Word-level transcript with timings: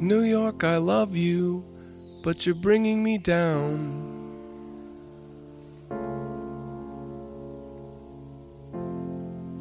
New 0.00 0.22
York, 0.22 0.62
I 0.62 0.76
love 0.76 1.16
you, 1.16 1.64
but 2.22 2.46
you're 2.46 2.54
bringing 2.54 3.02
me 3.02 3.18
down. 3.18 4.04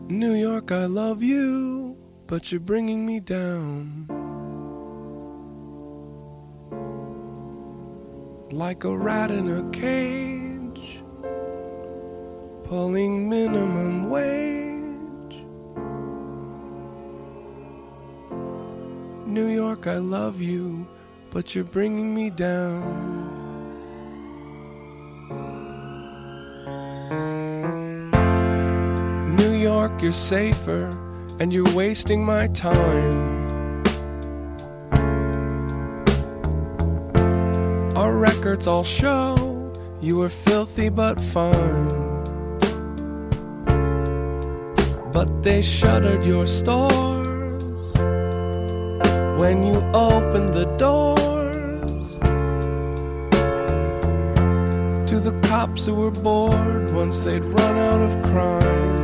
New 0.07 0.35
York, 0.35 0.71
I 0.71 0.85
love 0.85 1.23
you, 1.23 1.97
but 2.27 2.51
you're 2.51 2.61
bringing 2.61 3.03
me 3.03 3.19
down. 3.19 4.05
Like 8.51 8.83
a 8.83 8.95
rat 8.95 9.31
in 9.31 9.49
a 9.49 9.67
cage, 9.71 11.01
pulling 12.63 13.27
minimum 13.27 14.11
wage. 14.11 14.56
New 19.37 19.49
York, 19.49 19.85
I 19.85 19.97
love 19.97 20.41
you, 20.41 20.87
but 21.29 21.53
you're 21.53 21.71
bringing 21.77 22.11
me 22.11 22.31
down. 22.31 22.81
New 29.35 29.53
York, 29.53 30.01
you're 30.01 30.11
safer, 30.11 30.89
and 31.39 31.53
you're 31.53 31.71
wasting 31.75 32.25
my 32.25 32.47
time. 32.47 33.83
Our 37.95 38.17
records 38.17 38.65
all 38.65 38.83
show 38.83 39.71
you 40.01 40.17
were 40.17 40.29
filthy 40.29 40.89
but 40.89 41.21
fine. 41.21 41.89
But 45.11 45.43
they 45.43 45.61
shuttered 45.61 46.23
your 46.23 46.47
stores 46.47 47.16
when 49.47 49.63
you 49.63 49.79
opened 49.93 50.53
the 50.53 50.65
doors 50.75 52.19
to 55.09 55.21
the 55.21 55.31
cops 55.47 55.85
who 55.85 55.93
were 55.95 56.11
bored 56.11 56.91
once 56.91 57.21
they'd 57.21 57.45
run 57.45 57.75
out 57.77 58.01
of 58.07 58.11
crime. 58.29 58.95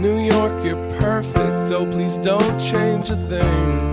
New 0.00 0.18
York, 0.32 0.64
you're 0.64 0.90
perfect. 1.00 1.72
Oh, 1.72 1.84
please 1.86 2.16
don't 2.18 2.56
change 2.60 3.10
a 3.10 3.16
thing. 3.16 3.90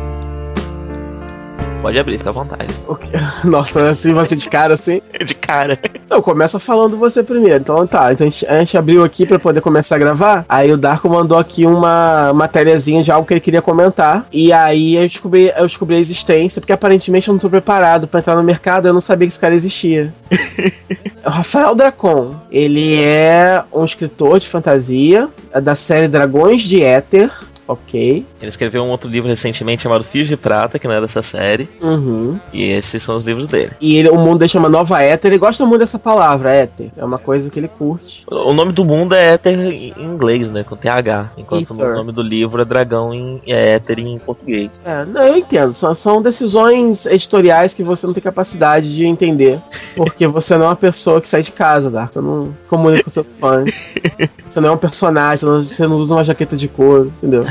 Pode 1.81 1.97
abrir, 1.97 2.19
fica 2.19 2.29
à 2.29 2.33
vontade. 2.33 2.75
Nossa, 3.43 3.89
assim 3.89 4.13
você 4.13 4.35
de 4.35 4.47
cara 4.47 4.75
assim. 4.75 5.01
De 5.25 5.33
cara. 5.33 5.79
Não, 6.09 6.21
começa 6.21 6.59
falando 6.59 6.97
você 6.97 7.21
primeiro. 7.21 7.59
Então 7.59 7.85
tá, 7.85 8.11
então 8.13 8.27
a 8.27 8.29
gente, 8.29 8.45
a 8.47 8.59
gente 8.59 8.77
abriu 8.77 9.03
aqui 9.03 9.25
pra 9.25 9.39
poder 9.39 9.61
começar 9.61 9.95
a 9.95 9.99
gravar. 9.99 10.45
Aí 10.47 10.71
o 10.71 10.77
Darko 10.77 11.09
mandou 11.09 11.37
aqui 11.37 11.65
uma 11.65 12.31
matériazinha 12.33 13.03
de 13.03 13.11
algo 13.11 13.27
que 13.27 13.33
ele 13.33 13.41
queria 13.41 13.61
comentar. 13.61 14.25
E 14.31 14.53
aí 14.53 14.95
eu 14.95 15.07
descobri, 15.07 15.51
eu 15.55 15.67
descobri 15.67 15.95
a 15.95 15.99
existência, 15.99 16.61
porque 16.61 16.73
aparentemente 16.73 17.27
eu 17.27 17.33
não 17.33 17.39
tô 17.39 17.49
preparado 17.49 18.07
pra 18.07 18.19
entrar 18.19 18.35
no 18.35 18.43
mercado, 18.43 18.87
eu 18.87 18.93
não 18.93 19.01
sabia 19.01 19.27
que 19.27 19.33
esse 19.33 19.39
cara 19.39 19.55
existia. 19.55 20.13
o 21.25 21.29
Rafael 21.29 21.75
Dracon, 21.75 22.35
ele 22.51 23.01
é 23.01 23.63
um 23.73 23.83
escritor 23.85 24.39
de 24.39 24.47
fantasia 24.47 25.27
é 25.51 25.61
da 25.61 25.75
série 25.75 26.07
Dragões 26.07 26.61
de 26.61 26.83
Éter. 26.83 27.31
Ok. 27.67 28.25
Ele 28.41 28.49
escreveu 28.49 28.83
um 28.83 28.89
outro 28.89 29.09
livro 29.09 29.29
recentemente 29.29 29.83
chamado 29.83 30.03
Fios 30.05 30.27
de 30.27 30.37
Prata, 30.37 30.79
que 30.79 30.87
não 30.87 30.95
é 30.95 31.01
dessa 31.01 31.21
série. 31.23 31.69
Uhum. 31.81 32.39
E 32.53 32.63
esses 32.63 33.03
são 33.03 33.17
os 33.17 33.25
livros 33.25 33.47
dele. 33.47 33.73
E 33.81 33.97
ele, 33.97 34.09
o 34.09 34.17
mundo 34.17 34.39
dele 34.39 34.49
chama 34.49 34.69
Nova 34.69 35.01
Éter. 35.01 35.31
Ele 35.31 35.37
gosta 35.37 35.65
muito 35.65 35.81
dessa 35.81 35.99
palavra, 35.99 36.51
Éter. 36.51 36.91
É 36.95 37.03
uma 37.03 37.17
coisa 37.17 37.49
que 37.49 37.59
ele 37.59 37.67
curte. 37.67 38.23
O 38.29 38.53
nome 38.53 38.71
do 38.71 38.85
mundo 38.85 39.13
é 39.13 39.33
Éter 39.33 39.59
em 39.59 39.93
inglês, 39.97 40.49
né? 40.49 40.63
Com 40.63 40.75
TH. 40.75 41.31
Enquanto 41.37 41.73
Ether. 41.73 41.91
o 41.91 41.95
nome 41.95 42.11
do 42.11 42.21
livro 42.21 42.61
é 42.61 42.65
Dragão 42.65 43.13
em 43.13 43.41
é 43.45 43.73
Éter 43.73 43.99
em 43.99 44.17
português. 44.17 44.71
É, 44.85 45.03
não, 45.05 45.23
eu 45.23 45.37
entendo. 45.37 45.73
São, 45.73 45.93
são 45.93 46.21
decisões 46.21 47.05
editoriais 47.05 47.73
que 47.73 47.83
você 47.83 48.07
não 48.07 48.13
tem 48.13 48.23
capacidade 48.23 48.95
de 48.95 49.05
entender. 49.05 49.59
Porque 49.95 50.25
você 50.25 50.57
não 50.57 50.65
é 50.65 50.69
uma 50.69 50.75
pessoa 50.75 51.19
que 51.19 51.27
sai 51.27 51.41
de 51.41 51.51
casa, 51.51 51.89
Dark. 51.89 52.13
Você 52.13 52.21
não 52.21 52.55
comunica 52.69 53.03
com 53.03 53.11
seus 53.11 53.35
fãs. 53.35 53.69
Você 54.49 54.61
não 54.61 54.69
é 54.69 54.71
um 54.71 54.77
personagem, 54.77 55.37
você 55.37 55.45
não, 55.45 55.63
você 55.63 55.87
não 55.87 55.97
usa 55.97 56.15
uma 56.15 56.23
jaqueta 56.23 56.55
de 56.55 56.67
couro, 56.67 57.13
entendeu? 57.17 57.43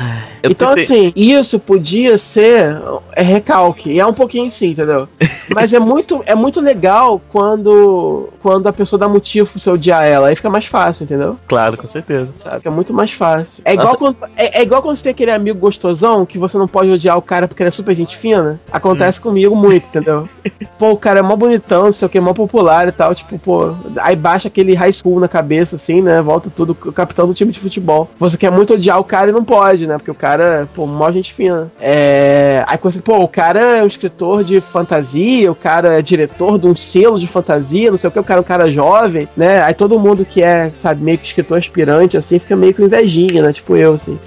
Eu 0.42 0.50
então, 0.50 0.74
tentei- 0.74 0.84
assim, 0.84 1.12
isso 1.16 1.58
podia 1.58 2.16
ser 2.18 2.76
é 3.12 3.22
recalque. 3.22 3.90
E 3.90 4.00
é 4.00 4.06
um 4.06 4.12
pouquinho 4.12 4.50
sim, 4.50 4.70
entendeu? 4.70 5.08
Mas 5.54 5.72
é 5.72 5.78
muito, 5.78 6.22
é 6.26 6.34
muito 6.34 6.60
legal 6.60 7.20
quando, 7.30 8.28
quando 8.40 8.66
a 8.66 8.72
pessoa 8.72 8.98
dá 8.98 9.08
motivo 9.08 9.50
pra 9.50 9.60
você 9.60 9.70
odiar 9.70 10.04
ela. 10.04 10.28
Aí 10.28 10.36
fica 10.36 10.50
mais 10.50 10.66
fácil, 10.66 11.04
entendeu? 11.04 11.36
Claro, 11.48 11.76
com 11.76 11.88
certeza. 11.88 12.32
Sabe? 12.32 12.56
Fica 12.56 12.70
muito 12.70 12.92
mais 12.92 13.12
fácil. 13.12 13.62
É 13.64 13.74
igual, 13.74 13.96
quando, 13.96 14.18
é, 14.36 14.60
é 14.60 14.62
igual 14.62 14.82
quando 14.82 14.96
você 14.96 15.04
tem 15.04 15.10
aquele 15.12 15.30
amigo 15.30 15.58
gostosão 15.58 16.26
que 16.26 16.38
você 16.38 16.58
não 16.58 16.68
pode 16.68 16.90
odiar 16.90 17.16
o 17.16 17.22
cara 17.22 17.48
porque 17.48 17.62
ele 17.62 17.68
é 17.68 17.72
super 17.72 17.94
gente 17.94 18.16
fina. 18.16 18.60
Acontece 18.70 19.20
comigo 19.20 19.56
muito, 19.56 19.86
entendeu? 19.86 20.28
Pô, 20.78 20.90
o 20.90 20.96
cara 20.96 21.20
é 21.20 21.22
mó 21.22 21.36
bonitão, 21.36 21.84
não 21.84 21.92
sei 21.92 22.06
o 22.06 22.08
que, 22.08 22.20
mó 22.20 22.34
popular 22.34 22.88
e 22.88 22.92
tal. 22.92 23.14
Tipo, 23.14 23.38
pô, 23.38 23.74
aí 23.98 24.14
baixa 24.14 24.48
aquele 24.48 24.74
high 24.74 24.92
school 24.92 25.18
na 25.20 25.28
cabeça, 25.28 25.76
assim, 25.76 26.02
né? 26.02 26.20
Volta 26.20 26.50
tudo, 26.54 26.76
o 26.84 26.92
capitão 26.92 27.26
do 27.26 27.34
time 27.34 27.52
de 27.52 27.60
futebol. 27.60 28.08
Você 28.18 28.36
quer 28.36 28.50
muito 28.50 28.74
odiar 28.74 28.98
o 28.98 29.04
cara 29.04 29.30
e 29.30 29.32
não 29.32 29.44
pode, 29.44 29.86
né? 29.86 29.95
Porque 29.98 30.10
o 30.10 30.14
cara, 30.14 30.68
pô, 30.74 30.86
mó 30.86 31.10
gente 31.10 31.32
fina. 31.32 31.70
É. 31.80 32.64
Aí 32.66 32.78
você, 32.82 33.00
pô, 33.00 33.18
o 33.18 33.28
cara 33.28 33.78
é 33.78 33.82
um 33.82 33.86
escritor 33.86 34.44
de 34.44 34.60
fantasia, 34.60 35.50
o 35.50 35.54
cara 35.54 35.98
é 35.98 36.02
diretor 36.02 36.58
de 36.58 36.66
um 36.66 36.74
selo 36.74 37.18
de 37.18 37.26
fantasia, 37.26 37.90
não 37.90 37.98
sei 37.98 38.08
o 38.08 38.12
que, 38.12 38.18
o 38.18 38.24
cara 38.24 38.40
é 38.40 38.42
um 38.42 38.44
cara 38.44 38.70
jovem, 38.70 39.28
né? 39.36 39.62
Aí 39.62 39.74
todo 39.74 39.98
mundo 39.98 40.24
que 40.24 40.42
é, 40.42 40.70
sabe, 40.78 41.02
meio 41.02 41.18
que 41.18 41.26
escritor 41.26 41.58
aspirante, 41.58 42.16
assim, 42.16 42.38
fica 42.38 42.56
meio 42.56 42.74
com 42.74 42.82
invejinha, 42.82 43.42
né? 43.42 43.52
Tipo 43.52 43.76
eu, 43.76 43.94
assim. 43.94 44.18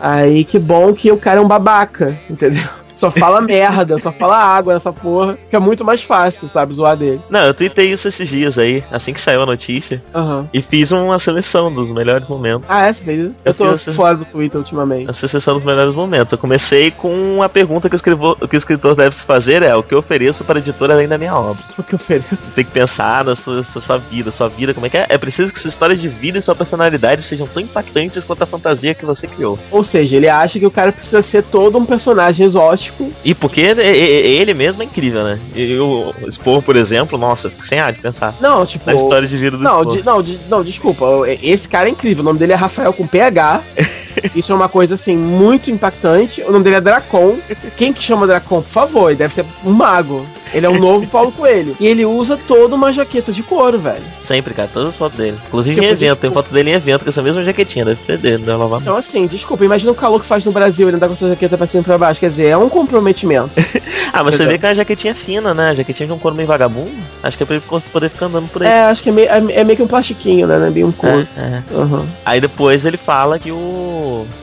Aí 0.00 0.44
que 0.44 0.58
bom 0.58 0.92
que 0.92 1.10
o 1.10 1.16
cara 1.16 1.40
é 1.40 1.42
um 1.42 1.48
babaca, 1.48 2.18
entendeu? 2.28 2.64
Só 3.02 3.10
fala 3.10 3.40
merda, 3.40 3.98
só 3.98 4.12
fala 4.12 4.36
água 4.36 4.74
nessa 4.74 4.92
porra. 4.92 5.36
Fica 5.44 5.58
muito 5.58 5.84
mais 5.84 6.04
fácil, 6.04 6.48
sabe, 6.48 6.72
zoar 6.72 6.96
dele. 6.96 7.20
Não, 7.28 7.40
eu 7.40 7.52
tuitei 7.52 7.92
isso 7.92 8.06
esses 8.06 8.28
dias 8.28 8.56
aí, 8.56 8.84
assim 8.92 9.12
que 9.12 9.20
saiu 9.24 9.42
a 9.42 9.46
notícia. 9.46 10.00
Aham. 10.14 10.48
E 10.54 10.62
fiz 10.62 10.92
uma 10.92 11.18
seleção 11.18 11.74
dos 11.74 11.90
melhores 11.90 12.28
momentos. 12.28 12.64
Ah, 12.68 12.86
é? 12.86 12.92
Você 12.92 13.04
fez 13.04 13.20
isso? 13.24 13.34
Eu 13.44 13.50
Eu 13.50 13.54
tô 13.54 13.92
fora 13.92 14.16
do 14.16 14.24
Twitter 14.24 14.60
ultimamente. 14.60 15.10
A 15.10 15.14
seleção 15.14 15.54
dos 15.54 15.64
melhores 15.64 15.96
momentos. 15.96 16.30
Eu 16.30 16.38
comecei 16.38 16.92
com 16.92 17.42
a 17.42 17.48
pergunta 17.48 17.90
que 17.90 17.96
o, 17.96 18.36
que 18.46 18.56
o 18.56 18.58
escritor 18.58 18.94
deve 18.94 19.16
se 19.16 19.26
fazer 19.26 19.64
é 19.64 19.74
o 19.74 19.82
que 19.82 19.94
eu 19.94 19.98
ofereço 19.98 20.44
para 20.44 20.60
a 20.60 20.62
editora 20.62 20.94
além 20.94 21.08
da 21.08 21.18
minha 21.18 21.34
obra. 21.34 21.60
O 21.76 21.82
que 21.82 21.94
eu 21.94 21.98
ofereço? 21.98 22.38
Tem 22.54 22.64
que 22.64 22.70
pensar 22.70 23.24
na 23.24 23.34
sua, 23.34 23.64
sua, 23.64 23.82
sua 23.82 23.98
vida, 23.98 24.30
sua 24.30 24.48
vida, 24.48 24.72
como 24.72 24.86
é 24.86 24.88
que 24.88 24.98
é? 24.98 25.06
É 25.08 25.18
preciso 25.18 25.52
que 25.52 25.60
sua 25.60 25.70
história 25.70 25.96
de 25.96 26.06
vida 26.06 26.38
e 26.38 26.42
sua 26.42 26.54
personalidade 26.54 27.24
sejam 27.24 27.48
tão 27.48 27.60
impactantes 27.60 28.22
quanto 28.22 28.42
a 28.42 28.46
fantasia 28.46 28.94
que 28.94 29.04
você 29.04 29.26
criou. 29.26 29.58
Ou 29.72 29.82
seja, 29.82 30.16
ele 30.16 30.28
acha 30.28 30.60
que 30.60 30.66
o 30.66 30.70
cara 30.70 30.92
precisa 30.92 31.20
ser 31.20 31.42
todo 31.42 31.76
um 31.76 31.84
personagem 31.84 32.46
exótico. 32.46 32.91
E 33.24 33.34
porque 33.34 33.60
e- 33.60 33.74
e- 33.80 34.38
ele 34.40 34.54
mesmo 34.54 34.82
é 34.82 34.84
incrível, 34.84 35.24
né? 35.24 35.38
E 35.54 35.76
o 35.78 36.12
Spor, 36.30 36.62
por 36.62 36.76
exemplo, 36.76 37.18
nossa, 37.18 37.48
fico 37.50 37.66
sem 37.66 37.78
ar 37.80 37.92
de 37.92 38.00
pensar. 38.00 38.34
Não, 38.40 38.64
tipo. 38.66 38.84
Na 38.86 38.94
história 38.94 39.26
de 39.28 39.36
vida 39.36 39.56
do 39.56 39.62
Não, 39.62 39.84
de- 39.84 40.02
não, 40.04 40.22
de- 40.22 40.38
não, 40.48 40.62
desculpa. 40.62 41.04
Esse 41.42 41.68
cara 41.68 41.88
é 41.88 41.92
incrível. 41.92 42.22
O 42.22 42.24
nome 42.24 42.38
dele 42.38 42.52
é 42.52 42.56
Rafael 42.56 42.92
com 42.92 43.06
PH. 43.06 43.62
Isso 44.34 44.52
é 44.52 44.54
uma 44.54 44.68
coisa 44.68 44.94
assim 44.94 45.16
muito 45.16 45.70
impactante. 45.70 46.42
O 46.42 46.52
nome 46.52 46.64
dele 46.64 46.76
é 46.76 46.80
Dracon. 46.80 47.36
Quem 47.76 47.92
que 47.92 48.02
chama 48.02 48.26
Dracon, 48.26 48.62
por 48.62 48.70
favor? 48.70 49.08
Ele 49.10 49.18
deve 49.18 49.34
ser 49.34 49.44
um 49.64 49.70
mago. 49.70 50.26
Ele 50.54 50.66
é 50.66 50.68
o 50.68 50.78
novo 50.78 51.06
Paulo 51.06 51.32
Coelho. 51.36 51.74
E 51.80 51.86
ele 51.86 52.04
usa 52.04 52.38
toda 52.46 52.74
uma 52.74 52.92
jaqueta 52.92 53.32
de 53.32 53.42
couro, 53.42 53.78
velho. 53.78 54.02
Sempre, 54.28 54.52
cara, 54.52 54.68
todas 54.72 54.90
as 54.90 54.96
fotos 54.96 55.16
dele. 55.16 55.38
Inclusive 55.48 55.74
Tipo, 55.74 55.86
em 55.86 55.88
evento, 55.88 55.98
tem 56.00 56.08
desculpa. 56.30 56.42
foto 56.42 56.52
dele 56.52 56.70
em 56.70 56.74
evento 56.74 57.04
com 57.04 57.10
essa 57.10 57.22
mesma 57.22 57.42
jaquetinha, 57.42 57.84
deve 57.86 58.04
ser 58.04 58.18
dele, 58.18 58.44
né? 58.44 58.54
Lavar. 58.54 58.80
Então, 58.80 58.96
assim, 58.96 59.26
desculpa, 59.26 59.64
imagina 59.64 59.90
o 59.92 59.94
calor 59.94 60.20
que 60.20 60.26
faz 60.26 60.44
no 60.44 60.52
Brasil 60.52 60.86
ele 60.88 60.96
andar 60.96 61.06
com 61.06 61.14
essa 61.14 61.28
jaqueta 61.28 61.56
pra 61.56 61.66
cima 61.66 61.80
e 61.80 61.84
pra 61.84 61.96
baixo. 61.96 62.20
Quer 62.20 62.28
dizer, 62.30 62.46
é 62.48 62.56
um 62.56 62.68
comprometimento. 62.68 63.50
Ah, 64.14 64.22
mas 64.22 64.34
você 64.36 64.44
vê 64.44 64.58
que 64.58 64.66
é 64.66 64.68
uma 64.68 64.74
jaquetinha 64.74 65.14
fina, 65.14 65.54
né? 65.54 65.74
Jaquetinha 65.74 66.06
de 66.06 66.12
um 66.12 66.18
couro 66.18 66.36
meio 66.36 66.46
vagabundo. 66.46 66.90
Acho 67.22 67.34
que 67.34 67.44
é 67.44 67.46
pra 67.46 67.56
ele 67.56 67.64
poder 67.90 68.10
ficar 68.10 68.26
andando 68.26 68.46
por 68.50 68.62
aí. 68.62 68.68
É, 68.68 68.82
acho 68.84 69.02
que 69.02 69.08
é 69.08 69.12
meio, 69.12 69.26
é, 69.30 69.36
é 69.60 69.64
meio 69.64 69.74
que 69.74 69.82
um 69.82 69.86
plastiquinho, 69.86 70.46
né? 70.46 70.58
Não 70.58 70.66
é 70.66 70.70
bem 70.70 70.84
um 70.84 70.92
couro. 70.92 71.26
É, 71.34 71.40
é. 71.40 71.62
Aham. 71.74 72.04
Aí 72.22 72.38
depois 72.38 72.84
ele 72.84 72.98
fala 72.98 73.38
que 73.38 73.50
o, 73.50 73.54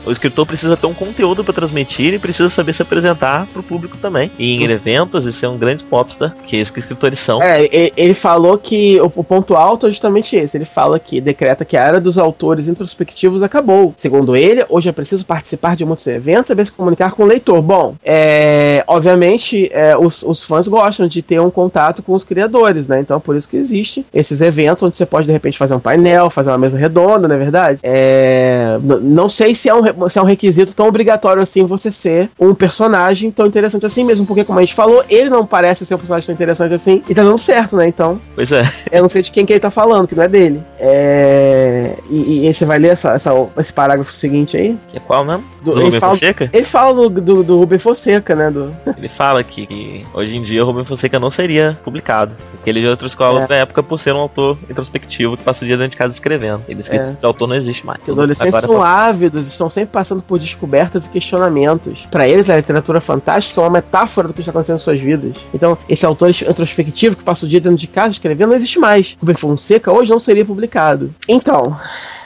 o 0.06 0.10
escritor 0.10 0.46
precisa 0.46 0.76
ter 0.76 0.86
um 0.86 0.94
conteúdo 0.94 1.44
pra 1.44 1.52
transmitir 1.52 2.14
e 2.14 2.18
precisa 2.18 2.50
saber 2.50 2.72
se 2.72 2.82
apresentar 2.82 3.46
pro 3.52 3.62
público 3.62 3.96
também. 3.96 4.30
E 4.38 4.56
em 4.56 4.70
eventos 4.70 5.26
e 5.26 5.32
ser 5.32 5.46
um 5.46 5.58
grande 5.58 5.84
popstar, 5.84 6.34
que 6.46 6.56
é 6.56 6.60
isso 6.60 6.72
que 6.72 6.80
escritores 6.80 7.24
são. 7.24 7.42
É, 7.42 7.68
ele 7.96 8.14
falou 8.14 8.58
que 8.58 9.00
o, 9.00 9.12
o 9.16 9.24
ponto 9.24 9.54
alto 9.54 9.86
é 9.86 9.90
justamente 9.90 10.36
esse. 10.36 10.56
Ele 10.56 10.64
fala 10.64 10.98
que 10.98 11.20
decreta 11.20 11.64
que 11.64 11.76
a 11.76 11.82
era 11.82 12.00
dos 12.00 12.18
autores 12.18 12.68
introspectivos 12.68 13.42
acabou. 13.42 13.92
Segundo 13.96 14.36
ele, 14.36 14.64
hoje 14.68 14.88
é 14.88 14.92
preciso 14.92 15.24
participar 15.24 15.76
de 15.76 15.84
muitos 15.84 16.06
eventos 16.06 16.46
e 16.46 16.48
saber 16.48 16.64
se 16.66 16.72
comunicar 16.72 17.12
com 17.12 17.24
o 17.24 17.26
leitor. 17.26 17.60
Bom, 17.62 17.94
é, 18.04 18.84
obviamente 18.86 19.70
é, 19.72 19.96
os, 19.96 20.22
os 20.22 20.42
fãs 20.42 20.68
gostam 20.68 21.06
de 21.06 21.22
ter 21.22 21.40
um 21.40 21.50
contato 21.50 22.02
com 22.02 22.12
os 22.12 22.24
criadores, 22.24 22.88
né? 22.88 23.00
Então 23.00 23.20
por 23.20 23.36
isso 23.36 23.48
que 23.48 23.56
existe 23.56 24.04
esses 24.12 24.40
eventos 24.40 24.82
onde 24.82 24.96
você 24.96 25.06
pode 25.06 25.26
de 25.26 25.32
repente 25.32 25.58
fazer 25.58 25.74
um 25.74 25.80
painel, 25.80 26.30
fazer 26.30 26.50
uma 26.50 26.58
mesa 26.58 26.78
redonda, 26.78 27.28
não 27.28 27.34
é 27.34 27.38
verdade? 27.38 27.80
É, 27.82 28.78
não 29.02 29.28
sei 29.28 29.49
se 29.54 29.68
é, 29.68 29.74
um, 29.74 30.08
se 30.08 30.18
é 30.18 30.22
um 30.22 30.24
requisito 30.26 30.72
tão 30.72 30.86
obrigatório 30.88 31.42
assim 31.42 31.64
você 31.64 31.90
ser 31.90 32.30
um 32.38 32.54
personagem 32.54 33.30
tão 33.30 33.46
interessante 33.46 33.86
assim 33.86 34.04
mesmo, 34.04 34.26
porque 34.26 34.44
como 34.44 34.58
a 34.58 34.62
gente 34.62 34.74
falou, 34.74 35.04
ele 35.08 35.28
não 35.30 35.44
parece 35.46 35.84
ser 35.86 35.94
um 35.94 35.98
personagem 35.98 36.26
tão 36.26 36.34
interessante 36.34 36.74
assim. 36.74 37.02
E 37.08 37.14
tá 37.14 37.22
dando 37.22 37.38
certo, 37.38 37.76
né? 37.76 37.86
Então. 37.86 38.20
Pois 38.34 38.50
é. 38.50 38.62
Eu 38.90 39.02
não 39.02 39.08
sei 39.08 39.22
de 39.22 39.30
quem 39.30 39.44
que 39.46 39.52
ele 39.52 39.60
tá 39.60 39.70
falando, 39.70 40.06
que 40.08 40.14
não 40.14 40.22
é 40.24 40.28
dele. 40.28 40.60
É. 40.78 41.94
E, 42.10 42.46
e 42.48 42.54
você 42.54 42.64
vai 42.64 42.78
ler 42.78 42.88
essa, 42.92 43.10
essa, 43.12 43.30
esse 43.58 43.72
parágrafo 43.72 44.12
seguinte 44.12 44.56
aí? 44.56 44.76
Que 44.90 44.96
é 44.96 45.00
qual 45.00 45.24
mesmo? 45.24 45.44
Do, 45.62 45.72
Do 45.72 45.78
ele, 45.78 45.84
Rubem 45.86 46.00
fala, 46.00 46.12
Fonseca? 46.14 46.50
ele 46.52 46.64
fala 46.64 46.94
do, 46.94 47.20
do, 47.20 47.42
do 47.42 47.58
Rubem 47.58 47.78
Fonseca, 47.78 48.34
né? 48.34 48.50
Do... 48.50 48.70
Ele 48.98 49.08
fala 49.08 49.42
que, 49.42 49.66
que 49.66 50.04
hoje 50.12 50.36
em 50.36 50.42
dia 50.42 50.62
o 50.62 50.66
Rubem 50.66 50.84
Fonseca 50.84 51.18
não 51.18 51.30
seria 51.30 51.76
publicado. 51.84 52.32
Porque 52.50 52.68
ele 52.68 52.80
é 52.80 52.82
de 52.82 52.88
outra 52.88 53.06
escola 53.06 53.44
É. 53.44 53.46
na 53.48 53.56
época 53.56 53.82
por 53.82 53.98
ser 54.00 54.12
um 54.12 54.18
autor 54.18 54.58
introspectivo 54.68 55.36
que 55.36 55.42
passa 55.44 55.64
o 55.64 55.66
dia 55.68 55.76
dentro 55.76 55.92
de 55.92 55.96
casa 55.96 56.12
escrevendo. 56.12 56.62
Ele 56.68 56.80
diz 56.82 56.90
que 56.90 56.96
É. 56.96 57.04
esse 57.04 57.16
autor 57.24 57.48
não 57.48 57.56
existe 57.56 57.84
mais. 57.86 58.02
Que 58.02 58.10
os 58.10 58.18
adolescentes 58.18 58.48
Agora 58.54 58.66
são 58.66 58.76
tá- 58.76 59.08
ávidos, 59.40 59.52
estão 59.52 59.70
sempre 59.70 59.90
passando 59.90 60.22
por 60.22 60.38
descobertas 60.38 61.06
e 61.06 61.10
questionamentos. 61.10 62.06
Pra 62.10 62.28
eles, 62.28 62.48
a 62.48 62.56
literatura 62.56 63.00
fantástica 63.00 63.60
é 63.60 63.64
uma 63.64 63.70
metáfora 63.70 64.28
do 64.28 64.34
que 64.34 64.40
está 64.40 64.50
acontecendo 64.50 64.76
em 64.76 64.80
suas 64.80 65.00
vidas. 65.00 65.36
Então, 65.52 65.76
esse 65.88 66.04
autor 66.06 66.30
introspectivo 66.30 67.16
que 67.16 67.24
passa 67.24 67.46
o 67.46 67.48
dia 67.48 67.60
dentro 67.60 67.78
de 67.78 67.86
casa 67.86 68.12
escrevendo 68.12 68.50
não 68.50 68.56
existe 68.56 68.78
mais. 68.78 69.16
Rubem 69.20 69.36
Fonseca 69.36 69.92
hoje 69.92 70.10
não 70.10 70.20
seria 70.20 70.44
publicado. 70.44 71.14
Então. 71.28 71.76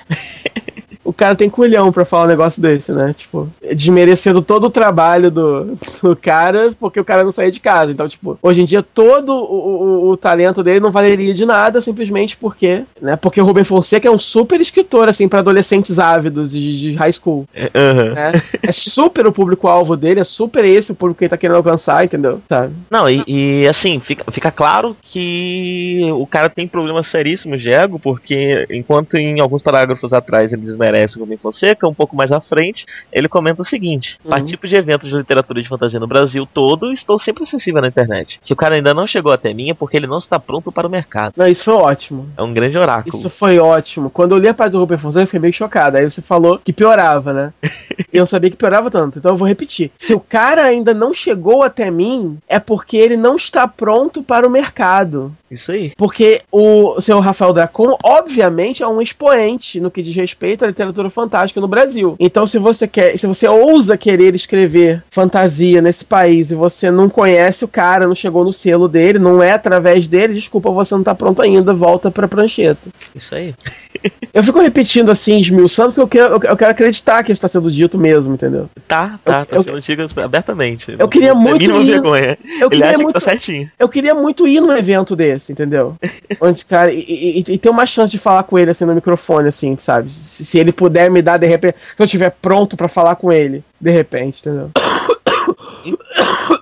O 1.04 1.12
cara 1.12 1.34
tem 1.34 1.50
culhão 1.50 1.92
pra 1.92 2.04
falar 2.04 2.24
um 2.24 2.28
negócio 2.28 2.62
desse, 2.62 2.92
né? 2.92 3.14
Tipo, 3.16 3.48
desmerecendo 3.74 4.40
todo 4.40 4.64
o 4.64 4.70
trabalho 4.70 5.30
do, 5.30 5.76
do 6.02 6.16
cara 6.16 6.72
porque 6.80 6.98
o 6.98 7.04
cara 7.04 7.22
não 7.22 7.32
saía 7.32 7.50
de 7.50 7.60
casa. 7.60 7.92
Então, 7.92 8.08
tipo, 8.08 8.38
hoje 8.42 8.62
em 8.62 8.64
dia 8.64 8.82
todo 8.82 9.34
o, 9.34 10.08
o, 10.08 10.10
o 10.10 10.16
talento 10.16 10.62
dele 10.62 10.80
não 10.80 10.90
valeria 10.90 11.34
de 11.34 11.44
nada 11.44 11.80
simplesmente 11.80 12.36
porque, 12.36 12.84
né? 13.00 13.16
Porque 13.16 13.40
o 13.40 13.44
Rubem 13.44 13.64
Fonseca 13.64 14.08
é 14.08 14.10
um 14.10 14.18
super 14.18 14.60
escritor, 14.60 15.08
assim, 15.08 15.28
pra 15.28 15.40
adolescentes 15.40 15.98
ávidos 15.98 16.52
de, 16.52 16.80
de 16.80 16.92
high 16.92 17.12
school. 17.12 17.46
Né? 17.54 18.42
É 18.62 18.72
super 18.72 19.26
o 19.26 19.32
público-alvo 19.32 19.96
dele, 19.96 20.20
é 20.20 20.24
super 20.24 20.64
esse 20.64 20.92
o 20.92 20.94
público 20.94 21.18
que 21.18 21.24
ele 21.24 21.30
tá 21.30 21.36
querendo 21.36 21.56
alcançar, 21.56 22.04
entendeu? 22.04 22.40
Sabe? 22.48 22.72
Não, 22.90 23.08
e, 23.08 23.22
e, 23.26 23.68
assim, 23.68 24.00
fica, 24.00 24.24
fica 24.32 24.50
claro 24.50 24.96
que 25.02 26.08
o 26.12 26.26
cara 26.26 26.48
tem 26.48 26.66
problemas 26.66 27.10
seríssimos 27.10 27.60
de 27.60 27.70
ego, 27.70 27.98
porque 27.98 28.66
enquanto 28.70 29.16
em 29.16 29.40
alguns 29.40 29.62
parágrafos 29.62 30.12
atrás 30.12 30.52
ele 30.52 30.62
desmerece 30.62 30.93
o 31.16 31.20
Rubem 31.20 31.36
Fonseca, 31.38 31.88
um 31.88 31.94
pouco 31.94 32.14
mais 32.16 32.30
à 32.30 32.40
frente, 32.40 32.84
ele 33.12 33.28
comenta 33.28 33.62
o 33.62 33.64
seguinte: 33.64 34.16
Uhum. 34.24 34.30
participo 34.30 34.66
de 34.68 34.76
eventos 34.76 35.08
de 35.08 35.16
literatura 35.16 35.62
de 35.62 35.68
fantasia 35.68 35.98
no 36.00 36.06
Brasil 36.06 36.46
todo 36.52 36.92
estou 36.92 37.18
sempre 37.18 37.44
acessível 37.44 37.80
na 37.82 37.88
internet. 37.88 38.38
Se 38.44 38.52
o 38.52 38.56
cara 38.56 38.76
ainda 38.76 38.94
não 38.94 39.06
chegou 39.06 39.32
até 39.32 39.52
mim 39.52 39.70
é 39.70 39.74
porque 39.74 39.96
ele 39.96 40.06
não 40.06 40.18
está 40.18 40.38
pronto 40.38 40.70
para 40.70 40.86
o 40.86 40.90
mercado. 40.90 41.34
Não, 41.36 41.46
isso 41.46 41.64
foi 41.64 41.74
ótimo. 41.74 42.28
É 42.36 42.42
um 42.42 42.52
grande 42.52 42.76
oráculo. 42.78 43.14
Isso 43.14 43.28
foi 43.30 43.58
ótimo. 43.58 44.10
Quando 44.10 44.32
eu 44.32 44.38
li 44.38 44.48
a 44.48 44.54
parte 44.54 44.72
do 44.72 44.78
Rubem 44.78 44.98
Fonseca, 44.98 45.22
eu 45.22 45.26
fiquei 45.26 45.40
meio 45.40 45.52
chocado. 45.52 45.96
Aí 45.96 46.04
você 46.04 46.22
falou 46.22 46.58
que 46.62 46.72
piorava, 46.72 47.32
né? 47.32 47.52
Eu 48.12 48.20
não 48.20 48.26
sabia 48.28 48.48
que 48.48 48.56
piorava 48.56 48.90
tanto. 48.92 49.18
Então 49.18 49.32
eu 49.32 49.36
vou 49.36 49.48
repetir. 49.48 49.90
Se 49.98 50.14
o 50.14 50.20
cara 50.20 50.62
ainda 50.62 50.94
não 50.94 51.12
chegou 51.12 51.64
até 51.64 51.90
mim, 51.90 52.38
é 52.48 52.60
porque 52.60 52.96
ele 52.96 53.16
não 53.16 53.34
está 53.34 53.66
pronto 53.66 54.22
para 54.22 54.46
o 54.46 54.50
mercado. 54.50 55.34
Isso 55.50 55.72
aí. 55.72 55.92
Porque 55.96 56.42
o 56.50 57.00
seu 57.00 57.18
Rafael 57.18 57.52
Dracon, 57.52 57.96
obviamente, 58.04 58.82
é 58.84 58.86
um 58.88 59.00
expoente 59.02 59.80
no 59.80 59.90
que 59.90 60.02
diz 60.02 60.14
respeito 60.14 60.64
à 60.64 60.68
literatura 60.68 60.83
fantástica 61.10 61.60
no 61.60 61.68
Brasil. 61.68 62.16
Então, 62.18 62.46
se 62.46 62.58
você 62.58 62.86
quer, 62.86 63.18
se 63.18 63.26
você 63.26 63.46
ousa 63.48 63.96
querer 63.96 64.34
escrever 64.34 65.02
fantasia 65.10 65.80
nesse 65.80 66.04
país 66.04 66.50
e 66.50 66.54
você 66.54 66.90
não 66.90 67.08
conhece 67.08 67.64
o 67.64 67.68
cara, 67.68 68.06
não 68.06 68.14
chegou 68.14 68.44
no 68.44 68.52
selo 68.52 68.88
dele, 68.88 69.18
não 69.18 69.42
é 69.42 69.52
através 69.52 70.06
dele, 70.08 70.34
desculpa, 70.34 70.70
você 70.70 70.94
não 70.94 71.02
tá 71.02 71.14
pronto 71.14 71.40
ainda, 71.42 71.72
volta 71.72 72.10
pra 72.10 72.28
prancheta. 72.28 72.88
Isso 73.14 73.34
aí. 73.34 73.54
Eu 74.34 74.42
fico 74.42 74.60
repetindo 74.60 75.10
assim, 75.12 75.40
esmiuçando, 75.40 75.92
porque 75.92 76.18
eu 76.18 76.28
quero, 76.40 76.46
eu 76.50 76.56
quero 76.56 76.70
acreditar 76.72 77.22
que 77.22 77.30
isso 77.30 77.40
tá 77.40 77.46
sendo 77.46 77.70
dito 77.70 77.96
mesmo, 77.96 78.34
entendeu? 78.34 78.68
Tá, 78.88 79.18
tá, 79.24 79.46
Eu- 79.50 79.62
tá 79.62 79.70
eu- 79.70 79.80
sendo 79.82 80.08
abertamente. 80.20 80.94
eu 80.98 81.08
queria 81.08 81.32
muito 81.34 81.62
ir- 81.80 81.92
vergonha. 81.92 82.36
Eu 82.60 82.68
Ele 82.70 82.82
queria 82.82 82.98
muito. 82.98 83.14
que 83.20 83.24
tá 83.24 83.30
certinho. 83.30 83.70
Eu 83.78 83.88
queria 83.88 84.12
muito 84.12 84.48
ir 84.48 84.60
num 84.60 84.76
evento 84.76 85.14
desse, 85.14 85.52
entendeu? 85.52 85.94
Onde, 86.40 86.64
cara, 86.64 86.92
e, 86.92 86.98
e- 87.46 87.52
e 87.52 87.58
ter 87.58 87.70
uma 87.70 87.86
chance 87.86 88.10
de 88.10 88.18
falar 88.18 88.42
com 88.42 88.58
ele 88.58 88.72
assim 88.72 88.84
no 88.84 88.94
microfone, 88.94 89.48
assim, 89.48 89.78
sabe? 89.80 90.10
Se, 90.10 90.44
se 90.44 90.58
ele 90.58 90.72
puder 90.74 91.10
me 91.10 91.22
dar, 91.22 91.38
de 91.38 91.46
repente, 91.46 91.76
se 91.96 92.02
eu 92.02 92.04
estiver 92.04 92.30
pronto 92.30 92.76
pra 92.76 92.88
falar 92.88 93.16
com 93.16 93.32
ele, 93.32 93.64
de 93.80 93.90
repente, 93.90 94.40
entendeu? 94.40 94.70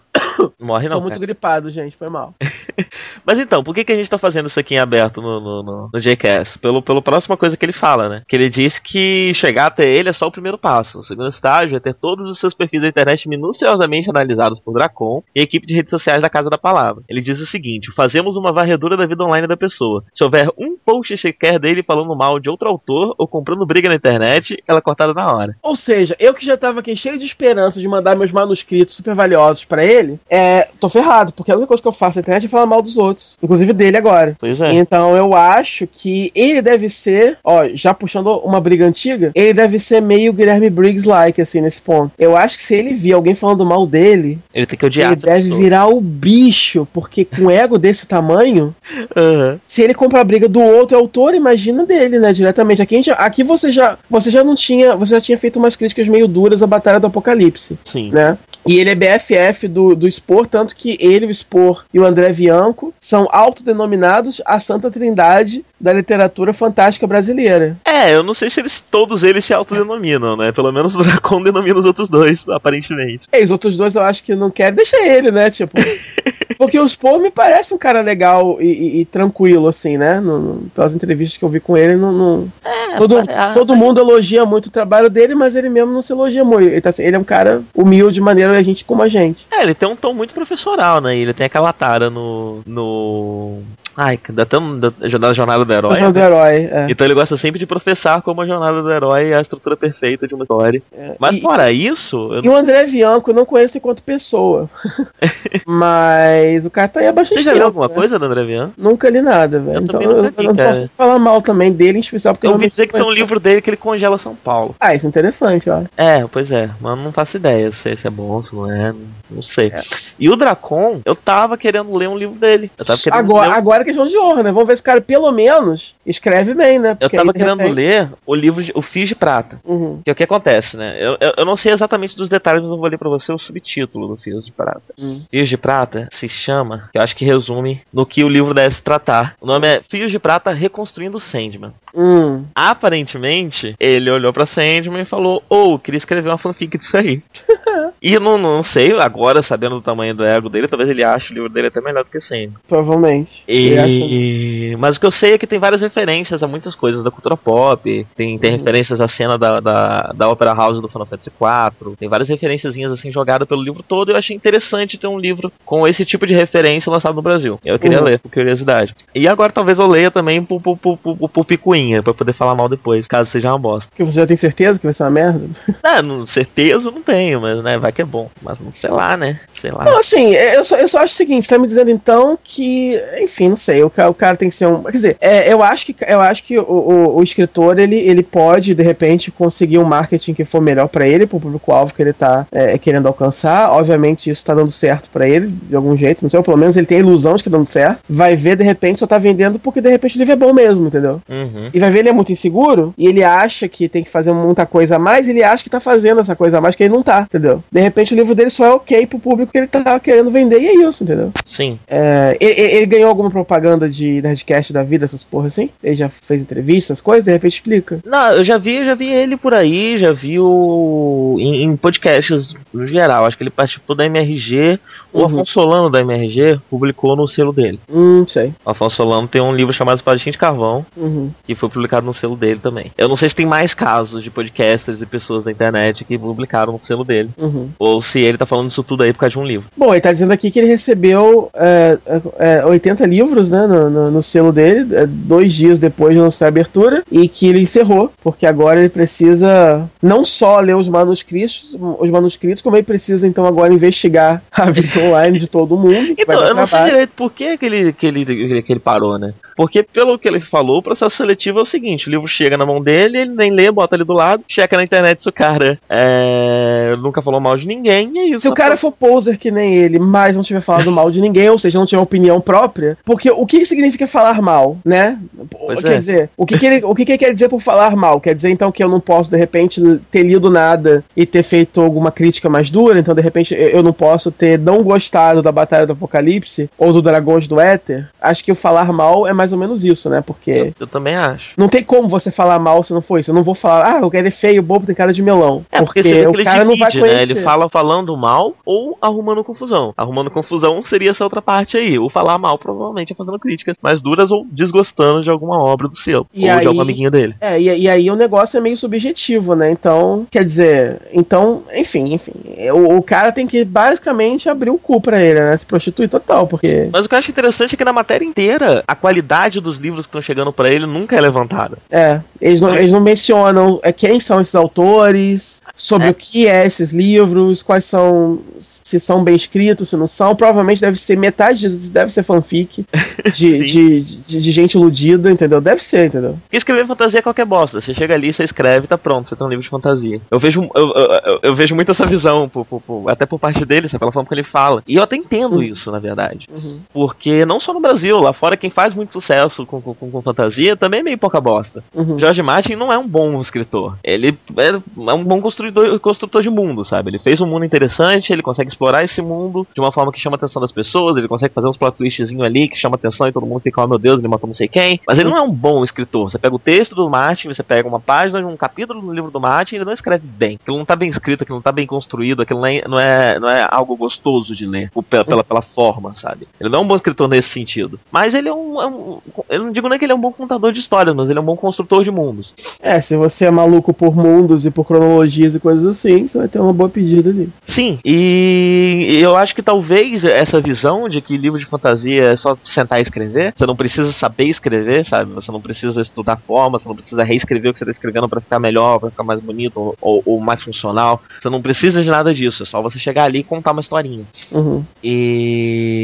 Morre 0.60 0.88
Tô 0.88 0.94
não. 0.94 1.00
muito 1.00 1.14
cara. 1.14 1.26
gripado, 1.26 1.70
gente, 1.70 1.96
foi 1.96 2.08
mal. 2.08 2.34
Mas 3.24 3.38
então, 3.38 3.62
por 3.62 3.74
que, 3.74 3.84
que 3.84 3.92
a 3.92 3.96
gente 3.96 4.10
tá 4.10 4.18
fazendo 4.18 4.48
isso 4.48 4.58
aqui 4.58 4.74
em 4.74 4.78
aberto 4.78 5.20
no, 5.20 5.40
no, 5.40 5.62
no, 5.62 5.90
no 5.92 6.00
JCast? 6.00 6.58
Pelo, 6.58 6.82
pelo 6.82 7.02
próxima 7.02 7.36
coisa 7.36 7.56
que 7.56 7.64
ele 7.64 7.72
fala, 7.72 8.08
né? 8.08 8.22
Que 8.28 8.36
ele 8.36 8.50
diz 8.50 8.78
que 8.78 9.32
chegar 9.34 9.66
até 9.66 9.88
ele 9.88 10.08
é 10.08 10.12
só 10.12 10.26
o 10.26 10.32
primeiro 10.32 10.58
passo. 10.58 10.98
O 10.98 11.02
segundo 11.02 11.28
estágio 11.28 11.76
é 11.76 11.80
ter 11.80 11.94
todos 11.94 12.26
os 12.28 12.38
seus 12.40 12.54
perfis 12.54 12.82
da 12.82 12.88
internet 12.88 13.28
minuciosamente 13.28 14.10
analisados 14.10 14.60
por 14.60 14.74
Dracon 14.74 15.22
e 15.34 15.40
a 15.40 15.44
equipe 15.44 15.66
de 15.66 15.74
redes 15.74 15.90
sociais 15.90 16.20
da 16.20 16.30
Casa 16.30 16.50
da 16.50 16.58
Palavra. 16.58 17.02
Ele 17.08 17.20
diz 17.20 17.40
o 17.40 17.46
seguinte: 17.46 17.92
fazemos 17.94 18.36
uma 18.36 18.52
varredura 18.52 18.96
da 18.96 19.06
vida 19.06 19.24
online 19.24 19.46
da 19.46 19.56
pessoa. 19.56 20.04
Se 20.12 20.24
houver 20.24 20.48
um 20.58 20.76
post 20.76 21.16
sequer 21.18 21.58
dele 21.58 21.82
falando 21.82 22.14
mal 22.16 22.38
de 22.38 22.48
outro 22.48 22.68
autor 22.68 23.14
ou 23.18 23.26
comprando 23.26 23.66
briga 23.66 23.88
na 23.88 23.94
internet, 23.94 24.62
ela 24.66 24.78
é 24.78 24.82
cortada 24.82 25.12
na 25.12 25.26
hora. 25.26 25.54
Ou 25.62 25.76
seja, 25.76 26.16
eu 26.18 26.34
que 26.34 26.44
já 26.44 26.56
tava 26.56 26.80
aqui 26.80 26.96
cheio 26.96 27.18
de 27.18 27.24
esperança 27.24 27.80
de 27.80 27.88
mandar 27.88 28.16
meus 28.16 28.32
manuscritos 28.32 28.94
super 28.94 29.14
valiosos 29.14 29.64
pra 29.64 29.84
ele, 29.84 30.18
é, 30.34 30.68
tô 30.80 30.88
ferrado, 30.88 31.30
porque 31.32 31.52
a 31.52 31.54
única 31.54 31.68
coisa 31.68 31.82
que 31.82 31.88
eu 31.88 31.92
faço 31.92 32.16
na 32.16 32.20
internet 32.22 32.46
é 32.46 32.48
falar 32.48 32.64
mal 32.64 32.80
dos 32.80 32.96
outros, 32.96 33.36
inclusive 33.42 33.72
dele 33.74 33.98
agora. 33.98 34.34
Pois 34.40 34.58
é. 34.60 34.72
Então 34.72 35.14
eu 35.14 35.34
acho 35.34 35.86
que 35.86 36.32
ele 36.34 36.62
deve 36.62 36.88
ser, 36.88 37.36
ó, 37.44 37.64
já 37.74 37.92
puxando 37.92 38.28
uma 38.38 38.58
briga 38.60 38.86
antiga, 38.86 39.30
ele 39.34 39.52
deve 39.52 39.78
ser 39.78 40.00
meio 40.00 40.32
Guilherme 40.32 40.70
Briggs-like, 40.70 41.40
assim, 41.40 41.60
nesse 41.60 41.82
ponto. 41.82 42.12
Eu 42.18 42.34
acho 42.36 42.56
que 42.56 42.64
se 42.64 42.74
ele 42.74 42.94
vir 42.94 43.12
alguém 43.12 43.34
falando 43.34 43.64
mal 43.66 43.86
dele, 43.86 44.38
Ele 44.54 44.66
tem 44.66 44.78
que 44.78 44.86
odiar. 44.86 45.12
ele 45.12 45.20
deve 45.20 45.42
pessoa. 45.42 45.60
virar 45.60 45.86
o 45.88 46.00
bicho, 46.00 46.88
porque 46.94 47.24
com 47.24 47.50
ego 47.50 47.78
desse 47.78 48.06
tamanho, 48.06 48.74
Aham. 49.14 49.60
se 49.64 49.82
ele 49.82 49.92
compra 49.94 50.20
a 50.20 50.24
briga 50.24 50.48
do 50.48 50.60
outro 50.60 50.96
autor, 50.96 51.34
imagina 51.34 51.84
dele, 51.84 52.18
né, 52.18 52.32
diretamente. 52.32 52.80
Aqui, 52.80 52.94
a 52.94 52.98
gente- 52.98 53.10
aqui 53.10 53.42
você 53.44 53.70
já 53.70 53.98
você 54.08 54.30
já 54.30 54.42
não 54.42 54.54
tinha, 54.54 54.96
você 54.96 55.14
já 55.14 55.20
tinha 55.20 55.36
feito 55.38 55.58
umas 55.58 55.76
críticas 55.76 56.08
meio 56.08 56.26
duras 56.26 56.62
à 56.62 56.66
Batalha 56.66 56.98
do 57.00 57.06
Apocalipse 57.06 57.78
Sim. 57.90 58.10
né? 58.10 58.38
E 58.66 58.78
ele 58.78 58.90
é 58.90 58.94
BFF 58.94 59.66
do, 59.68 59.94
do 59.94 60.10
Spor, 60.10 60.46
tanto 60.46 60.76
que 60.76 60.96
ele, 61.00 61.26
o 61.26 61.34
Spor 61.34 61.84
e 61.92 61.98
o 61.98 62.06
André 62.06 62.32
Bianco 62.32 62.94
são 63.00 63.28
autodenominados 63.30 64.40
a 64.46 64.60
Santa 64.60 64.90
Trindade 64.90 65.64
da 65.80 65.92
literatura 65.92 66.52
fantástica 66.52 67.06
brasileira. 67.06 67.76
É, 67.84 68.14
eu 68.14 68.22
não 68.22 68.34
sei 68.34 68.50
se 68.50 68.60
eles 68.60 68.72
todos 68.90 69.22
eles 69.22 69.44
se 69.44 69.52
autodenominam, 69.52 70.36
né? 70.36 70.52
Pelo 70.52 70.70
menos 70.70 70.94
o 70.94 71.02
Dracon 71.02 71.42
denomina 71.44 71.80
os 71.80 71.84
outros 71.86 72.08
dois, 72.08 72.40
aparentemente. 72.48 73.26
E 73.32 73.42
os 73.42 73.50
outros 73.50 73.76
dois 73.76 73.96
eu 73.96 74.02
acho 74.02 74.22
que 74.22 74.36
não 74.36 74.50
querem, 74.50 74.74
deixa 74.74 74.96
ele, 75.04 75.30
né? 75.30 75.50
Tipo. 75.50 75.76
Porque 76.58 76.78
o 76.78 76.88
Spor 76.88 77.18
me 77.20 77.30
parece 77.30 77.72
um 77.74 77.78
cara 77.78 78.00
legal 78.00 78.58
e, 78.60 78.66
e- 78.66 79.00
e 79.00 79.04
tranquilo, 79.04 79.68
assim, 79.68 79.96
né? 79.96 80.20
No, 80.20 80.38
no- 80.38 80.70
pelas 80.74 80.94
entrevistas 80.94 81.36
que 81.38 81.44
eu 81.44 81.48
vi 81.48 81.60
com 81.60 81.76
ele, 81.76 81.96
não. 81.96 82.12
não- 82.12 82.52
todo, 82.96 83.18
ah, 83.34 83.52
todo 83.52 83.74
mundo 83.76 84.00
elogia 84.00 84.44
muito 84.44 84.66
o 84.66 84.70
trabalho 84.70 85.08
dele, 85.10 85.34
mas 85.34 85.56
ele 85.56 85.68
mesmo 85.68 85.92
não 85.92 86.02
se 86.02 86.12
elogia 86.12 86.44
muito. 86.44 86.68
Ele, 86.68 86.80
tá 86.80 86.90
assim, 86.90 87.02
ele 87.04 87.16
é 87.16 87.18
um 87.18 87.24
cara 87.24 87.62
humilde 87.74 88.14
de 88.14 88.20
maneira 88.20 88.52
a 88.58 88.62
gente 88.62 88.84
como 88.84 89.02
a 89.02 89.08
gente. 89.08 89.46
É, 89.50 89.62
ele 89.62 89.74
tem 89.74 89.88
um 89.88 89.96
tom 89.96 90.12
muito 90.12 90.34
professoral, 90.34 91.00
né? 91.00 91.16
Ele 91.16 91.32
tem 91.34 91.46
aquela 91.46 91.72
tara 91.72 92.10
no. 92.10 92.60
no. 92.66 93.58
Ai, 93.96 94.18
da, 94.30 94.44
tão, 94.46 94.78
da, 94.78 94.90
da 94.90 95.34
jornada 95.34 95.64
do 95.64 95.72
herói. 95.72 96.00
Do 96.00 96.12
né? 96.12 96.24
herói. 96.26 96.68
É. 96.70 96.86
Então 96.90 97.06
ele 97.06 97.14
gosta 97.14 97.36
sempre 97.36 97.58
de 97.58 97.66
professar 97.66 98.22
como 98.22 98.40
a 98.40 98.46
jornada 98.46 98.82
do 98.82 98.90
herói 98.90 99.30
é 99.30 99.36
a 99.36 99.40
estrutura 99.42 99.76
perfeita 99.76 100.26
de 100.26 100.34
uma 100.34 100.44
história. 100.44 100.82
Mas 101.18 101.36
E- 101.36 101.40
fora 101.40 101.70
isso, 101.70 102.30
E 102.42 102.48
o 102.48 102.56
André 102.56 102.86
Bianco 102.86 103.30
eu 103.30 103.34
não 103.34 103.44
conheço 103.44 103.76
enquanto 103.78 104.02
pessoa. 104.02 104.68
Mas 105.66 106.64
o 106.64 106.70
cara 106.70 106.88
tá 106.88 107.00
aí 107.00 107.06
há 107.06 107.12
bastante 107.12 107.42
Você 107.42 107.50
já 107.50 107.52
leu 107.54 107.66
alguma 107.66 107.88
né? 107.88 107.94
coisa 107.94 108.18
do 108.18 108.24
André 108.24 108.44
Vian? 108.44 108.70
Nunca 108.76 109.08
li 109.10 109.20
nada, 109.20 109.58
velho. 109.60 109.76
Eu 109.78 109.82
Então 109.82 110.00
também 110.00 110.08
eu, 110.16 110.24
eu 110.24 110.42
não 110.44 110.56
cara. 110.56 110.70
posso 110.80 110.88
falar 110.88 111.18
mal 111.18 111.40
também 111.42 111.72
dele, 111.72 111.98
em 111.98 112.00
especial 112.00 112.34
porque 112.34 112.46
Eu 112.46 112.52
ouvi 112.52 112.64
não 112.64 112.68
dizer 112.68 112.86
que 112.86 112.92
tem 112.92 113.02
um 113.02 113.10
livro 113.10 113.38
dele 113.38 113.60
que 113.62 113.70
ele 113.70 113.76
congela 113.76 114.18
São 114.18 114.34
Paulo. 114.34 114.74
Ah, 114.80 114.94
isso 114.94 115.06
é 115.06 115.08
interessante, 115.08 115.68
ó. 115.70 115.82
É, 115.96 116.24
pois 116.30 116.50
é, 116.50 116.70
mas 116.80 116.98
não 116.98 117.12
faço 117.12 117.36
ideia 117.36 117.70
se, 117.82 117.96
se 117.96 118.06
é 118.06 118.10
bom, 118.10 118.42
se 118.42 118.54
não 118.54 118.70
é, 118.70 118.92
não, 118.92 119.00
não 119.32 119.42
sei. 119.42 119.68
É. 119.68 119.82
E 120.18 120.28
o 120.30 120.36
Dracon, 120.36 121.00
eu 121.04 121.14
tava 121.16 121.56
querendo 121.56 121.94
ler 121.94 122.08
um 122.08 122.16
livro 122.16 122.34
dele. 122.36 122.70
Eu 122.78 122.84
tava 122.84 122.98
querendo 122.98 123.18
Agora, 123.18 123.48
ler, 123.48 123.54
agora 123.56 123.82
é 123.82 123.84
questão 123.84 124.06
de 124.06 124.16
honra, 124.18 124.42
né? 124.42 124.52
Vamos 124.52 124.66
ver 124.68 124.76
se 124.76 124.82
o 124.82 124.84
cara, 124.84 125.00
pelo 125.00 125.30
menos, 125.32 125.94
escreve 126.06 126.54
bem, 126.54 126.78
né? 126.78 126.90
eu 126.92 126.96
Porque 126.96 127.16
tava 127.16 127.30
aí, 127.30 127.32
de 127.32 127.38
querendo 127.38 127.58
repente- 127.58 127.74
ler 127.74 128.10
o 128.26 128.34
livro, 128.34 128.62
de, 128.62 128.72
o 128.74 128.82
Fios 128.82 129.08
de 129.08 129.14
Prata. 129.14 129.58
Uhum. 129.64 130.00
Que 130.04 130.10
é 130.10 130.12
o 130.12 130.16
que 130.16 130.24
acontece, 130.24 130.76
né? 130.76 130.96
Eu, 131.00 131.16
eu, 131.20 131.32
eu 131.38 131.44
não 131.44 131.56
sei 131.56 131.72
exatamente 131.72 132.16
dos 132.16 132.28
detalhes, 132.28 132.62
mas 132.62 132.70
eu 132.70 132.76
vou 132.78 132.88
ler 132.88 132.98
pra 132.98 133.08
você 133.08 133.32
o 133.32 133.38
subtítulo 133.38 134.08
do 134.08 134.16
Fios 134.16 134.44
de 134.44 134.52
Prata. 134.52 134.82
Hum. 134.98 135.22
Fios 135.30 135.48
de 135.48 135.56
Prata 135.56 136.08
se 136.20 136.28
chama, 136.28 136.88
que 136.92 136.98
eu 136.98 137.02
acho 137.02 137.16
que 137.16 137.24
resume 137.24 137.80
no 137.92 138.04
que 138.06 138.24
o 138.24 138.28
livro 138.28 138.54
deve 138.54 138.74
se 138.74 138.82
tratar. 138.82 139.34
O 139.40 139.46
nome 139.46 139.66
é 139.68 139.82
Fios 139.90 140.10
de 140.10 140.18
Prata 140.18 140.52
Reconstruindo 140.52 141.18
Sandman. 141.20 141.72
Hum. 141.94 142.44
Aparentemente, 142.54 143.74
ele 143.78 144.10
olhou 144.10 144.32
pra 144.32 144.46
Sandman 144.46 145.02
e 145.02 145.06
falou: 145.06 145.42
Ô, 145.48 145.78
queria 145.78 145.98
escrever 145.98 146.28
uma 146.28 146.38
fanfic 146.38 146.76
disso 146.78 146.96
aí. 146.96 147.22
E 148.04 148.18
não, 148.18 148.36
não 148.36 148.64
sei, 148.64 148.92
agora, 149.00 149.21
sabendo 149.42 149.76
do 149.76 149.82
tamanho 149.82 150.14
do 150.14 150.24
ego 150.24 150.48
dele, 150.48 150.68
talvez 150.68 150.90
ele 150.90 151.04
ache 151.04 151.32
o 151.32 151.34
livro 151.34 151.48
dele 151.48 151.68
até 151.68 151.80
melhor 151.80 152.04
do 152.04 152.10
que 152.10 152.20
sempre. 152.20 152.58
Provavelmente. 152.68 153.44
E... 153.46 154.76
Mas 154.78 154.96
o 154.96 155.00
que 155.00 155.06
eu 155.06 155.12
sei 155.12 155.34
é 155.34 155.38
que 155.38 155.46
tem 155.46 155.58
várias 155.58 155.80
referências 155.80 156.42
a 156.42 156.46
muitas 156.46 156.74
coisas 156.74 157.04
da 157.04 157.10
cultura 157.10 157.36
pop. 157.36 158.06
Tem, 158.16 158.38
tem 158.38 158.50
uhum. 158.50 158.56
referências 158.56 159.00
à 159.00 159.08
cena 159.08 159.38
da, 159.38 159.60
da, 159.60 160.12
da 160.14 160.28
Opera 160.28 160.54
House 160.54 160.80
do 160.80 160.88
Final 160.88 161.06
Fantasy 161.06 161.30
IV. 161.30 161.96
Tem 161.96 162.08
várias 162.08 162.28
referenciazinhas 162.28 162.92
assim 162.92 163.12
jogadas 163.12 163.48
pelo 163.48 163.62
livro 163.62 163.82
todo. 163.82 164.10
E 164.10 164.12
eu 164.12 164.16
achei 164.16 164.34
interessante 164.34 164.98
ter 164.98 165.06
um 165.06 165.18
livro 165.18 165.52
com 165.64 165.86
esse 165.86 166.04
tipo 166.04 166.26
de 166.26 166.34
referência 166.34 166.90
lançado 166.90 167.14
no 167.14 167.22
Brasil. 167.22 167.58
Eu 167.64 167.78
queria 167.78 167.98
uhum. 167.98 168.04
ler, 168.04 168.18
por 168.18 168.30
curiosidade. 168.30 168.94
E 169.14 169.28
agora 169.28 169.52
talvez 169.52 169.78
eu 169.78 169.86
leia 169.86 170.10
também 170.10 170.42
por, 170.42 170.60
por, 170.60 170.76
por, 170.76 170.98
por, 170.98 171.28
por 171.28 171.44
picuinha, 171.44 172.02
pra 172.02 172.14
poder 172.14 172.34
falar 172.34 172.54
mal 172.54 172.68
depois, 172.68 173.06
caso 173.06 173.30
seja 173.30 173.48
uma 173.48 173.58
bosta. 173.58 173.90
Que 173.94 174.02
você 174.02 174.20
já 174.20 174.26
tem 174.26 174.36
certeza 174.36 174.78
que 174.78 174.86
vai 174.86 174.94
ser 174.94 175.04
uma 175.04 175.10
merda? 175.10 175.46
É, 175.82 176.00
não, 176.02 176.26
certeza 176.26 176.88
eu 176.88 176.92
não 176.92 177.02
tenho, 177.02 177.40
mas 177.40 177.62
né, 177.62 177.78
vai 177.78 177.92
que 177.92 178.02
é 178.02 178.04
bom. 178.04 178.30
Mas 178.42 178.58
não 178.58 178.72
sei 178.72 178.90
lá, 178.90 179.11
né? 179.16 179.40
Sei 179.60 179.70
lá. 179.70 179.84
Não, 179.84 179.98
assim, 179.98 180.34
eu 180.34 180.64
só, 180.64 180.76
eu 180.76 180.88
só 180.88 180.98
acho 180.98 181.14
o 181.14 181.16
seguinte, 181.16 181.48
tá 181.48 181.58
me 181.58 181.68
dizendo 181.68 181.90
então 181.90 182.38
que, 182.42 183.00
enfim, 183.20 183.48
não 183.48 183.56
sei, 183.56 183.82
o, 183.82 183.86
o 183.86 184.14
cara 184.14 184.36
tem 184.36 184.48
que 184.48 184.56
ser 184.56 184.66
um. 184.66 184.82
Quer 184.82 184.92
dizer, 184.92 185.16
é, 185.20 185.52
eu 185.52 185.62
acho 185.62 185.86
que, 185.86 185.96
eu 186.06 186.20
acho 186.20 186.42
que 186.42 186.58
o, 186.58 186.62
o, 186.62 187.16
o, 187.16 187.22
escritor 187.22 187.78
ele, 187.78 187.96
ele 187.96 188.22
pode, 188.22 188.74
de 188.74 188.82
repente, 188.82 189.30
conseguir 189.30 189.78
um 189.78 189.84
marketing 189.84 190.34
que 190.34 190.44
for 190.44 190.60
melhor 190.60 190.88
para 190.88 191.06
ele, 191.06 191.26
pro 191.26 191.40
público-alvo 191.40 191.94
que 191.94 192.02
ele 192.02 192.12
tá 192.12 192.46
é, 192.50 192.76
querendo 192.78 193.06
alcançar. 193.06 193.70
Obviamente, 193.72 194.30
isso 194.30 194.44
tá 194.44 194.54
dando 194.54 194.70
certo 194.70 195.08
para 195.10 195.28
ele, 195.28 195.46
de 195.48 195.76
algum 195.76 195.96
jeito, 195.96 196.22
não 196.22 196.30
sei, 196.30 196.38
ou 196.38 196.44
pelo 196.44 196.56
menos 196.56 196.76
ele 196.76 196.86
tem 196.86 196.98
a 196.98 197.00
ilusão 197.00 197.34
de 197.36 197.44
que 197.44 197.50
tá 197.50 197.56
dando 197.56 197.66
certo. 197.66 198.00
Vai 198.08 198.34
ver, 198.34 198.56
de 198.56 198.64
repente, 198.64 199.00
só 199.00 199.06
tá 199.06 199.18
vendendo 199.18 199.58
porque 199.58 199.80
de 199.80 199.90
repente 199.90 200.16
o 200.16 200.18
livro 200.18 200.32
é 200.32 200.36
bom 200.36 200.52
mesmo, 200.52 200.86
entendeu? 200.86 201.20
Uhum. 201.28 201.70
E 201.72 201.78
vai 201.78 201.90
ver, 201.90 202.00
ele 202.00 202.08
é 202.08 202.12
muito 202.12 202.32
inseguro 202.32 202.92
e 202.98 203.06
ele 203.06 203.22
acha 203.22 203.68
que 203.68 203.88
tem 203.88 204.02
que 204.02 204.10
fazer 204.10 204.32
muita 204.32 204.66
coisa 204.66 204.96
a 204.96 204.98
mais, 204.98 205.28
ele 205.28 205.42
acha 205.42 205.62
que 205.62 205.70
tá 205.70 205.80
fazendo 205.80 206.20
essa 206.20 206.34
coisa 206.34 206.58
a 206.58 206.60
mais 206.60 206.74
que 206.74 206.82
ele 206.82 206.92
não 206.92 207.02
tá, 207.02 207.22
entendeu? 207.22 207.62
De 207.70 207.80
repente 207.80 208.12
o 208.12 208.16
livro 208.16 208.34
dele 208.34 208.50
só 208.50 208.64
é 208.64 208.70
ok 208.70 208.91
pro 209.06 209.18
público 209.18 209.52
que 209.52 209.58
ele 209.58 209.66
tá 209.66 209.98
querendo 209.98 210.30
vender 210.30 210.60
e 210.60 210.66
é 210.66 210.88
isso, 210.88 211.04
entendeu? 211.04 211.32
Sim. 211.56 211.78
É, 211.88 212.36
ele, 212.40 212.60
ele, 212.60 212.86
ganhou 212.86 213.08
alguma 213.08 213.30
propaganda 213.30 213.88
de 213.88 214.20
Nerdcast 214.22 214.72
da 214.72 214.82
vida, 214.82 215.04
essas 215.04 215.24
porra 215.24 215.48
assim? 215.48 215.70
Ele 215.82 215.94
já 215.94 216.08
fez 216.08 216.42
entrevistas, 216.42 217.00
coisas, 217.00 217.24
de 217.24 217.32
repente 217.32 217.54
explica. 217.54 218.00
Não, 218.04 218.32
eu 218.32 218.44
já 218.44 218.58
vi, 218.58 218.84
já 218.84 218.94
vi 218.94 219.10
ele 219.10 219.36
por 219.36 219.54
aí, 219.54 219.98
já 219.98 220.12
vi 220.12 220.38
o. 220.38 221.36
em, 221.38 221.64
em 221.64 221.76
podcasts 221.76 222.54
no 222.72 222.86
geral. 222.86 223.24
Acho 223.24 223.36
que 223.36 223.42
ele 223.42 223.50
participou 223.50 223.96
da 223.96 224.06
MRG. 224.06 224.78
O 225.12 225.20
uhum. 225.20 225.26
Afonso 225.26 225.52
Solano 225.52 225.90
da 225.90 226.00
MRG 226.00 226.60
publicou 226.70 227.14
no 227.16 227.28
selo 227.28 227.52
dele. 227.52 227.78
Hum, 227.92 228.24
sei. 228.26 228.52
O 228.64 228.70
Afonso 228.70 228.96
Solano 228.96 229.28
tem 229.28 229.42
um 229.42 229.54
livro 229.54 229.72
chamado 229.72 229.98
Espadachim 229.98 230.30
de 230.30 230.38
Carvão, 230.38 230.84
uhum. 230.96 231.30
que 231.44 231.54
foi 231.54 231.68
publicado 231.68 232.06
no 232.06 232.14
selo 232.14 232.36
dele 232.36 232.60
também. 232.62 232.90
Eu 232.96 233.08
não 233.08 233.16
sei 233.16 233.28
se 233.28 233.34
tem 233.34 233.46
mais 233.46 233.74
casos 233.74 234.22
de 234.22 234.30
podcasters 234.30 235.00
e 235.00 235.06
pessoas 235.06 235.44
da 235.44 235.50
internet 235.50 236.04
que 236.04 236.18
publicaram 236.18 236.72
no 236.72 236.80
selo 236.86 237.04
dele. 237.04 237.30
Uhum. 237.38 237.68
Ou 237.78 238.02
se 238.02 238.18
ele 238.18 238.38
tá 238.38 238.46
falando 238.46 238.70
isso 238.70 238.82
tudo 238.82 239.02
aí 239.02 239.12
por 239.12 239.20
causa 239.20 239.32
de 239.32 239.38
um 239.38 239.44
livro. 239.44 239.66
Bom, 239.76 239.92
ele 239.92 240.00
tá 240.00 240.12
dizendo 240.12 240.32
aqui 240.32 240.50
que 240.50 240.58
ele 240.58 240.68
recebeu 240.68 241.50
é, 241.54 241.98
é, 242.38 242.64
80 242.64 243.04
livros 243.06 243.50
né, 243.50 243.66
no, 243.66 243.90
no, 243.90 244.10
no 244.10 244.22
selo 244.22 244.52
dele, 244.52 244.94
é, 244.94 245.06
dois 245.06 245.52
dias 245.52 245.78
depois 245.78 246.14
de 246.14 246.20
lançar 246.20 246.46
a 246.46 246.48
abertura, 246.48 247.02
e 247.10 247.28
que 247.28 247.46
ele 247.46 247.60
encerrou, 247.60 248.10
porque 248.22 248.46
agora 248.46 248.80
ele 248.80 248.88
precisa 248.88 249.88
não 250.00 250.24
só 250.24 250.60
ler 250.60 250.76
os 250.76 250.88
manuscritos, 250.88 251.76
os 251.98 252.10
manuscritos, 252.10 252.62
como 252.62 252.76
ele 252.76 252.82
precisa 252.82 253.26
então 253.26 253.46
agora 253.46 253.74
investigar 253.74 254.42
a 254.50 254.70
vida 254.70 255.01
online 255.08 255.38
de 255.38 255.48
todo 255.48 255.76
mundo. 255.76 256.14
Então, 256.18 256.42
eu 256.42 256.54
não 256.54 256.66
sei 256.66 256.84
direito 256.84 257.12
por 257.16 257.32
que, 257.32 257.56
que, 257.58 257.66
ele, 257.66 257.92
que, 257.92 258.06
ele, 258.06 258.62
que 258.62 258.72
ele 258.72 258.80
parou, 258.80 259.18
né? 259.18 259.34
Porque, 259.56 259.82
pelo 259.82 260.18
que 260.18 260.28
ele 260.28 260.40
falou, 260.40 260.78
o 260.78 260.82
processo 260.82 261.16
seletivo 261.16 261.60
é 261.60 261.62
o 261.62 261.66
seguinte: 261.66 262.08
o 262.08 262.10
livro 262.10 262.28
chega 262.28 262.56
na 262.56 262.66
mão 262.66 262.80
dele, 262.82 263.18
ele 263.18 263.34
nem 263.34 263.50
lê, 263.50 263.70
bota 263.70 263.96
ali 263.96 264.04
do 264.04 264.12
lado, 264.12 264.44
checa 264.48 264.76
na 264.76 264.84
internet 264.84 265.22
se 265.22 265.28
o 265.28 265.32
cara 265.32 265.78
é, 265.88 266.94
nunca 266.98 267.22
falou 267.22 267.40
mal 267.40 267.56
de 267.56 267.66
ninguém, 267.66 268.10
e 268.14 268.18
é 268.18 268.28
isso. 268.28 268.40
Se 268.40 268.48
o 268.48 268.54
cara 268.54 268.76
for 268.76 268.92
poser 268.92 269.38
que 269.38 269.50
nem 269.50 269.74
ele, 269.74 269.98
mas 269.98 270.36
não 270.36 270.42
tiver 270.42 270.60
falado 270.60 270.90
mal 270.90 271.10
de 271.10 271.20
ninguém, 271.20 271.48
ou 271.50 271.58
seja, 271.58 271.78
não 271.78 271.86
tiver 271.86 272.02
opinião 272.02 272.40
própria, 272.40 272.96
porque 273.04 273.30
o 273.30 273.46
que 273.46 273.64
significa 273.66 274.06
falar 274.06 274.40
mal, 274.40 274.78
né? 274.84 275.18
Pois 275.50 275.80
quer 275.80 275.92
é. 275.92 275.98
dizer, 275.98 276.30
o 276.36 276.46
que, 276.46 276.58
que 276.58 276.66
ele, 276.66 276.84
o 276.84 276.94
que, 276.94 277.04
que 277.04 277.12
ele 277.12 277.18
quer 277.18 277.32
dizer 277.32 277.48
por 277.48 277.60
falar 277.60 277.96
mal? 277.96 278.20
Quer 278.20 278.34
dizer 278.34 278.50
então 278.50 278.72
que 278.72 278.82
eu 278.82 278.88
não 278.88 279.00
posso, 279.00 279.30
de 279.30 279.36
repente, 279.36 279.80
ter 280.10 280.22
lido 280.22 280.50
nada 280.50 281.04
e 281.16 281.26
ter 281.26 281.42
feito 281.42 281.80
alguma 281.80 282.10
crítica 282.10 282.48
mais 282.48 282.70
dura, 282.70 282.98
então 282.98 283.14
de 283.14 283.22
repente 283.22 283.54
eu 283.54 283.82
não 283.82 283.92
posso 283.92 284.30
ter 284.30 284.58
não 284.58 284.82
gostado 284.82 285.42
da 285.42 285.52
Batalha 285.52 285.86
do 285.86 285.92
Apocalipse 285.92 286.70
ou 286.78 286.92
do 286.92 287.02
Dragões 287.02 287.48
do 287.48 287.60
Éter? 287.60 288.08
Acho 288.20 288.44
que 288.44 288.52
o 288.52 288.56
falar 288.56 288.92
mal 288.92 289.26
é 289.26 289.32
mais 289.32 289.41
ou 289.50 289.58
menos 289.58 289.84
isso, 289.84 290.10
né? 290.10 290.20
Porque. 290.20 290.50
Eu, 290.50 290.74
eu 290.80 290.86
também 290.86 291.16
acho. 291.16 291.54
Não 291.56 291.68
tem 291.68 291.82
como 291.82 292.06
você 292.06 292.30
falar 292.30 292.58
mal 292.58 292.82
se 292.82 292.92
não 292.92 293.00
for 293.00 293.18
isso. 293.18 293.30
Eu 293.30 293.34
não 293.34 293.42
vou 293.42 293.54
falar, 293.54 293.96
ah, 293.96 294.06
o 294.06 294.10
cara 294.10 294.28
é 294.28 294.30
feio, 294.30 294.62
bobo, 294.62 294.86
tem 294.86 294.94
cara 294.94 295.12
de 295.12 295.22
melão. 295.22 295.64
É, 295.72 295.80
porque, 295.80 296.02
porque 296.02 296.42
o 296.42 296.44
cara 296.44 296.64
divide, 296.64 296.70
não 296.70 296.76
vai 296.76 296.92
conhecer. 296.92 297.16
Né? 297.16 297.22
Ele 297.22 297.42
fala 297.42 297.68
falando 297.68 298.16
mal 298.16 298.54
ou 298.64 298.96
arrumando 299.00 299.42
confusão. 299.42 299.94
Arrumando 299.96 300.30
confusão 300.30 300.82
seria 300.84 301.10
essa 301.10 301.24
outra 301.24 301.40
parte 301.40 301.76
aí. 301.76 301.98
O 301.98 302.10
falar 302.10 302.38
mal 302.38 302.58
provavelmente 302.58 303.12
é 303.12 303.16
fazendo 303.16 303.38
críticas 303.38 303.76
mais 303.82 304.02
duras 304.02 304.30
ou 304.30 304.46
desgostando 304.50 305.22
de 305.22 305.30
alguma 305.30 305.58
obra 305.58 305.88
do 305.88 305.96
seu. 305.96 306.26
E 306.34 306.44
ou 306.44 306.52
aí, 306.52 306.60
de 306.60 306.66
algum 306.66 306.80
amiguinho 306.80 307.10
dele. 307.10 307.34
É, 307.40 307.60
e, 307.60 307.82
e, 307.82 307.88
aí 307.88 308.10
o 308.10 308.16
negócio 308.16 308.56
é 308.56 308.60
meio 308.60 308.76
subjetivo, 308.76 309.54
né? 309.54 309.70
Então, 309.70 310.26
quer 310.30 310.44
dizer, 310.44 311.00
então, 311.12 311.62
enfim, 311.74 312.12
enfim. 312.12 312.32
O, 312.72 312.98
o 312.98 313.02
cara 313.02 313.32
tem 313.32 313.46
que 313.46 313.64
basicamente 313.64 314.48
abrir 314.48 314.70
o 314.70 314.78
cu 314.78 315.00
pra 315.00 315.22
ele, 315.22 315.40
né? 315.40 315.56
Se 315.56 315.66
prostituir 315.66 316.08
total, 316.08 316.46
porque. 316.46 316.88
Mas 316.92 317.04
o 317.04 317.08
que 317.08 317.14
eu 317.14 317.18
acho 317.18 317.30
interessante 317.30 317.74
é 317.74 317.76
que 317.76 317.84
na 317.84 317.92
matéria 317.92 318.24
inteira, 318.24 318.82
a 318.86 318.94
qualidade 318.94 319.31
dos 319.60 319.78
livros 319.78 320.04
que 320.04 320.08
estão 320.08 320.20
chegando 320.20 320.52
para 320.52 320.68
ele 320.68 320.86
nunca 320.86 321.16
é 321.16 321.20
levantada. 321.20 321.78
É, 321.90 322.20
eles 322.40 322.60
não, 322.60 322.74
eles 322.74 322.92
não 322.92 323.00
mencionam 323.00 323.80
é, 323.82 323.92
quem 323.92 324.20
são 324.20 324.40
esses 324.40 324.54
autores, 324.54 325.61
sobre 325.76 326.08
é. 326.08 326.10
o 326.10 326.14
que 326.14 326.46
é 326.46 326.66
esses 326.66 326.92
livros, 326.92 327.62
quais 327.62 327.84
são, 327.84 328.40
se 328.60 329.00
são 329.00 329.22
bem 329.24 329.34
escritos, 329.34 329.88
se 329.88 329.96
não 329.96 330.06
são. 330.06 330.34
Provavelmente 330.34 330.80
deve 330.80 330.98
ser 330.98 331.16
metade 331.16 331.68
deve 331.68 332.12
ser 332.12 332.22
fanfic 332.22 332.84
de, 333.34 333.64
de, 333.64 334.00
de, 334.00 334.40
de, 334.40 334.50
gente 334.52 334.74
iludida, 334.74 335.30
entendeu? 335.30 335.60
Deve 335.60 335.82
ser, 335.82 336.06
entendeu? 336.06 336.38
Porque 336.42 336.56
escrever 336.56 336.86
fantasia 336.86 337.18
é 337.18 337.22
qualquer 337.22 337.44
bosta. 337.44 337.80
Você 337.80 337.94
chega 337.94 338.14
ali, 338.14 338.32
você 338.32 338.44
escreve, 338.44 338.86
tá 338.86 338.98
pronto, 338.98 339.28
você 339.28 339.36
tem 339.36 339.46
um 339.46 339.50
livro 339.50 339.64
de 339.64 339.70
fantasia. 339.70 340.20
Eu 340.30 340.38
vejo, 340.38 340.68
eu, 340.74 340.92
eu, 340.94 341.40
eu 341.42 341.56
vejo 341.56 341.74
muito 341.74 341.92
essa 341.92 342.06
visão, 342.06 342.48
por, 342.48 342.64
por, 342.64 342.80
por, 342.80 343.10
até 343.10 343.26
por 343.26 343.38
parte 343.38 343.64
dele, 343.64 343.88
pela 343.88 344.12
forma 344.12 344.28
que 344.28 344.34
ele 344.34 344.44
fala. 344.44 344.82
E 344.86 344.96
eu 344.96 345.02
até 345.02 345.16
entendo 345.16 345.56
uhum. 345.56 345.62
isso, 345.62 345.90
na 345.90 345.98
verdade. 345.98 346.46
Uhum. 346.50 346.80
Porque 346.92 347.44
não 347.44 347.60
só 347.60 347.72
no 347.72 347.80
Brasil, 347.80 348.18
lá 348.18 348.32
fora 348.32 348.56
quem 348.56 348.70
faz 348.70 348.94
muito 348.94 349.12
sucesso 349.12 349.66
com, 349.66 349.80
com, 349.80 349.94
com 349.94 350.22
fantasia 350.22 350.76
também 350.76 351.00
é 351.00 351.02
meio 351.02 351.18
pouca 351.18 351.40
bosta. 351.40 351.82
Uhum. 351.94 352.18
George 352.18 352.42
Martin 352.42 352.74
não 352.74 352.92
é 352.92 352.98
um 352.98 353.06
bom 353.06 353.40
escritor. 353.40 353.96
Ele 354.02 354.36
é, 354.58 354.68
é 354.68 355.14
um 355.14 355.24
bom 355.24 355.40
construtor, 355.40 355.61
construtor 356.00 356.42
de 356.42 356.50
mundo, 356.50 356.84
sabe? 356.84 357.10
Ele 357.10 357.18
fez 357.18 357.40
um 357.40 357.46
mundo 357.46 357.64
interessante, 357.64 358.32
ele 358.32 358.42
consegue 358.42 358.70
explorar 358.70 359.04
esse 359.04 359.20
mundo 359.20 359.66
de 359.74 359.80
uma 359.80 359.92
forma 359.92 360.12
que 360.12 360.20
chama 360.20 360.36
a 360.36 360.38
atenção 360.38 360.60
das 360.60 360.72
pessoas, 360.72 361.16
ele 361.16 361.28
consegue 361.28 361.54
fazer 361.54 361.68
uns 361.68 361.76
plot 361.76 361.96
twistzinho 361.96 362.42
ali 362.42 362.68
que 362.68 362.76
chama 362.76 362.96
atenção 362.96 363.28
e 363.28 363.32
todo 363.32 363.46
mundo 363.46 363.60
fica, 363.60 363.82
oh 363.82 363.86
meu 363.86 363.98
Deus, 363.98 364.18
ele 364.18 364.28
matou 364.28 364.48
não 364.48 364.54
sei 364.54 364.68
quem. 364.68 365.00
Mas 365.06 365.18
ele 365.18 365.28
não 365.28 365.36
é 365.36 365.42
um 365.42 365.52
bom 365.52 365.84
escritor. 365.84 366.30
Você 366.30 366.38
pega 366.38 366.54
o 366.54 366.58
texto 366.58 366.94
do 366.94 367.08
Martin, 367.08 367.48
você 367.48 367.62
pega 367.62 367.88
uma 367.88 368.00
página, 368.00 368.44
um 368.46 368.56
capítulo 368.56 369.00
do 369.00 369.12
livro 369.12 369.30
do 369.30 369.40
Martin, 369.40 369.76
ele 369.76 369.84
não 369.84 369.92
escreve 369.92 370.26
bem. 370.26 370.58
Aquilo 370.60 370.78
não 370.78 370.84
tá 370.84 370.96
bem 370.96 371.10
escrito, 371.10 371.42
aquilo 371.42 371.56
não 371.56 371.62
tá 371.62 371.72
bem 371.72 371.86
construído, 371.86 372.42
aquilo 372.42 372.60
não 372.60 372.66
é, 372.66 372.88
não 372.88 372.98
é, 373.00 373.38
não 373.38 373.48
é 373.48 373.66
algo 373.70 373.96
gostoso 373.96 374.54
de 374.54 374.66
ler, 374.66 374.90
pela, 375.08 375.24
pela, 375.24 375.44
pela 375.44 375.62
forma, 375.62 376.14
sabe? 376.16 376.48
Ele 376.60 376.68
não 376.68 376.80
é 376.80 376.82
um 376.82 376.86
bom 376.86 376.96
escritor 376.96 377.28
nesse 377.28 377.52
sentido. 377.52 377.98
Mas 378.10 378.34
ele 378.34 378.48
é 378.48 378.54
um, 378.54 378.80
é 378.80 378.86
um. 378.86 379.18
Eu 379.48 379.64
não 379.64 379.72
digo 379.72 379.88
nem 379.88 379.98
que 379.98 380.04
ele 380.04 380.12
é 380.12 380.14
um 380.14 380.20
bom 380.20 380.32
contador 380.32 380.72
de 380.72 380.80
histórias, 380.80 381.14
mas 381.14 381.28
ele 381.28 381.38
é 381.38 381.42
um 381.42 381.44
bom 381.44 381.56
construtor 381.56 382.04
de 382.04 382.10
mundos. 382.10 382.52
É, 382.80 383.00
se 383.00 383.16
você 383.16 383.46
é 383.46 383.50
maluco 383.50 383.92
por 383.92 384.14
mundos 384.14 384.66
e 384.66 384.70
por 384.70 384.86
cronologias 384.86 385.51
e 385.54 385.60
coisas 385.60 385.84
assim, 385.86 386.26
você 386.26 386.38
vai 386.38 386.48
ter 386.48 386.58
uma 386.58 386.72
boa 386.72 386.88
pedida 386.88 387.30
ali. 387.30 387.48
Sim, 387.74 387.98
e 388.04 389.16
eu 389.18 389.36
acho 389.36 389.54
que 389.54 389.62
talvez 389.62 390.24
essa 390.24 390.60
visão 390.60 391.08
de 391.08 391.20
que 391.20 391.36
livro 391.36 391.58
de 391.58 391.66
fantasia 391.66 392.22
é 392.24 392.36
só 392.36 392.56
sentar 392.74 392.98
e 392.98 393.02
escrever, 393.02 393.52
você 393.56 393.66
não 393.66 393.76
precisa 393.76 394.12
saber 394.14 394.44
escrever, 394.44 395.06
sabe? 395.06 395.32
Você 395.32 395.50
não 395.50 395.60
precisa 395.60 396.00
estudar 396.00 396.36
forma, 396.36 396.78
você 396.78 396.88
não 396.88 396.96
precisa 396.96 397.24
reescrever 397.24 397.70
o 397.70 397.72
que 397.72 397.78
você 397.78 397.84
está 397.84 397.92
escrevendo 397.92 398.28
para 398.28 398.40
ficar 398.40 398.58
melhor, 398.58 398.98
para 398.98 399.10
ficar 399.10 399.22
mais 399.24 399.40
bonito 399.40 399.94
ou, 400.00 400.22
ou, 400.24 400.40
mais 400.40 400.62
funcional. 400.62 401.20
Você 401.40 401.48
não 401.48 401.62
precisa 401.62 402.02
de 402.02 402.08
nada 402.08 402.32
disso, 402.34 402.62
é 402.62 402.66
só 402.66 402.80
você 402.82 402.98
chegar 402.98 403.24
ali 403.24 403.40
e 403.40 403.44
contar 403.44 403.72
uma 403.72 403.80
historinha. 403.80 404.24
Uhum. 404.50 404.84
E 405.02 406.02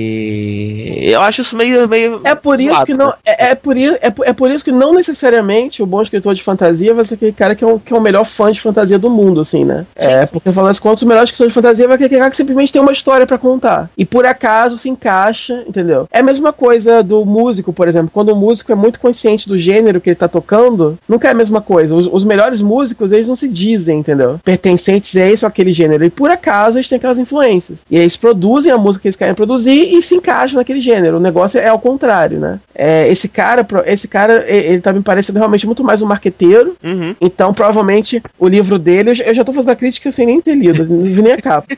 eu 1.12 1.21
acho 1.21 1.43
isso 1.43 1.57
meio. 1.57 1.88
meio 1.88 2.21
é 2.25 2.35
por 2.35 2.61
isso 2.61 2.85
que 2.85 2.95
não. 2.95 3.12
É, 3.25 3.50
é, 3.50 3.55
por 3.55 3.76
isso, 3.76 3.95
é, 3.97 4.12
é 4.25 4.33
por 4.33 4.50
isso 4.50 4.64
que 4.64 4.73
não 4.73 4.95
necessariamente 4.95 5.83
o 5.83 5.87
bom 5.87 6.02
escritor 6.02 6.35
de 6.35 6.43
fantasia 6.43 6.95
vai 6.95 7.05
ser 7.05 7.14
aquele 7.14 7.33
cara 7.33 7.55
que 7.55 7.64
é, 7.64 7.67
um, 7.67 7.78
que 7.78 7.93
é 7.93 7.97
o 7.97 8.00
melhor 8.00 8.25
fã 8.25 8.50
de 8.50 8.61
fantasia 8.61 8.99
do 8.99 9.11
mundo, 9.11 9.38
assim, 9.40 9.64
né? 9.64 9.87
É, 9.95 10.26
porque 10.26 10.52
falando 10.52 10.71
das 10.71 10.80
contas, 10.80 11.02
o 11.02 11.07
melhor 11.07 11.25
escritor 11.25 11.49
de 11.49 11.54
fantasia 11.54 11.87
vai 11.87 11.97
aquele 11.97 12.18
cara 12.18 12.30
que 12.30 12.37
simplesmente 12.37 12.73
tem 12.73 12.83
uma 12.83 12.92
história 12.92 13.26
para 13.26 13.38
contar. 13.38 13.90
E 13.97 14.04
por 14.04 14.26
acaso 14.26 14.76
se 14.76 14.88
encaixa, 14.88 15.64
entendeu? 15.66 16.09
É 16.12 16.21
a 16.21 16.23
mesma 16.23 16.52
coisa 16.52 17.02
do 17.02 17.25
músico, 17.25 17.73
por 17.73 17.88
exemplo. 17.88 18.11
Quando 18.12 18.30
o 18.30 18.37
músico 18.37 18.73
é 18.73 18.75
muito 18.75 19.00
consciente 19.00 19.49
do 19.49 19.59
gênero 19.59 20.00
que 20.00 20.11
ele 20.11 20.16
tá 20.16 20.28
tocando, 20.28 20.99
nunca 21.09 21.28
é 21.28 21.30
a 21.30 21.35
mesma 21.35 21.61
coisa. 21.61 21.95
Os, 21.95 22.09
os 22.11 22.25
melhores 22.25 22.62
músicos, 22.62 23.12
eles 23.12 23.28
não 23.28 23.37
se 23.37 23.49
dizem, 23.49 24.00
entendeu? 24.00 24.38
Pertencentes 24.45 25.16
a 25.16 25.26
esse 25.28 25.45
ou 25.45 25.49
aquele 25.49 25.73
gênero. 25.73 26.04
E 26.04 26.11
por 26.11 26.30
acaso 26.30 26.78
eles 26.78 26.88
têm 26.88 26.97
aquelas 26.97 27.18
influências. 27.18 27.80
E 27.90 27.97
eles 27.97 28.16
produzem 28.16 28.73
a 28.73 28.78
música 28.78 29.02
que 29.02 29.09
eles 29.09 29.16
querem 29.16 29.35
produzir 29.35 29.97
e 29.97 30.02
se 30.02 30.14
encaixam 30.14 30.59
naquele 30.59 30.80
gênero. 30.80 31.16
O 31.16 31.21
negócio 31.21 31.61
é 31.61 31.68
ao 31.68 31.78
contrário, 31.78 32.38
né? 32.38 32.61
É, 32.75 33.09
esse 33.09 33.28
cara, 33.28 33.66
esse 33.87 34.09
cara, 34.09 34.45
ele 34.49 34.80
tá 34.80 34.92
me 34.92 35.02
parecendo 35.02 35.38
realmente 35.38 35.66
muito 35.66 35.85
mais 35.85 36.02
um 36.02 36.07
marqueteiro. 36.07 36.76
Uhum. 36.83 37.14
Então, 37.21 37.52
provavelmente, 37.52 38.23
o 38.38 38.49
livro 38.49 38.78
dele, 38.78 39.11
eu 39.28 39.35
já 39.35 39.44
tô 39.44 39.52
fazendo 39.52 39.70
a 39.70 39.76
crítica 39.76 40.11
sem 40.11 40.26
nem 40.26 40.40
ter 40.40 40.54
lido, 40.54 40.85
nem 41.23 41.32
a 41.32 41.40
capa. 41.40 41.68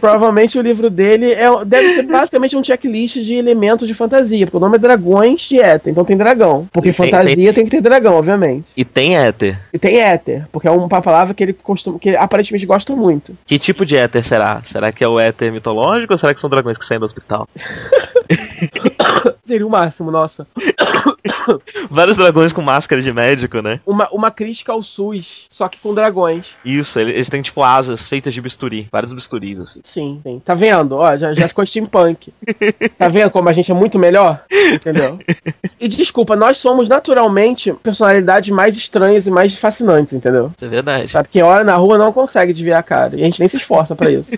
Provavelmente 0.00 0.58
o 0.58 0.62
livro 0.62 0.90
dele 0.90 1.32
é, 1.32 1.46
deve 1.64 1.90
ser 1.90 2.02
basicamente 2.02 2.56
um 2.56 2.64
checklist 2.64 3.16
de 3.18 3.34
elementos 3.34 3.86
de 3.86 3.94
fantasia, 3.94 4.46
porque 4.46 4.56
o 4.56 4.60
nome 4.60 4.76
é 4.76 4.78
Dragões 4.78 5.42
de 5.42 5.60
Éter, 5.60 5.90
então 5.92 6.04
tem 6.04 6.16
dragão. 6.16 6.68
Porque 6.72 6.88
tem- 6.92 7.10
fantasia 7.10 7.34
tem- 7.34 7.52
tem... 7.52 7.64
que 7.64 7.70
ter 7.70 7.80
dragão, 7.80 8.14
obviamente. 8.16 8.72
E 8.76 8.84
tem 8.84 9.16
éter. 9.16 9.58
E 9.72 9.78
tem 9.78 9.98
éter, 10.00 10.46
porque 10.50 10.66
é 10.66 10.70
uma 10.70 10.88
palavra 10.88 11.34
que 11.34 11.42
ele 11.42 11.52
costuma, 11.52 11.98
que 11.98 12.10
ele 12.10 12.16
aparentemente 12.16 12.66
gosta 12.66 12.94
muito. 12.94 13.36
Que 13.46 13.58
tipo 13.58 13.84
de 13.86 13.96
éter 13.96 14.26
será? 14.28 14.62
Será 14.72 14.92
que 14.92 15.04
é 15.04 15.08
o 15.08 15.18
éter 15.20 15.52
mitológico 15.52 16.12
ou 16.12 16.18
será 16.18 16.34
que 16.34 16.40
são 16.40 16.50
dragões 16.50 16.78
que 16.78 16.86
saem 16.86 17.00
do 17.00 17.06
hospital? 17.06 17.48
Seria 19.42 19.66
o 19.66 19.70
máximo, 19.70 20.10
nossa. 20.10 20.46
Vários 21.90 22.16
dragões 22.16 22.52
com 22.52 22.62
máscara 22.62 23.00
de 23.02 23.12
médico, 23.12 23.60
né? 23.62 23.80
Uma, 23.86 24.08
uma 24.10 24.30
crítica 24.30 24.72
ao 24.72 24.82
SUS, 24.82 25.46
só 25.48 25.68
que 25.68 25.78
com 25.78 25.94
dragões. 25.94 26.54
Isso, 26.64 26.98
ele- 26.98 27.12
eles 27.12 27.28
têm 27.28 27.42
tipo 27.42 27.62
asas 27.62 28.08
feitas 28.08 28.32
de 28.34 28.40
bisturi. 28.40 28.88
Vários 28.92 29.12
bisturis, 29.12 29.58
assim. 29.60 29.80
Sim, 29.84 30.20
sim. 30.22 30.42
Tá 30.44 30.54
vendo? 30.54 30.96
Ó, 30.96 31.16
já, 31.16 31.32
já 31.32 31.48
ficou 31.48 31.64
steampunk. 31.66 32.32
Tá 32.96 33.08
vendo 33.08 33.30
como 33.30 33.48
a 33.48 33.52
gente 33.52 33.70
é 33.70 33.74
muito 33.74 33.98
melhor? 33.98 34.42
Entendeu? 34.72 35.18
E 35.80 35.88
desculpa, 35.88 36.36
nós 36.36 36.58
somos 36.58 36.88
naturalmente 36.88 37.72
personalidades 37.82 38.50
mais 38.50 38.76
estranhas 38.76 39.26
e 39.26 39.30
mais 39.30 39.54
fascinantes, 39.56 40.12
entendeu? 40.14 40.52
Isso 40.56 40.64
é 40.64 40.68
verdade. 40.68 41.12
Sabe 41.12 41.28
que 41.28 41.42
olha 41.42 41.64
na 41.64 41.76
rua 41.76 41.98
não 41.98 42.12
consegue 42.12 42.52
desviar 42.52 42.80
a 42.80 42.82
cara. 42.82 43.16
E 43.16 43.22
a 43.22 43.24
gente 43.24 43.38
nem 43.40 43.48
se 43.48 43.56
esforça 43.56 43.94
pra 43.94 44.10
isso. 44.10 44.30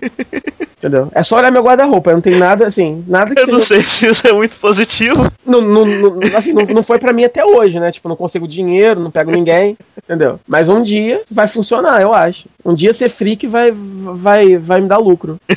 Entendeu? 0.77 1.09
É 1.13 1.21
só 1.21 1.37
olhar 1.37 1.51
meu 1.51 1.61
guarda-roupa. 1.63 2.11
Não 2.11 2.21
tem 2.21 2.35
nada 2.37 2.65
assim, 2.65 3.03
nada 3.07 3.35
que 3.35 3.41
Eu 3.41 3.47
não 3.47 3.65
seja. 3.65 3.67
sei 3.67 3.83
se 3.83 4.05
isso 4.13 4.27
é 4.27 4.33
muito 4.33 4.55
positivo. 4.59 5.31
Não, 5.45 5.61
não, 5.61 5.85
não- 5.85 6.37
assim, 6.37 6.53
não, 6.53 6.63
não 6.65 6.81
foi 6.83 6.97
pra 7.01 7.11
mim 7.13 7.25
até 7.25 7.43
hoje, 7.45 7.79
né? 7.79 7.91
Tipo, 7.91 8.07
não 8.07 8.15
consigo 8.15 8.47
dinheiro, 8.47 8.99
não 8.99 9.11
pego 9.11 9.31
ninguém, 9.31 9.77
entendeu? 10.03 10.39
Mas 10.47 10.69
um 10.69 10.81
dia 10.81 11.21
vai 11.29 11.47
funcionar, 11.47 12.01
eu 12.01 12.13
acho. 12.13 12.45
Um 12.63 12.73
dia 12.75 12.93
ser 12.93 13.09
freak 13.09 13.47
vai, 13.47 13.71
vai, 13.73 14.55
vai 14.55 14.79
me 14.79 14.87
dar 14.87 14.97
lucro. 14.97 15.37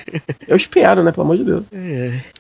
Eu 0.49 0.57
espero, 0.57 1.03
né? 1.03 1.11
Pelo 1.11 1.25
amor 1.25 1.37
de 1.39 1.45
Deus. 1.45 1.63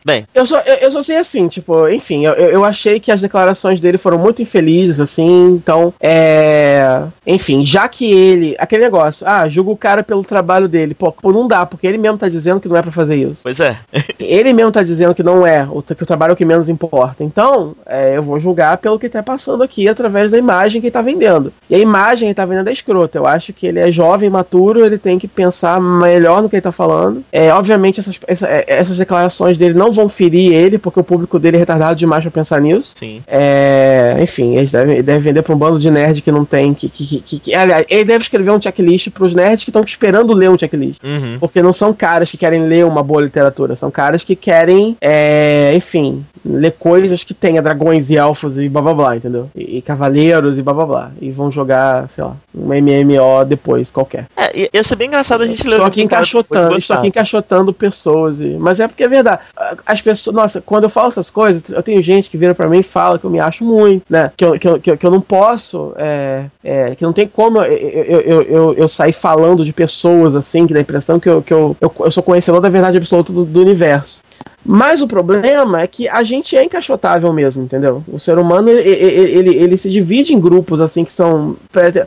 Bem, 0.04 0.26
Eu 0.34 0.46
só, 0.46 0.60
eu, 0.60 0.74
eu 0.74 0.90
só 0.90 1.02
sei 1.02 1.16
assim, 1.16 1.48
tipo, 1.48 1.88
enfim, 1.88 2.26
eu, 2.26 2.34
eu 2.34 2.64
achei 2.64 3.00
que 3.00 3.10
as 3.10 3.20
declarações 3.22 3.80
dele 3.80 3.96
foram 3.96 4.18
muito 4.18 4.42
infelizes, 4.42 5.00
assim, 5.00 5.46
então, 5.52 5.92
é. 6.00 7.02
Enfim, 7.26 7.64
já 7.64 7.88
que 7.88 8.10
ele. 8.12 8.54
Aquele 8.58 8.84
negócio, 8.84 9.26
ah, 9.26 9.48
julga 9.48 9.70
o 9.70 9.76
cara 9.76 10.02
pelo 10.02 10.22
trabalho 10.22 10.68
dele. 10.68 10.94
Pô, 10.94 11.10
pô, 11.10 11.32
não 11.32 11.48
dá, 11.48 11.64
porque 11.64 11.86
ele 11.86 11.98
mesmo 11.98 12.18
tá 12.18 12.28
dizendo 12.28 12.60
que 12.60 12.68
não 12.68 12.76
é 12.76 12.82
pra 12.82 12.92
fazer 12.92 13.16
isso. 13.16 13.38
pois 13.42 13.58
é. 13.60 13.78
Ele 14.18 14.52
mesmo 14.52 14.70
tá 14.72 14.82
dizendo 14.82 15.14
que 15.14 15.22
não 15.22 15.46
é, 15.46 15.66
o- 15.70 15.82
que 15.82 16.02
o 16.02 16.06
trabalho 16.06 16.32
é 16.32 16.34
o 16.34 16.36
que 16.36 16.44
menos 16.44 16.68
importa. 16.68 17.24
Então, 17.24 17.74
é, 17.86 18.16
eu 18.16 18.22
vou 18.22 18.38
julgar 18.38 18.76
pelo 18.78 18.93
que 18.98 19.08
tá 19.08 19.22
passando 19.22 19.62
aqui 19.62 19.88
através 19.88 20.30
da 20.30 20.38
imagem 20.38 20.80
que 20.80 20.86
ele 20.88 20.92
tá 20.92 21.02
vendendo. 21.02 21.52
E 21.68 21.74
a 21.74 21.78
imagem 21.78 22.20
que 22.20 22.24
ele 22.26 22.34
tá 22.34 22.44
vendendo 22.44 22.68
é 22.68 22.72
escrota. 22.72 23.18
Eu 23.18 23.26
acho 23.26 23.52
que 23.52 23.66
ele 23.66 23.78
é 23.80 23.90
jovem, 23.92 24.28
maturo, 24.30 24.84
ele 24.84 24.98
tem 24.98 25.18
que 25.18 25.28
pensar 25.28 25.80
melhor 25.80 26.42
no 26.42 26.48
que 26.48 26.56
ele 26.56 26.62
tá 26.62 26.72
falando. 26.72 27.22
É, 27.32 27.52
obviamente, 27.52 28.00
essas, 28.00 28.18
essa- 28.26 28.48
é, 28.48 28.64
essas 28.66 28.96
declarações 28.98 29.58
dele 29.58 29.74
não 29.74 29.92
vão 29.92 30.08
ferir 30.08 30.52
ele, 30.52 30.78
porque 30.78 31.00
o 31.00 31.04
público 31.04 31.38
dele 31.38 31.56
é 31.56 31.60
retardado 31.60 31.96
demais 31.96 32.22
pra 32.22 32.30
pensar 32.30 32.60
nisso. 32.60 32.94
Sim. 32.98 33.22
É, 33.26 34.16
enfim, 34.20 34.56
ele 34.56 34.66
deve, 34.68 34.92
ele 34.92 35.02
deve 35.02 35.18
vender 35.20 35.42
pra 35.42 35.54
um 35.54 35.58
bando 35.58 35.78
de 35.78 35.90
nerd 35.90 36.20
que 36.22 36.32
não 36.32 36.44
tem. 36.44 36.72
Que, 36.74 36.88
que, 36.88 37.20
que, 37.20 37.38
que- 37.38 37.54
aliás, 37.54 37.84
ele 37.88 38.04
deve 38.04 38.22
escrever 38.22 38.50
um 38.50 38.60
checklist 38.60 39.10
pros 39.10 39.34
nerds 39.34 39.64
que 39.64 39.70
estão 39.70 39.82
esperando 39.82 40.32
ler 40.32 40.50
um 40.50 40.58
checklist. 40.58 41.02
Uhum. 41.02 41.36
Porque 41.38 41.62
não 41.62 41.72
são 41.72 41.92
caras 41.92 42.30
que 42.30 42.36
querem 42.36 42.62
ler 42.66 42.84
uma 42.84 43.02
boa 43.02 43.22
literatura, 43.22 43.76
são 43.76 43.90
caras 43.90 44.24
que 44.24 44.34
querem, 44.36 44.96
é, 45.00 45.72
enfim, 45.74 46.24
ler 46.44 46.72
coisas 46.78 47.22
que 47.24 47.34
tenha 47.34 47.62
dragões 47.62 48.10
e 48.10 48.16
elfos 48.16 48.58
e 48.58 48.68
blá 48.74 48.82
blá 48.82 48.94
blá, 48.94 49.16
entendeu? 49.16 49.48
E, 49.54 49.78
e 49.78 49.82
cavaleiros 49.82 50.58
e 50.58 50.62
blá 50.62 50.74
blá 50.74 50.86
blá. 50.86 51.10
E 51.20 51.30
vão 51.30 51.50
jogar, 51.50 52.08
sei 52.10 52.24
lá, 52.24 52.36
um 52.54 52.66
MMO 52.66 53.44
depois, 53.46 53.90
qualquer. 53.90 54.26
É, 54.36 54.68
ia 54.72 54.84
ser 54.84 54.96
bem 54.96 55.08
engraçado 55.08 55.42
a 55.42 55.46
gente 55.46 55.62
ler 55.62 55.70
Estou 55.70 55.84
o 55.84 55.88
aqui 55.88 56.02
encaixotando, 56.02 56.76
estou 56.76 56.96
aqui 56.96 57.06
encaixotando 57.08 57.72
pessoas. 57.72 58.40
E... 58.40 58.56
Mas 58.58 58.80
é 58.80 58.88
porque 58.88 59.04
é 59.04 59.08
verdade. 59.08 59.40
As 59.86 60.02
pessoas, 60.02 60.34
nossa, 60.34 60.60
quando 60.60 60.84
eu 60.84 60.90
falo 60.90 61.08
essas 61.08 61.30
coisas, 61.30 61.68
eu 61.68 61.82
tenho 61.82 62.02
gente 62.02 62.28
que 62.28 62.36
vira 62.36 62.54
pra 62.54 62.68
mim 62.68 62.78
e 62.78 62.82
fala 62.82 63.18
que 63.18 63.24
eu 63.24 63.30
me 63.30 63.40
acho 63.40 63.64
muito, 63.64 64.04
né? 64.10 64.32
Que 64.36 64.44
eu, 64.44 64.58
que 64.58 64.68
eu, 64.68 64.80
que 64.80 64.90
eu, 64.90 64.98
que 64.98 65.06
eu 65.06 65.10
não 65.10 65.20
posso, 65.20 65.92
é, 65.96 66.46
é, 66.62 66.94
que 66.94 67.04
não 67.04 67.12
tem 67.12 67.26
como 67.26 67.58
eu, 67.62 67.72
eu, 67.72 68.20
eu, 68.20 68.42
eu, 68.42 68.74
eu 68.74 68.88
sair 68.88 69.12
falando 69.12 69.64
de 69.64 69.72
pessoas 69.72 70.34
assim, 70.34 70.66
que 70.66 70.72
dá 70.72 70.80
a 70.80 70.82
impressão 70.82 71.20
que 71.20 71.28
eu, 71.28 71.42
que 71.42 71.52
eu, 71.52 71.76
eu, 71.80 71.92
eu 72.00 72.10
sou 72.10 72.22
conhecedor 72.22 72.60
da 72.60 72.68
verdade 72.68 72.96
absoluta 72.96 73.32
do, 73.32 73.44
do 73.44 73.60
universo. 73.60 74.24
Mas 74.64 75.02
o 75.02 75.06
problema 75.08 75.80
é 75.82 75.86
que 75.86 76.08
a 76.08 76.22
gente 76.22 76.56
é 76.56 76.64
encaixotável 76.64 77.32
mesmo, 77.32 77.62
entendeu? 77.62 78.02
O 78.08 78.18
ser 78.18 78.38
humano, 78.38 78.68
ele, 78.70 78.80
ele, 78.88 79.54
ele, 79.56 79.76
se 79.76 79.90
divide 79.90 80.34
em 80.34 80.40
grupos, 80.40 80.80
assim, 80.80 81.04
que 81.04 81.12
são... 81.12 81.56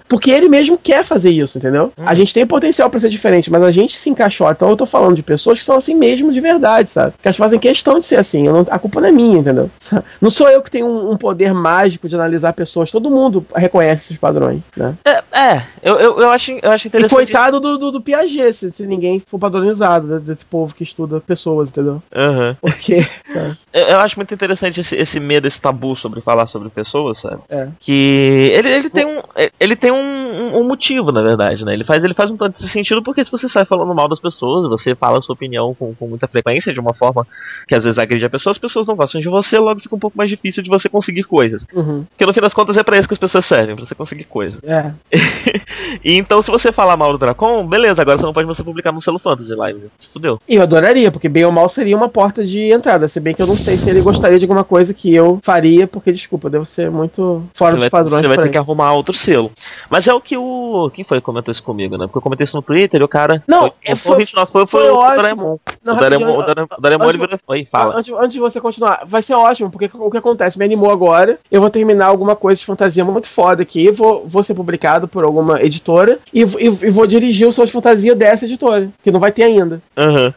Porque 0.07 0.31
ele 0.31 0.49
mesmo 0.49 0.77
quer 0.77 1.03
fazer 1.03 1.29
isso, 1.29 1.57
entendeu? 1.57 1.91
A 1.97 2.13
gente 2.13 2.33
tem 2.33 2.45
potencial 2.45 2.89
pra 2.89 2.99
ser 2.99 3.09
diferente, 3.09 3.51
mas 3.51 3.61
a 3.63 3.71
gente 3.71 3.95
se 3.95 4.09
encaixota. 4.09 4.53
Então 4.57 4.69
eu 4.69 4.77
tô 4.77 4.85
falando 4.85 5.15
de 5.15 5.23
pessoas 5.23 5.59
que 5.59 5.65
são 5.65 5.75
assim 5.77 5.93
mesmo 5.95 6.31
de 6.31 6.39
verdade, 6.41 6.89
sabe? 6.91 7.13
Que 7.21 7.27
elas 7.27 7.37
fazem 7.37 7.59
questão 7.59 7.99
de 7.99 8.05
ser 8.05 8.15
assim. 8.17 8.47
Eu 8.47 8.53
não- 8.53 8.67
a 8.69 8.79
culpa 8.79 8.99
não 9.01 9.07
é 9.09 9.11
minha, 9.11 9.37
entendeu? 9.39 9.69
Não 10.21 10.31
sou 10.31 10.49
eu 10.49 10.61
que 10.61 10.71
tenho 10.71 10.87
um, 10.87 11.11
um 11.11 11.17
poder 11.17 11.53
mágico 11.53 12.07
de 12.07 12.15
analisar 12.15 12.53
pessoas. 12.53 12.89
Todo 12.91 13.09
mundo 13.09 13.45
reconhece 13.55 14.05
esses 14.05 14.17
padrões, 14.17 14.61
né? 14.75 14.95
É, 15.05 15.21
é, 15.31 15.63
eu, 15.83 15.95
eu, 15.99 16.19
eu, 16.19 16.29
acho, 16.29 16.51
eu 16.51 16.71
acho 16.71 16.87
E 16.87 16.89
interessante. 16.89 17.13
coitado 17.13 17.59
do, 17.59 17.77
do, 17.77 17.91
do 17.91 18.01
Piaget, 18.01 18.53
se, 18.53 18.71
se 18.71 18.87
ninguém 18.87 19.19
for 19.19 19.37
padronizado 19.39 20.07
né, 20.07 20.19
desse 20.19 20.45
povo 20.45 20.73
que 20.73 20.83
estuda 20.83 21.19
pessoas, 21.19 21.69
entendeu? 21.69 22.01
Aham. 22.15 22.46
Porque, 22.61 23.05
sabe? 23.25 23.57
Eu, 23.73 23.99
acho 23.99 24.15
muito 24.17 24.33
interessante 24.33 24.79
esse, 24.79 24.95
esse 24.95 25.19
medo, 25.19 25.47
esse 25.47 25.59
tabu 25.59 25.95
sobre 25.95 26.21
falar 26.21 26.47
sobre 26.47 26.69
pessoas, 26.69 27.19
sabe? 27.21 27.41
É. 27.49 27.67
Que 27.79 28.51
ele, 28.53 28.69
ele 28.69 28.89
tem, 28.89 29.05
um, 29.05 29.21
ele 29.59 29.75
tem 29.75 29.91
um, 29.91 30.57
um- 30.57 30.67
motivo, 30.67 31.11
na 31.11 31.21
verdade, 31.21 31.63
né? 31.63 31.73
Ele 31.73 31.83
faz, 31.83 32.03
ele 32.03 32.13
faz 32.13 32.29
um 32.29 32.37
tanto 32.37 32.61
de 32.61 32.71
sentido 32.71 33.01
porque 33.01 33.23
se 33.23 33.31
você 33.31 33.47
sai 33.47 33.65
falando 33.65 33.93
mal 33.93 34.07
das 34.07 34.19
pessoas, 34.19 34.67
você 34.67 34.95
fala 34.95 35.19
a 35.19 35.21
sua 35.21 35.33
opinião 35.33 35.73
com, 35.73 35.93
com 35.95 36.07
muita 36.07 36.27
frequência, 36.27 36.73
de 36.73 36.79
uma 36.79 36.93
forma 36.93 37.25
que 37.67 37.75
às 37.75 37.83
vezes 37.83 37.97
agride 37.97 38.25
a 38.25 38.29
pessoa, 38.29 38.51
as 38.51 38.57
pessoas 38.57 38.85
não 38.87 38.95
gostam 38.95 39.21
de 39.21 39.29
você, 39.29 39.57
logo 39.57 39.79
fica 39.79 39.95
um 39.95 39.99
pouco 39.99 40.17
mais 40.17 40.29
difícil 40.29 40.61
de 40.61 40.69
você 40.69 40.89
conseguir 40.89 41.23
coisas. 41.23 41.61
Uhum. 41.73 42.05
Porque 42.09 42.25
no 42.25 42.33
fim 42.33 42.41
das 42.41 42.53
contas 42.53 42.77
é 42.77 42.83
pra 42.83 42.97
isso 42.97 43.07
que 43.07 43.13
as 43.13 43.19
pessoas 43.19 43.47
servem, 43.47 43.75
pra 43.75 43.85
você 43.85 43.95
conseguir 43.95 44.25
coisas. 44.25 44.59
É. 44.63 44.91
e 46.03 46.17
então 46.17 46.41
se 46.41 46.51
você 46.51 46.71
falar 46.71 46.97
mal 46.97 47.11
do 47.11 47.17
Dracon, 47.17 47.65
beleza, 47.67 48.01
agora 48.01 48.17
você 48.17 48.25
não 48.25 48.33
pode 48.33 48.47
mais 48.47 48.59
publicar 48.61 48.91
no 48.91 49.01
Selo 49.01 49.19
Fantasy 49.19 49.53
Live. 49.53 49.89
Se 49.99 50.07
fudeu. 50.09 50.37
E 50.47 50.55
eu 50.55 50.61
adoraria, 50.61 51.11
porque 51.11 51.29
bem 51.29 51.45
ou 51.45 51.51
mal 51.51 51.69
seria 51.69 51.95
uma 51.95 52.09
porta 52.09 52.36
de 52.45 52.71
entrada. 52.71 53.07
Se 53.07 53.19
bem 53.19 53.33
que 53.33 53.41
eu 53.41 53.47
não 53.47 53.57
sei 53.57 53.77
se 53.77 53.89
ele 53.89 54.01
gostaria 54.01 54.37
de 54.39 54.45
alguma 54.45 54.63
coisa 54.63 54.93
que 54.93 55.13
eu 55.13 55.39
faria, 55.43 55.87
porque, 55.87 56.11
desculpa, 56.11 56.49
devo 56.49 56.65
ser 56.65 56.89
muito 56.91 57.43
fora 57.53 57.71
Você 57.71 57.75
dos 57.77 57.83
vai, 57.83 57.89
padrões 57.89 58.21
você 58.23 58.27
vai 58.27 58.37
ter 58.37 58.43
que 58.51 58.57
isso. 58.57 58.63
arrumar 58.63 58.93
outro 58.93 59.13
selo. 59.15 59.51
Mas 59.89 60.05
é 60.07 60.13
o 60.13 60.21
que 60.21 60.37
o. 60.37 60.89
Quem 60.93 61.03
foi 61.05 61.19
que 61.19 61.25
comentou 61.25 61.51
isso 61.51 61.63
comigo, 61.63 61.97
né? 61.97 62.05
Porque 62.05 62.17
eu 62.17 62.21
comentei 62.21 62.45
isso 62.45 62.55
no 62.55 62.61
Twitter 62.61 62.99
e 63.01 63.03
o 63.03 63.07
cara. 63.07 63.41
Não, 63.47 63.61
foi, 63.61 63.71
é, 63.85 63.93
o 63.93 63.95
foi- 63.97 64.25
foi, 64.25 64.45
foi, 64.47 64.65
foi 64.67 64.89
o. 64.91 65.15
Doraemon. 65.15 65.57
Não, 65.83 65.95
o 65.95 65.99
Doraemon, 65.99 66.39
o 66.39 66.81
Doraemon, 66.81 67.09
ele 67.09 67.17
virou. 67.17 67.39
Oi, 67.47 67.67
fala. 67.71 67.97
Antes, 67.97 68.13
antes 68.13 68.31
de 68.33 68.39
você 68.39 68.59
continuar, 68.61 69.01
vai 69.05 69.21
ser 69.21 69.33
ótimo, 69.33 69.69
porque 69.69 69.89
o 69.93 70.11
que 70.11 70.17
acontece? 70.17 70.57
Me 70.57 70.65
animou 70.65 70.91
agora. 70.91 71.39
Eu 71.51 71.61
vou 71.61 71.69
terminar 71.69 72.07
alguma 72.07 72.35
coisa 72.35 72.59
de 72.59 72.65
fantasia 72.65 73.03
muito 73.05 73.27
foda 73.27 73.61
aqui. 73.61 73.91
Vou, 73.91 74.25
vou 74.27 74.43
ser 74.43 74.53
publicado 74.53 75.07
por 75.07 75.23
alguma 75.23 75.61
editora 75.61 76.19
e, 76.33 76.41
e, 76.41 76.65
e 76.65 76.89
vou 76.89 77.07
dirigir 77.07 77.47
o 77.47 77.51
som 77.51 77.65
de 77.65 77.71
fantasia 77.71 78.15
dessa 78.15 78.45
editora, 78.45 78.89
que 79.03 79.11
não 79.11 79.19
vai 79.19 79.31
ter 79.31 79.43
ainda. 79.43 79.81
Aham. 79.97 80.33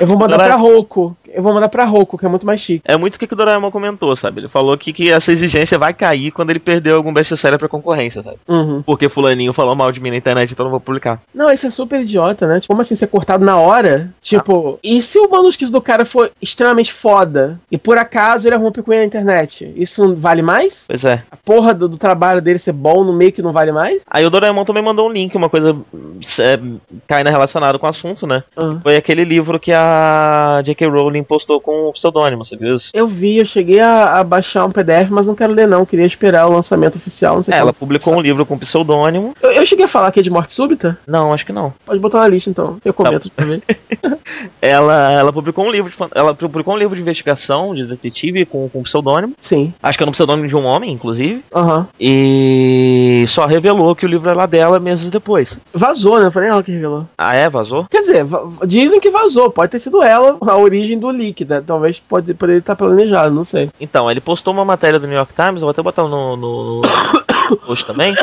Eu 0.00 0.06
vou 0.06 0.18
mandar 0.18 0.36
Doraemon. 0.36 0.54
pra 0.58 0.62
Roku. 0.84 1.16
Eu 1.34 1.42
vou 1.42 1.52
mandar 1.52 1.68
pra 1.68 1.84
Roku, 1.84 2.16
que 2.16 2.24
é 2.24 2.28
muito 2.28 2.46
mais 2.46 2.60
chique. 2.60 2.82
É 2.84 2.96
muito 2.96 3.16
o 3.16 3.18
que 3.18 3.32
o 3.32 3.36
Doraemon 3.36 3.70
comentou, 3.70 4.16
sabe? 4.16 4.40
Ele 4.40 4.48
falou 4.48 4.78
que, 4.78 4.92
que 4.92 5.10
essa 5.10 5.32
exigência 5.32 5.78
vai 5.78 5.92
cair 5.92 6.30
quando 6.30 6.50
ele 6.50 6.60
perder 6.60 6.94
algum 6.94 7.12
best-seller 7.12 7.58
pra 7.58 7.68
concorrência, 7.68 8.22
sabe? 8.22 8.36
Uhum. 8.46 8.82
Porque 8.82 9.08
fulaninho 9.08 9.52
falou 9.52 9.74
mal 9.74 9.90
de 9.90 10.00
mim 10.00 10.10
na 10.10 10.16
internet, 10.16 10.52
então 10.52 10.64
não 10.64 10.70
vou 10.70 10.80
publicar. 10.80 11.20
Não, 11.34 11.50
isso 11.50 11.66
é 11.66 11.70
super 11.70 12.00
idiota, 12.00 12.46
né? 12.46 12.60
Tipo, 12.60 12.68
como 12.68 12.82
assim 12.82 12.94
ser 12.94 13.08
cortado 13.08 13.44
na 13.44 13.58
hora? 13.58 14.10
Tipo, 14.22 14.78
e 14.82 15.02
se 15.02 15.18
o 15.18 15.28
manuscrito 15.28 15.72
do 15.72 15.80
cara 15.80 16.04
for 16.04 16.30
extremamente 16.40 16.92
foda 16.92 17.58
e 17.70 17.76
por 17.76 17.98
acaso 17.98 18.48
ele 18.48 18.56
rompe 18.56 18.82
com 18.82 18.92
ele 18.92 19.02
na 19.02 19.06
internet? 19.06 19.72
Isso 19.76 20.06
não 20.06 20.14
vale 20.14 20.42
mais? 20.42 20.84
Pois 20.86 21.02
é. 21.02 21.22
A 21.30 21.36
porra 21.36 21.74
do, 21.74 21.88
do 21.88 21.98
trabalho 21.98 22.40
dele 22.40 22.58
ser 22.58 22.72
bom 22.72 23.02
no 23.02 23.12
meio 23.12 23.32
que 23.32 23.42
não 23.42 23.52
vale 23.52 23.72
mais? 23.72 24.00
Aí 24.08 24.24
o 24.24 24.30
Doraemon 24.30 24.64
também 24.64 24.82
mandou 24.82 25.08
um 25.08 25.12
link, 25.12 25.34
uma 25.34 25.48
coisa 25.48 25.76
é, 26.38 26.60
cai 27.08 27.24
na 27.24 27.30
relacionada 27.30 27.78
com 27.78 27.86
o 27.86 27.90
assunto, 27.90 28.26
né? 28.26 28.44
Ah. 28.56 28.78
Foi 28.82 28.96
aquele 28.96 29.24
livro 29.24 29.58
que 29.58 29.72
a 29.72 30.62
J.K. 30.64 30.86
Rowling 30.86 31.23
postou 31.24 31.60
com 31.60 31.88
o 31.88 31.92
pseudônimo, 31.92 32.44
você 32.44 32.56
viu 32.56 32.76
isso? 32.76 32.90
Eu 32.92 33.06
vi, 33.06 33.38
eu 33.38 33.46
cheguei 33.46 33.80
a, 33.80 34.18
a 34.20 34.24
baixar 34.24 34.64
um 34.64 34.70
PDF, 34.70 35.10
mas 35.10 35.26
não 35.26 35.34
quero 35.34 35.52
ler 35.52 35.66
não, 35.66 35.84
queria 35.86 36.06
esperar 36.06 36.46
o 36.46 36.52
lançamento 36.52 36.96
oficial, 36.96 37.42
É, 37.48 37.56
ela 37.56 37.72
publicou 37.72 38.14
um 38.14 38.20
livro 38.20 38.44
com 38.46 38.58
pseudônimo. 38.58 39.34
Eu, 39.42 39.52
eu 39.52 39.66
cheguei 39.66 39.84
a 39.84 39.88
falar 39.88 40.08
aqui 40.08 40.22
de 40.22 40.30
morte 40.30 40.54
súbita? 40.54 40.98
Não, 41.06 41.32
acho 41.32 41.44
que 41.44 41.52
não. 41.52 41.72
Pode 41.84 42.00
botar 42.00 42.20
na 42.20 42.28
lista 42.28 42.50
então, 42.50 42.76
eu 42.84 42.94
comento 42.94 43.30
pra 43.30 43.44
ver. 43.44 43.62
Ela, 44.60 45.12
ela 45.12 45.32
publicou 45.32 45.64
um 45.66 45.70
livro 45.70 45.90
de 45.90 45.96
ela 46.14 46.34
publicou 46.34 46.74
um 46.74 46.76
livro 46.78 46.94
de 46.94 47.02
investigação 47.02 47.74
de 47.74 47.86
detetive 47.86 48.44
com, 48.46 48.68
com 48.68 48.82
pseudônimo. 48.82 49.34
Sim, 49.38 49.72
Acho 49.82 49.96
que 49.98 50.02
era 50.04 50.10
um 50.10 50.12
pseudônimo 50.12 50.48
de 50.48 50.56
um 50.56 50.64
homem, 50.64 50.90
inclusive. 50.92 51.42
aham. 51.54 51.86
E 52.00 53.24
só 53.34 53.46
revelou 53.46 53.94
que 53.94 54.06
o 54.06 54.08
livro 54.08 54.28
era 54.30 54.46
dela 54.46 54.78
meses 54.78 55.10
depois. 55.10 55.54
Vazou, 55.72 56.20
né? 56.20 56.30
Foi 56.30 56.42
nem 56.42 56.50
ela 56.50 56.62
que 56.62 56.72
revelou. 56.72 57.06
Ah, 57.16 57.34
é? 57.34 57.48
Vazou? 57.48 57.86
Quer 57.90 58.00
dizer, 58.00 58.26
dizem 58.66 59.00
que 59.00 59.10
vazou, 59.10 59.50
pode 59.50 59.72
ter 59.72 59.80
sido 59.80 60.02
ela 60.02 60.36
a 60.40 60.56
origem 60.56 60.98
do 60.98 61.10
leak, 61.14 61.44
né? 61.44 61.62
talvez 61.66 62.00
pode, 62.00 62.34
poderia 62.34 62.58
estar 62.58 62.76
planejado, 62.76 63.34
não 63.34 63.44
sei. 63.44 63.70
Então, 63.80 64.10
ele 64.10 64.20
postou 64.20 64.52
uma 64.52 64.64
matéria 64.64 64.98
do 64.98 65.06
New 65.06 65.16
York 65.16 65.32
Times, 65.34 65.56
eu 65.56 65.60
vou 65.60 65.70
até 65.70 65.82
botar 65.82 66.02
no, 66.02 66.36
no, 66.36 66.80
no 66.80 67.56
post 67.66 67.86
também. 67.86 68.14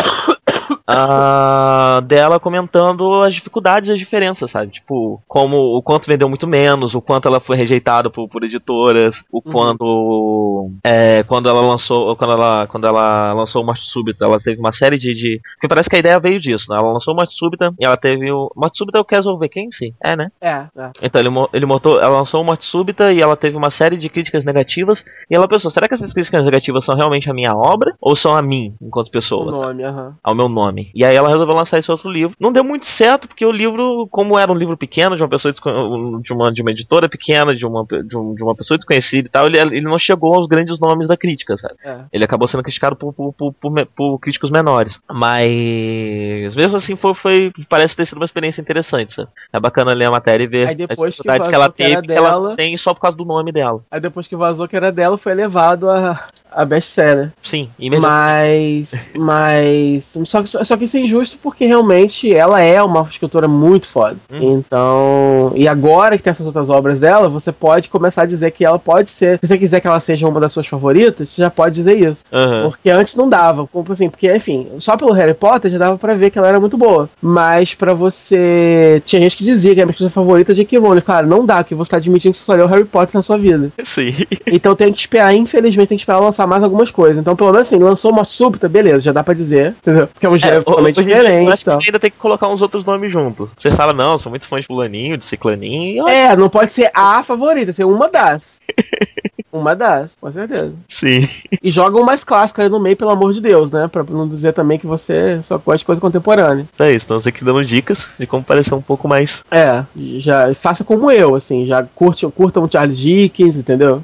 Uh, 0.89 2.01
dela 2.01 2.39
comentando 2.39 3.21
as 3.21 3.33
dificuldades 3.33 3.89
e 3.89 3.93
as 3.93 3.99
diferenças, 3.99 4.51
sabe? 4.51 4.71
Tipo, 4.71 5.21
como 5.27 5.77
o 5.77 5.81
quanto 5.81 6.07
vendeu 6.07 6.29
muito 6.29 6.47
menos, 6.47 6.93
o 6.93 7.01
quanto 7.01 7.27
ela 7.27 7.39
foi 7.39 7.57
rejeitada 7.57 8.09
por, 8.09 8.27
por 8.27 8.43
editoras, 8.43 9.15
o 9.31 9.37
uhum. 9.37 9.51
quanto 9.51 10.71
é, 10.85 11.23
quando 11.23 11.49
ela 11.49 11.61
lançou 11.61 12.15
quando 12.15 12.33
ela 12.33 12.67
quando 12.67 12.87
ela 12.87 13.33
lançou 13.33 13.61
o 13.61 13.65
Morte 13.65 13.85
Súbita, 13.91 14.25
ela 14.25 14.39
teve 14.39 14.59
uma 14.59 14.73
série 14.73 14.97
de, 14.97 15.13
de 15.13 15.41
porque 15.53 15.67
parece 15.67 15.89
que 15.89 15.95
a 15.95 15.99
ideia 15.99 16.19
veio 16.19 16.39
disso, 16.39 16.65
né? 16.69 16.77
Ela 16.79 16.91
lançou 16.91 17.13
o 17.13 17.17
Morte 17.17 17.33
Súbita 17.37 17.73
e 17.79 17.85
ela 17.85 17.97
teve 17.97 18.31
o 18.31 18.51
Morte 18.55 18.77
Súbita 18.77 18.97
é 18.97 19.01
o 19.01 19.05
Castle 19.05 19.37
Vacancy, 19.37 19.93
é, 20.03 20.15
né? 20.15 20.29
É, 20.41 20.67
é. 20.77 20.91
Então 21.03 21.21
ele 21.21 21.29
ele 21.53 21.65
motou, 21.65 21.95
ela 21.99 22.19
lançou 22.19 22.41
o 22.41 22.45
Morte 22.45 22.65
Súbita 22.65 23.11
e 23.11 23.19
ela 23.19 23.35
teve 23.35 23.55
uma 23.55 23.71
série 23.71 23.97
de 23.97 24.09
críticas 24.09 24.43
negativas 24.43 25.03
e 25.29 25.35
ela 25.35 25.47
pensou, 25.47 25.71
será 25.71 25.87
que 25.87 25.93
essas 25.93 26.13
críticas 26.13 26.43
negativas 26.45 26.85
são 26.85 26.95
realmente 26.95 27.29
a 27.29 27.33
minha 27.33 27.51
obra 27.53 27.93
ou 27.99 28.15
são 28.15 28.35
a 28.35 28.41
mim 28.41 28.75
enquanto 28.81 29.11
pessoa? 29.11 29.47
O 29.47 29.51
nome, 29.51 29.83
aham. 29.83 30.15
Ao 30.23 30.35
meu 30.35 30.49
nome. 30.49 30.70
E 30.93 31.03
aí 31.03 31.15
ela 31.15 31.29
resolveu 31.29 31.55
lançar 31.55 31.79
esse 31.79 31.91
outro 31.91 32.09
livro. 32.09 32.35
Não 32.39 32.51
deu 32.51 32.63
muito 32.63 32.85
certo 32.97 33.27
porque 33.27 33.45
o 33.45 33.51
livro, 33.51 34.07
como 34.09 34.37
era 34.37 34.51
um 34.51 34.55
livro 34.55 34.77
pequeno 34.77 35.15
de 35.15 35.21
uma 35.21 35.29
pessoa 35.29 35.53
de 35.53 36.33
uma, 36.33 36.51
de 36.51 36.61
uma 36.61 36.71
editora 36.71 37.09
pequena, 37.09 37.55
de 37.55 37.65
uma, 37.65 37.85
de, 37.85 38.17
um, 38.17 38.33
de 38.33 38.43
uma 38.43 38.55
pessoa 38.55 38.77
desconhecida 38.77 39.27
e 39.27 39.31
tal, 39.31 39.45
ele, 39.45 39.57
ele 39.57 39.81
não 39.81 39.99
chegou 39.99 40.33
aos 40.33 40.47
grandes 40.47 40.79
nomes 40.79 41.07
da 41.07 41.17
crítica, 41.17 41.57
sabe? 41.57 41.75
É. 41.83 41.99
Ele 42.13 42.23
acabou 42.23 42.47
sendo 42.47 42.63
criticado 42.63 42.95
por, 42.95 43.13
por, 43.13 43.33
por, 43.33 43.53
por, 43.53 43.85
por 43.95 44.19
críticos 44.19 44.51
menores. 44.51 44.97
Mas 45.09 46.55
mesmo 46.55 46.77
assim 46.77 46.95
foi, 46.95 47.13
foi, 47.15 47.51
parece 47.69 47.95
ter 47.95 48.07
sido 48.07 48.17
uma 48.17 48.25
experiência 48.25 48.61
interessante, 48.61 49.13
sabe? 49.13 49.29
É 49.51 49.59
bacana 49.59 49.93
ler 49.93 50.07
a 50.07 50.11
matéria 50.11 50.43
e 50.43 50.47
ver 50.47 50.67
aí 50.67 50.75
depois 50.75 50.99
a 50.99 51.09
dificuldade 51.09 51.43
que, 51.43 51.49
que 51.49 51.55
ela 51.55 51.69
teve, 51.69 52.01
que 52.01 52.07
dela, 52.07 52.29
ela 52.29 52.55
tem 52.55 52.77
só 52.77 52.93
por 52.93 53.01
causa 53.01 53.17
do 53.17 53.25
nome 53.25 53.51
dela. 53.51 53.81
Aí 53.89 53.99
depois 53.99 54.27
que 54.27 54.35
vazou 54.35 54.67
que 54.67 54.75
era 54.75 54.91
dela, 54.91 55.17
foi 55.17 55.33
levado 55.33 55.89
a, 55.89 56.27
a 56.51 56.65
best-seller. 56.65 57.31
Sim, 57.43 57.69
Mas. 57.99 59.11
Mas. 59.15 60.17
Só, 60.25 60.45
só 60.45 60.77
que 60.77 60.83
isso 60.83 60.97
é 60.97 61.01
injusto 61.01 61.37
porque 61.41 61.65
realmente 61.65 62.33
ela 62.33 62.61
é 62.61 62.81
uma 62.81 63.07
escritora 63.09 63.47
muito 63.47 63.87
foda. 63.87 64.17
Hum. 64.31 64.53
Então. 64.53 65.53
E 65.55 65.67
agora 65.67 66.17
que 66.17 66.23
tem 66.23 66.31
essas 66.31 66.45
outras 66.45 66.69
obras 66.69 66.99
dela, 66.99 67.29
você 67.29 67.51
pode 67.51 67.89
começar 67.89 68.23
a 68.23 68.25
dizer 68.25 68.51
que 68.51 68.65
ela 68.65 68.77
pode 68.77 69.09
ser. 69.09 69.39
Se 69.39 69.47
você 69.47 69.57
quiser 69.57 69.79
que 69.79 69.87
ela 69.87 69.99
seja 69.99 70.27
uma 70.27 70.39
das 70.39 70.51
suas 70.51 70.67
favoritas, 70.67 71.29
você 71.29 71.41
já 71.41 71.49
pode 71.49 71.75
dizer 71.75 71.97
isso. 71.97 72.23
Uhum. 72.31 72.69
Porque 72.69 72.89
antes 72.89 73.15
não 73.15 73.29
dava. 73.29 73.65
Como 73.67 73.91
assim? 73.91 74.09
Porque, 74.09 74.33
enfim, 74.35 74.67
só 74.79 74.97
pelo 74.97 75.13
Harry 75.13 75.33
Potter 75.33 75.71
já 75.71 75.77
dava 75.77 75.97
para 75.97 76.13
ver 76.13 76.29
que 76.29 76.37
ela 76.37 76.47
era 76.47 76.59
muito 76.59 76.77
boa. 76.77 77.09
Mas 77.21 77.73
para 77.73 77.93
você. 77.93 79.01
Tinha 79.05 79.21
gente 79.21 79.37
que 79.37 79.43
dizia 79.43 79.73
que 79.73 79.79
é 79.79 79.83
a 79.83 79.85
minha 79.85 80.09
favorita 80.09 80.53
de 80.53 80.65
que 80.65 80.77
Rowling. 80.77 81.01
Cara, 81.01 81.25
não 81.25 81.45
dá, 81.45 81.63
que 81.63 81.73
você 81.73 81.91
tá 81.91 81.97
admitindo 81.97 82.33
que 82.33 82.37
você 82.37 82.45
só 82.45 82.53
leu 82.53 82.67
Harry 82.67 82.85
Potter 82.85 83.15
na 83.15 83.23
sua 83.23 83.37
vida. 83.37 83.71
Sim. 83.95 84.13
Então 84.47 84.75
tem 84.75 84.91
que 84.91 84.99
esperar, 84.99 85.33
infelizmente, 85.33 85.89
tem 85.89 85.97
que 85.97 86.01
esperar 86.01 86.17
ela 86.17 86.31
lançar 86.41 86.47
mais 86.47 86.63
algumas 86.63 86.91
coisas. 86.91 87.17
Então, 87.17 87.35
pelo 87.35 87.51
menos 87.51 87.67
assim, 87.67 87.81
lançou 87.81 88.13
Morte 88.13 88.33
Súbita, 88.33 88.67
beleza, 88.67 88.99
já 88.99 89.11
dá 89.11 89.23
pra 89.23 89.33
dizer, 89.33 89.75
entendeu? 89.81 90.07
Porque 90.07 90.25
é 90.25 90.29
um 90.29 90.37
gênero 90.37 90.61
é, 90.61 90.63
totalmente 90.63 91.03
diferente. 91.03 91.45
Mas 91.47 91.61
então. 91.61 91.79
ainda 91.83 91.99
tem 91.99 92.11
que 92.11 92.17
colocar 92.17 92.47
uns 92.47 92.61
outros 92.61 92.85
nomes 92.85 93.11
juntos. 93.11 93.49
Você 93.59 93.75
fala, 93.75 93.93
não, 93.93 94.19
sou 94.19 94.29
muito 94.29 94.47
fã 94.47 94.59
de 94.59 94.67
fulaninho, 94.67 95.17
de 95.17 95.25
ciclaninho. 95.27 96.07
É, 96.07 96.35
não 96.35 96.49
pode 96.49 96.73
ser 96.73 96.91
a 96.93 97.23
favorita, 97.23 97.73
ser 97.73 97.85
uma 97.85 98.09
das. 98.09 98.59
Uma 99.51 99.75
das, 99.75 100.15
com 100.15 100.31
certeza. 100.31 100.73
Sim. 100.99 101.27
E 101.61 101.69
joga 101.69 101.99
um 101.99 102.05
mais 102.05 102.23
clássico 102.23 102.61
aí 102.61 102.69
no 102.69 102.79
meio, 102.79 102.95
pelo 102.95 103.11
amor 103.11 103.33
de 103.33 103.41
Deus, 103.41 103.69
né? 103.69 103.87
Pra 103.87 104.01
não 104.03 104.27
dizer 104.27 104.53
também 104.53 104.79
que 104.79 104.87
você 104.87 105.41
só 105.43 105.57
gosta 105.57 105.79
de 105.79 105.85
coisa 105.85 105.99
contemporânea. 105.99 106.65
É 106.79 106.89
isso, 106.91 107.01
estamos 107.01 107.27
aqui 107.27 107.43
dando 107.43 107.65
dicas 107.65 107.99
de 108.17 108.25
como 108.25 108.43
parecer 108.43 108.73
um 108.73 108.81
pouco 108.81 109.09
mais. 109.09 109.29
É, 109.51 109.83
já 110.17 110.53
faça 110.55 110.85
como 110.85 111.11
eu, 111.11 111.35
assim, 111.35 111.65
já 111.65 111.83
curte, 111.83 112.25
curta 112.27 112.61
um 112.61 112.71
Charles 112.71 112.97
Dickens, 112.97 113.57
entendeu? 113.57 114.01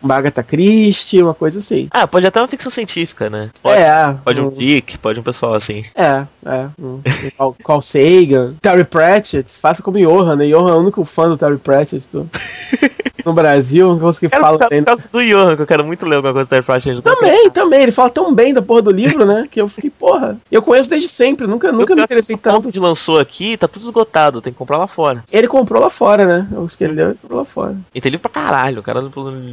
uma 0.00 0.14
Agatha 0.14 0.42
Christie, 0.42 1.22
uma 1.22 1.33
coisa 1.34 1.58
assim. 1.58 1.88
Ah, 1.90 2.06
pode 2.06 2.26
até 2.26 2.40
uma 2.40 2.48
ficção 2.48 2.70
científica, 2.70 3.28
né? 3.28 3.50
Pode, 3.62 3.80
é. 3.80 4.16
Pode 4.24 4.40
um, 4.40 4.50
Dick, 4.50 4.98
pode 4.98 5.20
um 5.20 5.22
pessoal 5.22 5.54
assim. 5.54 5.84
É, 5.94 6.24
é. 6.46 6.68
Um, 6.78 7.00
um 7.40 7.52
Carl 7.64 7.82
Sagan, 7.82 8.54
Terry 8.60 8.84
Pratchett, 8.84 9.50
faça 9.52 9.82
como 9.82 9.98
Johan, 9.98 10.36
né? 10.36 10.46
Johan 10.46 10.70
é 10.70 10.74
o 10.74 10.80
único 10.80 11.04
fã 11.04 11.28
do 11.28 11.36
Terry 11.36 11.58
Pratchett. 11.58 12.08
No 13.24 13.32
Brasil, 13.32 13.88
não 13.88 13.98
consegui 13.98 14.28
falar. 14.28 14.58
Por 14.58 14.84
causa 14.84 15.02
do 15.12 15.22
Johan, 15.22 15.56
que 15.56 15.62
eu 15.62 15.66
quero 15.66 15.84
muito 15.84 16.04
ler 16.04 16.16
alguma 16.16 16.32
coisa 16.32 16.48
Terry 16.48 16.62
Pratchett. 16.62 17.02
Também, 17.02 17.50
também. 17.50 17.82
Ele 17.82 17.92
fala 17.92 18.10
tão 18.10 18.34
bem 18.34 18.52
da 18.52 18.62
porra 18.62 18.82
do 18.82 18.90
livro, 18.90 19.24
né? 19.24 19.48
Que 19.50 19.60
eu 19.60 19.68
fiquei, 19.68 19.90
porra. 19.90 20.36
Eu 20.50 20.62
conheço 20.62 20.90
desde 20.90 21.08
sempre, 21.08 21.46
nunca, 21.46 21.72
nunca 21.72 21.94
me 21.94 22.02
interessei 22.02 22.36
tanto. 22.36 22.70
que 22.70 22.78
lançou 22.78 23.18
aqui, 23.20 23.56
tá 23.56 23.66
tudo 23.66 23.86
esgotado, 23.86 24.40
tem 24.40 24.52
que 24.52 24.58
comprar 24.58 24.78
lá 24.78 24.86
fora. 24.86 25.24
Ele 25.30 25.48
comprou 25.48 25.80
lá 25.80 25.90
fora, 25.90 26.24
né? 26.24 26.48
Os 26.58 26.76
que 26.76 26.84
ele 26.84 26.94
deu, 26.94 27.06
ele 27.08 27.18
comprou 27.20 27.38
lá 27.38 27.44
fora. 27.44 27.76
E 27.94 28.00
tem 28.00 28.10
livro 28.10 28.28
pra 28.28 28.42
caralho, 28.42 28.80
o 28.80 28.82
cara 28.82 29.02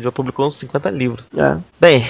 já 0.01 0.11
publicou 0.11 0.47
uns 0.47 0.59
50 0.59 0.89
livros. 0.89 1.23
É. 1.35 1.57
Bem, 1.79 2.03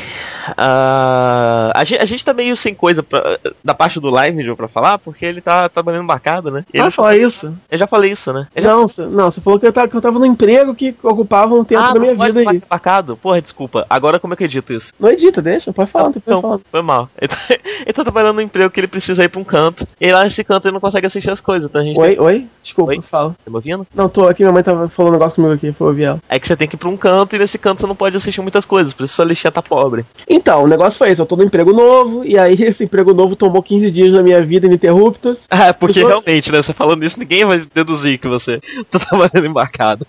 uh, 0.49 1.71
a, 1.73 1.83
gente, 1.85 2.01
a 2.01 2.05
gente 2.05 2.25
tá 2.25 2.33
meio 2.33 2.55
sem 2.57 2.73
coisa 2.73 3.03
pra, 3.03 3.37
da 3.63 3.73
parte 3.73 3.99
do 3.99 4.09
live, 4.09 4.43
Joe, 4.43 4.55
pra 4.55 4.67
falar, 4.67 4.97
porque 4.97 5.25
ele 5.25 5.41
tá 5.41 5.69
trabalhando 5.69 6.03
embarcado, 6.03 6.51
né? 6.51 6.65
Ele, 6.73 6.83
Vai 6.83 6.91
falar 6.91 7.17
isso? 7.17 7.55
Eu 7.69 7.77
já 7.77 7.87
falei 7.87 8.11
isso, 8.11 8.31
né? 8.31 8.47
não, 8.55 8.87
já... 8.87 9.05
não, 9.05 9.29
você 9.29 9.41
falou 9.41 9.59
que 9.59 9.67
eu, 9.67 9.73
tava, 9.73 9.87
que 9.87 9.95
eu 9.95 10.01
tava 10.01 10.19
no 10.19 10.25
emprego 10.25 10.75
que 10.75 10.95
ocupava 11.03 11.50
um 11.59 11.63
tempo 11.63 11.81
ah, 11.81 11.93
da 11.93 11.99
minha 11.99 12.15
vida 12.15 12.39
aí. 12.39 12.57
Embarcado? 12.57 13.17
Porra, 13.17 13.41
desculpa. 13.41 13.85
Agora 13.89 14.19
como 14.19 14.33
é 14.33 14.37
que 14.37 14.43
eu 14.43 14.47
edito 14.47 14.73
isso? 14.73 14.87
Não 14.99 15.09
edita, 15.09 15.41
deixa, 15.41 15.73
pode 15.73 15.89
falar, 15.89 16.09
não, 16.09 16.13
então, 16.17 16.41
falar. 16.41 16.59
Foi 16.69 16.81
mal. 16.81 17.09
Ele 17.19 17.27
tá, 17.27 17.37
ele 17.49 17.93
tá 17.93 18.03
trabalhando 18.03 18.35
no 18.35 18.41
emprego 18.41 18.69
que 18.69 18.79
ele 18.79 18.87
precisa 18.87 19.23
ir 19.23 19.29
pra 19.29 19.39
um 19.39 19.43
canto. 19.43 19.87
E 19.99 20.11
lá 20.11 20.23
nesse 20.23 20.43
canto 20.43 20.67
ele 20.67 20.73
não 20.73 20.81
consegue 20.81 21.07
assistir 21.07 21.31
as 21.31 21.39
coisas. 21.39 21.73
A 21.73 21.83
gente 21.83 21.99
oi, 21.99 22.15
tem... 22.15 22.19
oi? 22.19 22.47
Desculpa, 22.61 22.91
oi? 22.91 23.01
fala. 23.01 23.35
Tá 23.43 23.49
me 23.49 23.55
ouvindo? 23.55 23.87
Não, 23.93 24.09
tô 24.09 24.27
aqui, 24.27 24.43
minha 24.43 24.53
mãe 24.53 24.63
tava 24.63 24.87
falando 24.87 25.11
um 25.11 25.13
negócio 25.13 25.35
comigo 25.35 25.53
aqui, 25.53 25.71
foi 25.71 25.87
ouvir 25.87 26.03
ela. 26.03 26.19
É 26.29 26.39
que 26.39 26.47
você 26.47 26.55
tem 26.55 26.67
que 26.67 26.75
ir 26.75 26.79
pra 26.79 26.89
um 26.89 26.97
canto 26.97 27.35
e 27.35 27.39
nesse 27.39 27.57
canto 27.57 27.81
você 27.81 27.87
não 27.87 27.95
pode 27.95 28.17
assistir 28.17 28.41
muitas 28.41 28.65
coisas, 28.65 28.93
por 28.93 29.05
isso 29.05 29.15
sua 29.15 29.25
lixinha 29.25 29.51
tá 29.51 29.61
pobre. 29.61 30.05
Então, 30.29 30.63
o 30.63 30.67
negócio 30.67 30.97
foi 30.97 31.09
esse, 31.09 31.21
eu 31.21 31.25
tô 31.25 31.35
no 31.35 31.43
emprego 31.43 31.73
novo, 31.73 32.23
e 32.25 32.37
aí 32.37 32.53
esse 32.63 32.83
emprego 32.83 33.13
novo 33.13 33.35
tomou 33.35 33.61
15 33.61 33.91
dias 33.91 34.13
da 34.13 34.23
minha 34.23 34.41
vida 34.43 34.67
ininterruptos. 34.67 35.47
É, 35.61 35.71
porque 35.71 35.99
realmente, 35.99 36.51
né, 36.51 36.63
você 36.63 36.73
falando 36.73 37.05
isso, 37.05 37.19
ninguém 37.19 37.45
vai 37.45 37.61
deduzir 37.75 38.17
que 38.17 38.27
você 38.27 38.59
tá 38.89 38.97
trabalhando 38.97 39.45
embarcado. 39.45 40.07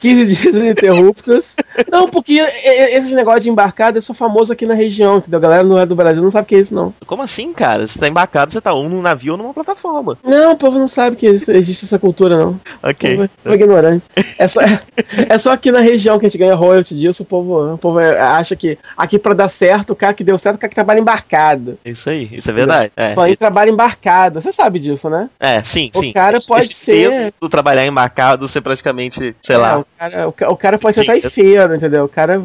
15 0.00 0.34
dias 0.34 0.54
ininterruptos. 0.54 0.83
não, 1.90 2.08
porque 2.08 2.34
esse 2.34 3.14
negócio 3.14 3.40
de 3.40 3.50
embarcado 3.50 3.98
é 3.98 4.02
só 4.02 4.14
famoso 4.14 4.52
aqui 4.52 4.66
na 4.66 4.74
região, 4.74 5.18
entendeu? 5.18 5.38
A 5.38 5.42
galera 5.42 5.64
não 5.64 5.78
é 5.78 5.86
do 5.86 5.94
Brasil 5.94 6.22
não 6.22 6.30
sabe 6.30 6.44
o 6.44 6.48
que 6.48 6.54
é 6.56 6.60
isso, 6.60 6.74
não. 6.74 6.94
Como 7.06 7.22
assim, 7.22 7.52
cara? 7.52 7.86
Você 7.86 7.98
tá 7.98 8.08
embarcado, 8.08 8.52
você 8.52 8.60
tá 8.60 8.74
um 8.74 8.88
num 8.88 9.02
navio 9.02 9.32
ou 9.32 9.38
numa 9.38 9.54
plataforma. 9.54 10.16
Não, 10.24 10.52
o 10.52 10.56
povo 10.56 10.78
não 10.78 10.88
sabe 10.88 11.16
que 11.16 11.26
existe 11.26 11.84
essa 11.84 11.98
cultura, 11.98 12.36
não. 12.36 12.60
Ok. 12.82 13.14
O 13.14 13.16
povo 13.16 13.30
é 13.46 13.52
ignorante. 13.52 14.04
É 14.38 14.48
só, 14.48 14.60
é, 14.60 14.80
é 15.28 15.38
só 15.38 15.52
aqui 15.52 15.70
na 15.70 15.80
região 15.80 16.18
que 16.18 16.26
a 16.26 16.28
gente 16.28 16.38
ganha 16.38 16.54
royalty 16.54 16.94
disso, 16.94 17.22
o 17.22 17.26
povo, 17.26 17.74
o 17.74 17.78
povo 17.78 17.98
acha 17.98 18.56
que 18.56 18.78
aqui 18.96 19.18
pra 19.18 19.34
dar 19.34 19.48
certo, 19.48 19.90
o 19.90 19.96
cara 19.96 20.14
que 20.14 20.24
deu 20.24 20.38
certo 20.38 20.56
é 20.56 20.58
o 20.58 20.60
cara 20.60 20.68
que 20.68 20.74
trabalha 20.74 21.00
embarcado. 21.00 21.78
Isso 21.84 22.08
aí, 22.08 22.28
isso 22.32 22.48
é 22.48 22.52
verdade. 22.52 22.92
É, 22.96 23.14
Só 23.14 23.26
em 23.26 23.36
trabalho 23.36 23.70
embarcado. 23.70 24.40
Você 24.40 24.52
sabe 24.52 24.78
disso, 24.78 25.08
né? 25.08 25.28
É, 25.38 25.62
sim, 25.64 25.90
o 25.94 26.00
sim. 26.00 26.10
O 26.10 26.14
cara 26.14 26.38
pode 26.46 26.66
Esse 26.66 26.74
ser. 26.74 27.34
Do 27.40 27.48
trabalhar 27.48 27.86
embarcado 27.86 28.48
ser 28.48 28.60
praticamente, 28.60 29.34
sei 29.44 29.56
é, 29.56 29.58
lá. 29.58 29.78
O 29.78 29.86
cara, 29.98 30.28
o, 30.28 30.52
o 30.52 30.56
cara 30.56 30.73
pode 30.78 30.94
sim, 30.94 31.00
ser 31.00 31.06
taifeiro, 31.06 31.74
entendeu? 31.74 32.04
O 32.04 32.08
cara 32.08 32.40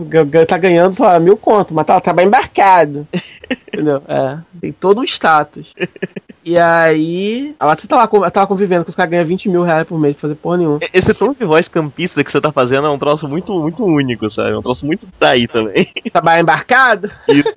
tá 0.48 0.58
ganhando, 0.58 0.96
sei 0.96 1.06
lá, 1.06 1.20
mil 1.20 1.38
conto, 1.38 1.74
mas 1.74 1.86
tá, 1.86 2.00
trabalha 2.00 2.28
embarcado. 2.28 3.08
entendeu? 3.74 4.02
É. 4.08 4.38
Tem 4.60 4.72
todo 4.72 5.02
um 5.02 5.04
status. 5.04 5.74
E 6.50 6.58
aí. 6.58 7.54
Ela 7.60 7.76
você 7.76 7.88
tá 7.88 7.96
lá, 7.96 8.32
tava 8.32 8.48
convivendo 8.48 8.84
com 8.84 8.90
os 8.90 8.96
caras 8.96 9.12
ganham 9.12 9.24
20 9.24 9.50
mil 9.50 9.62
reais 9.62 9.88
por 9.88 10.00
mês 10.00 10.16
pra 10.16 10.22
fazer 10.22 10.34
porra 10.34 10.58
nenhuma. 10.58 10.80
Esse 10.92 11.14
tom 11.14 11.32
de 11.32 11.46
voz 11.46 11.68
campista 11.68 12.24
que 12.24 12.32
você 12.32 12.42
tá 12.42 12.52
fazendo 12.52 12.88
é 12.88 12.90
um 12.90 12.98
troço 12.98 13.28
muito, 13.28 13.54
muito 13.54 13.86
único, 13.86 14.32
sabe? 14.32 14.54
É 14.54 14.58
um 14.58 14.62
troço 14.64 14.84
muito 14.84 15.08
daí 15.20 15.48
também. 15.48 15.88
Trabalhar 16.12 16.42
embarcado? 16.42 17.12
Isso. 17.28 17.54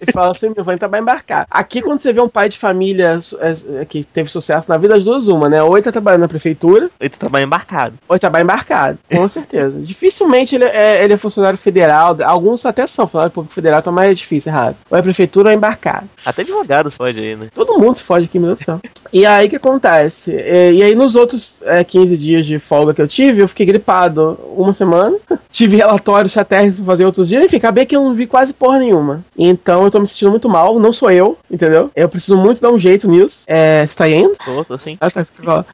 Eles 0.00 0.12
falam 0.14 0.30
assim, 0.30 0.52
meu, 0.54 0.62
vai 0.62 0.78
trabalhar 0.78 1.02
embarcado. 1.02 1.48
Aqui, 1.50 1.82
quando 1.82 2.00
você 2.00 2.12
vê 2.12 2.20
um 2.20 2.28
pai 2.28 2.48
de 2.48 2.56
família 2.56 3.18
é, 3.40 3.80
é, 3.80 3.84
que 3.84 4.04
teve 4.04 4.30
sucesso 4.30 4.68
na 4.68 4.78
vida, 4.78 4.94
as 4.94 5.02
duas, 5.02 5.26
uma, 5.26 5.48
né? 5.48 5.60
Ou 5.60 5.76
ele 5.76 5.82
tá 5.82 5.90
trabalhando 5.90 6.20
na 6.20 6.28
prefeitura. 6.28 6.84
Ou 6.84 6.90
ele 7.00 7.10
trabalha 7.10 7.42
embarcado. 7.42 7.94
Ou 8.08 8.14
ele 8.14 8.20
trabalha 8.20 8.44
embarcado, 8.44 8.98
com 9.10 9.26
certeza. 9.26 9.80
Dificilmente 9.80 10.54
ele 10.54 10.64
é, 10.64 11.02
ele 11.02 11.12
é 11.12 11.16
funcionário 11.16 11.58
federal. 11.58 12.16
Alguns 12.24 12.64
até 12.64 12.86
são 12.86 13.04
funcionário 13.06 13.32
público 13.32 13.52
federal, 13.54 13.80
então 13.80 13.92
é 13.92 13.96
mais 13.96 14.16
difícil, 14.16 14.52
errado. 14.52 14.76
Ou 14.88 14.96
é 14.96 15.02
prefeitura 15.02 15.48
ou 15.48 15.52
é 15.52 15.56
embarcado. 15.56 16.08
Até 16.24 16.42
advogado 16.42 16.92
pode 16.92 17.18
aí, 17.18 17.34
né? 17.34 17.48
Todo 17.52 17.80
mundo 17.80 17.96
se 17.96 18.04
fode 18.04 18.27
Deus 18.36 18.58
do 18.58 18.64
céu. 18.64 18.80
E 19.12 19.24
aí 19.24 19.46
o 19.46 19.50
que 19.50 19.56
acontece? 19.56 20.32
E, 20.32 20.72
e, 20.72 20.82
aí 20.82 20.94
nos 20.94 21.16
outros 21.16 21.58
é, 21.62 21.82
15 21.82 22.16
dias 22.16 22.46
de 22.46 22.58
folga 22.58 22.92
que 22.92 23.00
eu 23.00 23.08
tive, 23.08 23.42
eu 23.42 23.48
fiquei 23.48 23.64
gripado 23.64 24.38
uma 24.54 24.72
semana. 24.72 25.16
tive 25.50 25.76
relatórios 25.76 26.32
chatérrimos 26.32 26.76
pra 26.76 26.84
fazer 26.84 27.04
outros 27.06 27.28
dias. 27.28 27.44
Enfim, 27.44 27.56
acabei 27.56 27.86
que 27.86 27.96
eu 27.96 28.04
não 28.04 28.14
vi 28.14 28.26
quase 28.26 28.52
porra 28.52 28.78
nenhuma. 28.78 29.24
Então 29.36 29.84
eu 29.84 29.90
tô 29.90 30.00
me 30.00 30.08
sentindo 30.08 30.30
muito 30.30 30.48
mal. 30.48 30.78
Não 30.78 30.92
sou 30.92 31.10
eu, 31.10 31.38
entendeu? 31.50 31.90
Eu 31.96 32.08
preciso 32.08 32.36
muito 32.36 32.60
dar 32.60 32.70
um 32.70 32.78
jeito 32.78 33.08
nisso. 33.08 33.44
É, 33.46 33.86
você 33.86 33.96
tá 33.96 34.08
indo? 34.08 34.36
Tô, 34.44 34.64
tô 34.64 34.78
sim. 34.78 34.96
Ah, 35.00 35.10
tá, 35.10 35.22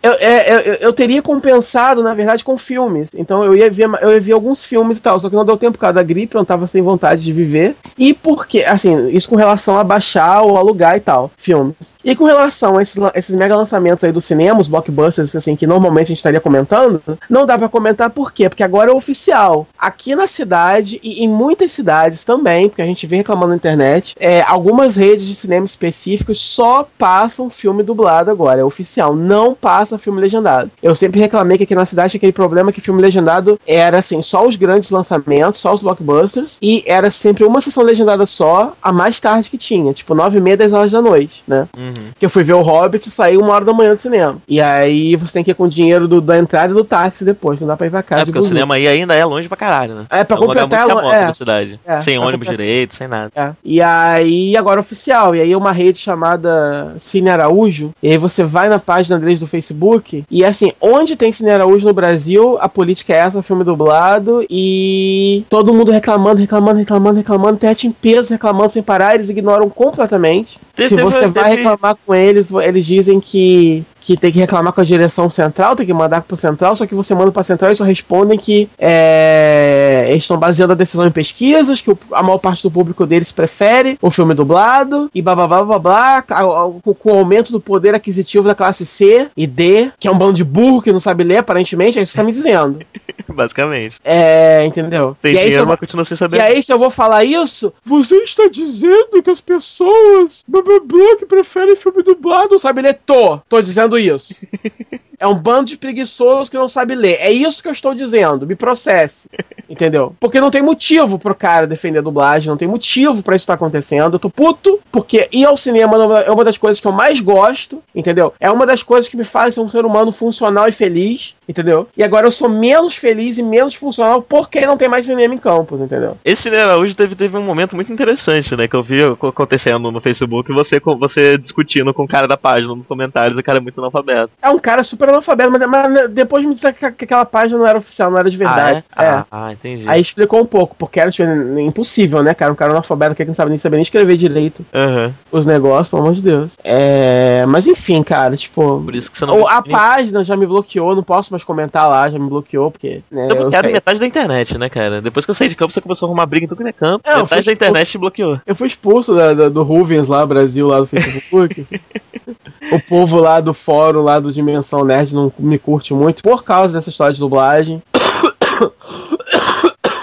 eu, 0.02 0.12
é, 0.12 0.52
eu, 0.52 0.74
eu, 0.74 0.92
teria 0.92 1.22
compensado, 1.22 2.02
na 2.02 2.14
verdade, 2.14 2.44
com 2.44 2.56
filmes. 2.56 3.10
Então 3.14 3.44
eu 3.44 3.56
ia 3.56 3.70
ver, 3.70 3.88
eu 4.00 4.12
ia 4.12 4.20
ver 4.20 4.32
alguns 4.32 4.64
filmes 4.64 4.98
e 4.98 5.02
tal. 5.02 5.18
Só 5.18 5.28
que 5.28 5.36
não 5.36 5.44
deu 5.44 5.56
tempo 5.56 5.72
por 5.72 5.78
causa 5.78 5.94
da 5.94 6.02
gripe, 6.02 6.34
eu 6.34 6.38
não 6.38 6.44
tava 6.44 6.66
sem 6.66 6.82
vontade 6.82 7.22
de 7.22 7.32
viver. 7.32 7.74
E 7.98 8.14
porque, 8.14 8.62
assim, 8.62 9.08
isso 9.08 9.28
com 9.28 9.36
relação 9.36 9.78
a 9.78 9.84
baixar 9.84 10.42
ou 10.42 10.56
alugar 10.56 10.96
e 10.96 11.00
tal, 11.00 11.30
filmes. 11.36 11.94
E 12.04 12.14
com 12.14 12.24
relação 12.34 12.78
a 12.78 12.82
esses, 12.82 13.02
esses 13.14 13.34
mega 13.34 13.56
lançamentos 13.56 14.04
aí 14.04 14.12
do 14.12 14.20
cinema, 14.20 14.60
os 14.60 14.68
blockbusters, 14.68 15.34
assim, 15.34 15.56
que 15.56 15.66
normalmente 15.66 16.06
a 16.06 16.08
gente 16.08 16.18
estaria 16.18 16.40
comentando, 16.40 17.02
não 17.28 17.46
dá 17.46 17.56
para 17.56 17.68
comentar 17.68 18.10
por 18.10 18.32
quê? 18.32 18.48
Porque 18.48 18.62
agora 18.62 18.90
é 18.90 18.94
oficial. 18.94 19.66
Aqui 19.78 20.14
na 20.14 20.26
cidade 20.26 21.00
e 21.02 21.24
em 21.24 21.28
muitas 21.28 21.72
cidades 21.72 22.24
também, 22.24 22.68
porque 22.68 22.82
a 22.82 22.86
gente 22.86 23.06
vem 23.06 23.18
reclamando 23.18 23.50
na 23.50 23.56
internet, 23.56 24.14
é, 24.18 24.42
algumas 24.42 24.96
redes 24.96 25.26
de 25.26 25.34
cinema 25.34 25.66
específicos 25.66 26.40
só 26.40 26.86
passam 26.98 27.50
filme 27.50 27.82
dublado 27.82 28.30
agora, 28.30 28.60
é 28.60 28.64
oficial. 28.64 29.14
Não 29.14 29.54
passa 29.54 29.98
filme 29.98 30.20
legendado. 30.20 30.70
Eu 30.82 30.94
sempre 30.94 31.20
reclamei 31.20 31.58
que 31.58 31.64
aqui 31.64 31.74
na 31.74 31.86
cidade 31.86 32.16
aquele 32.16 32.32
problema 32.32 32.72
que 32.72 32.80
filme 32.80 33.00
legendado 33.00 33.58
era 33.66 33.98
assim, 33.98 34.22
só 34.22 34.46
os 34.46 34.56
grandes 34.56 34.90
lançamentos, 34.90 35.60
só 35.60 35.72
os 35.74 35.82
blockbusters, 35.82 36.58
e 36.60 36.82
era 36.86 37.10
sempre 37.10 37.44
uma 37.44 37.60
sessão 37.60 37.82
legendada 37.82 38.26
só, 38.26 38.74
a 38.82 38.92
mais 38.92 39.20
tarde 39.20 39.50
que 39.50 39.58
tinha, 39.58 39.92
tipo 39.92 40.14
9 40.14 40.38
e 40.38 40.40
meia, 40.40 40.56
10 40.56 40.72
horas 40.72 40.92
da 40.92 41.02
noite, 41.02 41.42
né? 41.46 41.68
Uhum. 41.76 42.10
Que 42.24 42.26
eu 42.26 42.30
fui 42.30 42.42
ver 42.42 42.54
o 42.54 42.62
Hobbit 42.62 43.06
e 43.06 43.10
saí 43.10 43.36
uma 43.36 43.52
hora 43.52 43.66
da 43.66 43.74
manhã 43.74 43.92
do 43.92 44.00
cinema. 44.00 44.38
E 44.48 44.58
aí 44.58 45.14
você 45.14 45.34
tem 45.34 45.44
que 45.44 45.50
ir 45.50 45.54
com 45.54 45.64
o 45.64 45.68
dinheiro 45.68 46.08
do, 46.08 46.22
da 46.22 46.38
entrada 46.38 46.72
e 46.72 46.74
do 46.74 46.82
táxi 46.82 47.22
depois, 47.22 47.60
não 47.60 47.68
dá 47.68 47.76
pra 47.76 47.86
ir 47.86 47.90
pra 47.90 48.02
casa. 48.02 48.22
É, 48.22 48.24
porque 48.24 48.38
o 48.38 48.48
cinema 48.48 48.76
aí 48.76 48.88
ainda 48.88 49.12
é 49.12 49.22
longe 49.26 49.46
pra 49.46 49.58
caralho, 49.58 49.94
né? 49.94 50.06
É, 50.08 50.24
pra 50.24 50.38
é 50.38 50.40
completar 50.40 50.88
é, 50.88 51.16
é, 51.16 51.26
da 51.26 51.34
cidade. 51.34 51.80
É, 51.84 52.00
sem 52.00 52.16
ônibus 52.16 52.46
completar. 52.46 52.56
direito, 52.56 52.96
sem 52.96 53.06
nada. 53.06 53.30
É. 53.36 53.50
E 53.62 53.82
aí, 53.82 54.56
agora 54.56 54.80
oficial, 54.80 55.36
e 55.36 55.40
aí 55.42 55.54
uma 55.54 55.70
rede 55.70 55.98
chamada 55.98 56.94
Cine 56.98 57.28
Araújo, 57.28 57.92
e 58.02 58.08
aí 58.08 58.16
você 58.16 58.42
vai 58.42 58.70
na 58.70 58.78
página 58.78 59.18
deles 59.18 59.38
do 59.38 59.46
Facebook, 59.46 60.24
e 60.30 60.42
assim, 60.46 60.72
onde 60.80 61.16
tem 61.16 61.30
Cine 61.30 61.50
Araújo 61.50 61.86
no 61.86 61.92
Brasil, 61.92 62.56
a 62.58 62.70
política 62.70 63.12
é 63.12 63.18
essa, 63.18 63.42
filme 63.42 63.64
dublado, 63.64 64.46
e 64.48 65.44
todo 65.50 65.74
mundo 65.74 65.92
reclamando, 65.92 66.40
reclamando, 66.40 66.78
reclamando, 66.78 67.18
reclamando, 67.18 67.58
tem 67.58 67.74
em 67.84 67.92
peso 67.92 68.32
reclamando 68.32 68.70
sem 68.70 68.82
parar, 68.82 69.14
eles 69.14 69.28
ignoram 69.28 69.68
completamente. 69.68 70.58
Se 70.76 70.96
você 70.96 71.28
vai 71.28 71.56
reclamar 71.56 71.96
com 72.04 72.14
eles, 72.14 72.50
eles 72.52 72.84
dizem 72.84 73.20
que 73.20 73.84
que 74.04 74.16
tem 74.16 74.30
que 74.30 74.38
reclamar 74.38 74.72
com 74.72 74.80
a 74.80 74.84
direção 74.84 75.30
central, 75.30 75.74
tem 75.74 75.86
que 75.86 75.92
mandar 75.92 76.22
pro 76.22 76.36
central, 76.36 76.76
só 76.76 76.86
que 76.86 76.94
você 76.94 77.14
manda 77.14 77.32
pra 77.32 77.42
central 77.42 77.72
e 77.72 77.76
só 77.76 77.84
respondem 77.84 78.38
que 78.38 78.68
é, 78.78 80.06
eles 80.08 80.24
estão 80.24 80.36
baseando 80.36 80.72
a 80.72 80.76
decisão 80.76 81.06
em 81.06 81.10
pesquisas, 81.10 81.80
que 81.80 81.90
a 82.12 82.22
maior 82.22 82.38
parte 82.38 82.62
do 82.62 82.70
público 82.70 83.06
deles 83.06 83.32
prefere 83.32 83.98
o 84.02 84.10
filme 84.10 84.34
dublado, 84.34 85.10
e 85.14 85.22
blá 85.22 85.34
blá 85.34 85.48
blá 85.48 85.62
blá 85.64 85.78
blá, 85.78 86.22
com 86.22 87.12
o 87.12 87.18
aumento 87.18 87.50
do 87.50 87.60
poder 87.60 87.94
aquisitivo 87.94 88.46
da 88.46 88.54
classe 88.54 88.84
C 88.84 89.28
e 89.36 89.46
D, 89.46 89.90
que 89.98 90.06
é 90.06 90.10
um 90.10 90.18
bando 90.18 90.34
de 90.34 90.44
burro 90.44 90.82
que 90.82 90.92
não 90.92 91.00
sabe 91.00 91.24
ler, 91.24 91.38
aparentemente, 91.38 91.98
é 91.98 92.02
isso 92.02 92.12
que 92.12 92.18
tá 92.18 92.24
me 92.24 92.32
dizendo. 92.32 92.80
Basicamente. 93.26 93.96
É, 94.04 94.64
entendeu? 94.64 95.16
Tem 95.22 95.34
e 95.34 95.38
aí, 95.38 95.44
dinheiro, 95.46 95.66
mas 95.66 95.80
continua 95.80 96.04
sem 96.04 96.16
saber. 96.16 96.36
E 96.36 96.40
aí, 96.40 96.62
se 96.62 96.72
eu 96.72 96.78
vou 96.78 96.90
falar 96.90 97.24
isso, 97.24 97.72
você 97.84 98.16
está 98.16 98.48
dizendo 98.48 99.22
que 99.22 99.30
as 99.30 99.40
pessoas 99.40 100.44
blá 100.46 100.62
blá 100.62 100.78
blá 100.80 101.16
que 101.18 101.26
preferem 101.26 101.74
filme 101.74 102.02
dublado 102.02 102.58
sabe 102.58 102.82
ler? 102.82 102.98
Tô, 103.06 103.38
tô 103.48 103.60
dizendo 103.60 103.93
isso. 103.98 104.34
É 105.18 105.26
um 105.26 105.34
bando 105.34 105.66
de 105.66 105.76
preguiçosos 105.76 106.48
que 106.48 106.56
não 106.56 106.68
sabe 106.68 106.94
ler. 106.94 107.18
É 107.20 107.30
isso 107.30 107.62
que 107.62 107.68
eu 107.68 107.72
estou 107.72 107.94
dizendo. 107.94 108.46
Me 108.46 108.54
processe. 108.54 109.28
Entendeu? 109.68 110.14
Porque 110.20 110.40
não 110.40 110.50
tem 110.50 110.62
motivo 110.62 111.18
pro 111.18 111.34
cara 111.34 111.66
defender 111.66 111.98
a 111.98 112.02
dublagem, 112.02 112.50
não 112.50 112.56
tem 112.56 112.68
motivo 112.68 113.22
para 113.22 113.34
isso 113.34 113.44
estar 113.44 113.54
tá 113.54 113.56
acontecendo. 113.56 114.14
Eu 114.14 114.18
tô 114.18 114.28
puto, 114.28 114.78
porque 114.92 115.28
ir 115.32 115.46
ao 115.46 115.56
cinema 115.56 115.96
é 116.22 116.30
uma 116.30 116.44
das 116.44 116.58
coisas 116.58 116.80
que 116.80 116.86
eu 116.86 116.92
mais 116.92 117.20
gosto, 117.20 117.82
entendeu? 117.94 118.34
É 118.38 118.50
uma 118.50 118.66
das 118.66 118.82
coisas 118.82 119.08
que 119.08 119.16
me 119.16 119.24
faz 119.24 119.54
ser 119.54 119.60
um 119.60 119.68
ser 119.68 119.84
humano 119.84 120.12
funcional 120.12 120.68
e 120.68 120.72
feliz, 120.72 121.34
entendeu? 121.48 121.88
E 121.96 122.02
agora 122.02 122.26
eu 122.26 122.30
sou 122.30 122.48
menos 122.48 122.94
feliz 122.94 123.38
e 123.38 123.42
menos 123.42 123.74
funcional 123.74 124.22
porque 124.22 124.66
não 124.66 124.76
tem 124.76 124.88
mais 124.88 125.06
cinema 125.06 125.34
em 125.34 125.38
campos, 125.38 125.80
entendeu? 125.80 126.18
Esse 126.24 126.42
cinema 126.42 126.78
hoje 126.78 126.94
teve, 126.94 127.14
teve 127.16 127.36
um 127.36 127.42
momento 127.42 127.74
muito 127.74 127.92
interessante, 127.92 128.54
né? 128.56 128.68
Que 128.68 128.76
eu 128.76 128.82
vi 128.82 129.02
acontecendo 129.02 129.90
no 129.90 130.00
Facebook, 130.00 130.52
você, 130.52 130.80
você 130.98 131.38
discutindo 131.38 131.92
com 131.94 132.04
o 132.04 132.08
cara 132.08 132.26
da 132.26 132.36
página 132.36 132.74
nos 132.74 132.86
comentários, 132.86 133.38
o 133.38 133.42
cara 133.42 133.58
é 133.58 133.60
muito 133.60 133.80
analfabeto. 133.80 134.30
É 134.42 134.50
um 134.50 134.58
cara 134.58 134.84
super 134.84 135.03
analfabeto, 135.12 135.50
mas, 135.50 135.68
mas 135.68 136.10
depois 136.10 136.44
me 136.44 136.54
disse 136.54 136.72
que, 136.72 136.92
que, 136.92 137.04
aquela 137.04 137.24
página 137.24 137.58
não 137.58 137.66
era 137.66 137.78
oficial, 137.78 138.10
não 138.10 138.18
era 138.18 138.30
de 138.30 138.36
verdade. 138.36 138.84
Ah, 138.94 139.04
é? 139.04 139.06
é. 139.06 139.10
Ah, 139.10 139.26
ah, 139.30 139.52
entendi. 139.52 139.84
Aí 139.88 140.00
explicou 140.00 140.40
um 140.40 140.46
pouco, 140.46 140.74
porque 140.76 141.00
era 141.00 141.10
tipo, 141.10 141.28
impossível, 141.58 142.22
né, 142.22 142.34
cara? 142.34 142.52
Um 142.52 142.56
cara 142.56 142.72
analfabeto 142.72 143.14
que 143.14 143.24
não 143.24 143.34
sabe 143.34 143.50
nem 143.50 143.58
saber 143.58 143.76
nem 143.76 143.82
escrever 143.82 144.16
direito 144.16 144.64
uhum. 144.72 145.12
os 145.30 145.46
negócios, 145.46 145.88
pelo 145.88 146.02
amor 146.02 146.14
de 146.14 146.22
Deus. 146.22 146.56
É. 146.62 147.44
Mas 147.46 147.66
enfim, 147.66 148.02
cara, 148.02 148.36
tipo. 148.36 148.82
Por 148.82 148.94
isso 148.94 149.10
que 149.10 149.18
você 149.18 149.26
não. 149.26 149.46
A 149.46 149.62
página 149.62 150.24
já 150.24 150.36
me 150.36 150.46
bloqueou, 150.46 150.94
não 150.94 151.02
posso 151.02 151.32
mais 151.32 151.44
comentar 151.44 151.88
lá, 151.88 152.08
já 152.08 152.18
me 152.18 152.28
bloqueou, 152.28 152.70
porque. 152.70 153.02
Né, 153.10 153.28
eu 153.30 153.36
bloqueado 153.36 153.70
metade 153.70 154.00
da 154.00 154.06
internet, 154.06 154.58
né, 154.58 154.68
cara? 154.68 155.00
Depois 155.00 155.24
que 155.24 155.32
eu 155.32 155.34
saí 155.34 155.48
de 155.48 155.56
campo, 155.56 155.72
você 155.72 155.80
começou 155.80 156.06
a 156.06 156.08
arrumar 156.08 156.26
briga 156.26 156.46
em 156.46 156.48
tudo 156.48 156.62
que 156.62 156.68
é 156.68 156.72
campo. 156.72 157.08
É, 157.08 157.16
metade 157.16 157.46
da 157.46 157.52
internet 157.52 157.90
te 157.90 157.98
bloqueou. 157.98 158.40
Eu 158.46 158.54
fui 158.54 158.66
expulso 158.66 159.14
da, 159.14 159.34
da, 159.34 159.48
do 159.48 159.62
Rubens 159.62 160.08
lá, 160.08 160.24
Brasil, 160.24 160.66
lá 160.66 160.80
do 160.80 160.86
Facebook. 160.86 161.66
o 162.72 162.80
povo 162.80 163.18
lá 163.18 163.40
do 163.40 163.52
fórum 163.52 164.02
lá 164.02 164.18
do 164.18 164.32
Dimensão 164.32 164.84
Nerd 164.84 164.93
não 165.12 165.32
me 165.38 165.58
curte 165.58 165.92
muito 165.92 166.22
por 166.22 166.44
causa 166.44 166.74
dessa 166.74 166.90
história 166.90 167.14
de 167.14 167.20
dublagem. 167.20 167.82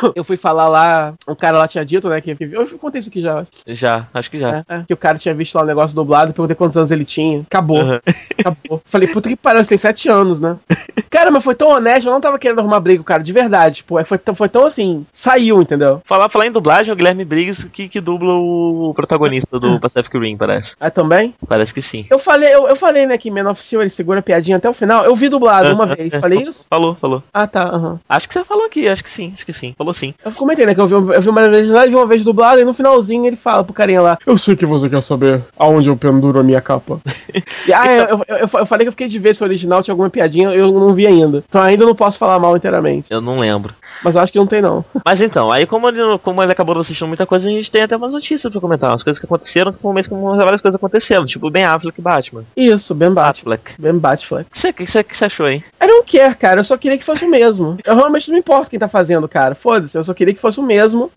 eu 0.15 0.23
fui 0.23 0.37
falar 0.37 0.67
lá, 0.67 1.13
o 1.27 1.35
cara 1.35 1.57
lá 1.57 1.67
tinha 1.67 1.85
dito, 1.85 2.09
né? 2.09 2.21
Que, 2.21 2.37
eu 2.39 2.67
contei 2.79 2.99
isso 2.99 3.09
aqui 3.09 3.21
já. 3.21 3.45
Já, 3.67 4.07
acho 4.13 4.29
que 4.29 4.39
já. 4.39 4.57
É, 4.67 4.75
é, 4.75 4.83
que 4.87 4.93
o 4.93 4.97
cara 4.97 5.17
tinha 5.17 5.33
visto 5.33 5.55
lá 5.55 5.63
o 5.63 5.67
negócio 5.67 5.95
dublado, 5.95 6.33
perguntei 6.33 6.55
quantos 6.55 6.77
anos 6.77 6.91
ele 6.91 7.05
tinha. 7.05 7.41
Acabou. 7.41 7.81
Uhum. 7.83 7.99
Acabou. 8.39 8.81
Falei, 8.85 9.07
puta 9.07 9.29
que 9.29 9.35
pariu, 9.35 9.63
você 9.63 9.69
tem 9.69 9.77
sete 9.77 10.09
anos, 10.09 10.39
né? 10.39 10.57
cara, 11.09 11.31
mas 11.31 11.43
foi 11.43 11.55
tão 11.55 11.69
honesto, 11.69 12.07
eu 12.07 12.13
não 12.13 12.21
tava 12.21 12.39
querendo 12.39 12.59
arrumar 12.59 12.79
briga, 12.79 13.03
cara, 13.03 13.23
de 13.23 13.33
verdade. 13.33 13.77
Tipo, 13.77 14.03
foi, 14.03 14.19
foi 14.35 14.49
tão 14.49 14.65
assim, 14.65 15.05
saiu, 15.13 15.61
entendeu? 15.61 16.01
Falar, 16.05 16.29
falar 16.29 16.47
em 16.47 16.51
dublagem, 16.51 16.91
o 16.91 16.95
Guilherme 16.95 17.25
Briggs 17.25 17.67
que, 17.69 17.87
que 17.87 18.01
dubla 18.01 18.33
o 18.33 18.93
protagonista 18.95 19.59
do 19.59 19.79
Pacific 19.79 20.17
Rim, 20.17 20.37
parece. 20.37 20.73
Ah, 20.79 20.89
também? 20.89 21.33
Parece 21.47 21.73
que 21.73 21.81
sim. 21.81 22.05
Eu 22.09 22.19
falei, 22.19 22.53
eu, 22.53 22.67
eu 22.67 22.75
falei, 22.75 23.05
né, 23.05 23.17
que 23.17 23.31
Man 23.31 23.49
of 23.49 23.61
Steel, 23.61 23.81
ele 23.81 23.89
segura 23.89 24.19
a 24.19 24.23
piadinha 24.23 24.57
até 24.57 24.69
o 24.69 24.73
final. 24.73 25.03
Eu 25.03 25.15
vi 25.15 25.29
dublado 25.29 25.73
uma 25.73 25.85
vez, 25.85 26.15
falei 26.15 26.39
isso? 26.39 26.65
Falou, 26.69 26.95
falou. 26.95 27.23
Ah, 27.33 27.47
tá, 27.47 27.75
uhum. 27.75 27.99
Acho 28.07 28.27
que 28.27 28.33
você 28.33 28.43
falou 28.43 28.65
aqui, 28.65 28.87
acho 28.87 29.03
que 29.03 29.13
sim, 29.15 29.31
acho 29.33 29.45
que 29.45 29.53
sim. 29.53 29.73
Falou 29.77 29.90
sim. 29.93 30.13
Eu 30.23 30.31
comentei, 30.31 30.65
né, 30.65 30.73
que 30.73 30.81
eu 30.81 30.87
vi, 30.87 30.93
eu 30.93 31.21
vi 31.21 31.29
uma 31.29 31.49
vez 31.49 31.67
vi 31.67 31.95
uma 31.95 32.05
vez 32.05 32.23
dublado, 32.23 32.61
e 32.61 32.65
no 32.65 32.73
finalzinho 32.73 33.25
ele 33.25 33.35
fala 33.35 33.63
pro 33.63 33.73
carinha 33.73 34.01
lá, 34.01 34.17
eu 34.25 34.37
sei 34.37 34.55
que 34.55 34.65
você 34.65 34.89
quer 34.89 35.01
saber 35.03 35.41
aonde 35.57 35.89
eu 35.89 35.97
penduro 35.97 36.39
a 36.39 36.43
minha 36.43 36.61
capa. 36.61 36.99
e, 37.67 37.73
ah, 37.73 37.87
eu, 37.87 38.23
eu, 38.27 38.37
eu, 38.37 38.49
eu, 38.53 38.65
falei 38.65 38.85
que 38.85 38.89
eu 38.89 38.93
fiquei 38.93 39.07
de 39.07 39.19
ver 39.19 39.35
se 39.35 39.43
o 39.43 39.45
original 39.45 39.81
tinha 39.81 39.93
alguma 39.93 40.09
piadinha, 40.09 40.49
eu 40.49 40.71
não 40.71 40.93
vi 40.93 41.07
ainda. 41.07 41.43
Então 41.47 41.61
ainda 41.61 41.85
não 41.85 41.95
posso 41.95 42.17
falar 42.17 42.39
mal 42.39 42.55
inteiramente. 42.55 43.07
Eu 43.09 43.21
não 43.21 43.39
lembro. 43.39 43.73
Mas 44.03 44.15
eu 44.15 44.21
acho 44.21 44.31
que 44.31 44.39
não 44.39 44.47
tem, 44.47 44.61
não. 44.61 44.83
Mas 45.05 45.19
então, 45.19 45.51
aí 45.51 45.65
como 45.65 45.87
ele, 45.87 46.17
como 46.19 46.41
ele 46.41 46.51
acabou 46.51 46.79
assistindo 46.79 47.07
muita 47.07 47.25
coisa, 47.25 47.47
a 47.47 47.49
gente 47.49 47.71
tem 47.71 47.83
até 47.83 47.95
umas 47.95 48.11
notícias 48.11 48.51
pra 48.51 48.61
comentar. 48.61 48.91
Umas 48.91 49.03
coisas 49.03 49.19
que 49.19 49.25
aconteceram, 49.25 49.73
que 49.73 49.81
foi 49.81 49.91
um 49.91 49.93
mês 49.93 50.07
que 50.07 50.13
várias 50.13 50.61
coisas 50.61 50.75
aconteceram. 50.75 51.25
Tipo, 51.25 51.49
Ben 51.49 51.65
Affleck 51.65 51.99
e 51.99 52.01
Batman. 52.01 52.43
Isso, 52.55 52.95
Ben 52.95 53.13
Batfleck. 53.13 53.73
Ben 53.79 53.97
Batfleck. 53.97 54.47
O 54.51 54.73
que 54.73 54.85
você 54.85 55.25
achou, 55.25 55.47
hein? 55.47 55.63
Eu 55.79 55.87
não 55.87 56.03
quero, 56.03 56.35
cara. 56.35 56.59
Eu 56.59 56.63
só 56.63 56.77
queria 56.77 56.97
que 56.97 57.03
fosse 57.03 57.25
o 57.25 57.29
mesmo. 57.29 57.77
Eu 57.83 57.95
realmente 57.95 58.29
não 58.31 58.37
importo 58.37 58.69
quem 58.69 58.79
tá 58.79 58.87
fazendo, 58.87 59.27
cara. 59.27 59.55
Foda-se. 59.55 59.97
Eu 59.97 60.03
só 60.03 60.13
queria 60.13 60.33
que 60.33 60.39
fosse 60.39 60.59
o 60.59 60.63
mesmo. 60.63 61.11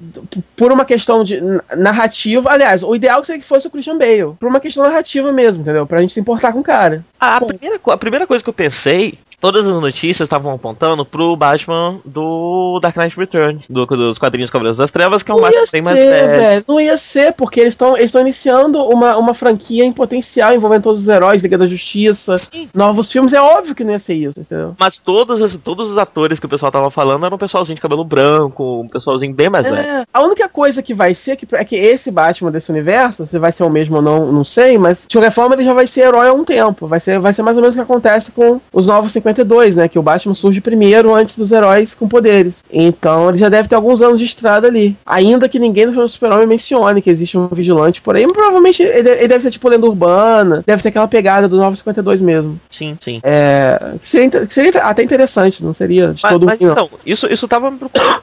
Por 0.56 0.72
uma 0.72 0.84
questão 0.84 1.24
de 1.24 1.40
narrativa. 1.76 2.50
Aliás, 2.50 2.82
o 2.82 2.94
ideal 2.94 3.24
seria 3.24 3.40
que 3.40 3.46
fosse 3.46 3.66
o 3.66 3.70
Christian 3.70 3.98
Bale. 3.98 4.34
Por 4.38 4.48
uma 4.48 4.60
questão 4.60 4.84
narrativa 4.84 5.32
mesmo, 5.32 5.62
entendeu? 5.62 5.87
Pra 5.87 6.00
gente 6.00 6.12
se 6.12 6.20
importar 6.20 6.52
com 6.52 6.60
o 6.60 6.64
cara. 6.64 7.04
Ah, 7.18 7.37
a, 7.37 7.40
primeira, 7.40 7.80
a 7.84 7.96
primeira 7.96 8.26
coisa 8.26 8.42
que 8.42 8.50
eu 8.50 8.54
pensei 8.54 9.18
todas 9.44 9.61
as 9.61 9.83
notícias 9.83 10.22
estavam 10.22 10.54
apontando 10.54 11.04
pro 11.04 11.37
Batman 11.37 12.00
do 12.02 12.80
Dark 12.80 12.96
Knight 12.96 13.14
Returns, 13.14 13.66
do, 13.68 13.85
dos 13.85 14.16
quadrinhos 14.16 14.48
Cavaleiros 14.48 14.78
das 14.78 14.90
Trevas, 14.90 15.22
que 15.22 15.30
é 15.30 15.35
um 15.35 15.37
não 15.37 15.44
Batman 15.44 15.64
bem 15.70 15.83
mais 15.83 15.96
velho. 15.96 16.64
Não 16.66 16.80
ia 16.80 16.96
ser, 16.96 17.35
porque 17.35 17.61
eles 17.61 17.74
estão 17.74 17.94
eles 17.94 18.14
iniciando 18.14 18.83
uma, 18.83 19.18
uma 19.18 19.35
franquia 19.35 19.85
em 19.85 19.92
potencial 19.92 20.54
envolvendo 20.54 20.85
todos 20.85 21.02
os 21.02 21.09
heróis, 21.09 21.42
Liga 21.42 21.59
da 21.59 21.66
Justiça, 21.66 22.40
Sim. 22.50 22.70
novos 22.72 23.12
filmes. 23.12 23.35
É 23.35 23.40
óbvio 23.40 23.74
que 23.74 23.85
não 23.85 23.92
ia 23.92 23.98
ser 23.98 24.14
isso, 24.14 24.40
entendeu? 24.40 24.74
Mas 24.80 24.96
todos, 24.96 25.59
todos 25.62 25.90
os 25.90 25.98
atores 25.98 26.40
que 26.40 26.46
o 26.46 26.48
pessoal 26.48 26.72
tava 26.72 26.90
falando 26.90 27.26
eram 27.26 27.37
um 27.37 27.38
pessoalzinho 27.38 27.76
de 27.76 27.83
cabelo 27.83 28.02
branco, 28.02 28.80
um 28.80 28.88
pessoalzinho 28.88 29.35
bem 29.35 29.50
mais 29.50 29.66
é, 29.66 29.70
velho. 29.70 30.07
A 30.11 30.22
única 30.22 30.48
coisa 30.48 30.83
que 30.83 30.94
vai 30.94 31.14
ser 31.14 31.37
que, 31.37 31.46
é 31.54 31.64
que 31.66 31.76
esse 31.76 32.11
Batman 32.11 32.50
desse 32.50 32.70
universo, 32.70 33.26
se 33.26 33.38
vai 33.38 33.52
ser 33.52 33.64
o 33.64 33.68
mesmo 33.68 33.96
ou 33.96 34.02
não, 34.02 34.33
não 34.33 34.44
sei, 34.44 34.78
mas 34.78 35.07
de 35.07 35.18
qualquer 35.18 35.33
forma 35.33 35.54
ele 35.54 35.64
já 35.64 35.74
vai 35.74 35.87
ser 35.87 36.07
herói 36.07 36.28
há 36.28 36.33
um 36.33 36.44
tempo. 36.44 36.87
Vai 36.87 36.98
ser, 36.98 37.18
vai 37.18 37.35
ser 37.35 37.42
mais 37.42 37.59
ou 37.59 37.61
menos 37.61 37.76
o 37.76 37.78
que 37.78 37.83
acontece 37.83 38.33
com 38.33 38.59
os 38.72 38.87
novos 38.87 39.12
50 39.12 39.33
52, 39.34 39.76
né? 39.76 39.88
Que 39.88 39.98
o 39.98 40.02
Batman 40.02 40.34
surge 40.34 40.60
primeiro 40.60 41.14
antes 41.14 41.36
dos 41.36 41.52
heróis 41.52 41.94
com 41.94 42.08
poderes. 42.08 42.64
Então 42.72 43.28
ele 43.28 43.38
já 43.38 43.48
deve 43.48 43.68
ter 43.68 43.74
alguns 43.74 44.00
anos 44.00 44.18
de 44.18 44.26
estrada 44.26 44.66
ali. 44.66 44.96
Ainda 45.04 45.48
que 45.48 45.58
ninguém 45.58 45.86
no 45.86 46.08
Super-Homem 46.08 46.46
mencione 46.46 47.02
que 47.02 47.10
existe 47.10 47.36
um 47.36 47.48
vigilante 47.48 48.00
por 48.00 48.16
aí, 48.16 48.26
provavelmente 48.26 48.82
ele, 48.82 49.10
ele, 49.10 49.28
deve 49.28 49.42
ser 49.42 49.50
tipo 49.50 49.68
lenda 49.68 49.86
urbana, 49.86 50.62
deve 50.66 50.82
ter 50.82 50.88
aquela 50.88 51.08
pegada 51.08 51.48
do 51.48 51.56
952 51.56 52.20
mesmo. 52.20 52.60
Sim, 52.76 52.96
sim. 53.02 53.20
É, 53.22 53.94
que 54.00 54.08
seria, 54.08 54.46
que 54.46 54.54
seria 54.54 54.82
até 54.82 55.02
interessante, 55.02 55.64
não 55.64 55.74
seria 55.74 56.12
de 56.12 56.22
mas, 56.22 56.32
todo 56.32 56.46
mas, 56.46 56.60
Então, 56.60 56.88
isso, 57.04 57.26
isso 57.26 57.48
tava 57.48 57.70
me 57.70 57.78
preocupando. 57.78 58.22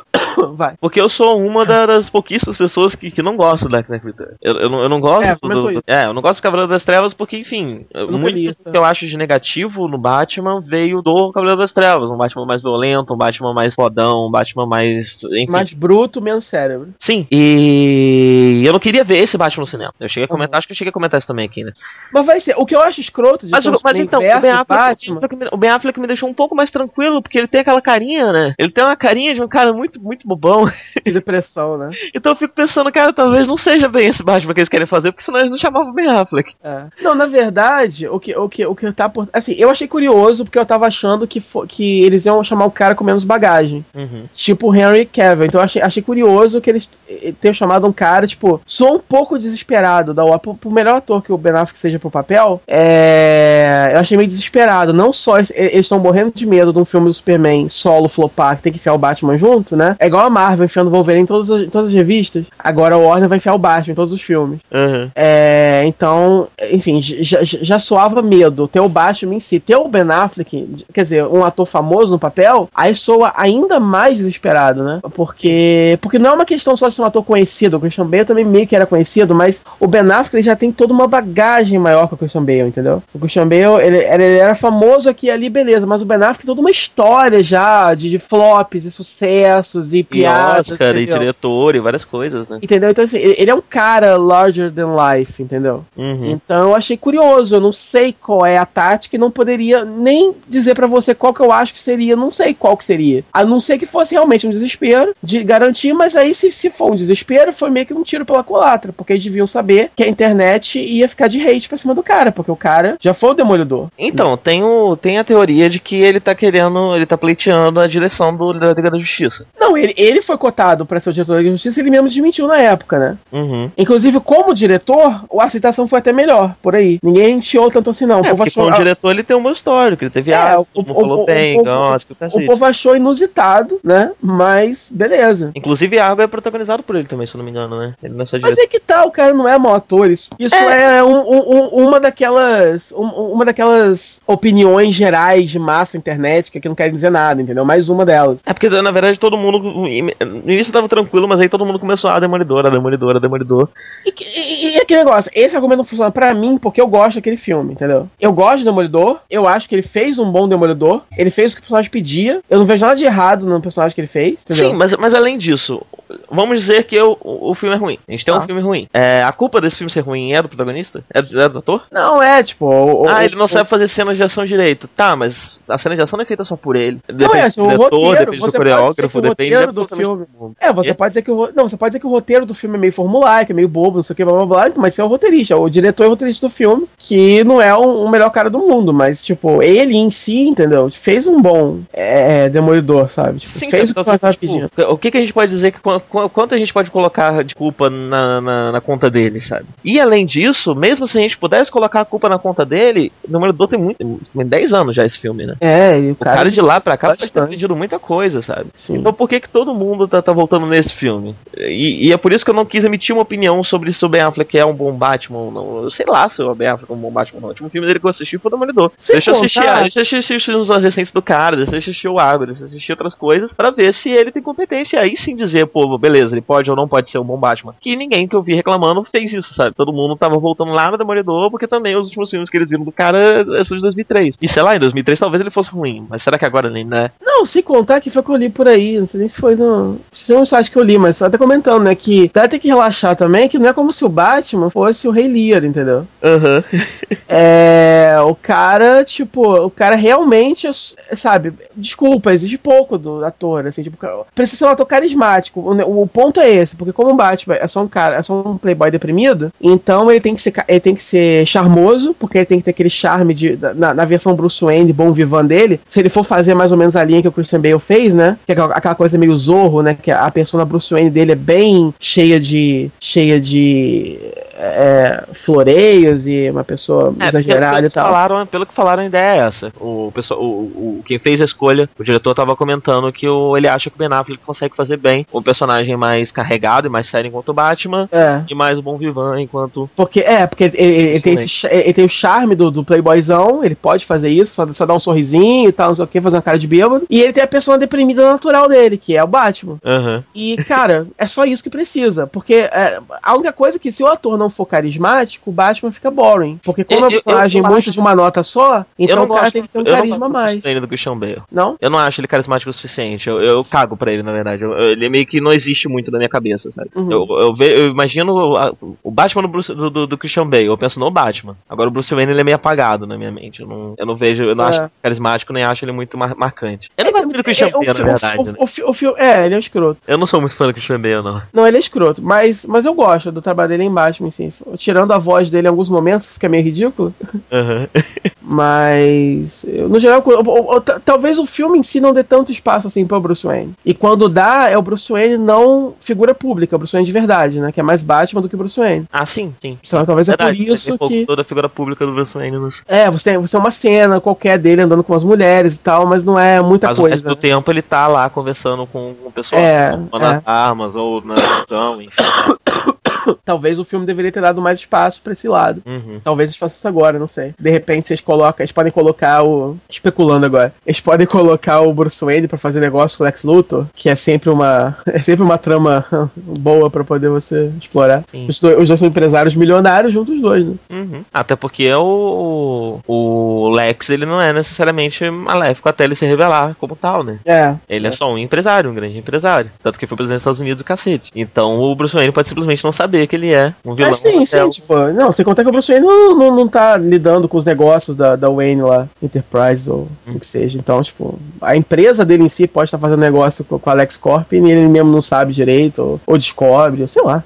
Vai. 0.54 0.74
Porque 0.80 1.00
eu 1.00 1.08
sou 1.10 1.38
uma 1.40 1.64
da- 1.64 1.86
das 1.86 2.10
pouquíssimas 2.10 2.56
pessoas 2.56 2.94
que, 2.94 3.10
que 3.10 3.22
não 3.22 3.36
gosta 3.36 3.66
do 3.66 3.70
Dark 3.72 3.88
Knight 3.88 4.04
Returns. 4.04 4.34
Eu, 4.42 4.54
eu, 4.54 4.70
não, 4.70 4.82
eu 4.82 4.88
não 4.88 5.00
gosto 5.00 5.22
É, 5.24 5.34
do. 5.34 5.82
É, 5.86 6.04
eu 6.06 6.14
não 6.14 6.22
gosto 6.22 6.36
do 6.36 6.42
Cavaleiro 6.42 6.72
das 6.72 6.84
Trevas 6.84 7.14
porque, 7.14 7.36
enfim, 7.38 7.86
nunca 7.94 8.12
muito 8.18 8.34
li 8.36 8.52
que 8.52 8.76
eu 8.78 8.84
acho 8.84 9.06
de 9.06 9.16
negativo 9.16 9.88
no 9.88 9.98
Batman 9.98 10.60
veio 10.60 11.02
do 11.02 11.32
Cavaleiro 11.32 11.60
das 11.60 11.72
Trevas. 11.72 12.10
Um 12.10 12.16
Batman 12.16 12.46
mais 12.46 12.62
violento, 12.62 13.12
um 13.14 13.16
Batman 13.16 13.52
mais 13.54 13.74
fodão, 13.74 14.26
um 14.28 14.30
Batman 14.30 14.66
mais. 14.66 15.06
Enfim. 15.24 15.50
Mais 15.50 15.72
bruto, 15.72 16.20
menos 16.20 16.44
cérebro. 16.44 16.88
Sim. 17.00 17.26
E 17.30 18.62
eu 18.64 18.72
não 18.72 18.80
queria 18.80 19.04
ver 19.04 19.18
esse 19.18 19.36
Batman 19.36 19.62
no 19.64 19.70
cinema. 19.70 19.92
Eu 20.00 20.08
cheguei 20.08 20.24
a 20.24 20.28
comentar, 20.28 20.58
acho 20.58 20.66
que 20.66 20.72
eu 20.72 20.76
cheguei 20.76 20.90
a 20.90 20.92
comentar 20.92 21.18
isso 21.18 21.26
também 21.26 21.46
aqui, 21.46 21.64
né? 21.64 21.72
Mas 22.12 22.26
vai 22.26 22.40
ser. 22.40 22.54
O 22.56 22.66
que 22.66 22.74
eu 22.74 22.80
acho 22.82 23.00
escroto 23.00 23.46
de 23.46 23.52
Mas, 23.52 23.64
o- 23.66 23.72
mas 23.82 23.98
então, 23.98 24.20
o 24.20 24.22
ben, 24.40 24.50
Affleck, 24.52 25.10
o 25.52 25.56
Ben 25.56 25.70
Affleck 25.70 26.00
me 26.00 26.06
deixou 26.06 26.28
um 26.28 26.34
pouco 26.34 26.54
mais 26.54 26.70
tranquilo, 26.70 27.22
porque 27.22 27.38
ele 27.38 27.48
tem 27.48 27.60
aquela 27.60 27.80
carinha, 27.80 28.32
né? 28.32 28.54
Ele 28.58 28.70
tem 28.70 28.84
uma 28.84 28.96
carinha 28.96 29.34
de 29.34 29.40
um 29.42 29.48
cara 29.48 29.72
muito, 29.72 30.00
muito 30.00 30.19
bobão. 30.26 30.70
De 31.04 31.12
depressão, 31.12 31.78
né? 31.78 31.90
Então 32.14 32.32
eu 32.32 32.36
fico 32.36 32.54
pensando, 32.54 32.92
cara, 32.92 33.12
talvez 33.12 33.46
não 33.46 33.56
seja 33.56 33.88
bem 33.88 34.08
esse 34.08 34.22
Batman 34.22 34.52
que 34.52 34.60
eles 34.60 34.68
querem 34.68 34.86
fazer, 34.86 35.12
porque 35.12 35.24
senão 35.24 35.38
eles 35.38 35.50
não 35.50 35.58
chamavam 35.58 35.90
o 35.90 35.94
Ben 35.94 36.08
Affleck. 36.08 36.52
É. 36.62 36.84
Não, 37.00 37.14
na 37.14 37.26
verdade, 37.26 38.06
o 38.08 38.20
que, 38.20 38.36
o 38.36 38.48
que, 38.48 38.66
o 38.66 38.74
que 38.74 38.92
tá 38.92 39.08
por. 39.08 39.28
Assim, 39.32 39.54
eu 39.56 39.70
achei 39.70 39.88
curioso 39.88 40.44
porque 40.44 40.58
eu 40.58 40.66
tava 40.66 40.86
achando 40.86 41.26
que, 41.26 41.40
fo- 41.40 41.66
que 41.66 42.02
eles 42.04 42.26
iam 42.26 42.42
chamar 42.44 42.66
o 42.66 42.70
cara 42.70 42.94
com 42.94 43.02
menos 43.04 43.24
bagagem. 43.24 43.84
Uhum. 43.94 44.24
Tipo 44.34 44.68
o 44.70 44.74
Henry 44.74 45.06
Cavill. 45.06 45.46
Então 45.46 45.60
eu 45.60 45.64
achei, 45.64 45.80
achei 45.80 46.02
curioso 46.02 46.60
que 46.60 46.68
eles 46.70 46.90
eh, 47.08 47.32
tenham 47.40 47.54
chamado 47.54 47.86
um 47.86 47.92
cara, 47.92 48.26
tipo, 48.26 48.60
sou 48.66 48.96
um 48.96 48.98
pouco 49.00 49.38
desesperado. 49.38 50.12
Da, 50.12 50.38
por, 50.38 50.56
por 50.56 50.72
melhor 50.72 50.96
ator 50.96 51.22
que 51.22 51.32
o 51.32 51.38
Ben 51.38 51.52
Affleck 51.52 51.78
seja 51.80 51.98
pro 51.98 52.10
papel, 52.10 52.60
é, 52.66 53.92
eu 53.94 53.98
achei 54.00 54.16
meio 54.16 54.28
desesperado. 54.28 54.92
Não 54.92 55.12
só 55.12 55.38
eles 55.38 55.50
eles 55.54 55.80
estão 55.86 55.98
morrendo 55.98 56.32
de 56.34 56.46
medo 56.46 56.72
de 56.72 56.78
um 56.78 56.84
filme 56.84 57.06
do 57.08 57.14
Superman 57.14 57.68
solo 57.68 58.08
flopar, 58.08 58.56
que 58.56 58.62
tem 58.62 58.72
que 58.72 58.78
enfiar 58.78 58.94
o 58.94 58.98
Batman 58.98 59.38
junto, 59.38 59.76
né? 59.76 59.96
É 59.98 60.08
igual 60.10 60.26
a 60.26 60.30
Marvel 60.30 60.66
enfiando 60.66 60.88
o 60.88 60.90
Wolverine 60.90 61.22
em 61.22 61.26
todas 61.26 61.50
as, 61.50 61.68
todas 61.70 61.88
as 61.88 61.94
revistas. 61.94 62.44
Agora 62.58 62.96
o 62.96 63.04
Warner 63.04 63.28
vai 63.28 63.38
enfiar 63.38 63.54
o 63.54 63.58
Batman 63.58 63.92
em 63.92 63.96
todos 63.96 64.12
os 64.12 64.20
filmes. 64.20 64.60
Uhum. 64.70 65.10
É, 65.14 65.82
então, 65.86 66.48
enfim, 66.70 67.00
já, 67.02 67.78
soava 67.80 68.20
medo 68.20 68.68
ter 68.68 68.80
o 68.80 68.88
Batman 68.88 69.36
em 69.36 69.40
si. 69.40 69.58
Ter 69.58 69.76
o 69.76 69.88
Ben 69.88 70.10
Affleck, 70.10 70.84
quer 70.92 71.02
dizer, 71.02 71.24
um 71.24 71.44
ator 71.44 71.66
famoso 71.66 72.12
no 72.12 72.18
papel, 72.18 72.68
aí 72.74 72.94
soa 72.94 73.32
ainda 73.36 73.80
mais 73.80 74.18
desesperado, 74.18 74.82
né? 74.82 75.00
Porque, 75.14 75.98
porque 76.02 76.18
não 76.18 76.30
é 76.30 76.32
uma 76.34 76.44
questão 76.44 76.76
só 76.76 76.88
de 76.88 76.94
ser 76.94 77.02
um 77.02 77.06
ator 77.06 77.24
conhecido. 77.24 77.76
O 77.76 77.80
Christian 77.80 78.06
Bale 78.06 78.24
também 78.24 78.44
meio 78.44 78.66
que 78.66 78.76
era 78.76 78.86
conhecido, 78.86 79.34
mas 79.34 79.62
o 79.78 79.86
Ben 79.86 80.02
Affleck 80.10 80.36
ele 80.36 80.42
já 80.42 80.56
tem 80.56 80.72
toda 80.72 80.92
uma 80.92 81.06
bagagem 81.06 81.78
maior 81.78 82.08
que 82.08 82.14
o 82.14 82.16
Christian 82.16 82.44
Bale, 82.44 82.68
entendeu? 82.68 83.02
O 83.14 83.18
Christian 83.18 83.46
Bale, 83.46 83.82
ele, 83.82 83.98
ele 83.98 84.38
era 84.38 84.54
famoso 84.54 85.08
aqui 85.08 85.26
e 85.26 85.30
ali, 85.30 85.48
beleza, 85.48 85.86
mas 85.86 86.02
o 86.02 86.04
Ben 86.04 86.16
Affleck 86.18 86.38
tem 86.38 86.46
toda 86.46 86.60
uma 86.60 86.70
história 86.70 87.42
já 87.42 87.94
de, 87.94 88.10
de 88.10 88.18
flops 88.18 88.84
e 88.84 88.90
sucessos 88.90 89.94
e 89.94 89.99
E 90.00 90.04
piadas. 90.04 90.72
Oscar, 90.72 90.96
e 90.96 91.02
entendeu? 91.02 91.18
diretor, 91.18 91.74
e 91.74 91.80
várias 91.80 92.04
coisas, 92.04 92.48
né? 92.48 92.58
Entendeu? 92.62 92.90
Então, 92.90 93.04
assim, 93.04 93.18
ele 93.18 93.50
é 93.50 93.54
um 93.54 93.62
cara 93.62 94.16
larger 94.16 94.72
than 94.72 94.90
life, 94.94 95.42
entendeu? 95.42 95.84
Uhum. 95.96 96.30
Então 96.30 96.70
eu 96.70 96.74
achei 96.74 96.96
curioso, 96.96 97.56
eu 97.56 97.60
não 97.60 97.72
sei 97.72 98.12
qual 98.12 98.44
é 98.44 98.56
a 98.56 98.66
tática 98.66 99.16
e 99.16 99.18
não 99.18 99.30
poderia 99.30 99.84
nem 99.84 100.34
dizer 100.48 100.74
pra 100.74 100.86
você 100.86 101.14
qual 101.14 101.34
que 101.34 101.40
eu 101.40 101.52
acho 101.52 101.74
que 101.74 101.80
seria, 101.80 102.16
não 102.16 102.32
sei 102.32 102.54
qual 102.54 102.76
que 102.76 102.84
seria. 102.84 103.24
A 103.32 103.44
não 103.44 103.60
ser 103.60 103.78
que 103.78 103.86
fosse 103.86 104.14
realmente 104.14 104.46
um 104.46 104.50
desespero 104.50 105.14
de 105.22 105.42
garantir, 105.44 105.92
mas 105.92 106.16
aí 106.16 106.34
se, 106.34 106.50
se 106.50 106.70
for 106.70 106.92
um 106.92 106.94
desespero, 106.94 107.52
foi 107.52 107.70
meio 107.70 107.86
que 107.86 107.94
um 107.94 108.02
tiro 108.02 108.24
pela 108.24 108.42
culatra, 108.42 108.92
porque 108.92 109.12
eles 109.12 109.24
deviam 109.24 109.46
saber 109.46 109.90
que 109.94 110.02
a 110.02 110.08
internet 110.08 110.78
ia 110.78 111.08
ficar 111.08 111.28
de 111.28 111.40
hate 111.40 111.68
pra 111.68 111.78
cima 111.78 111.94
do 111.94 112.02
cara, 112.02 112.32
porque 112.32 112.50
o 112.50 112.56
cara 112.56 112.96
já 113.00 113.14
foi 113.14 113.30
o 113.30 113.34
demolidor. 113.34 113.88
Então, 113.98 114.36
tem, 114.36 114.62
o, 114.62 114.96
tem 114.96 115.18
a 115.18 115.24
teoria 115.24 115.68
de 115.68 115.78
que 115.78 115.96
ele 115.96 116.20
tá 116.20 116.34
querendo, 116.34 116.94
ele 116.94 117.06
tá 117.06 117.16
pleiteando 117.16 117.80
a 117.80 117.86
direção 117.86 118.34
do, 118.34 118.52
da 118.52 118.72
Liga 118.72 118.90
da 118.90 118.98
Justiça. 118.98 119.44
Não, 119.58 119.76
ele, 119.76 119.89
ele 119.96 120.22
foi 120.22 120.36
cotado 120.38 120.84
pra 120.86 121.00
ser 121.00 121.10
o 121.10 121.12
diretor 121.12 121.36
da 121.42 121.50
justiça, 121.50 121.80
ele 121.80 121.90
mesmo 121.90 122.08
desmentiu 122.08 122.46
na 122.46 122.58
época, 122.58 122.98
né? 122.98 123.16
Uhum. 123.32 123.70
Inclusive, 123.76 124.20
como 124.20 124.54
diretor, 124.54 125.24
a 125.38 125.44
aceitação 125.44 125.86
foi 125.88 125.98
até 125.98 126.12
melhor, 126.12 126.54
por 126.62 126.74
aí. 126.76 126.98
Ninguém 127.02 127.40
chiou 127.42 127.70
tanto 127.70 127.90
assim, 127.90 128.06
não. 128.06 128.20
O 128.20 128.26
É, 128.26 128.30
povo 128.30 128.42
achou- 128.44 128.64
como 128.64 128.76
diretor 128.76 129.10
ele 129.10 129.22
tem 129.22 129.36
um 129.36 129.42
bom 129.42 129.50
histórico, 129.52 130.02
ele 130.04 130.10
teve 130.10 130.30
É, 130.32 130.34
arte, 130.36 130.66
o- 130.74 130.80
o- 130.80 130.84
falou 130.84 131.22
o- 131.22 131.26
bem, 131.26 131.58
o- 131.60 131.64
gosta, 131.64 132.14
o 132.32 132.38
O 132.38 132.46
povo 132.46 132.64
achou 132.64 132.96
inusitado, 132.96 133.78
né? 133.84 134.12
Mas 134.22 134.88
beleza. 134.90 135.50
Inclusive 135.54 135.98
Argo 135.98 136.22
é 136.22 136.26
protagonizado 136.26 136.82
por 136.82 136.96
ele 136.96 137.08
também, 137.08 137.26
se 137.26 137.36
não 137.36 137.44
me 137.44 137.50
engano, 137.50 137.78
né? 137.78 137.94
Ele 138.02 138.14
não 138.14 138.22
é 138.22 138.26
só 138.26 138.36
Mas 138.36 138.42
diretor. 138.42 138.62
é 138.62 138.66
que 138.66 138.80
tá, 138.80 139.04
o 139.04 139.10
cara 139.10 139.32
não 139.34 139.48
é 139.48 139.58
mau 139.58 139.74
ator. 139.74 140.10
Isso, 140.10 140.30
isso 140.38 140.54
é, 140.54 141.02
um- 141.02 141.20
um- 141.30 141.54
um- 141.54 141.86
uma 141.88 142.00
daquelas. 142.00 142.92
um- 142.92 143.32
uma 143.32 143.44
daquelas 143.44 144.20
opiniões 144.26 144.94
gerais 144.94 145.50
de 145.50 145.58
massa 145.58 145.96
internet 145.96 146.50
que 146.50 146.68
não 146.68 146.74
querem 146.74 146.92
dizer 146.94 147.10
nada, 147.10 147.40
entendeu? 147.42 147.64
Mais 147.64 147.88
uma 147.88 148.04
delas. 148.04 148.38
É 148.46 148.52
porque, 148.52 148.68
na 148.68 148.90
verdade, 148.90 149.18
todo 149.18 149.36
mundo. 149.36 149.79
No 149.82 150.52
início 150.52 150.72
tava 150.72 150.88
tranquilo, 150.88 151.26
mas 151.28 151.40
aí 151.40 151.48
todo 151.48 151.64
mundo 151.66 151.78
começou 151.78 152.10
a 152.10 152.18
demolidor, 152.18 152.66
a 152.66 152.70
demolidor, 152.70 153.16
a 153.16 153.20
demolidor. 153.20 153.68
E, 154.06 154.10
e- 154.10 154.74
e 154.74 154.78
aquele 154.78 155.00
negócio, 155.04 155.30
esse 155.34 155.54
argumento 155.56 155.78
não 155.78 155.84
funciona 155.84 156.10
pra 156.10 156.32
mim 156.34 156.58
porque 156.58 156.80
eu 156.80 156.86
gosto 156.86 157.16
daquele 157.16 157.36
filme, 157.36 157.72
entendeu? 157.72 158.08
Eu 158.20 158.32
gosto 158.32 158.58
do 158.58 158.64
Demolidor, 158.64 159.18
eu 159.30 159.46
acho 159.48 159.68
que 159.68 159.74
ele 159.74 159.82
fez 159.82 160.18
um 160.18 160.30
bom 160.30 160.48
Demolidor, 160.48 161.02
ele 161.16 161.30
fez 161.30 161.52
o 161.52 161.56
que 161.56 161.60
o 161.60 161.62
personagem 161.62 161.90
pedia, 161.90 162.40
eu 162.48 162.58
não 162.58 162.64
vejo 162.66 162.84
nada 162.84 162.96
de 162.96 163.04
errado 163.04 163.46
no 163.46 163.60
personagem 163.60 163.94
que 163.94 164.00
ele 164.00 164.08
fez, 164.08 164.38
entendeu? 164.44 164.70
Sim, 164.70 164.76
mas, 164.76 164.92
mas 164.96 165.14
além 165.14 165.38
disso, 165.38 165.82
vamos 166.30 166.60
dizer 166.60 166.84
que 166.84 166.96
eu- 166.96 167.16
o, 167.20 167.50
o 167.50 167.54
filme 167.54 167.74
é 167.74 167.78
ruim. 167.78 167.98
A 168.08 168.12
gente 168.12 168.24
tem 168.24 168.34
Ah. 168.34 168.38
um 168.38 168.46
filme 168.46 168.60
ruim. 168.62 168.88
É, 168.92 169.22
a 169.22 169.32
culpa 169.32 169.60
desse 169.60 169.76
filme 169.76 169.92
ser 169.92 170.00
ruim 170.00 170.32
é 170.32 170.42
do 170.42 170.48
protagonista? 170.48 171.02
É 171.12 171.20
do, 171.22 171.40
é 171.40 171.48
do 171.48 171.58
ator? 171.58 171.82
Não, 171.90 172.22
é, 172.22 172.42
tipo. 172.42 172.66
o- 172.66 173.02
o- 173.04 173.08
ah, 173.08 173.24
ele 173.24 173.36
não 173.36 173.46
o- 173.46 173.48
sabe 173.48 173.68
fazer 173.68 173.88
cenas 173.90 174.16
de 174.16 174.24
ação 174.24 174.44
direito. 174.44 174.88
Tá, 174.96 175.14
mas 175.16 175.34
a 175.68 175.78
cena 175.78 175.96
de 175.96 176.02
ação 176.02 176.16
não 176.16 176.22
é 176.24 176.26
feita 176.26 176.44
só 176.44 176.56
por 176.56 176.76
ele. 176.76 176.98
Depende 177.06 177.24
Não 177.24 177.34
é, 177.34 177.42
assim, 177.42 177.60
do 177.60 177.66
o 177.66 177.70
diretor, 177.70 177.84
roteiro, 177.96 178.18
depende 178.32 178.46
do 178.46 178.52
coreógrafo, 178.52 178.94
que 179.10 179.18
o 179.18 179.20
depende 179.20 179.54
roteiro 179.54 179.72
do 179.72 179.80
absolutamente 179.82 180.30
filme-. 180.38 180.54
É, 180.60 180.72
você 180.72 180.90
E- 180.90 180.94
pode 180.94 181.10
dizer 181.10 181.22
que 181.22 181.30
o 181.30 181.50
não, 181.54 181.68
você 181.68 181.76
pode 181.76 181.90
dizer 181.90 182.00
que 182.00 182.06
o 182.06 182.10
roteiro 182.10 182.46
do 182.46 182.54
filme 182.54 182.76
é 182.76 182.80
meio 182.80 182.92
formulaico, 182.92 183.52
é 183.52 183.54
meio 183.54 183.68
bobo, 183.68 183.96
não 183.96 184.02
sei 184.02 184.14
o 184.14 184.16
que, 184.16 184.24
blá 184.24 184.34
blá 184.34 184.46
blá, 184.46 184.72
mas 184.76 184.94
você 184.94 185.00
é 185.00 185.04
o 185.04 185.08
roteirista, 185.08 185.56
o 185.56 185.68
diretor 185.70 186.04
é 186.04 186.06
o 186.06 186.10
roteirista 186.10 186.46
do 186.46 186.52
filme, 186.52 186.86
que 186.98 187.42
não 187.44 187.60
é 187.60 187.74
o, 187.74 188.04
o 188.04 188.10
melhor 188.10 188.30
cara 188.30 188.50
do 188.50 188.58
mundo, 188.58 188.92
mas 188.92 189.24
tipo, 189.24 189.62
ele 189.62 189.96
em 189.96 190.10
si, 190.10 190.48
entendeu? 190.48 190.90
Fez 190.90 191.26
um 191.26 191.40
bom 191.40 191.80
é, 191.92 192.48
demolidor, 192.48 193.08
sabe? 193.08 193.38
Tipo, 193.40 193.58
Sim, 193.58 193.70
fez 193.70 193.90
o 193.90 193.94
que 193.94 194.00
então, 194.00 194.02
o 194.02 194.06
cara 194.06 194.18
tava 194.18 194.32
tipo, 194.34 194.46
pedindo. 194.46 194.70
O 194.90 194.96
que, 194.98 195.10
que 195.10 195.18
a 195.18 195.20
gente 195.20 195.32
pode 195.32 195.52
dizer 195.54 195.70
que 195.72 195.80
qu- 195.80 195.99
qu- 195.99 195.99
quanto 196.00 196.54
a 196.54 196.58
gente 196.58 196.72
pode 196.72 196.90
colocar 196.90 197.42
de 197.44 197.54
culpa 197.54 197.88
na, 197.90 198.40
na, 198.40 198.72
na 198.72 198.80
conta 198.80 199.10
dele, 199.10 199.40
sabe? 199.42 199.66
E 199.84 200.00
além 200.00 200.26
disso, 200.26 200.74
mesmo 200.74 201.08
se 201.08 201.18
a 201.18 201.20
gente 201.22 201.38
pudesse 201.38 201.70
colocar 201.70 202.00
a 202.00 202.04
culpa 202.04 202.28
na 202.28 202.38
conta 202.38 202.64
dele, 202.64 203.12
o 203.26 203.30
Demolidor 203.30 203.68
tem 203.68 203.78
muito. 203.78 203.98
Tem 204.36 204.46
10 204.46 204.72
anos 204.72 204.94
já 204.96 205.04
esse 205.04 205.18
filme, 205.18 205.46
né? 205.46 205.54
É, 205.60 205.98
e 205.98 206.08
o 206.08 206.12
O 206.12 206.16
cara, 206.16 206.36
cara, 206.38 206.50
de 206.50 206.60
lá 206.60 206.80
pra 206.80 206.96
cá 206.96 207.08
pode 207.08 207.30
ter 207.30 207.46
pedido 207.48 207.76
muita 207.76 207.98
coisa, 207.98 208.42
sabe? 208.42 208.66
Sim. 208.76 208.96
Então 208.96 209.12
por 209.12 209.28
que 209.28 209.40
que 209.40 209.48
todo 209.48 209.74
mundo 209.74 210.06
tá, 210.08 210.20
tá 210.22 210.32
voltando 210.32 210.66
nesse 210.66 210.94
filme? 210.96 211.34
E, 211.56 212.08
e 212.08 212.12
é 212.12 212.16
por 212.16 212.32
isso 212.32 212.44
que 212.44 212.50
eu 212.50 212.54
não 212.54 212.64
quis 212.64 212.84
emitir 212.84 213.14
uma 213.14 213.22
opinião 213.22 213.62
sobre 213.64 213.92
se 213.92 214.04
o 214.04 214.08
Ben 214.08 214.22
Affleck 214.22 214.56
é 214.58 214.64
um 214.64 214.74
bom 214.74 214.92
Batman 214.92 215.38
ou 215.38 215.50
não. 215.52 215.84
Eu 215.84 215.90
sei 215.90 216.06
lá 216.08 216.28
se 216.30 216.42
o 216.42 216.54
Ben 216.54 216.68
Affleck 216.68 216.90
é 216.90 216.94
um 216.94 216.98
bom 216.98 217.10
Batman 217.10 217.36
ou 217.36 217.40
não. 217.42 217.48
O 217.48 217.50
último 217.50 217.68
filme 217.70 217.86
dele 217.86 217.98
que 218.00 218.06
eu 218.06 218.10
assisti 218.10 218.38
foi 218.38 218.48
o 218.48 218.52
Demolidor. 218.52 218.90
Sem 218.98 219.14
deixa 219.16 219.30
eu 219.30 219.36
assistir, 219.36 219.60
contar- 219.60 219.78
ah, 219.78 219.88
deixa 219.94 220.16
eu 220.16 220.18
assistir 220.20 220.56
uns 220.56 220.68
recentes 220.68 221.12
do 221.12 221.22
cara, 221.22 221.56
deixa 221.56 221.72
eu 221.74 221.78
assistir 221.78 222.08
o 222.08 222.18
Água, 222.18 222.46
deixa 222.46 222.62
eu 222.62 222.66
assistir 222.66 222.92
outras 222.92 223.14
coisas 223.14 223.52
pra 223.52 223.70
ver 223.70 223.94
se 223.94 224.08
ele 224.08 224.30
tem 224.32 224.42
competência. 224.42 225.00
Aí 225.00 225.16
sim 225.16 225.34
dizer, 225.36 225.66
pô, 225.66 225.89
beleza, 225.98 226.34
ele 226.34 226.40
pode 226.40 226.70
ou 226.70 226.76
não 226.76 226.88
pode 226.88 227.10
ser 227.10 227.18
um 227.18 227.24
bom 227.24 227.36
Batman. 227.36 227.74
Que 227.80 227.96
ninguém 227.96 228.26
que 228.26 228.34
eu 228.34 228.42
vi 228.42 228.54
reclamando 228.54 229.04
fez 229.04 229.32
isso, 229.32 229.54
sabe? 229.54 229.74
Todo 229.74 229.92
mundo 229.92 230.16
tava 230.16 230.38
voltando 230.38 230.72
lá 230.72 230.90
no 230.90 230.98
Demolidor 230.98 231.50
porque 231.50 231.66
também 231.66 231.96
os 231.96 232.06
últimos 232.06 232.30
filmes 232.30 232.48
que 232.48 232.56
eles 232.56 232.70
viram 232.70 232.84
do 232.84 232.92
cara 232.92 233.44
são 233.64 233.76
de 233.76 233.82
2003. 233.82 234.36
E 234.40 234.48
sei 234.48 234.62
lá, 234.62 234.76
em 234.76 234.80
2003 234.80 235.18
talvez 235.18 235.40
ele 235.40 235.50
fosse 235.50 235.70
ruim, 235.70 236.06
mas 236.08 236.22
será 236.22 236.38
que 236.38 236.46
agora 236.46 236.70
nem, 236.70 236.84
né? 236.84 237.10
Não, 237.20 237.44
sem 237.46 237.62
contar 237.62 238.00
que 238.00 238.10
foi 238.10 238.22
o 238.22 238.24
que 238.24 238.30
eu 238.30 238.36
li 238.36 238.48
por 238.50 238.68
aí, 238.68 238.98
não 238.98 239.06
sei 239.06 239.20
nem 239.20 239.28
se 239.28 239.40
foi 239.40 239.54
no. 239.54 239.98
Foi 240.12 240.36
um 240.36 240.46
site 240.46 240.70
que 240.70 240.78
eu 240.78 240.82
li, 240.82 240.98
mas 240.98 241.16
só 241.16 241.26
até 241.26 241.38
comentando, 241.38 241.84
né? 241.84 241.94
Que 241.94 242.30
dá 242.32 242.48
ter 242.48 242.58
que 242.58 242.68
relaxar 242.68 243.16
também, 243.16 243.48
que 243.48 243.58
não 243.58 243.68
é 243.68 243.72
como 243.72 243.92
se 243.92 244.04
o 244.04 244.08
Batman 244.08 244.70
fosse 244.70 245.08
o 245.08 245.10
Rei 245.10 245.28
Lear, 245.28 245.64
entendeu? 245.64 246.06
Aham. 246.22 246.64
É. 247.32 248.16
O 248.26 248.34
cara, 248.34 249.04
tipo, 249.04 249.42
o 249.42 249.70
cara 249.70 249.94
realmente, 249.94 250.68
sabe, 251.14 251.52
desculpa, 251.76 252.32
exige 252.32 252.58
pouco 252.58 252.98
do 252.98 253.24
ator, 253.24 253.66
assim, 253.66 253.84
tipo, 253.84 253.96
precisa 254.34 254.58
ser 254.58 254.64
um 254.64 254.68
ator 254.68 254.86
carismático. 254.86 255.60
O, 255.60 255.72
o 255.84 256.06
ponto 256.06 256.40
é 256.40 256.50
esse, 256.50 256.76
porque 256.76 256.92
como 256.92 257.10
o 257.10 257.16
Batman 257.16 257.56
é 257.56 257.68
só 257.68 257.82
um 257.82 257.88
cara, 257.88 258.16
é 258.16 258.22
só 258.22 258.42
um 258.46 258.56
playboy 258.56 258.90
deprimido, 258.90 259.52
então 259.60 260.10
ele 260.10 260.20
tem 260.20 260.34
que 260.34 260.42
ser, 260.42 260.52
ele 260.68 260.80
tem 260.80 260.94
que 260.94 261.02
ser 261.02 261.46
charmoso, 261.46 262.14
porque 262.18 262.38
ele 262.38 262.46
tem 262.46 262.58
que 262.58 262.64
ter 262.64 262.70
aquele 262.70 262.90
charme 262.90 263.34
de, 263.34 263.58
na, 263.74 263.94
na 263.94 264.04
versão 264.04 264.34
Bruce 264.34 264.64
Wayne, 264.64 264.92
bom 264.92 265.12
vivan 265.12 265.44
dele, 265.44 265.80
se 265.88 266.00
ele 266.00 266.08
for 266.08 266.24
fazer 266.24 266.54
mais 266.54 266.72
ou 266.72 266.78
menos 266.78 266.96
a 266.96 267.04
linha 267.04 267.22
que 267.22 267.28
o 267.28 267.32
Christian 267.32 267.60
Bale 267.60 267.78
fez, 267.78 268.14
né, 268.14 268.36
que 268.46 268.52
é 268.52 268.54
aquela 268.54 268.94
coisa 268.94 269.18
meio 269.18 269.36
zorro, 269.36 269.82
né, 269.82 269.96
que 270.00 270.10
a 270.10 270.30
persona 270.30 270.64
Bruce 270.64 270.92
Wayne 270.92 271.10
dele 271.10 271.32
é 271.32 271.36
bem 271.36 271.94
cheia 271.98 272.38
de, 272.38 272.90
cheia 273.00 273.40
de 273.40 274.18
é, 274.60 275.24
floreios 275.32 276.26
e 276.26 276.50
uma 276.50 276.64
pessoa 276.64 277.14
É, 277.20 277.26
exagerada 277.28 277.86
e 277.86 277.90
tal. 277.90 278.06
Falaram, 278.06 278.46
pelo 278.46 278.66
que 278.66 278.74
falaram, 278.74 279.02
a 279.02 279.06
ideia 279.06 279.42
é 279.42 279.46
essa. 279.46 279.72
O, 279.80 280.10
pessoal, 280.14 280.40
o, 280.40 280.98
o, 280.98 281.02
quem 281.04 281.18
fez 281.18 281.40
a 281.40 281.44
escolha, 281.44 281.88
o 281.98 282.04
diretor 282.04 282.34
tava 282.34 282.54
comentando 282.56 283.12
que 283.12 283.28
o, 283.28 283.56
ele 283.56 283.68
acha 283.68 283.90
que 283.90 283.96
o 283.96 283.98
Ben 283.98 284.08
Affleck 284.12 284.42
consegue 284.44 284.76
fazer 284.76 284.96
bem 284.96 285.26
um 285.32 285.42
personagem 285.42 285.96
mais 285.96 286.30
carregado 286.30 286.86
e 286.86 286.90
mais 286.90 287.10
sério 287.10 287.28
enquanto 287.28 287.48
o 287.50 287.54
Batman, 287.54 288.08
É. 288.12 288.42
e 288.48 288.54
mais 288.54 288.78
o 288.78 288.82
Bom 288.82 288.96
Vivan 288.96 289.40
enquanto. 289.40 289.88
Porque, 289.96 290.20
é, 290.20 290.46
porque 290.46 290.64
ele, 290.64 290.76
ele- 290.76 291.20
tem, 291.20 291.34
esse, 291.34 291.66
ele 291.66 291.92
tem 291.92 292.04
o 292.04 292.08
charme 292.08 292.54
do, 292.54 292.70
do 292.70 292.84
playboyzão, 292.84 293.64
ele 293.64 293.74
pode 293.74 294.04
fazer 294.06 294.28
isso, 294.30 294.54
só, 294.54 294.66
só 294.72 294.86
dar 294.86 294.94
um 294.94 295.00
sorrisinho 295.00 295.68
e 295.68 295.72
tal, 295.72 295.88
não 295.90 295.96
sei 295.96 296.04
o 296.04 296.08
que, 296.08 296.20
fazer 296.20 296.36
uma 296.36 296.42
cara 296.42 296.58
de 296.58 296.66
bêbado. 296.66 297.06
E 297.08 297.20
ele 297.22 297.32
tem 297.32 297.42
a 297.42 297.46
pessoa 297.48 297.78
deprimida 297.78 298.22
natural 298.30 298.68
dele, 298.68 298.96
que 298.98 299.16
é 299.16 299.22
o 299.24 299.26
Batman. 299.26 299.78
Aham. 299.84 300.24
E, 300.34 300.56
cara, 300.64 301.06
é 301.16 301.26
só 301.26 301.44
isso 301.44 301.62
que 301.62 301.70
precisa. 301.70 302.26
Porque 302.26 302.54
é, 302.54 302.98
a 303.22 303.34
única 303.34 303.52
coisa 303.52 303.76
é 303.76 303.80
que 303.80 303.92
se 303.92 304.02
o 304.02 304.06
ator 304.06 304.36
não 304.36 304.49
for 304.50 304.66
carismático, 304.66 305.50
o 305.50 305.52
Batman 305.52 305.92
fica 305.92 306.10
boring. 306.10 306.58
Porque 306.64 306.84
como 306.84 307.00
Eu- 307.00 307.04
é 307.04 307.06
um 307.06 307.10
eu- 307.10 307.12
personagem 307.22 307.62
eu 307.62 307.68
muito 307.68 307.82
acho- 307.88 307.90
de 307.92 308.00
uma 308.00 308.14
nota 308.14 308.42
só, 308.42 308.84
então 308.98 309.16
não 309.16 309.24
o 309.24 309.28
cara 309.28 309.40
gosto- 309.42 309.52
tem 309.52 309.62
que 309.62 309.68
ter 309.68 309.78
um 309.78 309.82
eu 309.82 309.84
não 309.86 309.92
carisma 309.96 310.26
a 310.26 310.28
mais. 310.28 310.60
dele 310.62 310.80
do 310.80 310.88
Christian 310.88 311.16
Bale. 311.16 311.42
Não? 311.50 311.76
Eu 311.80 311.90
não 311.90 311.98
acho 311.98 312.20
ele 312.20 312.28
carismático 312.28 312.70
o 312.70 312.74
suficiente. 312.74 313.28
Eu, 313.28 313.40
eu 313.40 313.64
cago 313.64 313.96
pra 313.96 314.12
ele, 314.12 314.22
na 314.22 314.32
verdade. 314.32 314.62
Eu- 314.62 314.72
eu- 314.72 314.88
ele 314.90 315.08
meio 315.08 315.26
que 315.26 315.40
não 315.40 315.52
existe 315.52 315.88
muito 315.88 316.10
na 316.10 316.18
minha 316.18 316.28
cabeça, 316.28 316.70
sabe? 316.72 316.90
Uhum. 316.94 317.10
Eu, 317.10 317.26
eu, 317.40 317.54
ve- 317.54 317.74
eu 317.78 317.86
imagino 317.86 318.54
a- 318.56 318.72
o 319.02 319.10
Batman 319.10 319.42
do, 319.42 319.48
Bruce- 319.48 319.74
do, 319.74 319.90
do- 319.90 320.06
do 320.06 320.18
Christian 320.18 320.46
Bale. 320.46 320.66
Eu 320.66 320.78
penso 320.78 320.98
no 321.00 321.10
Batman. 321.10 321.56
Agora 321.68 321.88
o 321.88 321.92
Bruce 321.92 322.14
Wayne 322.14 322.32
ele 322.32 322.40
é 322.40 322.44
meio 322.44 322.56
apagado 322.56 323.06
na 323.06 323.16
minha 323.16 323.30
mente. 323.30 323.60
Eu 323.60 323.66
não, 323.68 323.94
eu 323.98 324.06
não 324.06 324.16
vejo, 324.16 324.42
eu 324.42 324.54
não 324.54 324.64
É. 324.68 324.78
acho 324.78 324.90
carismático, 325.02 325.52
nem 325.52 325.64
acho 325.64 325.84
ele 325.84 325.92
muito 325.92 326.16
mar- 326.18 326.34
marcante. 326.36 326.88
Eu 326.96 327.04
não 327.04 327.12
gosto 327.12 327.24
muito 327.24 327.36
do 327.36 327.40
É, 327.40 327.44
Christian 327.44 327.66
é, 327.66 327.68
o 327.68 327.72
Bale, 327.72 327.86
na 327.86 327.92
o 327.92 327.94
verdade. 328.06 328.36
fi- 328.44 328.82
né? 328.82 328.86
o 328.86 329.10
o 329.10 329.16
é, 329.16 329.46
ele 329.46 329.54
é 329.54 329.58
escroto. 329.58 330.00
Eu 330.06 330.18
não 330.18 330.26
sou 330.26 330.40
muito 330.40 330.56
fã 330.56 330.66
do 330.66 330.72
Christian 330.74 331.00
Bale, 331.00 331.22
não. 331.22 331.42
Não, 331.52 331.66
ele 331.66 331.76
é 331.76 331.80
escroto, 331.80 332.22
mas, 332.22 332.64
mas 332.66 332.84
eu 332.84 332.94
gosto 332.94 333.30
do 333.32 333.40
trabalho 333.42 333.68
dele 333.70 333.84
em 333.84 333.92
Batman, 333.92 334.30
sim. 334.48 334.76
Tirando 334.76 335.12
a 335.12 335.18
voz 335.18 335.50
dele 335.50 335.66
em 335.66 335.70
alguns 335.70 335.90
momentos, 335.90 336.32
fica 336.32 336.48
meio 336.48 336.62
ridículo. 336.64 337.12
Aham. 337.52 337.86
Mas, 338.42 339.64
eu, 339.66 339.88
no 339.88 339.98
geral, 340.00 340.22
eu- 340.26 340.42
eu- 340.74 340.80
talvez 341.04 341.38
o 341.38 341.46
filme 341.46 341.78
em 341.78 341.82
si 341.82 342.00
não 342.00 342.12
dê 342.12 342.24
tanto 342.24 342.50
espaço 342.50 342.88
assim 342.88 343.06
pro 343.06 343.20
Bruce 343.20 343.46
Wayne. 343.46 343.74
E 343.84 343.94
quando 343.94 344.28
dá, 344.28 344.68
é 344.68 344.76
o 344.76 344.82
Bruce 344.82 345.10
Wayne 345.12 345.36
não 345.38 345.94
figura 346.00 346.34
pública, 346.34 346.74
é 346.74 346.76
o 346.76 346.78
Bruce 346.78 346.92
Wayne 346.92 347.06
de 347.06 347.12
verdade, 347.12 347.60
né? 347.60 347.70
Que 347.70 347.78
é 347.80 347.82
mais 347.82 348.02
Batman 348.02 348.42
do 348.42 348.48
que 348.48 348.54
o 348.56 348.58
Bruce 348.58 348.78
Wayne. 348.78 349.06
Ah, 349.12 349.24
sim, 349.26 349.54
sim. 349.62 349.78
Então 349.86 350.04
talvez 350.04 350.28
é 350.28 350.36
por 350.36 350.44
Verdade, 350.46 350.72
isso 350.72 350.98
que. 350.98 351.24
Toda 351.26 351.42
a 351.42 351.44
figura 351.44 351.68
pública 351.68 352.04
do 352.04 352.12
Bruce 352.12 352.34
Wayne 352.34 352.56
nos. 352.58 352.74
É, 352.88 353.08
você 353.10 353.30
tem, 353.30 353.38
você 353.38 353.52
tem 353.52 353.60
uma 353.60 353.70
cena 353.70 354.20
qualquer 354.20 354.58
dele 354.58 354.82
andando 354.82 355.04
com 355.04 355.14
as 355.14 355.22
mulheres 355.22 355.76
e 355.76 355.80
tal, 355.80 356.06
mas 356.06 356.24
não 356.24 356.38
é 356.38 356.60
muita 356.60 356.88
Mas 356.88 356.98
o 356.98 357.00
coisa. 357.02 357.14
resto 357.16 357.28
do 357.28 357.36
tempo 357.36 357.70
ele 357.70 357.82
tá 357.82 358.06
lá 358.08 358.28
conversando 358.28 358.86
com, 358.86 359.14
o 359.24 359.30
pessoal, 359.32 359.60
É, 359.60 359.90
tomando 360.10 360.24
é. 360.24 360.36
as 360.36 360.42
armas 360.46 360.94
ou 360.96 361.22
na 361.24 361.34
ação, 361.34 362.02
enfim. 362.02 362.14
Talvez 363.44 363.78
o 363.78 363.84
filme 363.84 364.06
deveria 364.06 364.32
ter 364.32 364.40
dado 364.40 364.60
mais 364.60 364.80
espaço 364.80 365.20
pra 365.22 365.32
esse 365.32 365.48
lado. 365.48 365.82
Uhum. 365.86 366.20
Talvez 366.22 366.50
eles 366.50 366.56
façam 366.56 366.76
isso 366.76 366.88
agora, 366.88 367.18
não 367.18 367.26
sei. 367.26 367.54
De 367.58 367.70
repente 367.70 368.08
vocês 368.08 368.20
colocam, 368.20 368.62
eles 368.62 368.72
podem 368.72 368.92
colocar 368.92 369.42
o. 369.42 369.76
Especulando 369.88 370.46
agora. 370.46 370.72
Eles 370.86 371.00
podem 371.00 371.26
colocar 371.26 371.80
o 371.80 371.92
Bruce 371.92 372.24
Wayne 372.24 372.48
pra 372.48 372.58
fazer 372.58 372.80
negócio 372.80 373.16
com 373.16 373.24
o 373.24 373.26
Lex 373.26 373.44
Luthor, 373.44 373.86
que 373.94 374.08
é 374.08 374.16
sempre 374.16 374.50
uma. 374.50 374.96
É 375.10 375.22
sempre 375.22 375.44
uma 375.44 375.58
trama 375.58 376.06
boa 376.36 376.88
pra 376.88 377.02
poder 377.02 377.28
você 377.28 377.70
explorar. 377.78 378.24
Os 378.48 378.60
dois, 378.60 378.78
os 378.78 378.88
dois 378.88 379.00
são 379.00 379.08
empresários 379.08 379.56
milionários 379.56 380.12
juntos 380.12 380.36
os 380.36 380.40
dois, 380.40 380.64
né? 380.64 380.74
Uhum. 380.90 381.24
Até 381.32 381.56
porque 381.56 381.92
o, 381.94 383.00
o 383.06 383.70
Lex 383.74 384.08
ele 384.08 384.24
não 384.24 384.40
é 384.40 384.52
necessariamente 384.52 385.28
maléfico 385.30 385.88
até 385.88 386.04
ele 386.04 386.14
se 386.14 386.24
revelar 386.24 386.76
como 386.78 386.94
tal, 386.94 387.22
né? 387.24 387.38
É. 387.44 387.74
Ele 387.88 388.06
é 388.06 388.12
só 388.12 388.32
um 388.32 388.38
empresário, 388.38 388.90
um 388.90 388.94
grande 388.94 389.18
empresário. 389.18 389.70
Tanto 389.82 389.98
que 389.98 390.06
foi 390.06 390.16
presidente 390.16 390.38
dos 390.38 390.42
Estados 390.42 390.60
Unidos 390.60 390.80
e 390.80 390.84
cacete. 390.84 391.30
Então 391.34 391.80
o 391.80 391.94
Bruce 391.94 392.14
Wayne 392.14 392.32
pode 392.32 392.48
simplesmente 392.48 392.84
não 392.84 392.92
saber 392.92 393.09
que 393.26 393.36
ele 393.36 393.52
é 393.52 393.74
um 393.84 393.94
vilão. 393.94 394.10
É, 394.10 394.14
sim, 394.14 394.44
sim, 394.46 394.60
o- 394.60 394.70
tipo, 394.70 394.96
não, 395.12 395.32
sem 395.32 395.44
contar 395.44 395.62
que 395.62 395.68
o 395.68 395.72
Bruce 395.72 395.90
Wayne 395.90 396.06
não, 396.06 396.36
não, 396.36 396.56
não 396.56 396.68
tá 396.68 396.96
lidando 396.96 397.48
com 397.48 397.58
os 397.58 397.64
negócios 397.64 398.16
da, 398.16 398.36
da 398.36 398.48
Wayne 398.48 398.82
lá, 398.82 399.06
Enterprise 399.22 399.90
ou 399.90 400.08
Hum. 400.26 400.34
o 400.36 400.40
que 400.40 400.46
seja. 400.46 400.78
Então, 400.78 401.02
tipo, 401.02 401.38
a 401.60 401.76
empresa 401.76 402.24
dele 402.24 402.44
em 402.44 402.48
si 402.48 402.66
pode 402.66 402.86
estar 402.88 402.98
fazendo 402.98 403.20
negócio 403.20 403.64
com, 403.64 403.78
com 403.78 403.90
a 403.90 403.92
Alex 403.92 404.16
Corp 404.16 404.52
e 404.52 404.56
ele 404.56 404.88
mesmo 404.88 405.10
não 405.10 405.22
sabe 405.22 405.52
direito, 405.52 406.00
ou, 406.02 406.20
ou 406.26 406.38
descobre, 406.38 407.02
ou 407.02 407.08
sei 407.08 407.22
lá. 407.22 407.42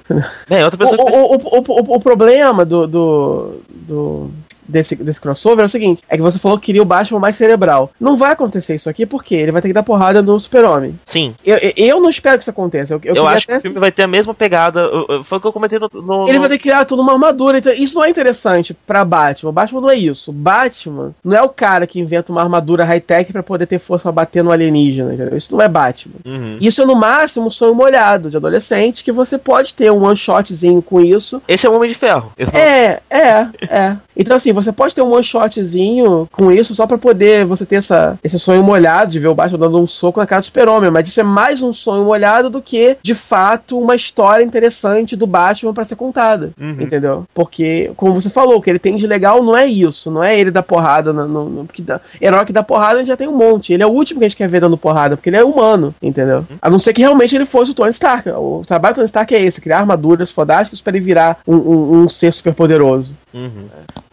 Bem, 0.49 0.63
outra 0.63 0.75
O, 0.75 0.89
pessoa 0.89 0.97
que 1.09 1.15
o, 1.17 1.25
o, 1.25 1.35
o, 1.35 1.63
o, 1.93 1.95
o 1.95 1.99
problema 1.99 2.63
do, 2.65 2.87
do, 2.87 3.55
do- 3.69 4.29
desse, 4.67 4.95
desse 4.95 5.21
crossover 5.21 5.63
é 5.63 5.65
o 5.65 5.69
seguinte: 5.69 6.03
é 6.09 6.15
que 6.15 6.21
você 6.21 6.39
falou 6.39 6.57
que 6.57 6.65
queria 6.67 6.81
o 6.81 6.85
Batman 6.85 7.19
mais 7.19 7.35
cerebral. 7.35 7.91
Não 7.99 8.17
vai 8.17 8.31
acontecer 8.31 8.75
isso 8.75 8.89
aqui 8.89 9.05
porque 9.05 9.35
ele 9.35 9.51
vai 9.51 9.61
ter 9.61 9.67
que 9.69 9.73
dar 9.73 9.83
porrada 9.83 10.21
no 10.21 10.39
Super-Homem. 10.39 10.99
Sim, 11.05 11.35
Eu, 11.45 11.57
eu, 11.77 12.01
não 12.01 12.09
espero 12.09 12.37
que 12.37 12.43
isso 12.43 12.49
aconteça. 12.49 12.93
Eu, 12.93 13.01
eu 13.03 13.15
eu, 13.15 13.27
acho 13.27 13.45
que 13.45 13.53
o 13.55 13.61
filme 13.61 13.79
vai 13.79 13.91
ter 13.91 14.03
a 14.03 14.07
mesma 14.07 14.33
pegada. 14.33 14.87
Foi 15.29 15.37
o 15.37 15.41
que 15.41 15.47
eu 15.47 15.53
comentei 15.53 15.79
no. 15.79 15.89
no- 15.93 16.23
Ele 16.27 16.33
no- 16.33 16.39
vai 16.41 16.49
ter 16.49 16.57
que 16.57 16.63
criar 16.63 16.85
tudo 16.85 17.01
uma 17.01 17.13
armadura. 17.13 17.57
Então, 17.57 17.73
isso 17.73 17.95
não 17.95 18.03
é 18.03 18.09
interessante 18.09 18.73
pra 18.85 19.03
Batman. 19.05 19.49
O 19.49 19.53
Batman 19.53 19.81
não 19.81 19.89
é 19.89 19.95
isso. 19.95 20.31
Batman 20.31 21.13
não 21.23 21.37
é 21.37 21.41
o 21.41 21.49
cara 21.49 21.85
que 21.87 21.99
inventa 21.99 22.31
uma 22.31 22.41
armadura 22.41 22.83
high-tech 22.85 23.31
pra 23.31 23.43
poder 23.43 23.65
ter 23.67 23.79
força 23.79 24.03
pra 24.03 24.11
bater 24.11 24.43
no 24.43 24.51
alienígena. 24.51 25.13
Entendeu? 25.13 25.37
Isso 25.37 25.51
não 25.55 25.61
é 25.61 25.67
Batman. 25.67 26.15
Uhum. 26.25 26.57
Isso 26.59 26.81
é 26.81 26.85
no 26.85 26.95
máximo 26.95 27.47
um 27.47 27.51
sonho 27.51 27.75
molhado 27.75 28.29
de 28.29 28.37
adolescente 28.37 29.03
que 29.03 29.11
você 29.11 29.37
pode 29.37 29.73
ter 29.73 29.91
um 29.91 30.03
one 30.03 30.17
shotzinho 30.17 30.81
com 30.81 30.99
isso. 31.01 31.41
Esse 31.47 31.65
é 31.65 31.69
o 31.69 31.75
Homem 31.75 31.91
de 31.91 31.99
Ferro. 31.99 32.31
É, 32.53 32.99
é, 33.09 33.47
é. 33.69 33.97
Então, 34.17 34.35
assim, 34.35 34.53
você 34.53 34.71
pode 34.71 34.93
ter 34.95 35.01
um 35.01 35.11
one 35.13 35.23
shotzinho 35.23 36.27
com 36.31 36.51
isso 36.51 36.73
só 36.75 36.85
pra 36.87 36.97
poder 36.97 37.45
você 37.45 37.65
ter 37.65 37.75
essa, 37.77 38.17
esse 38.23 38.39
sonho 38.39 38.63
molhado 38.63 39.11
de 39.11 39.19
ver 39.19 39.27
o 39.27 39.35
Batman 39.35 39.59
dando 39.59 39.79
um 39.79 39.87
soco 39.87 40.19
na 40.19 40.27
cara 40.27 40.41
do 40.41 40.45
Super-Homem. 40.45 40.91
Mas 40.91 41.07
isso 41.09 41.19
é 41.19 41.23
mais 41.23 41.61
um 41.61 41.73
sonho 41.73 42.03
molhado 42.05 42.49
do 42.49 42.61
que, 42.61 42.97
de 43.01 43.13
fato, 43.13 43.77
uma 43.79 43.95
história 43.95 44.43
interessante 44.43 45.15
do 45.15 45.27
Batman 45.27 45.73
pra 45.73 45.85
ser 45.85 45.95
contada. 45.95 46.51
Uhum. 46.59 46.77
Entendeu? 46.81 47.25
Porque, 47.33 47.91
como 47.97 48.13
você 48.13 48.29
falou, 48.29 48.57
o 48.57 48.61
que 48.61 48.69
ele 48.69 48.79
tem 48.79 48.95
de 48.97 49.07
legal 49.07 49.43
não 49.43 49.55
é 49.57 49.65
isso. 49.65 50.09
Não 50.11 50.23
é 50.23 50.37
ele 50.39 50.51
dar 50.51 50.63
porrada. 50.63 51.11
No, 51.11 51.27
no, 51.27 51.49
no- 51.49 51.65
porque 51.65 51.81
dá, 51.81 51.99
herói 52.21 52.45
que 52.45 52.53
dá 52.53 52.63
porrada 52.63 52.95
a 52.95 52.97
gente 52.99 53.07
já 53.07 53.17
tem 53.17 53.27
um 53.27 53.35
monte. 53.37 53.73
Ele 53.73 53.83
é 53.83 53.87
o 53.87 53.91
último 53.91 54.19
que 54.19 54.25
a 54.25 54.29
gente 54.29 54.37
quer 54.37 54.47
ver 54.47 54.61
dando 54.61 54.77
porrada, 54.77 55.15
porque 55.17 55.29
ele 55.29 55.37
é 55.37 55.43
humano. 55.43 55.93
Entendeu? 56.01 56.45
A 56.61 56.69
não 56.69 56.79
ser 56.79 56.93
que 56.93 57.01
realmente 57.01 57.35
ele 57.35 57.45
fosse 57.45 57.71
o 57.71 57.75
Tony 57.75 57.89
Stark. 57.91 58.29
O 58.29 58.63
trabalho 58.65 58.93
do 58.93 58.97
Tony 58.97 59.05
Stark 59.05 59.35
é 59.35 59.41
esse: 59.41 59.59
criar 59.61 59.79
armaduras 59.79 60.31
fodásticas 60.31 60.79
pra 60.81 60.95
ele 60.95 61.03
virar 61.05 61.37
um, 61.47 61.55
um, 61.55 61.93
um 62.03 62.09
ser 62.09 62.33
super 62.33 62.53
poderoso. 62.53 63.15
Uhum. 63.33 63.65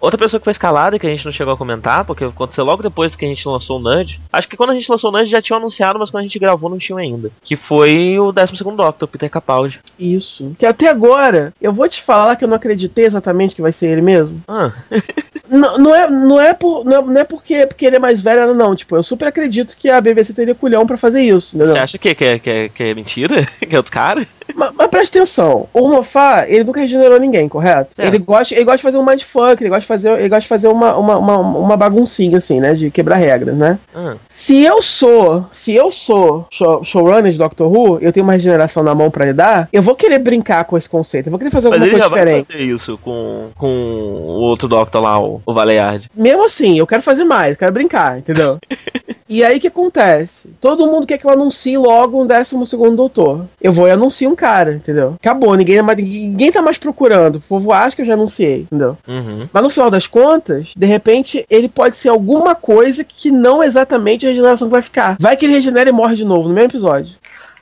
Outra 0.03 0.19
pessoa 0.19 0.41
que 0.41 0.45
foi 0.45 0.51
escalada, 0.51 0.99
que 0.99 1.07
a 1.07 1.11
gente 1.11 1.25
não 1.25 1.31
chegou 1.31 1.55
a 1.55 1.57
comentar, 1.57 2.05
porque 2.05 2.25
aconteceu 2.25 2.65
logo 2.65 2.83
depois 2.83 3.15
que 3.15 3.25
a 3.25 3.29
gente 3.29 3.47
lançou 3.47 3.79
o 3.79 3.81
Nudge. 3.81 4.19
Acho 4.33 4.49
que 4.49 4.57
quando 4.57 4.73
a 4.73 4.75
gente 4.75 4.91
lançou 4.91 5.11
o 5.11 5.13
Nudge 5.13 5.31
já 5.31 5.41
tinham 5.41 5.61
anunciado, 5.61 5.97
mas 5.97 6.11
quando 6.11 6.23
a 6.23 6.27
gente 6.27 6.41
gravou 6.41 6.69
não 6.69 6.77
tinham 6.77 6.99
ainda. 6.99 7.31
Que 7.45 7.57
foi 7.57 8.19
o 8.19 8.33
12 8.33 8.53
Doctor, 8.77 9.07
Peter 9.07 9.31
Capaldi. 9.31 9.79
Isso. 9.97 10.57
Que 10.59 10.67
até 10.67 10.89
agora, 10.89 11.55
eu 11.63 11.73
vou 11.73 11.89
te 11.89 12.03
falar 12.03 12.35
que 12.35 12.43
eu 12.43 12.49
não 12.49 12.57
acreditei 12.57 13.05
exatamente 13.05 13.55
que 13.55 13.63
vai 13.63 13.73
ser 13.73 13.91
ele 13.91 14.03
mesmo. 14.03 14.43
Ah, 14.49 14.73
Não, 15.53 15.77
não 15.77 15.95
é, 15.95 16.09
não 16.09 16.41
é, 16.41 16.55
por, 16.55 16.83
não 16.83 16.97
é, 16.97 17.03
não 17.03 17.21
é 17.21 17.25
porque, 17.25 17.67
porque 17.67 17.85
ele 17.85 17.97
é 17.97 17.99
mais 17.99 18.23
velho, 18.23 18.55
não. 18.55 18.75
Tipo, 18.75 18.97
eu 18.97 19.03
super 19.03 19.29
acredito 19.29 19.77
que 19.77 19.91
a 19.91 20.01
BBC 20.01 20.33
teria 20.33 20.55
culhão 20.55 20.87
pra 20.87 20.97
fazer 20.97 21.21
isso, 21.21 21.55
entendeu? 21.55 21.75
você 21.75 21.81
acha 21.81 21.99
que, 21.99 22.15
que, 22.15 22.25
é, 22.25 22.39
que, 22.39 22.51
é, 22.51 22.69
que 22.71 22.83
é 22.83 22.95
mentira? 22.95 23.47
que 23.61 23.75
é 23.75 23.77
outro 23.77 23.93
cara? 23.93 24.27
Mas, 24.55 24.73
mas 24.77 24.89
preste 24.89 25.17
atenção, 25.17 25.67
o 25.73 25.89
Moffat, 25.89 26.47
ele 26.49 26.65
nunca 26.65 26.81
regenerou 26.81 27.19
ninguém, 27.19 27.49
correto? 27.49 27.91
É. 27.99 28.07
Ele, 28.07 28.19
gosta, 28.19 28.55
ele 28.55 28.65
gosta 28.65 28.79
de 28.79 28.83
fazer 28.83 28.99
um 28.99 29.05
mindfuck, 29.05 29.63
ele 29.63 29.69
gosta 29.71 29.81
de 29.83 29.87
fazer, 29.87 30.11
ele 30.19 30.29
gosta 30.29 30.43
de 30.43 30.49
fazer 30.49 30.69
uma, 30.69 30.97
uma, 30.97 31.19
uma, 31.19 31.39
uma 31.39 31.77
baguncinha, 31.77 32.39
assim, 32.39 32.61
né? 32.61 32.75
De 32.75 32.91
quebrar 32.91 33.17
regras, 33.17 33.57
né? 33.57 33.79
Ah, 33.95 34.15
Se 34.29 34.63
eu 34.63 34.83
sou, 34.83 35.47
se 35.53 35.75
eu 35.75 35.91
sou 35.91 36.47
show, 36.51 36.83
showrunner 36.85 37.31
de 37.33 37.39
Doctor 37.39 37.71
Who, 37.73 37.99
eu 38.01 38.13
tenho 38.13 38.25
uma 38.25 38.33
regeneração 38.35 38.83
na 38.83 38.95
mão 38.95 39.11
pra 39.11 39.27
lidar, 39.27 39.69
eu 39.73 39.83
vou 39.83 39.95
querer 39.95 40.19
brincar 40.19 40.65
com 40.65 40.77
esse 40.77 40.89
conceito, 40.89 41.27
eu 41.27 41.31
vou 41.31 41.39
querer 41.39 41.51
fazer 41.51 41.69
mas 41.69 41.79
alguma 41.81 41.93
ele 41.93 42.03
já 42.03 42.09
coisa 42.09 42.25
diferente. 42.25 42.47
vai 42.49 42.57
fazer 42.59 42.73
isso 42.77 42.99
com, 42.99 43.49
com 43.57 43.67
o 43.67 44.41
outro 44.43 44.69
Doctor 44.69 45.03
lá, 45.03 45.21
o, 45.21 45.41
o 45.45 45.55
Valeard. 45.55 46.09
Mesmo 46.17 46.45
assim, 46.47 46.79
eu 46.79 46.87
quero 46.87 47.03
fazer 47.03 47.25
mais, 47.25 47.57
quero 47.57 47.73
brincar, 47.73 48.19
entendeu? 48.19 48.59
E 49.29 49.45
aí 49.45 49.59
o 49.59 49.61
que 49.61 49.69
acontece? 49.69 50.51
Todo 50.61 50.87
mundo 50.87 51.07
quer 51.07 51.19
que 51.19 51.25
eu 51.25 51.31
anuncie 51.31 51.77
logo 51.77 52.23
um 52.23 52.27
12 52.27 52.67
segundo 52.67 52.97
doutor. 52.97 53.47
Eu 53.61 53.73
vou 53.73 53.89
e 53.89 53.91
anuncio 53.91 54.31
um 54.31 54.35
cara, 54.35 54.75
entendeu? 54.75 55.15
Acabou, 55.21 55.55
ninguém, 55.55 55.81
ninguém 55.83 56.53
tá 56.53 56.63
mais 56.63 56.79
procurando. 56.79 57.37
O 57.37 57.41
povo 57.41 57.73
acha 57.73 57.97
que 57.97 58.03
eu 58.03 58.07
já 58.07 58.15
anunciei, 58.15 58.63
entendeu? 58.63 58.97
Uhum. 59.07 59.49
Mas 59.53 59.63
no 59.63 59.71
final 59.71 59.91
das 59.91 60.07
contas, 60.07 60.73
de 60.77 60.87
repente, 60.87 61.47
ele 61.49 61.69
pode 61.69 61.97
ser 61.97 62.09
alguma 62.09 62.55
coisa 62.55 63.05
que 63.05 63.31
não 63.31 63.63
exatamente 63.63 64.27
a 64.27 64.31
regeneração 64.31 64.69
que 64.69 64.73
vai 64.73 64.83
ficar. 64.83 65.17
Vai 65.19 65.37
que 65.37 65.47
ele 65.47 65.55
regenera 65.55 65.89
e 65.89 65.93
morre 65.93 66.17
de 66.17 66.25
novo 66.25 66.49
no 66.49 66.55
mesmo 66.55 66.71
episódio. 66.71 67.15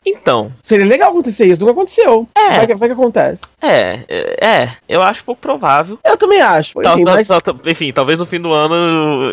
Então, 0.07 0.51
Seria 0.63 0.87
legal 0.87 1.11
acontecer 1.11 1.47
isso, 1.47 1.61
nunca 1.61 1.73
aconteceu. 1.73 2.27
É. 2.35 2.57
Vai 2.57 2.67
que, 2.67 2.75
vai 2.75 2.89
que 2.89 2.93
acontece. 2.95 3.43
é, 3.61 4.01
é, 4.09 4.47
é, 4.47 4.73
eu 4.89 5.03
acho 5.03 5.25
pouco 5.25 5.41
provável. 5.41 5.99
Eu 6.05 6.17
também 6.17 6.41
acho. 6.41 6.81
Enfim, 6.81 7.05
tal- 7.05 7.15
mas, 7.15 7.29
tal- 7.29 7.41
enfim, 7.67 7.93
talvez 7.93 8.19
no 8.19 8.27
fim 8.27 8.41
do 8.41 8.53
ano, 8.53 8.75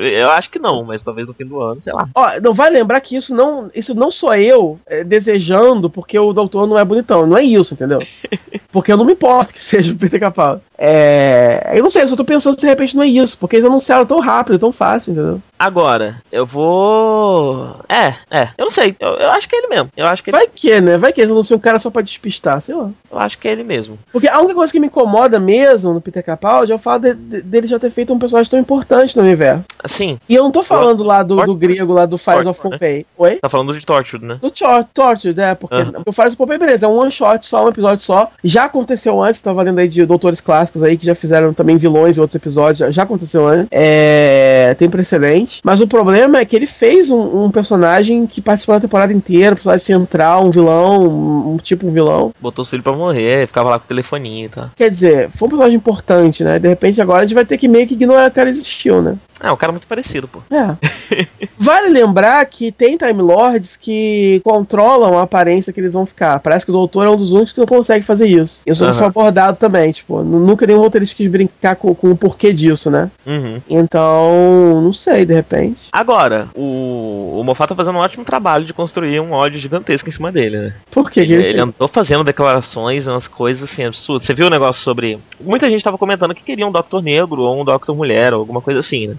eu 0.03 0.29
acho 0.31 0.49
que 0.51 0.59
não, 0.59 0.83
mas 0.83 1.01
talvez 1.01 1.25
no 1.27 1.33
fim 1.33 1.45
do 1.45 1.61
ano, 1.61 1.81
sei 1.81 1.93
lá. 1.93 2.07
Ó, 2.13 2.29
não 2.41 2.53
vai 2.53 2.69
lembrar 2.69 2.99
que 3.01 3.15
isso 3.15 3.33
não, 3.33 3.71
isso 3.73 3.95
não 3.95 4.11
sou 4.11 4.35
eu 4.35 4.79
é, 4.85 5.03
desejando 5.03 5.89
porque 5.89 6.17
o 6.19 6.33
doutor 6.33 6.67
não 6.67 6.77
é 6.77 6.83
bonitão. 6.83 7.25
Não 7.25 7.37
é 7.37 7.43
isso, 7.43 7.73
entendeu? 7.73 7.99
Porque 8.69 8.91
eu 8.91 8.97
não 8.97 9.05
me 9.05 9.13
importo 9.13 9.53
que 9.53 9.63
seja 9.63 9.93
o 9.93 9.95
Peter 9.95 10.19
Capaldi. 10.19 10.61
É. 10.77 11.71
Eu 11.73 11.81
não 11.81 11.89
sei, 11.89 12.03
eu 12.03 12.07
só 12.09 12.15
tô 12.17 12.25
pensando 12.25 12.53
se 12.53 12.61
de 12.61 12.67
repente 12.67 12.95
não 12.95 13.01
é 13.03 13.07
isso, 13.07 13.37
porque 13.39 13.55
eles 13.55 13.65
anunciaram 13.65 14.05
tão 14.05 14.19
rápido, 14.19 14.59
tão 14.59 14.71
fácil, 14.73 15.13
entendeu? 15.13 15.41
Agora, 15.59 16.17
eu 16.31 16.45
vou. 16.45 17.75
É, 17.89 18.15
é. 18.29 18.49
Eu 18.57 18.65
não 18.65 18.71
sei. 18.71 18.95
Eu, 18.99 19.07
eu 19.09 19.29
acho 19.31 19.47
que 19.49 19.55
é 19.55 19.59
ele 19.59 19.67
mesmo. 19.67 19.89
Eu 19.97 20.05
acho 20.05 20.23
que 20.23 20.29
ele... 20.29 20.37
Vai 20.37 20.47
que, 20.53 20.81
né? 20.81 20.97
Vai 20.97 21.11
que 21.13 21.21
eles 21.21 21.31
anunciam 21.31 21.57
um 21.57 21.61
cara 21.61 21.79
só 21.79 21.89
pra 21.89 22.01
despistar, 22.01 22.61
sei 22.61 22.75
lá. 22.75 22.89
Eu 23.11 23.19
acho 23.19 23.37
que 23.39 23.47
é 23.47 23.51
ele 23.51 23.63
mesmo. 23.63 23.97
Porque 24.11 24.27
a 24.27 24.37
única 24.39 24.55
coisa 24.55 24.71
que 24.71 24.79
me 24.79 24.87
incomoda 24.87 25.39
mesmo 25.39 25.93
no 25.93 26.01
Peter 26.01 26.23
Capaldi 26.23 26.71
é 26.71 26.75
o 26.75 26.79
fato 26.79 27.03
de- 27.03 27.13
de- 27.15 27.41
dele 27.41 27.67
já 27.67 27.79
ter 27.79 27.89
feito 27.89 28.13
um 28.13 28.19
personagem 28.19 28.49
tão 28.51 28.59
importante 28.59 29.15
no 29.17 29.23
universo. 29.23 29.63
Assim, 29.83 30.19
E 30.29 30.35
eu 30.35 30.43
não 30.43 30.51
tô 30.51 30.63
falando 30.63 31.03
lá 31.03 31.23
do, 31.23 31.35
do 31.43 31.55
grego, 31.55 31.93
lá 31.93 32.05
do 32.05 32.17
Fires 32.17 32.45
of 32.45 32.59
né? 32.63 32.69
Pompeii. 32.71 33.05
Oi? 33.17 33.35
tá 33.41 33.49
falando 33.49 33.77
de 33.77 33.85
Tortured, 33.85 34.25
né? 34.25 34.37
Do 34.41 34.51
Tor 34.51 34.83
Torture, 34.93 35.33
né? 35.33 35.55
Porque 35.55 35.75
o 36.05 36.11
Fires 36.11 36.29
of 36.33 36.37
Pompeii, 36.37 36.59
beleza, 36.59 36.85
é 36.85 36.89
um 36.89 36.99
one 36.99 37.11
shot 37.11 37.45
só, 37.47 37.65
um 37.65 37.69
episódio 37.69 38.03
só. 38.03 38.29
Já 38.43 38.65
aconteceu 38.65 39.21
antes, 39.21 39.41
tava 39.41 39.63
lendo 39.63 39.79
aí 39.79 39.87
de 39.87 40.05
doutores 40.05 40.41
clássicos 40.41 40.83
aí 40.83 40.97
que 40.97 41.05
já 41.05 41.15
fizeram 41.15 41.53
também 41.53 41.77
vilões 41.77 42.17
em 42.17 42.21
outros 42.21 42.35
episódios, 42.35 42.79
já, 42.79 42.91
já 42.91 43.03
aconteceu 43.03 43.47
antes. 43.47 43.67
É, 43.71 44.75
tem 44.77 44.89
precedente. 44.89 45.46
Mas 45.63 45.81
o 45.81 45.87
problema 45.87 46.39
é 46.39 46.45
que 46.45 46.55
ele 46.55 46.65
fez 46.65 47.09
um, 47.09 47.45
um 47.45 47.51
personagem 47.51 48.25
que 48.27 48.41
participou 48.41 48.75
da 48.75 48.81
temporada 48.81 49.13
inteira, 49.13 49.53
um 49.53 49.55
personagem 49.55 49.85
central, 49.85 50.45
um 50.45 50.51
vilão, 50.51 51.07
um, 51.07 51.53
um 51.53 51.57
tipo 51.57 51.87
um 51.87 51.91
vilão. 51.91 52.33
Botou 52.39 52.65
o 52.65 52.67
filho 52.67 52.83
pra 52.83 52.93
morrer, 52.93 53.47
ficava 53.47 53.69
lá 53.69 53.79
com 53.79 53.85
o 53.85 53.87
telefoninho 53.87 54.45
e 54.45 54.49
tal. 54.49 54.69
Quer 54.75 54.89
dizer, 54.89 55.29
foi 55.29 55.47
um 55.47 55.49
personagem 55.49 55.77
importante, 55.77 56.43
né? 56.43 56.59
De 56.59 56.67
repente 56.67 57.01
agora 57.01 57.23
a 57.23 57.25
gente 57.25 57.35
vai 57.35 57.45
ter 57.45 57.57
que 57.57 57.67
meio 57.67 57.87
que 57.87 57.93
ignorar 57.93 58.25
que 58.25 58.31
o 58.31 58.35
cara 58.35 58.49
existiu, 58.49 59.01
né? 59.01 59.17
Ah, 59.39 59.49
é 59.49 59.51
um 59.51 59.57
cara 59.57 59.71
muito 59.71 59.87
parecido, 59.87 60.27
pô. 60.27 60.39
É. 60.51 61.27
vale 61.57 61.89
lembrar 61.89 62.43
que 62.45 62.71
tem 62.71 62.97
Time 62.97 63.21
Lords 63.21 63.75
que 63.75 64.41
controlam 64.43 65.17
a 65.17 65.23
aparência 65.23 65.71
que 65.71 65.79
eles 65.79 65.93
vão 65.93 66.05
ficar. 66.05 66.39
Parece 66.39 66.65
que 66.65 66.71
o 66.71 66.73
doutor 66.73 67.05
é 67.07 67.09
um 67.09 67.17
dos 67.17 67.31
únicos 67.31 67.53
que 67.53 67.59
não 67.59 67.67
consegue 67.67 68.03
fazer 68.05 68.27
isso. 68.27 68.61
Isso 68.65 68.83
Aham. 68.83 68.93
foi 68.93 69.07
abordado 69.07 69.57
também, 69.57 69.91
tipo, 69.91 70.23
nu- 70.23 70.39
nunca 70.39 70.65
nenhum 70.65 70.79
roteirista 70.79 71.15
quis 71.15 71.29
brincar 71.29 71.75
com, 71.75 71.93
com 71.93 72.11
o 72.11 72.17
porquê 72.17 72.51
disso, 72.53 72.89
né? 72.89 73.09
Uhum. 73.25 73.61
Então, 73.69 74.81
não 74.81 74.93
sei, 74.93 75.25
de 75.25 75.33
repente. 75.33 75.87
Agora, 75.91 76.47
o, 76.55 77.37
o 77.39 77.43
Moffat 77.43 77.69
tá 77.69 77.75
fazendo 77.75 77.95
um 77.95 78.01
ótimo 78.01 78.23
trabalho 78.25 78.65
de 78.65 78.73
construir 78.73 79.19
um 79.19 79.31
ódio 79.31 79.59
gigantesco 79.59 80.09
em 80.09 80.13
cima 80.13 80.31
dele, 80.31 80.57
né? 80.57 80.73
Por 80.91 81.09
que 81.11 81.17
que 81.25 81.33
Ele, 81.33 81.33
ele, 81.35 81.47
ele 81.49 81.61
andou 81.61 81.87
fazendo 81.87 82.23
declarações, 82.23 83.07
umas 83.07 83.27
coisas 83.27 83.63
assim 83.69 83.83
absurdas. 83.85 84.27
Você 84.27 84.33
viu 84.33 84.47
o 84.47 84.49
negócio 84.51 84.81
sobre. 84.83 85.19
Muita 85.39 85.69
gente 85.69 85.83
tava 85.83 85.97
comentando 85.97 86.33
que 86.35 86.43
queria 86.43 86.65
um 86.67 86.71
Doctor 86.71 87.01
Negro 87.01 87.41
ou 87.41 87.61
um 87.61 87.65
Doctor 87.65 87.95
Mulher 87.95 88.33
ou 88.33 88.39
alguma 88.41 88.61
coisa 88.61 88.79
assim, 88.81 89.07
né? 89.07 89.15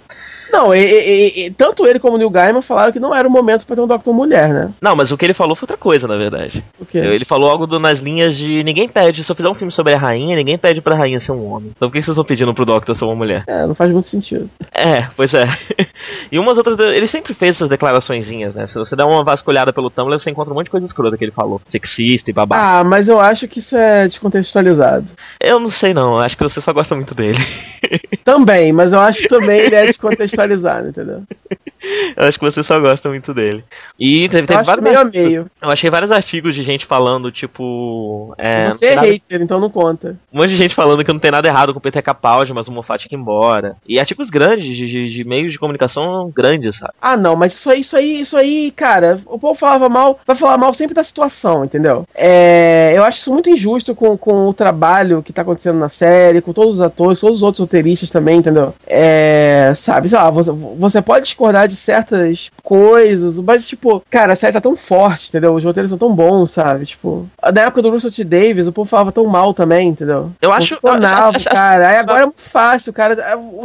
Não, 0.51 0.75
e- 0.75 0.79
e- 0.81 1.47
e- 1.47 1.51
tanto 1.51 1.87
ele 1.87 1.99
como 1.99 2.15
o 2.15 2.19
Neil 2.19 2.31
Gaiman 2.31 2.63
falaram 2.63 2.93
que 2.93 3.01
não 3.01 3.15
era 3.15 3.27
o 3.29 3.31
momento 3.31 3.67
pra 3.67 3.77
ter 3.77 3.83
um 3.83 3.87
Doctor 3.87 4.15
Mulher, 4.15 4.49
né? 4.49 4.71
Não, 4.81 4.95
mas 4.97 5.11
o 5.11 5.17
que 5.17 5.25
ele 5.27 5.35
falou 5.35 5.55
foi 5.57 5.65
outra 5.65 5.77
coisa, 5.77 6.07
na 6.07 6.17
verdade. 6.17 6.63
O 6.81 6.87
quê? 6.87 6.99
Ele 6.99 7.25
falou 7.25 7.51
algo 7.51 7.67
do- 7.67 7.79
nas 7.81 7.99
linhas 8.01 8.37
de 8.37 8.63
ninguém 8.65 8.89
pede, 8.89 9.25
se 9.25 9.31
eu 9.31 9.37
fizer 9.37 9.51
um 9.51 9.55
filme 9.55 9.73
sobre 9.73 9.95
a 9.95 9.99
rainha, 9.99 10.37
ninguém 10.37 10.57
pede 10.59 10.81
pra 10.81 10.97
rainha 10.97 11.21
ser 11.21 11.33
um 11.33 11.53
homem. 11.53 11.71
Então 11.77 11.89
por 11.89 11.93
que 11.95 11.99
vocês 12.03 12.09
estão 12.13 12.25
pedindo 12.25 12.55
pro 12.55 12.65
Doctor 12.65 12.97
ser 12.97 13.05
uma 13.05 13.15
mulher? 13.15 13.45
É, 13.47 13.67
não 13.67 13.75
faz 13.75 13.91
muito 13.91 14.09
sentido. 14.09 14.49
É, 14.75 15.07
pois 15.17 15.33
é. 15.35 15.43
e 16.33 16.39
umas 16.39 16.57
outras. 16.57 16.79
Ele 16.79 17.09
sempre 17.09 17.35
fez 17.35 17.57
essas 17.57 17.69
declaraçõezinhas, 17.69 18.55
né? 18.55 18.67
Se 18.69 18.75
você 18.75 18.95
der 18.97 19.05
uma 19.05 19.23
vasculhada 19.25 19.73
pelo 19.73 19.91
Tumblr, 19.91 20.19
você 20.19 20.31
encontra 20.31 20.53
um 20.53 20.57
monte 20.57 20.67
de 20.67 20.71
coisa 20.71 20.87
escrota 20.87 21.17
que 21.17 21.25
ele 21.25 21.33
falou. 21.33 21.61
Sexista 21.71 22.31
e 22.31 22.33
babaca. 22.33 22.63
Ah, 22.81 22.85
mas 22.85 23.09
eu 23.09 23.21
acho 23.21 23.47
que 23.49 23.59
isso 23.59 23.77
é 23.77 24.07
descontextualizado. 24.09 25.07
Eu 25.41 25.59
não 25.61 25.71
sei 25.71 25.93
não, 25.95 26.17
acho 26.17 26.37
que 26.37 26.45
você 26.45 26.61
só 26.61 26.73
gosta 26.73 26.95
muito 26.95 27.15
dele. 27.15 27.39
Também, 28.25 28.73
mas 28.73 28.93
eu 28.93 29.01
acho 29.01 29.23
que 29.23 29.29
também 29.29 29.59
ele 29.61 29.75
é 29.75 29.87
descontextualizado, 29.87 30.38
entendeu? 30.87 31.25
eu 32.17 32.27
acho 32.29 32.39
que 32.39 32.45
você 32.45 32.63
só 32.65 32.79
gosta 32.81 33.09
muito 33.09 33.33
dele. 33.35 33.65
E 33.99 34.29
teve, 34.29 34.47
teve 34.47 34.63
vários. 34.63 34.85
meio 34.85 34.99
artigos- 34.99 35.27
meio. 35.29 35.47
Eu 35.63 35.71
achei 35.71 35.91
vários 35.91 36.11
artigos 36.11 36.55
de 36.55 36.63
gente 36.65 36.87
falando, 36.87 37.31
tipo. 37.33 38.35
É, 38.39 38.71
Você 38.71 38.87
é 38.87 38.95
nada- 38.95 39.07
hater, 39.09 39.43
então 39.43 39.61
não 39.61 39.71
conta. 39.71 40.17
Um 40.33 40.39
monte 40.39 40.51
de 40.51 40.57
gente 40.63 40.75
falando 40.75 41.05
que 41.05 41.13
não 41.13 41.21
tem 41.21 41.31
nada 41.31 41.49
errado 41.49 41.73
com 41.73 41.79
o 41.79 41.83
Peter 41.83 42.03
Capaldi, 42.03 42.53
mas 42.53 42.69
o 42.69 42.73
Moffat 42.73 43.01
tinha 43.01 43.09
que 43.09 43.15
ir 43.17 43.19
embora. 43.19 43.77
E 43.87 43.99
artigos 43.99 44.29
grandes, 44.31 44.65
de, 44.65 44.87
de- 44.87 45.15
de 45.15 45.25
meios 45.25 45.53
de 45.53 45.59
comunicação 45.59 46.31
grandes, 46.35 46.77
sabe? 46.79 46.93
Ah, 47.01 47.17
não, 47.17 47.35
mas 47.37 47.55
isso 47.55 47.71
aí, 47.71 47.81
isso 47.81 47.97
aí, 47.97 48.21
isso 48.21 48.37
aí, 48.37 48.71
cara, 48.71 49.21
o 49.27 49.39
povo 49.39 49.55
falava 49.59 49.89
mal, 49.89 50.19
vai 50.27 50.37
falar 50.37 50.59
mal 50.59 50.73
sempre 50.75 50.95
da 50.95 51.03
situação, 51.05 51.65
entendeu? 51.65 52.05
É, 52.15 52.93
eu 52.95 53.03
acho 53.05 53.19
isso 53.21 53.33
muito 53.33 53.51
injusto 53.51 53.95
com, 53.95 54.17
com 54.17 54.49
o 54.49 54.55
trabalho 54.55 55.23
que 55.23 55.33
tá 55.33 55.43
acontecendo 55.43 55.79
na 55.79 55.89
série, 55.89 56.41
com 56.41 56.53
todos 56.53 56.75
os 56.77 56.81
atores, 56.81 57.21
todos 57.21 57.37
os 57.39 57.43
outros 57.43 57.61
roteiristas 57.61 58.11
também, 58.11 58.39
entendeu? 58.39 58.75
É, 58.87 59.73
sabe, 59.77 60.09
sei 60.09 60.19
lá, 60.19 60.31
você, 60.31 60.51
você 60.53 61.01
pode 61.03 61.25
discordar 61.27 61.69
de 61.69 61.75
certas 61.79 62.51
coisas, 62.63 63.39
mas, 63.39 63.67
tipo, 63.67 64.03
cara, 64.11 64.33
a 64.33 64.37
série 64.37 64.53
tá 64.53 64.61
tão 64.61 64.77
forte, 64.77 65.29
entendeu? 65.29 65.55
Os 65.55 65.65
roteiros 65.65 65.91
são 65.91 65.99
tão 65.99 66.15
bons, 66.15 66.51
sabe? 66.51 66.85
Tipo, 66.87 67.27
na 67.55 67.63
época 67.63 67.83
do 67.83 67.91
Russell 67.91 68.11
T. 68.11 68.25
Davis, 68.25 68.67
o 68.67 68.73
povo 68.73 68.89
falava 68.89 69.13
tão 69.13 69.27
mal 69.27 69.55
também, 69.55 69.89
entendeu? 69.89 70.31
Eu 70.41 70.53
acho- 70.53 70.75
Funcionava, 70.75 71.33
eu 71.33 71.41
acho- 71.41 71.49
cara. 71.49 71.89
Aí 71.89 71.97
agora 71.97 72.23
é 72.23 72.27
muito 72.27 72.43
fácil, 72.43 72.93
cara. 72.93 73.17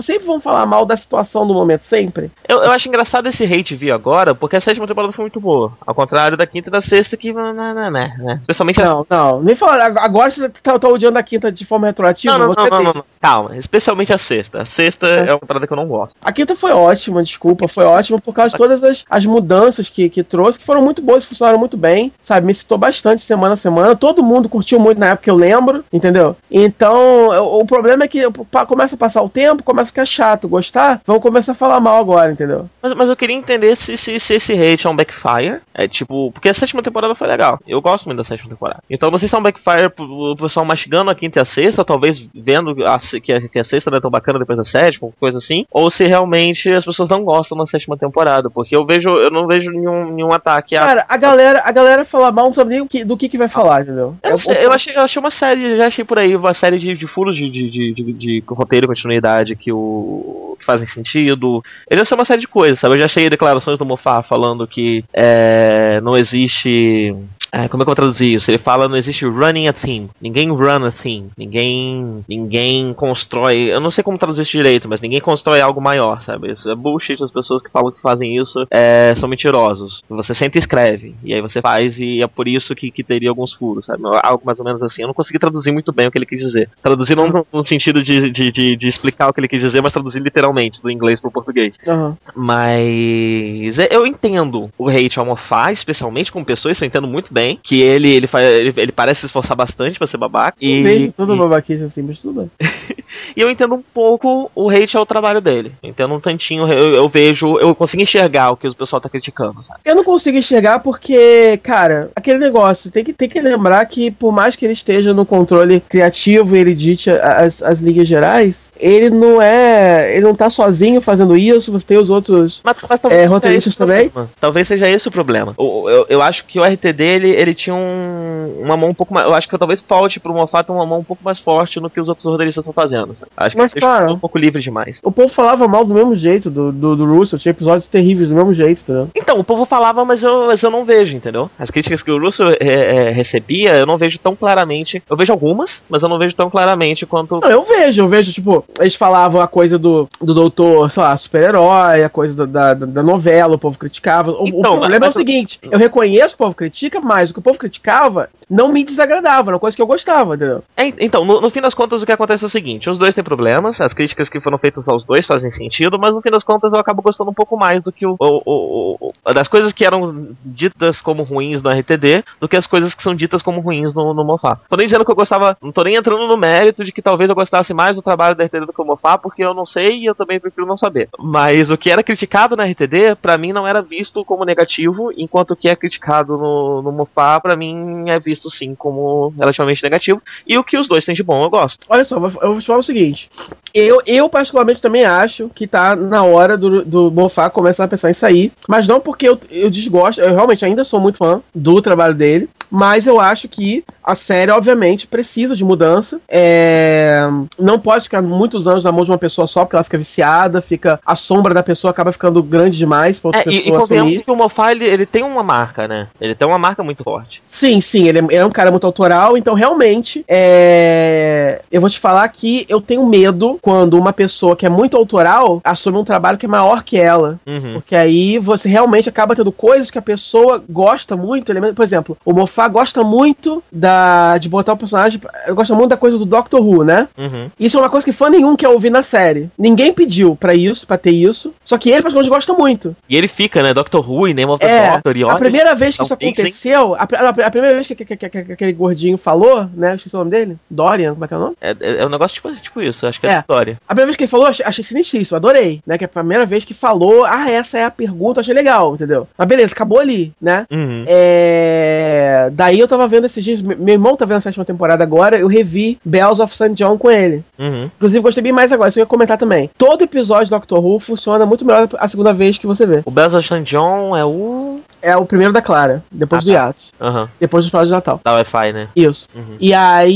Sempre 0.01 0.25
vão 0.25 0.39
falar 0.39 0.65
mal 0.65 0.85
da 0.85 0.95
situação 0.97 1.45
do 1.45 1.53
momento, 1.53 1.81
sempre. 1.81 2.31
Eu, 2.47 2.63
eu 2.63 2.71
acho 2.71 2.87
engraçado 2.87 3.27
esse 3.27 3.43
hate 3.43 3.75
vir 3.75 3.91
agora, 3.91 4.33
porque 4.33 4.55
a 4.55 4.61
sétima 4.61 4.87
temporada 4.87 5.13
foi 5.13 5.23
muito 5.23 5.39
boa. 5.39 5.73
Ao 5.85 5.93
contrário 5.93 6.37
da 6.37 6.45
quinta 6.45 6.69
e 6.69 6.71
da 6.71 6.81
sexta, 6.81 7.17
que. 7.17 7.33
Né, 7.33 7.53
né, 7.53 7.89
né, 7.91 8.15
né? 8.19 8.37
Especialmente 8.41 8.81
a. 8.81 8.85
Não, 8.85 9.05
não, 9.09 9.41
nem 9.41 9.55
falar. 9.55 9.91
Agora 9.97 10.29
você 10.31 10.47
tá, 10.49 10.77
tá 10.79 10.87
odiando 10.87 11.17
a 11.17 11.23
quinta 11.23 11.51
de 11.51 11.65
forma 11.65 11.87
retroativa? 11.87 12.37
Não, 12.37 12.47
não, 12.47 12.53
não, 12.53 12.69
não, 12.69 12.83
não, 12.83 12.93
não. 12.93 13.01
Calma, 13.21 13.57
especialmente 13.57 14.13
a 14.13 14.19
sexta. 14.19 14.61
A 14.61 14.65
sexta 14.67 15.07
É. 15.07 15.29
é. 15.29 15.33
uma 15.33 15.39
parada 15.39 15.65
que 15.67 15.73
eu 15.73 15.77
não 15.77 15.87
gosto. 15.87 16.15
A 16.23 16.31
quinta 16.31 16.55
foi 16.55 16.71
ótima, 16.71 17.23
desculpa, 17.23 17.67
foi 17.67 17.85
ótima 17.85 18.02
por 18.09 18.33
causa 18.33 18.51
de 18.51 18.57
todas 18.57 18.83
as, 18.83 19.05
as 19.09 19.25
mudanças 19.25 19.89
que, 19.89 20.09
que 20.09 20.23
trouxe, 20.23 20.59
que 20.59 20.65
foram 20.65 20.83
muito 20.83 21.01
boas, 21.01 21.25
funcionaram 21.25 21.59
muito 21.59 21.77
bem, 21.77 22.11
sabe? 22.21 22.45
Me 22.47 22.53
citou 22.53 22.77
bastante 22.77 23.21
semana 23.21 23.53
a 23.53 23.57
semana. 23.57 23.95
Todo 23.95 24.23
mundo 24.23 24.49
curtiu 24.49 24.79
muito 24.79 24.99
na 24.99 25.09
época, 25.09 25.29
eu 25.29 25.35
lembro, 25.35 25.83
entendeu? 25.91 26.35
Então, 26.49 27.29
o, 27.59 27.65
problema 27.65 28.03
é 28.03 28.07
que 28.07 28.21
pa- 28.51 28.65
começa 28.65 28.95
a 28.95 28.97
passar 28.97 29.21
o 29.21 29.29
tempo, 29.29 29.63
começa 29.63 29.89
a 29.89 29.93
ficar 29.93 30.05
chato. 30.05 30.47
Gostar, 30.47 31.01
vão 31.05 31.19
começar 31.19 31.53
a 31.53 31.55
falar 31.55 31.79
mal 31.79 31.97
agora, 31.97 32.31
entendeu? 32.31 32.69
Mas, 32.81 32.93
mas 32.95 33.09
eu 33.09 33.15
queria 33.15 33.35
entender 33.35 33.75
se, 33.77 33.97
se, 33.97 34.19
se 34.19 34.33
esse 34.33 34.53
hate 34.53 34.85
é 34.85 34.89
um 34.89 34.95
backfire. 34.95 35.61
É 35.73 35.87
tipo, 35.87 36.31
porque 36.31 36.49
a 36.49 36.55
sétima 36.55 36.83
temporada 36.83 37.15
foi 37.15 37.27
legal. 37.27 37.59
Eu 37.67 37.81
gosto 37.81 38.05
muito 38.05 38.19
da 38.19 38.25
sétima 38.25 38.49
temporada. 38.49 38.81
Então 38.89 39.09
é 39.09 39.39
um 39.39 39.43
backfire 39.43 39.91
o 39.97 40.35
pessoal 40.35 40.65
mastigando 40.65 41.09
a 41.09 41.15
quinta 41.15 41.39
e 41.39 41.41
a 41.41 41.45
sexta, 41.45 41.83
talvez 41.83 42.17
vendo 42.33 42.75
a, 42.85 42.99
que, 43.21 43.31
a, 43.31 43.49
que 43.49 43.59
a 43.59 43.65
sexta 43.65 43.89
não 43.89 43.97
é 43.97 44.01
tão 44.01 44.11
bacana 44.11 44.39
depois 44.39 44.57
da 44.57 44.65
sétima, 44.65 45.09
coisa 45.19 45.37
assim. 45.39 45.65
Ou 45.71 45.91
se 45.91 46.03
realmente 46.03 46.69
as 46.71 46.85
pessoas 46.85 47.09
não 47.09 47.23
gostam 47.23 47.57
da 47.57 47.65
sétima 47.67 47.92
temporada. 47.97 48.49
Porque 48.49 48.75
eu 48.75 48.85
vejo, 48.85 49.09
eu 49.09 49.31
não 49.31 49.47
vejo 49.47 49.69
nenhum, 49.71 50.13
nenhum 50.13 50.31
ataque 50.33 50.75
a. 50.75 50.85
Cara, 50.85 51.05
a 51.07 51.17
galera, 51.17 51.61
a 51.65 51.71
galera 51.71 52.05
fala 52.05 52.31
mal, 52.31 52.45
não 52.45 52.53
sabe 52.53 52.71
nem 52.71 52.81
o 52.81 52.87
que- 52.87 53.03
do 53.03 53.17
que, 53.17 53.29
que 53.29 53.37
vai 53.37 53.47
falar, 53.47 53.81
entendeu? 53.81 54.15
Eu, 54.23 54.39
sei, 54.39 54.57
eu 54.65 54.71
achei, 54.71 54.95
eu 54.95 55.01
achei 55.01 55.19
uma 55.19 55.31
série, 55.31 55.77
já 55.77 55.87
achei 55.87 56.03
por 56.03 56.19
aí, 56.19 56.35
uma 56.35 56.53
série 56.53 56.79
de, 56.79 56.95
de 56.95 57.07
furos 57.07 57.35
de, 57.35 57.49
de, 57.49 57.69
de, 57.69 57.93
de, 57.93 58.13
de 58.13 58.43
roteiro 58.47 58.87
continuidade 58.87 59.55
que, 59.55 59.71
o, 59.71 60.55
que 60.59 60.65
fazem 60.65 60.87
sentido. 60.87 61.63
Ele 61.89 61.99
vai 61.99 62.07
ser 62.07 62.15
uma 62.15 62.25
série 62.25 62.41
de 62.41 62.47
coisas, 62.47 62.79
sabe? 62.79 62.95
Eu 62.95 62.99
já 63.01 63.05
achei 63.05 63.29
declarações 63.29 63.77
do 63.77 63.85
Moffat 63.85 64.27
falando 64.27 64.67
que 64.67 65.03
é, 65.13 65.99
não 66.01 66.15
existe. 66.17 67.15
É, 67.53 67.67
como 67.67 67.83
é 67.83 67.85
que 67.85 67.91
eu 67.91 67.95
vou 67.95 67.95
traduzir 67.95 68.35
isso? 68.35 68.49
Ele 68.49 68.57
fala 68.57 68.87
não 68.87 68.97
existe 68.97 69.23
running 69.25 69.67
a 69.67 69.73
team. 69.73 70.09
Ninguém 70.19 70.49
run 70.49 70.87
a 70.87 70.91
team. 70.91 71.27
Ninguém. 71.37 72.25
Ninguém 72.27 72.91
constrói. 72.95 73.71
Eu 73.71 73.79
não 73.79 73.91
sei 73.91 74.03
como 74.03 74.17
traduzir 74.17 74.41
isso 74.41 74.51
direito, 74.51 74.89
mas 74.89 74.99
ninguém 74.99 75.21
constrói 75.21 75.61
algo 75.61 75.79
maior, 75.79 76.23
sabe? 76.23 76.51
Isso 76.51 76.67
é 76.67 76.73
bullshit. 76.73 77.23
As 77.23 77.29
pessoas 77.29 77.61
que 77.61 77.71
falam 77.71 77.91
que 77.91 78.01
fazem 78.01 78.35
isso 78.35 78.65
é, 78.71 79.13
são 79.19 79.29
mentirosos. 79.29 80.01
Você 80.09 80.33
sempre 80.33 80.59
escreve. 80.59 81.13
E 81.23 81.31
aí 81.31 81.41
você 81.41 81.61
faz 81.61 81.95
e 81.99 82.23
é 82.23 82.27
por 82.27 82.47
isso 82.47 82.73
que, 82.73 82.89
que 82.89 83.03
teria 83.03 83.29
alguns 83.29 83.53
furos, 83.53 83.85
sabe? 83.85 84.01
Algo 84.23 84.41
mais 84.43 84.57
ou 84.57 84.65
menos 84.65 84.81
assim. 84.81 85.03
Eu 85.03 85.07
não 85.07 85.13
consegui 85.13 85.37
traduzir 85.37 85.71
muito 85.71 85.93
bem 85.93 86.07
o 86.07 86.11
que 86.11 86.17
ele 86.17 86.25
quis 86.25 86.39
dizer. 86.39 86.67
Traduzir 86.81 87.15
não 87.15 87.27
no, 87.27 87.45
no 87.53 87.67
sentido 87.67 88.01
de, 88.01 88.31
de, 88.31 88.51
de, 88.51 88.75
de 88.75 88.87
explicar 88.87 89.29
o 89.29 89.33
que 89.33 89.39
ele 89.39 89.47
quis 89.47 89.61
dizer, 89.61 89.79
mas 89.79 89.93
traduzir 89.93 90.23
literalmente, 90.23 90.81
do 90.81 90.89
inglês 90.89 91.21
pro 91.21 91.29
português. 91.29 91.77
Aham. 91.87 92.17
Mas 92.35 93.77
é, 93.77 93.89
eu 93.91 94.07
entendo 94.07 94.71
o 94.75 94.89
hate 94.89 95.19
ao 95.19 95.25
Moffat, 95.25 95.73
especialmente 95.73 96.31
com 96.31 96.43
pessoas, 96.43 96.81
eu 96.81 96.87
entendo 96.87 97.07
muito 97.07 97.31
bem 97.31 97.42
que 97.63 97.81
ele 97.81 98.09
ele, 98.09 98.27
faz, 98.27 98.47
ele, 98.59 98.73
ele 98.75 98.91
parece 98.91 99.21
se 99.21 99.25
esforçar 99.27 99.55
bastante 99.55 99.97
pra 99.97 100.07
ser 100.07 100.17
babaca. 100.17 100.57
Eu 100.61 100.69
E, 100.69 100.83
vejo 100.83 101.11
tudo 101.11 101.35
e, 101.35 101.37
babaquice 101.37 101.83
assim, 101.83 102.01
mas 102.01 102.19
tudo 102.19 102.41
bem. 102.41 102.51
e 103.35 103.41
eu 103.41 103.49
entendo 103.49 103.75
um 103.75 103.83
pouco 103.93 104.49
o 104.55 104.69
hate 104.69 104.95
ao 104.97 105.05
trabalho 105.05 105.41
dele. 105.41 105.73
Entendo 105.83 106.13
um 106.13 106.19
tantinho, 106.19 106.67
eu, 106.67 106.91
eu 106.91 107.09
vejo, 107.09 107.57
eu 107.59 107.73
consigo 107.75 108.03
enxergar 108.03 108.51
o 108.51 108.57
que 108.57 108.67
o 108.67 108.75
pessoal 108.75 109.01
tá 109.01 109.09
criticando, 109.09 109.63
sabe? 109.63 109.79
Eu 109.85 109.95
não 109.95 110.03
consigo 110.03 110.37
enxergar 110.37 110.79
porque, 110.79 111.57
cara, 111.63 112.09
aquele 112.15 112.37
negócio, 112.37 112.91
tem 112.91 113.03
que, 113.03 113.13
tem 113.13 113.29
que 113.29 113.41
lembrar 113.41 113.85
que 113.85 114.11
por 114.11 114.31
mais 114.31 114.55
que 114.55 114.65
ele 114.65 114.73
esteja 114.73 115.13
no 115.13 115.25
controle 115.25 115.79
criativo 115.79 116.55
e 116.55 116.59
ele 116.59 116.75
dite 116.75 117.09
as, 117.09 117.61
as 117.61 117.79
linhas 117.79 118.07
gerais, 118.07 118.71
ele 118.83 119.09
não 119.09 119.41
é. 119.41 120.13
Ele 120.15 120.21
não 120.25 120.35
tá 120.35 120.49
sozinho 120.49 121.01
fazendo 121.01 121.35
isso, 121.37 121.71
você 121.71 121.85
tem 121.87 121.97
os 121.97 122.09
outros. 122.09 122.61
Mas, 122.63 122.75
mas 122.89 122.99
É, 123.11 123.25
roteiristas 123.25 123.75
também? 123.75 124.11
Talvez 124.39 124.67
seja 124.67 124.89
esse 124.89 125.07
o 125.07 125.11
problema. 125.11 125.53
O- 125.57 125.89
Eu, 125.89 126.05
eu 126.09 126.21
acho 126.21 126.45
que 126.45 126.59
o 126.59 126.63
RT 126.63 126.91
dele, 126.93 127.29
ele 127.29 127.53
tinha 127.53 127.75
um, 127.75 128.59
uma 128.61 128.75
mão 128.77 128.89
um 128.89 128.93
pouco 128.93 129.13
mais. 129.13 129.27
Eu 129.27 129.35
acho 129.35 129.47
que 129.47 129.57
talvez 129.57 129.81
falte 129.81 130.19
pro 130.19 130.33
Moffat 130.33 130.69
uma 130.71 130.85
mão 130.85 130.99
um 130.99 131.03
pouco 131.03 131.23
mais 131.23 131.39
forte 131.39 131.79
no 131.79 131.89
que 131.89 131.99
os 132.01 132.07
outros 132.07 132.25
roteiristas 132.25 132.61
estão 132.65 132.73
fazendo. 132.73 133.15
Acho 133.37 133.57
Mas, 133.57 133.73
que 133.73 133.79
cara- 133.79 134.11
um 134.11 134.19
pouco 134.19 134.37
livre 134.37 134.61
demais. 134.61 134.97
O 135.03 135.11
povo 135.11 135.27
falava 135.29 135.67
mal 135.67 135.85
do 135.85 135.93
mesmo 135.93 136.15
jeito 136.15 136.49
do, 136.49 136.71
do, 136.71 136.95
do 136.95 137.05
Russell, 137.05 137.39
tinha 137.39 137.51
episódios 137.51 137.87
terríveis 137.87 138.29
do 138.29 138.35
mesmo 138.35 138.53
jeito, 138.53 138.81
entendeu? 138.81 139.09
Então, 139.15 139.39
o 139.39 139.43
povo 139.43 139.65
falava, 139.65 140.03
mas 140.05 140.21
eu, 140.23 140.47
mas 140.47 140.61
eu 140.61 140.71
não 140.71 140.83
vejo, 140.85 141.15
entendeu? 141.15 141.49
As 141.59 141.69
críticas 141.69 142.01
que 142.01 142.11
o 142.11 142.19
Russo 142.19 142.43
é, 142.59 143.07
é, 143.07 143.11
recebia, 143.11 143.75
eu 143.77 143.85
não 143.85 143.97
vejo 143.97 144.17
tão 144.19 144.35
claramente. 144.35 145.01
Eu 145.09 145.15
vejo 145.17 145.31
algumas, 145.31 145.69
mas 145.89 146.01
eu 146.01 146.09
não 146.09 146.17
vejo 146.17 146.35
tão 146.35 146.49
claramente 146.49 147.05
quanto. 147.05 147.39
Não, 147.39 147.49
eu 147.49 147.63
vejo, 147.63 148.01
eu 148.01 148.07
vejo, 148.07 148.31
tipo, 148.33 148.63
eles 148.79 148.95
falavam 148.95 149.41
a 149.41 149.47
coisa 149.47 149.77
do, 149.77 150.07
do 150.21 150.33
doutor, 150.33 150.89
sei 150.91 151.03
lá, 151.03 151.17
super-herói, 151.17 152.03
a 152.03 152.09
coisa 152.09 152.45
da, 152.47 152.73
da, 152.73 152.85
da 152.85 153.03
novela, 153.03 153.55
o 153.55 153.59
povo 153.59 153.77
criticava. 153.77 154.31
O, 154.31 154.43
o 154.43 154.47
Então, 154.47 154.61
problema 154.73 154.99
mas- 154.99 155.03
é 155.03 155.09
o 155.09 155.11
seguinte, 155.21 155.59
eu 155.63 155.77
reconheço 155.79 156.29
que 156.35 156.41
o 156.43 156.45
povo 156.45 156.55
critica, 156.55 156.99
mas 157.01 157.29
o 157.29 157.33
que 157.33 157.39
o 157.39 157.43
povo 157.43 157.57
criticava 157.57 158.29
não 158.49 158.71
me 158.71 158.83
desagradava, 158.83 159.49
era 159.49 159.55
uma 159.55 159.59
coisa 159.59 159.75
que 159.75 159.81
eu 159.81 159.87
gostava, 159.87 160.35
entendeu? 160.35 160.63
É, 160.77 160.87
então, 161.03 161.25
no, 161.25 161.41
no 161.41 161.49
fim 161.51 161.61
das 161.61 161.73
contas, 161.73 162.01
o 162.01 162.05
que 162.05 162.11
acontece 162.11 162.43
é 162.43 162.47
o 162.47 162.51
seguinte: 162.51 162.89
os 162.89 162.97
dois 162.99 163.13
têm 163.15 163.23
problemas, 163.23 163.79
as 163.81 163.93
críticas 163.93 164.29
que 164.29 164.39
foram 164.41 164.57
feitas 164.57 164.87
aos 164.87 165.05
dois 165.05 165.25
fazem 165.25 165.51
sentido, 165.51 165.97
mas 165.99 166.13
no 166.15 166.21
fim 166.21 166.29
das 166.29 166.43
contas 166.43 166.71
eu 166.73 166.79
acabo 166.79 167.01
gostando 167.01 167.31
um 167.31 167.33
pouco 167.33 167.57
mais 167.57 167.81
do 167.83 167.91
que 167.91 168.05
o, 168.05 168.15
o- 168.19 168.41
o- 168.45 168.97
o- 169.25 169.33
das 169.33 169.47
coisas 169.47 169.71
que 169.73 169.85
eram 169.85 170.27
ditas 170.43 171.01
como 171.01 171.23
ruins 171.23 171.61
no 171.61 171.69
RTD 171.69 172.23
do 172.39 172.47
que 172.47 172.57
as 172.57 172.67
coisas 172.67 172.93
que 172.93 173.03
são 173.03 173.15
ditas 173.15 173.41
como 173.41 173.59
ruins 173.61 173.93
no, 173.93 174.13
no 174.13 174.23
Mofá. 174.23 174.57
Tô 174.69 174.75
nem 174.75 174.87
dizendo 174.87 175.05
que 175.05 175.11
eu 175.11 175.15
gostava, 175.15 175.57
não 175.61 175.71
tô 175.71 175.83
nem 175.83 175.95
entrando 175.95 176.27
no 176.27 176.37
mérito 176.37 176.83
de 176.83 176.91
que 176.91 177.01
talvez 177.01 177.29
eu 177.29 177.35
gostasse 177.35 177.73
mais 177.73 177.95
do 177.95 178.01
trabalho 178.01 178.35
da 178.35 178.43
Do 178.59 178.71
que 178.73 178.81
o 178.81 178.85
Mofá, 178.85 179.17
porque 179.17 179.43
eu 179.43 179.53
não 179.53 179.65
sei 179.65 179.99
e 179.99 180.05
eu 180.05 180.13
também 180.15 180.39
prefiro 180.39 180.67
não 180.67 180.77
saber. 180.77 181.09
Mas 181.19 181.69
o 181.71 181.77
que 181.77 181.89
era 181.89 182.03
criticado 182.03 182.55
na 182.55 182.65
RTD, 182.65 183.15
pra 183.21 183.37
mim 183.37 183.51
não 183.51 183.67
era 183.67 183.81
visto 183.81 184.23
como 184.23 184.45
negativo, 184.45 185.11
enquanto 185.17 185.51
o 185.51 185.55
que 185.55 185.67
é 185.69 185.75
criticado 185.75 186.37
no, 186.37 186.81
no 186.81 186.91
Mofá, 186.91 187.39
pra 187.39 187.55
mim 187.55 188.09
é 188.09 188.19
visto 188.19 188.49
sim 188.51 188.75
como 188.75 189.33
relativamente 189.37 189.81
negativo. 189.83 190.21
E 190.47 190.57
o 190.57 190.63
que 190.63 190.77
os 190.77 190.87
dois 190.87 191.03
têm 191.05 191.15
de 191.15 191.23
bom, 191.23 191.43
eu 191.43 191.49
gosto. 191.49 191.79
Olha 191.89 192.05
só, 192.05 192.15
eu 192.17 192.21
vou- 192.21 192.29
vou 192.53 192.59
te 192.59 192.65
falar 192.67 192.79
o 192.79 192.83
seguinte. 192.83 193.27
Eu, 193.73 193.99
eu 194.05 194.29
particularmente 194.29 194.81
também 194.81 195.03
acho 195.03 195.49
que 195.49 195.65
tá 195.65 195.95
na 195.95 196.23
hora 196.23 196.55
do, 196.57 196.83
do 196.85 197.11
Mofá 197.11 197.49
começar 197.49 197.85
a 197.85 197.87
pensar 197.87 198.09
em 198.09 198.13
sair. 198.13 198.51
Mas 198.69 198.87
não 198.87 198.99
porque 198.99 199.27
eu, 199.27 199.39
eu 199.49 199.69
desgosto, 199.69 200.21
eu 200.21 200.33
realmente 200.35 200.63
ainda 200.63 200.83
sou 200.83 200.99
muito 200.99 201.17
fã 201.17 201.41
do 201.55 201.81
trabalho 201.81 202.13
dele. 202.13 202.49
Mas 202.69 203.05
eu 203.07 203.19
acho 203.19 203.47
que 203.47 203.83
a 204.03 204.15
série, 204.15 204.51
obviamente, 204.51 205.07
precisa 205.07 205.55
de 205.55 205.63
mudança. 205.63 206.19
É, 206.27 207.27
não 207.59 207.79
pode 207.79 208.03
ficar 208.05 208.21
muitos 208.43 208.67
anos 208.67 208.83
na 208.83 208.91
mão 208.91 209.05
de 209.05 209.11
uma 209.11 209.17
pessoa 209.17 209.47
só, 209.47 209.63
porque 209.63 209.75
ela 209.75 209.83
fica 209.83 209.97
viciada, 209.97 210.61
fica. 210.61 210.99
A 211.05 211.15
sombra 211.15 211.53
da 211.53 211.63
pessoa 211.63 211.91
acaba 211.91 212.11
ficando 212.11 212.41
grande 212.43 212.77
demais 212.77 213.19
pra 213.19 213.29
outra 213.29 213.41
É, 213.41 213.45
e, 213.53 213.57
e 213.57 213.61
pessoa 213.63 213.79
convenhamos 213.81 214.09
assumir. 214.11 214.23
que 214.25 214.31
o 214.31 214.35
Mofá 214.35 214.71
ele, 214.71 214.85
ele 214.85 215.05
tem 215.05 215.23
uma 215.23 215.43
marca, 215.43 215.87
né? 215.87 216.07
Ele 216.19 216.35
tem 216.35 216.47
uma 216.47 216.57
marca 216.59 216.83
muito 216.83 217.03
forte. 217.03 217.41
Sim, 217.47 217.79
sim, 217.81 218.07
ele 218.07 218.19
é, 218.19 218.23
ele 218.23 218.35
é 218.35 218.45
um 218.45 218.51
cara 218.51 218.69
muito 218.71 218.85
autoral, 218.85 219.37
então 219.37 219.53
realmente 219.53 220.23
é, 220.27 221.61
eu 221.71 221.79
vou 221.81 221.89
te 221.89 221.99
falar 221.99 222.27
que 222.29 222.65
eu 222.69 222.81
tenho 222.81 223.05
medo 223.07 223.57
quando 223.61 223.97
uma 223.97 224.11
pessoa 224.13 224.55
que 224.55 224.65
é 224.65 224.69
muito 224.69 224.97
autoral 224.97 225.61
assume 225.63 225.97
um 225.97 226.03
trabalho 226.03 226.37
que 226.37 226.45
é 226.45 226.49
maior 226.49 226.83
que 226.83 226.97
ela. 226.99 227.39
Uhum. 227.45 227.73
Porque 227.75 227.95
aí 227.95 228.37
você 228.39 228.67
realmente 228.69 229.07
acaba 229.09 229.35
tendo 229.35 229.51
coisas 229.51 229.89
que 229.91 229.97
a 229.97 230.01
pessoa 230.01 230.61
gosta 230.69 231.15
muito. 231.15 231.51
elemento- 231.51 231.75
Por 231.75 231.83
exemplo, 231.85 232.17
o 232.25 232.33
Mofá 232.33 232.67
gosta 232.67 233.03
muito 233.03 233.63
da 233.71 234.37
de 234.37 234.49
botar 234.49 234.73
o 234.73 234.77
personagem. 234.77 235.19
Gosta 235.49 235.73
muito 235.75 235.89
da 235.89 235.97
coisa 235.97 236.17
do 236.17 236.25
Doctor 236.25 236.61
Who, 236.61 236.83
né? 236.83 237.07
Uhum. 237.17 237.49
Isso 237.59 237.77
é 237.77 237.79
uma 237.81 237.89
coisa 237.89 238.05
que 238.05 238.11
fã 238.11 238.29
nenhum 238.33 238.55
quer 238.55 238.67
ouvir 238.69 238.89
na 238.89 239.03
série. 239.03 239.49
Ninguém 239.57 239.93
pediu 239.93 240.35
pra 240.35 240.53
isso, 240.53 240.85
pra 240.85 240.97
ter 240.97 241.11
isso. 241.11 241.53
Só 241.63 241.77
que 241.77 241.89
ele, 241.89 242.01
particularmente, 242.01 242.33
gosta 242.33 242.53
muito. 242.53 242.95
E 243.09 243.15
ele 243.15 243.27
fica, 243.27 243.61
né? 243.63 243.73
Doctor 243.73 244.07
Who 244.09 244.27
e 244.27 244.33
Name 244.33 244.51
of 244.51 244.59
the 244.59 244.69
É, 244.69 244.91
Doctor 244.93 245.15
e 245.17 245.23
a 245.23 245.35
primeira 245.35 245.75
vez 245.75 245.95
que 245.97 246.03
isso 246.03 246.13
aconteceu, 246.13 246.95
a, 246.95 247.03
a- 247.03 247.29
a 247.47 247.51
primeira 247.51 247.75
vez 247.75 247.87
que, 247.87 247.95
que- 247.95 248.05
que- 248.05 248.17
que- 248.17 248.29
que 248.43 248.51
aquele 248.53 248.73
gordinho 248.73 249.17
falou, 249.17 249.67
né? 249.73 249.95
Esqueci 249.95 250.15
o 250.15 250.19
nome 250.19 250.31
dele. 250.31 250.57
Dorian, 250.69 251.13
como 251.13 251.25
é 251.25 251.27
que 251.27 251.33
é 251.33 251.37
o 251.37 251.39
nome? 251.39 251.55
É, 251.61 251.71
é, 251.79 252.01
é 252.01 252.05
um 252.05 252.09
negócio 252.09 252.35
tipo, 252.35 252.53
tipo 252.61 252.81
isso, 252.81 253.05
acho 253.05 253.19
que 253.19 253.27
é, 253.27 253.31
É. 253.31 253.35
a 253.37 253.39
história. 253.39 253.77
A 253.87 253.93
primeira 253.93 254.07
vez 254.07 254.15
que 254.17 254.23
ele 254.23 254.29
falou, 254.31 254.47
achei, 254.47 254.65
achei 254.65 254.83
sinistríssimo, 254.83 255.35
adorei, 255.37 255.81
né? 255.85 255.97
Que 255.97 256.03
é 256.03 256.07
a 256.07 256.09
primeira 256.09 256.45
vez 256.45 256.65
que 256.65 256.73
falou, 256.73 257.25
ah, 257.25 257.49
essa 257.49 257.77
é 257.77 257.83
a 257.85 257.91
pergunta, 257.91 258.39
achei 258.41 258.53
legal, 258.53 258.95
entendeu? 258.95 259.27
Mas 259.37 259.47
beleza, 259.47 259.73
acabou 259.73 259.99
ali, 259.99 260.33
né? 260.41 260.65
Uhum. 260.71 261.05
É... 261.07 262.49
Daí 262.53 262.79
eu 262.79 262.87
tava 262.87 263.07
vendo 263.07 263.25
esses 263.25 263.43
dias, 263.43 263.61
me- 263.61 263.75
meu 263.75 263.93
irmão 263.93 264.15
tá 264.15 264.25
vendo 264.25 264.37
a 264.37 264.41
sétima 264.41 264.65
temporada 264.65 265.03
agora, 265.03 265.37
eu 265.37 265.47
revi 265.47 265.97
Bells 266.03 266.41
of 266.41 266.53
St. 266.55 266.73
John 266.73 266.97
com 266.97 267.09
ele. 267.09 267.43
Uhum. 267.57 267.85
Inclusive, 267.95 268.22
gostei 268.23 268.41
bem 268.41 268.51
mais 268.51 268.71
agora, 268.71 268.89
isso 268.89 268.99
eu 268.99 269.03
ia 269.03 269.07
comentar 269.07 269.37
também. 269.37 269.69
Todo 269.77 270.03
episódio 270.03 270.47
do 270.47 270.51
Doctor 270.51 270.83
Who 270.83 270.99
funciona 270.99 271.45
muito 271.45 271.65
melhor 271.65 271.87
a 271.97 272.07
segunda 272.07 272.33
vez 272.33 272.57
que 272.57 272.65
você 272.65 272.85
vê. 272.85 273.01
O 273.05 273.11
Bells 273.11 273.45
St. 273.45 273.63
John 273.63 274.15
é 274.15 274.25
o. 274.25 274.79
É 275.03 275.17
o 275.17 275.25
primeiro 275.25 275.51
da 275.51 275.61
Clara, 275.61 276.01
depois 276.11 276.41
Ah, 276.43 276.45
do 276.45 276.53
tá. 276.53 276.65
Yacht, 276.67 276.91
Aham. 277.01 277.29
depois 277.39 277.65
do 277.65 277.69
final 277.69 277.85
de 277.85 277.91
Natal. 277.91 278.21
Da 278.23 278.31
Wi-Fi, 278.35 278.71
né? 278.73 278.87
Isso. 278.95 279.27
Uhum. 279.35 279.57
E 279.59 279.73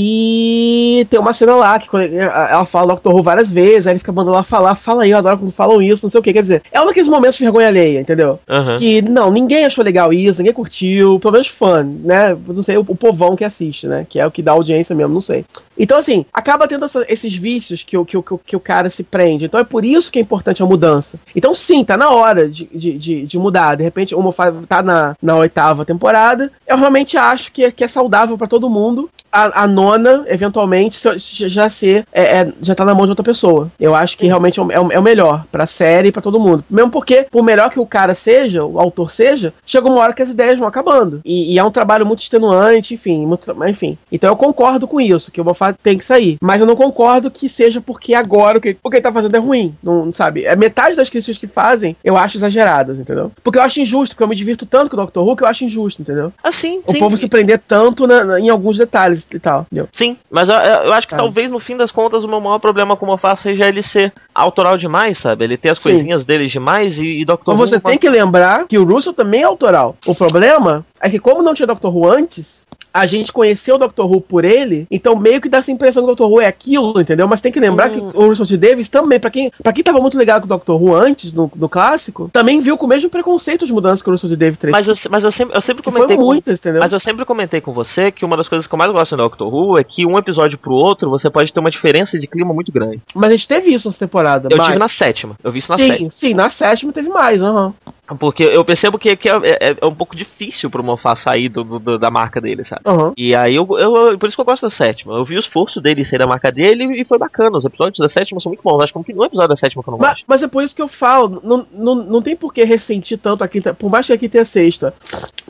aí 0.08 1.06
tem 1.10 1.20
uma 1.20 1.34
cena 1.34 1.56
lá 1.56 1.78
que 1.80 1.88
ela 1.94 2.66
fala 2.66 2.94
Doctor 2.94 3.14
Who 3.16 3.24
várias 3.24 3.52
vezes, 3.52 3.88
aí 3.88 3.94
ele 3.94 4.00
fica 4.00 4.12
mandando 4.12 4.36
ela 4.36 4.44
falar, 4.44 4.76
fala 4.76 5.04
aí, 5.04 5.12
eu 5.12 5.18
adoro 5.18 5.38
quando 5.40 5.52
falam 5.52 5.82
isso, 5.82 6.06
não 6.06 6.10
sei 6.10 6.20
o 6.20 6.24
que. 6.24 6.34
Quer 6.34 6.42
dizer, 6.42 6.64
é 6.72 6.80
um 6.82 6.86
daqueles 6.86 7.08
momentos 7.10 7.38
de 7.38 7.44
vergonha 7.44 7.68
alheia, 7.68 8.00
entendeu? 8.00 8.40
Aham. 8.50 8.78
Que 8.78 9.02
não, 9.02 9.30
ninguém 9.32 9.66
achou 9.66 9.84
legal 9.84 10.12
isso, 10.14 10.40
ninguém 10.40 10.54
curtiu, 10.54 11.20
pelo 11.20 11.34
menos 11.34 11.48
fã, 11.48 11.84
né? 11.84 12.38
Não 12.48 12.64
sei, 12.64 12.78
o, 12.78 12.82
o 12.88 12.96
povão 12.96 13.36
que 13.36 13.44
assiste, 13.44 13.88
né? 13.88 14.06
Que 14.10 14.20
é 14.20 14.26
o 14.26 14.32
que 14.32 14.42
dá 14.42 14.52
audiência 14.54 14.96
mesmo, 14.96 15.14
não 15.14 15.22
sei. 15.22 15.46
Então, 15.78 15.98
assim, 15.98 16.26
acaba 16.34 16.68
tendo 16.68 16.86
essa- 16.86 17.06
esses 17.08 17.36
vícios 17.36 17.84
que, 17.84 17.98
o- 17.98 18.06
que, 18.06 18.20
que, 18.22 18.38
que 18.46 18.56
o 18.56 18.60
cara 18.60 18.90
se 18.90 19.04
prende. 19.04 19.46
Então 19.46 19.60
é 19.60 19.64
por 19.64 19.86
isso 19.86 20.12
que 20.12 20.18
é 20.18 20.22
importante 20.22 20.64
a 20.64 20.66
mudança. 20.66 21.20
Então, 21.36 21.54
sim, 21.54 21.84
tá 21.84 21.96
na 21.98 22.10
hora 22.10 22.50
de, 22.50 22.68
de, 22.74 22.94
de, 22.98 23.26
de 23.28 23.38
mudar. 23.38 23.76
De 23.76 23.84
repente, 23.84 24.16
o 24.16 24.22
Moffat 24.22 24.56
tá 24.68 24.77
na, 24.84 25.16
na 25.22 25.36
oitava 25.36 25.86
temporada. 25.86 26.52
Eu 26.66 26.78
realmente 26.78 27.18
acho 27.18 27.52
que, 27.52 27.66
é- 27.66 27.72
que 27.72 27.84
é 27.84 27.88
saudável 27.88 28.38
pra 28.38 28.48
todo 28.48 28.70
mundo. 28.70 29.10
A, 29.32 29.64
a 29.64 29.68
nona, 29.68 30.26
eventualmente, 30.28 31.00
já 31.18 31.70
ser. 31.70 32.06
é- 32.12 32.38
é- 32.42 32.54
já 32.62 32.74
tá 32.74 32.84
na 32.86 32.94
mão 32.96 33.04
de 33.06 33.10
outra 33.12 33.24
pessoa. 33.24 33.70
Eu 33.80 33.94
acho 33.96 34.18
que 34.18 34.26
realmente 34.26 34.60
é 34.60 34.64
o, 34.64 34.72
é 34.72 34.80
o- 34.80 34.92
é 34.94 35.00
o 35.00 35.04
melhor 35.04 35.46
pra 35.52 35.68
série 35.68 36.10
e 36.10 36.12
pra 36.12 36.22
todo 36.22 36.40
mundo. 36.40 36.64
Mesmo 36.70 36.90
porque, 36.92 37.28
por 37.30 37.44
melhor 37.44 37.70
que 37.70 37.80
o 37.80 37.86
cara 37.86 38.14
seja, 38.16 38.64
o 38.64 38.80
autor 38.80 39.12
seja, 39.12 39.54
chega 39.66 39.88
uma 39.88 40.00
hora 40.00 40.14
que 40.14 40.22
as 40.22 40.30
ideias 40.30 40.58
vão 40.58 40.68
acabando. 40.68 41.22
E, 41.26 41.54
e 41.54 41.60
é 41.60 41.64
um 41.64 41.72
trabalho 41.72 42.06
muito 42.06 42.22
extenuante, 42.22 42.94
enfim, 42.94 43.26
muito- 43.26 43.52
enfim. 43.68 43.98
Então 44.12 44.30
eu 44.30 44.36
concordo 44.36 44.88
com 44.88 45.00
isso, 45.00 45.32
que 45.32 45.42
o 45.42 45.46
Moffat 45.46 45.78
tem 45.84 45.98
que 45.98 46.06
sair. 46.06 46.38
Mas 46.42 46.60
eu 46.60 46.66
não 46.66 46.76
concordo 46.76 47.30
que 47.30 47.48
seja 47.50 47.82
porque 47.82 48.14
agora 48.14 48.58
o 48.58 48.62
que, 48.62 48.78
o 48.84 48.90
que 48.90 48.96
ele 48.98 49.04
tá 49.04 49.12
fazendo 49.12 49.36
é 49.36 49.40
ruim. 49.40 49.76
Não, 49.84 50.12
sabe? 50.14 50.46
É 50.46 50.56
metade 50.56 50.96
das 50.96 51.10
críticas 51.10 51.38
que 51.38 51.48
fazem, 51.48 51.96
eu 52.04 52.16
acho 52.18 52.38
exageradas, 52.38 53.00
entendeu? 53.00 53.32
Porque 53.44 53.60
eu 53.60 53.64
acho 53.64 53.80
injusto, 53.80 54.16
porque 54.16 54.24
eu 54.24 54.28
me 54.28 54.36
divirto 54.36 54.66
tanto 54.66 54.90
com 54.90 54.96
o 54.96 55.00
Doctor 55.02 55.26
Who 55.28 55.36
que 55.36 55.44
eu 55.44 55.48
acho 55.48 55.66
injusto, 55.66 56.02
entendeu? 56.02 56.32
Assim, 56.44 56.82
O 56.88 56.92
sim. 56.94 56.98
povo 57.00 57.18
se 57.18 57.28
prender 57.28 57.62
tanto 57.68 58.08
na- 58.08 58.24
na- 58.24 58.40
em 58.40 58.50
alguns 58.50 58.78
detalhes 58.78 59.17
e 59.36 59.40
tal, 59.40 59.62
entendeu? 59.62 59.88
Sim, 59.94 60.18
mas 60.30 60.48
eu, 60.50 60.56
eu- 60.56 60.94
acho 60.94 61.08
que 61.08 61.16
talvez 61.16 61.52
no 61.52 61.60
fim 61.60 61.76
das 61.78 61.92
contas 61.92 62.24
o 62.24 62.28
meu 62.28 62.40
maior 62.42 62.60
problema 62.60 62.96
com 62.96 63.06
o 63.06 63.10
Mofá 63.10 63.36
seja 63.38 63.66
ele 63.68 63.84
ser 63.84 64.14
autoral 64.34 64.78
demais, 64.78 65.20
sabe? 65.22 65.44
Ele 65.46 65.58
ter 65.58 65.72
as 65.72 65.78
Sim. 65.78 65.84
coisinhas 65.92 66.26
dele 66.26 66.48
demais 66.48 66.96
e, 66.98 67.22
e 67.22 67.26
Dr. 67.26 67.34
Então 67.42 67.54
Who 67.54 67.58
você 67.58 67.80
tem 67.80 67.98
que 67.98 68.10
lembrar 68.10 68.66
que 68.68 68.78
o 68.78 68.84
Russell 68.84 69.14
também 69.14 69.42
é 69.42 69.46
autoral. 69.46 69.96
O 70.06 70.14
problema 70.16 70.86
é 71.02 71.10
que, 71.10 71.20
como 71.20 71.42
não 71.44 71.54
tinha 71.54 71.68
Doctor 71.68 71.96
Who 71.96 72.08
antes, 72.10 72.62
a 72.94 73.06
gente 73.06 73.32
conheceu 73.32 73.76
o 73.76 73.78
Doctor 73.78 74.10
Who 74.10 74.22
por 74.22 74.44
ele, 74.44 74.88
então 74.90 75.16
meio 75.16 75.40
que 75.40 75.48
dá 75.50 75.60
essa 75.60 75.72
impressão 75.72 76.02
que 76.04 76.06
o 76.12 76.16
Doctor 76.16 76.32
Who 76.32 76.42
é 76.42 76.48
aquilo, 76.48 77.00
entendeu? 77.00 77.28
Mas 77.28 77.42
tem 77.42 77.52
que 77.52 77.60
lembrar 77.60 77.92
Hum. 77.92 78.10
que 78.12 78.18
o 78.18 78.28
Russell 78.28 78.48
T. 78.48 78.58
Davis 78.58 78.90
também, 78.90 79.20
pra 79.20 79.30
quem, 79.30 79.52
pra 79.62 79.72
quem 79.72 79.84
tava 79.84 80.00
muito 80.00 80.18
ligado 80.18 80.42
com 80.42 80.46
o 80.48 80.50
Doctor 80.58 80.82
Who 80.82 80.96
antes, 80.96 81.32
no, 81.32 81.52
no 81.56 81.70
clássico, 81.70 82.28
também 82.34 82.60
viu 82.60 82.76
com 82.76 82.86
o 82.88 82.90
mesmo 82.90 83.08
preconceito 83.10 83.66
as 83.66 83.70
mudanças 83.72 84.02
que 84.02 84.10
o 84.10 84.14
Russell 84.14 84.30
T. 84.32 84.36
Davis 84.36 84.58
fez. 84.60 84.72
Mas 84.72 84.88
eu, 84.88 84.96
mas 85.12 85.24
eu 85.24 85.32
sempre, 85.32 85.56
eu 85.56 85.62
sempre 85.62 85.84
comentei 85.84 86.08
foi 86.08 86.16
com- 86.18 86.24
muitas, 86.26 86.60
entendeu? 86.60 86.82
Mas 86.82 86.92
eu 86.92 87.00
sempre 87.00 87.24
comentei 87.26 87.62
com 87.62 87.72
você 87.72 88.12
que 88.12 88.26
uma 88.26 88.36
das 88.36 88.48
coisas 88.50 88.66
que 88.66 88.74
eu 88.74 88.80
mais 88.80 88.92
gosto 88.92 89.16
no 89.16 89.24
Doctor 89.24 89.54
Who 89.54 89.78
é 89.78 89.84
que 89.84 90.04
um 90.06 90.18
episódio 90.18 90.58
pro 90.58 90.74
outro 90.74 91.10
você 91.10 91.30
pode 91.30 91.54
ter 91.54 91.60
uma 91.60 91.70
diferença 91.70 92.18
de 92.18 92.26
clima 92.26 92.52
muito 92.52 92.72
grande. 92.72 93.00
Mas 93.14 93.30
a 93.30 93.34
gente 93.34 93.48
teve 93.48 93.72
isso 93.74 93.88
nessa 93.88 94.00
temporada. 94.00 94.48
Eu 94.50 94.58
mas... 94.58 94.68
tive 94.68 94.80
na 94.80 94.88
sétima. 94.90 95.36
Eu 95.44 95.52
vi 95.52 95.60
isso 95.60 95.70
na 95.70 95.76
Sim, 95.78 95.88
sétima. 95.90 96.10
sim, 96.10 96.34
na 96.34 96.50
sétima 96.50 96.92
teve 96.92 97.10
mais, 97.10 97.42
aham. 97.44 97.74
Porque 98.20 98.44
eu 98.44 98.64
percebo 98.64 98.98
que, 98.98 99.16
que 99.18 99.30
é, 99.30 99.34
é- 99.44 99.78
é 99.82 99.86
um 99.86 99.94
pouco 99.94 100.16
difícil 100.16 100.70
pro 100.70 100.84
Mofá 100.84 101.16
sair 101.18 101.50
do, 101.50 101.64
do- 101.64 101.98
da 102.00 102.10
marca 102.10 102.40
dele, 102.40 102.64
sabe? 102.66 102.82
aham. 102.86 103.14
E 103.18 103.36
aí 103.36 103.56
eu, 103.56 103.68
eu, 103.80 104.18
Por 104.18 104.28
isso 104.28 104.36
que 104.38 104.42
eu 104.42 104.46
gosto 104.46 104.70
da 104.70 104.76
sétima. 104.76 105.14
Eu 105.16 105.26
vi 105.26 105.36
o 105.36 105.40
esforço 105.40 105.82
dele 105.82 106.06
sair 106.06 106.20
da 106.20 106.28
marca 106.28 106.52
dele 106.52 107.02
e 107.02 107.06
foi 107.06 107.18
bacana. 107.18 107.58
Os 107.58 107.66
episódios 107.66 107.98
da 108.00 108.10
sétima 108.12 108.40
são 108.40 108.50
muito 108.50 108.62
bons. 108.64 108.82
Acho 108.84 108.94
que 108.94 109.00
não 109.00 109.04
tem 109.04 109.16
um 109.16 109.24
episódio 109.26 109.50
da 109.50 109.58
sétima 109.58 109.84
que 109.84 109.90
eu 109.90 109.92
não 109.92 109.98
Mas, 110.00 110.10
gosto. 110.12 110.24
mas 110.28 110.44
é 110.44 110.48
por 110.48 110.64
isso 110.64 110.76
que 110.76 110.82
eu 110.82 110.88
falo, 110.88 111.42
não, 111.44 111.66
não, 111.74 111.96
não 111.96 112.22
tem 112.22 112.36
por 112.36 112.54
que 112.54 112.64
ressentir 112.64 113.18
tanto 113.18 113.44
a 113.44 113.48
quinta, 113.48 113.74
por 113.74 113.90
mais 113.90 114.06
que 114.08 114.14
a 114.14 114.18
quinta 114.18 114.38
e 114.38 114.40
a 114.40 114.46
sexta, 114.46 114.94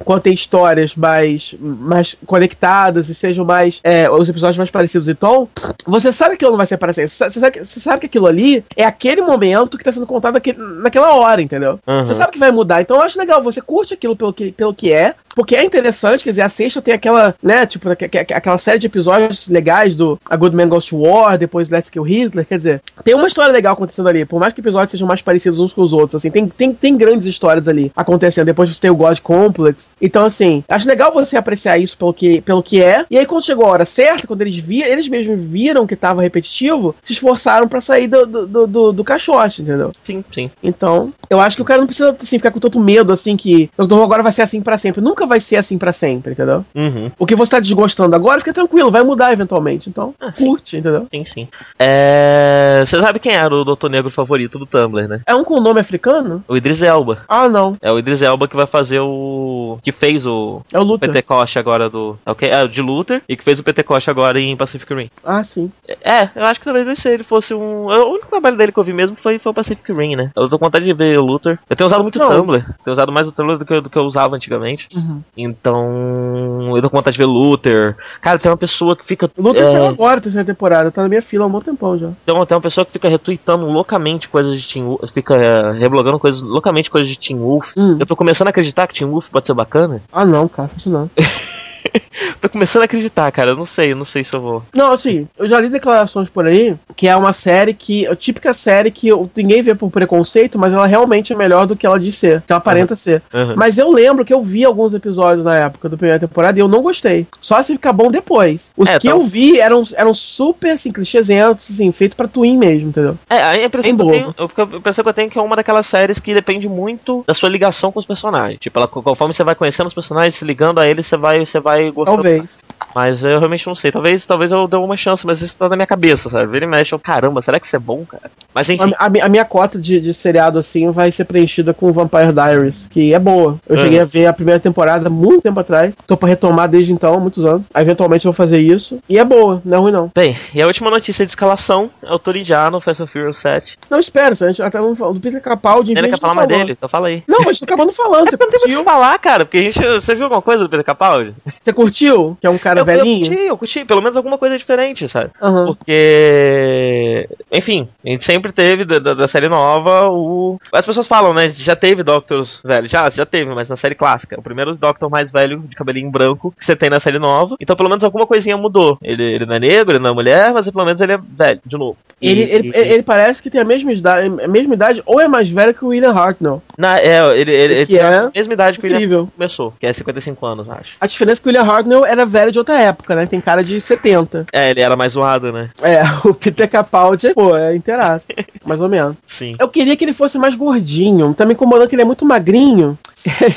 quando 0.03 0.21
tem 0.21 0.33
histórias 0.33 0.95
mais, 0.95 1.55
mais 1.59 2.15
conectadas 2.25 3.09
e 3.09 3.15
sejam 3.15 3.45
mais, 3.45 3.79
é, 3.83 4.09
os 4.09 4.29
episódios 4.29 4.57
mais 4.57 4.71
parecidos 4.71 5.07
em 5.07 5.15
tom, 5.15 5.47
você 5.85 6.11
sabe 6.11 6.31
que 6.31 6.35
aquilo 6.37 6.51
não 6.51 6.57
vai 6.57 6.65
ser 6.67 6.77
sempre, 6.77 7.07
você 7.07 7.39
sabe, 7.39 7.51
que- 7.51 7.65
você 7.65 7.79
sabe 7.79 7.99
que 8.01 8.05
aquilo 8.05 8.27
ali 8.27 8.63
é 8.75 8.83
aquele 8.85 9.21
momento 9.21 9.77
que 9.77 9.83
tá 9.83 9.91
sendo 9.91 10.05
contado 10.07 10.33
naquele- 10.35 10.57
naquela 10.81 11.13
hora, 11.15 11.41
entendeu? 11.41 11.79
Uhum. 11.87 12.05
Você 12.05 12.15
sabe 12.15 12.31
que 12.31 12.39
vai 12.39 12.46
mudar, 12.51 12.81
então 12.81 12.97
eu 12.97 13.03
acho 13.03 13.17
legal, 13.17 13.41
você 13.41 13.61
curte 13.61 13.93
aquilo 13.93 14.15
pelo 14.15 14.33
que, 14.33 14.51
pelo 14.51 14.73
que 14.73 14.91
é, 14.91 15.15
Porque 15.37 15.55
é 15.55 15.63
interessante, 15.63 16.23
quer 16.23 16.31
dizer, 16.31 16.41
a 16.41 16.49
sexta 16.49 16.81
tem 16.81 16.95
aquela, 16.95 17.35
né, 17.43 17.63
tipo, 17.67 17.87
aquela 17.87 18.57
série 18.57 18.79
de 18.79 18.87
episódios 18.87 19.47
legais 19.47 19.95
do 19.95 20.19
A 20.27 20.35
Good 20.35 20.55
Man 20.55 20.67
Goes 20.67 20.87
to 20.87 20.97
War, 20.97 21.37
depois 21.37 21.69
Let's 21.69 21.91
Kill 21.91 22.01
Hitler, 22.01 22.43
quer 22.43 22.57
dizer, 22.57 22.81
tem 23.03 23.13
uma 23.13 23.27
história 23.27 23.53
legal 23.53 23.73
acontecendo 23.73 24.09
ali, 24.09 24.25
por 24.25 24.39
mais 24.39 24.51
que 24.51 24.61
episódios 24.61 24.89
sejam 24.89 25.07
mais 25.07 25.21
parecidos 25.21 25.59
uns 25.59 25.73
com 25.73 25.83
os 25.83 25.93
outros, 25.93 26.15
assim, 26.15 26.31
tem, 26.31 26.47
tem, 26.47 26.73
tem 26.73 26.97
grandes 26.97 27.27
histórias 27.27 27.67
ali 27.67 27.91
acontecendo, 27.95 28.47
depois 28.47 28.67
você 28.67 28.81
tem 28.81 28.89
o 28.89 28.95
God 28.95 29.19
Complex, 29.19 29.91
então 30.01 30.25
assim, 30.25 30.63
acho 30.67 30.87
legal 30.87 31.13
você 31.13 31.37
apreciar 31.37 31.77
isso 31.77 31.95
pelo 31.95 32.15
que, 32.15 32.41
pelo 32.41 32.63
que 32.63 32.81
é, 32.81 33.05
e 33.07 33.15
aí 33.19 33.25
quando 33.27 33.45
chegou 33.45 33.67
a 33.67 33.69
hora 33.69 33.85
certa, 33.85 34.25
quando 34.25 34.41
eles 34.41 34.57
viram, 34.57 34.89
eles 34.89 35.07
mesmos 35.07 35.39
viram 35.43 35.85
que 35.85 35.95
tava 35.95 36.23
repetitivo, 36.23 36.95
se 37.03 37.13
esforçaram 37.13 37.67
para 37.67 37.79
sair 37.79 38.07
do, 38.07 38.25
do, 38.25 38.65
do, 38.65 38.91
do 38.91 39.03
caixote, 39.03 39.61
entendeu? 39.61 39.91
Sim, 40.03 40.25
sim. 40.33 40.49
Então, 40.63 41.13
eu 41.29 41.39
acho 41.39 41.55
que 41.55 41.61
o 41.61 41.65
cara 41.65 41.79
não 41.79 41.85
precisa, 41.85 42.17
assim, 42.19 42.39
ficar 42.39 42.49
com 42.49 42.59
tanto 42.59 42.79
medo, 42.79 43.13
assim, 43.13 43.37
que 43.37 43.69
o 43.77 43.85
Dr. 43.85 44.01
agora 44.01 44.23
vai 44.23 44.31
ser 44.31 44.41
assim 44.41 44.61
para 44.63 44.79
sempre. 44.79 44.99
Nunca 44.99 45.26
vai 45.27 45.39
ser 45.39 45.57
assim 45.57 45.77
para 45.77 45.93
sempre, 45.93 46.31
entendeu? 46.33 46.65
Uhum. 46.73 47.11
O 47.17 47.25
que 47.25 47.35
você 47.35 47.51
tá 47.51 47.59
desgostando 47.59 48.15
agora, 48.15 48.39
fica 48.39 48.53
tranquilo, 48.53 48.91
vai 48.91 49.03
mudar 49.03 49.31
eventualmente. 49.31 49.89
Então, 49.89 50.13
ah, 50.19 50.31
curte, 50.31 50.77
entendeu? 50.77 51.07
Sim, 51.13 51.25
sim. 51.25 51.47
É... 51.79 52.83
Você 52.87 53.01
sabe 53.01 53.19
quem 53.19 53.33
era 53.33 53.53
o 53.53 53.63
Doutor 53.63 53.89
Negro 53.89 54.11
favorito 54.11 54.57
do 54.57 54.65
Tumblr, 54.65 55.07
né? 55.07 55.21
É 55.25 55.35
um 55.35 55.43
com 55.43 55.59
nome 55.59 55.79
africano? 55.79 56.43
O 56.47 56.55
Idris 56.55 56.81
Elba. 56.81 57.19
Ah, 57.27 57.49
não. 57.49 57.77
É 57.81 57.91
o 57.91 57.99
Idris 57.99 58.21
Elba 58.21 58.47
que 58.47 58.55
vai 58.55 58.67
fazer 58.67 58.99
o. 58.99 59.79
que 59.83 59.91
fez 59.91 60.25
o. 60.25 60.61
É 60.73 60.79
o 60.79 60.83
Luther. 60.83 61.09
Pentecoste 61.09 61.59
agora 61.59 61.89
do. 61.89 62.17
É 62.25 62.31
o 62.31 62.35
que? 62.35 62.45
É, 62.45 62.67
de 62.67 62.81
Luther 62.81 63.21
e 63.27 63.35
que 63.35 63.43
fez 63.43 63.59
o 63.59 63.63
Pentecoste 63.63 64.09
agora 64.09 64.39
em 64.39 64.55
Pacific 64.55 64.93
Rim. 64.93 65.09
Ah, 65.23 65.43
sim. 65.43 65.71
É, 66.01 66.29
eu 66.35 66.43
acho 66.43 66.59
que 66.59 66.65
talvez 66.65 66.87
se 66.99 67.09
ele 67.09 67.23
fosse 67.23 67.53
um. 67.53 67.87
O 67.87 68.11
único 68.11 68.27
trabalho 68.27 68.57
dele 68.57 68.71
que 68.71 68.79
eu 68.79 68.83
vi 68.83 68.93
mesmo 68.93 69.17
foi, 69.21 69.39
foi 69.39 69.51
o 69.51 69.55
Pacific 69.55 69.91
Rim, 69.91 70.15
né? 70.15 70.31
Eu 70.35 70.49
tô 70.49 70.57
com 70.57 70.65
vontade 70.65 70.85
de 70.85 70.93
ver 70.93 71.19
o 71.19 71.25
Luther. 71.25 71.59
Eu 71.69 71.75
tenho 71.75 71.87
usado 71.89 72.03
muito 72.03 72.21
o 72.21 72.27
Tumblr. 72.27 72.63
Tenho 72.83 72.93
usado 72.93 73.11
mais 73.11 73.27
o 73.27 73.31
Tumblr 73.31 73.57
do 73.57 73.65
que, 73.65 73.81
do 73.81 73.89
que 73.89 73.97
eu 73.97 74.03
usava 74.03 74.35
antigamente. 74.35 74.87
Uhum. 74.93 75.16
Então. 75.35 76.75
Eu 76.75 76.81
tô 76.81 76.89
com 76.89 76.97
vontade 76.97 77.17
de 77.17 77.23
ver 77.23 77.29
Luther. 77.29 77.95
Cara, 78.21 78.39
tem 78.39 78.49
uma 78.51 78.57
pessoa 78.57 78.95
que 78.95 79.05
fica. 79.05 79.29
Luther 79.37 79.63
é... 79.63 79.67
saiu 79.67 79.85
agora, 79.85 80.21
terceira 80.21 80.45
temporada. 80.45 80.91
Tá 80.91 81.01
na 81.01 81.09
minha 81.09 81.21
fila 81.21 81.45
há 81.45 81.47
um 81.47 81.51
bom 81.51 81.61
tempão 81.61 81.97
já. 81.97 82.09
Então, 82.23 82.45
tem 82.45 82.55
uma 82.55 82.61
pessoa 82.61 82.85
que 82.85 82.91
fica 82.91 83.09
retweetando 83.09 83.65
loucamente 83.65 84.27
coisas 84.29 84.61
de 84.61 84.73
Team 84.73 84.85
Wolf. 84.85 85.11
Fica 85.13 85.35
é, 85.35 85.71
reblogando 85.73 86.19
coisas, 86.19 86.41
loucamente 86.41 86.89
coisas 86.89 87.09
de 87.09 87.19
Team 87.19 87.39
Wolf. 87.39 87.67
Hum. 87.75 87.97
Eu 87.99 88.05
tô 88.05 88.15
começando 88.15 88.47
a 88.47 88.49
acreditar 88.49 88.87
que 88.87 88.97
Team 88.97 89.09
Wolf 89.09 89.27
pode 89.29 89.45
ser 89.45 89.53
bacana. 89.53 90.01
Ah, 90.11 90.25
não, 90.25 90.47
cara, 90.47 90.69
isso 90.77 90.89
não. 90.89 91.09
Tô 92.41 92.49
começando 92.49 92.81
a 92.81 92.85
acreditar, 92.85 93.31
cara. 93.31 93.51
Eu 93.51 93.55
não 93.55 93.65
sei, 93.65 93.91
eu 93.91 93.95
não 93.95 94.05
sei 94.05 94.23
se 94.23 94.33
eu 94.33 94.41
vou. 94.41 94.63
Não, 94.73 94.91
assim, 94.91 95.27
eu 95.37 95.47
já 95.47 95.59
li 95.59 95.69
declarações 95.69 96.29
por 96.29 96.45
aí 96.45 96.75
que 96.95 97.07
é 97.07 97.15
uma 97.15 97.33
série 97.33 97.73
que. 97.73 98.07
A 98.07 98.15
típica 98.15 98.53
série 98.53 98.91
que 98.91 99.09
ninguém 99.35 99.61
vê 99.61 99.75
por 99.75 99.91
preconceito, 99.91 100.57
mas 100.57 100.73
ela 100.73 100.87
realmente 100.87 101.33
é 101.33 101.35
melhor 101.35 101.65
do 101.67 101.75
que 101.75 101.85
ela 101.85 101.99
diz 101.99 102.15
ser. 102.15 102.41
Que 102.41 102.51
ela 102.51 102.57
aparenta 102.57 102.93
uhum. 102.93 102.97
ser. 102.97 103.21
Uhum. 103.33 103.53
Mas 103.55 103.77
eu 103.77 103.91
lembro 103.91 104.25
que 104.25 104.33
eu 104.33 104.41
vi 104.41 104.65
alguns 104.65 104.93
episódios 104.93 105.45
na 105.45 105.55
época 105.55 105.89
da 105.89 105.97
primeira 105.97 106.19
temporada 106.19 106.57
e 106.57 106.61
eu 106.61 106.67
não 106.67 106.81
gostei. 106.81 107.27
Só 107.41 107.61
se 107.61 107.73
ficar 107.73 107.93
bom 107.93 108.09
depois. 108.09 108.71
Os 108.75 108.89
é, 108.89 108.99
que 108.99 109.07
então... 109.07 109.19
eu 109.19 109.27
vi 109.27 109.59
eram, 109.59 109.83
eram 109.95 110.13
super, 110.15 110.71
assim, 110.71 110.91
clichêsentos, 110.91 111.69
assim, 111.69 111.91
feito 111.91 112.15
pra 112.15 112.27
twin 112.27 112.57
mesmo, 112.57 112.89
entendeu? 112.89 113.17
É, 113.29 113.41
a 113.41 113.65
impressão, 113.65 113.95
que 113.95 114.01
eu, 114.01 114.09
tenho, 114.09 114.35
a 114.37 114.77
impressão 114.77 115.03
que 115.03 115.09
eu 115.09 115.13
tenho 115.13 115.29
que 115.29 115.37
é 115.37 115.41
uma 115.41 115.55
daquelas 115.55 115.89
séries 115.89 116.19
que 116.19 116.33
depende 116.33 116.67
muito 116.67 117.23
da 117.27 117.35
sua 117.35 117.49
ligação 117.49 117.91
com 117.91 117.99
os 117.99 118.05
personagens. 118.05 118.59
Tipo, 118.59 118.79
ela, 118.79 118.87
conforme 118.87 119.33
você 119.33 119.43
vai 119.43 119.55
conhecendo 119.55 119.87
os 119.87 119.93
personagens, 119.93 120.37
se 120.37 120.45
ligando 120.45 120.79
a 120.79 120.87
eles, 120.87 121.07
você 121.07 121.17
vai, 121.17 121.45
você 121.45 121.59
vai 121.59 121.76
gostando. 121.91 122.23
Talvez. 122.23 122.59
Mas 122.97 123.21
eu 123.21 123.37
realmente 123.37 123.67
não 123.67 123.75
sei. 123.75 123.91
Talvez, 123.91 124.25
talvez 124.25 124.51
eu 124.51 124.67
dê 124.67 124.75
uma 124.75 124.97
chance, 124.97 125.23
mas 125.23 125.39
isso 125.39 125.55
tá 125.55 125.69
na 125.69 125.75
minha 125.75 125.85
cabeça, 125.85 126.31
sabe? 126.31 126.51
Vira 126.51 126.65
e 126.65 126.67
mexe, 126.67 126.93
eu, 126.93 126.97
caramba, 126.97 127.43
será 127.43 127.59
que 127.59 127.67
isso 127.67 127.75
é 127.75 127.79
bom, 127.79 128.03
cara? 128.03 128.31
Mas 128.55 128.67
enfim. 128.67 128.91
A, 128.97 129.05
a, 129.05 129.25
a 129.25 129.29
minha 129.29 129.45
cota 129.45 129.77
de, 129.77 130.01
de, 130.01 130.15
seriado 130.15 130.57
assim 130.57 130.89
vai 130.89 131.11
ser 131.11 131.25
preenchida 131.25 131.75
com 131.75 131.93
Vampire 131.93 132.33
Diaries, 132.33 132.87
que 132.87 133.13
é 133.13 133.19
boa. 133.19 133.59
Eu 133.69 133.75
uhum. 133.75 133.83
cheguei 133.83 133.99
a 133.99 134.05
ver 134.05 134.25
a 134.25 134.33
primeira 134.33 134.59
temporada 134.59 135.11
muito 135.11 135.43
tempo 135.43 135.59
atrás. 135.59 135.93
Tô 136.07 136.17
pra 136.17 136.27
retomar 136.27 136.67
desde 136.67 136.91
então, 136.91 137.19
muitos 137.19 137.45
anos. 137.45 137.61
Eventualmente 137.75 138.25
eu 138.25 138.31
vou 138.31 138.35
fazer 138.35 138.59
isso. 138.59 138.97
E 139.07 139.19
é 139.19 139.23
boa, 139.23 139.61
não 139.63 139.77
é 139.77 139.79
ruim 139.79 139.91
não. 139.91 140.11
Bem, 140.15 140.35
e 140.55 140.63
a 140.63 140.65
última 140.65 140.89
notícia 140.89 141.23
de 141.23 141.31
escalação 141.31 141.91
é 142.01 142.11
o 142.11 142.17
Toridiá 142.17 142.71
no 142.71 142.81
Fast 142.81 143.03
and 143.03 143.05
Furious 143.05 143.39
7. 143.43 143.77
Não, 143.91 143.99
espera, 143.99 144.31
a 144.31 144.47
gente 144.47 144.63
até 144.63 144.79
não 144.79 144.95
falou 144.95 145.13
do 145.13 145.19
Peter 145.19 145.39
Capaldi. 145.39 145.91
Ele 145.91 146.09
quer 146.09 146.19
falar 146.19 146.33
mais 146.33 146.47
dele, 146.47 146.71
então 146.71 146.89
fala 146.89 147.09
aí. 147.09 147.21
Não, 147.27 147.41
mas 147.45 147.59
tô 147.59 147.65
acabando 147.65 147.93
falando. 147.93 148.27
É 148.27 148.31
você 148.31 148.37
curtiu? 148.37 148.83
falar, 148.83 149.19
cara, 149.19 149.45
porque 149.45 149.57
a 149.57 149.61
gente, 149.61 149.79
você 149.79 150.15
viu 150.15 150.23
alguma 150.23 150.41
coisa 150.41 150.63
do 150.63 150.69
Peter 150.69 150.83
Capaldi? 150.83 151.35
Você 151.61 151.71
curtiu? 151.71 152.35
Que 152.41 152.47
é 152.47 152.49
um 152.49 152.57
cara 152.57 152.86
eu, 152.87 152.97
velhinho? 152.97 153.25
Eu 153.25 153.29
curti, 153.29 153.47
eu 153.47 153.57
curti, 153.57 153.85
pelo 153.85 154.01
menos 154.01 154.17
alguma 154.17 154.37
coisa 154.37 154.57
diferente, 154.57 155.09
sabe? 155.09 155.31
Uhum. 155.41 155.65
Porque, 155.67 157.27
enfim, 157.51 157.87
a 158.05 158.09
gente 158.09 158.25
sempre 158.25 158.51
teve 158.51 158.85
da, 158.85 158.99
da, 158.99 159.13
da, 159.13 159.27
série 159.27 159.49
nova 159.49 160.09
o. 160.09 160.59
As 160.71 160.85
pessoas 160.85 161.07
falam, 161.07 161.33
né? 161.33 161.49
Já 161.57 161.75
teve 161.75 162.03
Doctors 162.03 162.59
velho, 162.63 162.87
já, 162.87 163.09
já 163.09 163.25
teve, 163.25 163.53
mas 163.53 163.67
na 163.67 163.77
série 163.77 163.95
clássica. 163.95 164.39
O 164.39 164.43
primeiro 164.43 164.75
Doctor 164.75 165.09
mais 165.09 165.31
velho, 165.31 165.59
de 165.59 165.75
cabelinho 165.75 166.11
branco, 166.11 166.53
que 166.57 166.65
você 166.65 166.75
tem 166.75 166.89
na 166.89 166.99
série 166.99 167.19
nova. 167.19 167.55
Então, 167.59 167.75
pelo 167.75 167.89
menos 167.89 168.03
alguma 168.03 168.25
coisinha 168.25 168.57
mudou. 168.57 168.97
Ele, 169.01 169.23
ele 169.23 169.45
não 169.45 169.55
é 169.55 169.59
negro, 169.59 169.95
ele 169.95 170.03
não 170.03 170.11
é 170.11 170.13
mulher, 170.13 170.53
mas 170.53 170.69
pelo 170.69 170.85
menos 170.85 171.01
ele 171.01 171.13
é 171.13 171.17
velho, 171.17 171.61
de 171.65 171.77
novo. 171.77 171.97
Ele, 172.21 172.43
e, 172.43 172.51
ele, 172.51 172.71
e... 172.73 172.93
ele 172.93 173.03
parece 173.03 173.41
que 173.41 173.49
tem 173.49 173.61
a 173.61 173.65
mesma 173.65 173.91
idade, 173.91 174.43
a 174.43 174.47
mesma 174.47 174.73
idade, 174.73 175.03
ou 175.05 175.19
é 175.19 175.27
mais 175.27 175.49
velho 175.49 175.73
que 175.73 175.85
o 175.85 175.89
William 175.89 176.13
Hartnell. 176.13 176.61
Na, 176.77 176.97
é, 176.97 177.19
ele, 177.39 177.51
ele, 177.51 177.97
é 177.97 178.03
a 178.03 178.31
mesma 178.33 178.53
idade 178.53 178.77
incrível. 178.77 178.97
que 178.97 179.05
o 179.05 179.09
William 179.09 179.31
começou, 179.35 179.73
que 179.79 179.85
é 179.85 179.93
55 179.93 180.45
anos, 180.45 180.69
acho. 180.69 180.91
A 180.99 181.07
diferença 181.07 181.41
é 181.41 181.43
que 181.43 181.49
o 181.49 181.51
William 181.51 181.71
Hartnell 181.71 182.05
era 182.05 182.25
velho 182.25 182.51
de 182.51 182.59
outra 182.59 182.76
época, 182.81 183.15
né? 183.15 183.25
Tem 183.25 183.39
cara 183.41 183.63
de 183.63 183.79
70. 183.79 184.47
É, 184.51 184.69
ele 184.69 184.81
era 184.81 184.95
mais 184.95 185.13
zoado, 185.13 185.51
né? 185.51 185.69
É, 185.81 186.01
o 186.27 186.33
Peter 186.33 186.69
Capaldi, 186.69 187.33
pô, 187.33 187.55
é 187.55 187.75
inteiraço. 187.75 188.27
mais 188.65 188.81
ou 188.81 188.89
menos. 188.89 189.15
Sim. 189.37 189.55
Eu 189.59 189.69
queria 189.69 189.95
que 189.95 190.03
ele 190.03 190.13
fosse 190.13 190.37
mais 190.37 190.55
gordinho. 190.55 191.33
Tá 191.33 191.45
me 191.45 191.53
incomodando 191.53 191.87
que 191.87 191.95
ele 191.95 192.01
é 192.01 192.05
muito 192.05 192.25
magrinho. 192.25 192.97
ele 193.41 193.55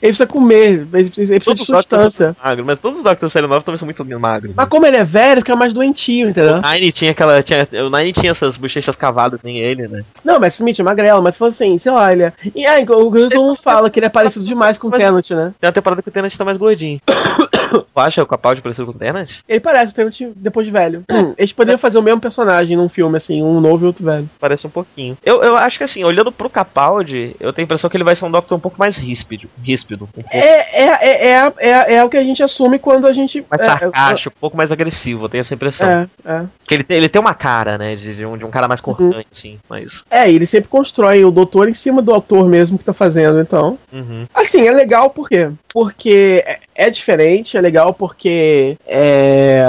precisa 0.00 0.26
comer, 0.26 0.86
ele 0.92 1.10
precisa, 1.10 1.38
de 1.38 1.64
substância. 1.64 2.36
Magro, 2.42 2.64
mas 2.64 2.78
todos 2.78 2.98
os 2.98 3.04
Doctors 3.04 3.32
série 3.32 3.46
nova 3.46 3.62
também 3.62 3.78
são 3.78 3.86
muito 3.86 4.04
magros. 4.20 4.52
Mas 4.54 4.66
né? 4.66 4.70
como 4.70 4.86
ele 4.86 4.96
é 4.96 5.04
velho, 5.04 5.40
fica 5.40 5.56
mais 5.56 5.72
doentio, 5.72 6.28
entendeu? 6.28 6.56
O 6.56 6.60
Nine 6.60 6.92
tinha 6.92 7.10
aquela. 7.12 7.42
Tinha, 7.42 7.66
o 7.84 7.90
Nine 7.90 8.12
tinha 8.12 8.32
essas 8.32 8.56
bochechas 8.56 8.96
cavadas 8.96 9.40
nem 9.42 9.58
ele, 9.58 9.88
né? 9.88 10.02
Não, 10.24 10.38
mas 10.38 10.54
Smith 10.54 10.78
é 10.78 10.82
magrelo, 10.82 11.22
mas 11.22 11.36
fosse 11.36 11.64
assim, 11.64 11.78
sei 11.78 11.92
lá, 11.92 12.12
ele 12.12 12.24
é. 12.24 12.32
E 12.54 12.66
aí, 12.66 12.84
o 12.88 13.12
Gilson 13.12 13.54
fala 13.54 13.90
que 13.90 13.98
ele 13.98 14.06
é 14.06 14.10
parecido 14.10 14.44
demais 14.44 14.78
com 14.78 14.88
o 14.88 14.90
Tenant, 14.90 15.30
né? 15.30 15.54
Tem 15.60 15.68
uma 15.68 15.72
temporada 15.72 16.02
que 16.02 16.08
o 16.08 16.12
Tenant 16.12 16.36
tá 16.36 16.44
mais 16.44 16.58
gordinho. 16.58 17.00
Tu 17.92 18.00
acha 18.00 18.22
o 18.22 18.26
Capaldi 18.26 18.62
parecido 18.62 18.86
com 18.86 18.92
o 18.92 18.98
Tenant? 18.98 19.28
Ele 19.48 19.60
parece 19.60 19.92
o 19.92 19.96
Tenant 19.96 20.20
depois 20.36 20.66
de 20.66 20.72
velho. 20.72 21.04
Eles 21.36 21.52
poderiam 21.52 21.78
fazer 21.78 21.98
o 21.98 22.02
mesmo 22.02 22.20
personagem 22.20 22.76
num 22.76 22.88
filme, 22.88 23.16
assim, 23.16 23.42
um 23.42 23.60
novo 23.60 23.84
e 23.84 23.86
outro 23.86 24.04
velho. 24.04 24.28
Parece 24.38 24.66
um 24.66 24.70
pouquinho. 24.70 25.16
Eu, 25.24 25.42
eu 25.42 25.56
acho 25.56 25.78
que 25.78 25.84
assim, 25.84 26.04
olhando 26.04 26.32
pro 26.32 26.50
Capaldi, 26.50 27.36
eu 27.40 27.52
tenho 27.52 27.64
a 27.64 27.66
impressão 27.66 27.90
que 27.90 27.96
ele 27.96 28.04
vai 28.04 28.16
ser 28.16 28.24
um 28.24 28.30
Doctor 28.30 28.56
um 28.56 28.60
pouco 28.60 28.78
mais 28.78 28.96
ríspido. 28.96 29.48
ríspido 29.62 30.08
um 30.16 30.22
é, 30.32 30.82
é, 30.82 30.86
é, 30.86 31.30
é, 31.30 31.52
é, 31.58 31.94
é, 31.94 32.04
o 32.04 32.08
que 32.08 32.16
a 32.16 32.22
gente 32.22 32.42
assume 32.42 32.78
quando 32.78 33.06
a 33.06 33.12
gente. 33.12 33.44
Mais 33.50 33.62
é, 33.62 33.78
sarcástico, 33.78 34.34
um 34.36 34.40
pouco 34.40 34.56
mais 34.56 34.70
agressivo, 34.70 35.24
eu 35.24 35.28
tenho 35.28 35.42
essa 35.42 35.54
impressão. 35.54 35.86
É, 35.86 36.08
é. 36.24 36.44
Porque 36.58 36.74
ele 36.74 36.84
tem, 36.84 36.96
ele 36.96 37.08
tem 37.08 37.20
uma 37.20 37.34
cara, 37.34 37.76
né, 37.76 37.96
de, 37.96 38.24
um, 38.24 38.36
de 38.36 38.44
um 38.44 38.50
cara 38.50 38.68
mais 38.68 38.80
cortante, 38.80 39.16
uhum. 39.16 39.24
assim, 39.36 39.58
mas. 39.68 39.92
É, 40.10 40.30
ele 40.30 40.46
sempre 40.46 40.68
constrói 40.68 41.24
o 41.24 41.30
doutor 41.30 41.68
em 41.68 41.74
cima 41.74 42.00
do 42.00 42.12
autor 42.12 42.48
mesmo 42.48 42.78
que 42.78 42.84
tá 42.84 42.92
fazendo, 42.92 43.40
então. 43.40 43.78
Uhum. 43.92 44.26
Assim, 44.34 44.66
é 44.66 44.72
legal 44.72 45.10
por 45.10 45.28
quê? 45.28 45.50
Porque 45.72 46.44
é, 46.74 46.86
é 46.86 46.90
diferente, 46.90 47.56
é 47.56 47.60
legal 47.60 47.92
porque 47.94 48.76
é, 48.86 49.64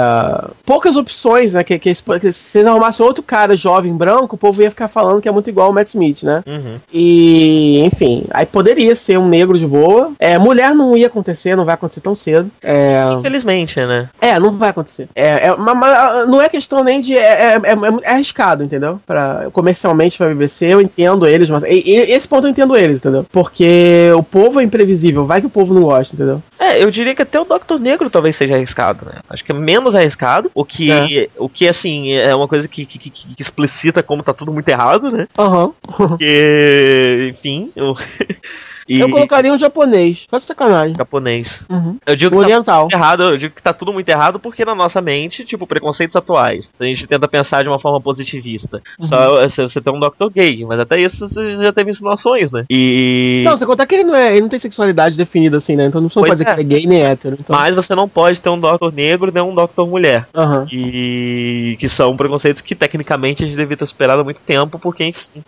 poucas 0.64 0.96
opções, 0.96 1.54
né? 1.54 1.62
Que, 1.62 1.78
que, 1.78 1.94
que 1.94 2.32
se 2.32 2.58
eles 2.58 2.68
arrumassem 2.68 3.04
outro 3.04 3.22
cara 3.22 3.56
jovem 3.56 3.94
branco, 3.94 4.36
o 4.36 4.38
povo 4.38 4.62
ia 4.62 4.70
ficar 4.70 4.88
falando 4.88 5.20
que 5.20 5.28
é 5.28 5.32
muito 5.32 5.50
igual 5.50 5.70
o 5.70 5.74
Matt 5.74 5.88
Smith, 5.88 6.22
né? 6.22 6.42
Uhum. 6.46 6.78
E, 6.92 7.80
enfim, 7.84 8.24
aí 8.30 8.46
poderia 8.46 8.94
ser 8.96 9.18
um 9.18 9.28
negro 9.28 9.58
de 9.58 9.66
boa. 9.66 10.12
É, 10.18 10.38
mulher 10.38 10.74
não 10.74 10.96
ia 10.96 11.06
acontecer, 11.06 11.56
não 11.56 11.64
vai 11.64 11.74
acontecer 11.74 12.00
tão 12.00 12.16
cedo. 12.16 12.50
É... 12.62 13.02
Infelizmente, 13.18 13.76
né? 13.76 14.08
É, 14.20 14.38
não 14.38 14.52
vai 14.52 14.70
acontecer. 14.70 15.08
É, 15.14 15.48
é 15.48 15.56
mas, 15.56 15.78
mas 15.78 16.28
não 16.28 16.40
é 16.40 16.48
questão 16.48 16.82
nem 16.82 17.00
de. 17.00 17.16
É, 17.16 17.20
é, 17.22 17.56
é, 17.56 18.02
é 18.02 18.10
arriscado, 18.10 18.64
entendeu? 18.64 19.00
Pra, 19.06 19.48
comercialmente 19.52 20.18
pra 20.18 20.28
BBC, 20.28 20.66
eu 20.66 20.80
entendo 20.80 21.26
eles, 21.26 21.50
mas. 21.50 21.62
E, 21.64 21.82
e, 21.84 22.12
esse 22.12 22.26
ponto 22.26 22.46
eu 22.46 22.50
entendo 22.50 22.76
eles, 22.76 23.00
entendeu? 23.00 23.26
Porque 23.30 24.10
o 24.16 24.22
povo 24.22 24.60
é 24.60 24.64
imprevisível, 24.64 25.24
vai 25.24 25.40
que 25.40 25.46
o 25.46 25.50
povo 25.50 25.74
não 25.74 25.82
gosta, 25.82 26.14
entendeu? 26.14 26.42
É, 26.58 26.82
eu 26.82 26.91
diria 26.92 27.14
que 27.14 27.22
até 27.22 27.40
o 27.40 27.44
Doctor 27.44 27.78
Negro 27.78 28.10
talvez 28.10 28.36
seja 28.36 28.54
arriscado, 28.54 29.06
né? 29.06 29.20
Acho 29.28 29.44
que 29.44 29.52
é 29.52 29.54
menos 29.54 29.94
arriscado, 29.94 30.50
o 30.54 30.64
que, 30.64 30.90
é. 30.90 31.28
o 31.38 31.48
que 31.48 31.68
assim, 31.68 32.12
é 32.12 32.34
uma 32.34 32.46
coisa 32.46 32.68
que, 32.68 32.86
que, 32.86 32.98
que, 32.98 33.10
que 33.10 33.42
explicita 33.42 34.02
como 34.02 34.22
tá 34.22 34.32
tudo 34.32 34.52
muito 34.52 34.68
errado, 34.68 35.10
né? 35.10 35.26
Aham. 35.38 35.64
Uhum. 35.64 35.74
Porque, 35.82 37.34
enfim, 37.34 37.72
eu. 37.74 37.94
E... 38.88 39.00
Eu 39.00 39.10
colocaria 39.10 39.52
um 39.52 39.58
japonês. 39.58 40.26
Só 40.28 40.38
de 40.38 40.44
sacanagem. 40.44 40.94
Japonês. 40.96 41.48
Uhum. 41.70 41.96
Eu 42.06 42.16
digo 42.16 42.30
que 42.30 42.36
tá 42.36 42.42
oriental. 42.42 42.88
Tá 42.88 42.96
errado, 42.96 43.22
eu 43.22 43.38
digo 43.38 43.54
que 43.54 43.62
tá 43.62 43.72
tudo 43.72 43.92
muito 43.92 44.08
errado 44.08 44.38
porque 44.38 44.64
na 44.64 44.74
nossa 44.74 45.00
mente, 45.00 45.44
tipo, 45.44 45.66
preconceitos 45.66 46.16
atuais. 46.16 46.68
A 46.78 46.84
gente 46.84 47.06
tenta 47.06 47.28
pensar 47.28 47.62
de 47.62 47.68
uma 47.68 47.80
forma 47.80 48.00
positivista. 48.00 48.82
Uhum. 48.98 49.08
Só 49.08 49.48
você 49.48 49.80
tem 49.80 49.94
um 49.94 50.00
Dr. 50.00 50.32
Gay, 50.32 50.64
mas 50.64 50.80
até 50.80 51.00
isso 51.00 51.28
você 51.28 51.56
já 51.56 51.72
teve 51.72 51.90
insinuações, 51.90 52.50
né? 52.50 52.64
E. 52.70 53.42
Não, 53.44 53.56
você 53.56 53.66
contar 53.66 53.86
que 53.86 53.94
ele 53.94 54.04
não 54.04 54.14
é. 54.14 54.32
Ele 54.32 54.42
não 54.42 54.48
tem 54.48 54.58
sexualidade 54.58 55.16
definida 55.16 55.56
assim, 55.56 55.76
né? 55.76 55.86
Então 55.86 56.00
não 56.00 56.08
pode 56.08 56.30
dizer 56.30 56.48
é. 56.48 56.54
que 56.54 56.60
é 56.60 56.64
gay 56.64 56.86
nem 56.86 57.02
hétero. 57.02 57.36
Então... 57.38 57.54
Mas 57.56 57.74
você 57.74 57.94
não 57.94 58.08
pode 58.08 58.40
ter 58.40 58.48
um 58.48 58.60
Dr. 58.60 58.92
negro 58.92 59.30
nem 59.32 59.42
um 59.42 59.54
Dr. 59.54 59.86
mulher. 59.86 60.26
Uhum. 60.34 60.66
E 60.70 61.76
que 61.78 61.88
são 61.90 62.16
preconceitos 62.16 62.62
que 62.62 62.74
tecnicamente 62.74 63.42
a 63.42 63.46
gente 63.46 63.56
devia 63.56 63.76
ter 63.76 63.86
superado 63.86 64.20
há 64.20 64.24
muito 64.24 64.40
tempo, 64.46 64.78
porque. 64.78 65.02
A, 65.02 65.06
gente 65.06 65.44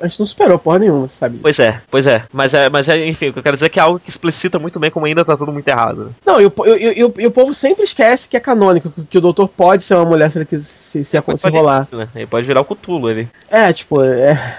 a 0.00 0.06
gente 0.08 0.20
não 0.20 0.26
superou 0.26 0.58
porra 0.58 0.78
nenhuma, 0.78 1.08
sabe? 1.08 1.38
Pois 1.38 1.58
é, 1.58 1.80
pois 1.90 2.06
é. 2.06 2.24
Mas 2.32 2.52
é, 2.52 2.61
é, 2.62 2.70
mas 2.70 2.88
é, 2.88 3.06
enfim, 3.08 3.28
o 3.28 3.32
que 3.32 3.38
eu 3.38 3.42
quero 3.42 3.56
dizer 3.56 3.66
é 3.66 3.68
que 3.68 3.78
é 3.78 3.82
algo 3.82 3.98
que 4.00 4.10
explicita 4.10 4.58
muito 4.58 4.78
bem 4.78 4.90
como 4.90 5.06
ainda 5.06 5.24
tá 5.24 5.36
tudo 5.36 5.52
muito 5.52 5.68
errado. 5.68 6.04
né? 6.04 6.10
Não, 6.24 6.40
e 6.40 6.46
o, 6.46 6.52
e, 6.66 7.00
e 7.00 7.22
e 7.22 7.26
o 7.26 7.30
povo 7.30 7.52
sempre 7.54 7.84
esquece 7.84 8.28
que 8.28 8.36
é 8.36 8.40
canônico, 8.40 8.90
que, 8.90 9.02
que 9.04 9.18
o 9.18 9.20
doutor 9.20 9.48
pode 9.48 9.84
ser 9.84 9.94
uma 9.94 10.04
mulher 10.04 10.30
se 10.30 10.38
ele 10.38 10.44
quiser 10.46 10.62
se, 10.64 11.04
se, 11.04 11.16
se 11.16 11.22
Pode- 11.22 11.56
rolar. 11.56 11.88
né? 11.92 12.08
Ele 12.14 12.26
pode 12.26 12.46
virar 12.46 12.60
o 12.60 12.64
Cutulo 12.64 13.10
ele. 13.10 13.28
É, 13.50 13.72
tipo, 13.72 14.02
é. 14.02 14.56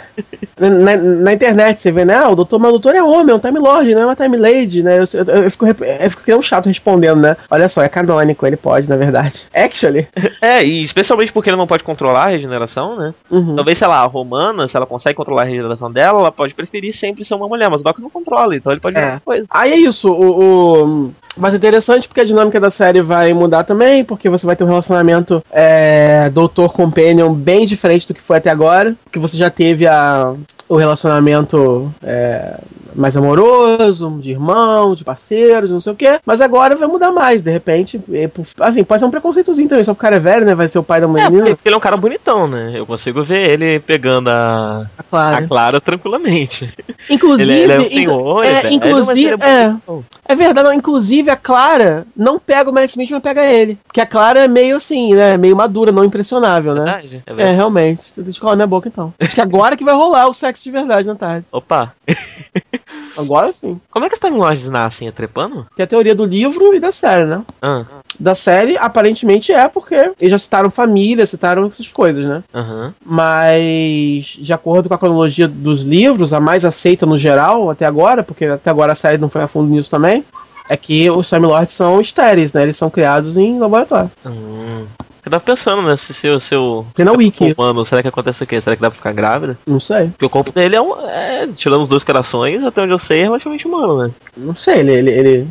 Na, 0.57 0.95
na 0.95 1.33
internet 1.33 1.81
você 1.81 1.91
vê, 1.91 2.05
né? 2.05 2.15
Ah, 2.15 2.29
o 2.29 2.35
doutor, 2.35 2.59
mas 2.59 2.69
o 2.69 2.73
doutor 2.73 2.95
é 2.95 3.01
homem, 3.03 3.31
é 3.31 3.35
um 3.35 3.39
Time 3.39 3.59
Lord, 3.59 3.93
não 3.95 4.01
é 4.01 4.05
uma 4.05 4.15
Time 4.15 4.37
Lady, 4.37 4.83
né? 4.83 4.99
Eu, 4.99 5.05
eu, 5.13 5.43
eu 5.43 5.51
fico, 5.51 5.65
eu 5.67 6.09
fico 6.09 6.23
criando 6.23 6.39
um 6.39 6.43
chato 6.43 6.67
respondendo, 6.67 7.19
né? 7.21 7.35
Olha 7.49 7.67
só, 7.69 7.81
é 7.81 7.89
canônico, 7.89 8.45
ele 8.45 8.55
pode, 8.57 8.87
na 8.89 8.95
verdade. 8.95 9.43
Actually. 9.53 10.07
É, 10.43 10.61
e 10.61 10.83
especialmente 10.83 11.31
porque 11.31 11.49
ele 11.49 11.55
não 11.55 11.65
pode 11.65 11.85
controlar 11.85 12.25
a 12.25 12.31
regeneração, 12.31 12.97
né? 12.97 13.13
Uhum. 13.31 13.55
Talvez, 13.55 13.77
sei 13.79 13.87
lá, 13.87 13.99
a 14.01 14.05
Romana, 14.05 14.67
se 14.67 14.75
ela 14.75 14.85
consegue 14.85 15.15
controlar 15.15 15.43
a 15.43 15.45
regeneração 15.45 15.89
dela, 15.89 16.19
ela 16.19 16.33
pode 16.33 16.53
preferir 16.53 16.93
sempre 16.93 17.23
ser 17.23 17.33
uma 17.35 17.47
mulher, 17.47 17.69
mas 17.69 17.79
o 17.79 17.83
Doc 17.93 17.99
não 17.99 18.09
controla, 18.09 18.55
então 18.55 18.71
ele 18.71 18.81
pode 18.81 18.97
É. 18.97 19.03
outra 19.05 19.19
coisa. 19.19 19.45
Aí 19.49 19.71
é 19.71 19.77
isso, 19.77 20.11
o, 20.11 21.05
o- 21.05 21.13
Mas 21.37 21.53
é 21.53 21.57
interessante 21.57 22.07
porque 22.07 22.21
a 22.21 22.25
dinâmica 22.25 22.59
da 22.59 22.69
série 22.71 23.01
vai 23.01 23.33
mudar 23.33 23.63
também, 23.63 24.03
porque 24.03 24.29
você 24.29 24.45
vai 24.45 24.55
ter 24.55 24.63
um 24.63 24.67
relacionamento 24.67 25.43
é, 25.51 26.29
doutor 26.29 26.73
companion 26.73 27.33
bem 27.33 27.65
diferente 27.65 28.07
do 28.07 28.13
que 28.13 28.21
foi 28.21 28.37
até 28.37 28.49
agora. 28.49 28.95
Porque 29.03 29.19
você 29.19 29.37
já 29.37 29.49
teve 29.49 29.87
a, 29.87 30.33
o 30.69 30.75
relacionamento 30.75 31.91
é, 32.03 32.59
mais 32.95 33.17
amoroso, 33.17 34.17
de 34.19 34.31
irmão, 34.31 34.93
de 34.95 35.03
parceiros, 35.03 35.69
não 35.69 35.79
sei 35.81 35.93
o 35.93 35.95
quê. 35.95 36.19
Mas 36.25 36.41
agora 36.41 36.75
vai 36.75 36.87
mudar 36.87 37.11
mais, 37.11 37.41
de 37.41 37.51
repente. 37.51 37.99
é, 38.13 38.29
assim, 38.59 38.83
pode 38.83 38.99
ser 38.99 39.05
um 39.05 39.11
preconceitozinho 39.11 39.67
também, 39.69 39.83
só 39.83 39.93
porque 39.93 40.01
o 40.05 40.07
cara 40.07 40.15
é 40.17 40.19
velho, 40.19 40.45
né? 40.45 40.53
Vai 40.55 40.67
ser 40.67 40.79
o 40.79 40.83
pai 40.83 41.01
da 41.01 41.07
É, 41.07 41.09
menina. 41.09 41.45
porque 41.55 41.67
ele 41.67 41.75
é 41.75 41.77
um 41.77 41.81
cara 41.81 41.97
bonitão, 41.97 42.47
né? 42.47 42.73
Eu 42.75 42.85
consigo 42.85 43.23
ver 43.23 43.49
ele 43.49 43.79
pegando 43.79 44.29
a, 44.29 44.85
Ah, 44.97 45.03
claro. 45.09 45.45
a 45.45 45.47
Clara 45.47 45.81
tranquilamente. 45.81 46.71
Inclusive, 47.09 47.51
Ele, 47.51 47.61
ele 47.63 47.73
é 47.73 47.79
um 47.79 47.89
senhor, 47.89 48.43
é, 48.45 48.61
velho, 48.61 48.73
inclusive, 48.75 49.21
ele 49.33 49.43
é, 49.43 49.67
bonitão. 49.67 50.05
É 50.25 50.35
verdade, 50.35 50.67
não, 50.67 50.73
inclusive 50.73 51.22
a 51.29 51.35
Clara 51.35 52.05
não 52.15 52.39
pega 52.39 52.69
o 52.69 52.73
Matt 52.73 52.89
Smith, 52.91 53.09
mas 53.11 53.21
pega 53.21 53.45
ele. 53.45 53.77
Porque 53.85 54.01
a 54.01 54.05
Clara 54.05 54.41
é 54.45 54.47
meio 54.47 54.77
assim, 54.77 55.13
né? 55.13 55.37
Meio 55.37 55.55
madura, 55.55 55.91
não 55.91 56.03
impressionável, 56.03 56.73
né? 56.73 56.83
Verdade, 56.83 57.15
é 57.25 57.31
É, 57.31 57.33
verdade. 57.35 57.55
realmente. 57.55 58.13
Deixa 58.21 58.37
eu 58.37 58.41
colar 58.41 58.53
na 58.53 58.57
minha 58.57 58.67
boca 58.67 58.87
então. 58.87 59.13
Acho 59.19 59.35
que 59.35 59.41
agora 59.41 59.75
que 59.77 59.83
vai 59.83 59.93
rolar 59.95 60.27
o 60.27 60.33
sexo 60.33 60.63
de 60.63 60.71
verdade 60.71 61.07
na 61.07 61.15
tarde. 61.15 61.45
Opa, 61.51 61.93
Agora 63.17 63.51
sim. 63.53 63.79
como 63.91 64.05
é 64.05 64.09
que 64.09 64.15
os 64.15 64.19
Time 64.21 64.37
Lords 64.37 64.67
nascem? 64.69 65.07
É 65.07 65.11
trepando? 65.11 65.65
Tem 65.75 65.83
a 65.83 65.87
teoria 65.87 66.15
do 66.15 66.25
livro 66.25 66.73
e 66.73 66.79
da 66.79 66.91
série, 66.91 67.25
né? 67.25 67.41
Ah, 67.61 67.83
Da 68.19 68.33
série, 68.35 68.77
aparentemente 68.77 69.51
é 69.51 69.67
porque 69.67 69.95
eles 70.19 70.31
já 70.31 70.39
citaram 70.39 70.69
família, 70.71 71.25
citaram 71.27 71.67
essas 71.71 71.87
coisas, 71.87 72.25
né? 72.25 72.43
aham. 72.53 72.93
Mas, 73.05 74.37
de 74.39 74.53
acordo 74.53 74.87
com 74.89 74.95
a 74.95 74.97
cronologia 74.97 75.47
dos 75.47 75.81
livros, 75.83 76.33
a 76.33 76.39
mais 76.39 76.65
aceita 76.65 77.05
no 77.05 77.17
geral 77.17 77.69
até 77.69 77.85
agora, 77.85 78.23
porque 78.23 78.45
até 78.45 78.69
agora 78.69 78.93
a 78.93 78.95
série 78.95 79.17
não 79.17 79.29
foi 79.29 79.41
a 79.41 79.47
fundo 79.47 79.69
nisso 79.69 79.89
também, 79.91 80.23
é 80.69 80.77
que 80.77 81.09
os 81.09 81.27
Time 81.29 81.45
Lords 81.47 81.73
são 81.73 81.99
estéreis, 82.01 82.53
né? 82.53 82.63
Eles 82.63 82.77
são 82.77 82.89
criados 82.89 83.37
em 83.37 83.59
laboratório. 83.59 84.09
Hum. 84.25 84.85
Eu 85.25 85.31
tava 85.31 85.43
pensando, 85.43 85.81
né? 85.83 85.95
Se 85.95 86.13
seu, 86.15 86.37
seu 86.41 86.85
Tem 86.93 87.05
na 87.05 87.13
Wiki. 87.13 87.45
isso. 87.45 87.55
humano, 87.61 87.85
será 87.85 88.01
que 88.01 88.09
acontece 88.09 88.43
o 88.43 88.47
quê? 88.47 88.59
Será 88.59 88.75
que 88.75 88.81
dá 88.81 88.89
pra 88.91 88.97
ficar 88.97 89.13
grávida? 89.13 89.57
Não 89.65 89.79
sei. 89.79 90.07
Porque 90.09 90.25
o 90.25 90.29
corpo 90.29 90.51
dele 90.51 90.75
é 90.75 90.81
um. 90.81 90.99
É, 90.99 91.47
tirando 91.55 91.83
os 91.83 91.87
dois 91.87 92.03
corações, 92.03 92.61
até 92.61 92.81
onde 92.81 92.91
eu 92.91 92.99
sei, 92.99 93.21
é 93.21 93.23
relativamente 93.23 93.65
humano, 93.65 94.03
né? 94.03 94.11
Não 94.35 94.53
sei, 94.53 94.79
ele, 94.79 94.91
ele, 94.91 95.11
ele, 95.11 95.47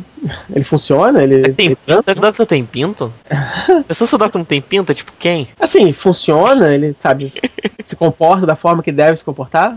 ele 0.53 0.63
funciona? 0.63 1.23
Ele, 1.23 1.41
Tem 1.53 1.65
ele 1.65 1.75
pinto? 1.75 1.81
Será 1.87 2.03
que 2.03 2.19
o 2.19 2.21
Doctor 2.21 2.45
tem 2.45 2.63
pinto? 2.63 3.11
Pensou 3.87 4.05
se 4.05 4.13
o 4.13 4.17
Doctor 4.19 4.37
não 4.37 4.45
tem 4.45 4.61
pinto? 4.61 4.91
É 4.91 4.95
tipo 4.95 5.11
quem? 5.17 5.47
Assim, 5.59 5.91
funciona, 5.91 6.71
ele 6.71 6.93
sabe, 6.93 7.33
se 7.83 7.95
comporta 7.95 8.45
da 8.45 8.55
forma 8.55 8.83
que 8.83 8.91
deve 8.91 9.17
se 9.17 9.25
comportar. 9.25 9.75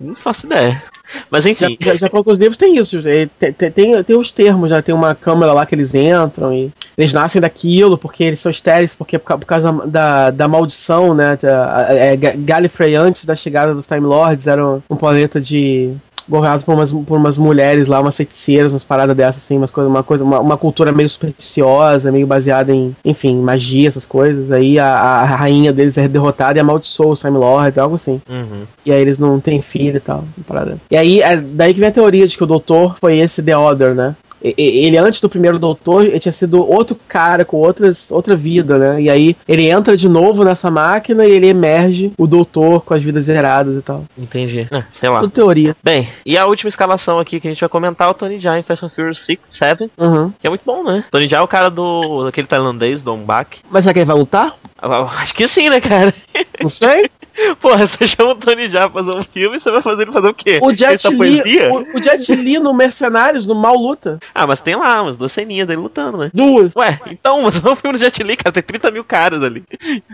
Não 0.00 0.14
faço 0.14 0.46
ideia. 0.46 0.84
Mas 1.30 1.44
Já, 1.44 1.50
enfim. 1.50 1.76
já, 1.80 1.94
já 1.96 2.08
com 2.08 2.22
os 2.24 2.38
livros 2.38 2.56
tem 2.58 2.76
isso, 2.78 2.98
ele 3.08 3.30
tem, 3.38 3.52
tem, 3.52 4.02
tem, 4.04 4.16
os 4.16 4.32
termos, 4.32 4.70
já 4.70 4.80
tem 4.82 4.94
uma 4.94 5.14
câmara 5.14 5.52
lá 5.52 5.66
que 5.66 5.74
eles 5.74 5.94
entram 5.94 6.52
e 6.52 6.70
eles 6.96 7.12
nascem 7.12 7.40
daquilo 7.40 7.96
porque 7.98 8.22
eles 8.24 8.40
são 8.40 8.50
estéreis, 8.50 8.94
porque 8.94 9.18
por, 9.18 9.26
ca- 9.26 9.38
por 9.38 9.46
causa 9.46 9.72
da, 9.86 10.30
da 10.30 10.46
maldição, 10.48 11.14
né? 11.14 11.36
da- 11.40 11.86
É, 11.88 12.16
Ga- 12.16 12.34
Gallifrey, 12.36 12.94
antes 12.94 13.24
da 13.24 13.34
chegada 13.34 13.74
dos 13.74 13.86
Time 13.86 14.00
Lords, 14.06 14.46
era 14.46 14.64
um, 14.64 14.82
um 14.90 14.96
planeta 14.96 15.40
de. 15.40 15.94
Governado 16.30 16.64
por 16.64 16.74
umas, 16.74 16.92
por 16.92 17.16
umas 17.18 17.36
mulheres 17.36 17.88
lá, 17.88 18.00
umas 18.00 18.16
feiticeiras, 18.16 18.72
umas 18.72 18.84
paradas 18.84 19.16
dessas, 19.16 19.42
assim, 19.42 19.56
umas 19.56 19.70
uma 19.76 20.02
coisa, 20.02 20.22
uma, 20.22 20.38
uma 20.38 20.56
cultura 20.56 20.92
meio 20.92 21.10
supersticiosa, 21.10 22.12
meio 22.12 22.26
baseada 22.26 22.72
em, 22.72 22.94
enfim, 23.04 23.36
magia, 23.36 23.88
essas 23.88 24.06
coisas. 24.06 24.52
Aí 24.52 24.78
a, 24.78 24.86
a 24.86 25.24
rainha 25.24 25.72
deles 25.72 25.98
é 25.98 26.06
derrotada 26.06 26.58
e 26.58 26.60
amaldiçoa 26.60 27.12
os 27.12 27.20
Time 27.20 27.36
Lords, 27.36 27.78
algo 27.78 27.96
assim. 27.96 28.20
Uhum. 28.28 28.62
E 28.86 28.92
aí 28.92 29.00
eles 29.00 29.18
não 29.18 29.40
têm 29.40 29.60
filho 29.60 29.96
e 29.96 30.00
tal. 30.00 30.24
uma 30.36 30.44
parada. 30.46 30.78
E 30.90 30.96
aí, 30.96 31.20
é 31.20 31.36
daí 31.36 31.74
que 31.74 31.80
vem 31.80 31.88
a 31.88 31.92
teoria 31.92 32.26
de 32.26 32.36
que 32.36 32.44
o 32.44 32.46
doutor 32.46 32.96
foi 33.00 33.18
esse 33.18 33.42
The 33.42 33.56
Other, 33.56 33.94
né? 33.94 34.14
Ele, 34.42 34.96
antes 34.96 35.20
do 35.20 35.28
primeiro 35.28 35.58
doutor, 35.58 36.04
ele 36.06 36.18
tinha 36.20 36.32
sido 36.32 36.66
outro 36.66 36.96
cara 37.08 37.44
com 37.44 37.58
outras, 37.58 38.10
outra 38.10 38.34
vida, 38.34 38.78
né? 38.78 39.02
E 39.02 39.10
aí 39.10 39.36
ele 39.46 39.68
entra 39.68 39.96
de 39.96 40.08
novo 40.08 40.44
nessa 40.44 40.70
máquina 40.70 41.26
e 41.26 41.30
ele 41.30 41.46
emerge 41.48 42.12
o 42.16 42.26
doutor 42.26 42.80
com 42.82 42.94
as 42.94 43.02
vidas 43.02 43.26
zeradas 43.26 43.76
e 43.76 43.82
tal. 43.82 44.04
Entendi. 44.16 44.66
É, 44.70 44.82
sei 44.98 45.08
lá. 45.08 45.20
Tudo 45.20 45.30
teoria. 45.32 45.74
Bem, 45.84 46.08
e 46.24 46.38
a 46.38 46.46
última 46.46 46.68
escalação 46.70 47.18
aqui 47.18 47.38
que 47.40 47.48
a 47.48 47.50
gente 47.50 47.60
vai 47.60 47.68
comentar 47.68 48.08
é 48.08 48.10
o 48.10 48.14
Tony 48.14 48.40
Jaa 48.40 48.58
em 48.58 48.62
Fast 48.62 48.84
and 48.84 48.90
Furious 48.90 49.18
6, 49.26 49.38
7, 49.50 49.90
Uhum. 49.98 50.32
que 50.40 50.46
é 50.46 50.50
muito 50.50 50.62
bom, 50.64 50.82
né? 50.82 51.04
Tony 51.10 51.28
Jaa 51.28 51.40
é 51.40 51.42
o 51.42 51.48
cara 51.48 51.68
do 51.68 52.24
daquele 52.24 52.46
tailandês, 52.46 53.02
Don 53.02 53.18
Bak. 53.18 53.58
Mas 53.70 53.84
será 53.84 53.92
que 53.92 53.98
ele 54.00 54.06
vai 54.06 54.16
lutar? 54.16 54.54
Acho 54.80 55.34
que 55.34 55.46
sim, 55.48 55.68
né, 55.68 55.80
cara? 55.80 56.14
Não 56.62 56.70
sei. 56.70 57.10
Porra, 57.60 57.86
você 57.88 58.08
chama 58.08 58.32
o 58.32 58.34
Tony 58.36 58.68
Jaa 58.68 58.88
pra 58.88 59.02
fazer 59.04 59.18
um 59.18 59.24
filme 59.24 59.56
e 59.56 59.60
você 59.60 59.70
vai 59.70 59.82
fazer 59.82 60.02
ele 60.02 60.12
fazer 60.12 60.28
o 60.28 60.34
quê? 60.34 60.58
O 60.62 60.74
Jet 60.74 61.08
Li, 61.08 61.58
o, 61.68 61.96
o 61.98 62.02
Jet 62.02 62.34
Li 62.34 62.58
no 62.58 62.72
Mercenários, 62.74 63.46
no 63.46 63.54
Mal 63.54 63.74
Luta. 63.74 64.18
Ah, 64.34 64.46
mas 64.46 64.60
tem 64.60 64.76
lá 64.76 65.02
umas 65.02 65.16
duas 65.16 65.32
ceninhas 65.32 65.66
dele 65.66 65.80
lutando, 65.80 66.18
né? 66.18 66.30
Duas. 66.32 66.74
Ué, 66.76 67.00
então, 67.10 67.42
mas 67.42 67.62
não 67.62 67.70
é 67.70 67.74
um 67.74 67.76
filme 67.76 67.98
do 67.98 68.04
Jet 68.04 68.22
Li, 68.22 68.36
cara, 68.36 68.52
tem 68.52 68.62
30 68.62 68.90
mil 68.90 69.04
caras 69.04 69.42
ali. 69.42 69.62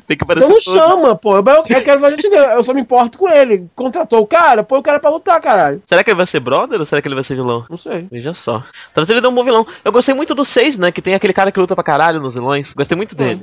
Tem 0.07 0.16
que 0.16 0.24
aparecer 0.24 0.47
Então 0.47 0.49
não 0.57 0.61
todos. 0.61 0.64
chama, 0.64 1.16
pô. 1.16 1.37
Eu, 1.37 1.45
eu 1.45 1.62
quero 1.83 2.01
ver 2.01 2.07
o 2.07 2.11
Jet 2.11 2.29
Li. 2.29 2.35
Eu 2.37 2.64
só 2.64 2.72
me 2.74 2.81
importo 2.81 3.18
com 3.18 3.29
ele. 3.29 3.66
Contratou 3.74 4.20
o 4.20 4.27
cara, 4.27 4.62
põe 4.62 4.79
o 4.79 4.83
cara 4.83 5.01
pra 5.01 5.11
lutar, 5.11 5.41
caralho. 5.41 5.83
Será 5.89 6.03
que 6.03 6.11
ele 6.11 6.18
vai 6.18 6.27
ser 6.27 6.41
brother 6.41 6.81
ou 6.81 6.87
será 6.87 7.01
que 7.03 7.09
ele 7.09 7.14
vai 7.14 7.24
ser 7.24 7.35
vilão? 7.35 7.64
Não 7.68 7.77
sei. 7.77 8.07
Veja 8.11 8.33
só. 8.35 8.62
Talvez 8.95 9.11
ele 9.11 9.20
dê 9.20 9.29
um 9.29 9.35
bom 9.35 9.45
vilão. 9.45 9.66
Eu 9.85 9.93
gostei 9.93 10.14
muito 10.14 10.35
do 10.35 10.45
6, 10.45 10.77
né? 10.79 10.91
Que 10.91 11.03
tem 11.03 11.14
aquele 11.14 11.33
cara 11.33 11.51
que 11.53 11.61
luta 11.61 11.74
pra 11.74 11.85
caralho 11.85 12.20
nos 12.20 12.35
vilões. 12.35 12.72
Gostei 12.74 12.97
muito 12.97 13.14
dele. 13.14 13.43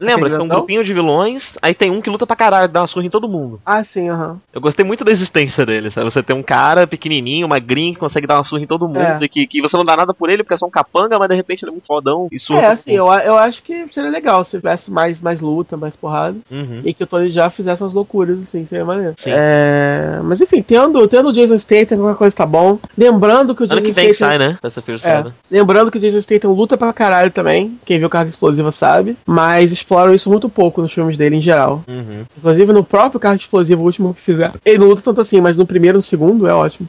Lembra? 0.00 0.30
Tem 0.30 0.40
um 0.40 0.48
grupinho 0.48 0.82
de 0.82 0.92
vilões, 0.92 1.56
aí 1.62 1.74
tem 1.74 1.90
um 1.90 2.00
que 2.00 2.10
luta 2.10 2.26
pra 2.26 2.34
caralho, 2.34 2.68
dá 2.68 2.80
uma 2.80 2.86
surra 2.88 3.04
todo 3.12 3.28
mundo. 3.28 3.60
Ah, 3.64 3.84
sim, 3.84 4.08
aham. 4.08 4.38
Eu 4.52 4.60
gostei 4.60 4.84
muito 4.84 5.04
da 5.04 5.12
existência 5.12 5.64
dele, 5.64 5.90
sabe? 5.92 6.10
Você 6.10 6.22
tem 6.22 6.36
um 6.36 6.42
cara 6.42 6.86
pequenininho, 6.86 7.48
magrinho, 7.48 7.94
que 7.94 8.00
consegue 8.00 8.26
dar 8.26 8.38
uma 8.38 8.44
surra 8.44 8.62
em 8.62 8.66
todo 8.66 8.88
mundo, 8.88 8.98
É. 9.00 9.18
e 9.22 9.28
que, 9.28 9.46
que 9.46 9.60
você 9.62 9.76
não 9.76 9.84
dá 9.84 9.96
nada 9.96 10.12
por 10.14 10.30
ele 10.30 10.42
porque 10.42 10.54
é 10.54 10.58
só 10.58 10.66
um 10.66 10.70
capanga, 10.70 11.18
mas 11.18 11.28
de 11.28 11.34
repente 11.36 11.62
ele 11.62 11.70
é 11.70 11.72
muito 11.74 11.86
fodão 11.86 12.26
e 12.32 12.38
surra. 12.40 12.60
É, 12.60 12.66
assim, 12.66 12.92
eu, 12.92 13.06
eu 13.06 13.36
acho 13.38 13.62
que 13.62 13.86
seria 13.88 14.10
legal 14.10 14.44
se 14.44 14.56
tivesse 14.56 14.90
mais, 14.90 15.20
mais 15.20 15.40
luta, 15.40 15.76
mais 15.76 15.94
porrada. 15.94 16.36
Uhum. 16.50 16.80
E 16.84 16.92
que 16.94 17.04
o 17.04 17.06
Tony 17.06 17.30
já 17.30 17.48
fizesse 17.50 17.82
umas 17.82 17.94
loucuras, 17.94 18.40
assim, 18.40 18.64
seria 18.66 18.84
maneiro. 18.84 19.14
Sim. 19.22 19.30
É, 19.30 20.20
mas 20.24 20.40
enfim, 20.40 20.62
tendo, 20.62 21.06
tendo 21.08 21.28
o 21.28 21.32
Jason 21.32 21.58
Statham, 21.58 21.98
qualquer 21.98 22.18
coisa 22.18 22.36
tá 22.36 22.46
bom. 22.46 22.78
Lembrando 22.96 23.54
que 23.54 23.62
o 23.62 23.64
Ano 23.64 23.74
Jason 23.80 23.86
que 23.88 23.92
vem 23.92 24.14
Statham. 24.14 24.30
sai, 24.30 24.38
né? 24.38 24.58
Essa 24.62 24.80
É, 24.80 25.22
7. 25.22 25.34
lembrando 25.50 25.90
que 25.90 25.98
o 25.98 26.00
Jason 26.00 26.20
Statham 26.20 26.52
luta 26.52 26.76
pra 26.76 26.92
caralho 26.92 27.30
também. 27.30 27.78
Quem 27.84 27.98
viu 27.98 28.08
Carga 28.08 28.30
Explosiva 28.30 28.70
sabe. 28.70 29.16
Mas 29.26 29.72
exploram 29.72 30.14
isso 30.14 30.30
muito 30.30 30.48
pouco 30.48 30.80
nos 30.82 30.92
filmes 30.92 31.16
dele 31.16 31.36
em 31.36 31.40
geral. 31.40 31.82
Uhum. 31.88 32.22
Inclusive 32.38 32.72
no 32.72 32.84
próprio 32.92 33.18
Carga 33.18 33.40
Explosiva, 33.40 33.80
o 33.80 33.84
último 33.86 34.12
que 34.12 34.20
fizeram. 34.20 34.52
Ele 34.62 34.76
não 34.76 34.88
luta 34.88 35.00
tanto 35.00 35.22
assim, 35.22 35.40
mas 35.40 35.56
no 35.56 35.66
primeiro 35.66 35.96
e 35.96 36.00
no 36.00 36.02
segundo 36.02 36.46
é 36.46 36.52
ótimo. 36.52 36.86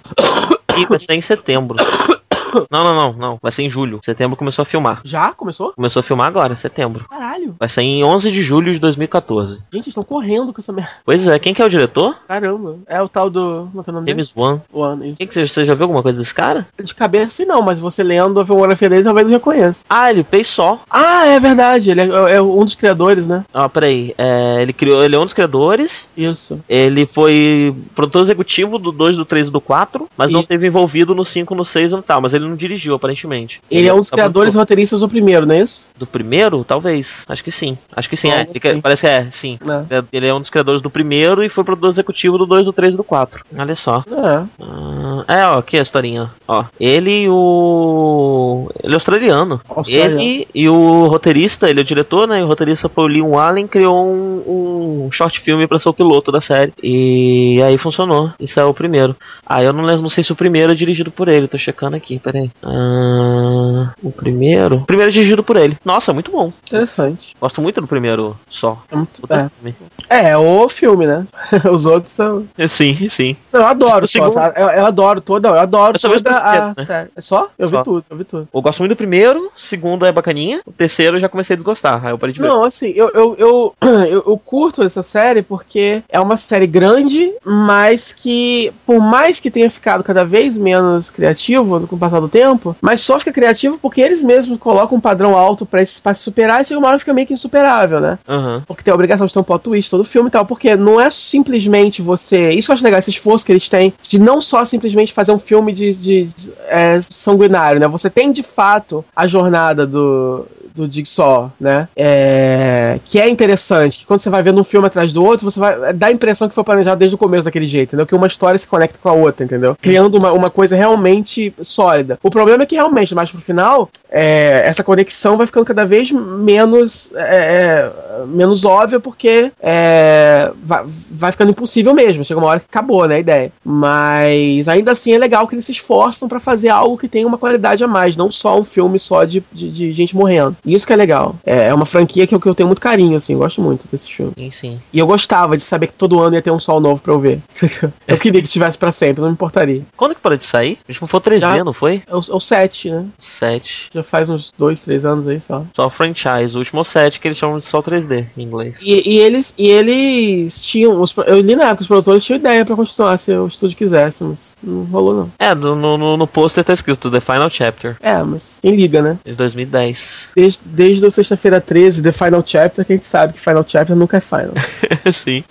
E 0.77 0.85
vai 0.85 0.99
ser 0.99 1.13
em 1.13 1.21
setembro. 1.21 1.77
Não, 2.71 2.83
não, 2.83 2.93
não, 2.93 3.13
não. 3.13 3.39
Vai 3.41 3.51
ser 3.51 3.63
em 3.63 3.69
julho. 3.69 3.99
Setembro 4.03 4.37
começou 4.37 4.63
a 4.63 4.65
filmar. 4.65 5.01
Já? 5.03 5.33
Começou? 5.33 5.73
Começou 5.73 6.01
a 6.01 6.03
filmar 6.03 6.27
agora, 6.27 6.55
setembro. 6.55 7.05
Caralho. 7.09 7.55
Vai 7.59 7.69
sair 7.69 7.85
em 7.85 8.05
11 8.05 8.31
de 8.31 8.43
julho 8.43 8.73
de 8.73 8.79
2014. 8.79 9.53
Gente, 9.53 9.65
eles 9.73 9.87
estão 9.87 10.03
correndo 10.03 10.53
com 10.53 10.61
essa 10.61 10.73
merda. 10.73 10.91
Pois 11.05 11.25
é, 11.27 11.39
quem 11.39 11.53
que 11.53 11.61
é 11.61 11.65
o 11.65 11.69
diretor? 11.69 12.15
Caramba. 12.27 12.77
É 12.87 13.01
o 13.01 13.09
tal 13.09 13.29
do. 13.29 13.67
Como 13.71 13.81
é 13.81 13.83
que 13.83 13.89
é 13.89 13.93
o 13.93 13.95
nome? 13.95 14.11
James 14.11 14.31
Wan. 14.35 14.61
Isso. 15.03 15.15
Quem 15.17 15.27
que 15.27 15.33
você, 15.33 15.47
você 15.47 15.65
já 15.65 15.73
viu 15.73 15.83
alguma 15.83 16.01
coisa 16.01 16.17
desse 16.19 16.33
cara? 16.33 16.67
De 16.81 16.95
cabeça 16.95 17.43
não, 17.45 17.61
mas 17.61 17.79
você 17.79 18.03
lendo 18.03 18.39
a 18.39 18.45
filmografia 18.45 18.89
dele 18.89 19.03
talvez 19.03 19.25
não 19.25 19.33
reconheça. 19.33 19.83
Ah, 19.89 20.09
ele 20.09 20.23
fez 20.23 20.47
só. 20.49 20.79
Ah, 20.89 21.25
é 21.25 21.39
verdade, 21.39 21.89
ele 21.89 22.01
é, 22.01 22.35
é 22.35 22.41
um 22.41 22.63
dos 22.63 22.75
criadores, 22.75 23.27
né? 23.27 23.43
Ah, 23.53 23.67
peraí. 23.67 24.13
É, 24.17 24.61
ele 24.61 24.73
criou. 24.73 25.03
Ele 25.03 25.15
é 25.15 25.19
um 25.19 25.23
dos 25.23 25.33
criadores. 25.33 25.91
Isso. 26.15 26.61
Ele 26.69 27.05
foi 27.07 27.73
produtor 27.95 28.23
executivo 28.23 28.77
do 28.77 28.91
2, 28.91 29.17
do 29.17 29.25
3 29.25 29.47
e 29.47 29.51
do 29.51 29.61
4, 29.61 30.07
mas 30.17 30.31
não 30.31 30.41
Isso. 30.41 30.49
teve 30.49 30.67
envolvido 30.67 31.15
no 31.15 31.25
5, 31.25 31.55
no 31.55 31.65
6 31.65 31.91
e 31.91 31.95
no 31.95 32.03
tal. 32.03 32.21
Mas 32.21 32.33
ele 32.33 32.42
não 32.47 32.55
dirigiu, 32.55 32.95
aparentemente. 32.95 33.59
Ele 33.69 33.87
é 33.87 33.93
um 33.93 33.97
dos 33.97 34.07
só 34.07 34.15
criadores 34.15 34.53
e 34.53 34.57
roteiristas 34.57 35.01
do 35.01 35.09
primeiro, 35.09 35.45
não 35.45 35.55
é 35.55 35.59
isso? 35.59 35.87
Do 35.97 36.05
primeiro? 36.05 36.63
Talvez. 36.63 37.07
Acho 37.27 37.43
que 37.43 37.51
sim. 37.51 37.77
Acho 37.95 38.09
que 38.09 38.17
sim, 38.17 38.29
Bom, 38.29 38.35
é. 38.35 38.41
Ele 38.41 38.73
sim. 38.75 38.81
parece 38.81 39.01
que 39.01 39.07
é, 39.07 39.27
sim. 39.39 39.59
É. 39.89 40.03
Ele 40.11 40.27
é 40.27 40.33
um 40.33 40.39
dos 40.39 40.49
criadores 40.49 40.81
do 40.81 40.89
primeiro 40.89 41.43
e 41.43 41.49
foi 41.49 41.63
produtor 41.63 41.91
executivo 41.91 42.37
do 42.37 42.45
2, 42.45 42.65
do 42.65 42.73
3 42.73 42.93
e 42.93 42.97
do 42.97 43.03
4. 43.03 43.43
Olha 43.57 43.75
só. 43.75 44.03
É. 44.07 44.43
Ah, 44.61 45.25
é, 45.27 45.45
ó, 45.45 45.57
aqui 45.59 45.77
a 45.77 45.81
historinha. 45.81 46.29
Ó, 46.47 46.65
ele 46.79 47.23
e 47.23 47.29
o. 47.29 48.69
Ele 48.83 48.93
é 48.93 48.95
australiano. 48.95 49.61
Australiano. 49.69 50.21
Ele 50.21 50.47
e 50.53 50.69
o 50.69 51.05
roteirista, 51.07 51.69
ele 51.69 51.79
é 51.79 51.83
o 51.83 51.85
diretor, 51.85 52.27
né? 52.27 52.39
E 52.39 52.43
o 52.43 52.47
roteirista 52.47 52.89
foi 52.89 53.03
o 53.05 53.07
Leon 53.07 53.37
Allen, 53.37 53.67
criou 53.67 54.05
um, 54.05 55.05
um 55.05 55.11
short 55.11 55.39
filme 55.41 55.67
pra 55.67 55.79
ser 55.79 55.89
o 55.89 55.93
piloto 55.93 56.31
da 56.31 56.41
série. 56.41 56.73
E 56.81 57.61
aí 57.61 57.77
funcionou. 57.77 58.31
Isso 58.39 58.59
é 58.59 58.65
o 58.65 58.73
primeiro. 58.73 59.15
Ah, 59.45 59.63
eu 59.63 59.73
não 59.73 59.83
lembro, 59.83 60.03
não 60.03 60.09
sei 60.09 60.23
se 60.23 60.31
o 60.31 60.35
primeiro 60.35 60.71
é 60.71 60.75
dirigido 60.75 61.11
por 61.11 61.27
ele. 61.27 61.47
Tô 61.47 61.57
checando 61.57 61.95
aqui, 61.95 62.19
peraí. 62.33 62.51
Ah, 62.63 63.93
o 64.01 64.11
primeiro. 64.11 64.77
O 64.77 64.85
primeiro 64.85 65.11
é 65.11 65.13
dirigido 65.13 65.43
por 65.43 65.55
ele. 65.55 65.77
Nossa, 65.85 66.11
muito 66.13 66.31
bom. 66.31 66.51
Interessante. 66.67 67.35
Gosto 67.39 67.61
muito 67.61 67.79
do 67.79 67.87
primeiro 67.87 68.35
só. 68.49 68.81
É, 68.91 68.95
muito, 68.95 69.21
é. 69.29 69.49
filme. 69.49 69.75
é, 70.09 70.37
o 70.37 70.67
filme, 70.67 71.05
né? 71.05 71.25
Os 71.71 71.85
outros 71.85 72.13
são. 72.13 72.47
Sim, 72.77 73.09
sim. 73.15 73.35
Não, 73.51 73.61
eu 73.61 73.67
adoro 73.67 74.05
O 74.05 74.07
só, 74.07 74.31
segundo-? 74.31 74.57
Eu, 74.57 74.67
eu 74.69 74.85
adoro 74.85 75.21
toda. 75.21 75.49
Eu 75.49 75.59
adoro 75.59 75.97
Eu 76.01 76.09
toda 76.09 76.37
a 76.37 76.67
né? 76.69 76.85
série. 76.85 77.09
É 77.15 77.21
só? 77.21 77.49
Eu 77.57 77.69
vi 77.69 77.77
Só. 77.77 77.83
tudo, 77.83 78.05
eu 78.09 78.17
vi 78.17 78.23
tudo. 78.23 78.47
Eu 78.53 78.61
gosto 78.61 78.79
muito 78.79 78.91
do 78.93 78.97
primeiro, 78.97 79.39
o 79.39 79.69
segundo 79.69 80.05
é 80.05 80.11
bacaninha, 80.11 80.61
o 80.65 80.71
terceiro 80.71 81.17
eu 81.17 81.21
já 81.21 81.29
comecei 81.29 81.53
a 81.53 81.57
desgostar. 81.57 82.05
Aí 82.05 82.11
eu 82.11 82.17
parei 82.17 82.33
de 82.33 82.41
ver. 82.41 82.47
Não, 82.47 82.63
assim, 82.63 82.89
eu, 82.95 83.09
eu, 83.13 83.35
eu, 83.37 83.75
eu, 84.09 84.23
eu 84.27 84.41
curto 84.43 84.81
essa 84.81 85.03
série 85.03 85.41
porque 85.41 86.01
é 86.09 86.19
uma 86.19 86.37
série 86.37 86.67
grande, 86.67 87.31
mas 87.43 88.11
que, 88.13 88.73
por 88.85 88.99
mais 88.99 89.39
que 89.39 89.51
tenha 89.51 89.69
ficado 89.69 90.03
cada 90.03 90.23
vez 90.23 90.57
menos 90.57 91.11
criativo 91.11 91.85
com 91.87 91.95
o 91.95 91.99
passar 91.99 92.22
do 92.23 92.29
tempo, 92.29 92.75
mas 92.81 93.01
só 93.01 93.19
fica 93.19 93.31
criativo 93.31 93.77
porque 93.81 94.01
eles 94.01 94.21
mesmos 94.23 94.59
colocam 94.59 94.97
um 94.97 95.01
padrão 95.01 95.37
alto 95.37 95.65
pra, 95.65 95.81
esse- 95.81 96.01
pra 96.01 96.13
se 96.13 96.21
superar 96.21 96.61
e 96.61 96.65
chega 96.65 96.79
uma 96.79 96.87
hora 96.89 96.99
fica 96.99 97.13
meio 97.13 97.27
que 97.27 97.33
insuperável, 97.33 97.99
né? 97.99 98.17
Aham. 98.27 98.63
Porque 98.65 98.83
tem 98.83 98.91
a 98.91 98.95
obrigação 98.95 99.25
de 99.27 99.33
ter 99.33 99.39
um 99.39 99.43
plot 99.43 99.63
twist 99.63 99.89
todo 99.91 100.03
filme 100.05 100.27
e 100.29 100.31
tal, 100.31 100.45
porque 100.45 100.75
não 100.75 100.99
é 100.99 101.09
simplesmente 101.11 102.01
você. 102.01 102.49
Isso 102.51 102.67
que 102.67 102.71
eu 102.71 102.75
acho 102.75 102.83
legal, 102.83 102.99
esse 102.99 103.09
esforço 103.09 103.45
que 103.45 103.51
eles 103.51 103.67
têm 103.69 103.93
de 104.07 104.19
não 104.19 104.41
só 104.41 104.65
simplesmente 104.65 105.13
fazer 105.13 105.31
um 105.31 105.39
filme 105.39 105.71
de, 105.73 105.93
de- 105.93 106.23
de, 106.25 106.53
é, 106.67 106.99
sanguinário, 107.01 107.79
né? 107.79 107.87
Você 107.87 108.09
tem 108.09 108.31
de 108.31 108.43
fato 108.43 109.03
a 109.15 109.27
jornada 109.27 109.85
do. 109.85 110.45
Do 110.75 110.91
Jigsaw, 110.91 111.51
né? 111.59 111.87
É, 111.95 112.99
que 113.05 113.19
é 113.19 113.29
interessante, 113.29 113.99
que 113.99 114.05
quando 114.05 114.21
você 114.21 114.29
vai 114.29 114.41
vendo 114.41 114.59
um 114.59 114.63
filme 114.63 114.87
atrás 114.87 115.13
do 115.13 115.23
outro, 115.23 115.49
você 115.49 115.59
vai 115.59 115.93
dar 115.93 116.07
a 116.07 116.11
impressão 116.11 116.49
que 116.49 116.55
foi 116.55 116.63
planejado 116.63 116.99
desde 116.99 117.15
o 117.15 117.17
começo 117.17 117.43
daquele 117.43 117.67
jeito, 117.67 117.89
entendeu? 117.89 118.05
Que 118.05 118.15
uma 118.15 118.27
história 118.27 118.59
se 118.59 118.67
conecta 118.67 118.97
com 119.01 119.09
a 119.09 119.13
outra, 119.13 119.45
entendeu? 119.45 119.75
Criando 119.81 120.15
uma, 120.15 120.31
uma 120.31 120.49
coisa 120.49 120.75
realmente 120.75 121.53
sólida. 121.61 122.19
O 122.23 122.29
problema 122.29 122.63
é 122.63 122.65
que 122.65 122.75
realmente, 122.75 123.13
mais 123.15 123.31
pro 123.31 123.41
final, 123.41 123.89
é, 124.09 124.63
essa 124.65 124.83
conexão 124.83 125.37
vai 125.37 125.45
ficando 125.45 125.65
cada 125.65 125.85
vez 125.85 126.11
menos 126.11 127.11
é, 127.15 127.21
é, 127.21 128.25
menos 128.27 128.65
óbvia 128.65 128.99
porque 128.99 129.51
é, 129.61 130.51
vai, 130.63 130.85
vai 131.09 131.31
ficando 131.31 131.51
impossível 131.51 131.93
mesmo. 131.93 132.25
Chega 132.25 132.39
uma 132.39 132.49
hora 132.49 132.59
que 132.59 132.67
acabou, 132.69 133.07
né, 133.07 133.15
a 133.15 133.19
ideia. 133.19 133.51
Mas 133.63 134.67
ainda 134.67 134.91
assim 134.91 135.13
é 135.13 135.17
legal 135.17 135.47
que 135.47 135.55
eles 135.55 135.65
se 135.65 135.71
esforçam 135.71 136.27
pra 136.27 136.39
fazer 136.39 136.69
algo 136.69 136.97
que 136.97 137.07
tenha 137.07 137.27
uma 137.27 137.37
qualidade 137.37 137.83
a 137.83 137.87
mais, 137.87 138.17
não 138.17 138.31
só 138.31 138.59
um 138.59 138.63
filme 138.63 138.99
só 138.99 139.23
de, 139.23 139.43
de, 139.51 139.69
de 139.71 139.91
gente 139.91 140.15
morrendo. 140.15 140.55
Isso 140.65 140.85
que 140.87 140.93
é 140.93 140.95
legal. 140.95 141.35
É, 141.45 141.67
é 141.67 141.73
uma 141.73 141.85
franquia 141.85 142.25
que 142.27 142.33
eu, 142.35 142.39
que 142.39 142.47
eu 142.47 142.55
tenho 142.55 142.67
muito 142.67 142.81
carinho, 142.81 143.17
assim, 143.17 143.33
eu 143.33 143.39
gosto 143.39 143.61
muito 143.61 143.87
desse 143.91 144.11
filme. 144.11 144.33
Sim. 144.59 144.79
E 144.91 144.99
eu 144.99 145.07
gostava 145.07 145.57
de 145.57 145.63
saber 145.63 145.87
que 145.87 145.93
todo 145.93 146.19
ano 146.21 146.35
ia 146.35 146.41
ter 146.41 146.51
um 146.51 146.59
sol 146.59 146.79
novo 146.79 147.01
pra 147.01 147.13
eu 147.13 147.19
ver. 147.19 147.39
eu 148.07 148.17
queria 148.17 148.41
que 148.41 148.47
tivesse 148.47 148.77
pra 148.77 148.91
sempre, 148.91 149.21
não 149.21 149.29
me 149.29 149.33
importaria. 149.33 149.81
Quando 149.97 150.15
que 150.15 150.21
parou 150.21 150.37
de 150.37 150.49
sair? 150.49 150.77
Acho 150.87 150.99
que 150.99 151.07
foi 151.07 151.19
3D, 151.19 151.39
Já. 151.39 151.63
não 151.63 151.73
foi? 151.73 152.01
É 152.07 152.15
o, 152.15 152.19
é 152.19 152.33
o 152.35 152.39
7, 152.39 152.89
né? 152.91 153.05
7. 153.39 153.65
Já 153.93 154.03
faz 154.03 154.29
uns 154.29 154.51
dois, 154.57 154.83
três 154.83 155.05
anos 155.05 155.27
aí 155.27 155.39
só. 155.39 155.63
Só 155.75 155.89
franchise. 155.89 156.55
O 156.55 156.59
último 156.59 156.83
7 156.85 157.19
que 157.19 157.27
eles 157.27 157.37
chamam 157.37 157.59
de 157.59 157.67
só 157.69 157.81
3D 157.81 158.25
em 158.37 158.43
inglês. 158.43 158.75
E, 158.81 159.09
e 159.15 159.19
eles, 159.19 159.53
e 159.57 159.67
eles 159.69 160.61
tinham. 160.61 161.01
Os, 161.01 161.15
eu 161.27 161.39
li 161.41 161.55
na 161.55 161.65
época, 161.65 161.81
os 161.81 161.87
produtores 161.87 162.23
tinham 162.23 162.37
ideia 162.39 162.65
pra 162.65 162.75
continuar 162.75 163.17
se 163.17 163.31
o 163.33 163.47
estúdio 163.47 163.77
quisesse, 163.77 164.23
mas 164.23 164.55
não 164.63 164.83
rolou 164.85 165.13
não. 165.13 165.31
É, 165.39 165.53
no, 165.53 165.75
no, 165.75 165.97
no- 165.97 166.17
no 166.17 166.27
pôster 166.27 166.63
tá 166.63 166.73
escrito 166.73 167.09
The 167.11 167.21
Final 167.21 167.49
Chapter, 167.51 167.97
É, 168.01 168.21
mas 168.23 168.57
quem 168.61 168.75
liga, 168.75 169.01
né? 169.01 169.17
de 169.25 169.33
2010. 169.33 169.97
Desde, 170.35 170.52
desde 170.63 171.05
o 171.05 171.11
sexta-feira 171.11 171.59
13, 171.61 172.01
The 172.03 172.11
Final 172.11 172.43
Chapter, 172.45 172.85
que 172.85 172.93
a 172.93 172.95
gente 172.95 173.05
sabe 173.07 173.33
que 173.33 173.39
Final 173.39 173.65
Chapter 173.67 173.95
nunca 173.95 174.17
é 174.17 174.19
final. 174.19 174.51
sim. 175.23 175.43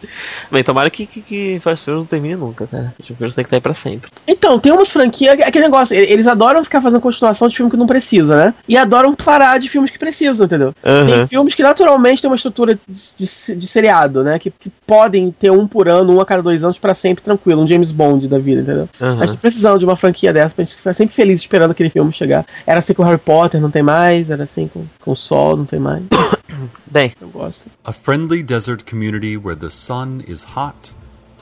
Bem, 0.51 0.63
tomara 0.65 0.91
que, 0.91 1.07
que, 1.07 1.21
que 1.21 1.61
Fast 1.63 1.85
Furious 1.85 2.01
não 2.01 2.07
termine 2.07 2.37
nunca, 2.37 2.67
cara. 2.67 2.93
Fast 2.99 3.15
Furious 3.15 3.35
tem 3.35 3.45
que 3.45 3.49
estar 3.49 3.57
aí 3.57 3.61
pra 3.61 3.75
sempre. 3.75 4.11
Então, 4.27 4.59
tem 4.59 4.73
umas 4.73 4.91
franquias. 4.91 5.41
Aquele 5.41 5.65
negócio, 5.65 5.95
eles 5.95 6.27
adoram 6.27 6.63
ficar 6.65 6.81
fazendo 6.81 7.01
continuação 7.01 7.49
de 7.49 7.57
filme 7.57 7.71
que 7.71 7.77
não 7.77 7.87
precisa, 7.87 8.37
né? 8.37 8.55
E 8.69 8.77
adoram 8.77 9.15
parar 9.15 9.59
de 9.59 9.69
filmes 9.69 9.91
que 9.91 9.99
precisam, 9.99 10.47
entendeu? 10.47 10.73
Tem 10.83 10.93
Aham. 11.15 11.27
filmes 11.27 11.55
que 11.55 11.63
naturalmente 11.63 12.21
têm 12.23 12.31
uma 12.31 12.37
estrutura 12.37 12.75
de, 12.75 12.81
de- 12.89 13.55
de 13.57 13.67
seriado, 13.67 14.23
né? 14.23 14.39
Que, 14.39 14.51
que 14.51 14.71
podem 14.87 15.31
ter 15.31 15.51
um 15.51 15.67
por 15.67 15.89
ano, 15.89 16.15
um 16.17 16.21
a 16.21 16.27
cada 16.27 16.43
dois 16.43 16.63
anos 16.65 16.79
pra 16.79 16.95
sempre 16.95 17.23
tranquilo, 17.25 17.63
um 17.63 17.67
James 17.67 17.91
Bond 17.93 18.29
da 18.29 18.39
vida, 18.39 18.61
entendeu? 18.63 18.89
Aham. 19.01 19.23
A 19.23 19.27
gente 19.27 19.35
tá 19.37 19.41
precisando 19.41 19.79
de 19.79 19.85
uma 19.85 19.97
franquia 19.97 20.33
dessa 20.33 20.55
pra 20.55 20.65
gente 20.65 20.77
ficar 20.77 20.95
sempre 20.95 21.15
feliz 21.15 21.41
esperando 21.41 21.71
aquele 21.73 21.91
filme 21.91 22.13
chegar. 22.13 22.45
Era 22.67 22.79
assim 22.79 22.95
com 22.95 23.03
Harry 23.03 23.19
Potter, 23.19 23.61
não 23.61 23.71
tem 23.71 23.83
mais. 23.83 24.31
Era 24.31 24.43
assim 24.45 24.69
com, 24.69 24.85
com 25.01 25.15
Sol, 25.15 25.57
não 25.57 25.65
tem 25.65 25.81
mais. 25.81 26.03
Bem, 26.91 27.13
Eu 27.21 27.29
gosto. 27.29 27.71
A 27.85 27.93
friendly 27.93 28.43
desert 28.43 28.85
community 28.85 29.37
where 29.37 29.59
the 29.59 29.71
sun 29.71 30.23
is 30.29 30.45
hot, 30.57 30.93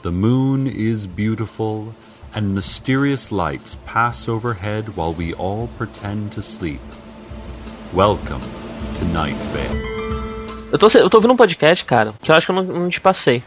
the 0.01 0.09
moon 0.11 0.67
is 0.67 1.05
beautiful, 1.05 1.93
and 2.33 2.53
mysterious 2.53 3.31
lights 3.31 3.75
pass 3.85 4.27
overhead 4.29 4.89
while 4.95 5.13
we 5.13 5.33
all 5.33 5.67
pretend 5.77 6.31
to 6.31 6.41
sleep. 6.41 6.81
Welcome 7.93 8.41
to 8.95 9.05
Night 9.05 9.37
Vale. 9.53 9.81
eu 10.71 10.79
tô, 10.79 10.87
eu 10.97 11.09
tô 11.09 11.17
ouvindo 11.17 11.33
um 11.33 11.37
podcast, 11.37 11.83
cara, 11.85 12.13
que 12.21 12.31
eu 12.31 12.35
acho 12.35 12.45
que 12.45 12.51
eu 12.51 12.55
não, 12.55 12.63
não 12.63 12.89
te 12.89 13.01
passei. 13.01 13.43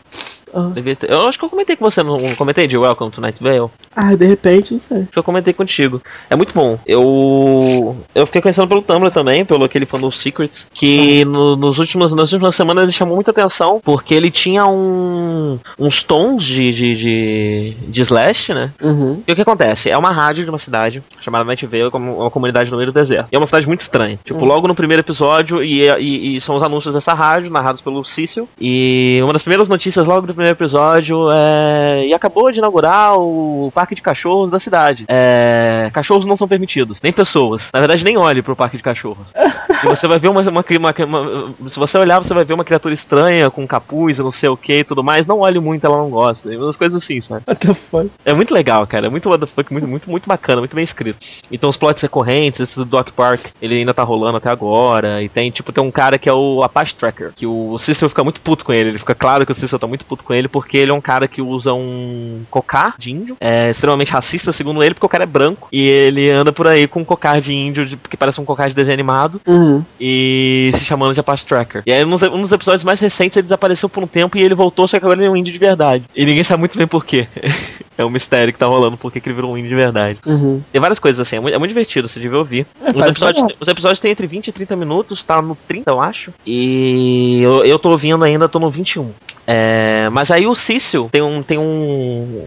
Ah. 0.54 0.70
Ter- 0.74 1.10
eu 1.10 1.26
acho 1.26 1.38
que 1.38 1.44
eu 1.44 1.48
comentei 1.50 1.76
com 1.76 1.84
você, 1.84 2.02
não, 2.02 2.16
comentei 2.36 2.66
de 2.66 2.76
Welcome 2.78 3.10
to 3.10 3.20
Night 3.20 3.42
Vale? 3.42 3.68
Ah, 3.94 4.14
de 4.14 4.26
repente, 4.26 4.72
não 4.74 4.80
sei. 4.80 4.98
Acho 5.02 5.10
que 5.12 5.18
eu 5.18 5.22
comentei 5.24 5.52
contigo. 5.52 6.00
É 6.30 6.36
muito 6.36 6.54
bom. 6.54 6.78
Eu 6.86 7.96
eu 8.14 8.26
fiquei 8.26 8.40
conhecendo 8.42 8.68
pelo 8.68 8.82
Tumblr 8.82 9.10
também, 9.10 9.44
pelo 9.44 9.64
aquele 9.64 9.86
fã 9.86 9.98
do 9.98 10.12
Secrets, 10.14 10.64
que 10.72 11.24
no- 11.24 11.56
nos 11.56 11.78
últimos, 11.78 12.12
nas 12.14 12.32
últimas 12.32 12.56
semanas 12.56 12.84
ele 12.84 12.92
chamou 12.92 13.14
muita 13.14 13.30
atenção, 13.30 13.80
porque 13.82 14.14
ele 14.14 14.30
tinha 14.30 14.64
um, 14.66 15.58
uns 15.78 16.02
tons 16.04 16.44
de, 16.44 16.72
de, 16.72 16.94
de, 16.96 17.76
de 17.88 18.00
slash, 18.02 18.52
né? 18.52 18.72
Uhum. 18.82 19.22
E 19.26 19.32
o 19.32 19.34
que 19.36 19.42
acontece? 19.42 19.88
É 19.90 19.96
uma 19.98 20.10
rádio 20.10 20.44
de 20.44 20.50
uma 20.50 20.58
cidade 20.58 21.02
chamada 21.20 21.44
Night 21.44 21.64
Vale, 21.66 21.90
como 21.90 22.18
uma 22.20 22.30
comunidade 22.30 22.70
no 22.70 22.76
meio 22.76 22.92
do 22.92 22.94
deserto. 22.94 23.28
E 23.32 23.36
é 23.36 23.38
uma 23.38 23.46
cidade 23.46 23.66
muito 23.66 23.82
estranha. 23.82 24.18
Tipo, 24.24 24.44
logo 24.44 24.68
no 24.68 24.74
primeiro 24.74 25.02
episódio, 25.02 25.62
e, 25.62 25.82
e, 25.98 26.36
e 26.36 26.40
são 26.40 26.56
os 26.56 26.62
anúncios 26.62 26.94
dessa 26.94 27.14
rádio, 27.14 27.50
narrados 27.50 27.80
pelo 27.80 28.04
Cício. 28.04 28.48
E 28.60 29.18
uma 29.22 29.32
das 29.32 29.42
primeiras 29.42 29.68
notícias 29.68 30.04
logo 30.04 30.22
no 30.26 30.34
primeiro 30.34 30.43
episódio 30.50 31.28
é. 31.32 32.06
E 32.06 32.14
acabou 32.14 32.50
de 32.50 32.58
inaugurar 32.58 33.18
o 33.18 33.70
parque 33.74 33.94
de 33.94 34.02
cachorros 34.02 34.50
da 34.50 34.60
cidade. 34.60 35.04
É. 35.08 35.90
Cachorros 35.92 36.26
não 36.26 36.36
são 36.36 36.48
permitidos, 36.48 36.98
nem 37.02 37.12
pessoas. 37.12 37.62
Na 37.72 37.80
verdade, 37.80 38.04
nem 38.04 38.16
olhe 38.18 38.42
pro 38.42 38.56
parque 38.56 38.76
de 38.76 38.82
cachorros. 38.82 39.26
E 39.84 39.86
você 39.86 40.06
vai 40.08 40.18
ver 40.18 40.28
uma, 40.30 40.40
uma, 40.40 40.64
uma- 40.78 40.94
uma- 41.04 41.70
Se 41.70 41.76
você 41.78 41.98
olhar, 41.98 42.18
você 42.22 42.32
vai 42.32 42.42
ver 42.44 42.54
uma 42.54 42.64
criatura 42.64 42.94
estranha 42.94 43.50
com 43.50 43.66
capuz 43.66 44.16
e 44.18 44.22
não 44.22 44.32
sei 44.32 44.48
o 44.48 44.56
que 44.56 44.78
e 44.78 44.84
tudo 44.84 45.04
mais. 45.04 45.26
Não 45.26 45.40
olhe 45.40 45.60
muito, 45.60 45.84
ela 45.84 45.98
não 45.98 46.08
gosta. 46.08 46.50
E 46.52 46.56
umas 46.56 46.76
coisas 46.76 47.02
assim, 47.02 47.20
sabe? 47.20 47.42
What 47.46 47.66
the 47.66 47.74
fuck? 47.74 48.10
É 48.24 48.32
muito 48.32 48.54
legal, 48.54 48.86
cara. 48.86 49.08
É 49.08 49.10
muito 49.10 49.28
what 49.28 49.44
the 49.44 49.50
fuck, 49.50 49.70
muito, 49.70 49.86
muito, 49.86 50.10
muito 50.10 50.26
bacana, 50.26 50.60
muito 50.62 50.74
bem 50.74 50.84
escrito. 50.84 51.18
Então 51.52 51.68
os 51.68 51.76
plots 51.76 52.00
recorrentes, 52.00 52.60
esse 52.60 52.76
do 52.76 52.84
Doc 52.86 53.10
Park, 53.10 53.40
ele 53.60 53.74
ainda 53.74 53.92
tá 53.92 54.02
rolando 54.02 54.38
até 54.38 54.48
agora. 54.48 55.22
E 55.22 55.28
tem, 55.28 55.50
tipo, 55.50 55.70
tem 55.70 55.84
um 55.84 55.90
cara 55.90 56.16
que 56.18 56.30
é 56.30 56.32
o 56.32 56.62
Apache 56.62 56.94
Tracker, 56.94 57.32
que 57.36 57.46
o 57.46 57.76
Cecil 57.84 58.08
fica 58.08 58.24
muito 58.24 58.40
puto 58.40 58.64
com 58.64 58.72
ele. 58.72 58.88
Ele 58.90 58.98
fica 58.98 59.14
claro 59.14 59.44
que 59.44 59.52
o 59.52 59.60
Cecil 59.60 59.78
tá 59.78 59.86
muito 59.86 60.04
puto 60.06 60.24
com 60.24 60.32
ele, 60.34 60.48
porque 60.48 60.76
ele 60.78 60.90
é 60.90 60.94
um 60.94 61.00
cara 61.00 61.26
que 61.28 61.40
usa 61.42 61.72
um 61.72 62.42
cocar 62.50 62.94
de 62.98 63.10
índio. 63.10 63.36
É 63.40 63.70
extremamente 63.70 64.10
racista, 64.10 64.52
segundo 64.52 64.82
ele, 64.82 64.94
porque 64.94 65.06
o 65.06 65.08
cara 65.08 65.24
é 65.24 65.26
branco. 65.26 65.68
E 65.72 65.86
ele 65.88 66.30
anda 66.30 66.52
por 66.52 66.66
aí 66.66 66.86
com 66.86 67.00
um 67.00 67.04
cocar 67.04 67.40
de 67.40 67.52
índio, 67.52 67.86
de- 67.86 67.96
que 67.96 68.16
parece 68.16 68.40
um 68.40 68.44
cocar 68.44 68.68
de 68.68 68.74
desenho 68.74 68.94
animado 68.94 69.40
Uhum. 69.46 69.84
e 70.00 70.72
se 70.78 70.84
chamando 70.84 71.14
de 71.14 71.20
Apache 71.20 71.46
Tracker. 71.46 71.82
E 71.86 71.92
aí, 71.92 72.04
nos, 72.04 72.22
um 72.22 72.42
dos 72.42 72.52
episódios 72.52 72.84
mais 72.84 73.00
recentes, 73.00 73.36
ele 73.36 73.44
desapareceu 73.44 73.88
por 73.88 74.02
um 74.02 74.06
tempo 74.06 74.36
e 74.36 74.42
ele 74.42 74.54
voltou, 74.54 74.88
só 74.88 74.98
que 74.98 75.04
agora 75.04 75.20
ele 75.20 75.26
é 75.28 75.30
um 75.30 75.36
índio 75.36 75.52
de 75.52 75.58
verdade. 75.58 76.04
E 76.14 76.24
ninguém 76.24 76.44
sabe 76.44 76.60
muito 76.60 76.76
bem 76.78 76.86
por 76.86 77.04
quê. 77.04 77.26
é 77.96 78.04
um 78.04 78.10
mistério 78.10 78.52
que 78.52 78.58
tá 78.58 78.66
rolando, 78.66 78.96
por 78.96 79.12
que 79.12 79.20
que 79.20 79.28
ele 79.28 79.36
virou 79.36 79.52
um 79.52 79.58
índio 79.58 79.70
de 79.70 79.76
verdade. 79.76 80.18
Uhum. 80.26 80.62
Tem 80.72 80.80
várias 80.80 80.98
coisas 80.98 81.20
assim, 81.20 81.36
é 81.36 81.40
muito, 81.40 81.54
é 81.54 81.58
muito 81.58 81.70
divertido, 81.70 82.08
você 82.08 82.20
devia 82.20 82.38
ouvir. 82.38 82.66
É, 82.82 82.90
os, 82.90 83.06
episódios, 83.06 83.52
os 83.60 83.68
episódios 83.68 84.00
têm 84.00 84.10
entre 84.10 84.26
20 84.26 84.48
e 84.48 84.52
30 84.52 84.76
minutos, 84.76 85.22
tá 85.24 85.40
no 85.40 85.56
30, 85.68 85.90
eu 85.90 86.00
acho. 86.00 86.32
E 86.46 87.40
eu, 87.42 87.64
eu 87.64 87.78
tô 87.78 87.90
ouvindo 87.90 88.24
ainda, 88.24 88.48
tô 88.48 88.58
no 88.58 88.70
21. 88.70 89.10
É, 89.46 90.08
mas 90.10 90.30
aí 90.30 90.46
o 90.46 90.54
Cício 90.54 91.08
tem 91.12 91.22
um. 91.22 91.42
Tem 91.42 91.58
um 91.58 92.44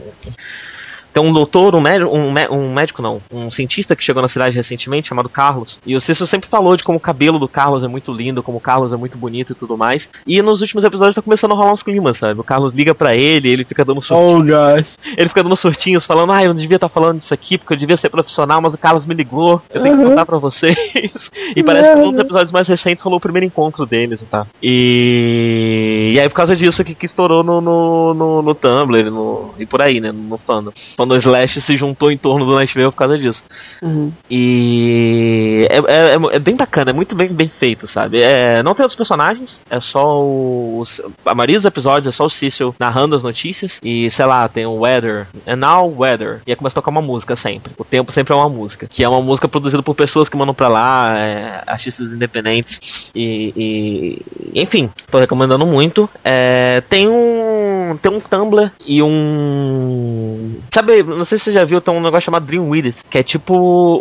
tem 1.18 1.28
um 1.28 1.34
doutor, 1.34 1.74
um 1.74 1.82
médico, 1.82 2.16
um, 2.16 2.34
um 2.52 2.74
médico 2.74 3.02
não, 3.02 3.20
um 3.34 3.50
cientista 3.50 3.96
que 3.96 4.04
chegou 4.04 4.22
na 4.22 4.30
cidade 4.30 4.56
recentemente, 4.56 5.10
chamado 5.10 5.28
Carlos. 5.28 5.80
E 5.86 5.96
o 5.96 6.02
Cício 6.02 6.28
sempre 6.28 6.48
falou 6.48 6.78
de 6.78 6.84
como 6.84 6.98
o 7.00 7.02
cabelo 7.02 7.40
do 7.40 7.48
Carlos 7.48 7.84
é 7.84 7.88
muito 7.88 8.12
lindo, 8.14 8.44
como 8.44 8.60
o 8.60 8.62
Carlos 8.62 8.94
é 8.94 8.98
muito 8.98 9.18
bonito 9.18 9.54
e 9.54 9.56
tudo 9.56 9.76
mais. 9.76 10.08
E 10.28 10.40
nos 10.44 10.62
últimos 10.62 10.84
episódios 10.84 11.16
tá 11.16 11.22
começando 11.22 11.54
a 11.54 11.56
rolar 11.56 11.74
uns 11.74 11.82
climas, 11.82 12.20
sabe? 12.20 12.40
O 12.40 12.44
Carlos 12.44 12.76
liga 12.76 12.94
pra 12.94 13.16
ele, 13.16 13.50
ele 13.50 13.64
fica 13.66 13.84
dando 13.84 14.00
surtinhos, 14.02 14.58
Oh, 14.58 14.76
gosh. 14.76 14.98
ele 15.18 15.28
fica 15.30 15.42
dando 15.42 15.58
surtinhos, 15.58 16.06
falando, 16.06 16.34
ah, 16.34 16.44
eu 16.44 16.54
não 16.54 16.62
devia 16.62 16.76
estar 16.78 16.90
falando 16.90 17.20
disso 17.20 17.34
aqui, 17.34 17.58
porque 17.58 17.74
eu 17.74 17.78
devia 17.78 17.98
ser 17.98 18.10
profissional, 18.10 18.62
mas 18.62 18.76
o 18.76 18.78
Carlos 18.78 19.06
me 19.08 19.16
ligou, 19.16 19.60
eu 19.74 19.82
tenho 19.82 19.98
que 19.98 20.04
Uhum. 20.04 20.10
contar 20.12 20.26
pra 20.26 20.38
vocês. 20.38 20.76
e 21.56 21.64
parece 21.64 21.90
que 21.94 21.96
num 21.96 22.12
dos 22.12 22.22
episódios 22.22 22.52
mais 22.52 22.68
recentes 22.68 23.04
rolou 23.04 23.18
o 23.18 23.22
primeiro 23.22 23.46
encontro 23.46 23.86
deles, 23.88 24.20
tá? 24.30 24.46
E, 24.62 26.12
e 26.14 26.20
aí 26.20 26.30
por 26.30 26.36
causa 26.36 26.56
disso 26.56 26.84
que, 26.84 26.94
que 26.94 27.06
estourou 27.08 27.44
no, 27.44 27.60
no, 27.60 28.14
no, 28.14 28.42
no 28.44 28.54
Tumblr 28.56 29.10
no... 29.10 29.54
e 29.58 29.66
por 29.66 29.82
aí, 29.82 30.00
né, 30.00 30.12
no 30.12 30.38
fandom. 30.38 30.72
Quando 31.08 31.14
o 31.14 31.18
Slash 31.24 31.62
se 31.62 31.78
juntou 31.78 32.12
em 32.12 32.18
torno 32.18 32.46
do 32.46 32.54
Nightmare 32.56 32.92
por 32.92 32.98
causa 32.98 33.18
disso. 33.18 33.40
Uhum. 33.82 34.12
E 34.30 35.66
é, 35.70 35.78
é, 35.78 36.14
é- 36.16 36.36
é 36.36 36.40
bem 36.40 36.56
bacana, 36.56 36.90
é 36.92 36.94
muito 36.94 37.16
bem, 37.16 37.30
bem 37.30 37.48
feito, 37.48 37.88
sabe? 37.88 38.22
É, 38.22 38.62
não 38.62 38.74
tem 38.76 38.84
outros 38.84 38.98
personagens, 38.98 39.58
é 39.70 39.80
só 39.80 40.20
o. 40.22 40.84
A 41.26 41.34
maioria 41.34 41.56
dos 41.56 41.66
episódios 41.66 42.14
é 42.14 42.18
só 42.18 42.26
o 42.26 42.30
Cecil 42.30 42.76
narrando 42.80 43.16
as 43.16 43.24
notícias. 43.24 43.72
E 43.82 44.12
sei 44.16 44.26
lá, 44.26 44.48
tem 44.50 44.66
o 44.66 44.80
Weather, 44.82 45.28
and 45.48 45.56
now 45.56 45.94
Weather. 45.98 46.42
E 46.46 46.52
aí 46.52 46.56
começa 46.58 46.74
a 46.74 46.82
tocar 46.82 46.92
uma 46.92 47.02
música 47.02 47.38
sempre. 47.38 47.72
O 47.78 47.86
tempo 47.86 48.12
sempre 48.12 48.34
é 48.34 48.36
uma 48.36 48.50
música. 48.50 48.88
Que 48.88 49.04
é 49.04 49.10
uma 49.10 49.22
música 49.22 49.48
produzida 49.48 49.82
por 49.82 49.96
pessoas 49.96 50.28
que 50.28 50.36
mandam 50.36 50.54
pra 50.54 50.68
lá, 50.68 51.18
é, 51.18 51.64
artistas 51.68 52.08
independentes. 52.12 52.80
E, 53.16 53.54
e- 54.54 54.62
Enfim, 54.62 54.90
tô 55.10 55.20
recomendando 55.20 55.66
muito. 55.66 56.10
É, 56.24 56.82
tem 56.90 57.08
um. 57.08 57.98
Tem 58.02 58.12
um 58.12 58.20
Tumblr 58.20 58.70
e 58.86 59.02
um. 59.02 60.56
Sabe, 60.74 60.97
não 61.04 61.26
sei 61.26 61.38
se 61.38 61.46
você 61.46 61.54
já 61.54 61.66
viu, 61.66 61.82
tem 61.82 61.94
um 61.94 62.02
negócio 62.02 62.26
chamado 62.26 62.46
Dream 62.46 62.68
With 62.70 62.86
It, 62.88 62.98
que 63.10 63.18
é 63.18 63.24
tipo 63.24 63.54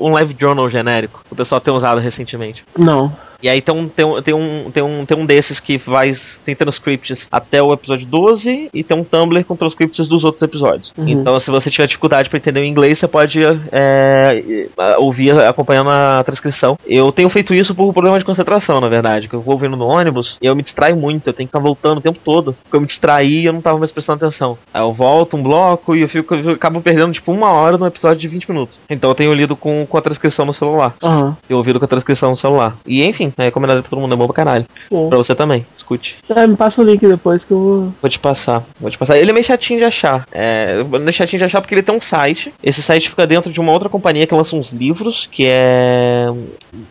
um 0.02 0.10
live 0.12 0.36
journal 0.38 0.68
genérico. 0.70 1.22
que 1.24 1.32
O 1.32 1.36
pessoal 1.36 1.60
tem 1.60 1.72
usado 1.74 2.00
recentemente. 2.00 2.64
Não. 2.76 3.12
E 3.46 3.48
aí 3.48 3.62
tem 3.62 3.72
um, 3.72 3.88
tem 3.88 4.04
um, 4.04 4.20
tem 4.20 4.34
um, 4.34 4.70
tem 4.72 4.82
um, 4.82 5.06
tem 5.06 5.16
um 5.16 5.24
desses 5.24 5.60
que 5.60 5.78
vai 5.78 6.16
tem 6.44 6.56
transcripts 6.56 7.20
até 7.30 7.62
o 7.62 7.72
episódio 7.72 8.04
12 8.04 8.70
e 8.74 8.82
tem 8.82 8.96
um 8.96 9.04
Tumblr 9.04 9.44
com 9.44 9.54
transcripts 9.54 10.08
dos 10.08 10.24
outros 10.24 10.42
episódios. 10.42 10.92
Uhum. 10.98 11.08
Então, 11.08 11.38
se 11.38 11.48
você 11.48 11.70
tiver 11.70 11.86
dificuldade 11.86 12.28
para 12.28 12.38
entender 12.38 12.58
o 12.58 12.64
inglês, 12.64 12.98
você 12.98 13.06
pode 13.06 13.40
é, 13.70 14.66
ouvir 14.98 15.38
acompanhando 15.44 15.90
a 15.90 16.24
transcrição. 16.24 16.76
Eu 16.84 17.12
tenho 17.12 17.30
feito 17.30 17.54
isso 17.54 17.72
por 17.72 17.92
problema 17.92 18.18
de 18.18 18.24
concentração, 18.24 18.80
na 18.80 18.88
verdade, 18.88 19.28
que 19.28 19.34
eu 19.34 19.40
vou 19.40 19.54
ouvindo 19.54 19.76
no 19.76 19.86
ônibus 19.86 20.36
e 20.42 20.46
eu 20.46 20.56
me 20.56 20.62
distraio 20.64 20.96
muito, 20.96 21.28
eu 21.28 21.32
tenho 21.32 21.46
que 21.46 21.56
estar 21.56 21.60
voltando 21.60 21.98
o 21.98 22.02
tempo 22.02 22.18
todo. 22.24 22.52
Porque 22.64 22.76
eu 22.76 22.80
me 22.80 22.88
distraí 22.88 23.42
e 23.42 23.46
eu 23.46 23.52
não 23.52 23.60
tava 23.60 23.78
mais 23.78 23.92
prestando 23.92 24.24
atenção. 24.24 24.58
Aí 24.74 24.82
eu 24.82 24.92
volto 24.92 25.36
um 25.36 25.42
bloco 25.42 25.94
e 25.94 26.02
eu, 26.02 26.08
fico, 26.08 26.34
eu 26.34 26.50
acabo 26.50 26.80
perdendo 26.80 27.12
tipo 27.12 27.30
uma 27.30 27.50
hora 27.50 27.78
no 27.78 27.86
episódio 27.86 28.20
de 28.20 28.26
20 28.26 28.50
minutos. 28.50 28.80
Então 28.90 29.10
eu 29.10 29.14
tenho 29.14 29.32
lido 29.32 29.54
com, 29.54 29.86
com 29.86 29.96
a 29.96 30.02
transcrição 30.02 30.44
no 30.44 30.54
celular. 30.54 30.96
Aham. 31.00 31.36
Eu 31.48 31.58
ouvido 31.58 31.78
com 31.78 31.84
a 31.84 31.88
transcrição 31.88 32.30
no 32.30 32.36
celular. 32.36 32.76
E 32.86 33.04
enfim, 33.04 33.32
é 33.38 33.44
recomendado 33.44 33.80
pra 33.82 33.90
todo 33.90 34.00
mundo, 34.00 34.14
é 34.14 34.16
bom 34.16 34.26
pra 34.26 34.34
caralho. 34.34 34.66
Bom. 34.90 35.08
Pra 35.08 35.18
você 35.18 35.34
também, 35.34 35.66
escute. 35.76 36.16
É, 36.28 36.46
me 36.46 36.56
passa 36.56 36.80
o 36.80 36.84
link 36.84 37.06
depois 37.06 37.44
que 37.44 37.52
eu 37.52 37.58
vou. 37.58 37.94
Vou 38.00 38.10
te 38.10 38.18
passar, 38.18 38.64
vou 38.80 38.90
te 38.90 38.98
passar. 38.98 39.18
Ele 39.18 39.30
é 39.30 39.34
meio 39.34 39.46
chatinho 39.46 39.78
de 39.78 39.84
achar. 39.84 40.26
É, 40.32 40.82
meio 40.82 41.14
chatinho 41.14 41.40
de 41.40 41.46
achar 41.46 41.60
porque 41.60 41.74
ele 41.74 41.82
tem 41.82 41.94
um 41.94 42.00
site. 42.00 42.52
Esse 42.62 42.82
site 42.82 43.10
fica 43.10 43.26
dentro 43.26 43.52
de 43.52 43.60
uma 43.60 43.72
outra 43.72 43.88
companhia 43.88 44.26
que 44.26 44.34
lança 44.34 44.56
uns 44.56 44.70
livros, 44.70 45.28
que 45.30 45.46
é. 45.46 46.26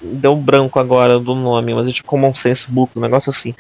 Deu 0.02 0.36
branco 0.36 0.80
agora 0.80 1.20
do 1.20 1.36
nome, 1.36 1.74
mas 1.74 1.88
é 1.88 1.92
tipo 1.92 2.08
Common 2.08 2.34
Sense 2.36 2.64
Book, 2.68 2.92
um 2.96 3.02
negócio 3.02 3.32
assim. 3.32 3.54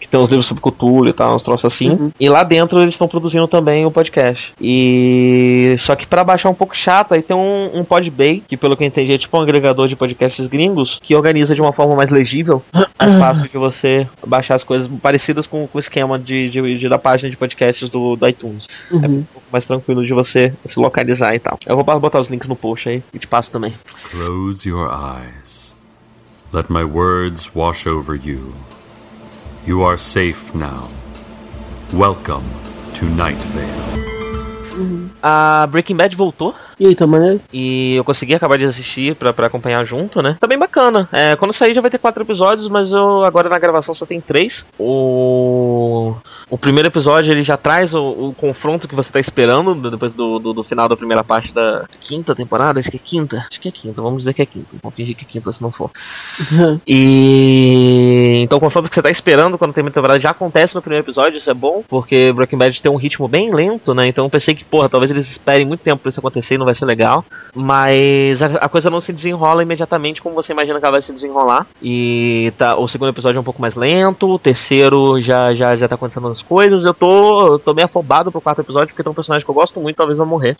Que 0.00 0.06
tem 0.08 0.18
uns 0.20 0.28
livros 0.30 0.46
sobre 0.46 0.60
cultura 0.62 1.10
e 1.10 1.12
tal, 1.12 1.36
uns 1.36 1.42
troços 1.42 1.64
assim. 1.72 1.90
Uhum. 1.90 2.12
E 2.20 2.28
lá 2.28 2.44
dentro 2.44 2.80
eles 2.80 2.94
estão 2.94 3.08
produzindo 3.08 3.48
também 3.48 3.84
o 3.84 3.90
podcast. 3.90 4.52
E. 4.60 5.76
Só 5.86 5.94
que 5.96 6.06
pra 6.06 6.22
baixar 6.24 6.48
um 6.50 6.54
pouco 6.54 6.74
chato, 6.76 7.14
aí 7.14 7.22
tem 7.22 7.36
um, 7.36 7.78
um 7.80 7.84
Podbay, 7.84 8.42
que 8.46 8.56
pelo 8.56 8.76
que 8.76 8.84
eu 8.84 8.86
entendi 8.86 9.12
é 9.12 9.18
tipo 9.18 9.36
um 9.36 9.40
agregador 9.42 9.88
de 9.88 9.96
podcasts 9.96 10.46
gringos, 10.46 10.98
que 11.02 11.14
organiza 11.14 11.54
de 11.54 11.60
uma 11.60 11.72
forma 11.72 11.96
mais 11.96 12.10
legível, 12.10 12.62
mais 12.98 13.18
fácil 13.18 13.48
de 13.48 13.58
você 13.58 14.06
baixar 14.26 14.54
as 14.56 14.62
coisas 14.64 14.88
parecidas 15.02 15.46
com, 15.46 15.66
com 15.66 15.78
o 15.78 15.80
esquema 15.80 16.18
de, 16.18 16.48
de- 16.50 16.78
de- 16.78 16.88
da 16.88 16.98
página 16.98 17.28
de 17.28 17.36
podcasts 17.36 17.88
do, 17.90 18.14
do 18.16 18.28
iTunes. 18.28 18.66
É 18.90 18.94
um 18.94 18.98
Uhum. 18.98 19.26
pouco 19.32 19.46
mais 19.52 19.64
tranquilo 19.64 20.04
de 20.06 20.12
você 20.12 20.52
se 20.66 20.78
localizar 20.78 21.34
e 21.34 21.38
tal. 21.38 21.58
Eu 21.66 21.74
vou 21.76 21.84
botar 22.00 22.20
os 22.20 22.28
links 22.28 22.48
no 22.48 22.56
post 22.56 22.88
aí 22.88 23.02
e 23.12 23.18
te 23.18 23.26
passo 23.26 23.50
também. 23.50 23.72
Close 24.10 24.68
your 24.68 24.88
eyes. 24.90 25.74
Let 26.52 26.66
my 26.70 26.84
words 26.84 27.50
wash 27.54 27.86
over 27.86 28.18
you. 28.22 28.52
You 29.68 29.82
are 29.82 29.98
safe 29.98 30.54
now. 30.54 30.88
Welcome 31.92 32.44
to 32.94 33.04
Night 33.04 33.36
Vale. 33.52 35.10
A 35.22 35.68
Breaking 35.70 35.98
Bad 35.98 36.14
voltou. 36.16 36.54
E 36.80 36.86
aí, 36.86 36.94
tá 36.94 37.06
maneiro? 37.06 37.40
E 37.52 37.96
eu 37.96 38.04
consegui 38.04 38.34
acabar 38.34 38.56
de 38.56 38.64
assistir 38.64 39.16
pra, 39.16 39.32
pra 39.32 39.48
acompanhar 39.48 39.84
junto, 39.84 40.22
né? 40.22 40.36
Tá 40.40 40.46
bem 40.46 40.58
bacana. 40.58 41.08
É, 41.12 41.34
quando 41.34 41.56
sair 41.56 41.74
já 41.74 41.80
vai 41.80 41.90
ter 41.90 41.98
quatro 41.98 42.22
episódios, 42.22 42.68
mas 42.68 42.90
eu 42.92 43.24
agora 43.24 43.48
na 43.48 43.58
gravação 43.58 43.94
só 43.96 44.06
tem 44.06 44.20
três. 44.20 44.64
O, 44.78 46.14
o 46.48 46.56
primeiro 46.56 46.88
episódio 46.88 47.32
ele 47.32 47.42
já 47.42 47.56
traz 47.56 47.92
o, 47.94 48.28
o 48.28 48.34
confronto 48.36 48.86
que 48.86 48.94
você 48.94 49.10
tá 49.10 49.18
esperando 49.18 49.74
do- 49.74 49.90
depois 49.90 50.12
do, 50.14 50.38
do, 50.38 50.52
do 50.52 50.62
final 50.62 50.88
da 50.88 50.96
primeira 50.96 51.24
parte 51.24 51.52
da 51.52 51.84
quinta 52.00 52.32
temporada. 52.34 52.78
Acho 52.78 52.90
que 52.90 52.96
é 52.96 53.00
quinta. 53.04 53.44
Acho 53.50 53.60
que 53.60 53.68
é 53.68 53.72
quinta. 53.72 54.00
Vamos 54.00 54.18
dizer 54.20 54.34
que 54.34 54.42
é 54.42 54.46
quinta. 54.46 54.68
Vamos 54.80 54.94
fingir 54.94 55.16
que 55.16 55.24
é 55.24 55.28
quinta 55.28 55.52
se 55.52 55.60
não 55.60 55.72
for. 55.72 55.90
E 56.86 58.40
então 58.42 58.58
o 58.58 58.60
confronto 58.60 58.88
que 58.88 58.94
você 58.94 59.02
tá 59.02 59.10
esperando 59.10 59.58
quando 59.58 59.72
termina 59.72 59.90
a 59.90 59.94
temporada 59.94 60.20
já 60.20 60.30
acontece 60.30 60.74
no 60.74 60.80
primeiro 60.82 61.04
episódio, 61.04 61.38
isso 61.38 61.50
é 61.50 61.54
bom, 61.54 61.82
porque 61.88 62.32
Breaking 62.32 62.56
Bad 62.58 62.80
tem 62.82 62.90
um 62.90 62.96
ritmo 62.96 63.26
bem 63.28 63.52
lento, 63.52 63.92
né? 63.94 64.06
Então 64.06 64.24
eu 64.24 64.30
pensei 64.30 64.54
que, 64.54 64.64
porra, 64.64 64.88
talvez 64.88 65.10
eles 65.10 65.26
esperem 65.30 65.66
muito 65.66 65.80
tempo 65.80 65.98
pra 66.02 66.10
isso 66.10 66.20
acontecer 66.20 66.54
e 66.54 66.58
não 66.58 66.67
vai 66.68 66.78
ser 66.78 66.84
legal. 66.84 67.24
Mas 67.54 68.40
a, 68.40 68.46
a 68.64 68.68
coisa 68.68 68.90
não 68.90 69.00
se 69.00 69.12
desenrola 69.12 69.62
imediatamente 69.62 70.22
como 70.22 70.34
você 70.34 70.52
imagina 70.52 70.78
que 70.78 70.84
ela 70.84 70.92
vai 70.98 71.02
se 71.02 71.12
desenrolar. 71.12 71.66
E 71.82 72.52
tá, 72.56 72.76
o 72.76 72.88
segundo 72.88 73.10
episódio 73.10 73.38
é 73.38 73.40
um 73.40 73.44
pouco 73.44 73.60
mais 73.60 73.74
lento, 73.74 74.28
o 74.28 74.38
terceiro 74.38 75.20
já, 75.22 75.54
já, 75.54 75.76
já 75.76 75.88
tá 75.88 75.94
acontecendo 75.94 76.28
as 76.28 76.42
coisas. 76.42 76.84
Eu 76.84 76.94
tô, 76.94 77.58
tô 77.58 77.74
meio 77.74 77.86
afobado 77.86 78.30
pro 78.30 78.40
quarto 78.40 78.60
episódio, 78.60 78.88
porque 78.88 79.02
tem 79.02 79.10
um 79.10 79.14
personagem 79.14 79.44
que 79.44 79.50
eu 79.50 79.54
gosto 79.54 79.80
muito, 79.80 79.96
talvez 79.96 80.18
vai 80.18 80.26
morrer. 80.26 80.56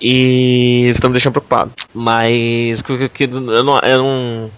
E 0.00 0.88
isso 0.90 1.00
tá 1.00 1.08
me 1.08 1.14
deixando 1.14 1.32
preocupado. 1.32 1.72
Mas 1.94 2.82
que, 2.82 3.08
que 3.08 3.24
eu 3.24 3.40
não. 3.40 3.78
Eu 3.78 3.98
não 3.98 4.50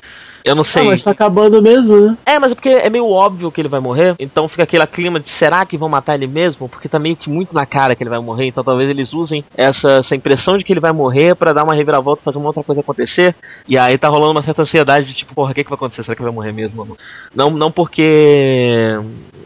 eu 0.44 0.54
não 0.54 0.62
Ah, 0.62 0.68
sei. 0.68 0.84
mas 0.84 1.02
tá 1.02 1.10
acabando 1.10 1.62
mesmo, 1.62 1.96
né? 2.00 2.16
É, 2.26 2.38
mas 2.38 2.52
é 2.52 2.54
porque 2.54 2.68
é 2.68 2.90
meio 2.90 3.08
óbvio 3.08 3.50
que 3.50 3.60
ele 3.60 3.68
vai 3.68 3.80
morrer, 3.80 4.14
então 4.18 4.48
fica 4.48 4.62
aquele 4.64 4.86
clima 4.86 5.18
de 5.18 5.30
será 5.38 5.64
que 5.64 5.78
vão 5.78 5.88
matar 5.88 6.14
ele 6.14 6.26
mesmo? 6.26 6.68
Porque 6.68 6.88
tá 6.88 6.98
meio 6.98 7.16
que 7.16 7.30
muito 7.30 7.54
na 7.54 7.64
cara 7.64 7.94
que 7.96 8.02
ele 8.02 8.10
vai 8.10 8.18
morrer, 8.20 8.46
então 8.46 8.62
talvez 8.62 8.88
eles 8.90 9.12
usem 9.12 9.42
essa, 9.56 9.88
essa 10.00 10.14
impressão 10.14 10.58
de 10.58 10.64
que 10.64 10.72
ele 10.72 10.80
vai 10.80 10.92
morrer 10.92 11.34
pra 11.34 11.52
dar 11.52 11.64
uma 11.64 11.74
reviravolta, 11.74 12.22
fazer 12.22 12.38
uma 12.38 12.48
outra 12.48 12.62
coisa 12.62 12.80
acontecer. 12.82 13.34
E 13.66 13.78
aí 13.78 13.96
tá 13.96 14.08
rolando 14.08 14.32
uma 14.32 14.42
certa 14.44 14.62
ansiedade 14.62 15.06
de 15.06 15.14
tipo, 15.14 15.34
porra, 15.34 15.52
o 15.52 15.54
que, 15.54 15.64
que 15.64 15.70
vai 15.70 15.76
acontecer? 15.76 16.02
Será 16.04 16.14
que 16.14 16.20
ele 16.22 16.28
vai 16.28 16.34
morrer 16.34 16.52
mesmo? 16.52 16.96
não, 17.34 17.50
não 17.50 17.70
porque. 17.70 18.98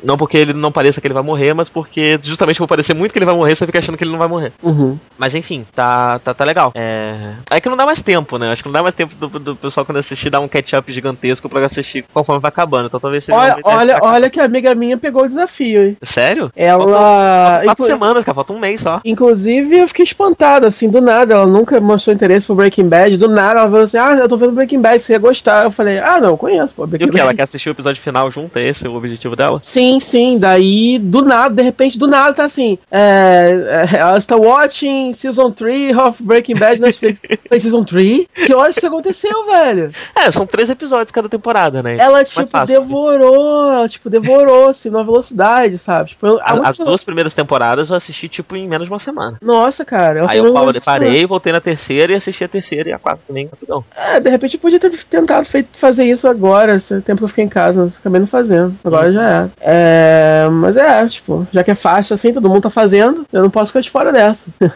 Não 0.02 0.16
porque 0.16 0.36
ele 0.36 0.52
não 0.52 0.70
pareça 0.72 1.00
que 1.00 1.06
ele 1.06 1.14
vai 1.14 1.22
morrer, 1.22 1.54
mas 1.54 1.68
porque 1.68 2.18
justamente 2.22 2.58
por 2.58 2.68
parecer 2.68 2.94
muito 2.94 3.12
que 3.12 3.18
ele 3.18 3.26
vai 3.26 3.34
morrer, 3.34 3.56
você 3.56 3.66
fica 3.66 3.78
achando 3.78 3.96
que 3.96 4.04
ele 4.04 4.10
não 4.10 4.18
vai 4.18 4.28
morrer. 4.28 4.52
Uhum. 4.62 4.98
Mas 5.16 5.34
enfim, 5.34 5.64
tá, 5.74 6.18
tá, 6.20 6.34
tá 6.34 6.44
legal. 6.44 6.72
É... 6.74 7.32
é 7.50 7.60
que 7.60 7.68
não 7.68 7.76
dá 7.76 7.84
mais 7.86 8.02
tempo, 8.02 8.38
né? 8.38 8.52
Acho 8.52 8.62
que 8.62 8.68
não 8.68 8.72
dá 8.72 8.82
mais 8.82 8.94
tempo 8.94 9.14
do, 9.14 9.38
do 9.38 9.56
pessoal 9.56 9.84
quando 9.84 9.98
assistir 9.98 10.30
dar 10.30 10.40
um 10.40 10.48
catch-up 10.48 10.92
gigantesco 10.92 11.48
pra 11.48 11.66
assistir 11.66 12.04
conforme 12.12 12.40
vai 12.40 12.48
acabando. 12.48 12.86
Então 12.86 13.00
talvez 13.00 13.24
seja. 13.24 13.36
Olha, 13.36 13.56
olha, 13.64 13.98
olha 14.02 14.30
que 14.30 14.40
a 14.40 14.44
amiga 14.44 14.74
minha 14.74 14.96
pegou 14.96 15.24
o 15.24 15.28
desafio, 15.28 15.84
hein? 15.84 15.96
Sério? 16.14 16.50
Ela. 16.56 17.60
Quatro 17.64 17.84
inclu- 17.84 17.98
semanas, 17.98 18.24
cara, 18.24 18.34
falta 18.34 18.52
um 18.52 18.58
mês 18.58 18.80
só. 18.80 19.00
Inclusive, 19.04 19.78
eu 19.78 19.88
fiquei 19.88 20.04
espantado, 20.04 20.66
assim, 20.66 20.88
do 20.88 21.00
nada. 21.00 21.34
Ela 21.34 21.46
nunca 21.46 21.80
mostrou 21.80 22.14
interesse 22.14 22.46
por 22.46 22.56
Breaking 22.56 22.88
Bad. 22.88 23.16
Do 23.16 23.28
nada, 23.28 23.60
ela 23.60 23.70
falou 23.70 23.84
assim: 23.84 23.98
Ah, 23.98 24.14
eu 24.14 24.28
tô 24.28 24.36
vendo 24.36 24.52
Breaking 24.52 24.80
Bad, 24.80 25.02
você 25.02 25.12
ia 25.12 25.18
gostar. 25.18 25.64
Eu 25.64 25.70
falei: 25.70 25.98
Ah, 25.98 26.20
não, 26.20 26.36
conheço, 26.36 26.74
pô. 26.74 26.84
E 26.84 26.86
Breaking 26.88 27.08
o 27.08 27.12
que? 27.12 27.20
Ela 27.20 27.28
Bad. 27.28 27.36
quer 27.36 27.44
assistir 27.44 27.68
o 27.68 27.72
episódio 27.72 28.02
final 28.02 28.30
junto? 28.30 28.56
É 28.58 28.68
esse 28.68 28.86
o 28.86 28.94
objetivo 28.94 29.34
dela? 29.36 29.58
Sim, 29.60 29.87
sim. 29.98 30.38
Daí, 30.38 30.98
do 30.98 31.22
nada, 31.22 31.54
de 31.54 31.62
repente, 31.62 31.98
do 31.98 32.06
nada, 32.06 32.34
tá 32.34 32.44
assim: 32.44 32.76
é, 32.90 33.86
é, 33.92 33.96
Ela 33.96 34.18
está 34.18 34.36
watching 34.36 35.12
Season 35.14 35.50
3 35.50 35.96
of 35.96 36.22
Breaking 36.22 36.56
Bad 36.56 36.80
Netflix. 36.80 37.20
Eu 37.28 37.38
falei, 37.48 37.60
Season 37.60 37.84
3? 37.84 38.26
Que 38.46 38.54
hora 38.54 38.72
que 38.72 38.78
isso 38.78 38.86
aconteceu, 38.86 39.46
velho? 39.46 39.92
É, 40.16 40.30
são 40.32 40.46
três 40.46 40.68
episódios 40.68 41.10
cada 41.10 41.28
temporada, 41.28 41.82
né? 41.82 41.96
Ela, 41.98 42.12
Mais 42.18 42.28
tipo, 42.30 42.46
fácil. 42.50 42.66
devorou. 42.66 43.72
Ela, 43.72 43.88
tipo, 43.88 44.10
devorou, 44.10 44.68
assim, 44.70 44.90
numa 44.90 45.04
velocidade, 45.04 45.78
sabe? 45.78 46.10
Tipo, 46.10 46.26
eu- 46.26 46.38
a 46.40 46.42
As, 46.44 46.50
última- 46.56 46.70
as 46.70 46.76
duas 46.78 47.04
primeiras 47.04 47.34
temporadas 47.34 47.88
eu 47.90 47.96
assisti, 47.96 48.28
tipo, 48.28 48.56
em 48.56 48.68
menos 48.68 48.86
de 48.88 48.92
uma 48.92 49.00
semana. 49.00 49.38
Nossa, 49.42 49.84
cara. 49.84 50.20
ela 50.20 50.30
Aí 50.30 50.38
eu 50.38 50.52
parei, 50.52 50.80
parei, 50.84 51.26
voltei 51.26 51.52
na 51.52 51.60
terceira 51.60 52.12
e 52.12 52.16
assisti 52.16 52.44
a 52.44 52.48
terceira 52.48 52.88
e 52.88 52.92
a 52.92 52.98
quarta 52.98 53.20
também, 53.26 53.46
rapidão. 53.46 53.84
É, 53.96 54.20
de 54.20 54.28
repente 54.30 54.54
eu 54.54 54.60
podia 54.60 54.78
ter 54.78 54.90
tentado 55.04 55.44
feito, 55.46 55.68
fazer 55.72 56.04
isso 56.04 56.26
agora, 56.28 56.76
esse 56.76 57.00
tempo 57.02 57.18
que 57.18 57.24
eu 57.24 57.28
fiquei 57.28 57.44
em 57.44 57.48
casa, 57.48 57.84
mas 57.84 57.96
acabei 57.96 58.20
não 58.20 58.26
fazendo. 58.26 58.74
Agora 58.84 59.12
já 59.12 59.28
é. 59.30 59.48
é. 59.60 59.77
Mas 60.52 60.76
é, 60.76 61.06
tipo, 61.06 61.46
já 61.52 61.62
que 61.62 61.70
é 61.70 61.74
fácil 61.74 62.14
assim, 62.14 62.32
todo 62.32 62.48
mundo 62.48 62.62
tá 62.62 62.70
fazendo, 62.70 63.26
eu 63.32 63.42
não 63.42 63.50
posso 63.50 63.70
ficar 63.70 63.80
de 63.80 63.90
fora 63.90 64.12
dessa. 64.12 64.50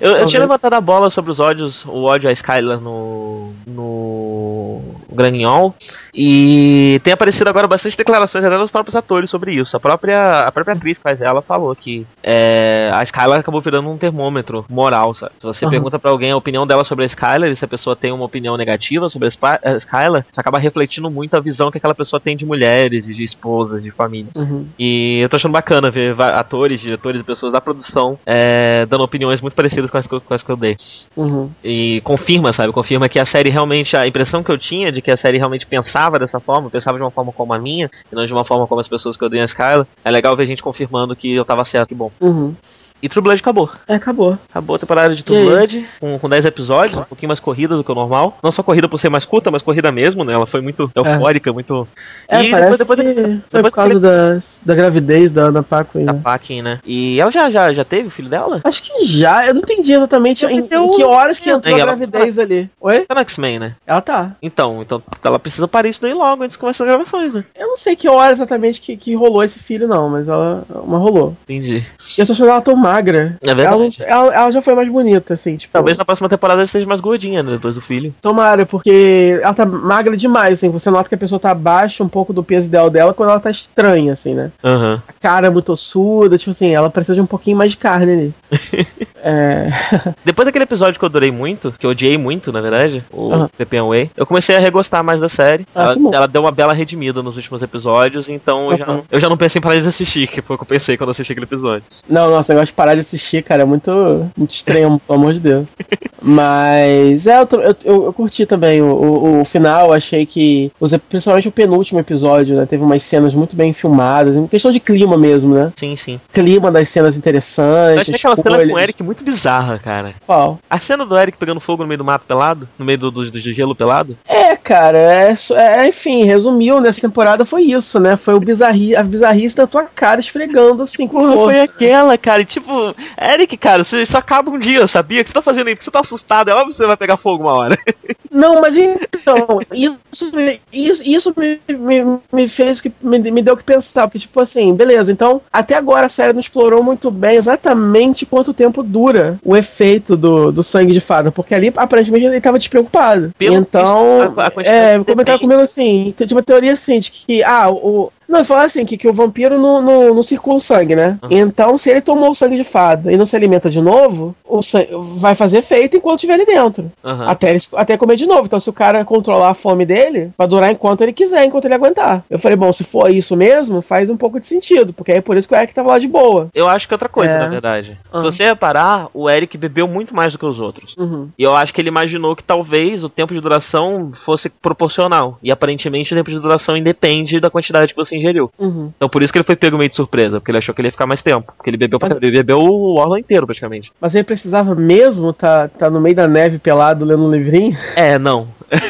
Eu, 0.00 0.12
eu 0.12 0.26
tinha 0.28 0.40
levantado 0.40 0.74
a 0.74 0.80
bola 0.80 1.10
sobre 1.10 1.32
os 1.32 1.40
ódios, 1.40 1.84
o 1.84 2.04
ódio 2.04 2.28
a 2.28 2.32
Skylar 2.32 2.80
no. 2.80 3.52
no. 3.66 4.80
Granhol. 5.12 5.74
E 6.14 7.00
tem 7.04 7.12
aparecido 7.12 7.48
agora 7.48 7.66
bastante 7.68 7.96
declarações 7.96 8.44
até 8.44 8.56
dos 8.56 8.70
próprios 8.70 8.94
atores 8.96 9.30
sobre 9.30 9.52
isso. 9.52 9.76
A 9.76 9.80
própria, 9.80 10.40
a 10.40 10.52
própria 10.52 10.74
atriz 10.74 10.96
que 10.96 11.02
faz 11.02 11.20
ela 11.20 11.42
falou 11.42 11.74
que 11.74 12.06
é, 12.22 12.90
a 12.92 13.02
Skylar 13.04 13.40
acabou 13.40 13.60
virando 13.60 13.88
um 13.88 13.98
termômetro 13.98 14.64
moral, 14.68 15.14
sabe? 15.14 15.32
Se 15.40 15.46
você 15.46 15.64
Aham. 15.64 15.70
pergunta 15.70 15.98
pra 15.98 16.10
alguém 16.10 16.30
a 16.30 16.36
opinião 16.36 16.66
dela 16.66 16.84
sobre 16.84 17.04
a 17.04 17.08
Skylar, 17.08 17.50
e 17.50 17.56
se 17.56 17.64
a 17.64 17.68
pessoa 17.68 17.94
tem 17.96 18.12
uma 18.12 18.24
opinião 18.24 18.56
negativa 18.56 19.08
sobre 19.08 19.28
a 19.28 19.76
Skylar, 19.78 20.24
você 20.30 20.40
acaba 20.40 20.58
refletindo 20.58 21.10
muito 21.10 21.34
a 21.36 21.40
visão 21.40 21.70
que 21.70 21.78
aquela 21.78 21.94
pessoa 21.94 22.20
tem 22.20 22.36
de 22.36 22.44
mulheres, 22.44 23.08
e 23.08 23.14
de 23.14 23.24
esposas, 23.24 23.82
de 23.82 23.90
família. 23.90 24.30
Uhum. 24.34 24.66
E 24.78 25.20
eu 25.20 25.28
tô 25.28 25.36
achando 25.36 25.52
bacana 25.52 25.90
ver 25.90 26.14
atores, 26.20 26.80
diretores 26.80 27.20
e 27.20 27.24
pessoas 27.24 27.52
da 27.52 27.60
produção 27.60 28.18
é, 28.26 28.86
dando 28.86 29.04
opiniões 29.04 29.40
muito 29.40 29.54
parecidas 29.54 29.90
com 29.90 29.98
as, 29.98 30.06
que 30.06 30.14
eu- 30.14 30.20
com 30.20 30.34
as 30.34 30.42
que 30.42 30.50
eu 30.50 30.56
dei. 30.56 30.76
Uhum. 31.16 31.50
E 31.62 32.00
confirma, 32.04 32.52
sabe? 32.54 32.72
Confirma 32.72 33.08
que 33.08 33.18
a 33.18 33.26
série 33.26 33.50
realmente. 33.50 33.96
A 33.96 34.06
impressão 34.06 34.42
que 34.42 34.50
eu 34.50 34.58
tinha 34.58 34.90
de 34.92 35.00
que 35.02 35.10
a 35.10 35.16
série 35.16 35.38
realmente 35.38 35.66
pensava 35.66 35.97
dessa 36.18 36.38
forma, 36.38 36.70
pensava 36.70 36.96
de 36.96 37.02
uma 37.02 37.10
forma 37.10 37.32
como 37.32 37.52
a 37.52 37.58
minha, 37.58 37.90
e 38.10 38.14
não 38.14 38.24
de 38.24 38.32
uma 38.32 38.44
forma 38.44 38.66
como 38.66 38.80
as 38.80 38.88
pessoas 38.88 39.16
que 39.16 39.24
dei 39.28 39.40
a 39.40 39.46
Skyla. 39.46 39.86
É 40.04 40.10
legal 40.10 40.36
ver 40.36 40.46
gente 40.46 40.62
confirmando 40.62 41.16
que 41.16 41.34
eu 41.34 41.44
tava 41.44 41.64
certo, 41.64 41.88
que 41.88 41.94
bom. 41.94 42.10
Uhum. 42.20 42.54
E 43.02 43.08
True 43.08 43.22
Blood 43.22 43.40
acabou. 43.40 43.70
É, 43.86 43.94
acabou. 43.94 44.36
Acabou 44.50 44.76
a 44.76 44.78
temporada 44.78 45.14
de 45.14 45.22
True? 45.22 45.44
Blood, 45.44 45.88
com, 46.00 46.18
com 46.18 46.28
10 46.28 46.44
episódios, 46.46 46.94
um 46.98 47.04
pouquinho 47.04 47.28
mais 47.28 47.40
corrida 47.40 47.76
do 47.76 47.84
que 47.84 47.92
o 47.92 47.94
normal. 47.94 48.36
Não 48.42 48.50
só 48.52 48.62
corrida 48.62 48.88
por 48.88 49.00
ser 49.00 49.08
mais 49.08 49.24
curta, 49.24 49.50
mas 49.50 49.62
corrida 49.62 49.90
mesmo, 49.92 50.24
né? 50.24 50.32
Ela 50.34 50.46
foi 50.46 50.60
muito 50.60 50.90
eufórica, 50.94 51.52
muito. 51.52 51.86
É, 52.28 52.42
e 52.42 52.50
parece 52.50 52.78
depois, 52.78 52.98
depois, 52.98 53.16
que 53.16 53.22
foi 53.22 53.62
depois 53.62 53.62
por 53.62 53.70
causa 53.72 54.00
da, 54.00 54.40
da 54.64 54.74
gravidez 54.74 55.30
da 55.30 55.42
Ana 55.44 55.62
Paquin, 55.62 56.04
da 56.04 56.12
né? 56.12 56.20
Paquin, 56.22 56.62
né? 56.62 56.80
E 56.84 57.20
ela 57.20 57.30
já, 57.30 57.50
já, 57.50 57.72
já 57.72 57.84
teve 57.84 58.08
o 58.08 58.10
filho 58.10 58.28
dela? 58.28 58.60
Acho 58.64 58.82
que 58.82 59.04
já, 59.04 59.46
eu 59.46 59.54
não 59.54 59.60
entendi 59.60 59.92
exatamente 59.92 60.44
em, 60.46 60.58
em 60.58 60.90
que 60.90 61.04
horas 61.04 61.38
que 61.38 61.50
entrou 61.50 61.74
a 61.74 61.78
ela- 61.78 61.86
gravidez 61.94 62.38
ali. 62.38 62.68
Oi? 62.80 63.00
Tá 63.06 63.14
no 63.14 63.20
X-Men, 63.20 63.58
né? 63.58 63.74
Ela 63.86 64.00
tá. 64.00 64.32
Então, 64.42 64.82
então 64.82 65.02
ela 65.24 65.38
precisa 65.38 65.68
parir 65.68 65.90
isso 65.90 66.00
daí 66.02 66.12
logo 66.14 66.42
antes 66.42 66.56
de 66.56 66.60
começar 66.60 66.84
as 66.84 66.90
gravações, 66.90 67.32
né? 67.34 67.44
Eu 67.56 67.68
não 67.68 67.76
sei 67.76 67.94
que 67.96 68.08
hora 68.08 68.32
exatamente 68.32 68.80
que, 68.80 68.96
que 68.96 69.14
rolou 69.14 69.42
esse 69.44 69.58
filho, 69.58 69.86
não, 69.88 70.08
mas 70.08 70.28
ela. 70.28 70.64
Mas 70.68 71.00
rolou. 71.00 71.36
Entendi. 71.44 71.84
E 72.16 72.20
eu 72.20 72.26
tô 72.26 72.32
achando 72.32 72.50
ela 72.50 72.60
tão 72.60 72.76
magra. 72.92 73.36
É 73.42 73.54
verdade. 73.54 73.96
Ela, 73.98 74.08
ela, 74.08 74.34
ela 74.34 74.52
já 74.52 74.62
foi 74.62 74.74
mais 74.74 74.88
bonita, 74.88 75.34
assim, 75.34 75.56
tipo. 75.56 75.72
Talvez 75.72 75.96
na 75.96 76.04
próxima 76.04 76.28
temporada 76.28 76.60
ela 76.60 76.66
esteja 76.66 76.86
mais 76.86 77.00
gordinha, 77.00 77.42
né? 77.42 77.52
Depois 77.52 77.74
do 77.74 77.80
filho. 77.80 78.14
Tomara, 78.20 78.66
porque 78.66 79.38
ela 79.42 79.54
tá 79.54 79.66
magra 79.66 80.16
demais, 80.16 80.54
assim. 80.54 80.70
Você 80.70 80.90
nota 80.90 81.08
que 81.08 81.14
a 81.14 81.18
pessoa 81.18 81.38
tá 81.38 81.50
abaixo 81.50 82.02
um 82.02 82.08
pouco 82.08 82.32
do 82.32 82.42
peso 82.42 82.68
ideal 82.68 82.90
dela 82.90 83.14
quando 83.14 83.30
ela 83.30 83.40
tá 83.40 83.50
estranha, 83.50 84.12
assim, 84.12 84.34
né? 84.34 84.50
Aham. 84.64 85.02
A 85.06 85.12
cara 85.12 85.46
é 85.46 85.50
muito 85.50 85.72
ossuda, 85.72 86.38
tipo 86.38 86.50
assim, 86.50 86.74
ela 86.74 86.90
precisa 86.90 87.14
de 87.14 87.20
um 87.20 87.26
pouquinho 87.26 87.56
mais 87.56 87.72
de 87.72 87.76
carne 87.76 88.12
ali. 88.12 88.34
é. 89.22 89.68
Depois 90.24 90.46
daquele 90.46 90.64
episódio 90.64 90.98
que 90.98 91.04
eu 91.04 91.08
adorei 91.08 91.30
muito, 91.30 91.72
que 91.78 91.86
eu 91.86 91.90
odiei 91.90 92.16
muito, 92.18 92.52
na 92.52 92.60
verdade, 92.60 93.02
o 93.12 93.32
Aham. 93.32 93.50
Pepe 93.56 93.80
Way, 93.80 94.10
eu 94.16 94.26
comecei 94.26 94.56
a 94.56 94.60
regostar 94.60 95.02
mais 95.04 95.20
da 95.20 95.28
série. 95.28 95.66
Ah, 95.74 95.92
ela, 95.96 96.16
ela 96.16 96.28
deu 96.28 96.42
uma 96.42 96.52
bela 96.52 96.72
redimida 96.74 97.22
nos 97.22 97.36
últimos 97.36 97.62
episódios, 97.62 98.28
então 98.28 98.70
eu 98.72 98.78
já, 98.78 98.86
não, 98.86 99.02
eu 99.10 99.20
já 99.20 99.28
não 99.28 99.36
pensei 99.36 99.58
em 99.58 99.62
parar 99.62 99.80
de 99.80 99.88
assistir, 99.88 100.26
que 100.28 100.42
foi 100.42 100.56
o 100.56 100.58
que 100.58 100.62
eu 100.64 100.78
pensei 100.78 100.96
quando 100.96 101.08
eu 101.10 101.12
assisti 101.12 101.32
aquele 101.32 101.46
episódio. 101.46 101.84
Não, 102.08 102.30
nossa, 102.30 102.52
o 102.52 102.54
negócio 102.54 102.72
de 102.72 102.76
parar 102.76 102.94
de 102.94 103.00
assistir, 103.00 103.42
cara, 103.42 103.62
é 103.62 103.66
muito, 103.66 103.90
muito 104.36 104.50
estranho, 104.50 105.00
pelo 105.06 105.18
amor 105.18 105.32
de 105.34 105.40
Deus. 105.40 105.68
Mas, 106.20 107.26
é, 107.26 107.40
eu, 107.40 107.48
eu, 107.52 107.76
eu- 107.84 108.04
eu 108.06 108.12
curti 108.12 108.44
também 108.46 108.82
o, 108.82 108.86
o, 108.86 109.40
o 109.40 109.44
final, 109.44 109.92
achei 109.92 110.26
que, 110.26 110.70
os, 110.80 110.94
principalmente 111.08 111.48
o 111.48 111.52
penúltimo 111.52 112.00
episódio, 112.00 112.56
né, 112.56 112.66
teve 112.66 112.82
umas 112.82 113.02
cenas 113.02 113.34
muito 113.34 113.56
bem 113.56 113.72
filmadas, 113.72 114.36
em 114.36 114.46
questão 114.46 114.70
de 114.70 114.80
clima 114.80 115.16
mesmo, 115.16 115.54
né? 115.54 115.72
Sim, 115.78 115.96
sim. 115.96 116.20
Clima 116.32 116.70
das 116.70 116.88
cenas 116.88 117.14
Eu 117.14 117.18
interessantes, 117.18 118.00
achei 118.00 118.14
aquela 118.14 118.36
cena 118.36 118.66
com 118.68 118.74
o 118.74 118.78
Eric 118.78 119.02
muito 119.08 119.24
bizarra, 119.24 119.78
cara. 119.78 120.14
Qual? 120.26 120.58
A 120.68 120.78
cena 120.80 121.06
do 121.06 121.16
Eric 121.16 121.38
pegando 121.38 121.60
fogo 121.60 121.82
no 121.82 121.88
meio 121.88 121.96
do 121.96 122.04
mato 122.04 122.26
pelado, 122.26 122.68
no 122.78 122.84
meio 122.84 122.98
do, 122.98 123.10
do, 123.10 123.30
do 123.30 123.40
gelo 123.40 123.74
pelado. 123.74 124.18
É, 124.28 124.47
cara, 124.68 124.98
é, 124.98 125.34
só- 125.34 125.56
é, 125.56 125.88
enfim, 125.88 126.24
resumiu, 126.24 126.78
nessa 126.78 127.00
temporada 127.00 127.44
foi 127.46 127.62
isso, 127.62 127.98
né? 127.98 128.16
Foi 128.18 128.34
o 128.34 128.40
bizarri, 128.40 128.94
a 128.94 129.02
bizarrice 129.02 129.56
da 129.56 129.66
tua 129.66 129.84
cara 129.84 130.20
esfregando 130.20 130.82
assim 130.82 131.08
com 131.08 131.18
Porra, 131.18 131.32
força. 131.32 131.54
foi 131.54 131.60
aquela, 131.62 132.18
cara. 132.18 132.42
E, 132.42 132.44
tipo, 132.46 132.70
Eric, 133.18 133.56
cara, 133.56 133.84
você 133.84 134.02
isso 134.02 134.16
acaba 134.16 134.50
um 134.50 134.58
dia, 134.58 134.86
sabia? 134.88 135.22
O 135.22 135.24
que 135.24 135.30
você 135.30 135.34
tá 135.34 135.40
fazendo 135.42 135.68
aí? 135.68 135.74
Porque 135.74 135.86
você 135.86 135.90
tá 135.90 136.00
assustado. 136.00 136.50
É 136.50 136.52
óbvio 136.54 136.68
que 136.72 136.76
você 136.76 136.86
vai 136.86 136.96
pegar 136.98 137.16
fogo 137.16 137.44
uma 137.44 137.52
hora. 137.54 137.78
Não, 138.30 138.60
mas 138.60 138.76
então, 138.76 139.60
isso, 139.72 140.30
me- 140.34 140.60
isso, 140.72 141.02
isso 141.04 141.34
me, 141.36 141.58
me, 141.74 142.18
me 142.30 142.48
fez 142.48 142.78
que 142.80 142.92
me, 143.00 143.18
me 143.18 143.42
deu 143.42 143.54
o 143.54 143.56
que 143.56 143.64
pensar, 143.64 144.06
porque, 144.06 144.18
tipo 144.18 144.38
assim, 144.40 144.74
beleza, 144.74 145.10
então, 145.10 145.40
até 145.50 145.74
agora 145.76 146.06
a 146.06 146.10
série 146.10 146.32
não 146.34 146.40
explorou 146.40 146.82
muito 146.82 147.10
bem 147.10 147.36
exatamente 147.36 148.26
quanto 148.26 148.52
tempo 148.52 148.82
dura 148.82 149.38
o 149.42 149.56
efeito 149.56 150.16
do, 150.16 150.52
do 150.52 150.62
sangue 150.62 150.92
de 150.92 151.00
fada, 151.00 151.32
porque 151.32 151.54
ali 151.54 151.72
aparentemente 151.74 152.26
ele 152.26 152.40
tava 152.40 152.58
despreocupado. 152.58 153.32
Pelo 153.38 153.56
então, 153.56 154.34
a- 154.36 154.46
a 154.46 154.50
é, 154.66 154.92
comentaram 154.98 155.14
depende. 155.14 155.40
comigo 155.40 155.60
assim, 155.62 156.14
tinha 156.16 156.28
uma 156.36 156.42
teoria 156.42 156.72
assim, 156.72 156.98
de 157.00 157.10
que, 157.10 157.42
ah, 157.42 157.70
o. 157.70 158.12
Não, 158.28 158.44
falou 158.44 158.64
assim, 158.64 158.84
que, 158.84 158.96
que 158.96 159.08
o 159.08 159.12
vampiro 159.12 159.58
não, 159.58 159.80
não, 159.80 160.14
não 160.14 160.22
circula 160.22 160.56
o 160.58 160.60
sangue, 160.60 160.94
né? 160.94 161.18
Uhum. 161.22 161.28
Então, 161.30 161.78
se 161.78 161.90
ele 161.90 162.00
tomou 162.00 162.30
o 162.30 162.34
sangue 162.34 162.56
de 162.56 162.64
fada 162.64 163.10
e 163.10 163.16
não 163.16 163.24
se 163.24 163.34
alimenta 163.34 163.70
de 163.70 163.80
novo, 163.80 164.34
o 164.44 164.62
sangue 164.62 164.90
vai 165.16 165.34
fazer 165.34 165.58
efeito 165.58 165.96
enquanto 165.96 166.16
estiver 166.16 166.34
ali 166.34 166.44
dentro. 166.46 166.90
Aham. 167.04 167.26
Até, 167.26 167.50
ele, 167.50 167.60
até 167.74 167.96
comer 167.96 168.16
de 168.16 168.26
novo. 168.26 168.44
Então, 168.44 168.60
se 168.60 168.68
o 168.68 168.72
cara 168.72 169.04
controlar 169.04 169.50
a 169.50 169.54
fome 169.54 169.86
dele, 169.86 170.30
vai 170.36 170.46
durar 170.46 170.70
enquanto 170.70 171.00
ele 171.02 171.12
quiser, 171.12 171.44
enquanto 171.44 171.64
ele 171.64 171.74
aguentar. 171.74 172.22
Eu 172.28 172.38
falei, 172.38 172.56
bom, 172.56 172.72
se 172.72 172.84
for 172.84 173.10
isso 173.10 173.36
mesmo, 173.36 173.80
faz 173.80 174.10
um 174.10 174.16
pouco 174.16 174.38
de 174.38 174.46
sentido, 174.46 174.92
porque 174.92 175.12
é 175.12 175.20
por 175.22 175.36
isso 175.36 175.48
que 175.48 175.54
o 175.54 175.56
Eric 175.56 175.72
tava 175.72 175.88
lá 175.88 175.98
de 175.98 176.08
boa. 176.08 176.48
Eu 176.54 176.68
acho 176.68 176.86
que 176.86 176.92
é 176.92 176.96
outra 176.96 177.08
coisa, 177.08 177.32
É. 177.32 177.38
na 177.38 177.48
verdade. 177.48 177.96
Ah. 178.12 178.18
Se 178.18 178.24
você 178.24 178.44
reparar, 178.44 179.08
o 179.14 179.28
Eric 179.30 179.56
bebeu 179.56 179.88
muito 179.88 180.14
mais 180.14 180.32
do 180.32 180.38
que 180.38 180.46
os 180.46 180.58
outros. 180.58 180.94
Uhum. 180.98 181.28
E 181.38 181.42
eu 181.42 181.56
acho 181.56 181.72
que 181.72 181.80
ele 181.80 181.88
imaginou 181.88 182.36
que 182.36 182.44
talvez 182.44 183.02
o 183.02 183.08
tempo 183.08 183.32
de 183.32 183.40
duração 183.40 184.12
fosse 184.26 184.50
proporcional. 184.50 185.38
E 185.42 185.50
aparentemente 185.50 186.12
o 186.12 186.16
tempo 186.16 186.30
de 186.30 186.38
duração 186.38 186.76
independe 186.76 187.40
da 187.40 187.48
quantidade 187.50 187.94
que 187.94 187.96
você 187.96 188.17
ingeriu. 188.18 188.50
Uhum. 188.58 188.92
Então 188.96 189.08
por 189.08 189.22
isso 189.22 189.32
que 189.32 189.38
ele 189.38 189.44
foi 189.46 189.56
pego 189.56 189.78
meio 189.78 189.90
de 189.90 189.96
surpresa, 189.96 190.38
porque 190.40 190.50
ele 190.50 190.58
achou 190.58 190.74
que 190.74 190.80
ele 190.80 190.88
ia 190.88 190.92
ficar 190.92 191.06
mais 191.06 191.22
tempo. 191.22 191.52
Porque 191.56 191.70
ele 191.70 191.76
bebeu, 191.76 191.98
Mas- 192.00 192.16
ele 192.20 192.30
bebeu 192.32 192.58
o 192.58 192.96
órgão 192.98 193.16
inteiro, 193.18 193.46
praticamente. 193.46 193.90
Mas 194.00 194.14
ele 194.14 194.24
precisava 194.24 194.74
mesmo 194.74 195.32
tá, 195.32 195.68
tá 195.68 195.88
no 195.90 196.00
meio 196.00 196.14
da 196.16 196.28
neve 196.28 196.58
pelado 196.58 197.04
lendo 197.04 197.24
um 197.24 197.30
livrinho? 197.30 197.76
É, 197.96 198.18
não. 198.18 198.48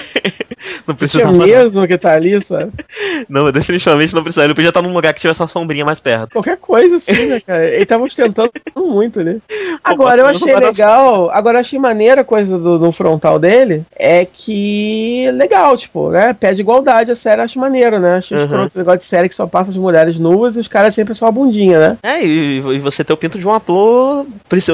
não 0.88 0.96
Você 0.96 1.08
tinha. 1.08 1.26
Não, 1.26 1.32
mesmo 1.38 1.86
que 1.86 1.98
tá 1.98 2.14
ali, 2.14 2.40
sabe? 2.42 2.72
não, 3.28 3.50
definitivamente 3.52 4.14
não 4.14 4.22
precisava. 4.22 4.46
Ele 4.46 4.54
podia 4.54 4.70
estar 4.70 4.82
num 4.82 4.92
lugar 4.92 5.12
que 5.14 5.20
tivesse 5.20 5.40
uma 5.40 5.48
sombrinha 5.48 5.84
mais 5.84 6.00
perto. 6.00 6.32
Qualquer 6.32 6.56
coisa 6.56 6.96
assim, 6.96 7.26
né, 7.26 7.40
cara? 7.40 7.66
Ele 7.66 7.86
tava 7.86 8.04
ostentando 8.04 8.50
muito 8.76 9.20
ali. 9.20 9.40
Agora, 9.84 10.22
eu 10.22 10.26
achei 10.26 10.52
dar 10.52 10.60
legal. 10.60 11.30
Agora, 11.30 11.58
eu 11.58 11.60
achei 11.60 11.78
maneira 11.78 12.22
a 12.22 12.24
coisa 12.24 12.58
do, 12.58 12.78
do 12.78 12.92
frontal 12.92 13.38
dele. 13.38 13.84
É 13.96 14.24
que. 14.24 15.30
Legal, 15.32 15.76
tipo, 15.76 16.10
né? 16.10 16.32
Pede 16.32 16.60
igualdade 16.60 17.10
a 17.10 17.14
série, 17.14 17.42
acho 17.42 17.58
maneiro, 17.58 17.98
né? 18.00 18.16
Acho 18.16 18.34
Uhum. 18.34 18.40
escroto 18.42 18.76
o 18.76 18.78
negócio 18.78 18.98
de 18.98 19.04
série 19.04 19.28
que 19.28 19.34
só 19.34 19.46
passa 19.46 19.70
as 19.70 19.76
mulheres 19.76 20.18
nuas 20.18 20.56
e 20.56 20.60
os 20.60 20.68
caras 20.68 20.94
sempre 20.94 21.14
só 21.14 21.26
a 21.28 21.32
bundinha, 21.32 21.78
né? 21.80 21.96
É, 22.02 22.24
e, 22.24 22.58
e 22.58 22.78
você 22.78 23.02
ter 23.04 23.12
o 23.12 23.16
pinto 23.16 23.38
de 23.38 23.46
um 23.46 23.52
ator, 23.52 24.26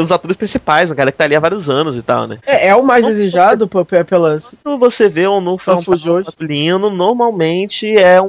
os 0.03 0.11
atores 0.11 0.36
principais, 0.36 0.91
um 0.91 0.95
cara 0.95 1.11
que 1.12 1.19
tá 1.19 1.24
ali 1.24 1.35
há 1.36 1.41
vários 1.41 1.69
anos 1.69 1.97
e 1.97 2.03
tal, 2.03 2.27
né? 2.27 2.39
É, 2.47 2.69
é 2.69 2.74
o 2.77 2.82
mais 2.82 3.05
desejado 3.07 3.66
p- 3.69 3.85
p- 3.85 4.05
pelas. 4.05 4.55
Quando 4.62 4.78
você 4.78 5.09
vê 5.09 5.27
um 5.28 5.41
no 5.41 5.57
Fast 5.59 5.85
food 6.05 6.11
hoje. 6.11 6.27
masculino, 6.27 6.91
normalmente 6.91 7.87
é 7.99 8.21
um, 8.21 8.29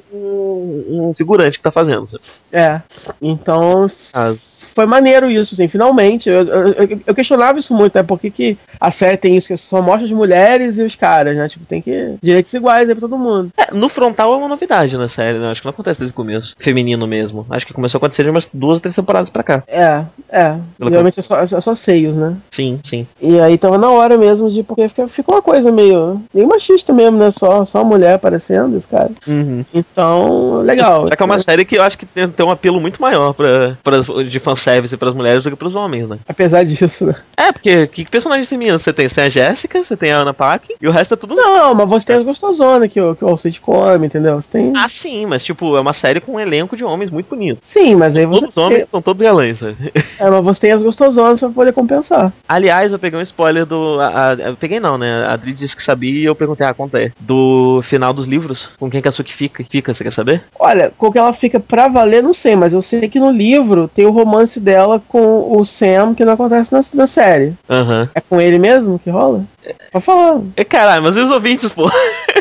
um 1.09 1.13
figurante 1.15 1.57
que 1.57 1.63
tá 1.63 1.71
fazendo. 1.71 2.07
sabe? 2.07 2.23
É. 2.51 2.81
Então. 3.21 3.89
As- 4.13 4.54
Foi 4.75 4.85
maneiro 4.85 5.31
isso, 5.31 5.53
assim, 5.55 5.69
finalmente. 5.69 6.29
Eu, 6.29 6.43
eu, 6.45 6.99
eu- 7.07 7.15
questionava 7.15 7.57
isso 7.57 7.73
muito, 7.73 7.95
né? 7.95 8.03
Por 8.03 8.19
que, 8.19 8.29
que 8.29 8.57
a 8.79 8.91
série 8.91 9.15
tem 9.15 9.37
isso, 9.37 9.47
que 9.47 9.55
só 9.55 9.81
mostra 9.81 10.05
as 10.05 10.11
mulheres 10.11 10.77
e 10.77 10.83
os 10.83 10.95
caras, 10.97 11.37
né? 11.37 11.47
Tipo, 11.47 11.65
tem 11.65 11.81
que. 11.81 12.15
Direitos 12.21 12.53
iguais 12.53 12.89
aí 12.89 12.93
pra 12.95 13.07
todo 13.07 13.17
mundo. 13.17 13.49
É, 13.57 13.73
no 13.73 13.87
frontal 13.89 14.33
é 14.33 14.37
uma 14.37 14.49
novidade 14.49 14.97
na 14.97 15.07
série, 15.07 15.39
né? 15.39 15.49
Acho 15.51 15.61
que 15.61 15.65
não 15.67 15.71
acontece 15.71 15.99
desde 15.99 16.11
o 16.13 16.15
começo. 16.15 16.53
Feminino 16.61 17.07
mesmo. 17.07 17.45
Acho 17.49 17.65
que 17.65 17.73
começou 17.73 17.97
a 17.97 17.99
acontecer 17.99 18.23
de 18.23 18.29
umas 18.29 18.45
duas 18.53 18.75
ou 18.75 18.81
três 18.81 18.95
temporadas 18.95 19.29
pra 19.29 19.43
cá. 19.43 19.63
É, 19.67 20.03
é. 20.29 20.55
Pelo 20.77 20.89
Geralmente 20.89 21.19
é 21.21 21.23
só, 21.23 21.39
é 21.39 21.45
só 21.47 21.73
seios, 21.73 22.15
né? 22.17 22.35
Sim, 22.53 22.79
sim. 22.89 23.07
E 23.21 23.39
aí 23.39 23.57
tava 23.57 23.77
na 23.77 23.89
hora 23.89 24.17
mesmo 24.17 24.49
de. 24.51 24.61
Porque 24.61 24.89
ficou 25.07 25.35
uma 25.35 25.41
coisa 25.41 25.71
meio. 25.71 26.21
meio 26.33 26.47
machista 26.49 26.91
mesmo, 26.91 27.17
né? 27.17 27.31
Só, 27.31 27.63
só 27.63 27.79
a 27.79 27.83
mulher 27.85 28.15
aparecendo, 28.15 28.75
os 28.75 28.85
caras. 28.85 29.11
Uhum. 29.25 29.63
Então, 29.73 30.59
legal. 30.61 31.07
É 31.09 31.15
que 31.15 31.23
é 31.23 31.25
uma 31.25 31.41
série 31.41 31.63
que 31.63 31.77
eu 31.77 31.83
acho 31.83 31.97
que 31.97 32.05
tem, 32.05 32.27
tem 32.27 32.45
um 32.45 32.51
apelo 32.51 32.81
muito 32.81 33.01
maior 33.01 33.33
pra, 33.33 33.77
pra, 33.83 33.99
de 34.23 34.39
fanservice 34.65 34.97
pras 34.97 35.13
mulheres 35.13 35.43
do 35.43 35.49
que 35.51 35.55
pros 35.55 35.75
homens, 35.75 36.09
né? 36.09 36.17
Apesar 36.27 36.63
disso, 36.63 37.05
né? 37.05 37.15
É, 37.37 37.51
porque 37.51 37.87
que 37.87 38.09
personagens 38.09 38.49
femininos 38.49 38.83
você 38.83 38.91
tem? 38.91 39.07
Você 39.07 39.15
tem 39.15 39.25
a 39.25 39.29
Jéssica, 39.29 39.83
você 39.83 39.95
tem 39.95 40.11
a 40.11 40.19
Ana 40.19 40.33
Paquin 40.33 40.73
e 40.81 40.87
o 40.87 40.91
resto 40.91 41.13
é 41.13 41.17
tudo. 41.17 41.35
Não, 41.35 41.73
mas 41.75 41.87
você 41.87 42.07
tem 42.07 42.15
as 42.17 42.23
gostosona 42.23 42.87
que, 42.87 42.99
o- 42.99 43.15
que 43.15 43.23
o 43.23 43.27
Alcide 43.29 43.61
come, 43.61 44.07
entendeu? 44.07 44.35
Você 44.41 44.51
tem. 44.51 44.73
Ah, 44.75 44.87
sim, 45.01 45.25
mas 45.25 45.43
tipo, 45.43 45.77
é 45.77 45.81
uma 45.81 45.93
série 45.93 46.19
com 46.19 46.33
um 46.33 46.39
elenco 46.39 46.75
de 46.75 46.83
homens 46.83 47.11
muito 47.11 47.29
bonitos. 47.29 47.59
Sim, 47.61 47.95
mas 47.95 48.15
aí 48.15 48.25
você. 48.25 48.45
Todos 48.47 48.57
os 48.57 48.63
homens 48.63 48.87
são 48.89 49.01
todos 49.01 49.21
galãs, 49.21 49.59
sabe? 49.59 49.75
É, 50.17 50.29
mas 50.29 50.43
você 50.45 50.61
tem 50.61 50.71
as 50.71 50.81
gostosonas 50.81 51.39
pra 51.41 51.49
poder 51.49 51.73
compensar. 51.73 52.31
Aliás, 52.47 52.89
eu 52.91 52.97
peguei 52.97 53.19
um 53.19 53.23
spoiler 53.23 53.65
do. 53.65 53.99
A, 53.99 54.31
a- 54.31 54.33
eu 54.35 54.55
peguei 54.55 54.79
não, 54.79 54.97
né? 54.97 55.25
A 55.25 55.33
Adri 55.33 55.53
disse 55.53 55.75
que 55.75 55.83
sabia 55.83 56.21
e 56.21 56.23
eu 56.25 56.33
perguntei, 56.35 56.65
ah, 56.65 56.73
conta 56.73 56.97
aí. 56.99 57.11
Do 57.19 57.83
final 57.89 58.13
dos 58.13 58.25
livros. 58.25 58.69
Com 58.79 58.89
quem 58.89 59.01
que 59.01 59.07
a 59.09 59.11
Suki 59.11 59.33
fica? 59.35 59.63
Fica, 59.69 59.93
você 59.93 60.03
quer 60.03 60.13
saber? 60.13 60.43
Olha, 60.57 60.91
com 60.97 61.11
que 61.11 61.17
ela 61.17 61.33
fica 61.33 61.59
pra 61.59 61.87
valer, 61.89 62.23
não 62.23 62.33
sei, 62.33 62.55
mas 62.55 62.71
eu 62.73 62.81
sei 62.81 63.09
que 63.09 63.19
no 63.19 63.29
livro 63.31 63.89
tem 63.93 64.05
o 64.05 64.11
romance 64.11 64.54
dela 64.59 65.01
com 65.07 65.57
o 65.57 65.65
Sam 65.65 66.13
que 66.13 66.25
não 66.25 66.33
acontece 66.33 66.73
na, 66.73 66.81
na 66.93 67.07
série. 67.07 67.53
Aham. 67.69 68.09
É 68.13 68.21
com 68.21 68.39
ele 68.39 68.57
mesmo 68.57 68.99
que 68.99 69.09
rola? 69.09 69.43
Pode 69.91 70.05
falar. 70.05 70.41
E 70.55 70.63
caralho, 70.63 71.03
mas 71.03 71.15
e 71.15 71.19
os 71.19 71.31
ouvintes, 71.31 71.71
pô? 71.71 71.89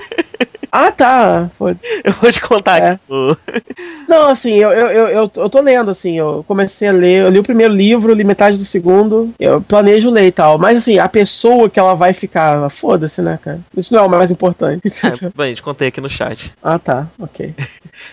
Ah, 0.76 0.90
tá. 0.90 1.48
Foi. 1.54 1.76
Eu 2.02 2.14
vou 2.20 2.32
te 2.32 2.40
contar 2.40 2.82
É. 2.82 2.98
Não, 4.08 4.28
assim, 4.28 4.54
eu, 4.54 4.70
eu, 4.70 4.88
eu, 4.88 5.30
eu, 5.34 5.48
tô 5.48 5.60
lendo, 5.60 5.90
assim, 5.90 6.18
eu 6.18 6.44
comecei 6.46 6.88
a 6.88 6.92
ler, 6.92 7.22
eu 7.22 7.30
li 7.30 7.38
o 7.38 7.44
primeiro 7.44 7.72
livro, 7.72 8.12
li 8.12 8.24
metade 8.24 8.56
do 8.56 8.64
segundo, 8.64 9.32
eu 9.38 9.62
planejo 9.62 10.10
ler 10.10 10.26
e 10.26 10.32
tal, 10.32 10.58
mas 10.58 10.76
assim, 10.76 10.98
a 10.98 11.08
pessoa 11.08 11.70
que 11.70 11.78
ela 11.78 11.94
vai 11.94 12.12
ficar, 12.12 12.68
foda-se, 12.70 13.22
né, 13.22 13.38
cara? 13.42 13.60
Isso 13.76 13.94
não 13.94 14.02
é 14.02 14.06
o 14.06 14.10
mais 14.10 14.30
importante. 14.30 14.82
É, 15.04 15.30
bem, 15.34 15.54
te 15.54 15.62
contei 15.62 15.88
aqui 15.88 16.00
no 16.00 16.10
chat. 16.10 16.52
ah, 16.62 16.78
tá, 16.78 17.06
ok. 17.18 17.54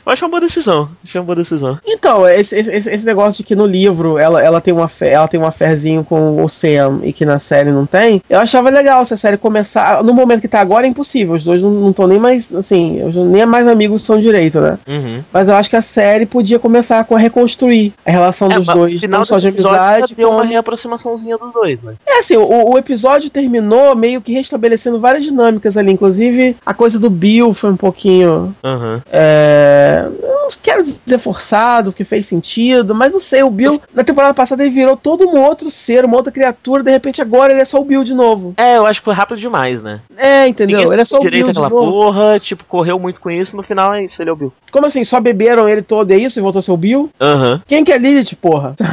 Eu 0.06 0.14
acho 0.14 0.24
uma 0.24 0.30
boa 0.30 0.42
decisão. 0.42 0.90
Acho 1.04 1.18
uma 1.18 1.26
boa 1.26 1.36
decisão. 1.36 1.80
Então, 1.86 2.28
esse, 2.28 2.56
esse, 2.56 2.90
esse 2.90 3.06
negócio 3.06 3.44
de 3.44 3.48
que 3.48 3.56
no 3.56 3.66
livro 3.66 4.18
ela, 4.18 4.42
ela 4.42 4.62
tem 4.62 4.74
uma 4.74 4.88
fé, 4.88 5.12
ela 5.12 5.28
tem 5.28 5.40
uma 5.40 5.52
ferzinho 5.52 6.04
com 6.04 6.44
o 6.44 6.50
Sam 6.50 7.02
e 7.04 7.14
que 7.14 7.26
na 7.26 7.40
série 7.40 7.72
não 7.72 7.86
tem, 7.86 8.22
eu 8.30 8.40
achava 8.40 8.70
legal 8.70 9.06
se 9.06 9.14
a 9.14 9.18
série 9.18 9.38
começar. 9.38 10.04
No 10.04 10.14
momento 10.14 10.42
que 10.42 10.48
tá 10.48 10.60
agora 10.60 10.86
é 10.86 10.90
impossível, 10.90 11.36
os 11.36 11.44
dois 11.44 11.62
não 11.62 11.90
estão 11.90 12.08
nem 12.08 12.20
mais, 12.20 12.51
assim, 12.56 13.02
nem 13.28 13.46
mais 13.46 13.68
amigos 13.68 14.04
são 14.04 14.20
direito, 14.20 14.60
né? 14.60 14.78
Uhum. 14.88 15.24
Mas 15.32 15.50
eu 15.50 15.56
acho 15.56 15.70
que 15.70 15.76
a 15.76 15.82
série 15.82 16.26
podia 16.26 16.60
começar 16.60 17.04
com 17.06 17.16
a 17.16 17.20
reconstruir 17.20 17.94
a 18.06 18.12
relação 18.12 18.52
É, 18.52 18.56
dos 18.56 18.68
dois, 18.68 19.02
não 19.04 19.24
só 19.24 19.38
de 19.38 19.48
amizade, 19.48 20.16
deu 20.16 20.30
uma 20.30 20.40
como... 20.40 20.50
reaproximaçãozinha 20.50 21.38
dos 21.38 21.54
dois, 21.54 21.82
né? 21.82 21.96
É 22.08 22.20
assim, 22.20 22.38
o, 22.38 22.72
o 22.72 22.78
episódio 22.78 23.30
terminou 23.30 23.96
meio 23.96 24.22
que 24.22 24.34
restabelecendo 24.34 25.00
várias 25.00 25.24
dinâmicas 25.24 25.78
ali, 25.78 25.92
inclusive 25.92 26.56
a 26.66 26.74
coisa 26.74 27.00
do 27.00 27.10
Bill 27.10 27.54
foi 27.54 27.72
um 27.72 27.78
pouquinho 27.78 28.56
Aham. 28.64 29.02
É, 29.12 30.06
eu 30.22 30.30
não 30.44 30.50
quero 30.62 30.84
dizer 30.84 31.20
forçado, 31.20 31.94
que 31.94 32.04
fez 32.04 32.28
sentido, 32.28 32.94
mas 32.96 33.12
não 33.12 33.20
sei, 33.20 33.44
o 33.44 33.50
Bill, 33.50 33.82
na 33.94 34.04
temporada 34.04 34.34
passada, 34.34 34.64
ele 34.64 34.74
virou 34.74 34.96
todo 34.98 35.28
um 35.28 35.40
outro 35.40 35.70
ser, 35.70 36.06
uma 36.06 36.18
outra 36.18 36.32
criatura, 36.32 36.84
de 36.84 36.92
repente 36.92 37.22
agora 37.22 37.52
ele 37.52 37.62
é 37.62 37.66
só 37.66 37.80
o 37.80 37.86
Bill 37.86 38.04
de 38.04 38.14
novo. 38.14 38.54
É, 38.58 38.78
eu 38.78 38.86
acho 38.86 39.00
que 39.00 39.06
foi 39.06 39.14
rápido 39.14 39.40
demais, 39.40 39.82
né? 39.82 40.00
É, 40.18 40.48
entendeu? 40.48 40.78
Ninguém 40.80 40.94
Ele 40.94 41.02
é 41.02 41.06
só 41.06 41.20
o 41.20 41.24
Bill 41.24 41.52
de 41.52 41.60
novo. 41.60 41.70
porra, 41.70 42.40
tipo, 42.42 42.64
correu 42.66 43.00
muito 43.00 43.20
com 43.22 43.30
isso, 43.32 43.56
no 43.56 43.64
final 43.64 43.94
é 43.94 44.04
isso, 44.06 44.22
ele 44.22 44.30
é 44.30 44.34
o 44.34 44.36
Bill. 44.36 44.54
Como 44.72 44.86
assim? 44.88 45.04
Só 45.04 45.20
beberam 45.20 45.68
ele 45.70 45.82
todo, 45.82 46.12
é 46.12 46.18
isso? 46.18 46.40
E 46.40 46.42
voltou 46.42 46.60
a 46.60 46.64
ser 46.64 46.72
o 46.72 46.78
Bill? 46.78 47.10
Aham. 47.20 47.62
Quem 47.68 47.84
que 47.84 47.92
é 47.92 47.98
Lilith, 47.98 48.36
porra? 48.42 48.76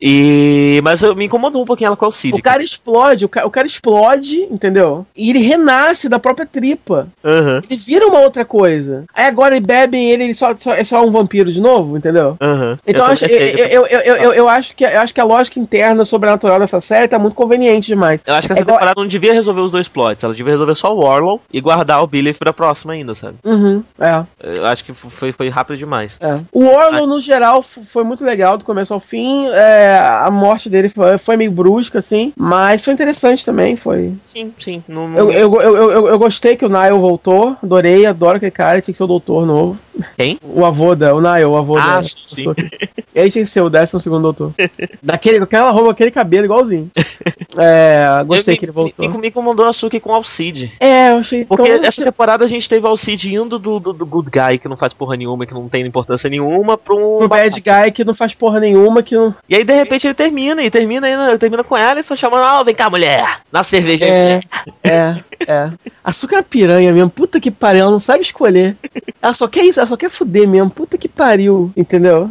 E. 0.00 0.80
Mas 0.82 1.02
eu, 1.02 1.14
me 1.14 1.26
incomodou 1.26 1.62
um 1.62 1.66
pouquinho 1.66 1.88
ela 1.88 1.96
com 1.96 2.06
o 2.06 2.12
Cid. 2.12 2.34
O 2.38 2.42
cara 2.42 2.62
explode, 2.62 3.24
o, 3.24 3.28
ca- 3.28 3.44
o 3.46 3.50
cara 3.50 3.66
explode, 3.66 4.40
entendeu? 4.50 5.06
E 5.16 5.30
ele 5.30 5.40
renasce 5.40 6.08
da 6.08 6.18
própria 6.18 6.46
tripa. 6.46 7.08
Aham. 7.24 7.58
Ele 7.68 7.76
vira 7.78 8.06
uma 8.06 8.20
outra 8.20 8.44
coisa. 8.44 9.04
Aí 9.14 9.26
agora 9.26 9.54
ele 9.56 9.64
bebem 9.64 10.10
ele, 10.10 10.24
ele 10.24 10.34
só, 10.34 10.54
só- 10.56 10.74
é 10.74 10.84
só 10.84 11.02
um 11.04 11.10
vampiro 11.10 11.52
de 11.52 11.60
novo, 11.60 11.96
entendeu? 11.96 12.36
Aham. 12.40 12.78
Então 12.86 13.04
eu, 13.06 13.12
acho, 13.12 13.26
eu, 13.26 13.38
eu, 13.66 13.86
eu, 13.86 14.00
eu, 14.16 14.32
eu- 14.32 14.48
acho 14.48 14.74
que, 14.74 14.84
eu 14.84 15.00
acho 15.00 15.14
que 15.14 15.20
a 15.20 15.24
lógica 15.24 15.60
interna 15.60 16.04
sobrenatural 16.04 16.58
dessa 16.58 16.80
série 16.80 17.08
tá 17.08 17.18
muito 17.18 17.34
conveniente 17.34 17.88
demais. 17.88 18.20
Eu 18.26 18.34
acho 18.34 18.46
que 18.46 18.52
essa 18.52 18.60
É 18.60 18.62
igual- 18.62 18.78
temporada 18.78 19.00
não 19.00 19.08
devia 19.08 19.32
resolver 19.34 19.60
os 19.60 19.72
dois 19.72 19.88
plots, 19.88 20.22
ela 20.24 20.34
devia 20.34 20.52
resolver 20.52 20.74
só 20.74 20.92
o 20.94 21.00
Warlow 21.04 21.40
e 21.52 21.60
guardar 21.60 21.89
o 21.98 22.06
Billy 22.06 22.32
pra 22.34 22.52
próxima 22.52 22.92
ainda, 22.92 23.14
sabe? 23.14 23.36
Uhum, 23.44 23.82
é, 23.98 24.24
Eu 24.42 24.66
acho 24.66 24.84
que 24.84 24.92
foi, 24.92 25.32
foi 25.32 25.48
rápido 25.48 25.76
demais. 25.78 26.12
é. 26.20 26.40
O 26.52 26.64
Orlon, 26.66 27.06
no 27.06 27.20
geral, 27.20 27.62
foi 27.62 28.04
muito 28.04 28.24
legal 28.24 28.56
do 28.58 28.64
começo 28.64 28.92
ao 28.94 29.00
fim. 29.00 29.48
É, 29.48 29.98
a 29.98 30.30
morte 30.30 30.68
dele 30.68 30.88
foi, 30.88 31.18
foi 31.18 31.36
meio 31.36 31.50
brusca, 31.50 31.98
assim, 31.98 32.32
mas 32.36 32.84
foi 32.84 32.92
interessante 32.94 33.44
também. 33.44 33.76
Foi. 33.76 34.12
Sim, 34.32 34.52
sim. 34.62 34.82
Não- 34.88 35.16
Eu, 35.16 35.30
eu, 35.30 35.60
eu, 35.60 35.90
eu, 35.92 36.08
eu 36.08 36.18
gostei 36.18 36.56
que 36.56 36.64
o 36.64 36.68
Niall 36.68 37.00
voltou, 37.00 37.56
adorei, 37.62 38.06
adoro 38.06 38.36
aquele 38.36 38.50
cara, 38.50 38.80
tinha 38.80 38.92
que 38.92 38.98
ser 38.98 39.04
o 39.04 39.08
doutor 39.08 39.46
novo. 39.46 39.78
Quem? 40.16 40.38
O 40.42 40.64
avô 40.64 40.94
da. 40.94 41.14
O 41.14 41.20
Niall, 41.20 41.52
o 41.52 41.56
avô 41.56 41.76
Ah, 41.76 42.00
da. 42.00 42.08
sim. 42.34 42.44
Ele 43.14 43.30
tinha 43.30 43.44
que 43.44 43.50
ser 43.50 43.60
o 43.60 43.68
décimo 43.70 44.00
segundo 44.00 44.22
doutor. 44.22 44.52
Daquele, 45.02 45.38
aquela 45.42 45.70
roupa, 45.70 45.90
aquele 45.92 46.10
cabelo 46.10 46.44
igualzinho. 46.44 46.90
É, 47.58 48.22
gostei 48.24 48.56
que 48.56 48.64
ele 48.64 48.70
voltou. 48.70 49.08
Me, 49.10 49.18
me 49.18 49.28
incomodou 49.28 49.66
a 49.68 49.72
Suki 49.72 49.98
com 49.98 50.10
o 50.10 50.14
Alcide. 50.14 50.72
É, 50.78 51.10
eu 51.10 51.16
achei 51.18 51.44
Porque. 51.44 51.68
Essa 51.82 52.04
temporada 52.04 52.44
a 52.44 52.48
gente 52.48 52.68
teve 52.68 52.86
o 52.86 52.90
Alcide 52.90 53.34
indo 53.34 53.58
do, 53.58 53.78
do, 53.78 53.92
do 53.92 54.06
good 54.06 54.30
guy, 54.30 54.58
que 54.58 54.68
não 54.68 54.76
faz 54.76 54.92
porra 54.92 55.16
nenhuma, 55.16 55.46
que 55.46 55.54
não 55.54 55.68
tem 55.68 55.86
importância 55.86 56.28
nenhuma, 56.28 56.76
pra 56.76 56.94
um. 56.94 57.18
Pro 57.18 57.28
bad 57.28 57.60
guy 57.60 57.90
que 57.92 58.04
não 58.04 58.14
faz 58.14 58.34
porra 58.34 58.60
nenhuma, 58.60 59.02
que 59.02 59.14
não. 59.14 59.34
E 59.48 59.56
aí, 59.56 59.64
de 59.64 59.74
repente, 59.74 60.06
ele 60.06 60.14
termina, 60.14 60.62
e 60.62 60.70
termina 60.70 61.06
ainda, 61.06 61.38
termina 61.38 61.64
com 61.64 61.76
ela 61.76 62.00
e 62.00 62.04
só 62.04 62.16
chamando, 62.16 62.44
ah, 62.44 62.62
vem 62.62 62.74
cá, 62.74 62.88
mulher, 62.88 63.40
na 63.52 63.64
cerveja. 63.64 64.04
É, 64.04 64.40
é, 64.82 65.24
é. 65.46 65.70
Açúcar 66.02 66.36
é 66.36 66.38
uma 66.38 66.44
piranha 66.44 66.92
mesmo, 66.92 67.10
puta 67.10 67.40
que 67.40 67.50
pariu, 67.50 67.82
ela 67.82 67.90
não 67.90 68.00
sabe 68.00 68.22
escolher. 68.22 68.76
Ela 69.20 69.32
só 69.32 69.46
quer 69.46 69.64
isso, 69.64 69.80
ela 69.80 69.86
só 69.86 69.96
quer 69.96 70.10
fuder 70.10 70.48
mesmo, 70.48 70.70
puta 70.70 70.96
que 70.96 71.08
pariu, 71.08 71.70
entendeu? 71.76 72.30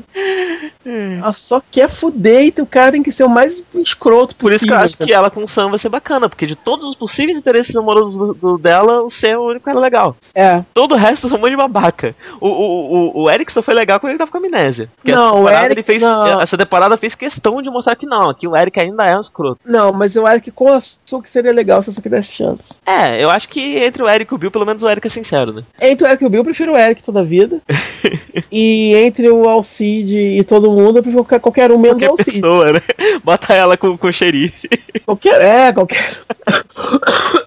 Ela 0.86 1.34
só 1.34 1.62
quer 1.72 1.90
fuder 1.90 2.54
e 2.58 2.62
o 2.62 2.66
cara 2.66 2.92
tem 2.92 3.04
que 3.04 3.12
ser 3.12 3.24
o 3.26 3.30
mais 3.30 3.62
escroto 3.76 4.36
Por 4.36 4.52
isso 4.52 4.60
que 4.60 4.66
possível. 4.68 4.80
eu 4.80 4.86
acho 4.86 4.98
que 4.98 5.14
ela 5.14 5.30
com 5.30 5.44
o 5.44 5.50
Sam 5.50 5.70
vai 5.70 5.80
ser 5.80 5.90
bacana, 5.90 6.30
porque 6.30 6.48
de 6.48 6.56
todos 6.56 6.88
os 6.88 6.96
possíveis 6.96 7.38
interesses 7.38 7.76
amorosos 7.76 8.16
do, 8.16 8.34
do- 8.34 8.58
dela, 8.58 9.04
o 9.04 9.10
Sam 9.12 9.28
é 9.28 9.38
o 9.38 9.48
único 9.50 9.66
cara 9.66 9.80
legal. 9.80 10.16
É. 10.34 10.64
Todo 10.74 10.96
o 10.96 10.98
resto 10.98 11.28
são 11.28 11.38
um 11.38 11.42
monte 11.42 11.52
de 11.52 11.58
babaca. 11.58 12.16
O, 12.40 12.48
o, 12.48 13.20
o, 13.20 13.24
o 13.24 13.30
Eric 13.32 13.52
só 13.52 13.62
foi 13.62 13.74
legal 13.74 14.00
quando 14.00 14.12
ele 14.12 14.20
tava 14.20 14.32
com 14.32 14.38
amnésia. 14.38 14.90
Porque 14.96 15.12
Não, 15.12 15.44
o 15.44 15.50
Eric- 15.50 15.72
ele 15.74 15.84
fez, 15.84 16.02
não. 16.02 16.40
Essa 16.42 16.58
temporada 16.58 16.98
fez 16.98 17.14
questão 17.14 17.62
de 17.62 17.70
mostrar 17.70 17.96
que 17.96 18.06
não, 18.06 18.34
que 18.34 18.48
o 18.48 18.56
Eric 18.56 18.80
ainda 18.80 19.04
é 19.04 19.18
um 19.18 19.22
escroto. 19.22 19.60
Não, 19.66 19.92
mas 19.92 20.16
eu 20.16 20.26
acho 20.26 20.42
que 20.42 20.52
com 20.52 20.70
a 20.74 20.78
Açúcar 20.78 21.28
seria 21.28 21.52
legal 21.52 21.82
se 21.82 21.90
a 21.90 21.92
Açúcar 21.92 22.10
desse 22.10 22.32
chance. 22.38 22.76
É, 22.86 23.22
eu 23.24 23.30
acho 23.30 23.50
que 23.50 23.60
entre 23.60 24.02
o 24.02 24.10
Eric 24.10 24.32
e 24.32 24.36
o 24.36 24.38
Bill, 24.38 24.52
pelo 24.52 24.66
menos 24.66 24.82
o 24.82 24.90
Eric 24.90 25.08
é 25.08 25.12
sincero, 25.12 25.52
né? 25.54 25.64
Entre 25.82 26.08
o 26.08 26.10
Eric 26.10 26.24
e 26.24 26.28
o 26.28 26.30
Bill, 26.30 26.40
eu 26.40 26.46
prefiro 26.46 26.74
o 26.74 26.78
Eric 26.78 27.04
toda 27.04 27.20
a 27.20 27.24
vida. 27.24 27.62
e 28.52 28.94
entre 28.96 29.30
o 29.30 29.48
Alcide 29.50 30.16
e 30.40 30.44
todo 30.44 30.69
mundo, 30.72 30.98
eu 31.00 31.04
prefiro 31.04 31.24
qualquer- 31.24 31.40
qualquer 31.40 31.72
um 31.72 31.78
menos 31.78 31.98
o 31.98 32.00
Qualquer 32.06 32.10
Alcide. 32.12 32.42
pessoa, 32.42 32.74
né? 32.74 32.80
Bota 33.24 33.54
ela 33.54 33.78
com, 33.78 33.98
com 33.98 34.08
o 34.08 34.14
xerife. 34.14 34.68
Qualquer. 35.06 35.42
É, 35.42 35.74
qualquer. 35.74 36.04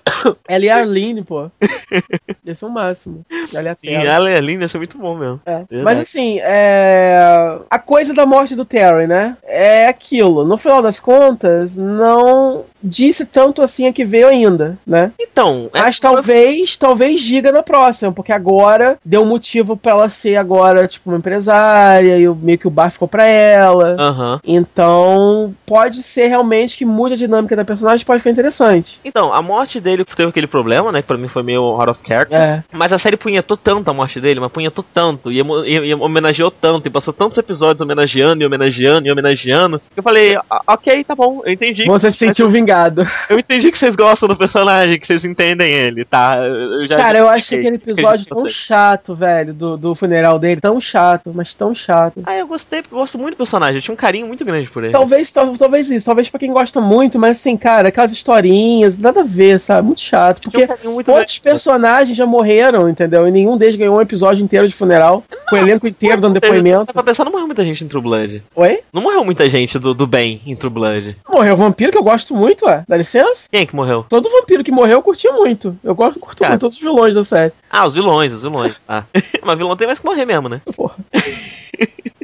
Ela 0.48 0.64
e 0.64 0.70
a 0.70 0.76
Arlene, 0.76 1.22
pô. 1.24 1.50
Ia 2.44 2.54
ser 2.54 2.64
o 2.66 2.70
máximo. 2.70 3.24
Ela 3.52 3.62
e 3.64 3.68
a 3.68 3.74
Sim, 3.74 3.88
ela 4.06 4.30
é 4.30 4.38
linda, 4.38 4.66
isso 4.66 4.76
é 4.76 4.78
muito 4.78 4.96
bom 4.96 5.16
mesmo. 5.16 5.40
É. 5.44 5.64
Mas 5.82 5.98
assim, 5.98 6.38
é... 6.40 7.58
a 7.68 7.78
coisa 7.80 8.14
da 8.14 8.24
morte 8.24 8.54
do 8.54 8.64
Terry, 8.64 9.08
né? 9.08 9.36
É 9.42 9.86
aquilo. 9.88 10.44
No 10.44 10.56
final 10.56 10.80
das 10.80 11.00
contas, 11.00 11.76
não 11.76 12.64
disse 12.82 13.24
tanto 13.24 13.62
assim 13.62 13.86
a 13.86 13.92
que 13.92 14.04
veio 14.04 14.28
ainda, 14.28 14.76
né? 14.86 15.12
Então, 15.20 15.70
é- 15.74 15.80
Mas 15.80 15.98
talvez, 16.00 16.76
talvez 16.76 17.20
diga 17.20 17.50
na 17.52 17.62
próxima, 17.62 18.12
porque 18.12 18.32
agora 18.32 18.98
deu 19.04 19.24
motivo 19.24 19.76
pra 19.76 19.92
ela 19.92 20.08
ser 20.08 20.36
agora, 20.36 20.86
tipo, 20.88 21.10
uma 21.10 21.18
empresária, 21.18 22.18
e 22.18 22.26
meio 22.28 22.58
que 22.58 22.66
o 22.66 22.70
bar 22.70 22.90
ficou 22.90 23.06
pra 23.08 23.24
ela. 23.26 23.96
Aham. 23.98 24.40
Então, 24.44 25.54
pode 25.66 26.02
ser 26.02 26.26
realmente 26.26 26.76
que 26.78 26.84
mude 26.84 27.14
a 27.14 27.16
dinâmica 27.16 27.54
da 27.54 27.64
personagem, 27.64 28.04
pode 28.04 28.20
ficar 28.20 28.30
interessante. 28.30 28.98
Então, 29.04 29.32
a 29.32 29.40
morte 29.42 29.80
dele 29.80 30.04
teve 30.04 30.28
aquele 30.28 30.46
problema, 30.46 30.90
né? 30.90 31.02
Que 31.02 31.08
pra 31.08 31.16
mim 31.18 31.28
foi 31.28 31.42
meio 31.42 31.62
out 31.62 31.90
of 31.90 32.00
character. 32.06 32.38
É. 32.40 32.64
Mas 32.72 32.92
a 32.92 32.98
série 32.98 33.16
punhetou 33.16 33.56
tanto 33.56 33.90
a 33.90 33.94
morte 33.94 34.20
dele, 34.20 34.40
mas 34.40 34.50
punhetou 34.52 34.84
tanto, 34.94 35.30
e, 35.30 35.40
e- 35.40 35.88
e 35.90 35.94
homenageou 35.94 36.50
tanto, 36.50 36.86
e 36.86 36.90
passou 36.90 37.12
tantos 37.12 37.38
episódios 37.38 37.80
homenageando, 37.80 38.42
e 38.42 38.46
homenageando, 38.46 39.06
e 39.06 39.12
homenageando, 39.12 39.78
que 39.78 39.98
eu 39.98 40.02
falei, 40.02 40.36
"Ah, 40.50 40.62
ok, 40.68 41.04
tá 41.04 41.14
bom, 41.14 41.42
eu 41.44 41.52
entendi. 41.52 41.84
Você 41.84 42.10
se 42.10 42.18
sentiu 42.18 42.48
vingado. 42.48 42.71
Eu 43.28 43.38
entendi 43.38 43.70
que 43.70 43.78
vocês 43.78 43.94
gostam 43.94 44.28
do 44.28 44.36
personagem, 44.36 44.98
que 44.98 45.06
vocês 45.06 45.24
entendem 45.24 45.70
ele, 45.72 46.04
tá? 46.04 46.34
Eu 46.36 46.88
Cara, 46.96 47.18
eu 47.18 47.28
achei 47.28 47.58
aquele 47.58 47.76
episódio 47.76 48.26
tão 48.26 48.48
chato, 48.48 49.14
velho, 49.14 49.52
do, 49.54 49.76
do 49.76 49.94
funeral 49.94 50.38
dele. 50.38 50.60
Tão 50.60 50.80
chato, 50.80 51.32
mas 51.34 51.54
tão 51.54 51.74
chato. 51.74 52.22
Ah, 52.26 52.34
eu 52.36 52.46
gostei, 52.46 52.82
porque 52.82 52.94
eu 52.94 52.98
gosto 52.98 53.18
muito 53.18 53.34
do 53.34 53.38
personagem, 53.38 53.76
eu 53.76 53.82
tinha 53.82 53.92
um 53.94 53.96
carinho 53.96 54.26
muito 54.26 54.44
grande 54.44 54.70
por 54.70 54.82
ele. 54.84 54.92
Talvez, 54.92 55.30
tal- 55.30 55.56
talvez 55.56 55.90
isso, 55.90 56.06
talvez 56.06 56.28
pra 56.28 56.38
quem 56.40 56.52
gosta 56.52 56.80
muito, 56.80 57.18
mas 57.18 57.38
assim, 57.38 57.56
cara, 57.56 57.88
aquelas 57.88 58.12
historinhas, 58.12 58.98
nada 58.98 59.20
a 59.20 59.24
ver, 59.24 59.58
sabe? 59.60 59.86
Muito 59.86 60.00
chato. 60.00 60.42
Porque 60.42 60.66
um 60.86 60.94
outros 60.96 61.38
personagens 61.38 62.16
já 62.16 62.26
morreram, 62.26 62.88
entendeu? 62.88 63.26
E 63.26 63.30
nenhum 63.30 63.56
deles 63.56 63.76
ganhou 63.76 63.96
um 63.96 64.00
episódio 64.00 64.42
inteiro 64.44 64.66
de 64.68 64.74
funeral, 64.74 65.24
com 65.48 65.56
o 65.56 65.58
elenco 65.58 65.86
inteiro 65.86 66.20
dando 66.20 66.34
depoimento. 66.40 66.92
Pra 66.92 67.02
pensar, 67.02 67.24
não 67.24 67.32
morreu 67.32 67.46
muita 67.46 67.64
gente 67.64 67.84
em 67.84 67.88
True 67.88 68.02
Blood. 68.02 68.42
Oi? 68.54 68.80
Não 68.92 69.02
morreu 69.02 69.24
muita 69.24 69.48
gente 69.50 69.78
do, 69.78 69.94
do 69.94 70.06
bem 70.06 70.40
em 70.46 70.56
True 70.56 70.72
Blood. 70.72 71.16
Morreu 71.28 71.54
o 71.54 71.56
vampiro 71.56 71.92
que 71.92 71.98
eu 71.98 72.02
gosto 72.02 72.34
muito, 72.34 72.61
ué. 72.66 72.84
Dá 72.88 72.96
licença? 72.96 73.48
Quem 73.50 73.62
é 73.62 73.66
que 73.66 73.76
morreu? 73.76 74.04
Todo 74.08 74.30
vampiro 74.30 74.64
que 74.64 74.72
morreu 74.72 74.98
eu 74.98 75.02
curti 75.02 75.28
muito. 75.28 75.76
Eu 75.82 75.94
gosto, 75.94 76.18
curto 76.20 76.44
muito 76.44 76.60
todos 76.60 76.76
os 76.76 76.82
vilões 76.82 77.14
da 77.14 77.24
série. 77.24 77.52
Ah, 77.70 77.86
os 77.86 77.94
vilões, 77.94 78.32
os 78.32 78.42
vilões. 78.42 78.74
Ah. 78.88 79.04
Mas 79.42 79.58
vilão 79.58 79.76
tem 79.76 79.86
mais 79.86 79.98
que 79.98 80.04
morrer 80.04 80.24
mesmo, 80.24 80.48
né? 80.48 80.60
Porra. 80.76 80.96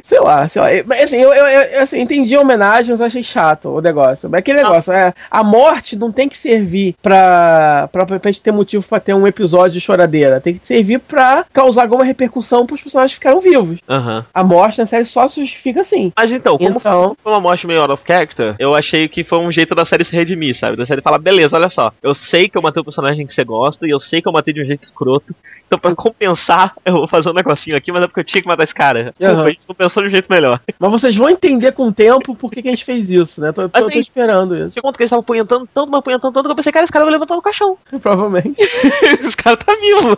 sei 0.01 0.19
lá, 0.19 0.47
sei 0.47 0.61
lá. 0.61 0.67
Mas 0.85 1.03
assim, 1.03 1.17
eu, 1.17 1.33
eu, 1.33 1.45
eu, 1.45 1.81
assim, 1.81 1.99
entendi 1.99 2.35
a 2.35 2.41
homenagem, 2.41 2.91
mas 2.91 3.01
achei 3.01 3.23
chato 3.23 3.69
o 3.69 3.81
negócio. 3.81 4.29
Mas 4.29 4.39
aquele 4.39 4.63
negócio, 4.63 4.91
é, 4.93 5.13
a 5.29 5.43
morte 5.43 5.95
não 5.95 6.11
tem 6.11 6.27
que 6.27 6.37
servir 6.37 6.95
pra, 7.01 7.87
pra, 7.91 8.05
pra 8.05 8.31
gente 8.31 8.41
ter 8.41 8.51
motivo 8.51 8.87
pra 8.87 8.99
ter 8.99 9.13
um 9.13 9.27
episódio 9.27 9.73
de 9.73 9.81
choradeira. 9.81 10.41
Tem 10.41 10.55
que 10.55 10.67
servir 10.67 10.99
pra 10.99 11.45
causar 11.53 11.83
alguma 11.83 12.03
repercussão 12.03 12.65
pros 12.65 12.81
personagens 12.81 13.13
que 13.13 13.19
ficaram 13.19 13.41
vivos. 13.41 13.79
Aham. 13.87 14.25
A 14.33 14.43
morte 14.43 14.79
na 14.79 14.85
série 14.85 15.05
só 15.05 15.27
se 15.27 15.41
justifica 15.41 15.81
assim. 15.81 16.11
Mas 16.15 16.31
então, 16.31 16.57
como 16.57 16.77
Então, 16.79 17.15
foi 17.21 17.31
uma 17.31 17.41
morte 17.41 17.67
meio 17.67 17.81
out 17.81 17.91
of 17.91 18.03
character, 18.05 18.55
eu 18.59 18.73
achei 18.73 19.07
que 19.07 19.23
foi 19.23 19.39
um 19.39 19.51
jeito 19.51 19.75
da 19.75 19.85
série 19.85 20.05
se 20.05 20.11
redimir, 20.11 20.28
sabe? 20.59 20.77
Da 20.77 20.85
série 20.85 21.01
falar, 21.01 21.17
beleza, 21.19 21.55
olha 21.55 21.69
só, 21.69 21.91
eu 22.01 22.13
sei 22.15 22.49
que 22.49 22.57
eu 22.57 22.61
matei 22.61 22.81
o 22.81 22.85
personagem 22.85 23.25
que 23.25 23.33
você 23.33 23.43
gosta, 23.43 23.87
e 23.87 23.89
eu 23.89 23.99
sei 23.99 24.21
que 24.21 24.27
eu 24.27 24.33
matei 24.33 24.53
de 24.53 24.61
um 24.61 24.65
jeito 24.65 24.83
escroto, 24.83 25.35
então 25.67 25.77
pra 25.77 25.95
compensar, 25.95 26.73
eu 26.83 26.93
vou 26.93 27.07
fazer 27.07 27.29
um 27.29 27.33
negocinho 27.33 27.77
aqui, 27.77 27.91
mas 27.91 28.03
é 28.03 28.07
porque 28.07 28.21
eu 28.21 28.25
tinha 28.25 28.41
que 28.41 28.47
matar 28.47 28.63
esse 28.63 28.73
cara. 28.73 29.13
Aham. 29.21 29.43
a 29.43 29.49
gente 29.49 29.61
não 29.67 29.75
pensou 29.75 30.03
de 30.03 30.09
um 30.09 30.11
jeito 30.11 30.27
melhor. 30.29 30.59
mas 30.79 30.91
vocês 30.91 31.15
vão 31.15 31.29
entender 31.29 31.71
com 31.71 31.87
o 31.87 31.93
tempo 31.93 32.35
por 32.35 32.51
que, 32.51 32.61
que 32.61 32.67
a 32.67 32.71
gente 32.71 32.85
fez 32.85 33.09
isso, 33.09 33.39
né? 33.39 33.51
Tô, 33.51 33.69
tô, 33.69 33.79
Assim, 33.79 33.93
tô 33.93 33.99
esperando 33.99 34.55
isso. 34.55 34.71
Você 34.71 34.81
conta 34.81 34.97
que 34.97 35.03
eles 35.03 35.09
estavam 35.09 35.21
apunhentando 35.21 35.67
tanto, 35.73 35.89
mas 35.91 35.99
apunhentando 35.99 36.33
tanto, 36.33 36.45
que 36.45 36.51
eu 36.51 36.55
pensei, 36.55 36.71
cara, 36.71 36.85
esse 36.85 36.93
cara 36.93 37.05
vai 37.05 37.13
levantar 37.13 37.35
o 37.35 37.41
caixão. 37.41 37.77
Provavelmente. 38.01 38.55
esse 38.59 39.37
cara 39.37 39.57
tá 39.57 39.75
vivo. 39.75 40.17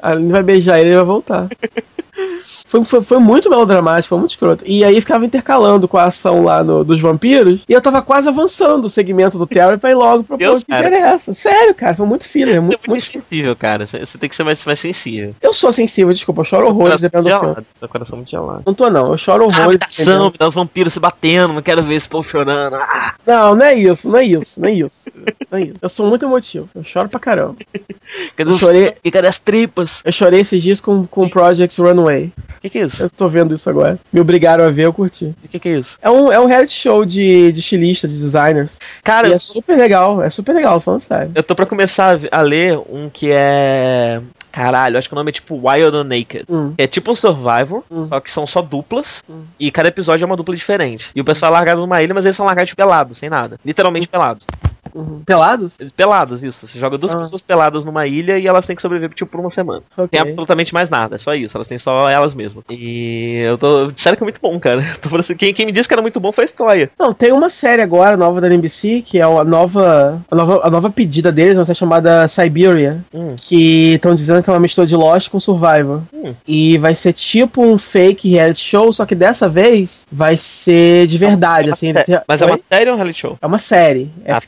A 0.00 0.10
Aline 0.10 0.30
vai 0.30 0.42
beijar 0.42 0.78
ele 0.78 0.88
e 0.88 0.92
ele 0.92 0.96
vai 0.96 1.04
voltar. 1.04 1.48
Foi, 2.68 2.84
foi, 2.84 3.00
foi 3.02 3.18
muito 3.18 3.48
melodramático, 3.48 4.10
foi 4.10 4.18
muito 4.18 4.30
escroto. 4.32 4.62
E 4.66 4.84
aí 4.84 5.00
ficava 5.00 5.24
intercalando 5.24 5.88
com 5.88 5.96
a 5.96 6.04
ação 6.04 6.44
lá 6.44 6.62
no, 6.62 6.84
dos 6.84 7.00
vampiros. 7.00 7.62
E 7.68 7.72
eu 7.72 7.80
tava 7.80 8.02
quase 8.02 8.28
avançando 8.28 8.84
o 8.84 8.90
segmento 8.90 9.38
do 9.38 9.46
Terry 9.46 9.78
pra 9.78 9.90
ir 9.90 9.94
logo 9.94 10.22
pro 10.24 10.36
ponto 10.38 10.64
que 10.66 10.72
interessa. 10.72 11.32
Sério, 11.34 11.74
cara, 11.74 11.94
foi 11.94 12.06
muito 12.06 12.24
Você 12.24 12.42
é 12.42 12.60
muito, 12.60 12.62
muito 12.86 12.90
muito. 12.90 13.04
sensível, 13.04 13.56
cara. 13.56 13.86
Você 13.86 14.18
tem 14.18 14.28
que 14.28 14.36
ser 14.36 14.44
mais, 14.44 14.62
mais 14.64 14.80
sensível. 14.80 15.34
Eu 15.40 15.54
sou 15.54 15.72
sensível, 15.72 16.12
desculpa, 16.12 16.42
eu 16.42 16.44
choro 16.44 16.66
horrores 16.68 17.00
dependendo 17.00 17.36
do 17.36 17.40
filme. 17.54 17.66
Meu 17.80 17.88
coração 17.88 18.16
muito 18.16 18.30
gelado. 18.30 18.62
Não 18.66 18.74
tô, 18.74 18.90
não, 18.90 19.12
eu 19.12 19.16
choro 19.18 19.44
Ah, 19.44 19.46
horrores. 19.46 19.70
me 19.72 19.78
dá 19.78 19.86
ação, 20.14 20.30
me 20.30 20.38
dá 20.38 20.48
os 20.48 20.54
vampiros 20.54 20.92
se 20.92 21.00
batendo, 21.00 21.54
não 21.54 21.62
quero 21.62 21.82
ver 21.82 21.96
esse 21.96 22.08
povo 22.08 22.28
chorando. 22.28 22.76
Ah, 22.76 23.14
Não, 23.26 23.54
não 23.54 23.64
é 23.64 23.74
isso, 23.74 24.08
não 24.10 24.18
é 24.18 24.24
isso, 24.24 24.60
não 24.60 24.68
é 24.68 24.72
isso. 24.72 25.10
Não 25.50 25.58
é 25.58 25.62
isso. 25.62 25.74
Eu 25.80 25.88
sou 25.88 26.06
muito 26.06 26.24
emotivo, 26.26 26.68
eu 26.74 26.84
choro 26.84 27.08
pra 27.08 27.18
caramba. 27.18 27.56
cadê, 28.36 28.50
Eu 28.50 28.54
chorei- 28.58 28.94
e 29.02 29.10
cadê 29.10 29.28
as 29.28 29.38
tripas? 29.38 29.90
Eu 30.04 30.12
chorei 30.12 30.40
esses 30.40 30.62
dias 30.62 30.80
com, 30.80 31.06
com 31.06 31.28
Project 31.28 31.80
Runway. 31.80 32.30
O 32.58 32.60
que, 32.60 32.70
que 32.70 32.78
é 32.78 32.86
isso? 32.86 33.00
Eu 33.02 33.08
tô 33.08 33.28
vendo 33.28 33.54
isso 33.54 33.70
agora. 33.70 33.98
Me 34.12 34.20
obrigaram 34.20 34.64
a 34.64 34.70
ver, 34.70 34.82
eu 34.86 34.92
curti. 34.92 35.34
O 35.44 35.48
que, 35.48 35.58
que 35.58 35.68
é 35.68 35.78
isso? 35.78 35.90
É 36.02 36.10
um, 36.10 36.30
é 36.32 36.38
um 36.40 36.46
reality 36.46 36.72
show 36.72 37.04
de, 37.04 37.52
de 37.52 37.60
estilista, 37.60 38.06
de 38.08 38.14
designers. 38.14 38.78
Cara, 39.04 39.28
E 39.28 39.32
é 39.32 39.38
super 39.38 39.76
legal, 39.78 40.22
é 40.22 40.28
super 40.28 40.52
legal, 40.54 40.80
falando 40.80 41.00
sério. 41.00 41.32
eu 41.34 41.42
tô 41.42 41.54
pra 41.54 41.66
começar 41.66 42.18
a, 42.32 42.42
ler 42.42 42.76
um 42.76 43.08
que 43.08 43.30
é. 43.32 44.20
Caralho, 44.50 44.98
acho 44.98 45.06
que 45.08 45.14
o 45.14 45.16
nome 45.16 45.30
é 45.30 45.34
tipo 45.34 45.54
Wild 45.54 45.94
or 45.96 46.04
Naked. 46.04 46.44
Hum. 46.48 46.74
É 46.76 46.86
tipo 46.88 47.12
um 47.12 47.16
Survivor, 47.16 47.84
Hum. 47.90 48.08
só 48.08 48.18
que 48.18 48.32
são 48.32 48.46
só 48.46 48.60
duplas. 48.60 49.06
Hum. 49.30 49.44
E 49.60 49.70
cada 49.70 49.88
episódio 49.88 50.24
é 50.24 50.26
uma 50.26 50.36
dupla 50.36 50.56
diferente. 50.56 51.04
E 51.14 51.20
o 51.20 51.24
pessoal 51.24 51.52
é 51.52 51.54
largado 51.54 51.80
numa 51.80 52.02
ilha, 52.02 52.12
mas 52.14 52.24
eles 52.24 52.36
são 52.36 52.44
largados 52.46 52.74
pelados, 52.74 53.18
sem 53.18 53.30
nada. 53.30 53.58
Literalmente 53.64 54.08
pelados. 54.08 54.42
Uhum. 54.98 55.22
Pelados? 55.24 55.78
Pelados, 55.96 56.42
isso. 56.42 56.66
Você 56.66 56.78
joga 56.78 56.98
duas 56.98 57.12
Ah. 57.12 57.18
pessoas 57.22 57.42
peladas 57.42 57.84
numa 57.84 58.06
ilha 58.06 58.38
e 58.38 58.46
elas 58.46 58.66
têm 58.66 58.74
que 58.76 58.82
sobreviver 58.82 59.14
tipo, 59.14 59.30
por 59.30 59.40
uma 59.40 59.50
semana. 59.50 59.82
Ok. 59.96 60.08
Tem 60.08 60.20
absolutamente 60.20 60.72
mais 60.74 60.90
nada, 60.90 61.16
é 61.16 61.18
só 61.18 61.34
isso. 61.34 61.56
Elas 61.56 61.68
têm 61.68 61.78
só 61.78 62.08
elas 62.08 62.34
mesmas. 62.34 62.64
E 62.70 63.42
eu 63.46 63.56
tô. 63.58 63.90
Sério 63.98 64.16
que 64.16 64.24
é 64.24 64.26
muito 64.26 64.40
bom, 64.40 64.58
cara. 64.58 64.82
Tô 65.02 65.08
falando 65.08 65.24
assim, 65.24 65.36
quem, 65.36 65.52
quem 65.54 65.66
me 65.66 65.72
disse 65.72 65.86
que 65.88 65.94
era 65.94 66.02
muito 66.02 66.18
bom 66.20 66.32
foi 66.32 66.44
a 66.44 66.46
história. 66.46 66.90
Não, 66.98 67.12
tem 67.14 67.32
uma 67.32 67.50
série 67.50 67.82
agora, 67.82 68.16
nova 68.16 68.40
da 68.40 68.48
NBC, 68.48 69.02
que 69.04 69.18
é 69.18 69.22
a 69.22 69.44
nova, 69.44 70.20
a 70.30 70.34
nova, 70.34 70.60
a 70.66 70.70
nova 70.70 70.90
pedida 70.90 71.30
deles, 71.30 71.56
uma 71.56 71.64
série 71.64 71.78
chamada 71.78 72.26
Siberia, 72.28 72.98
Hum. 73.14 73.36
que 73.36 73.94
estão 73.94 74.14
dizendo 74.14 74.42
que 74.42 74.50
é 74.50 74.52
uma 74.52 74.60
mistura 74.60 74.86
de 74.86 74.96
Lost 74.96 75.30
com 75.30 75.38
Survivor. 75.40 76.02
Hum. 76.12 76.34
E 76.46 76.78
vai 76.78 76.94
ser 76.94 77.12
tipo 77.12 77.62
um 77.62 77.78
fake 77.78 78.28
reality 78.30 78.60
show, 78.60 78.92
só 78.92 79.04
que 79.06 79.14
dessa 79.14 79.48
vez 79.48 80.06
vai 80.10 80.36
ser 80.36 81.06
de 81.06 81.18
verdade, 81.18 81.70
assim. 81.70 81.88
eles- 81.90 82.06
Mas 82.26 82.40
é 82.40 82.46
uma 82.46 82.58
série 82.58 82.88
ou 82.90 82.94
um 82.94 82.98
reality 82.98 83.20
show? 83.20 83.38
É 83.40 83.46
uma 83.46 83.58
série, 83.58 84.10
é 84.24 84.32
Ah, 84.32 84.40
tá. 84.40 84.46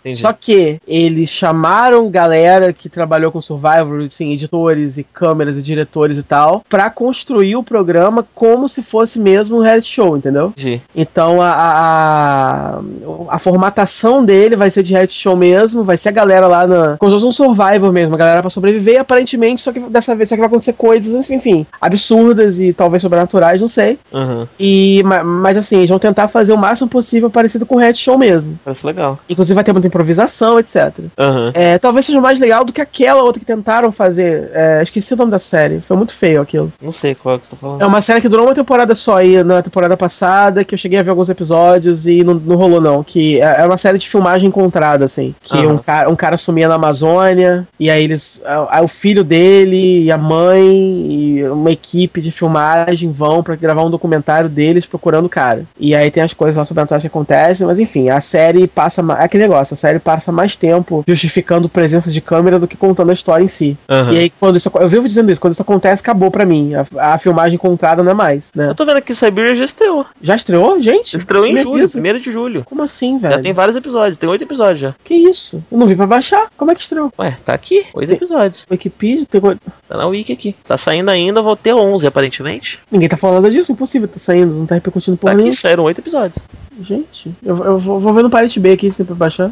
Entendi. 0.00 0.20
Só 0.20 0.32
que 0.32 0.78
eles 0.86 1.30
chamaram 1.30 2.10
galera 2.10 2.72
que 2.72 2.88
trabalhou 2.88 3.30
com 3.32 3.40
Survivor, 3.40 4.04
assim, 4.06 4.32
editores 4.32 4.98
e 4.98 5.04
câmeras 5.04 5.56
e 5.56 5.62
diretores 5.62 6.18
e 6.18 6.22
tal, 6.22 6.62
pra 6.68 6.90
construir 6.90 7.56
o 7.56 7.62
programa 7.62 8.26
como 8.34 8.68
se 8.68 8.82
fosse 8.82 9.18
mesmo 9.18 9.58
um 9.58 9.60
reality 9.60 9.88
show, 9.88 10.16
entendeu? 10.16 10.52
Entendi. 10.56 10.80
Então 10.94 11.40
a, 11.40 11.52
a, 11.52 12.80
a, 13.28 13.38
formatação 13.38 14.24
dele 14.24 14.56
vai 14.56 14.70
ser 14.70 14.82
de 14.82 14.92
reality 14.92 15.14
show 15.14 15.36
mesmo, 15.36 15.82
vai 15.82 15.96
ser 15.96 16.08
a 16.10 16.12
galera 16.12 16.46
lá 16.46 16.66
na. 16.66 16.96
Como 16.96 17.10
se 17.12 17.16
fosse 17.16 17.26
um 17.26 17.32
Survivor 17.32 17.92
mesmo, 17.92 18.14
a 18.14 18.18
galera 18.18 18.40
pra 18.40 18.50
sobreviver, 18.50 19.00
aparentemente, 19.00 19.62
só 19.62 19.72
que 19.72 19.80
dessa 19.80 20.14
vez 20.14 20.28
só 20.28 20.36
que 20.36 20.40
vai 20.40 20.48
acontecer 20.48 20.72
coisas, 20.72 21.30
enfim, 21.30 21.66
absurdas 21.80 22.58
e 22.58 22.72
talvez 22.72 23.02
sobrenaturais, 23.02 23.60
não 23.60 23.68
sei. 23.68 23.98
Aham. 24.12 24.48
E, 24.58 25.02
ma- 25.04 25.24
mas 25.24 25.56
assim, 25.56 25.78
eles 25.78 25.90
vão 25.90 25.98
tentar 25.98 26.28
fazer 26.28 26.52
o 26.52 26.58
máximo 26.58 26.88
possível 26.88 27.30
parecido 27.30 27.66
com 27.66 27.76
o 27.76 27.78
reality 27.78 28.00
show 28.00 28.16
mesmo. 28.16 28.58
Parece 28.64 28.86
legal. 28.86 29.18
Inclusive 29.28 29.54
vai 29.54 29.64
ter 29.64 29.72
muita 29.74 29.88
improvisação, 29.88 30.58
etc. 30.58 30.92
Aham. 31.18 31.50
É, 31.54 31.78
talvez 31.78 32.06
seja 32.06 32.20
mais 32.20 32.38
legal 32.38 32.64
do 32.64 32.72
que 32.72 32.80
aquela 32.80 33.22
outra 33.22 33.40
que 33.40 33.46
tentaram 33.46 33.90
fazer. 33.90 34.50
É, 34.52 34.82
esqueci 34.82 35.14
o 35.14 35.16
nome 35.16 35.30
da 35.30 35.38
série. 35.38 35.80
Foi 35.80 35.96
muito 35.96 36.14
feio 36.14 36.40
aquilo. 36.40 36.72
Não 36.80 36.92
sei 36.92 37.14
qual 37.14 37.36
é 37.36 37.38
que 37.38 37.44
você 37.44 37.50
tá 37.50 37.56
falando. 37.56 37.82
É 37.82 37.86
uma 37.86 38.00
série 38.00 38.20
que 38.20 38.28
durou 38.28 38.46
uma 38.46 38.54
temporada 38.54 38.94
só 38.94 39.16
aí 39.18 39.42
na 39.42 39.62
temporada 39.62 39.96
passada, 39.96 40.64
que 40.64 40.74
eu 40.74 40.78
cheguei 40.78 40.98
a 40.98 41.02
ver 41.02 41.10
alguns 41.10 41.28
episódios 41.28 42.06
e 42.06 42.22
não, 42.22 42.34
não 42.34 42.56
rolou, 42.56 42.80
não. 42.80 43.02
Que 43.02 43.40
é 43.40 43.64
é 43.64 43.66
uma 43.66 43.78
série 43.78 43.98
de 43.98 44.08
filmagem 44.08 44.48
encontrada, 44.48 45.04
assim. 45.04 45.34
Que 45.42 45.56
Aham. 45.56 45.74
um, 45.74 45.78
cara, 45.78 46.10
um 46.10 46.16
cara 46.16 46.38
sumia 46.38 46.68
na 46.68 46.74
Amazônia, 46.74 47.66
e 47.78 47.90
aí 47.90 48.04
eles. 48.04 48.40
Aí 48.68 48.84
o 48.84 48.88
filho 48.88 49.24
dele 49.24 50.04
e 50.04 50.12
a 50.12 50.18
mãe 50.18 50.66
e 50.66 51.44
uma 51.44 51.70
equipe 51.70 52.20
de 52.20 52.30
filmagem 52.30 53.10
vão 53.10 53.42
pra 53.42 53.56
gravar 53.56 53.82
um 53.82 53.90
documentário 53.90 54.48
deles 54.48 54.86
procurando 54.86 55.26
o 55.26 55.30
cara. 55.30 55.64
E 55.78 55.94
aí 55.94 56.10
tem 56.10 56.22
as 56.22 56.34
coisas 56.34 56.56
lá 56.56 56.64
sobrenaturais 56.64 57.02
que 57.02 57.08
acontecem, 57.08 57.66
mas 57.66 57.78
enfim, 57.78 58.10
a 58.10 58.20
série 58.20 58.66
passa. 58.66 59.02
É 59.18 59.24
aquele 59.24 59.44
negócio, 59.44 59.53
a 59.60 59.76
série 59.76 59.98
passa 59.98 60.32
mais 60.32 60.56
tempo 60.56 61.04
justificando 61.06 61.68
presença 61.68 62.10
de 62.10 62.20
câmera 62.20 62.58
do 62.58 62.66
que 62.66 62.76
contando 62.76 63.10
a 63.10 63.14
história 63.14 63.44
em 63.44 63.48
si. 63.48 63.76
Aham. 63.88 64.12
E 64.12 64.18
aí, 64.18 64.30
quando 64.30 64.56
isso. 64.56 64.70
Eu 64.74 64.88
vivo 64.88 65.06
dizendo 65.06 65.30
isso, 65.30 65.40
quando 65.40 65.52
isso 65.52 65.62
acontece, 65.62 66.02
acabou 66.02 66.30
pra 66.30 66.44
mim. 66.44 66.72
A, 66.74 67.14
a 67.14 67.18
filmagem 67.18 67.54
encontrada 67.54 68.02
não 68.02 68.10
é 68.10 68.14
mais, 68.14 68.50
né? 68.54 68.68
Eu 68.70 68.74
tô 68.74 68.84
vendo 68.84 68.98
aqui, 68.98 69.14
Siberia 69.14 69.54
já 69.56 69.64
estreou. 69.64 70.06
Já 70.20 70.36
estreou, 70.36 70.80
gente? 70.80 71.16
Estreou 71.16 71.46
em 71.46 71.54
Me 71.54 71.62
julho, 71.62 71.84
avisa. 71.84 71.98
1 72.00 72.20
de 72.20 72.32
julho. 72.32 72.64
Como 72.64 72.82
assim, 72.82 73.18
Já 73.18 73.30
velho? 73.30 73.42
tem 73.42 73.52
vários 73.52 73.76
episódios, 73.76 74.18
tem 74.18 74.28
oito 74.28 74.42
episódios 74.44 74.80
já. 74.80 74.94
Que 75.04 75.14
isso? 75.14 75.62
Eu 75.70 75.78
não 75.78 75.86
vi 75.86 75.94
pra 75.96 76.06
baixar. 76.06 76.48
Como 76.56 76.70
é 76.70 76.74
que 76.74 76.80
estreou? 76.80 77.12
Ué, 77.18 77.36
tá 77.44 77.52
aqui, 77.54 77.84
oito 77.94 78.08
Tem- 78.08 78.16
episódios. 78.16 78.64
Wikipedia? 78.70 79.26
Tem... 79.26 79.40
Tá 79.40 79.96
na 79.96 80.06
Wiki 80.06 80.32
aqui. 80.32 80.54
Tá 80.66 80.78
saindo 80.78 81.10
ainda, 81.10 81.42
vou 81.42 81.56
ter 81.56 81.74
11 81.74 82.06
aparentemente. 82.06 82.78
Ninguém 82.90 83.08
tá 83.08 83.16
falando 83.16 83.50
disso, 83.50 83.72
impossível, 83.72 84.08
tá 84.08 84.18
saindo, 84.18 84.54
não 84.54 84.66
tá 84.66 84.74
repercutindo 84.74 85.16
Tá 85.16 85.20
porra 85.30 85.34
aqui, 85.34 85.60
saíram 85.60 85.84
oito 85.84 86.00
episódios. 86.00 86.38
Gente, 86.80 87.32
eu, 87.44 87.56
eu 87.64 87.78
vou, 87.78 88.00
vou 88.00 88.12
ver 88.12 88.22
no 88.22 88.30
Pirate 88.30 88.58
Bay 88.58 88.72
aqui 88.72 88.90
se 88.90 88.96
tem 88.96 89.06
pra 89.06 89.14
baixar. 89.14 89.43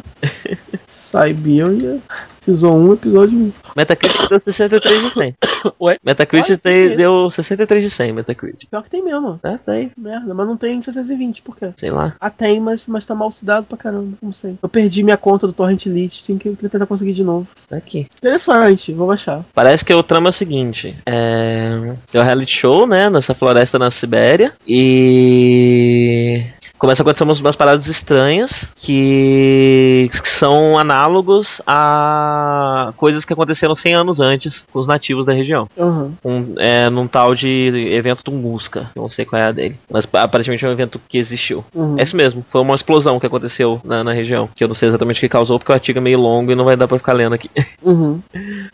Siberia, 0.87 1.99
Season 2.41 2.71
1, 2.89 2.93
episódio 2.93 3.37
1. 3.37 3.51
Metacritic 3.77 4.29
deu 4.29 4.39
63 4.39 5.01
de 5.03 5.09
100. 5.11 5.35
Ué? 5.79 5.97
Metacritic 6.03 6.59
tem- 6.61 6.95
deu 6.97 7.29
63 7.31 7.89
de 7.89 7.95
100, 7.95 8.13
Metacritic. 8.13 8.69
Pior 8.69 8.83
que 8.83 8.89
tem 8.89 9.03
mesmo. 9.03 9.39
É, 9.43 9.57
tá 9.57 9.71
aí, 9.73 9.91
Merda, 9.97 10.33
mas 10.33 10.47
não 10.47 10.57
tem 10.57 10.81
620, 10.81 11.41
por 11.41 11.55
quê? 11.55 11.69
sei 11.79 11.91
lá. 11.91 12.15
Ah, 12.19 12.29
tem, 12.29 12.59
mas, 12.59 12.87
mas 12.87 13.05
tá 13.05 13.13
mal 13.15 13.31
cidado 13.31 13.65
pra 13.67 13.77
caramba, 13.77 14.17
não 14.21 14.33
sei. 14.33 14.57
Eu 14.61 14.67
perdi 14.69 15.03
minha 15.03 15.15
conta 15.17 15.45
do 15.47 15.53
Torrent 15.53 15.85
Elite, 15.85 16.25
tem 16.25 16.37
que, 16.37 16.49
tem 16.49 16.55
que 16.55 16.69
tentar 16.69 16.85
conseguir 16.85 17.13
de 17.13 17.23
novo. 17.23 17.47
Tá 17.69 17.77
aqui. 17.77 18.07
Interessante, 18.17 18.91
vou 18.93 19.07
baixar. 19.07 19.43
Parece 19.53 19.85
que 19.85 19.93
o 19.93 20.03
trama 20.03 20.29
é 20.29 20.31
o 20.31 20.35
seguinte: 20.37 20.95
é. 21.05 21.93
É 22.13 22.19
um 22.19 22.23
reality 22.23 22.51
show, 22.59 22.85
né? 22.87 23.09
Nessa 23.09 23.33
floresta 23.35 23.77
na 23.79 23.91
Sibéria. 23.91 24.51
E. 24.67 26.43
Começa 26.83 27.01
a 27.01 27.03
acontecer 27.03 27.23
umas, 27.23 27.39
umas 27.39 27.55
paradas 27.55 27.87
estranhas 27.87 28.51
que, 28.75 30.11
que 30.11 30.37
são 30.37 30.77
análogos 30.77 31.47
a 31.65 32.91
coisas 32.97 33.23
que 33.23 33.31
aconteceram 33.31 33.73
100 33.73 33.95
anos 33.95 34.19
antes 34.19 34.61
com 34.69 34.79
os 34.79 34.85
nativos 34.85 35.25
da 35.25 35.31
região. 35.31 35.65
Aham. 35.79 36.11
Um, 36.25 36.55
é, 36.57 36.89
num 36.89 37.07
tal 37.07 37.33
de 37.33 37.89
evento 37.93 38.21
Tunguska. 38.21 38.91
Não 38.97 39.07
sei 39.07 39.23
qual 39.23 39.41
é 39.41 39.45
a 39.45 39.51
dele. 39.53 39.77
Mas 39.89 40.05
aparentemente 40.11 40.65
é 40.65 40.67
um 40.67 40.73
evento 40.73 40.99
que 41.07 41.19
existiu. 41.19 41.63
Uhum. 41.73 41.95
É 41.97 42.03
isso 42.03 42.17
mesmo. 42.17 42.45
Foi 42.51 42.59
uma 42.59 42.75
explosão 42.75 43.17
que 43.17 43.27
aconteceu 43.27 43.79
na, 43.85 44.03
na 44.03 44.11
região. 44.11 44.49
Que 44.53 44.65
eu 44.65 44.67
não 44.67 44.75
sei 44.75 44.89
exatamente 44.89 45.19
o 45.19 45.21
que 45.21 45.29
causou, 45.29 45.57
porque 45.57 45.71
o 45.71 45.75
artigo 45.75 45.99
é 45.99 46.01
meio 46.01 46.19
longo 46.19 46.51
e 46.51 46.55
não 46.55 46.65
vai 46.65 46.75
dar 46.75 46.89
pra 46.89 46.97
ficar 46.97 47.13
lendo 47.13 47.33
aqui. 47.33 47.49
Uhum. 47.81 48.21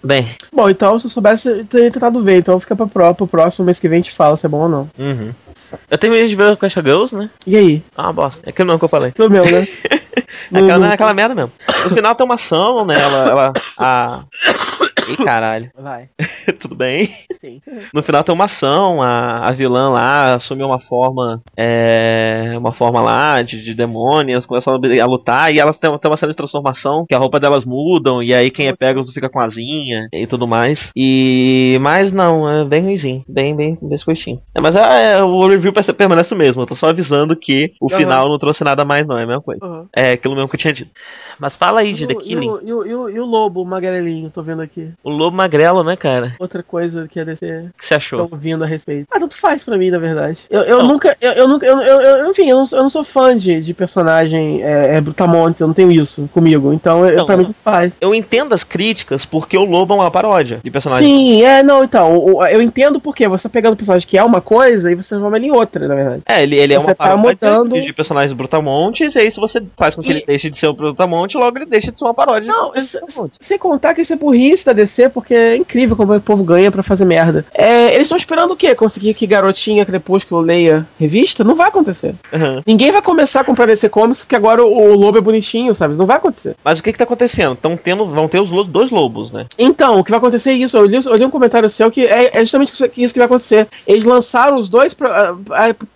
Bem, 0.03 0.35
Bom, 0.53 0.69
então 0.69 0.97
se 0.99 1.07
eu 1.07 1.09
soubesse, 1.09 1.49
eu 1.49 1.65
teria 1.65 1.89
tentado 1.89 2.21
ver. 2.21 2.37
Então 2.37 2.59
fica 2.59 2.75
pra 2.75 2.85
pró 2.85 3.13
pro 3.13 3.27
próximo 3.27 3.65
mês 3.65 3.79
que 3.79 3.87
vem 3.87 3.99
a 3.99 4.01
gente 4.01 4.15
fala 4.15 4.37
se 4.37 4.45
é 4.45 4.49
bom 4.49 4.61
ou 4.61 4.69
não. 4.69 4.89
uhum. 4.99 5.31
Eu 5.89 5.97
terminei 5.97 6.27
de 6.27 6.35
ver 6.35 6.53
o 6.53 6.57
Quest 6.57 6.75
Girls, 6.75 7.15
né? 7.15 7.29
E 7.45 7.55
aí? 7.57 7.83
Ah, 7.95 8.11
bosta. 8.11 8.39
É 8.45 8.49
aquilo 8.49 8.67
não 8.71 8.79
que 8.79 8.85
eu 8.85 8.89
falei. 8.89 9.09
Aquilo 9.09 9.29
mesmo, 9.29 9.51
né? 9.51 9.67
Aquela, 10.51 10.67
Não- 10.67 10.79
não 10.79 10.87
é 10.87 10.93
aquela 10.93 11.13
merda 11.13 11.35
mesmo. 11.35 11.51
No 11.83 11.89
final 11.91 12.15
tem 12.15 12.25
uma 12.25 12.35
ação, 12.35 12.85
né? 12.85 12.95
Ela. 12.99 13.29
ela 13.29 13.53
a... 13.77 14.19
Ih, 15.09 15.17
caralho. 15.17 15.69
Vai. 15.77 16.09
Tudo 16.59 16.75
bem? 16.75 17.09
Sim. 17.39 17.61
No 17.93 18.03
final 18.03 18.23
tem 18.23 18.35
uma 18.35 18.45
ação, 18.45 19.01
a, 19.01 19.49
a 19.49 19.53
vilã 19.53 19.89
lá 19.89 20.35
assume 20.35 20.63
uma 20.63 20.79
forma. 20.81 21.41
É, 21.57 22.53
uma 22.57 22.73
forma 22.73 23.01
lá 23.01 23.41
de, 23.41 23.63
de 23.63 23.73
demônios, 23.73 24.45
começam 24.45 24.73
a, 24.73 25.03
a 25.03 25.05
lutar 25.05 25.53
e 25.53 25.59
elas 25.59 25.77
têm, 25.77 25.95
têm 25.97 26.11
uma 26.11 26.17
série 26.17 26.31
de 26.31 26.37
transformação, 26.37 27.05
que 27.07 27.15
a 27.15 27.19
roupa 27.19 27.39
delas 27.39 27.65
mudam, 27.65 28.21
e 28.21 28.33
aí 28.33 28.51
quem 28.51 28.67
é. 28.67 28.73
Pegasus 28.79 29.13
fica 29.13 29.29
com 29.29 29.39
asinha 29.39 30.07
e 30.13 30.25
tudo 30.25 30.47
mais. 30.47 30.79
E. 30.95 31.77
Mas 31.81 32.11
não, 32.13 32.49
é 32.49 32.65
bem 32.65 32.81
ruimzinho, 32.81 33.23
bem, 33.27 33.55
bem, 33.55 33.77
bem 33.81 33.95
escoitinho. 33.95 34.39
É, 34.55 34.61
mas 34.61 34.75
é, 34.75 35.21
o 35.23 35.47
review 35.47 35.73
permanece 35.97 36.33
o 36.33 36.37
mesmo, 36.37 36.61
eu 36.61 36.67
tô 36.67 36.75
só 36.75 36.87
avisando 36.87 37.35
que 37.35 37.71
o 37.81 37.89
Aham. 37.91 37.99
final 37.99 38.29
não 38.29 38.37
trouxe 38.37 38.63
nada 38.63 38.85
mais, 38.85 39.05
não, 39.05 39.17
é 39.17 39.23
a 39.23 39.27
mesma 39.27 39.41
coisa. 39.41 39.65
Uhum. 39.65 39.85
É 39.95 40.11
aquilo 40.11 40.35
mesmo 40.35 40.49
que 40.49 40.55
eu 40.55 40.59
tinha 40.59 40.73
dito. 40.73 40.91
Mas 41.39 41.55
fala 41.55 41.81
aí 41.81 41.93
de 41.93 42.05
The 42.07 42.13
o, 42.13 42.17
Killing. 42.17 42.49
o, 42.49 42.59
e, 42.63 42.73
o, 42.73 42.85
e, 42.85 42.95
o, 42.95 43.09
e 43.09 43.19
o 43.19 43.25
lobo 43.25 43.63
magrelinho, 43.65 44.29
tô 44.29 44.41
vendo 44.43 44.61
aqui. 44.61 44.89
O 45.03 45.09
Lobo 45.09 45.35
Magrelo, 45.35 45.83
né, 45.83 45.95
cara? 45.95 46.35
Outra 46.39 46.61
coisa 46.61 47.07
que 47.07 47.19
a 47.19 47.23
DC 47.23 47.45
O 47.75 47.79
que 47.81 47.87
você 47.87 47.93
achou? 47.95 48.19
tá 48.27 48.35
ouvindo 48.35 48.63
a 48.63 48.67
respeito. 48.67 49.07
Ah, 49.11 49.19
tanto 49.19 49.37
faz 49.37 49.63
pra 49.63 49.77
mim, 49.77 49.89
na 49.89 49.99
verdade. 49.99 50.39
Eu, 50.49 50.61
eu 50.61 50.83
nunca. 50.83 51.15
Eu, 51.21 51.31
eu 51.33 51.47
nunca. 51.47 51.65
Eu, 51.65 51.79
eu, 51.81 52.01
eu- 52.01 52.31
enfim, 52.31 52.49
eu 52.49 52.57
não, 52.57 52.67
sou- 52.67 52.77
eu 52.79 52.83
não 52.83 52.89
sou 52.89 53.03
fã 53.03 53.37
de, 53.37 53.61
de 53.61 53.73
personagem 53.73 54.61
é, 54.63 54.95
é, 54.97 55.01
brutamontes, 55.01 55.61
eu 55.61 55.67
não 55.67 55.73
tenho 55.73 55.91
isso 55.91 56.29
comigo. 56.33 56.73
Então, 56.73 57.07
eu, 57.07 57.17
Não, 57.17 57.25
pra 57.25 57.37
mim, 57.37 57.45
tanto 57.45 57.55
faz. 57.57 57.93
Eu 58.01 58.13
entendo 58.13 58.53
as 58.53 58.63
críticas 58.63 59.25
porque 59.25 59.57
o 59.57 59.63
Lobo 59.65 59.93
é 59.93 59.97
uma 59.97 60.11
paródia 60.11 60.59
de 60.63 60.69
personagem. 60.71 61.05
Sim, 61.07 61.43
é, 61.43 61.63
não, 61.63 61.83
então. 61.83 62.17
o- 62.17 62.37
o- 62.37 62.45
eu 62.45 62.61
entendo 62.61 62.99
porque 62.99 63.27
você 63.27 63.43
tá 63.43 63.49
pegando 63.49 63.73
um 63.73 63.77
personagem 63.77 64.07
que 64.07 64.17
é 64.17 64.23
uma 64.23 64.41
coisa 64.41 64.91
e 64.91 64.95
você 64.95 65.09
transforma 65.09 65.37
ele 65.37 65.47
em 65.47 65.51
outra, 65.51 65.87
na 65.87 65.95
verdade. 65.95 66.23
É, 66.25 66.43
ele, 66.43 66.59
ele 66.59 66.73
é 66.73 66.79
Você 66.79 66.87
uma 66.89 66.95
tá 66.95 67.03
paródia 67.15 67.29
mudando- 67.31 67.81
de 67.81 67.93
personagens 67.93 68.33
brutamontes, 68.33 69.15
e 69.15 69.19
aí 69.19 69.31
se 69.31 69.39
você 69.39 69.61
faz 69.77 69.95
com 69.95 70.01
que 70.01 70.09
E- 70.09 70.11
ele 70.17 70.23
deixe 70.25 70.49
de 70.49 70.59
ser 70.59 70.67
o 70.67 70.73
brutamonte, 70.73 71.28
logo 71.37 71.57
ele 71.57 71.65
deixa 71.65 71.91
de 71.91 71.97
ser 71.97 72.05
uma 72.05 72.13
paródia 72.13 72.47
Não. 72.47 72.71
Sem 73.39 73.57
contar 73.57 73.93
que 73.93 74.01
isso 74.01 74.13
é 74.13 74.15
burrice 74.15 74.65
da 74.65 74.73
DC, 74.73 75.09
porque 75.09 75.33
é 75.33 75.55
incrível 75.55 75.95
como 75.95 76.15
o 76.15 76.21
povo 76.21 76.43
ganha 76.43 76.71
pra 76.71 76.83
fazer 76.83 77.05
merda. 77.05 77.45
É, 77.53 77.93
eles 77.93 78.03
estão 78.03 78.17
esperando 78.17 78.51
o 78.51 78.55
quê? 78.55 78.75
Conseguir 78.75 79.13
que 79.13 79.27
garotinha 79.27 79.85
Crepúsculo 79.85 80.41
leia 80.41 80.87
revista? 80.99 81.43
Não 81.43 81.55
vai 81.55 81.67
acontecer. 81.67 82.15
Aham. 82.33 82.61
Ninguém 82.65 82.91
vai 82.91 83.01
começar 83.01 83.41
a 83.41 83.43
comprar 83.43 83.65
DC 83.65 83.89
Comics 83.89 84.21
porque 84.21 84.35
agora 84.35 84.63
o, 84.63 84.91
o 84.91 84.95
lobo 84.95 85.17
é 85.17 85.21
bonitinho, 85.21 85.73
sabe? 85.73 85.95
Não 85.95 86.05
vai 86.05 86.17
acontecer. 86.17 86.55
Mas 86.63 86.79
o 86.79 86.83
que 86.83 86.91
que 86.91 86.97
tá 86.97 87.03
acontecendo? 87.03 87.55
Tão 87.55 87.75
tendo, 87.77 88.05
vão 88.05 88.27
ter 88.27 88.39
os 88.39 88.67
dois 88.67 88.91
lobos, 88.91 89.31
né? 89.31 89.45
Então, 89.57 89.99
o 89.99 90.03
que 90.03 90.11
vai 90.11 90.17
acontecer 90.17 90.51
é 90.51 90.53
isso. 90.53 90.77
Eu 90.77 90.85
li, 90.85 90.99
eu 91.03 91.15
li 91.15 91.25
um 91.25 91.29
comentário 91.29 91.69
seu 91.69 91.91
que 91.91 92.05
é, 92.05 92.37
é 92.37 92.39
justamente 92.41 92.73
isso, 92.73 93.13
que 93.13 93.19
vai 93.19 93.25
acontecer. 93.25 93.67
Eles 93.85 94.05
lançaram 94.05 94.57
os 94.57 94.69
dois 94.69 94.93
pra, 94.93 95.35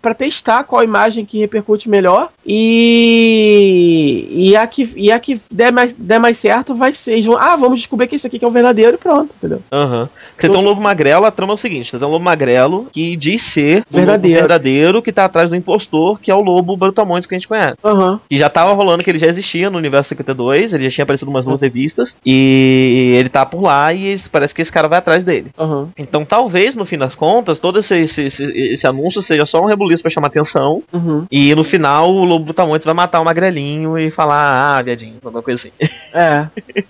pra 0.02 0.14
testar 0.14 0.64
qual 0.64 0.84
imagem 0.84 1.26
que 1.26 1.40
repercute 1.40 1.90
melhor. 1.90 2.30
E, 2.46 4.28
e, 4.32 4.56
a, 4.56 4.68
que, 4.68 4.92
e 4.96 5.12
a 5.12 5.20
que 5.24 5.42
der 5.52 5.72
mais, 5.72 5.94
der 5.94 6.20
mais 6.20 6.38
certo 6.38 6.76
vai 6.76 6.94
ser. 6.94 7.22
Vão, 7.22 7.38
ah, 7.38 7.56
vamos 7.56 7.78
descobrir 7.80 8.08
que 8.08 8.16
esse 8.16 8.28
aqui 8.28 8.38
que 8.38 8.46
é 8.46 8.48
o 8.48 8.52
verdadeiro 8.52 8.94
e 8.96 8.98
pronto, 8.98 9.34
entendeu? 9.38 9.62
Aham. 9.72 10.10
Porque 10.36 10.50
tem 10.50 10.58
um 10.60 10.64
lobo 10.64 10.82
magrelo, 10.82 11.26
a 11.26 11.32
trama 11.32 11.54
é 11.54 11.56
o 11.56 11.60
seguinte: 11.60 11.90
tem 11.92 12.00
um 12.08 12.12
lobo 12.12 12.24
magrelo 12.24 12.88
que 12.92 13.16
diz 13.16 13.42
ser 13.54 13.84
Verdadeiro. 13.90 14.40
verdadeiro 14.40 15.02
que 15.02 15.12
tá 15.12 15.26
atrás 15.26 15.50
do 15.50 15.56
impostor, 15.56 16.20
que 16.20 16.30
é 16.32 16.36
o 16.36 16.42
lobo 16.42 16.76
brutamontes 16.76 17.28
que 17.28 17.36
a 17.36 17.38
gente 17.40 17.48
conhece. 17.48 17.76
Aham. 17.84 18.20
Que 18.30 18.38
já 18.38 18.50
tava 18.50 18.74
rolando 18.74 19.04
que 19.04 19.10
ele 19.10 19.20
já 19.20 19.28
existia 19.28 19.70
no 19.70 19.78
universo 19.78 20.10
52, 20.10 20.74
ele 20.74 20.86
já 20.90 20.96
tinha 20.96 21.04
aparecido 21.04 21.30
em 21.32 21.34
umas 21.34 21.46
duas 21.46 21.62
revistas, 21.62 22.14
e 22.26 23.10
ele 23.14 23.30
tá 23.30 23.46
por 23.46 23.62
lá 23.62 23.94
e 23.94 24.20
parece 24.32 24.54
que 24.54 24.62
esse 24.62 24.72
cara 24.72 24.88
vai 24.88 25.00
atrás 25.00 25.24
dele. 25.24 25.48
Aham. 25.58 25.90
Então 25.98 26.26
talvez, 26.26 26.76
no 26.76 26.86
fim 26.86 26.98
das 26.98 27.16
contas, 27.16 27.60
todo 27.60 27.80
esse, 27.80 27.96
esse, 27.96 28.22
esse, 28.22 28.44
esse 28.44 28.88
anúncio 28.88 29.22
seja 29.22 29.46
só 29.46 29.62
um 29.62 29.66
rebuliço 29.68 30.02
pra 30.04 30.12
chamar 30.12 30.28
atenção, 30.28 30.82
Uhum. 30.94 31.26
e 31.32 31.54
no 31.56 31.64
final 31.64 32.08
o 32.10 32.26
lobo 32.26 32.46
brutamontes 32.46 32.86
vai 32.86 32.94
matar 32.94 33.22
o 33.22 33.26
magrelinho 33.26 33.98
e 33.98 34.12
falar, 34.12 34.78
ah, 34.78 34.82
viadinho, 34.82 35.13
alguma 35.24 35.42
coisa 35.44 35.60
assim. 35.62 35.90
É. 36.14 36.48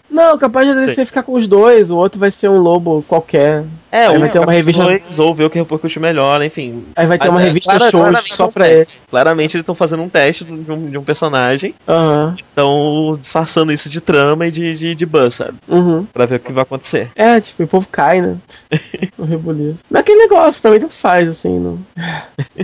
Não, 0.10 0.38
capaz 0.38 0.68
de 0.68 0.74
você 0.94 1.06
ficar 1.06 1.24
com 1.24 1.34
os 1.34 1.48
dois, 1.48 1.90
o 1.92 1.98
outro 1.98 2.20
vai 2.20 2.32
ser 2.32 2.50
um 2.50 2.58
lobo 2.58 3.04
qualquer. 3.08 3.64
É, 3.92 4.08
Aí 4.08 4.18
vai 4.18 4.30
ter 4.30 4.40
uma 4.40 4.52
revista- 4.52 4.84
ou 5.18 5.36
ver 5.36 5.46
o 5.46 5.50
que 5.50 5.60
repercute 5.60 6.00
melhor, 6.00 6.44
enfim. 6.44 6.84
Aí 6.96 7.06
vai 7.06 7.18
ter 7.20 7.30
uma 7.30 7.42
é, 7.42 7.46
revista 7.46 7.76
clara- 7.78 7.92
show 7.92 8.06
só 8.36 8.46
é 8.48 8.52
pra 8.52 8.68
ele. 8.68 8.88
Claramente 9.10 9.56
eles 9.56 9.62
estão 9.62 9.76
fazendo 9.76 10.02
um 10.02 10.10
teste 10.10 10.44
de 10.44 10.72
um, 10.72 10.90
de 10.90 10.98
um 10.98 11.04
personagem, 11.04 11.76
Aham. 11.88 12.36
estão 12.40 13.20
disfarçando 13.22 13.72
isso 13.72 13.88
de 13.90 14.02
trama 14.02 14.48
e 14.48 14.52
de, 14.52 14.78
de, 14.78 14.96
de 14.96 15.06
buzz, 15.06 15.36
sabe? 15.36 15.54
Uhum. 15.68 16.06
Pra 16.12 16.26
ver 16.26 16.38
o 16.38 16.40
que 16.40 16.52
vai 16.52 16.64
acontecer. 16.64 17.10
É, 17.16 17.40
tipo, 17.40 17.64
o 17.64 17.68
povo 17.68 17.88
cai, 17.92 18.20
né? 18.22 18.36
o 19.18 19.24
rebuliço. 19.26 19.78
Mas 19.90 20.02
aquele 20.02 20.20
negócio, 20.24 20.62
pra 20.62 20.72
mim 20.72 20.80
tanto 20.80 20.94
faz, 20.96 21.28
assim, 21.30 21.60
não. 21.60 21.80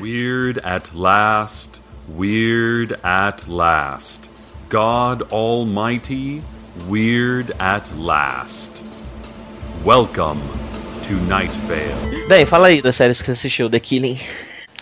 Weird 0.02 0.60
at 0.64 0.90
last, 0.96 1.80
weird 2.18 2.96
at 3.04 3.44
last. 3.48 4.30
God 4.70 5.24
Almighty, 5.32 6.44
weird 6.88 7.54
at 7.60 7.92
last. 7.98 8.84
Welcome 9.84 10.40
to 11.02 11.14
Night 11.28 11.50
Vale. 11.66 12.28
Bem, 12.28 12.46
fala 12.46 12.68
aí 12.68 12.80
das 12.80 12.96
séries 12.96 13.20
que 13.20 13.26
você 13.26 13.32
assistiu, 13.32 13.68
The 13.68 13.80
Killing. 13.80 14.20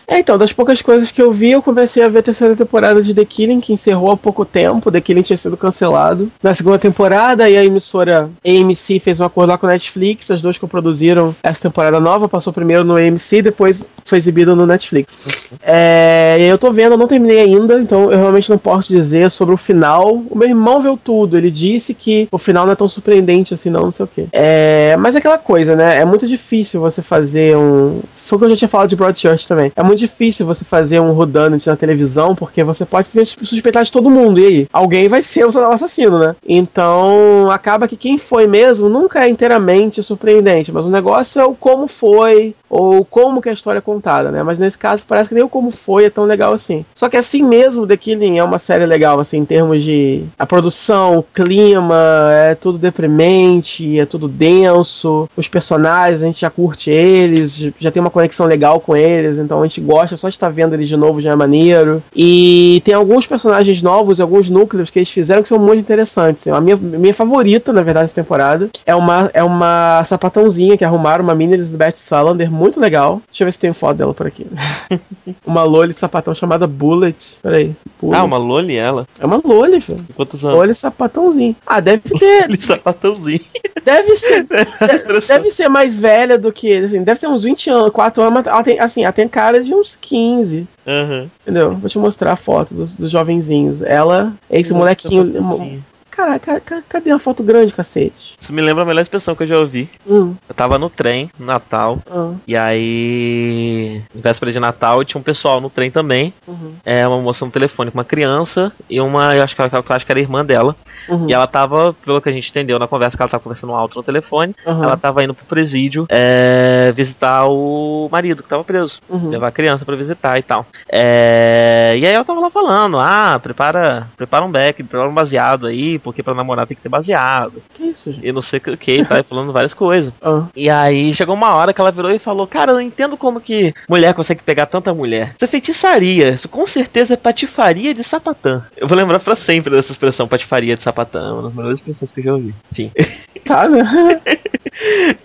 É, 0.09 0.19
então, 0.19 0.37
das 0.37 0.53
poucas 0.53 0.81
coisas 0.81 1.11
que 1.11 1.21
eu 1.21 1.33
vi, 1.33 1.51
eu 1.51 1.61
comecei 1.61 2.01
a 2.01 2.07
ver 2.07 2.19
a 2.19 2.23
terceira 2.23 2.55
temporada 2.55 3.01
de 3.01 3.13
The 3.13 3.25
Killing, 3.25 3.59
que 3.59 3.73
encerrou 3.73 4.11
há 4.11 4.15
pouco 4.15 4.45
tempo. 4.45 4.89
The 4.89 5.01
Killing 5.01 5.21
tinha 5.21 5.35
sido 5.35 5.57
cancelado. 5.57 6.31
Na 6.41 6.53
segunda 6.53 6.79
temporada, 6.79 7.43
a 7.43 7.49
emissora 7.51 8.29
AMC 8.45 8.99
fez 9.01 9.19
um 9.19 9.25
acordo 9.25 9.49
lá 9.49 9.57
com 9.57 9.65
a 9.65 9.69
Netflix. 9.69 10.31
As 10.31 10.41
duas 10.41 10.57
que 10.57 10.65
produziram 10.65 11.35
essa 11.43 11.63
temporada 11.63 11.99
nova. 11.99 12.29
Passou 12.29 12.53
primeiro 12.53 12.85
no 12.85 12.95
AMC, 12.95 13.41
depois 13.41 13.83
foi 14.05 14.17
exibido 14.17 14.55
no 14.55 14.65
Netflix. 14.65 15.49
É, 15.61 16.37
e 16.39 16.43
aí 16.43 16.49
eu 16.49 16.57
tô 16.57 16.71
vendo, 16.71 16.93
eu 16.93 16.97
não 16.97 17.07
terminei 17.07 17.39
ainda, 17.39 17.79
então 17.79 18.11
eu 18.11 18.17
realmente 18.17 18.49
não 18.49 18.57
posso 18.57 18.87
dizer 18.87 19.29
sobre 19.29 19.53
o 19.53 19.57
final. 19.57 20.23
O 20.29 20.37
meu 20.37 20.47
irmão 20.47 20.81
viu 20.81 20.97
tudo, 20.97 21.37
ele 21.37 21.51
disse 21.51 21.93
que 21.93 22.29
o 22.31 22.37
final 22.37 22.65
não 22.65 22.71
é 22.71 22.75
tão 22.75 22.87
surpreendente 22.87 23.53
assim, 23.53 23.69
não, 23.69 23.83
não 23.83 23.91
sei 23.91 24.05
o 24.05 24.07
quê. 24.07 24.27
É, 24.31 24.95
mas 24.97 25.15
é 25.15 25.17
aquela 25.17 25.37
coisa, 25.37 25.75
né? 25.75 25.99
É 25.99 26.05
muito 26.05 26.25
difícil 26.25 26.79
você 26.79 27.01
fazer 27.01 27.57
um. 27.57 27.99
Foi 28.27 28.37
o 28.37 28.39
que 28.39 28.45
eu 28.45 28.49
já 28.49 28.55
tinha 28.55 28.69
falado 28.69 28.89
de 28.89 28.95
Broadchurch 28.95 29.47
também. 29.47 29.71
É 29.75 29.83
muito 29.83 29.99
difícil 29.99 30.45
você 30.45 30.65
fazer 30.65 30.99
um 30.99 31.11
whodunit 31.11 31.65
na 31.67 31.75
televisão, 31.75 32.35
porque 32.35 32.63
você 32.63 32.85
pode 32.85 33.09
suspeitar 33.43 33.83
de 33.83 33.91
todo 33.91 34.09
mundo. 34.09 34.39
E 34.39 34.45
aí? 34.45 34.67
Alguém 34.71 35.07
vai 35.07 35.23
ser 35.23 35.45
o 35.45 35.71
assassino, 35.71 36.19
né? 36.19 36.35
Então, 36.47 37.49
acaba 37.51 37.87
que 37.87 37.95
quem 37.95 38.17
foi 38.17 38.47
mesmo 38.47 38.89
nunca 38.89 39.23
é 39.23 39.29
inteiramente 39.29 40.03
surpreendente, 40.03 40.71
mas 40.71 40.85
o 40.85 40.89
negócio 40.89 41.41
é 41.41 41.45
o 41.45 41.53
como 41.53 41.87
foi, 41.87 42.55
ou 42.69 43.05
como 43.05 43.41
que 43.41 43.49
a 43.49 43.53
história 43.53 43.79
é 43.79 43.81
contada, 43.81 44.29
né? 44.31 44.43
Mas 44.43 44.59
nesse 44.59 44.77
caso 44.77 45.03
parece 45.07 45.29
que 45.29 45.35
nem 45.35 45.43
o 45.43 45.49
como 45.49 45.71
foi 45.71 46.05
é 46.05 46.09
tão 46.09 46.25
legal 46.25 46.53
assim. 46.53 46.85
Só 46.95 47.09
que 47.09 47.17
assim 47.17 47.43
mesmo, 47.43 47.87
The 47.87 47.97
Killing 47.97 48.37
é 48.37 48.43
uma 48.43 48.59
série 48.59 48.85
legal, 48.85 49.19
assim, 49.19 49.37
em 49.37 49.45
termos 49.45 49.83
de 49.83 50.23
a 50.37 50.45
produção, 50.45 51.19
o 51.19 51.23
clima, 51.23 51.95
é 52.33 52.55
tudo 52.55 52.77
deprimente, 52.77 53.99
é 53.99 54.05
tudo 54.05 54.27
denso, 54.27 55.29
os 55.35 55.47
personagens, 55.47 56.21
a 56.21 56.25
gente 56.25 56.41
já 56.41 56.49
curte 56.49 56.89
eles, 56.89 57.71
já 57.79 57.91
tem 57.91 58.01
uma 58.01 58.09
conexão 58.17 58.47
legal 58.47 58.79
com 58.79 58.95
eles, 58.95 59.37
então 59.37 59.61
a 59.61 59.67
gente 59.67 59.79
gosta, 59.79 60.17
só 60.17 60.27
de 60.27 60.33
estar 60.33 60.49
vendo 60.49 60.73
eles 60.73 60.87
de 60.87 60.97
novo 60.97 61.21
já 61.21 61.31
é 61.31 61.35
maneiro. 61.35 62.01
E 62.15 62.81
tem 62.83 62.95
alguns 62.95 63.27
personagens 63.27 63.83
novos 63.83 64.17
e 64.17 64.21
alguns 64.23 64.49
núcleos 64.49 64.89
que 64.89 64.97
eles 64.97 65.11
fizeram 65.11 65.43
que 65.43 65.49
são 65.49 65.59
muito 65.59 65.79
interessantes. 65.79 66.47
A 66.47 66.59
minha, 66.59 66.75
minha 66.75 67.13
favorita, 67.13 67.71
na 67.71 67.83
verdade, 67.83 68.05
essa 68.05 68.15
temporada 68.15 68.69
é 68.85 68.95
uma, 68.95 69.29
é 69.33 69.43
uma 69.43 70.03
sapatãozinha 70.03 70.77
que 70.77 70.83
arrumaram, 70.83 71.23
uma 71.23 71.35
mini 71.35 71.53
Elizabeth 71.53 71.97
Salander, 71.97 72.51
muito 72.51 72.79
legal. 72.79 73.21
Deixa 73.29 73.43
eu 73.43 73.45
ver 73.45 73.51
se 73.51 73.59
tem 73.59 73.73
foto 73.73 73.97
dela 73.97 74.13
por 74.13 74.25
aqui. 74.25 74.47
uma 75.45 75.63
loli 75.63 75.93
de 75.93 75.99
sapatão 75.99 76.33
chamada 76.33 76.65
Bullet. 76.65 77.37
Peraí. 77.43 77.75
Bullet. 78.01 78.19
Ah, 78.19 78.23
uma 78.23 78.37
Loli 78.37 78.75
ela. 78.75 79.07
É 79.19 79.25
uma 79.25 79.41
loli, 79.43 79.81
filho. 79.81 80.03
Quantos 80.15 80.43
anos? 80.43 80.57
Loli 80.57 80.73
sapatãozinho. 80.73 81.55
Ah, 81.65 81.79
deve 81.79 82.17
ter. 82.17 82.49
Ele 82.49 82.59
sapatãozinho. 82.65 83.41
Deve 83.83 84.15
ser. 84.15 84.45
Deve, 84.47 85.27
deve 85.27 85.51
ser 85.51 85.69
mais 85.69 85.99
velha 85.99 86.37
do 86.37 86.51
que. 86.51 86.73
Assim, 86.73 87.03
deve 87.03 87.19
ter 87.19 87.27
uns 87.27 87.43
20 87.43 87.69
anos, 87.69 87.91
4 87.91 88.06
mas 88.31 88.47
ela 88.47 88.63
tem, 88.63 88.79
assim, 88.79 89.03
ela 89.03 89.13
tem 89.13 89.27
cara 89.27 89.63
de 89.63 89.73
uns 89.73 89.95
15. 89.95 90.67
Aham. 90.85 91.29
Entendeu? 91.41 91.73
Vou 91.75 91.89
te 91.89 91.99
mostrar 91.99 92.33
a 92.33 92.35
foto 92.35 92.73
dos, 92.73 92.95
dos 92.95 93.11
jovenzinhos. 93.11 93.81
Ela 93.81 94.33
é 94.49 94.59
esse 94.59 94.73
molequinho. 94.73 95.83
Caraca, 96.17 96.59
ca- 96.59 96.81
cadê 96.89 97.11
a 97.11 97.19
foto 97.19 97.43
grande, 97.43 97.71
cacete? 97.73 98.35
Isso 98.41 98.51
me 98.51 98.59
lembra 98.59 98.83
a 98.83 98.87
melhor 98.87 99.01
expressão 99.03 99.35
que 99.35 99.43
eu 99.43 99.47
já 99.47 99.55
ouvi. 99.59 99.87
Hum, 100.05 100.33
Eu 100.49 100.55
tava 100.55 100.79
no 100.79 100.89
trem, 100.89 101.29
no 101.37 101.45
Natal, 101.45 101.99
ah, 102.09 102.31
e 102.47 102.57
aí, 102.57 104.01
véspera 104.15 104.51
de 104.51 104.59
Natal, 104.59 105.03
tinha 105.05 105.19
um 105.19 105.23
pessoal 105.23 105.61
no 105.61 105.69
trem 105.69 105.91
também. 105.91 106.33
uhum, 106.47 106.73
É 106.83 107.07
uma 107.07 107.21
moça 107.21 107.45
no 107.45 107.51
telefone 107.51 107.91
com 107.91 107.97
uma 107.99 108.03
criança 108.03 108.71
e 108.89 108.99
uma, 108.99 109.35
eu 109.35 109.43
acho 109.43 109.55
que, 109.55 109.61
eu 109.61 109.67
acho 109.89 110.05
que 110.05 110.11
era 110.11 110.19
irmã 110.19 110.43
dela. 110.43 110.75
uhum, 111.07 111.29
E 111.29 111.33
ela 111.33 111.45
tava, 111.45 111.93
pelo 112.03 112.19
que 112.19 112.29
a 112.29 112.31
gente 112.31 112.49
entendeu 112.49 112.79
na 112.79 112.87
conversa, 112.87 113.15
que 113.15 113.21
ela 113.21 113.29
tava 113.29 113.43
conversando 113.43 113.73
alto 113.73 113.97
no 113.97 114.03
telefone, 114.03 114.55
uhum, 114.65 114.83
ela 114.83 114.97
tava 114.97 115.23
indo 115.23 115.35
pro 115.35 115.45
presídio 115.45 116.05
é, 116.09 116.91
visitar 116.93 117.45
o 117.47 118.09
marido 118.11 118.41
que 118.41 118.49
tava 118.49 118.63
preso. 118.63 118.97
uhum. 119.07 119.29
Levar 119.29 119.49
a 119.49 119.51
criança 119.51 119.85
pra 119.85 119.95
visitar 119.95 120.37
e 120.39 120.41
tal. 120.43 120.65
É, 120.89 121.93
e 121.95 122.05
aí 122.07 122.13
ela 122.13 122.25
tava 122.25 122.39
lá 122.39 122.49
falando, 122.49 122.97
ah, 122.97 123.39
prepara, 123.41 124.07
prepara 124.17 124.45
um 124.45 124.51
beck, 124.51 124.81
prepara 124.83 125.09
um 125.09 125.13
baseado 125.13 125.67
aí, 125.67 125.99
porque 126.07 126.23
pra 126.23 126.33
namorar 126.33 126.65
tem 126.67 126.75
que 126.75 126.81
ter 126.83 126.89
baseado. 126.89 127.61
Que 127.73 127.83
isso, 127.87 128.11
gente? 128.11 128.27
E 128.27 128.31
não 128.31 128.41
sei 128.41 128.59
o 128.59 128.77
que, 128.77 129.03
tá 129.03 129.23
falando 129.23 129.51
várias 129.53 129.73
coisas. 129.73 130.13
Ah, 130.21 130.43
E 130.55 130.69
aí 130.69 131.13
chegou 131.15 131.35
uma 131.35 131.53
hora 131.53 131.73
que 131.73 131.81
ela 131.81 131.91
virou 131.91 132.11
e 132.11 132.19
falou: 132.19 132.47
Cara, 132.47 132.71
eu 132.71 132.75
não 132.75 132.81
entendo 132.81 133.17
como 133.17 133.41
que 133.41 133.73
mulher 133.89 134.13
consegue 134.13 134.41
pegar 134.43 134.65
tanta 134.65 134.93
mulher. 134.93 135.33
Isso 135.35 135.45
é 135.45 135.47
feitiçaria, 135.47 136.29
isso 136.29 136.47
com 136.49 136.65
certeza 136.67 137.13
é 137.13 137.17
patifaria 137.17 137.93
de 137.93 138.07
sapatã. 138.07 138.63
Eu 138.77 138.87
vou 138.87 138.97
lembrar 138.97 139.19
pra 139.19 139.35
sempre 139.35 139.69
dessa 139.71 139.91
expressão, 139.91 140.27
patifaria 140.27 140.75
de 140.77 140.83
sapatã, 140.83 141.19
é 141.29 141.31
uma 141.33 141.41
das 141.43 141.53
melhores 141.53 141.79
expressões 141.79 142.11
que 142.11 142.19
eu 142.19 142.23
já 142.23 142.33
ouvi. 142.33 142.53
Sim. 142.75 142.91
tá, 143.45 143.67
né? 143.67 144.19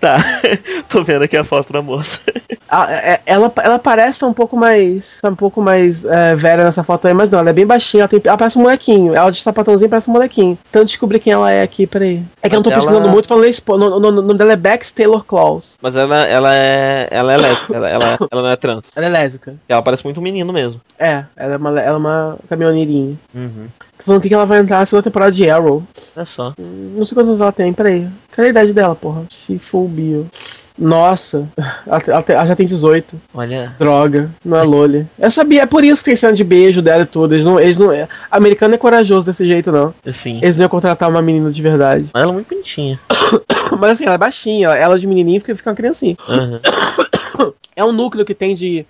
tá, 0.00 0.40
tô 0.88 1.02
vendo 1.04 1.22
aqui 1.22 1.36
a 1.36 1.44
foto 1.44 1.72
da 1.72 1.82
moça. 1.82 2.10
Ah, 2.68 2.90
é- 2.90 3.20
ela, 3.26 3.52
ela 3.62 3.78
parece 3.78 4.24
um 4.24 4.32
pouco 4.32 4.56
mais. 4.56 5.18
Um 5.24 5.34
pouco 5.34 5.60
mais 5.60 6.04
é, 6.04 6.34
velha 6.34 6.64
nessa 6.64 6.82
foto 6.82 7.06
aí, 7.06 7.14
mas 7.14 7.30
não, 7.30 7.38
ela 7.40 7.50
é 7.50 7.52
bem 7.52 7.66
baixinha, 7.66 8.02
ela, 8.02 8.09
tem, 8.09 8.20
ela 8.24 8.36
parece 8.36 8.59
um 8.59 8.62
molequinho. 8.62 9.14
Ela 9.14 9.30
de 9.30 9.42
sapatãozinho 9.42 9.90
parece 9.90 10.09
um 10.09 10.12
molequinho. 10.14 10.59
Então 10.73 10.81
eu 10.81 10.86
descobri 10.86 11.20
quem 11.20 11.35
ela 11.35 11.51
é 11.51 11.61
aqui, 11.61 11.86
peraí. 11.86 12.23
É 12.43 12.49
que 12.49 12.55
eu 12.55 12.57
não 12.57 12.62
tô 12.62 12.70
ela- 12.70 12.81
pesquisando 12.81 13.11
muito, 13.11 13.28
falando 13.28 13.44
expo. 13.44 13.74
O 13.74 13.78
no- 13.78 14.01
no- 14.01 14.11
no 14.11 14.23
nome 14.23 14.39
dela 14.39 14.55
é 14.55 14.57
Bex 14.57 14.90
Taylor 14.90 15.23
Claus. 15.23 15.77
Mas 15.82 15.94
ela, 15.94 16.23
ela 16.23 16.57
é. 16.57 17.09
Ela 17.11 17.35
é 17.35 17.36
lésbica, 17.36 17.77
ela, 17.77 17.90
ela, 17.90 18.19
ela 18.32 18.43
não 18.43 18.49
é 18.49 18.57
trans. 18.57 18.90
Ela 18.97 19.05
é 19.05 19.09
lésbica. 19.11 19.55
Ela 19.69 19.82
parece 19.82 20.03
muito 20.03 20.19
um 20.19 20.23
menino 20.23 20.51
mesmo. 20.51 20.81
É, 20.99 21.24
ela 21.36 21.53
é 21.53 21.57
uma, 21.59 21.69
ela 21.69 21.81
é 21.82 21.93
uma 21.93 22.39
caminhoneirinha. 22.49 23.16
Uhum. 23.35 23.66
Falando 24.05 24.20
que 24.23 24.35
ela 24.35 24.45
vai 24.47 24.59
entrar 24.59 24.81
na 24.81 24.87
segunda 24.87 25.05
temporada 25.05 25.33
de 25.33 25.49
Arrow. 25.49 25.83
É 26.16 26.24
só. 26.24 26.53
Não 26.59 27.07
sei 27.07 27.15
quantos 27.15 27.29
anos 27.31 27.41
ela 27.41 27.53
tem, 27.53 27.73
peraí. 27.73 28.07
Cadê 28.33 28.49
a 28.49 28.51
idade 28.51 28.73
dela, 28.73 28.95
porra? 28.95 29.23
Se 29.31 29.59
for 29.59 29.85
o 29.85 29.89
bio. 29.89 30.27
Nossa, 30.79 31.47
ela, 31.87 32.24
ela 32.27 32.47
já 32.47 32.57
tem 32.57 32.66
18. 32.66 33.20
Olha. 33.35 33.73
Droga, 33.79 34.31
não 34.45 34.57
é 34.57 34.62
Loli. 34.62 35.07
Eu 35.19 35.31
sabia, 35.31 35.62
é 35.62 35.66
por 35.66 35.85
isso 35.85 35.99
que 35.99 36.07
tem 36.07 36.16
cena 36.16 36.33
de 36.33 36.43
beijo 36.43 36.81
dela 36.81 37.03
e 37.03 37.07
tudo. 37.07 37.35
Eles 37.35 37.45
não. 37.45 37.61
Eles 37.61 37.77
não 37.79 37.93
é, 37.93 38.09
americano 38.31 38.74
é 38.74 38.79
corajoso 38.79 39.27
desse 39.27 39.47
jeito, 39.47 39.70
não. 39.70 39.95
Assim. 40.07 40.39
Eles 40.43 40.57
não 40.57 40.65
iam 40.65 40.70
contratar 40.70 41.09
uma 41.11 41.20
menina 41.23 41.51
de 41.51 41.61
verdade. 41.62 42.07
Mas 42.12 42.23
ela 42.23 42.33
é 42.33 42.35
muito 42.35 42.49
bonitinha. 42.49 42.99
Mas 43.79 43.93
assim, 43.93 44.05
ela 44.05 44.15
é 44.15 44.19
baixinha, 44.19 44.69
ela- 44.70 44.99
de 44.99 45.07
menininha 45.07 45.41
fica, 45.41 45.55
fica 45.55 45.70
uma 45.70 45.77
criancinha. 45.77 46.16
Uhum. 46.29 46.59
é 47.74 47.84
um 47.84 47.92
núcleo 47.92 48.24
que 48.24 48.34
tem 48.34 48.54
de, 48.54 48.84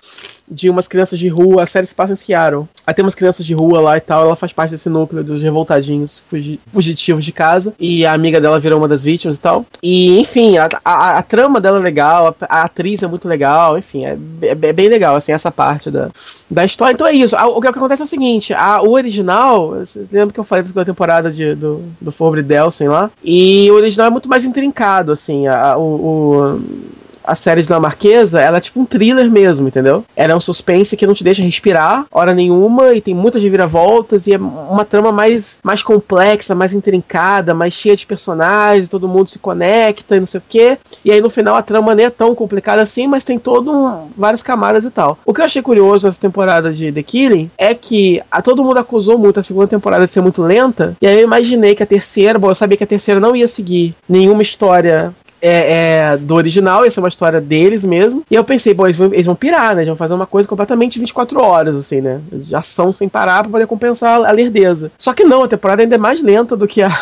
de 0.49 0.69
umas 0.69 0.89
crianças 0.89 1.19
de 1.19 1.29
rua. 1.29 1.63
A 1.63 1.67
série 1.67 1.87
se 1.87 1.95
passa 1.95 2.13
em 2.13 2.17
Seattle. 2.17 2.69
Aí 2.87 2.95
tem 2.95 3.05
umas 3.05 3.15
crianças 3.15 3.45
de 3.47 3.55
rua 3.55 3.81
lá 3.81 3.97
e 3.97 4.01
tal. 4.01 4.25
Ela 4.25 4.37
faz 4.37 4.53
parte 4.53 4.73
desse 4.73 4.89
núcleo 4.89 5.23
dos 5.23 5.43
revoltadinhos 5.43 6.21
fugi, 6.29 6.61
fugitivos 6.73 7.25
de 7.25 7.33
casa. 7.33 7.75
E 7.79 8.05
a 8.05 8.13
amiga 8.13 8.41
dela 8.41 8.59
virou 8.59 8.79
uma 8.79 8.89
das 8.89 9.03
vítimas 9.03 9.37
e 9.37 9.41
tal. 9.41 9.65
E, 9.83 10.19
enfim, 10.19 10.59
a, 10.59 10.69
a, 10.85 11.19
a 11.19 11.23
trama 11.23 11.61
dela 11.61 11.79
é 11.79 11.83
legal. 11.83 12.29
A, 12.41 12.47
a, 12.61 12.63
atriz 12.65 13.03
é 13.03 13.07
muito 13.07 13.29
legal. 13.29 13.79
Enfim, 13.79 14.05
é, 14.05 14.17
é, 14.43 14.49
é, 14.49 14.73
bem 14.73 14.89
legal, 14.89 15.17
assim, 15.17 15.33
essa 15.33 15.51
parte 15.51 15.91
da, 15.91 16.11
da 16.51 16.65
história. 16.65 16.95
Então 16.95 17.07
é 17.07 17.13
isso. 17.13 17.37
O, 17.37 17.59
o 17.59 17.61
que 17.61 17.69
acontece 17.69 18.03
é 18.03 18.05
o 18.05 18.09
seguinte: 18.09 18.53
a, 18.53 18.83
o 18.83 18.93
original. 18.93 19.75
Lembra 20.11 20.33
que 20.33 20.41
eu 20.41 20.45
falei 20.45 20.63
da 20.63 20.69
segunda 20.69 20.87
temporada 20.87 21.31
de, 21.31 21.55
do, 21.55 21.83
do 22.01 22.13
Fobre 22.13 22.43
Delsen 22.43 22.89
lá? 22.89 23.11
E 23.23 23.71
o 23.71 23.75
original 23.75 24.09
é 24.09 24.11
muito 24.11 24.29
mais 24.29 24.45
intrincado, 24.45 25.13
assim. 25.13 25.47
A, 25.47 25.77
o, 25.77 25.83
o 25.83 26.93
a 27.25 27.35
série 27.35 27.63
dinamarquesa, 27.63 28.41
ela 28.41 28.59
é 28.59 28.61
tipo 28.61 28.81
um 28.81 28.85
thriller 28.85 29.31
mesmo, 29.31 29.69
entendeu? 29.69 30.05
Ela 30.17 30.33
é 30.33 30.37
um 30.37 30.41
suspense 30.41 30.97
que 30.97 31.07
não 31.07 31.15
te 31.15 31.25
deixa 31.25 31.43
respirar 31.43 32.07
hora 32.11 32.35
nenhuma 32.35 32.93
e 32.93 33.01
tem 33.01 33.15
muitas 33.15 33.43
reviravoltas 33.43 34.27
e 34.27 34.35
é 34.35 34.39
uma 34.39 34.85
trama 34.85 35.13
mais, 35.13 35.59
mais 35.63 35.83
complexa, 35.83 36.55
mais 36.55 36.73
intrincada, 36.73 37.55
mais 37.55 37.73
cheia 37.73 37.97
de 37.97 38.07
personagens, 38.07 38.89
todo 38.89 39.09
mundo 39.09 39.29
se 39.29 39.39
conecta 39.39 40.17
e 40.17 40.21
não 40.21 40.27
sei 40.27 40.39
o 40.39 40.45
quê. 40.49 40.79
E 41.05 41.11
aí 41.11 41.21
no 41.21 41.31
final 41.31 41.57
a 41.57 41.63
trama 41.63 41.95
nem 41.95 42.07
é 42.07 42.11
tão 42.11 42.35
complicada 42.35 42.83
assim, 42.83 43.07
mas 43.07 43.25
tem 43.25 43.39
todo 43.39 43.73
um, 43.73 44.09
várias 44.17 44.43
camadas 44.43 44.85
e 44.85 44.91
tal. 44.91 45.19
O 45.25 45.33
que 45.33 45.41
eu 45.41 45.45
achei 45.45 45.63
curioso 45.63 46.07
nessa 46.07 46.21
temporada 46.21 46.73
de 46.73 46.93
The 46.93 47.03
Killing 47.03 47.51
é 47.57 47.75
que 47.75 48.23
a, 48.31 48.43
todo 48.43 48.65
mundo 48.65 48.79
acusou 48.79 49.19
muito 49.19 49.41
a 49.41 49.43
segunda 49.43 49.67
temporada 49.67 50.07
de 50.07 50.13
ser 50.13 50.21
muito 50.21 50.43
lenta, 50.43 50.97
e 51.01 51.07
aí 51.07 51.17
eu 51.17 51.25
imaginei 51.25 51.75
que 51.75 51.83
a 51.83 51.87
terceira, 51.87 52.39
bom, 52.39 52.51
eu 52.51 52.55
sabia 52.55 52.77
que 52.77 52.85
a 52.85 52.87
terceira 52.87 53.21
não 53.21 53.35
ia 53.35 53.49
seguir 53.49 53.95
nenhuma 54.09 54.43
história 54.43 55.15
é, 55.43 56.13
é, 56.13 56.17
do 56.17 56.37
original, 56.37 56.85
essa 56.85 57.01
é 57.01 57.03
uma 57.03 57.09
história 57.09 57.41
deles 57.41 57.85
mesmo. 57.85 58.23
E 58.31 58.35
eu 58.35 58.45
pensei, 58.45 58.73
bom, 58.73 58.87
eles 58.87 58.97
vão, 58.97 59.13
eles 59.13 59.27
vão 59.27 59.35
pirar, 59.35 59.75
né? 59.75 59.81
Eles 59.81 59.89
vão 59.89 59.97
fazer 59.97 60.15
uma 60.15 60.27
coisa 60.27 60.49
completamente 60.49 61.01
24 61.01 61.43
horas, 61.43 61.77
assim, 61.77 62.01
né? 62.01 62.21
De 62.31 62.55
ação 62.55 62.95
sem 62.95 63.09
parar 63.09 63.43
pra 63.43 63.51
poder 63.51 63.67
compensar 63.67 64.25
a 64.25 64.31
lerdeza. 64.31 64.93
Só 64.97 65.13
que 65.13 65.25
não, 65.25 65.43
a 65.43 65.49
temporada 65.49 65.83
ainda 65.83 65.97
é 65.97 65.99
mais 65.99 66.23
lenta 66.23 66.57
do 66.57 66.69
que 66.69 66.81
a, 66.81 66.97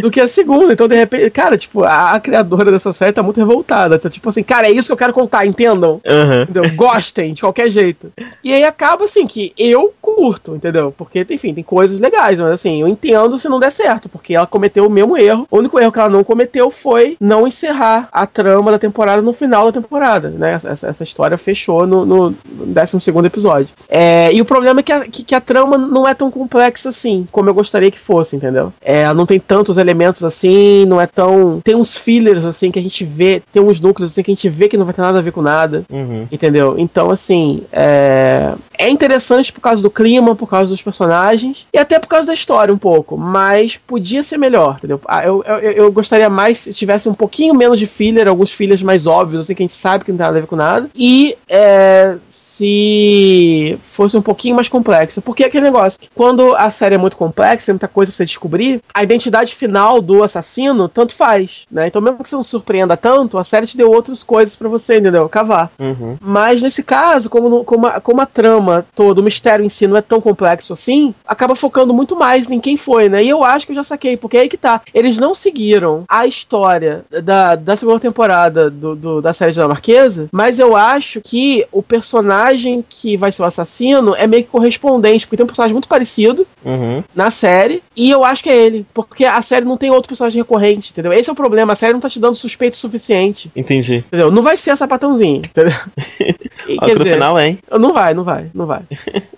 do 0.00 0.10
que 0.10 0.20
a 0.20 0.26
segunda. 0.26 0.72
Então, 0.72 0.88
de 0.88 0.96
repente, 0.96 1.30
cara, 1.30 1.56
tipo, 1.56 1.84
a, 1.84 2.12
a, 2.12 2.20
criadora 2.20 2.70
dessa 2.70 2.92
série 2.92 3.12
tá 3.12 3.22
muito 3.22 3.38
revoltada. 3.38 3.98
Tá 3.98 4.08
tipo 4.08 4.28
assim, 4.28 4.42
cara, 4.42 4.68
é 4.68 4.70
isso 4.70 4.88
que 4.88 4.92
eu 4.92 4.96
quero 4.96 5.12
contar, 5.12 5.46
entendam? 5.46 6.00
Uhum. 6.04 6.42
Entendeu? 6.42 6.64
Gostem 6.74 7.32
de 7.32 7.40
qualquer 7.40 7.70
jeito. 7.70 8.12
E 8.42 8.52
aí 8.52 8.64
acaba 8.64 9.04
assim 9.04 9.26
que 9.26 9.52
eu 9.56 9.92
curto, 10.00 10.56
entendeu? 10.56 10.92
Porque, 10.96 11.26
enfim, 11.30 11.54
tem 11.54 11.64
coisas 11.64 12.00
legais, 12.00 12.38
mas 12.38 12.52
assim, 12.52 12.80
eu 12.80 12.88
entendo 12.88 13.38
se 13.38 13.48
não 13.48 13.60
der 13.60 13.72
certo, 13.72 14.08
porque 14.08 14.34
ela 14.34 14.46
cometeu 14.46 14.86
o 14.86 14.90
mesmo 14.90 15.16
erro. 15.16 15.46
O 15.50 15.58
único 15.58 15.78
erro 15.78 15.92
que 15.92 15.98
ela 15.98 16.08
não 16.08 16.24
cometeu 16.24 16.70
foi 16.70 17.16
não 17.20 17.46
encerrar 17.46 18.08
a 18.12 18.26
trama 18.26 18.70
da 18.70 18.78
temporada 18.78 19.22
no 19.22 19.32
final 19.32 19.70
da 19.70 19.80
temporada, 19.80 20.30
né? 20.30 20.54
Essa, 20.54 20.88
essa 20.88 21.04
história 21.04 21.36
fechou 21.36 21.86
no, 21.86 22.04
no 22.04 22.34
12 22.44 23.10
episódio. 23.24 23.68
É, 23.88 24.32
e 24.32 24.40
o 24.40 24.44
problema 24.44 24.80
é 24.80 24.82
que 24.82 24.92
a, 24.92 25.00
que, 25.00 25.24
que 25.24 25.34
a 25.34 25.40
trama 25.40 25.76
não 25.76 26.06
é 26.06 26.14
tão 26.14 26.30
complexa 26.30 26.88
assim, 26.88 27.26
como 27.30 27.48
eu 27.50 27.54
gostaria 27.54 27.90
que 27.90 27.98
fosse, 27.98 28.36
entendeu? 28.36 28.72
É, 28.80 29.02
ela 29.02 29.14
não 29.14 29.26
tem 29.26 29.38
tantos 29.46 29.76
elementos 29.76 30.24
assim, 30.24 30.84
não 30.86 31.00
é 31.00 31.06
tão. 31.06 31.60
Tem 31.62 31.74
uns 31.74 31.96
fillers 31.96 32.44
assim 32.44 32.70
que 32.70 32.78
a 32.78 32.82
gente 32.82 33.04
vê, 33.04 33.42
tem 33.52 33.62
uns 33.62 33.80
núcleos 33.80 34.12
assim 34.12 34.22
que 34.22 34.30
a 34.30 34.34
gente 34.34 34.48
vê 34.48 34.68
que 34.68 34.76
não 34.76 34.84
vai 34.84 34.94
ter 34.94 35.02
nada 35.02 35.18
a 35.18 35.22
ver 35.22 35.32
com 35.32 35.42
nada. 35.42 35.84
Uhum. 35.90 36.26
Entendeu? 36.30 36.76
Então, 36.78 37.10
assim, 37.10 37.62
é... 37.72 38.54
é 38.82 38.88
interessante 38.88 39.52
por 39.52 39.60
causa 39.60 39.80
do 39.80 39.90
clima, 39.90 40.34
por 40.34 40.48
causa 40.48 40.70
dos 40.70 40.82
personagens 40.82 41.66
e 41.72 41.78
até 41.78 42.00
por 42.00 42.08
causa 42.08 42.26
da 42.26 42.34
história 42.34 42.74
um 42.74 42.78
pouco, 42.78 43.16
mas 43.16 43.76
podia 43.76 44.22
ser 44.24 44.38
melhor, 44.38 44.76
entendeu? 44.78 45.00
Ah, 45.06 45.24
eu, 45.24 45.44
eu, 45.44 45.72
eu 45.72 45.92
gostaria 45.92 46.28
mais 46.28 46.58
se 46.58 46.72
tivesse 46.74 47.08
um 47.08 47.14
pouquinho 47.14 47.54
menos 47.54 47.78
de 47.78 47.86
filler, 47.86 48.26
alguns 48.26 48.50
fillers 48.50 48.82
mais 48.82 49.06
óbvios, 49.06 49.42
assim, 49.42 49.54
que 49.54 49.62
a 49.62 49.64
gente 49.64 49.74
sabe 49.74 50.04
que 50.04 50.10
não 50.10 50.18
tem 50.18 50.26
nada 50.26 50.38
a 50.38 50.40
ver 50.40 50.46
com 50.48 50.56
nada. 50.56 50.90
E 50.96 51.36
é, 51.48 52.16
se 52.28 53.78
fosse 53.92 54.16
um 54.16 54.22
pouquinho 54.22 54.56
mais 54.56 54.68
complexa. 54.68 55.20
Porque 55.20 55.44
é 55.44 55.46
aquele 55.46 55.64
negócio, 55.64 56.00
quando 56.14 56.54
a 56.56 56.70
série 56.70 56.94
é 56.94 56.98
muito 56.98 57.16
complexa, 57.16 57.66
tem 57.66 57.74
muita 57.74 57.88
coisa 57.88 58.10
pra 58.10 58.16
você 58.16 58.24
descobrir, 58.24 58.82
a 58.92 59.02
identidade 59.02 59.54
final 59.54 60.00
do 60.00 60.24
assassino, 60.24 60.88
tanto 60.88 61.14
faz, 61.14 61.66
né? 61.70 61.86
Então, 61.86 62.02
mesmo 62.02 62.22
que 62.22 62.28
você 62.28 62.36
não 62.36 62.44
surpreenda 62.44 62.96
tanto, 62.96 63.38
a 63.38 63.44
série 63.44 63.66
te 63.66 63.76
deu 63.76 63.90
outras 63.90 64.22
coisas 64.22 64.56
para 64.56 64.68
você, 64.68 64.98
entendeu? 64.98 65.28
Cavar. 65.28 65.70
Uhum. 65.78 66.16
Mas 66.20 66.62
nesse 66.62 66.82
caso, 66.82 67.30
como, 67.30 67.64
como, 67.64 67.86
a, 67.86 68.00
como 68.00 68.20
a 68.20 68.26
trama 68.26 68.71
todo, 68.80 69.18
o 69.18 69.22
mistério 69.22 69.64
em 69.64 69.68
si 69.68 69.86
não 69.86 69.96
é 69.96 70.02
tão 70.02 70.20
complexo 70.20 70.72
assim, 70.72 71.14
acaba 71.26 71.54
focando 71.54 71.94
muito 71.94 72.16
mais 72.16 72.50
em 72.50 72.60
quem 72.60 72.76
foi, 72.76 73.08
né? 73.08 73.22
E 73.22 73.28
eu 73.28 73.44
acho 73.44 73.66
que 73.66 73.72
eu 73.72 73.76
já 73.76 73.84
saquei, 73.84 74.16
porque 74.16 74.36
é 74.36 74.40
aí 74.40 74.48
que 74.48 74.56
tá. 74.56 74.80
Eles 74.94 75.18
não 75.18 75.34
seguiram 75.34 76.04
a 76.08 76.26
história 76.26 77.04
da, 77.22 77.54
da 77.54 77.76
segunda 77.76 78.00
temporada 78.00 78.70
do, 78.70 78.94
do 78.96 79.20
da 79.20 79.34
série 79.34 79.52
dinamarquesa, 79.52 80.28
mas 80.32 80.58
eu 80.58 80.76
acho 80.76 81.20
que 81.20 81.66
o 81.70 81.82
personagem 81.82 82.84
que 82.88 83.16
vai 83.16 83.30
ser 83.30 83.42
o 83.42 83.46
assassino 83.46 84.14
é 84.14 84.26
meio 84.26 84.44
que 84.44 84.50
correspondente, 84.50 85.26
porque 85.26 85.36
tem 85.36 85.44
um 85.44 85.48
personagem 85.48 85.74
muito 85.74 85.88
parecido 85.88 86.46
uhum. 86.64 87.02
na 87.14 87.30
série, 87.30 87.82
e 87.96 88.10
eu 88.10 88.24
acho 88.24 88.42
que 88.42 88.50
é 88.50 88.56
ele. 88.56 88.86
Porque 88.92 89.22
porque 89.22 89.26
a 89.26 89.42
série 89.42 89.64
não 89.64 89.76
tem 89.76 89.90
outro 89.90 90.08
personagem 90.08 90.40
recorrente, 90.40 90.90
entendeu? 90.90 91.12
Esse 91.12 91.28
é 91.28 91.32
o 91.32 91.36
problema, 91.36 91.74
a 91.74 91.76
série 91.76 91.92
não 91.92 92.00
tá 92.00 92.08
te 92.08 92.18
dando 92.18 92.34
suspeito 92.34 92.76
suficiente. 92.76 93.50
Entendi. 93.54 93.98
Entendeu? 93.98 94.30
Não 94.30 94.42
vai 94.42 94.56
ser 94.56 94.70
a 94.70 94.76
sapatãozinha, 94.76 95.38
entendeu? 95.38 95.74
E, 96.68 96.78
quer 96.78 96.96
dizer, 96.96 97.14
final, 97.14 97.36
hein? 97.40 97.58
Não 97.72 97.92
vai, 97.92 98.14
não 98.14 98.22
vai, 98.22 98.48
não 98.54 98.66
vai. 98.66 98.86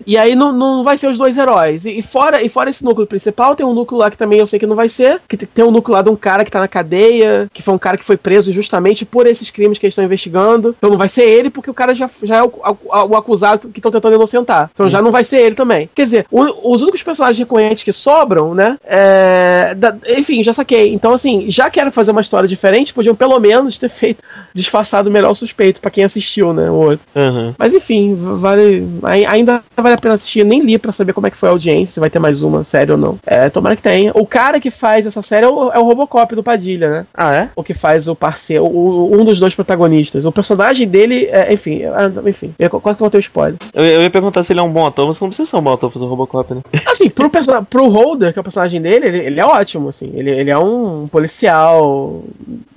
E 0.06 0.16
aí 0.16 0.34
não, 0.34 0.52
não 0.52 0.82
vai 0.82 0.98
ser 0.98 1.08
os 1.08 1.18
dois 1.18 1.36
heróis. 1.36 1.84
E, 1.84 1.98
e, 1.98 2.02
fora, 2.02 2.42
e 2.42 2.48
fora 2.48 2.70
esse 2.70 2.84
núcleo 2.84 3.06
principal, 3.06 3.54
tem 3.54 3.66
um 3.66 3.74
núcleo 3.74 4.00
lá 4.00 4.10
que 4.10 4.18
também 4.18 4.38
eu 4.38 4.46
sei 4.46 4.58
que 4.58 4.66
não 4.66 4.76
vai 4.76 4.88
ser. 4.88 5.20
Que 5.28 5.36
tem 5.36 5.64
um 5.64 5.70
núcleo 5.70 5.94
lá 5.94 6.02
de 6.02 6.10
um 6.10 6.16
cara 6.16 6.44
que 6.44 6.50
tá 6.50 6.60
na 6.60 6.68
cadeia, 6.68 7.48
que 7.52 7.62
foi 7.62 7.74
um 7.74 7.78
cara 7.78 7.96
que 7.96 8.04
foi 8.04 8.16
preso 8.16 8.52
justamente 8.52 9.04
por 9.04 9.26
esses 9.26 9.50
crimes 9.50 9.78
que 9.78 9.86
eles 9.86 9.92
estão 9.92 10.04
investigando. 10.04 10.74
Então 10.76 10.90
não 10.90 10.98
vai 10.98 11.08
ser 11.08 11.24
ele, 11.24 11.50
porque 11.50 11.70
o 11.70 11.74
cara 11.74 11.94
já, 11.94 12.08
já 12.22 12.36
é 12.36 12.42
o, 12.42 12.46
o, 12.46 12.76
o 13.10 13.16
acusado 13.16 13.68
que 13.68 13.78
estão 13.78 13.92
tentando 13.92 14.14
inocentar. 14.16 14.70
Então 14.72 14.86
hum. 14.86 14.90
já 14.90 15.00
não 15.00 15.10
vai 15.10 15.24
ser 15.24 15.40
ele 15.40 15.54
também. 15.54 15.88
Quer 15.94 16.04
dizer, 16.04 16.26
o, 16.30 16.72
os 16.72 16.82
únicos 16.82 17.02
personagens 17.02 17.38
recorrentes 17.38 17.84
que 17.84 17.92
sobram, 17.92 18.54
né? 18.54 18.78
É, 18.84 19.74
da, 19.74 19.96
enfim, 20.08 20.42
já 20.42 20.52
saquei. 20.52 20.92
Então, 20.92 21.12
assim, 21.12 21.50
já 21.50 21.70
quero 21.70 21.90
fazer 21.90 22.10
uma 22.10 22.20
história 22.20 22.48
diferente, 22.48 22.94
podiam 22.94 23.14
pelo 23.14 23.38
menos 23.38 23.78
ter 23.78 23.88
feito 23.88 24.22
disfarçado 24.52 25.10
melhor 25.10 25.32
o 25.32 25.36
suspeito 25.36 25.80
para 25.80 25.90
quem 25.90 26.04
assistiu, 26.04 26.52
né? 26.52 26.70
O 26.70 26.74
outro. 26.74 27.00
Uhum. 27.14 27.52
Mas 27.58 27.74
enfim, 27.74 28.14
vale. 28.14 28.86
Ainda 29.28 29.62
vale 29.76 29.93
a 29.94 29.98
pena 29.98 30.14
assistir. 30.14 30.44
Nem 30.44 30.62
li 30.62 30.78
para 30.78 30.92
saber 30.92 31.12
como 31.12 31.26
é 31.26 31.30
que 31.30 31.36
foi 31.36 31.48
a 31.48 31.52
audiência, 31.52 31.94
se 31.94 32.00
vai 32.00 32.10
ter 32.10 32.18
mais 32.18 32.42
uma 32.42 32.64
série 32.64 32.92
ou 32.92 32.98
não. 32.98 33.18
É, 33.26 33.48
tomara 33.48 33.76
que 33.76 33.82
tenha. 33.82 34.12
O 34.14 34.26
cara 34.26 34.60
que 34.60 34.70
faz 34.70 35.06
essa 35.06 35.22
série 35.22 35.46
é 35.46 35.48
o, 35.48 35.72
é 35.72 35.78
o 35.78 35.84
Robocop 35.84 36.34
do 36.34 36.42
Padilha, 36.42 36.90
né? 36.90 37.06
Ah, 37.14 37.34
é? 37.34 37.48
O 37.56 37.62
que 37.62 37.74
faz 37.74 38.08
o 38.08 38.14
parceiro, 38.14 38.64
o, 38.64 39.14
um 39.14 39.24
dos 39.24 39.40
dois 39.40 39.54
protagonistas. 39.54 40.24
O 40.24 40.32
personagem 40.32 40.86
dele, 40.86 41.26
é, 41.30 41.52
enfim, 41.52 41.82
é, 41.82 42.28
enfim. 42.28 42.54
Quase 42.70 42.96
que 42.96 43.02
eu 43.02 43.06
vou 43.06 43.10
ter 43.10 43.18
o 43.18 43.20
spoiler. 43.20 43.58
Eu, 43.72 43.84
eu, 43.84 44.02
ia 44.02 44.10
perguntar 44.10 44.44
se 44.44 44.52
ele 44.52 44.60
é 44.60 44.62
um 44.62 44.72
bom 44.72 44.86
ator, 44.86 45.08
mas 45.08 45.20
não 45.20 45.28
precisa 45.28 45.48
ser 45.48 45.56
um 45.56 45.62
bom 45.62 45.72
ator 45.72 45.90
fazer 45.90 46.04
o 46.04 46.08
Robocop, 46.08 46.54
né? 46.54 46.60
Assim, 46.86 47.08
pro, 47.08 47.30
pro 47.68 47.88
Holder, 47.88 48.32
que 48.32 48.38
é 48.38 48.40
o 48.40 48.44
personagem 48.44 48.80
dele, 48.80 49.06
ele, 49.06 49.18
ele 49.18 49.40
é 49.40 49.44
ótimo, 49.44 49.88
assim. 49.88 50.12
Ele, 50.14 50.30
ele 50.30 50.50
é 50.50 50.58
um 50.58 51.08
policial, 51.08 52.22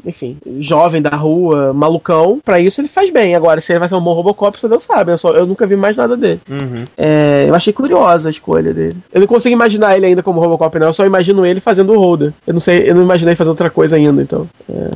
enfim, 0.06 0.38
jovem 0.60 1.02
da 1.02 1.15
rua, 1.15 1.73
malucão. 1.73 2.39
Pra 2.44 2.60
isso 2.60 2.81
ele 2.81 2.88
faz 2.88 3.11
bem. 3.11 3.35
Agora, 3.35 3.61
se 3.61 3.72
ele 3.72 3.80
vai 3.80 3.89
ser 3.89 3.95
um 3.95 4.02
bom 4.02 4.14
Robocop, 4.14 4.60
só 4.60 4.68
Deus 4.68 4.84
sabe. 4.84 5.11
Eu, 5.11 5.18
só, 5.18 5.31
eu 5.31 5.45
nunca 5.45 5.65
vi 5.65 5.76
mais 5.76 5.98
nada 5.98 6.15
dele. 6.15 6.39
Uhum. 6.49 6.85
É, 6.98 7.06
eu 7.47 7.55
achei 7.55 7.73
curiosa 7.73 8.29
a 8.29 8.31
escolha 8.31 8.73
dele. 8.73 8.97
Eu 9.11 9.21
não 9.21 9.27
consigo 9.27 9.53
imaginar 9.53 9.95
ele 9.95 10.07
ainda 10.07 10.23
como 10.23 10.39
Robocop, 10.39 10.79
não. 10.79 10.88
Eu 10.88 10.93
só 10.93 11.05
imagino 11.05 11.45
ele 11.45 11.59
fazendo 11.59 11.93
o 11.93 11.99
Holder. 11.99 12.34
Eu 12.45 12.53
não 12.53 12.61
sei, 12.61 12.89
eu 12.89 12.95
não 12.95 13.03
imaginei 13.03 13.35
fazer 13.35 13.49
outra 13.49 13.69
coisa 13.69 13.95
ainda, 13.95 14.21
então. 14.21 14.47
É... 14.69 14.89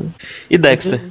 E 0.49 0.57
Dexter? 0.57 1.01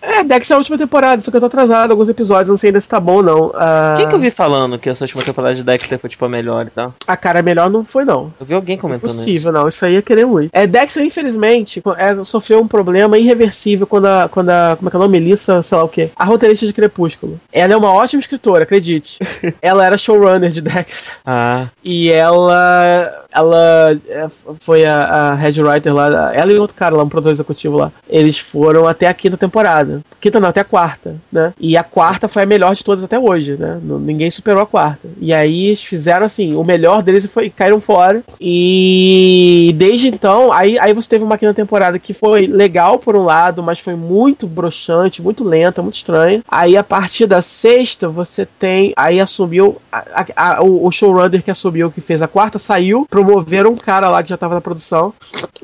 É, 0.00 0.22
Dexter 0.24 0.54
é 0.54 0.56
a 0.56 0.58
última 0.58 0.78
temporada, 0.78 1.20
só 1.22 1.30
que 1.30 1.36
eu 1.36 1.40
tô 1.40 1.46
atrasado 1.46 1.90
alguns 1.90 2.08
episódios, 2.08 2.48
não 2.48 2.56
sei 2.56 2.68
ainda 2.68 2.80
se 2.80 2.88
tá 2.88 3.00
bom 3.00 3.16
ou 3.16 3.22
não. 3.22 3.46
Uh... 3.48 3.96
Quem 3.96 4.08
que 4.08 4.14
eu 4.14 4.20
vi 4.20 4.30
falando 4.30 4.78
que 4.78 4.88
essa 4.88 5.04
última 5.04 5.22
temporada 5.22 5.54
de 5.54 5.62
Dexter 5.62 5.98
foi 5.98 6.10
tipo 6.10 6.24
a 6.24 6.28
melhor 6.28 6.66
e 6.66 6.70
tal? 6.70 6.94
A 7.06 7.16
cara 7.16 7.42
melhor 7.42 7.68
não 7.68 7.84
foi, 7.84 8.04
não. 8.04 8.32
Eu 8.38 8.46
vi 8.46 8.54
alguém 8.54 8.78
comentando. 8.78 9.10
Impossível, 9.10 9.50
isso. 9.50 9.52
não. 9.52 9.68
Isso 9.68 9.84
aí 9.84 9.96
é 9.96 10.02
querer 10.02 10.26
muito. 10.26 10.50
É, 10.52 10.66
Dexter, 10.66 11.04
infelizmente, 11.04 11.82
é, 11.96 12.24
sofreu 12.24 12.60
um 12.60 12.68
problema 12.68 13.18
irreversível 13.18 13.86
quando 13.86 14.06
a, 14.06 14.28
quando 14.28 14.50
a. 14.50 14.76
Como 14.76 14.88
é 14.88 14.90
que 14.90 14.96
é 14.96 14.98
o 14.98 15.02
nome? 15.02 15.16
Melissa, 15.18 15.62
sei 15.62 15.78
lá 15.78 15.84
o 15.84 15.88
quê. 15.88 16.10
A 16.16 16.24
roteirista 16.24 16.66
de 16.66 16.72
Crepúsculo. 16.72 17.40
Ela 17.52 17.72
é 17.72 17.76
uma 17.76 17.92
ótima 17.92 18.20
escritora, 18.20 18.64
acredite. 18.64 19.18
ela 19.62 19.84
era 19.84 19.98
showrunner 19.98 20.45
de 20.50 20.60
Dexter. 20.60 21.12
Ah. 21.24 21.68
E 21.84 22.10
ela 22.10 23.25
ela 23.36 23.98
é, 24.08 24.26
foi 24.60 24.86
a, 24.86 25.04
a 25.04 25.34
head 25.34 25.62
writer 25.62 25.94
lá, 25.94 26.34
ela 26.34 26.52
e 26.52 26.58
outro 26.58 26.74
cara 26.74 26.96
lá, 26.96 27.02
um 27.02 27.08
produtor 27.08 27.32
executivo 27.32 27.76
lá. 27.76 27.92
Eles 28.08 28.38
foram 28.38 28.88
até 28.88 29.06
a 29.06 29.14
quinta 29.14 29.36
temporada. 29.36 30.00
Quinta 30.20 30.40
não, 30.40 30.48
até 30.48 30.60
a 30.60 30.64
quarta, 30.64 31.16
né? 31.30 31.52
E 31.60 31.76
a 31.76 31.84
quarta 31.84 32.28
foi 32.28 32.44
a 32.44 32.46
melhor 32.46 32.74
de 32.74 32.82
todas 32.82 33.04
até 33.04 33.18
hoje, 33.18 33.56
né? 33.58 33.78
Ninguém 33.82 34.30
superou 34.30 34.62
a 34.62 34.66
quarta. 34.66 35.08
E 35.20 35.34
aí 35.34 35.66
eles 35.66 35.84
fizeram 35.84 36.24
assim, 36.24 36.54
o 36.54 36.64
melhor 36.64 37.02
deles 37.02 37.26
foi 37.26 37.50
caíram 37.50 37.80
fora. 37.80 38.22
E 38.40 39.74
desde 39.76 40.08
então, 40.08 40.50
aí, 40.50 40.78
aí 40.78 40.94
você 40.94 41.10
teve 41.10 41.24
uma 41.24 41.36
quinta 41.36 41.52
temporada 41.52 41.98
que 41.98 42.14
foi 42.14 42.46
legal 42.46 42.98
por 42.98 43.14
um 43.16 43.24
lado, 43.24 43.62
mas 43.62 43.78
foi 43.78 43.94
muito 43.94 44.46
broxante, 44.46 45.20
muito 45.22 45.44
lenta, 45.44 45.82
muito 45.82 45.96
estranha. 45.96 46.42
Aí 46.48 46.76
a 46.76 46.84
partir 46.84 47.26
da 47.26 47.42
sexta, 47.42 48.08
você 48.08 48.46
tem. 48.46 48.92
Aí 48.96 49.20
assumiu. 49.20 49.76
A, 49.92 50.22
a, 50.36 50.56
a, 50.56 50.62
o 50.62 50.90
showrunner 50.90 51.42
que 51.42 51.50
assumiu, 51.50 51.90
que 51.90 52.00
fez 52.00 52.22
a 52.22 52.28
quarta, 52.28 52.58
saiu 52.58 53.06
para 53.08 53.25
promoveram 53.26 53.72
um 53.72 53.76
cara 53.76 54.08
lá 54.08 54.22
que 54.22 54.30
já 54.30 54.36
tava 54.36 54.54
na 54.54 54.60
produção. 54.60 55.12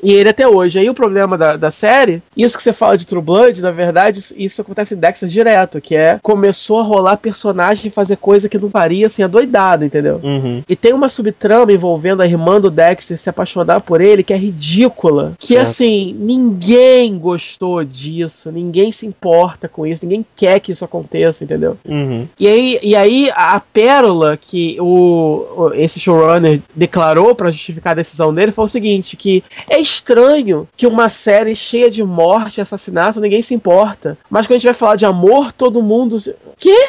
E 0.03 0.13
ele 0.13 0.29
até 0.29 0.47
hoje. 0.49 0.79
Aí 0.79 0.91
o 0.91 0.95
problema 0.95 1.39
da, 1.39 1.57
da 1.57 1.71
série, 1.71 2.21
isso 2.37 2.57
que 2.57 2.63
você 2.63 2.73
fala 2.73 2.99
de 2.99 3.07
True 3.07 3.23
Blood, 3.23 3.63
na 3.63 3.71
verdade, 3.71 4.19
isso, 4.19 4.35
isso 4.37 4.61
acontece 4.61 4.95
em 4.95 4.99
Dexter 4.99 5.29
direto, 5.29 5.81
que 5.81 5.95
é 5.95 6.19
começou 6.23 6.81
a 6.81 6.83
rolar 6.83 7.17
personagem 7.19 7.87
e 7.87 7.91
fazer 7.91 8.17
coisa 8.17 8.49
que 8.49 8.59
não 8.59 8.69
faria 8.69 9.07
assim, 9.07 9.23
adoidado, 9.23 9.85
entendeu? 9.85 10.21
Uhum. 10.23 10.63
E 10.69 10.75
tem 10.75 10.93
uma 10.93 11.09
subtrama 11.09 11.73
envolvendo 11.73 12.21
a 12.23 12.27
irmã 12.27 12.61
do 12.61 12.71
Dexter 12.71 13.17
se 13.17 13.31
apaixonar 13.31 13.81
por 13.81 14.01
ele, 14.01 14.23
que 14.25 14.33
é 14.33 14.37
ridícula. 14.37 15.35
Que 15.39 15.55
Certo. 15.55 15.63
assim, 15.69 16.17
ninguém 16.19 17.17
gostou 17.19 17.85
disso, 17.85 18.51
ninguém 18.51 18.91
se 18.91 19.07
importa 19.07 19.69
com 19.69 19.87
isso, 19.87 20.05
ninguém 20.05 20.27
quer 20.35 20.59
que 20.61 20.73
isso 20.73 20.85
aconteça, 20.85 21.45
entendeu? 21.45 21.77
Uhum. 21.87 22.27
E 22.41 22.49
aí, 22.49 22.79
e 22.83 22.97
aí 22.97 23.31
a, 23.35 23.61
pérola 23.61 24.37
que 24.37 24.77
o, 24.81 25.47
o- 25.57 25.71
esse 25.75 26.01
showrunner 26.01 26.61
declarou 26.75 27.35
pra 27.35 27.52
justificar 27.53 27.93
a 27.93 27.97
decisão 27.97 28.35
dele 28.35 28.53
foi 28.53 28.65
o 28.65 28.69
seguinte: 28.69 29.17
que 29.17 29.43
é 29.69 29.81
estranho 29.81 30.69
que 30.77 30.87
uma 30.87 31.09
série 31.09 31.55
cheia 31.55 31.91
de 31.91 32.03
morte 32.03 32.59
e 32.59 32.61
assassinato 32.61 33.21
ninguém 33.21 33.43
se 33.43 33.55
importa. 33.55 34.19
Mas 34.29 34.47
quando 34.47 34.57
a 34.57 34.59
gente 34.59 34.65
vai 34.65 34.75
falar 34.75 34.97
de 34.97 35.07
amor, 35.07 35.53
todo 35.53 35.83
mundo. 35.83 36.19
Quê? 36.59 36.89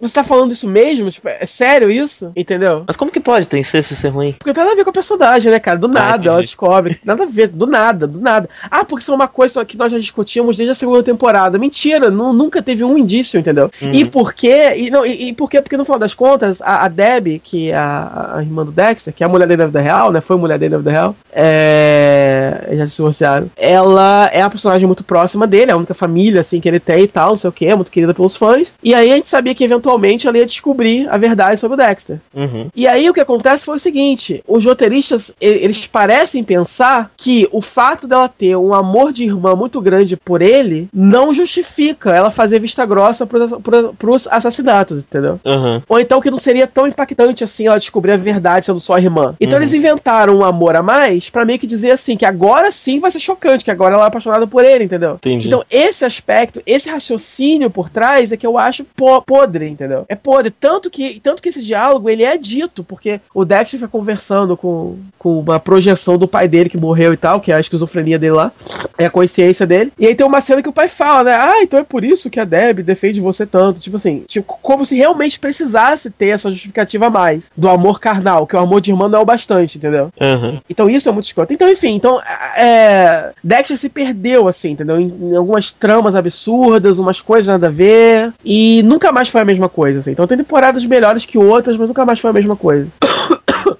Você 0.00 0.14
tá 0.14 0.24
falando 0.24 0.52
isso 0.52 0.68
mesmo? 0.68 1.10
Tipo, 1.10 1.28
é 1.28 1.44
sério 1.46 1.90
isso? 1.90 2.32
Entendeu? 2.34 2.84
Mas 2.86 2.96
como 2.96 3.10
que 3.12 3.20
pode 3.20 3.46
ter 3.48 3.58
incesto 3.58 3.92
e 3.94 3.96
ser 4.00 4.08
ruim? 4.08 4.32
Porque 4.32 4.48
não 4.50 4.54
tem 4.54 4.62
nada 4.64 4.72
a 4.72 4.76
ver 4.76 4.84
com 4.84 4.90
a 4.90 4.94
personagem, 4.94 5.50
né, 5.52 5.58
cara? 5.60 5.78
Do 5.78 5.88
nada, 5.88 6.14
entendi. 6.14 6.28
ela 6.28 6.40
descobre. 6.40 6.98
Nada 7.04 7.24
a 7.24 7.26
ver, 7.26 7.48
do 7.48 7.66
nada, 7.66 8.06
do 8.06 8.20
nada. 8.20 8.48
Ah, 8.70 8.84
porque 8.84 9.02
isso 9.02 9.12
é 9.12 9.14
uma 9.14 9.28
coisa 9.28 9.64
que 9.64 9.76
nós 9.76 9.92
já 9.92 9.98
discutimos 9.98 10.56
desde 10.56 10.72
a 10.72 10.74
segunda 10.74 11.02
temporada. 11.02 11.58
Mentira, 11.58 12.10
nu- 12.10 12.32
nunca 12.32 12.62
teve 12.62 12.82
um 12.84 12.96
indício, 12.96 13.38
entendeu? 13.38 13.70
Uhum. 13.82 13.92
E 13.92 14.04
por 14.04 14.32
quê? 14.32 14.74
E, 14.76 14.90
não, 14.90 15.04
e, 15.04 15.28
e 15.28 15.32
por 15.32 15.50
quê? 15.50 15.60
Porque 15.60 15.76
no 15.76 15.84
final 15.84 15.98
das 15.98 16.14
contas, 16.14 16.62
a, 16.62 16.84
a 16.84 16.88
Debbie, 16.88 17.38
que 17.38 17.70
é 17.70 17.76
a, 17.76 18.32
a 18.36 18.42
irmã 18.42 18.64
do 18.64 18.72
Dexter, 18.72 19.12
que 19.12 19.22
é 19.22 19.26
a 19.26 19.28
mulher 19.28 19.46
dele 19.46 19.62
na 19.62 19.66
vida 19.66 19.80
real, 19.80 20.12
né? 20.12 20.20
Foi 20.20 20.36
mulher 20.36 20.58
dele 20.58 20.72
na 20.72 20.78
vida 20.78 20.90
real. 20.92 21.16
É. 21.34 22.68
Já 22.72 22.86
se 22.86 22.96
divorciaram. 22.96 23.50
Ela 23.56 24.28
é 24.32 24.42
a 24.42 24.50
personagem 24.50 24.86
muito 24.86 25.04
próxima 25.04 25.46
dele, 25.46 25.70
é 25.70 25.74
a 25.74 25.76
única 25.76 25.94
família, 25.94 26.40
assim, 26.40 26.60
que 26.60 26.68
ele 26.68 26.80
tem 26.80 27.02
e 27.04 27.08
tal, 27.08 27.30
não 27.30 27.38
sei 27.38 27.48
o 27.50 27.52
que, 27.52 27.66
é 27.66 27.74
muito 27.74 27.90
querida 27.90 28.14
pelos 28.14 28.36
fãs. 28.36 28.72
E 28.82 28.94
aí 28.94 29.12
a 29.12 29.16
gente 29.16 29.25
sabia 29.28 29.54
que 29.54 29.64
eventualmente 29.64 30.26
ela 30.26 30.38
ia 30.38 30.46
descobrir 30.46 31.08
a 31.08 31.16
verdade 31.16 31.60
sobre 31.60 31.74
o 31.74 31.86
Dexter. 31.86 32.18
Uhum. 32.34 32.68
E 32.74 32.86
aí 32.86 33.08
o 33.08 33.14
que 33.14 33.20
acontece 33.20 33.64
foi 33.64 33.76
o 33.76 33.80
seguinte: 33.80 34.42
os 34.46 34.64
roteiristas 34.64 35.32
eles 35.40 35.86
parecem 35.86 36.44
pensar 36.44 37.10
que 37.16 37.48
o 37.52 37.60
fato 37.60 38.06
dela 38.06 38.28
ter 38.28 38.56
um 38.56 38.72
amor 38.72 39.12
de 39.12 39.24
irmã 39.24 39.54
muito 39.54 39.80
grande 39.80 40.16
por 40.16 40.42
ele 40.42 40.88
não 40.92 41.32
justifica 41.34 42.10
ela 42.10 42.30
fazer 42.30 42.58
vista 42.58 42.84
grossa 42.86 43.26
pros, 43.26 43.52
pros, 43.62 43.90
pros 43.98 44.28
assassinatos, 44.28 45.00
entendeu? 45.00 45.40
Uhum. 45.44 45.82
Ou 45.88 46.00
então 46.00 46.20
que 46.20 46.30
não 46.30 46.38
seria 46.38 46.66
tão 46.66 46.86
impactante 46.86 47.44
assim 47.44 47.66
ela 47.66 47.78
descobrir 47.78 48.12
a 48.12 48.16
verdade 48.16 48.66
sendo 48.66 48.80
só 48.80 48.94
a 48.94 49.00
irmã. 49.00 49.34
Então 49.40 49.56
Uhum. 49.56 49.62
eles 49.62 49.74
inventaram 49.74 50.36
um 50.36 50.44
amor 50.44 50.76
a 50.76 50.82
mais 50.82 51.30
pra 51.30 51.44
meio 51.44 51.58
que 51.58 51.66
dizer 51.66 51.90
assim 51.90 52.16
que 52.16 52.24
agora 52.24 52.70
sim 52.70 53.00
vai 53.00 53.10
ser 53.10 53.20
chocante, 53.20 53.64
que 53.64 53.70
agora 53.70 53.94
ela 53.94 54.04
é 54.04 54.08
apaixonada 54.08 54.46
por 54.46 54.64
ele, 54.64 54.84
entendeu? 54.84 55.14
Entendi. 55.14 55.46
Então, 55.46 55.64
esse 55.70 56.04
aspecto, 56.04 56.62
esse 56.66 56.88
raciocínio 56.88 57.70
por 57.70 57.88
trás 57.88 58.32
é 58.32 58.36
que 58.36 58.46
eu 58.46 58.58
acho 58.58 58.84
podre, 59.22 59.68
entendeu? 59.68 60.04
É 60.08 60.14
podre. 60.14 60.50
Tanto 60.50 60.90
que, 60.90 61.20
tanto 61.20 61.42
que 61.42 61.48
esse 61.48 61.62
diálogo 61.62 62.08
ele 62.08 62.24
é 62.24 62.36
dito, 62.36 62.84
porque 62.84 63.20
o 63.34 63.44
Dexter 63.44 63.80
fica 63.80 63.90
conversando 63.90 64.56
com, 64.56 64.98
com 65.18 65.40
uma 65.40 65.58
projeção 65.60 66.18
do 66.18 66.28
pai 66.28 66.48
dele 66.48 66.70
que 66.70 66.78
morreu 66.78 67.12
e 67.12 67.16
tal, 67.16 67.40
que 67.40 67.52
é 67.52 67.56
a 67.56 67.60
esquizofrenia 67.60 68.18
dele 68.18 68.34
lá, 68.34 68.52
é 68.98 69.06
a 69.06 69.10
consciência 69.10 69.66
dele. 69.66 69.92
E 69.98 70.06
aí 70.06 70.14
tem 70.14 70.26
uma 70.26 70.40
cena 70.40 70.62
que 70.62 70.68
o 70.68 70.72
pai 70.72 70.88
fala, 70.88 71.24
né? 71.24 71.34
Ah, 71.34 71.62
então 71.62 71.80
é 71.80 71.84
por 71.84 72.04
isso 72.04 72.30
que 72.30 72.40
a 72.40 72.44
Deb 72.44 72.80
defende 72.80 73.20
você 73.20 73.46
tanto. 73.46 73.80
Tipo 73.80 73.96
assim, 73.96 74.24
tipo, 74.26 74.58
como 74.62 74.84
se 74.84 74.96
realmente 74.96 75.38
precisasse 75.38 76.10
ter 76.10 76.28
essa 76.28 76.50
justificativa 76.50 77.06
a 77.06 77.10
mais 77.10 77.50
do 77.56 77.68
amor 77.68 78.00
carnal, 78.00 78.46
que 78.46 78.56
o 78.56 78.58
amor 78.58 78.80
de 78.80 78.90
irmã 78.90 79.08
não 79.08 79.18
é 79.18 79.22
o 79.22 79.26
bastante, 79.26 79.78
entendeu? 79.78 80.10
Uhum. 80.20 80.60
Então 80.68 80.88
isso 80.88 81.08
é 81.08 81.12
muito 81.12 81.26
escroto. 81.26 81.52
Então, 81.52 81.68
enfim, 81.68 81.94
então 81.94 82.20
é, 82.56 83.32
Dexter 83.42 83.76
se 83.76 83.88
perdeu, 83.88 84.48
assim, 84.48 84.70
entendeu? 84.70 85.00
Em, 85.00 85.08
em 85.08 85.36
algumas 85.36 85.72
tramas 85.72 86.14
absurdas, 86.14 86.98
umas 86.98 87.20
coisas 87.20 87.46
nada 87.46 87.66
a 87.68 87.70
ver. 87.70 88.32
E 88.44 88.82
nunca 88.96 89.12
mais 89.12 89.28
foi 89.28 89.42
a 89.42 89.44
mesma 89.44 89.68
coisa, 89.68 89.98
assim. 90.00 90.12
Então 90.12 90.26
tem 90.26 90.38
temporadas 90.38 90.84
melhores 90.84 91.26
que 91.26 91.36
outras, 91.36 91.76
mas 91.76 91.86
nunca 91.86 92.04
mais 92.04 92.18
foi 92.18 92.30
a 92.30 92.32
mesma 92.32 92.56
coisa. 92.56 92.88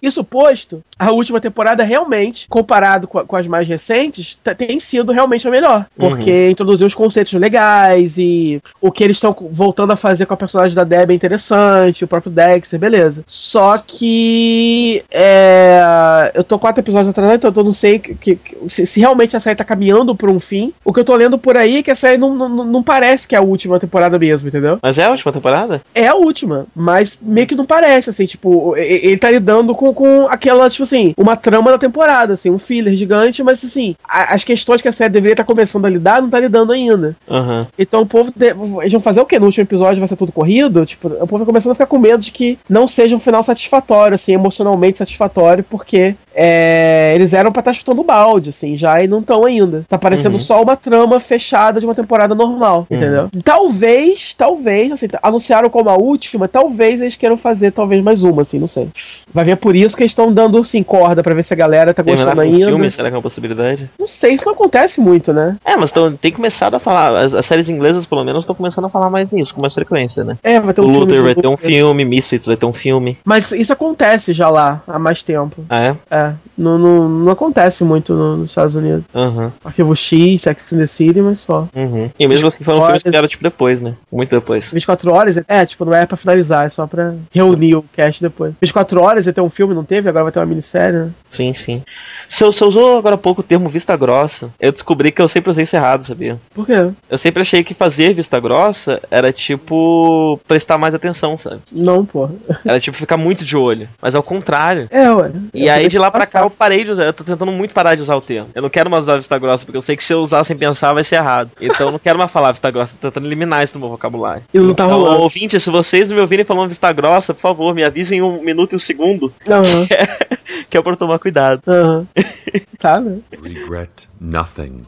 Isso 0.02 0.22
posto, 0.24 0.82
a 0.98 1.10
última 1.10 1.40
temporada 1.40 1.82
realmente, 1.84 2.46
comparado 2.48 3.06
com, 3.08 3.18
a- 3.18 3.24
com 3.24 3.36
as 3.36 3.46
mais 3.46 3.66
recentes, 3.68 4.34
t- 4.42 4.54
tem 4.54 4.78
sido 4.80 5.12
realmente 5.12 5.46
a 5.46 5.50
melhor. 5.50 5.86
Porque 5.96 6.50
introduziu 6.50 6.86
os 6.86 6.94
conceitos 6.94 7.32
legais 7.34 8.16
e 8.18 8.60
o 8.80 8.90
que 8.90 9.02
eles 9.04 9.16
estão 9.16 9.34
voltando 9.50 9.92
a 9.92 9.96
fazer 9.96 10.26
com 10.26 10.34
a 10.34 10.36
personagem 10.36 10.74
da 10.74 10.84
Deb 10.84 11.10
é 11.10 11.14
interessante, 11.14 12.04
o 12.04 12.08
próprio 12.08 12.32
Dexter, 12.32 12.78
beleza. 12.78 13.24
Só 13.26 13.78
que 13.78 15.02
é, 15.10 16.30
eu 16.34 16.44
tô 16.44 16.58
quatro 16.58 16.80
episódios 16.80 17.08
atrás, 17.10 17.32
então 17.34 17.52
eu 17.54 17.64
não 17.64 17.72
sei 17.72 17.98
que, 17.98 18.14
que- 18.36 18.56
se, 18.68 18.86
se 18.86 19.00
realmente 19.00 19.36
a 19.36 19.40
série 19.40 19.56
tá 19.56 19.64
caminhando 19.64 20.14
por 20.14 20.28
um 20.28 20.40
fim. 20.40 20.72
O 20.84 20.92
que 20.92 21.00
eu 21.00 21.04
tô 21.04 21.14
lendo 21.14 21.38
por 21.38 21.56
aí 21.56 21.78
é 21.78 21.82
que 21.82 21.90
a 21.90 21.94
série 21.96 22.18
não, 22.18 22.34
não, 22.34 22.48
não 22.64 22.82
parece 22.82 23.26
que 23.26 23.34
é 23.34 23.38
a 23.38 23.42
última 23.42 23.78
temporada 23.78 24.18
mesmo, 24.18 24.48
entendeu? 24.48 24.78
Mas 24.82 24.96
é 24.98 25.04
a 25.04 25.10
última 25.10 25.32
temporada? 25.32 25.80
É 25.94 26.06
a 26.06 26.14
última, 26.14 26.66
mas 26.74 27.18
meio 27.20 27.46
que 27.46 27.54
não 27.54 27.64
parece, 27.66 28.10
assim, 28.10 28.26
tipo, 28.26 28.76
ele 28.76 29.16
tá 29.16 29.30
lidando 29.30 29.74
com, 29.74 29.85
com 29.92 30.26
aquela, 30.28 30.68
tipo 30.70 30.82
assim, 30.84 31.14
uma 31.16 31.36
trama 31.36 31.70
da 31.70 31.78
temporada, 31.78 32.32
assim, 32.34 32.50
um 32.50 32.58
filler 32.58 32.94
gigante, 32.96 33.42
mas 33.42 33.64
assim, 33.64 33.94
a- 34.08 34.34
as 34.34 34.44
questões 34.44 34.82
que 34.82 34.88
a 34.88 34.92
série 34.92 35.12
deveria 35.12 35.34
estar 35.34 35.44
começando 35.44 35.84
a 35.84 35.90
lidar, 35.90 36.20
não 36.22 36.30
tá 36.30 36.40
lidando 36.40 36.72
ainda. 36.72 37.16
Uhum. 37.28 37.66
Então 37.78 38.02
o 38.02 38.06
povo, 38.06 38.32
de- 38.34 38.54
eles 38.80 38.92
vão 38.92 39.00
fazer 39.00 39.20
o 39.20 39.26
quê? 39.26 39.38
No 39.38 39.46
último 39.46 39.62
episódio 39.64 39.98
vai 40.00 40.08
ser 40.08 40.16
tudo 40.16 40.32
corrido? 40.32 40.84
Tipo, 40.86 41.08
o 41.08 41.26
povo 41.26 41.38
vai 41.38 41.46
começando 41.46 41.72
a 41.72 41.74
ficar 41.74 41.86
com 41.86 41.98
medo 41.98 42.20
de 42.20 42.30
que 42.30 42.58
não 42.68 42.86
seja 42.88 43.14
um 43.16 43.20
final 43.20 43.42
satisfatório, 43.42 44.14
assim, 44.14 44.32
emocionalmente 44.34 44.98
satisfatório, 44.98 45.64
porque 45.64 46.14
é, 46.38 47.12
eles 47.14 47.32
eram 47.32 47.50
pra 47.50 47.60
estar 47.60 47.72
chutando 47.72 48.02
balde, 48.04 48.50
assim, 48.50 48.76
já 48.76 49.02
e 49.02 49.08
não 49.08 49.20
estão 49.20 49.44
ainda. 49.46 49.84
Tá 49.88 49.96
parecendo 49.98 50.34
Uhum. 50.34 50.38
só 50.40 50.62
uma 50.62 50.76
trama 50.76 51.18
fechada 51.18 51.80
de 51.80 51.86
uma 51.86 51.94
temporada 51.94 52.34
normal, 52.34 52.86
entendeu? 52.90 53.28
Talvez, 53.42 54.34
talvez, 54.34 54.92
assim, 54.92 55.06
anunciaram 55.22 55.70
como 55.70 55.88
a 55.88 55.94
última, 55.96 56.46
talvez 56.46 57.00
eles 57.00 57.16
queiram 57.16 57.36
fazer 57.38 57.70
talvez 57.72 58.02
mais 58.02 58.22
uma, 58.22 58.42
assim, 58.42 58.58
não 58.58 58.68
sei. 58.68 58.88
Vai 59.32 59.44
ver 59.44 59.56
por 59.56 59.74
isso 59.74 59.96
que 59.96 60.02
eles 60.02 60.12
estão 60.12 60.32
dando, 60.32 60.58
assim, 60.58 60.82
corda 60.82 61.22
pra 61.22 61.32
ver 61.34 61.44
se 61.44 61.54
a 61.54 61.56
galera 61.56 61.94
tá 61.94 62.02
gostando 62.02 62.40
um 62.40 62.44
ainda. 62.44 62.66
filme, 62.66 62.90
será 62.90 63.08
que 63.08 63.14
é 63.14 63.16
uma 63.16 63.22
possibilidade? 63.22 63.88
Não 63.98 64.06
sei, 64.06 64.34
isso 64.34 64.44
não 64.46 64.52
acontece 64.52 65.00
muito, 65.00 65.32
né? 65.32 65.56
É, 65.64 65.76
mas 65.76 65.90
tão, 65.90 66.14
tem 66.16 66.32
começado 66.32 66.74
a 66.76 66.80
falar. 66.80 67.12
As, 67.24 67.32
as 67.32 67.46
séries 67.48 67.68
inglesas, 67.68 68.04
pelo 68.06 68.24
menos, 68.24 68.42
estão 68.42 68.54
começando 68.54 68.84
a 68.84 68.90
falar 68.90 69.08
mais 69.10 69.30
nisso, 69.30 69.54
com 69.54 69.60
mais 69.62 69.72
frequência, 69.74 70.22
né? 70.22 70.36
É, 70.42 70.60
vai 70.60 70.74
ter 70.74 70.80
um 70.82 70.84
filme. 70.84 70.98
Luther 71.00 71.22
vai 71.22 71.34
ter 71.34 71.46
um 71.46 71.52
Luther. 71.52 71.70
filme, 71.70 72.04
Misfits 72.04 72.46
vai 72.46 72.56
ter 72.56 72.66
um 72.66 72.72
filme. 72.72 73.16
Mas 73.24 73.52
isso 73.52 73.72
acontece 73.72 74.32
já 74.32 74.48
lá 74.48 74.82
há 74.86 74.98
mais 74.98 75.22
tempo. 75.22 75.64
Ah, 75.70 75.82
é? 75.82 75.96
É, 76.10 76.25
não, 76.56 76.78
não, 76.78 77.08
não 77.08 77.32
acontece 77.32 77.84
muito 77.84 78.12
no- 78.14 78.36
nos 78.38 78.50
Estados 78.50 78.74
Unidos. 78.74 79.04
Aham. 79.14 79.52
Arquivo 79.64 79.94
X, 79.94 80.42
Sex 80.42 80.72
and 80.72 80.78
the 80.78 80.86
City, 80.86 81.20
mas 81.20 81.40
só. 81.40 81.68
Uhum. 81.74 82.10
E 82.18 82.26
mesmo 82.28 82.48
assim 82.48 82.62
foram 82.64 82.84
filmes 82.84 83.02
que 83.02 83.10
vieram 83.10 83.28
tipo 83.28 83.42
depois, 83.42 83.80
né? 83.80 83.94
Muito 84.10 84.30
depois. 84.30 84.70
24 84.72 85.12
horas, 85.12 85.42
é, 85.48 85.66
tipo, 85.66 85.84
não 85.84 85.94
é 85.94 86.06
pra 86.06 86.16
finalizar, 86.16 86.66
é 86.66 86.68
só 86.68 86.86
pra 86.86 87.14
reunir 87.32 87.74
o 87.76 87.82
cast 87.94 88.22
depois. 88.22 88.54
24 88.60 89.02
horas 89.02 89.26
ia 89.26 89.32
ter 89.32 89.40
um 89.40 89.50
filme, 89.50 89.74
não 89.74 89.84
teve? 89.84 90.08
Agora 90.08 90.24
vai 90.24 90.32
ter 90.32 90.38
uma 90.40 90.46
minissérie, 90.46 90.98
né? 90.98 91.10
Sim, 91.36 91.52
sim. 91.64 91.82
Você, 92.30 92.44
você 92.44 92.64
usou 92.64 92.98
agora 92.98 93.14
há 93.14 93.18
pouco 93.18 93.40
o 93.40 93.44
termo 93.44 93.68
vista 93.68 93.96
grossa. 93.96 94.50
Eu 94.58 94.72
descobri 94.72 95.12
que 95.12 95.20
eu 95.22 95.28
sempre 95.28 95.50
usei 95.50 95.64
isso 95.64 95.76
errado, 95.76 96.06
sabia? 96.06 96.38
Por 96.54 96.66
quê? 96.66 96.90
Eu 97.10 97.18
sempre 97.18 97.42
achei 97.42 97.62
que 97.62 97.74
fazer 97.74 98.14
vista 98.14 98.40
grossa 98.40 99.00
era 99.10 99.32
tipo 99.32 100.40
prestar 100.48 100.78
mais 100.78 100.94
atenção, 100.94 101.38
sabe? 101.38 101.60
Não, 101.70 102.04
porra. 102.04 102.32
Era 102.64 102.80
tipo 102.80 102.96
ficar 102.96 103.16
muito 103.16 103.44
de 103.44 103.56
olho. 103.56 103.88
Mas 104.00 104.14
ao 104.14 104.22
contrário. 104.22 104.88
É, 104.90 105.10
ué. 105.10 105.30
E 105.54 105.66
Eu 105.66 105.72
aí 105.72 105.88
de 105.88 105.98
lá 105.98 106.10
pra 106.16 106.26
cá 106.26 106.40
eu 106.40 106.50
parei 106.50 106.84
de 106.84 106.90
usar. 106.90 107.04
Eu 107.04 107.12
tô 107.12 107.24
tentando 107.24 107.52
muito 107.52 107.72
parar 107.74 107.94
de 107.94 108.02
usar 108.02 108.16
o 108.16 108.20
termo. 108.20 108.48
Eu 108.54 108.62
não 108.62 108.68
quero 108.70 108.90
mais 108.90 109.04
usar 109.06 109.16
vista 109.18 109.38
grossa, 109.38 109.64
porque 109.64 109.76
eu 109.76 109.82
sei 109.82 109.96
que 109.96 110.04
se 110.04 110.12
eu 110.12 110.18
usar 110.20 110.44
sem 110.46 110.56
pensar 110.56 110.92
vai 110.92 111.04
ser 111.04 111.16
errado. 111.16 111.50
Então 111.60 111.86
eu 111.86 111.92
não 111.92 111.98
quero 111.98 112.18
mais 112.18 112.30
falar 112.32 112.52
vista 112.52 112.70
grossa, 112.70 112.92
tô 113.00 113.08
tentando 113.08 113.26
eliminar 113.26 113.62
isso 113.64 113.72
do 113.72 113.78
meu 113.78 113.88
vocabulário. 113.88 114.42
E 114.52 114.58
não 114.58 114.74
tá 114.74 114.84
então, 114.84 114.98
rolando. 114.98 115.22
ouvinte, 115.22 115.60
se 115.60 115.70
vocês 115.70 116.10
me 116.10 116.20
ouvirem 116.20 116.44
falando 116.44 116.68
vista 116.70 116.92
grossa, 116.92 117.32
por 117.34 117.40
favor, 117.40 117.74
me 117.74 117.84
avisem 117.84 118.22
um 118.22 118.42
minuto 118.42 118.72
e 118.72 118.76
um 118.76 118.80
segundo, 118.80 119.32
Aham, 119.48 119.86
que 120.70 120.76
é 120.78 120.82
pra 120.82 120.92
eu 120.92 120.96
tomar 120.96 121.18
cuidado. 121.18 121.60
aham. 121.68 122.06
Tá, 122.78 123.00
né? 123.00 123.20
Regret 123.42 124.06
nothing 124.20 124.86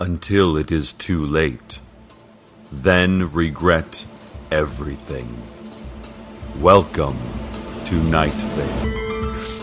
until 0.00 0.56
it 0.56 0.72
is 0.72 0.92
too 0.92 1.24
late. 1.26 1.80
Then 2.72 3.28
regret 3.34 4.06
everything. 4.50 5.26
Welcome 6.60 7.16
to 7.86 7.96
Night 7.96 8.34
Vale. 8.56 9.01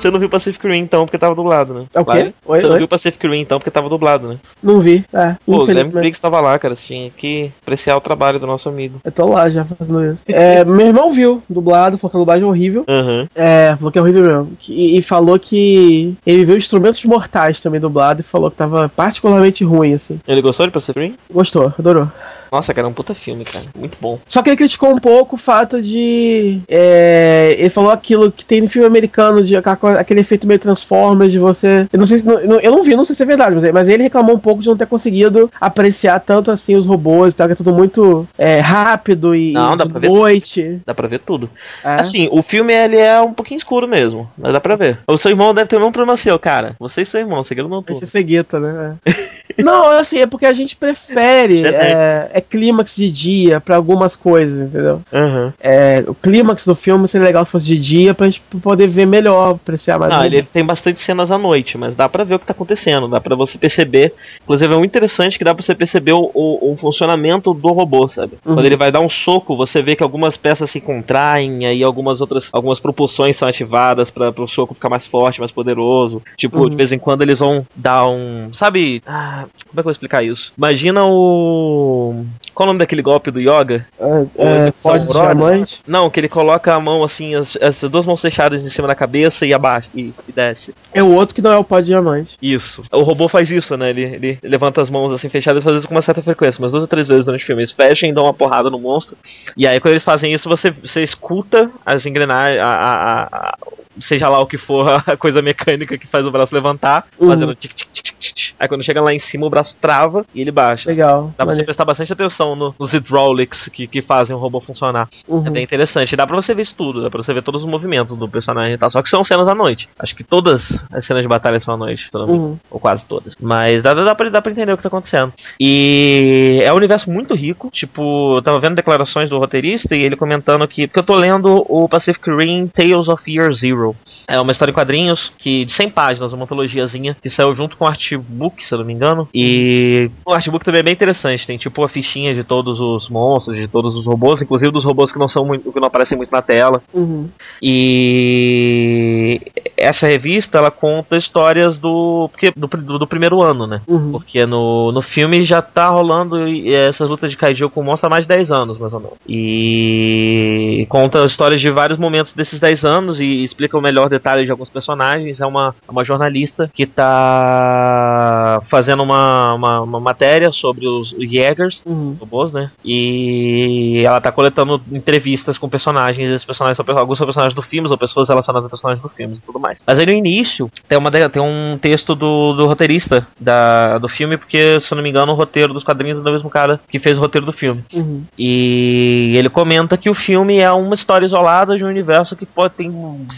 Você 0.02 0.10
não 0.12 0.20
viu 0.20 0.30
Pacific 0.30 0.66
Rim 0.68 0.80
então, 0.80 1.06
porque 1.06 1.18
tava 1.18 1.36
dublado, 1.36 1.74
né? 1.74 1.84
É 1.94 2.00
o 2.00 2.06
quê? 2.06 2.34
Oi, 2.46 2.60
Você 2.62 2.66
não 2.66 2.74
oi? 2.74 2.78
viu 2.80 2.88
Pacific 2.88 3.28
Rim 3.28 3.40
então, 3.42 3.60
porque 3.60 3.70
tava 3.72 3.90
dublado, 3.90 4.28
né? 4.28 4.38
Não 4.64 4.80
vi. 4.80 5.04
É, 5.14 5.36
Pô, 5.46 5.64
o 5.64 5.66
Guilherme. 5.66 5.92
Briggs 5.92 6.22
tava 6.22 6.40
lá, 6.42 6.58
cara. 6.58 6.76
Você 6.76 6.82
tinha 6.88 7.10
que 7.12 7.52
apreciar 7.62 7.98
o 7.98 8.02
trabalho 8.02 8.40
do 8.40 8.48
nosso 8.48 8.68
amigo. 8.70 9.00
Eu 9.04 9.12
tô 9.12 9.28
lá 9.28 9.50
já 9.50 9.66
fazendo 9.66 10.04
isso. 10.14 10.24
É, 10.28 10.64
meu 10.64 10.88
irmão 10.88 11.12
viu, 11.12 11.44
dublado, 11.50 11.98
falou 11.98 12.12
que 12.12 12.18
a 12.18 12.20
dublagem 12.20 12.44
é 12.44 12.48
horrível. 12.48 12.86
Aham. 12.88 13.28
É, 13.36 13.76
falou 13.76 13.92
que 13.92 14.00
é 14.00 14.02
horrível 14.02 14.24
mesmo. 14.24 14.52
Que- 14.60 14.98
E, 14.98 15.02
falou 15.02 15.38
que 15.40 16.16
ele 16.26 16.46
viu 16.46 16.58
Instrumentos 16.58 17.04
Mortais 17.06 17.60
também 17.62 17.80
dublado 17.82 18.22
e 18.22 18.24
falou 18.24 18.50
que 18.50 18.58
tava 18.58 18.90
particularmente 18.90 19.64
ruim, 19.64 19.94
assim. 19.94 20.20
Ele 20.28 20.42
gostou 20.42 20.66
de 20.66 20.72
Pacific 20.72 21.00
Rim? 21.00 21.16
Gostou, 21.32 21.74
adorou. 21.78 22.08
Nossa, 22.52 22.74
cara, 22.74 22.88
é 22.88 22.90
um 22.90 22.94
puta 22.94 23.14
filme, 23.14 23.46
cara. 23.46 23.66
Muito 23.78 23.98
bom. 24.02 24.20
Só 24.28 24.42
que 24.42 24.50
ele 24.50 24.58
criticou 24.58 24.90
um 24.90 24.98
pouco 25.00 25.36
o 25.36 25.40
fato 25.40 25.82
de. 25.82 26.60
é, 26.68 27.56
ele 27.58 27.70
falou 27.70 27.92
aquilo 27.92 28.32
que 28.32 28.44
tem 28.46 28.62
no 28.62 28.70
filme 28.70 28.88
americano, 28.88 29.44
de 29.44 29.56
aquele 29.56 30.20
efeito 30.22 30.48
meio 30.48 30.60
Transformers, 30.60 31.32
de 31.32 31.40
você. 31.40 31.88
Eu 31.92 32.00
não 32.00 32.06
sei 32.06 32.20
se. 32.20 32.26
não- 32.26 32.40
eu 32.60 32.72
não 32.72 32.84
vi, 32.84 32.96
não 32.96 33.06
sei 33.06 33.16
se 33.16 33.24
é 33.24 33.26
verdade, 33.26 33.56
mas, 33.56 33.72
mas 33.72 33.88
ele 33.90 34.04
reclamou 34.04 34.36
um 34.36 34.40
pouco 34.40 34.62
de 34.62 34.68
não 34.70 34.78
ter 34.78 34.88
conseguido 34.88 35.50
apreciar 35.60 36.20
tanto 36.20 36.52
assim 36.52 36.76
os 36.76 36.86
robôs 36.86 37.34
e 37.34 37.38
tal, 37.38 37.48
que 37.48 37.54
é 37.54 37.56
tudo 37.56 37.72
muito 37.74 38.28
é, 38.38 38.60
rápido 38.60 39.36
e 39.36 39.52
Não, 39.54 39.76
dá 39.76 39.86
pra 39.86 40.00
ver 40.00 40.10
noite. 40.10 40.80
Dá 40.86 40.94
pra 40.94 41.08
ver 41.08 41.20
tudo. 41.20 41.50
É. 41.84 41.96
Assim, 42.02 42.28
o 42.32 42.42
filme 42.44 42.74
ele 42.74 42.98
é 43.00 43.20
um 43.22 43.34
pouquinho 43.34 43.58
escuro 43.58 43.88
mesmo, 43.88 44.30
mas 44.38 44.54
dá 44.54 44.60
pra 44.60 44.76
ver. 44.76 45.00
O 45.08 45.18
seu 45.18 45.32
irmão 45.32 45.54
deve 45.54 45.70
ter 45.70 45.76
o 45.76 45.80
mesmo 45.80 45.94
problema 45.94 46.18
seu, 46.22 46.38
cara. 46.40 46.76
Você 46.80 47.02
e 47.02 47.06
seu 47.06 47.20
irmão, 47.20 47.44
seguiram 47.44 47.70
não 47.70 47.80
Esse 47.80 47.88
tudo. 47.88 48.04
é 48.04 48.06
cegueta, 48.06 48.60
né? 48.60 48.96
É. 49.06 49.30
não, 49.62 49.90
assim, 49.90 50.20
é 50.20 50.28
porque 50.28 50.46
a 50.46 50.54
gente 50.54 50.76
prefere 50.76 51.62
Você 51.62 51.68
é, 51.68 52.30
é 52.40 52.42
clímax 52.42 52.96
de 52.96 53.10
dia 53.10 53.60
pra 53.62 53.76
algumas 53.76 54.16
coisas, 54.16 54.68
entendeu? 54.68 55.02
Aham. 55.14 55.54
É, 55.62 56.04
o 56.08 56.16
clímax 56.16 56.66
do 56.66 56.76
filme 56.76 57.08
seria 57.08 57.28
legal 57.28 57.46
se 57.46 57.52
fosse 57.52 57.66
de 57.68 57.78
dia 57.78 58.14
pra 58.14 58.26
gente 58.28 58.42
poder 58.62 58.88
ver 58.88 59.06
melhor, 59.06 59.52
apreciar 59.56 60.00
mais. 60.00 60.12
Não, 60.14 60.26
ele 60.26 60.42
tem 60.44 60.66
bastante 60.66 61.04
cenas 61.06 61.30
à 61.32 61.38
noite, 61.38 61.78
mas 61.78 61.96
dá 61.96 62.08
pra 62.10 62.24
ver 62.24 62.36
o 62.36 62.40
que 62.40 62.46
tá 62.46 62.54
acontecendo, 62.54 63.08
dá 63.08 63.20
pra 63.22 63.36
você 63.36 63.58
perceber. 63.58 64.14
Inclusive 64.44 64.74
é 64.74 64.78
muito 64.78 64.90
interessante 64.92 65.38
que 65.38 65.44
dá 65.44 65.54
pra 65.54 65.64
você 65.64 65.76
perceber 65.76 66.14
o, 66.14 66.32
o- 66.34 66.74
o 66.74 66.78
funcionamento 66.78 67.54
do 67.54 67.70
robô, 67.74 68.08
sabe? 68.10 68.34
Uhum. 68.46 68.56
Quando 68.56 68.66
ele 68.66 68.78
vai 68.78 68.92
dar 68.92 69.02
um 69.02 69.10
soco, 69.10 69.56
você 69.56 69.82
vê 69.82 69.96
que 69.96 70.04
algumas 70.04 70.36
peças 70.38 70.72
se 70.72 70.80
contraem, 70.82 71.66
aí 71.66 71.84
algumas 71.84 72.22
outras, 72.22 72.48
algumas 72.52 72.80
propulsões 72.80 73.38
são 73.38 73.48
ativadas 73.48 74.10
pra 74.10 74.30
o 74.30 74.48
soco 74.48 74.74
ficar 74.74 74.90
mais 74.90 75.06
forte, 75.08 75.40
mais 75.40 75.52
poderoso. 75.52 76.22
Tipo, 76.38 76.60
Uhum. 76.62 76.70
de 76.70 76.76
vez 76.76 76.92
em 76.92 77.00
quando 77.00 77.22
eles 77.22 77.40
vão 77.40 77.66
dar 77.76 78.08
um. 78.08 78.52
Sabe? 78.54 79.02
Ah, 79.06 79.46
como 79.68 79.72
é 79.72 79.74
que 79.74 79.80
eu 79.80 79.84
vou 79.84 79.92
explicar 79.92 80.24
isso? 80.24 80.52
Imagina 80.58 81.04
o. 81.06 82.26
Qual 82.54 82.66
o 82.66 82.68
nome 82.68 82.80
daquele 82.80 83.02
golpe 83.02 83.32
do 83.32 83.40
Yoga? 83.40 83.86
É, 84.00 84.68
é, 84.68 84.72
pode 84.84 85.08
de 85.08 85.14
diamante. 85.14 85.82
Não, 85.88 86.10
que 86.10 86.20
ele 86.20 86.28
coloca 86.30 86.74
a 86.74 86.80
mão 86.80 87.04
assim, 87.04 87.36
as, 87.36 87.50
as 87.62 87.78
duas 87.90 88.06
mãos 88.06 88.20
fechadas 88.22 88.62
em 88.62 88.70
cima 88.72 88.88
da 88.88 88.96
cabeça 88.96 89.46
e 89.46 89.54
abaixo. 89.54 89.90
E, 89.96 90.14
e 90.28 90.32
desce. 90.32 90.74
É 90.94 91.02
o 91.02 91.14
outro 91.14 91.34
que 91.36 91.42
não 91.42 91.52
é 91.54 91.58
o 91.58 91.64
pó 91.64 91.80
de 91.80 91.88
diamante. 91.88 92.38
Isso. 92.42 92.84
O 92.92 93.02
robô 93.04 93.30
faz 93.30 93.50
isso, 93.50 93.76
né? 93.78 93.90
Ele, 93.90 94.04
ele 94.04 94.40
levanta 94.44 94.82
as 94.82 94.90
mãos 94.90 95.12
assim 95.12 95.30
fechadas 95.30 95.64
e 95.64 95.66
faz 95.66 95.78
isso 95.80 95.88
com 95.88 95.96
uma 95.96 96.04
certa 96.04 96.22
frequência, 96.22 96.60
umas 96.60 96.72
duas 96.72 96.84
ou 96.84 96.88
três 96.88 97.08
vezes 97.08 97.26
durante 97.26 97.44
o 97.44 97.48
filme. 97.48 97.62
Eles 97.62 97.72
fecham 97.74 98.10
e 98.10 98.14
dão 98.14 98.24
uma 98.26 98.34
porrada 98.34 98.70
no 98.70 98.80
monstro. 98.80 99.16
E 99.56 99.68
aí, 99.68 99.80
quando 99.80 99.94
eles 99.94 100.04
fazem 100.04 100.34
isso, 100.34 100.50
você, 100.50 100.70
você 100.72 101.04
escuta 101.04 101.70
as 101.86 102.06
engrenagens, 102.06 102.60
a, 102.60 102.74
a- 102.74 103.24
a- 103.32 103.58
seja 104.02 104.28
lá 104.30 104.40
o 104.40 104.46
que 104.46 104.58
for, 104.58 104.88
a 105.06 105.18
coisa 105.18 105.42
mecânica 105.42 105.98
que 105.98 106.08
faz 106.08 106.26
o 106.26 106.32
braço 106.32 106.54
levantar, 106.54 107.06
Uhum. 107.20 107.30
fazendo 107.30 107.56
tic 107.56 107.74
tic 107.74 107.88
tic 107.94 108.06
tic. 108.20 108.36
Aí 108.60 108.68
quando 108.68 108.84
chega 108.84 109.02
lá 109.02 109.14
em 109.14 109.20
cima, 109.20 109.46
o 109.46 109.50
braço 109.50 109.76
trava 109.82 110.26
e 110.34 110.42
ele 110.42 110.52
baixa. 110.52 110.90
Legal. 110.90 111.34
Dá 111.38 111.46
pra 111.46 111.56
você 111.56 111.64
prestar 111.64 111.86
bastante 111.86 112.12
atenção 112.14 112.56
no- 112.56 112.76
nos 112.80 112.92
hydraulics 112.94 113.68
que, 113.72 113.88
que 113.88 114.02
fazem 114.02 114.36
o 114.36 114.40
robô 114.40 114.60
funcionar. 114.60 115.08
Uhum. 115.28 115.46
É 115.48 115.50
bem 115.50 115.64
interessante. 115.64 116.16
Dá 116.16 116.26
pra 116.28 116.36
você 116.36 116.54
ver 116.54 116.64
isso 116.64 116.76
tudo, 116.78 117.02
dá 117.02 117.10
pra 117.10 117.22
você 117.24 117.34
ver 117.34 117.42
todos 117.44 117.64
os 117.64 117.70
movimentos 117.70 118.18
do 118.18 118.28
personagem 118.28 118.74
e 118.74 118.78
tal. 118.78 118.92
Só 118.92 119.02
que 119.02 119.10
são 119.10 119.24
cenas 119.24 119.48
à 119.48 119.56
noite. 119.56 119.88
Acho 119.98 120.16
que 120.16 120.24
todas 120.24 120.62
as 120.92 121.06
cenas 121.06 121.22
de 121.22 121.28
batalha 121.28 121.60
são 121.62 121.74
à 121.74 121.78
noite. 121.78 122.10
Uhum. 122.14 122.58
Ou 122.70 122.80
quase 122.80 123.06
todas. 123.06 123.34
Mas 123.40 123.82
dá, 123.82 123.94
dá, 123.94 124.14
pra, 124.16 124.30
dá 124.30 124.42
pra 124.42 124.52
entender 124.52 124.74
o 124.74 124.78
que 124.78 124.84
tá 124.84 124.90
acontecendo. 124.90 125.34
E 125.60 126.60
é 126.62 126.72
um 126.74 126.78
universo 126.78 127.10
muito 127.10 127.34
rico. 127.36 127.70
Tipo, 127.72 128.38
eu 128.38 128.42
tava 128.42 128.60
vendo 128.60 128.76
declarações 128.76 129.30
do 129.30 129.38
roteirista 129.38 129.96
e 129.96 130.02
ele 130.02 130.16
comentando 130.16 130.68
que. 130.68 130.88
Porque 130.88 131.00
eu 131.00 131.04
tô 131.04 131.16
lendo 131.16 131.64
o 131.70 131.88
Pacific 131.88 132.30
Rim 132.30 132.68
Tales 132.68 133.08
of 133.08 133.24
Year 133.32 133.54
Zero. 133.54 133.89
É 134.28 134.40
uma 134.40 134.52
história 134.52 134.72
em 134.72 134.76
quadrinhos 134.76 135.32
que 135.38 135.66
de 135.66 135.74
100 135.74 135.90
páginas, 135.90 136.34
uma 136.34 136.44
antologiazinha 136.44 137.16
que 137.22 137.30
saiu 137.30 137.56
junto 137.56 137.78
com 137.78 137.86
o 137.86 137.88
artbook, 137.88 138.64
se 138.64 138.74
eu 138.74 138.80
não 138.80 138.86
me 138.86 138.94
engano. 138.94 139.28
E 139.34 140.10
o 140.26 140.34
artbook 140.34 140.64
também 140.64 140.80
é 140.80 140.84
bem 140.84 140.94
interessante. 140.94 141.46
Tem 141.46 141.58
tipo 141.58 141.84
a 141.84 141.90
fichinha 141.90 142.34
de 142.34 142.44
todos 142.44 142.80
os 142.80 143.10
monstros, 143.10 143.58
de 143.58 143.68
todos 143.68 143.96
os 143.96 144.06
robôs, 144.06 144.42
inclusive 144.42 144.72
dos 144.72 144.86
robôs 144.86 145.12
que 145.12 145.20
não 145.20 145.28
são 145.28 145.46
muito, 145.46 145.72
que 145.72 145.80
não 145.80 145.88
aparecem 145.88 146.18
muito 146.18 146.32
na 146.32 146.42
tela. 146.42 146.82
Uhum. 146.94 147.30
E 147.62 149.42
essa 149.80 150.08
revista 150.08 150.58
ela 150.58 150.72
conta 150.72 151.18
histórias 151.18 151.78
do 151.80 152.30
porque 152.32 152.52
do, 152.56 152.68
do, 152.68 153.00
do 153.00 153.08
primeiro 153.08 153.42
ano, 153.42 153.66
né? 153.66 153.82
Uhum. 153.88 154.12
Porque 154.12 154.46
no, 154.46 154.92
no 154.92 155.02
filme 155.02 155.44
já 155.46 155.62
tá 155.62 155.88
rolando 155.88 156.38
essas 156.68 157.10
lutas 157.10 157.32
de 157.32 157.38
kaiju 157.38 157.70
com 157.70 157.84
monstro 157.84 158.08
há 158.08 158.10
mais 158.10 158.24
de 158.24 158.30
10 158.30 158.52
anos, 158.52 158.78
mais 158.78 158.94
ou 158.94 159.00
menos. 159.00 159.18
E 159.28 160.86
conta 160.90 161.26
histórias 161.26 161.62
de 161.62 161.72
vários 161.72 162.00
momentos 162.00 162.34
desses 162.34 162.60
10 162.60 162.84
anos 162.84 163.20
e 163.20 163.44
explica 163.44 163.78
o 163.78 163.82
melhor 163.82 164.10
detalhe 164.10 164.46
de 164.46 164.52
alguns 164.52 164.70
personagens. 164.70 165.40
É 165.40 165.46
uma, 165.46 165.76
uma 165.88 166.04
jornalista 166.04 166.70
que 166.74 166.86
tá 166.86 168.62
fazendo 168.70 169.04
uma, 169.04 169.54
uma, 169.54 169.82
uma 169.82 170.00
matéria 170.00 170.52
sobre 170.52 170.88
os 170.88 171.10
Jägers, 171.20 171.82
Uhum. 171.86 172.16
robôs, 172.20 172.52
né? 172.52 172.72
E 172.84 174.04
ela 174.06 174.20
tá 174.22 174.32
coletando 174.32 174.82
entrevistas 174.92 175.58
com 175.58 175.70
personagens, 175.70 176.30
esses 176.30 176.46
personagens 176.46 176.78
são 176.78 176.98
alguns 176.98 177.18
são 177.18 177.26
personagens 177.26 177.56
do 177.56 177.62
filme, 177.62 177.90
ou 177.90 177.98
pessoas 177.98 178.30
relacionadas 178.30 178.66
a 178.66 178.70
personagens 178.70 179.02
do 179.02 179.10
filme 179.10 179.36
e 179.36 179.42
tudo 179.42 179.60
mais. 179.60 179.69
Mas 179.86 180.00
aí 180.00 180.06
no 180.06 180.12
início 180.12 180.70
tem, 180.88 180.98
uma, 180.98 181.12
tem 181.12 181.42
um 181.42 181.78
texto 181.78 182.16
do, 182.16 182.54
do 182.54 182.66
roteirista 182.68 183.26
da, 183.40 183.98
do 183.98 184.08
filme, 184.08 184.38
porque, 184.38 184.80
se 184.82 184.92
eu 184.92 184.96
não 184.96 185.04
me 185.04 185.10
engano, 185.10 185.32
o 185.32 185.36
roteiro 185.36 185.74
dos 185.74 185.84
quadrinhos 185.84 186.20
é 186.20 186.24
do 186.24 186.32
mesmo 186.32 186.50
cara 186.50 186.80
que 186.90 187.00
fez 187.00 187.18
o 187.18 187.22
roteiro 187.22 187.46
do 187.46 187.54
filme. 187.54 187.84
Uhum. 187.94 188.24
E 188.38 189.34
ele 189.36 189.50
comenta 189.50 189.98
que 189.98 190.10
o 190.10 190.16
filme 190.16 190.58
é 190.60 190.72
uma 190.72 190.96
história 190.96 191.26
isolada 191.26 191.78
de 191.78 191.84
um 191.84 191.88
universo 191.88 192.36
que 192.36 192.46
pode 192.46 192.74
ter 192.74 192.90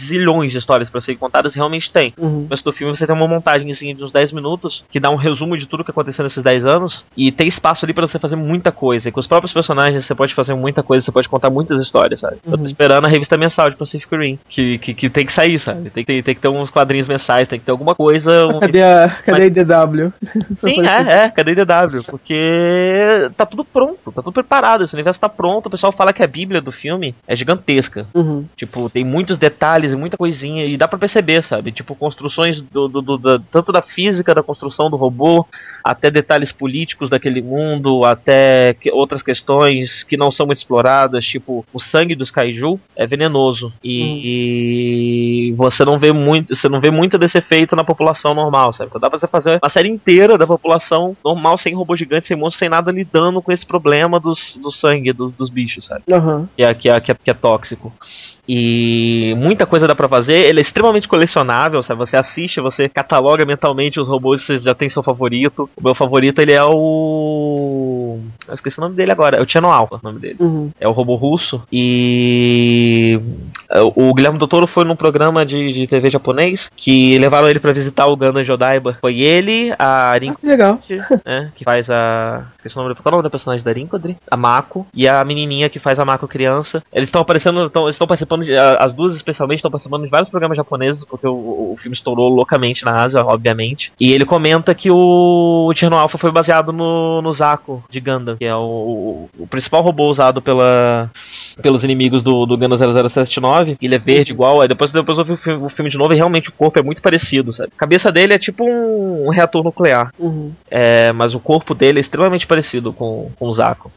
zilhões 0.06 0.52
de 0.52 0.58
histórias 0.58 0.88
pra 0.90 1.00
serem 1.00 1.18
contadas, 1.18 1.52
e 1.52 1.56
realmente 1.56 1.90
tem. 1.90 2.12
Uhum. 2.18 2.44
Começo 2.44 2.64
do 2.64 2.72
filme 2.72 2.96
você 2.96 3.06
tem 3.06 3.14
uma 3.14 3.28
montagem 3.28 3.70
assim, 3.72 3.94
de 3.94 4.02
uns 4.04 4.12
10 4.12 4.32
minutos 4.32 4.84
que 4.90 5.00
dá 5.00 5.10
um 5.10 5.16
resumo 5.16 5.56
de 5.56 5.66
tudo 5.66 5.84
que 5.84 5.90
aconteceu 5.90 6.24
nesses 6.24 6.42
10 6.42 6.64
anos 6.66 7.02
e 7.16 7.30
tem 7.32 7.48
espaço 7.48 7.84
ali 7.84 7.92
pra 7.92 8.06
você 8.06 8.18
fazer 8.18 8.36
muita 8.36 8.72
coisa. 8.72 9.08
E 9.08 9.12
com 9.12 9.20
os 9.20 9.26
próprios 9.26 9.52
personagens 9.52 10.06
você 10.06 10.14
pode 10.14 10.34
fazer 10.34 10.54
muita 10.54 10.82
coisa, 10.82 11.04
você 11.04 11.12
pode 11.12 11.28
contar 11.28 11.50
muitas 11.50 11.80
histórias, 11.80 12.20
sabe? 12.20 12.36
Eu 12.44 12.52
tô 12.52 12.58
Uhum. 12.62 12.66
esperando 12.66 13.06
a 13.06 13.08
revista 13.08 13.36
mensal 13.36 13.68
de 13.70 13.76
Pacific 13.76 14.14
Rim, 14.16 14.38
que, 14.48 14.78
que, 14.78 14.94
que 14.94 15.10
tem 15.10 15.26
que 15.26 15.34
sair, 15.34 15.60
sabe? 15.60 15.90
Tem 15.90 16.04
que, 16.04 16.12
ter, 16.12 16.21
tem 16.22 16.34
que 16.34 16.40
ter 16.40 16.48
uns 16.48 16.70
quadrinhos 16.70 17.08
mensais, 17.08 17.48
tem 17.48 17.58
que 17.58 17.64
ter 17.64 17.70
alguma 17.72 17.94
coisa. 17.94 18.46
um- 18.46 18.58
Cadê 18.58 18.82
a, 18.82 19.08
cadê 19.24 19.42
a 19.42 19.46
IDW? 19.46 20.12
Sim, 20.60 20.80
é, 20.86 21.24
é, 21.24 21.28
cadê 21.30 21.52
IDW? 21.52 22.02
Porque 22.10 23.30
tá 23.36 23.44
tudo 23.46 23.64
pronto, 23.64 24.12
tá 24.12 24.22
tudo 24.22 24.32
preparado, 24.32 24.84
esse 24.84 24.94
universo 24.94 25.20
tá 25.20 25.28
pronto. 25.28 25.66
O 25.66 25.70
pessoal 25.70 25.92
fala 25.92 26.12
que 26.12 26.22
a 26.22 26.26
Bíblia 26.26 26.60
do 26.60 26.72
filme 26.72 27.14
é 27.26 27.34
gigantesca. 27.36 28.06
Uhum. 28.14 28.44
Tipo, 28.56 28.88
tem 28.90 29.04
muitos 29.04 29.38
detalhes 29.38 29.92
e 29.92 29.96
muita 29.96 30.16
coisinha, 30.16 30.64
e 30.64 30.76
dá 30.76 30.86
pra 30.88 30.98
perceber, 30.98 31.42
sabe? 31.44 31.72
Tipo, 31.72 31.94
construções 31.94 32.60
do, 32.60 32.88
do- 32.88 33.02
do- 33.02 33.18
da- 33.18 33.40
tanto 33.50 33.72
da 33.72 33.82
física 33.82 34.34
da 34.34 34.42
construção 34.42 34.88
do 34.90 34.96
robô, 34.96 35.46
até 35.84 36.10
detalhes 36.10 36.52
políticos 36.52 37.10
daquele 37.10 37.42
mundo, 37.42 38.04
até 38.04 38.74
que- 38.80 38.90
outras 38.92 39.22
questões 39.22 40.04
que 40.04 40.16
não 40.16 40.30
são 40.30 40.46
muito 40.46 40.58
exploradas, 40.58 41.24
tipo, 41.24 41.64
o 41.72 41.80
sangue 41.80 42.14
dos 42.14 42.30
kaiju 42.30 42.78
é 42.96 43.06
venenoso. 43.06 43.72
E, 43.82 45.48
e 45.48 45.52
você 45.52 45.84
não 45.84 45.98
vê 45.98 46.11
muito, 46.12 46.54
você 46.54 46.68
não 46.68 46.80
vê 46.80 46.90
muito 46.90 47.18
desse 47.18 47.38
efeito 47.38 47.76
na 47.76 47.84
população 47.84 48.34
normal, 48.34 48.72
sabe? 48.72 48.88
Então 48.88 49.00
dá 49.00 49.08
pra 49.08 49.18
você 49.18 49.26
fazer 49.26 49.58
uma 49.62 49.70
série 49.70 49.88
inteira 49.88 50.36
da 50.38 50.46
população 50.46 51.16
normal, 51.24 51.58
sem 51.58 51.74
robô 51.74 51.96
gigante, 51.96 52.28
sem 52.28 52.36
monstro, 52.36 52.60
sem 52.60 52.68
nada 52.68 52.90
lidando 52.90 53.40
com 53.42 53.52
esse 53.52 53.66
problema 53.66 54.18
dos, 54.18 54.38
do 54.60 54.70
sangue 54.70 55.12
dos, 55.12 55.32
dos 55.32 55.50
bichos, 55.50 55.86
sabe? 55.86 56.02
Aham. 56.12 56.48
que 56.56 56.62
é, 56.62 56.74
que 56.74 56.88
é, 56.88 57.00
que 57.00 57.12
é, 57.12 57.14
que 57.14 57.30
é 57.30 57.34
tóxico. 57.34 57.92
E 58.48 59.34
muita 59.36 59.66
coisa 59.66 59.86
dá 59.86 59.94
pra 59.94 60.08
fazer, 60.08 60.36
ele 60.36 60.60
é 60.60 60.62
extremamente 60.62 61.08
colecionável, 61.08 61.82
sabe? 61.82 62.00
Você 62.00 62.16
assiste, 62.16 62.60
você 62.60 62.88
cataloga 62.88 63.44
mentalmente 63.44 64.00
os 64.00 64.08
robôs, 64.08 64.44
você 64.44 64.58
já 64.58 64.74
tem 64.74 64.88
seu 64.88 65.02
favorito. 65.02 65.68
O 65.76 65.84
meu 65.84 65.94
favorito, 65.94 66.40
ele 66.40 66.52
é 66.52 66.64
o... 66.64 68.18
Eu 68.48 68.54
esqueci 68.54 68.78
o 68.78 68.82
nome 68.82 68.96
dele 68.96 69.12
agora, 69.12 69.36
é 69.36 69.40
o 69.40 69.48
Channel 69.48 69.70
Alpha, 69.70 69.96
o 69.96 70.00
nome 70.02 70.18
dele. 70.18 70.36
Uhum. 70.40 70.70
É 70.80 70.88
o 70.88 70.92
robô 70.92 71.14
russo. 71.14 71.62
E 71.72 73.18
o 73.96 74.12
Guilherme 74.12 74.38
Doutor 74.38 74.68
foi 74.68 74.84
num 74.84 74.96
programa 74.96 75.46
de, 75.46 75.72
de 75.72 75.86
TV 75.86 76.10
japonês 76.10 76.60
que 76.76 77.18
levaram 77.18 77.48
ele 77.48 77.60
pra 77.60 77.72
visitar 77.72 78.06
o 78.06 78.16
Gundam 78.16 78.44
Jodaiba. 78.44 78.98
Foi 79.00 79.20
ele, 79.20 79.72
a 79.78 80.14
Rin 80.18 80.30
Ah, 80.30 80.34
que 80.34 80.46
legal. 80.46 80.78
né, 81.24 81.52
que 81.54 81.64
faz 81.64 81.88
a. 81.88 82.44
Esqueci 82.56 82.78
o 82.78 82.82
nome, 82.82 82.94
qual 82.94 83.04
é 83.06 83.08
o 83.08 83.12
nome 83.12 83.22
da 83.24 83.30
personagem 83.30 83.64
da 83.64 83.72
Rinkodri? 83.72 84.16
A 84.30 84.36
Mako. 84.36 84.86
E 84.94 85.08
a 85.08 85.24
menininha 85.24 85.68
que 85.68 85.78
faz 85.78 85.98
a 85.98 86.04
Mako 86.04 86.28
criança. 86.28 86.82
Eles 86.92 87.08
estão 87.08 87.22
aparecendo, 87.22 87.68
tão, 87.70 87.84
eles 87.84 87.94
estão 87.94 88.06
participando, 88.06 88.31
de, 88.38 88.54
a- 88.56 88.78
as 88.80 88.94
duas 88.94 89.14
especialmente, 89.14 89.58
estão 89.58 89.70
participando 89.70 90.04
de 90.04 90.10
vários 90.10 90.28
programas 90.30 90.56
japoneses, 90.56 91.04
porque 91.04 91.26
o, 91.26 91.72
o 91.72 91.76
filme 91.80 91.96
estourou 91.96 92.28
loucamente 92.28 92.84
na 92.84 93.02
Ásia, 93.04 93.24
obviamente. 93.24 93.92
E 94.00 94.12
ele 94.12 94.24
comenta 94.24 94.74
que 94.74 94.90
o, 94.90 95.68
o 95.70 95.74
Cherno 95.74 95.96
Alpha 95.96 96.18
foi 96.18 96.30
baseado 96.30 96.72
no, 96.72 97.20
no 97.22 97.32
Zaku 97.32 97.82
de 97.90 98.00
Gundam, 98.00 98.36
que 98.36 98.44
é 98.44 98.54
o, 98.54 99.28
o, 99.38 99.46
principal 99.46 99.82
robô 99.82 100.10
usado 100.10 100.40
pela, 100.40 101.10
pelos 101.60 101.82
inimigos 101.84 102.22
do, 102.22 102.46
do 102.46 102.56
Gundam 102.56 102.78
0079. 102.78 103.76
Ele 103.80 103.94
é 103.94 103.98
verde 103.98 104.32
igual, 104.32 104.60
aí 104.60 104.68
depois, 104.68 104.92
depois 104.92 105.18
eu 105.18 105.24
vi 105.24 105.32
o 105.32 105.36
filme, 105.36 105.66
o 105.66 105.68
filme 105.68 105.90
de 105.90 105.98
novo 105.98 106.12
e 106.12 106.16
realmente 106.16 106.48
o 106.48 106.52
corpo 106.52 106.78
é 106.78 106.82
muito 106.82 107.02
parecido, 107.02 107.52
sabe? 107.52 107.70
A 107.74 107.78
cabeça 107.78 108.10
dele 108.10 108.34
é 108.34 108.38
tipo 108.38 108.64
um, 108.64 109.26
um 109.26 109.30
reator 109.30 109.62
nuclear. 109.62 110.12
Uhum. 110.18 110.52
É, 110.70 111.12
mas 111.12 111.34
o 111.34 111.40
corpo 111.40 111.74
dele 111.74 111.98
é 111.98 112.02
extremamente 112.02 112.46
parecido 112.46 112.92
com, 112.92 113.30
com 113.38 113.46
o 113.46 113.54
Zaco. 113.54 113.90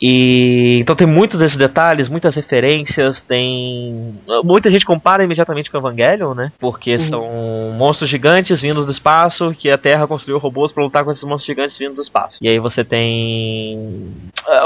E 0.00 0.78
então 0.80 0.94
tem 0.94 1.06
muitos 1.06 1.38
desses 1.38 1.56
detalhes, 1.56 2.08
muitas 2.08 2.34
referências, 2.34 3.20
tem 3.22 4.14
muita 4.44 4.70
gente 4.70 4.84
compara 4.84 5.24
imediatamente 5.24 5.70
com 5.70 5.78
Evangelion, 5.78 6.34
né? 6.34 6.52
Porque 6.58 6.96
Uhum. 6.96 7.08
são 7.08 7.30
monstros 7.78 8.10
gigantes 8.10 8.60
vindos 8.60 8.84
do 8.86 8.92
espaço, 8.92 9.54
que 9.58 9.70
a 9.70 9.78
Terra 9.78 10.06
construiu 10.06 10.38
robôs 10.38 10.72
para 10.72 10.82
lutar 10.84 11.04
com 11.04 11.12
esses 11.12 11.24
monstros 11.24 11.46
gigantes 11.46 11.78
vindos 11.78 11.96
do 11.96 12.02
espaço. 12.02 12.36
E 12.42 12.48
aí 12.48 12.58
você 12.58 12.84
tem 12.84 14.12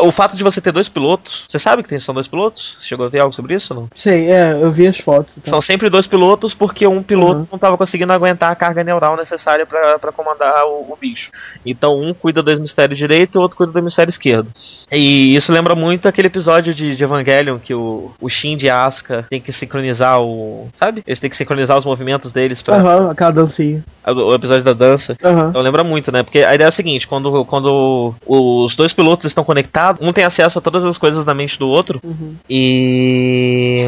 o 0.03 0.13
fato 0.13 0.37
de 0.37 0.43
você 0.43 0.61
ter 0.61 0.73
dois 0.73 0.89
pilotos, 0.89 1.45
você 1.49 1.59
sabe 1.59 1.83
que 1.83 1.89
tem, 1.89 2.01
são 2.01 2.15
dois 2.15 2.29
pilotos? 2.29 2.77
Chegou 2.83 3.07
a 3.07 3.09
ver 3.09 3.23
algo 3.23 3.35
sobre 3.35 3.55
isso 3.55 3.75
não? 3.75 3.89
Sei, 3.95 4.31
é, 4.31 4.53
eu 4.53 4.71
vi 4.71 4.87
as 4.87 4.99
fotos. 4.99 5.39
Então. 5.39 5.55
São 5.55 5.63
sempre 5.63 5.89
dois 5.89 6.07
pilotos 6.07 6.55
porque 6.55 6.87
um 6.87 7.03
piloto 7.03 7.41
uhum. 7.41 7.47
não 7.51 7.57
estava 7.57 7.77
conseguindo 7.77 8.13
aguentar 8.13 8.53
a 8.53 8.57
carga 8.57 8.85
neural 8.85 9.17
necessária 9.17 9.67
para 9.67 10.13
comandar 10.13 10.65
o, 10.65 10.93
o, 10.93 10.99
bicho. 11.01 11.31
Então 11.65 11.99
um 11.99 12.13
cuida 12.13 12.43
do 12.43 12.51
hemisfério 12.51 12.97
direito 12.97 13.37
e 13.37 13.39
o 13.39 13.43
outro 13.43 13.57
cuida 13.57 13.73
do 13.73 13.79
hemisfério 13.79 14.11
esquerdo. 14.11 14.49
E 14.91 15.37
isso 15.37 15.53
lembra 15.53 15.75
muito 15.75 16.09
aquele 16.09 16.29
episódio 16.29 16.75
de, 16.75 16.97
de 16.97 17.03
Evangelion 17.03 17.59
que 17.59 17.75
o, 17.75 18.13
o 18.21 18.29
Shin 18.29 18.59
e 18.61 18.69
a 18.69 18.87
Asuka 18.87 19.27
tem 19.31 19.41
que 19.41 19.53
sincronizar 19.53 20.21
o. 20.21 20.69
Sabe? 20.79 21.03
Eles 21.07 21.21
têm 21.21 21.31
que 21.31 21.37
sincronizar 21.37 21.79
os 21.79 21.85
movimentos 21.85 22.33
deles 22.33 22.61
pra. 22.63 22.77
Aham, 22.77 23.05
uhum, 23.05 23.11
aquela 23.11 23.31
dancinha. 23.31 23.85
O, 24.07 24.35
episódio 24.35 24.65
da 24.65 24.73
dança. 24.73 25.17
Uhum. 25.23 25.51
Então 25.51 25.63
lembra 25.63 25.85
muito, 25.85 26.11
né? 26.11 26.23
Porque 26.23 26.39
a 26.39 26.55
ideia 26.55 26.69
é 26.69 26.73
a 26.73 26.75
seguinte: 26.75 27.07
quando, 27.07 27.45
quando 27.45 28.15
os 28.27 28.75
dois 28.75 28.93
pilotos 28.93 29.27
estão 29.27 29.45
conectados, 29.45 29.70
um 30.01 30.13
tem 30.13 30.25
acesso 30.25 30.59
a 30.59 30.63
todas 30.63 30.85
as 30.85 30.99
coisas 30.99 31.25
da 31.25 31.35
mente 31.35 31.59
do 31.59 31.69
outro. 31.69 32.01
Uhum. 32.03 32.37
E 32.49 33.87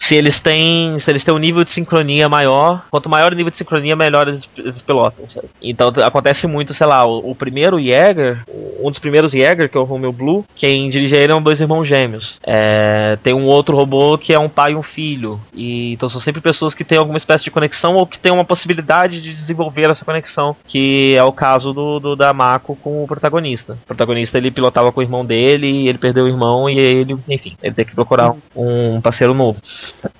se 0.00 0.14
eles 0.14 0.40
têm 0.40 0.98
se 1.00 1.10
eles 1.10 1.24
têm 1.24 1.34
um 1.34 1.38
nível 1.38 1.64
de 1.64 1.72
sincronia 1.72 2.28
maior, 2.28 2.84
quanto 2.90 3.08
maior 3.08 3.32
o 3.32 3.36
nível 3.36 3.50
de 3.50 3.58
sincronia, 3.58 3.94
melhor 3.94 4.28
eles, 4.28 4.44
pilotam. 4.86 5.28
Sabe? 5.28 5.48
Então 5.62 5.92
acontece 6.04 6.46
muito, 6.46 6.74
sei 6.74 6.86
lá, 6.86 7.04
o, 7.04 7.30
o, 7.30 7.34
primeiro 7.34 7.80
Jäger, 7.80 8.42
um 8.82 8.90
dos 8.90 8.98
primeiros 8.98 9.32
Jäger, 9.32 9.68
que 9.68 9.76
é 9.76 9.80
o 9.80 9.84
Romeo 9.84 10.12
Blue, 10.12 10.44
quem 10.56 10.88
dirige 10.88 11.14
ele 11.16 11.32
são 11.32 11.42
dois 11.42 11.60
irmãos 11.60 11.86
gêmeos. 11.86 12.38
É, 12.46 13.16
tem 13.22 13.34
um 13.34 13.46
outro 13.46 13.76
robô 13.76 14.16
que 14.18 14.32
é 14.32 14.38
um 14.38 14.48
pai 14.48 14.72
e 14.72 14.76
um 14.76 14.82
filho. 14.82 15.40
E, 15.54 15.92
então 15.92 16.08
são 16.08 16.20
sempre 16.20 16.40
pessoas 16.40 16.74
que 16.74 16.84
têm 16.84 16.98
alguma 16.98 17.18
espécie 17.18 17.44
de 17.44 17.50
conexão 17.50 17.94
ou 17.94 18.06
que 18.06 18.18
têm 18.18 18.32
uma 18.32 18.44
possibilidade 18.44 19.20
de 19.20 19.34
desenvolver 19.34 19.90
essa 19.90 20.04
conexão, 20.04 20.56
que 20.66 21.14
é 21.16 21.22
o 21.22 21.32
caso 21.32 21.72
do, 21.72 21.98
do 21.98 22.16
da 22.16 22.32
Mako 22.32 22.76
com 22.76 23.02
o 23.02 23.06
protagonista. 23.06 23.74
O 23.84 23.86
protagonista 23.86 24.38
ele 24.38 24.50
pilotava 24.50 24.92
com 24.92 25.00
o 25.00 25.02
irmão 25.02 25.24
dele 25.24 25.66
e 25.66 25.88
ele 25.88 25.98
perdeu 25.98 26.24
o 26.24 26.28
irmão 26.28 26.68
e 26.68 26.78
ele, 26.78 27.16
enfim, 27.28 27.56
ele 27.62 27.74
tem 27.74 27.84
que 27.84 27.94
procurar 27.94 28.30
um, 28.30 28.96
um 28.96 29.00
parceiro 29.00 29.34
novo. 29.34 29.60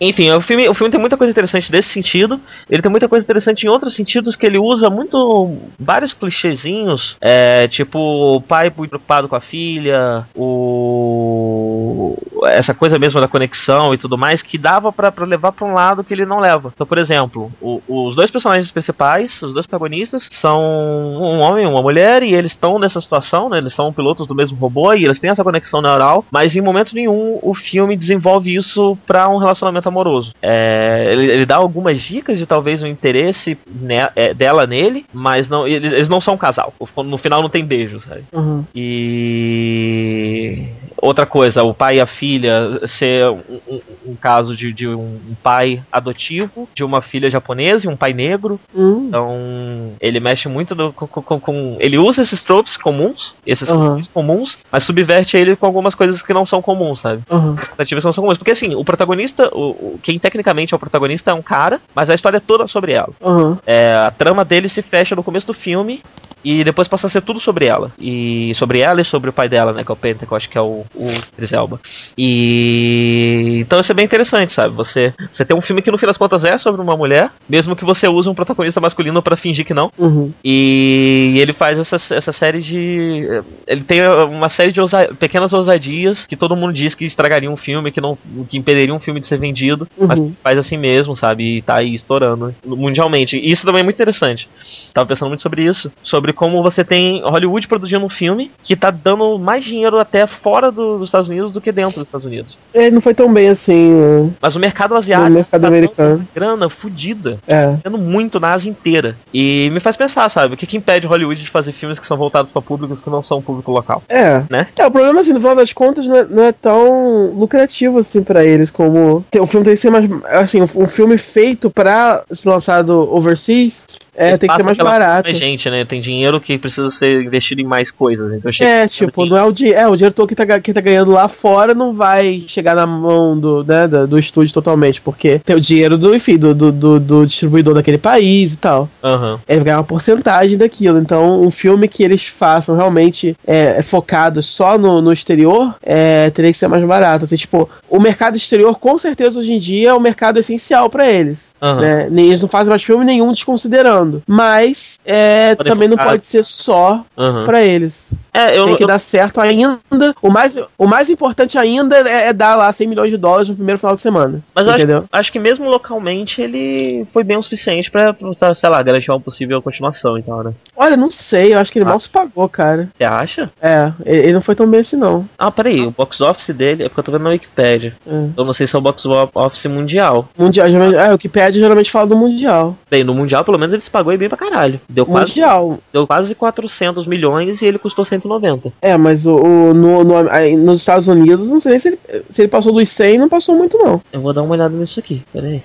Enfim, 0.01 0.31
o 0.33 0.41
filme, 0.41 0.69
o 0.69 0.75
filme 0.75 0.91
tem 0.91 1.01
muita 1.01 1.17
coisa 1.17 1.31
interessante 1.31 1.71
desse 1.71 1.93
sentido. 1.93 2.41
Ele 2.69 2.83
tem 2.83 2.91
muita 2.91 3.09
coisa 3.09 3.25
interessante 3.25 3.65
em 3.65 3.69
outros 3.69 3.95
sentidos 3.95 4.37
que 4.37 4.47
ele 4.47 4.59
usa 4.59 4.91
muito 4.91 5.59
vários 5.79 6.13
clichêzinhos, 6.13 7.17
é, 7.21 7.69
tipo 7.69 7.99
o 7.99 8.41
pai 8.41 8.73
muito 8.77 8.91
preocupado 8.91 9.29
com 9.29 9.37
a 9.37 9.41
filha, 9.41 10.27
o 10.35 12.17
essa 12.47 12.75
coisa 12.75 12.99
mesmo 12.99 13.21
da 13.21 13.29
conexão 13.29 13.93
e 13.93 13.99
tudo 13.99 14.17
mais 14.17 14.43
que 14.43 14.57
dava 14.57 14.93
para 14.93 15.13
levar 15.25 15.53
para 15.53 15.67
um 15.67 15.75
lado 15.75 16.03
que 16.03 16.15
ele 16.15 16.25
não 16.25 16.41
leva. 16.41 16.71
Então, 16.75 16.87
por 16.87 16.99
exemplo, 16.99 17.53
o, 17.61 17.83
os 17.87 18.17
dois 18.17 18.31
personagens 18.31 18.71
principais, 18.71 19.31
os 19.43 19.53
dois 19.53 19.67
protagonistas, 19.67 20.27
são 20.41 20.61
um 20.61 21.41
homem 21.41 21.65
e 21.65 21.69
uma 21.69 21.83
mulher 21.83 22.23
e 22.23 22.35
eles 22.35 22.53
estão 22.53 22.79
nessa 22.79 23.01
situação, 23.01 23.49
né? 23.49 23.59
Eles 23.59 23.75
são 23.75 23.93
pilotos 23.93 24.27
do 24.27 24.35
mesmo 24.35 24.57
robô 24.57 24.93
e 24.95 25.05
eles 25.05 25.19
têm 25.19 25.31
essa 25.31 25.45
conexão 25.45 25.83
neural, 25.83 26.25
mas 26.31 26.55
em 26.55 26.61
momento 26.61 26.95
nenhum 26.95 27.39
o 27.43 27.55
filme 27.55 27.97
desenvolve 27.97 28.55
isso 28.55 28.97
para 29.07 29.29
um 29.29 29.37
relacionamento 29.37 29.60
relacionamento 29.61 29.89
amoroso. 29.89 30.33
É, 30.43 31.13
ele, 31.13 31.33
ele, 31.33 31.47
dá 31.47 31.57
algumas 31.57 32.01
dicas 32.03 32.39
de 32.39 32.47
talvez 32.47 32.83
um 32.83 32.87
interesse 32.87 33.59
ne 33.67 33.97
é, 34.17 34.35
dela 34.35 34.67
nele, 34.67 35.05
mas 35.13 35.49
não, 35.49 35.67
eles, 35.67 35.93
eles, 35.93 36.09
não 36.09 36.21
são 36.21 36.35
um 36.35 36.39
casal. 36.39 36.73
No 36.97 37.19
final 37.19 37.43
não 37.43 37.49
tem 37.49 37.65
beijo, 37.65 38.01
sabe? 38.01 38.25
Uhum. 38.33 38.65
E 38.75 40.67
outra 41.01 41.27
coisa, 41.27 41.63
o 41.63 41.75
pai 41.75 41.97
e 41.97 42.01
a 42.01 42.07
filha 42.07 42.81
ser 42.99 43.29
um, 43.29 43.61
um, 43.69 43.81
um 44.09 44.15
caso 44.15 44.57
de, 44.57 44.73
de 44.73 44.89
um, 44.89 45.19
pai 45.43 45.77
adotivo, 45.91 46.69
de 46.75 46.85
uma 46.85 47.01
filha 47.01 47.31
japonesa 47.31 47.81
e 47.85 47.89
um 47.89 47.97
pai 47.97 48.13
negro. 48.13 48.61
Uhum. 48.75 49.07
Então 49.09 49.93
ele 50.01 50.21
mexe 50.21 50.49
muito 50.49 50.75
do, 50.75 50.93
com, 50.93 51.07
com, 51.07 51.41
com, 51.41 51.77
Ele 51.81 51.99
usa 51.99 52.23
esses 52.23 52.43
tropes 52.45 52.77
comuns, 52.77 53.35
esses 53.47 53.69
uhum. 53.69 54.03
comuns, 54.13 54.59
mas 54.71 54.85
subverte 54.85 55.37
ele 55.37 55.57
com 55.57 55.67
algumas 55.67 55.95
coisas 55.95 56.23
que 56.23 56.33
não 56.33 56.47
são 56.47 56.61
comuns, 56.63 57.01
sabe? 57.01 57.23
Uhum. 57.31 57.57
Não 58.03 58.13
são 58.13 58.23
comuns. 58.23 58.39
Porque 58.39 58.53
assim, 58.53 58.75
o 58.75 58.85
protagonista, 58.85 59.50
o, 59.53 59.71
o, 59.71 60.01
quem 60.03 60.19
tecnicamente 60.19 60.73
é 60.73 60.77
o 60.77 60.81
protagonista 60.81 61.31
é 61.31 61.35
um 61.35 61.43
cara, 61.43 61.81
mas 61.95 62.09
a 62.09 62.15
história 62.15 62.39
é 62.39 62.41
toda 62.41 62.67
sobre 62.67 62.93
ela. 62.93 63.11
Uhum. 63.21 63.57
É, 63.67 63.95
a 64.07 64.11
trama 64.11 64.45
dele 64.45 64.69
se 64.69 64.83
fecha 64.83 65.15
no 65.15 65.23
começo 65.23 65.47
do 65.47 65.55
filme 65.55 66.03
e 66.45 66.65
depois 66.65 66.89
passa 66.89 67.07
a 67.07 67.11
ser 67.11 67.23
tudo 67.23 67.41
sobre 67.41 67.67
ela. 67.67 67.91
E 67.99 68.53
sobre 68.57 68.81
ela 68.81 69.01
e 69.01 69.05
sobre 69.05 69.31
o 69.31 69.33
pai 69.33 69.49
dela, 69.49 69.73
né? 69.73 69.85
Que 69.85 69.91
é 69.91 69.95
o 69.95 69.97
Penta, 69.97 70.27
que 70.27 70.33
eu 70.33 70.37
acho 70.37 70.49
que 70.49 70.59
é 70.59 70.61
o, 70.61 70.85
o 70.95 71.07
Griselba. 71.37 71.81
E. 72.17 73.59
Então 73.61 73.81
isso 73.81 73.93
é 73.93 73.95
bem 73.95 74.05
interessante, 74.05 74.55
sabe? 74.55 74.75
Você, 74.75 75.13
você 75.33 75.45
tem 75.45 75.57
um 75.57 75.61
filme 75.61 75.83
que 75.83 75.91
no 75.91 75.99
fim 75.99 76.07
das 76.07 76.17
contas 76.17 76.45
é 76.45 76.59
sobre 76.59 76.81
uma 76.81 76.97
mulher, 76.97 77.31
mesmo 77.49 77.77
que 77.77 77.85
você 77.85 78.09
use 78.09 78.29
um 78.29 78.35
protagonista 78.35 78.81
masculino 78.81 79.23
para 79.23 79.37
fingir 79.37 79.65
que 79.65 79.75
não. 79.75 79.91
Uhum. 79.99 80.33
E 80.45 81.37
ele 81.39 81.53
faz 81.53 81.79
essa, 81.79 81.97
essa 82.15 82.33
série 82.33 82.61
de. 82.61 83.43
Ele 83.67 83.83
tem 83.83 84.01
uma 84.29 84.51
série 84.51 84.73
de 84.73 84.81
ousa... 84.81 85.09
pequenas 85.19 85.53
ousadias 85.53 86.25
que 86.27 86.37
todo 86.37 86.57
mundo 86.57 86.73
diz 86.73 86.95
que 86.95 87.05
estragariam 87.05 87.53
um 87.53 87.57
filme, 87.57 87.93
que 87.93 88.01
não 88.01 88.17
que 88.49 88.57
impediriam 88.57 88.97
um 88.97 89.01
filme 89.01 89.21
de 89.21 89.29
ser 89.29 89.39
vendido, 89.39 89.87
uhum. 89.97 90.07
mas 90.07 90.33
faz 90.43 90.59
assim 90.59 90.77
mesmo, 90.77 91.17
sabe? 91.17 91.59
E 91.59 91.63
tá 91.63 91.81
aí 91.81 91.95
estourando 91.95 92.55
mundialmente. 92.65 93.37
E 93.37 93.53
isso 93.53 93.65
também 93.65 93.81
é 93.81 93.85
muito 93.85 93.97
interessante. 93.97 94.49
Tava 94.93 95.07
pensando 95.07 95.29
muito 95.29 95.43
sobre 95.43 95.63
isso. 95.63 95.91
Sobre 96.03 96.30
como 96.33 96.63
você 96.63 96.85
tem 96.85 97.23
Hollywood 97.23 97.67
produzindo 97.67 98.05
um 98.05 98.11
filme 98.11 98.51
que 98.63 98.77
tá 98.77 98.91
dando 98.91 99.39
mais 99.39 99.65
dinheiro 99.65 99.99
até 99.99 100.27
fora 100.27 100.71
do, 100.71 100.99
dos 100.99 101.09
Estados 101.09 101.29
Unidos 101.29 101.53
do 101.53 101.61
que 101.61 101.73
dentro 101.73 101.95
dos 101.95 102.07
Estados 102.07 102.27
Unidos. 102.27 102.57
É, 102.75 102.91
não 102.91 103.01
foi 103.01 103.15
tão 103.15 103.33
bem 103.33 103.49
assim. 103.49 103.91
Né? 103.91 104.31
Mas 104.41 104.55
o 104.55 104.59
mercado 104.59 104.95
asiático. 104.97 105.31
O 105.31 105.35
mercado 105.35 105.61
tá 105.61 105.69
americano. 105.69 106.29
grana 106.35 106.71
fudida. 106.71 107.39
É. 107.47 107.77
Tendo 107.83 107.99
muito 107.99 108.41
na 108.41 108.55
Ásia 108.55 108.71
inteira. 108.71 109.17
E 109.33 109.71
me 109.71 109.81
faz 109.81 109.97
pensar, 109.97 110.31
sabe? 110.31 110.55
O 110.55 110.57
que, 110.57 110.67
que 110.67 110.77
impede 110.77 111.07
Hollywood 111.07 111.43
de 111.43 111.51
fazer 111.51 111.73
filmes 111.73 111.99
que 111.99 112.07
são 112.07 112.17
voltados 112.17 112.53
para 112.53 112.63
públicos 112.63 113.01
que 113.01 113.11
não 113.11 113.23
são 113.23 113.43
público 113.43 113.73
local? 113.73 114.03
É. 114.09 114.43
Né? 114.51 114.67
É, 114.79 114.87
o 114.87 114.91
problema, 114.91 115.21
assim, 115.21 115.33
no 115.33 115.41
final 115.41 115.57
das 115.57 115.73
contas, 115.73 116.07
não 116.07 116.17
é, 116.17 116.25
não 116.25 116.43
é 116.45 116.53
tão 116.53 117.31
lucrativo, 117.35 117.99
assim, 117.99 118.23
para 118.23 118.45
eles 118.45 118.71
como. 118.71 119.25
O 119.39 119.47
filme 119.47 119.65
tem 119.65 119.75
que 119.75 119.81
ser 119.81 119.91
mais. 119.91 120.09
Assim, 120.25 120.61
um 120.63 120.87
filme 120.87 121.19
feito 121.19 121.71
para 121.71 122.25
ser 122.33 122.49
lançado 122.49 122.93
overseas 123.15 123.87
é, 124.21 124.37
tem 124.37 124.51
que 124.51 124.55
ser 124.55 124.63
mais 124.63 124.77
barato. 124.77 125.31
Mais 125.31 125.43
gente, 125.43 125.71
né? 125.71 125.85
Tem 125.87 126.01
dinheiro 126.01 126.39
que 126.41 126.59
precisa 126.59 126.91
ser 126.91 127.23
investido 127.23 127.63
em 127.63 127.65
mais 127.65 127.91
coisas. 127.91 128.31
Então 128.33 128.51
é, 128.61 128.87
tipo, 128.87 129.25
não 129.25 129.37
é 129.37 129.43
o, 129.43 129.51
di 129.51 129.73
é, 129.73 129.89
o 129.89 129.97
dinheiro 129.97 130.15
todo 130.15 130.29
que 130.29 130.35
tá, 130.35 130.61
que 130.61 130.75
tá 130.75 130.81
ganhando 130.81 131.11
lá 131.11 131.27
fora 131.27 131.73
não 131.73 131.95
vai 131.95 132.45
chegar 132.47 132.77
na 132.77 132.87
mão 132.87 133.39
do, 133.39 133.65
né, 133.65 133.89
do, 133.89 134.07
do 134.07 134.19
estúdio 134.19 134.53
totalmente, 134.53 135.01
porque 135.01 135.39
tem 135.39 135.57
o 135.57 135.61
dinheiro 135.61 135.97
do, 135.97 136.15
enfim, 136.15 136.37
do, 136.37 136.55
do, 136.55 136.71
do, 136.71 137.01
do 137.01 137.27
distribuidor 137.27 137.75
daquele 137.75 137.97
país 137.97 138.53
e 138.53 138.59
tal. 138.59 138.91
Uhum. 139.03 139.39
Ele 139.49 139.59
vai 139.59 139.65
ganhar 139.65 139.79
uma 139.79 139.85
porcentagem 139.85 140.59
daquilo. 140.59 140.99
Então, 140.99 141.41
um 141.41 141.51
filme 141.51 141.89
que 141.89 142.03
eles 142.03 142.27
façam 142.27 142.77
realmente 142.77 143.35
é, 143.47 143.77
é 143.79 143.83
focado 143.83 144.43
só 144.43 144.77
no, 144.77 145.01
no 145.01 145.13
exterior, 145.13 145.75
é, 145.83 146.29
teria 146.29 146.53
que 146.53 146.59
ser 146.59 146.69
mais 146.69 146.85
barato. 146.85 147.25
Assim, 147.25 147.37
tipo, 147.37 147.71
o 147.89 147.99
mercado 147.99 148.37
exterior, 148.37 148.79
com 148.79 148.99
certeza, 148.99 149.41
hoje 149.41 149.55
em 149.55 149.59
dia, 149.59 149.91
é 149.91 149.95
um 149.95 150.01
mercado 150.01 150.39
essencial 150.39 150.91
para 150.91 151.11
eles. 151.11 151.55
Uhum. 151.63 151.81
Né? 151.81 152.09
Eles 152.11 152.43
não 152.43 152.49
fazem 152.49 152.69
mais 152.69 152.83
filme 152.83 153.05
nenhum 153.05 153.33
desconsiderando 153.33 154.10
funcionando. 154.11 154.23
Mas 154.27 154.99
é, 155.05 155.55
também 155.55 155.89
não 155.89 155.97
pode 155.97 156.27
ser 156.27 156.45
só 156.45 157.05
uhum. 157.17 157.45
para 157.45 157.63
eles. 157.63 158.11
É, 158.33 158.57
eu, 158.57 158.67
Tem 158.67 158.77
que 158.77 158.85
eu... 158.85 158.89
dar 158.89 158.99
certo 158.99 159.41
ainda. 159.41 159.79
O 160.23 160.31
mais, 160.31 160.57
o 160.79 160.87
mais 160.87 161.11
importante 161.11 161.59
ainda 161.59 161.97
é, 162.09 162.29
é, 162.29 162.33
dar 162.33 162.57
lá 162.57 162.73
100 162.73 162.87
milhões 162.87 163.11
de 163.11 163.17
dólares 163.17 163.49
no 163.49 163.55
primeiro 163.57 163.79
final 163.79 163.97
de 163.97 164.03
semana. 164.03 164.41
Mas 164.55 164.67
entendeu? 164.67 164.99
Acho, 164.99 165.09
acho, 165.13 165.33
que 165.33 165.39
mesmo 165.39 165.69
localmente 165.69 166.41
ele 166.41 167.07
foi 167.13 167.25
bem 167.25 167.37
o 167.37 167.43
suficiente 167.43 167.91
pra, 167.91 168.15
sei 168.55 168.69
lá, 168.69 168.83
garantir 168.83 169.11
uma 169.11 169.21
possível 169.21 169.61
continuação, 169.63 170.17
então, 170.17 170.43
né? 170.43 170.53
Olha, 170.77 170.97
não 170.97 171.11
sei, 171.11 171.55
eu 171.55 171.59
acho 171.59 171.73
que 171.73 171.79
ele 171.79 171.87
ah. 171.87 171.91
mal 171.91 172.01
se 172.01 172.09
pagou, 172.09 172.49
cara. 172.49 172.89
Você 172.97 173.05
acha? 173.05 173.51
É, 173.61 173.93
ele 174.05 174.33
não 174.33 174.41
foi 174.41 174.55
tão 174.55 174.69
bem 174.69 174.81
assim, 174.81 174.97
não. 174.97 175.29
Ah, 175.39 175.51
peraí, 175.51 175.81
o 175.83 175.91
box 175.91 176.21
office 176.21 176.55
dele 176.55 176.85
é 176.85 176.89
porque 176.89 177.01
eu 177.01 177.05
tô 177.05 177.13
vendo 177.13 177.25
na 177.25 177.31
Wikipedia. 177.31 177.95
É. 178.07 178.29
Eu 178.37 178.45
não 178.45 178.53
sei 178.53 178.67
se 178.67 178.75
é 178.75 178.79
o 178.79 178.83
box 178.83 179.05
office 179.35 179.67
mundial. 179.67 180.29
Mundial, 180.39 180.69
é, 180.69 181.09
o 181.09 181.13
Wikipedia 181.13 181.61
geralmente 181.61 181.91
fala 181.91 182.07
do 182.07 182.17
mundial. 182.17 182.77
Bem, 182.91 183.05
no 183.05 183.15
mundial 183.15 183.45
pelo 183.45 183.59
menos 183.59 183.75
eles 183.75 183.89
pagou 183.91 184.17
bem 184.17 184.29
pra 184.29 184.39
caralho. 184.39 184.81
Deu 184.89 185.07
quase, 185.07 185.31
mundial. 185.31 185.79
Deu 185.93 186.07
quase 186.07 186.35
400 186.35 187.07
milhões 187.07 187.61
e 187.61 187.65
ele 187.65 187.79
custou 187.79 188.05
190. 188.05 188.73
É, 188.83 188.97
mas 188.97 189.27
o, 189.27 189.37
o 189.37 189.75
no, 189.75 190.05
no, 190.05 190.23
nos 190.59 190.81
Estados 190.81 191.09
Unidos, 191.09 191.49
não 191.49 191.61
sei 191.61 191.73
nem 191.73 191.81
se 191.81 191.89
ele, 191.89 191.99
se 192.31 192.43
ele 192.43 192.49
passou 192.49 192.73
dos 192.73 192.89
100, 192.89 193.19
não 193.19 193.29
passou 193.29 193.57
muito 193.57 193.79
não. 193.79 194.01
Eu 194.13 194.21
vou 194.21 194.33
dar 194.33 194.43
uma 194.43 194.53
olhada 194.53 194.75
nisso 194.75 194.99
aqui, 194.99 195.23
peraí. 195.33 195.63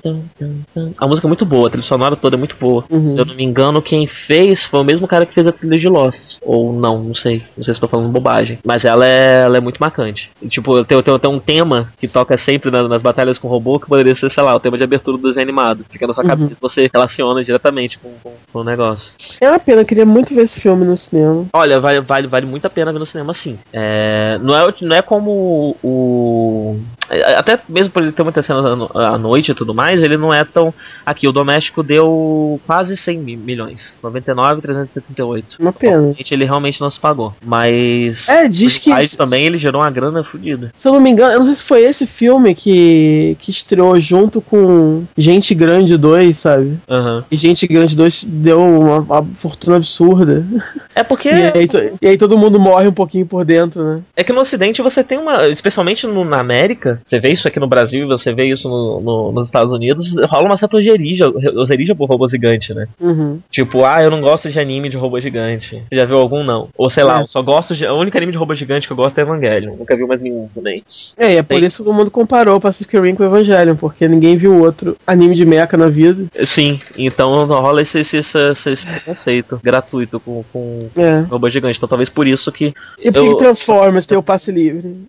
A 0.98 1.08
música 1.08 1.28
é 1.28 1.30
muito 1.30 1.46
boa, 1.46 1.68
a 1.68 1.72
trilha 1.72 1.88
sonora 1.88 2.16
toda 2.16 2.36
é 2.36 2.40
muito 2.40 2.56
boa. 2.60 2.84
Uhum. 2.90 3.14
Se 3.14 3.20
eu 3.20 3.26
não 3.26 3.36
me 3.36 3.44
engano, 3.44 3.82
quem 3.82 4.08
fez 4.28 4.64
foi 4.66 4.82
o 4.82 4.84
mesmo 4.84 5.08
cara 5.08 5.26
que 5.26 5.34
fez 5.34 5.46
a 5.48 5.52
trilha 5.52 5.78
de 5.78 5.88
Lost. 5.88 6.38
Ou 6.42 6.74
não, 6.74 7.04
não 7.04 7.16
sei. 7.16 7.44
Não 7.58 7.64
sei 7.64 7.74
se 7.74 7.78
estou 7.78 7.90
falando 7.90 8.12
bobagem. 8.12 8.60
Mas 8.66 8.84
ela 8.84 9.06
é, 9.06 9.44
ela 9.44 9.58
é 9.58 9.60
muito 9.60 9.80
marcante. 9.80 10.30
E, 10.42 10.48
tipo, 10.48 10.84
tem, 10.86 11.02
tem, 11.02 11.20
tem 11.20 11.32
um 11.32 11.40
tema 11.40 11.92
que 11.98 12.08
toca 12.08 12.38
sempre 12.38 12.72
nas, 12.72 12.88
nas 12.90 13.02
batalhas 13.02 13.38
com 13.38 13.48
robô 13.48 13.80
que 13.80 13.88
poderia 13.88 14.16
ser, 14.16 14.32
sei 14.32 14.44
lá, 14.44 14.56
o 14.56 14.60
tema 14.60 14.78
de 14.78 14.84
abertura 14.84 15.18
do 15.18 15.28
desenho 15.28 15.44
animado. 15.44 15.86
Fica 15.90 16.08
na 16.08 16.14
sua 16.14 16.24
uhum. 16.24 16.30
cabeça 16.30 16.56
você 16.62 16.90
relaciona 16.94 17.44
diretamente 17.44 17.98
com, 18.00 18.12
com, 18.22 18.34
com 18.52 18.60
o 18.60 18.64
negócio. 18.64 19.12
É 19.40 19.50
uma 19.50 19.60
pena, 19.60 19.82
eu 19.82 19.86
queria 19.86 20.06
muito 20.06 20.34
ver 20.34 20.44
esse 20.44 20.60
filme 20.60 20.86
no 20.86 20.96
cinema. 20.96 21.46
Olha, 21.54 21.80
vale, 21.80 22.02
vale, 22.02 22.28
vale 22.28 22.46
muito 22.46 22.66
a 22.66 22.70
pena 22.70 22.92
ver 22.92 23.00
no 23.00 23.06
cinema 23.06 23.34
sim. 23.34 23.58
É, 23.74 24.38
não, 24.42 24.56
é, 24.56 24.74
não 24.82 24.96
é 24.96 25.02
como 25.02 25.76
o 25.84 26.80
Até 27.38 27.60
mesmo 27.70 27.90
por 27.92 28.02
ele 28.04 28.12
ter 28.12 28.24
muitas 28.24 28.46
cenas 28.46 28.66
à 28.66 28.76
no- 28.76 28.90
à 28.94 29.18
noite 29.18 29.52
e 29.52 29.56
tudo 29.56 29.74
mais, 29.74 30.02
ele 30.02 30.18
não 30.18 30.34
é 30.34 30.44
tão. 30.44 30.74
Aqui, 31.06 31.28
o 31.28 31.32
doméstico 31.32 31.84
deu 31.84 32.60
quase 32.66 32.98
100 32.98 33.20
mi- 33.20 33.36
milhões 33.38 33.80
99, 34.02 34.62
378. 34.62 35.58
Uma 35.60 35.74
pena. 35.74 36.14
Ele 36.32 36.46
realmente 36.46 36.80
não 36.82 36.90
se 36.90 37.00
pagou. 37.00 37.34
Mas. 37.46 38.28
É, 38.28 38.48
diz 38.48 38.78
que. 38.78 38.90
Mas 38.90 39.16
também 39.16 39.46
ele 39.46 39.58
gerou 39.58 39.82
uma 39.82 39.90
grana 39.90 40.24
fodida. 40.24 40.72
Se 40.76 40.88
eu 40.88 40.94
não 40.94 41.00
me 41.02 41.10
engano, 41.10 41.34
eu 41.34 41.40
não 41.40 41.46
sei 41.46 41.56
se 41.56 41.64
foi 41.64 41.82
esse 41.84 42.06
filme 42.08 42.54
que, 42.56 43.38
que 43.40 43.52
estreou 43.52 44.00
junto 44.00 44.42
com 44.42 45.04
Gente 45.18 45.54
Grande 45.56 45.98
2, 45.98 46.38
sabe? 46.38 46.78
Aham. 46.90 47.24
E 47.32 47.38
Gente 47.38 47.68
Grande 47.68 47.96
2 47.96 48.24
deu 48.26 48.60
uma, 48.62 49.00
uma 49.00 49.24
fortuna 49.36 49.78
absurda. 49.78 50.46
É 50.94 51.04
porque. 51.04 51.30
E, 51.36 51.58
aí, 51.60 51.70
e 52.02 52.08
aí 52.08 52.18
todo 52.18 52.38
mundo 52.38 52.60
morre 52.60 52.88
um 52.88 52.92
pouquinho 52.94 53.26
por 53.26 53.44
dentro, 53.46 53.84
né? 53.84 54.02
É 54.16 54.24
que 54.24 54.34
no 54.34 54.42
Ocidente 54.42 54.82
você 54.82 55.04
tem 55.04 55.18
uma. 55.18 55.34
Especialmente 55.50 56.06
no- 56.08 56.26
na 56.26 56.40
América, 56.40 56.95
você 57.06 57.20
vê 57.20 57.30
isso 57.32 57.48
aqui 57.48 57.60
no 57.60 57.68
Brasil 57.68 58.02
e 58.04 58.08
você 58.08 58.34
vê 58.34 58.46
isso 58.52 58.68
no- 58.70 59.00
no- 59.02 59.32
nos 59.32 59.48
Estados 59.48 59.72
Unidos, 59.74 60.06
rola 60.30 60.46
uma 60.46 60.58
certa 60.58 60.78
oserija 60.78 61.96
por 61.96 62.10
robô 62.10 62.28
gigante, 62.30 62.74
né? 62.74 62.88
Uhum. 63.00 63.40
Tipo, 63.52 63.84
ah, 63.86 64.02
eu 64.02 64.10
não 64.12 64.22
gosto 64.22 64.50
de 64.50 64.60
anime 64.60 64.90
de 64.90 64.98
robô 64.98 65.20
gigante. 65.20 65.84
Você 65.90 66.00
já 66.00 66.06
viu 66.06 66.18
algum, 66.18 66.44
não? 66.44 66.70
Ou 66.78 66.90
sei 66.90 67.04
lá, 67.04 67.20
É. 67.20 67.22
eu 67.24 67.28
só 67.28 67.42
gosto 67.42 67.76
de. 67.76 67.86
O 67.86 67.96
único 68.00 68.18
anime 68.18 68.32
de 68.32 68.38
robô 68.38 68.56
gigante 68.56 68.88
que 68.88 68.94
eu 68.94 68.98
gosto 68.98 69.18
é 69.18 69.22
Evangelion. 69.22 69.76
Nunca 69.76 69.96
vi 69.96 70.06
mais 70.06 70.22
nenhum 70.22 70.48
também. 70.54 70.84
É, 71.18 71.34
e 71.34 71.38
é 71.38 71.44
por 71.44 71.56
Tem. 71.60 71.66
isso 71.68 71.84
que 71.84 71.90
o 71.90 71.94
mundo 71.94 72.12
comparou 72.12 72.60
Pacific 72.60 72.98
Rim 73.00 73.16
com 73.16 73.24
Evangelion, 73.24 73.76
porque 73.76 74.08
ninguém 74.08 74.36
viu 74.36 74.62
outro 74.64 74.98
anime 75.06 75.36
de 75.36 75.46
mecha 75.46 75.78
na 75.78 75.88
vida. 75.90 76.26
Sim, 76.54 76.80
então 76.98 77.46
rola 77.46 77.82
esse, 77.82 78.00
esse, 78.00 78.18
esse, 78.18 78.70
esse 78.70 78.86
preconceito 78.86 79.60
gratuito 79.64 80.20
com, 80.20 80.44
com 80.52 80.90
É. 80.98 81.22
robô 81.22 81.50
gigante. 81.50 81.78
Então 81.78 81.90
talvez 81.90 82.10
por 82.10 82.28
isso 82.28 82.52
que. 82.52 82.74
E 83.00 83.12
por 83.12 83.20
Eu- 83.24 83.32
que 83.36 83.38
Transformers 83.44 84.06
tem 84.06 84.18
o 84.18 84.24
passe 84.24 84.52
livre? 84.52 85.06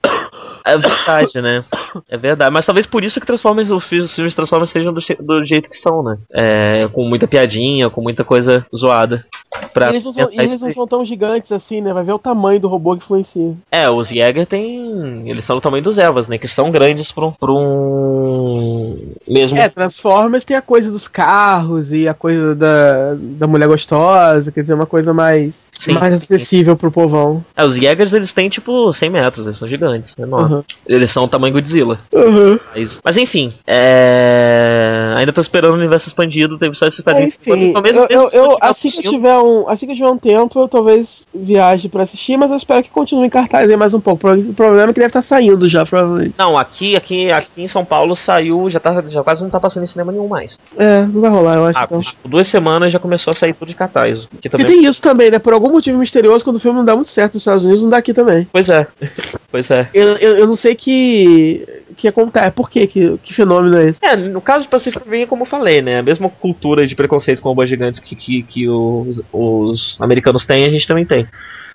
É 0.64 0.76
verdade, 0.76 1.40
né? 1.40 1.64
É 2.08 2.16
verdade. 2.16 2.52
Mas 2.52 2.64
talvez 2.64 2.86
por 2.86 3.04
isso 3.04 3.18
que 3.18 3.26
Transformers, 3.26 3.70
os 3.70 3.84
filmes 3.88 4.34
Transformers 4.34 4.70
sejam 4.70 4.92
do, 4.92 5.00
do 5.20 5.46
jeito 5.46 5.68
que 5.68 5.76
são, 5.78 6.02
né? 6.02 6.18
É, 6.32 6.88
com 6.88 7.04
muita 7.04 7.26
piadinha, 7.26 7.90
com 7.90 8.00
muita 8.00 8.24
coisa 8.24 8.64
zoada. 8.74 9.24
Pra 9.72 9.86
E 9.86 9.90
eles 9.90 10.04
não, 10.04 10.12
são, 10.12 10.28
eles 10.30 10.60
não 10.60 10.70
são 10.70 10.86
tão 10.86 11.04
gigantes 11.04 11.52
assim, 11.52 11.80
né? 11.80 11.92
Vai 11.92 12.04
ver 12.04 12.12
o 12.12 12.18
tamanho 12.18 12.60
do 12.60 12.68
robô 12.68 12.92
que 12.96 13.02
influencia. 13.04 13.54
É, 13.70 13.90
os 13.90 14.08
Jäger 14.08 14.46
tem. 14.46 15.28
Eles 15.28 15.44
são 15.46 15.56
do 15.56 15.62
tamanho 15.62 15.82
dos 15.82 15.98
Evas, 15.98 16.28
né? 16.28 16.38
Que 16.38 16.48
são 16.48 16.70
grandes 16.70 17.10
pra 17.12 17.26
um. 17.26 17.32
Pra 17.32 17.52
um... 17.52 19.14
Mesmo. 19.28 19.56
É, 19.56 19.68
Transformers 19.68 20.44
tem 20.44 20.56
a 20.56 20.62
coisa 20.62 20.90
dos 20.90 21.08
carros 21.08 21.92
e 21.92 22.08
a 22.08 22.14
coisa 22.14 22.54
da, 22.54 23.14
da 23.14 23.46
mulher 23.46 23.68
gostosa, 23.68 24.52
quer 24.52 24.60
dizer, 24.60 24.74
uma 24.74 24.86
coisa 24.86 25.12
mais, 25.12 25.68
Sim, 25.72 25.92
mais 25.92 26.10
sim. 26.10 26.34
acessível 26.34 26.76
pro 26.76 26.90
povão. 26.90 27.44
É, 27.56 27.64
os 27.64 27.74
Jägers 27.74 28.12
eles 28.12 28.32
têm 28.32 28.48
tipo 28.48 28.92
100 28.92 29.10
metros, 29.10 29.46
eles 29.46 29.58
são 29.58 29.68
gigantes, 29.68 30.14
enormes. 30.18 30.58
Uhum. 30.58 30.64
Eles 30.86 31.12
são 31.12 31.24
o 31.24 31.28
tamanho 31.28 31.54
Godzilla. 31.66 32.00
Uhum. 32.12 32.58
Mas, 32.74 32.98
mas 33.04 33.16
enfim, 33.16 33.52
é... 33.66 35.14
ainda 35.16 35.32
tô 35.32 35.40
esperando 35.40 35.72
o 35.72 35.76
universo 35.76 36.08
expandido, 36.08 36.58
teve 36.58 36.74
só 36.74 36.86
esse 36.86 37.02
quadrinho. 37.02 37.28
Enfim, 37.28 37.50
mesmo- 37.50 37.76
eu, 37.76 37.82
mesmo 37.82 38.00
eu, 38.10 38.30
eu- 38.30 38.58
assim 38.60 38.90
que 38.90 39.02
tiver 39.02 39.36
um, 39.38 39.68
assim 39.68 39.86
que 39.86 39.94
tiver 39.94 40.08
um 40.08 40.18
tempo, 40.18 40.58
eu 40.60 40.68
talvez 40.68 41.26
viaje 41.34 41.88
pra 41.88 42.02
assistir, 42.04 42.36
mas 42.36 42.50
eu 42.50 42.56
espero 42.56 42.82
que 42.82 42.90
continue 42.90 43.26
em 43.26 43.30
cartaz 43.30 43.68
aí 43.70 43.76
mais 43.76 43.92
um 43.94 44.00
pouco. 44.00 44.30
O 44.30 44.54
problema 44.54 44.90
é 44.90 44.92
que 44.92 45.00
deve 45.00 45.06
estar 45.08 45.22
saindo 45.22 45.68
já, 45.68 45.84
provavelmente. 45.84 46.34
Não, 46.38 46.56
aqui, 46.56 46.96
aqui, 46.96 47.30
aqui 47.30 47.62
em 47.62 47.68
São 47.68 47.84
Paulo 47.84 48.16
saiu, 48.16 48.68
já, 48.70 48.78
tá, 48.80 49.02
já 49.08 49.22
quase 49.22 49.42
não 49.42 49.50
tá 49.50 49.60
passando 49.60 49.84
em 49.84 49.88
cinema 49.88 50.12
nenhum 50.12 50.28
mais. 50.28 50.56
É, 50.76 51.02
não 51.02 51.20
vai 51.20 51.30
rolar, 51.30 51.56
eu 51.56 51.66
acho. 51.66 51.78
Ah, 51.78 51.84
então. 51.84 52.02
duas 52.24 52.50
semanas 52.50 52.92
já 52.92 52.98
começou 52.98 53.30
a 53.30 53.34
sair 53.34 53.52
tudo 53.54 53.68
de 53.68 53.74
cartaz. 53.74 54.18
Aqui 54.18 54.28
Porque 54.30 54.48
também. 54.48 54.66
tem 54.66 54.84
isso 54.84 55.00
também, 55.02 55.30
né? 55.30 55.38
Por 55.38 55.52
algum 55.52 55.70
motivo 55.70 55.98
misterioso, 55.98 56.44
quando 56.44 56.56
o 56.56 56.60
filme 56.60 56.78
não 56.78 56.84
dá 56.84 56.94
muito 56.94 57.10
certo 57.10 57.34
nos 57.34 57.42
Estados 57.42 57.64
Unidos, 57.64 57.82
não 57.82 57.90
dá 57.90 57.98
aqui 57.98 58.12
também. 58.12 58.46
Pois 58.52 58.68
é, 58.68 58.86
pois 59.50 59.70
é. 59.70 59.88
Eu, 59.92 60.16
eu, 60.16 60.36
eu 60.38 60.46
não 60.46 60.56
sei 60.56 60.74
que 60.74 61.55
que 61.96 62.08
acontece. 62.08 62.50
Por 62.50 62.68
quê? 62.68 62.86
Que, 62.86 63.18
que 63.18 63.34
fenômeno 63.34 63.76
é 63.78 63.88
esse? 63.88 64.04
É, 64.04 64.16
no 64.16 64.40
caso 64.40 64.64
do 64.64 64.70
Pacific 64.70 65.08
Rim, 65.08 65.26
como 65.26 65.42
eu 65.42 65.48
falei, 65.48 65.80
né? 65.80 65.98
A 65.98 66.02
mesma 66.02 66.28
cultura 66.28 66.86
de 66.86 66.94
preconceito 66.94 67.40
com 67.40 67.50
robôs 67.50 67.68
gigantes 67.68 68.00
que, 68.00 68.16
que, 68.16 68.42
que 68.42 68.68
os, 68.68 69.22
os 69.32 69.96
americanos 70.00 70.44
têm, 70.44 70.64
a 70.64 70.70
gente 70.70 70.86
também 70.86 71.04
tem. 71.04 71.26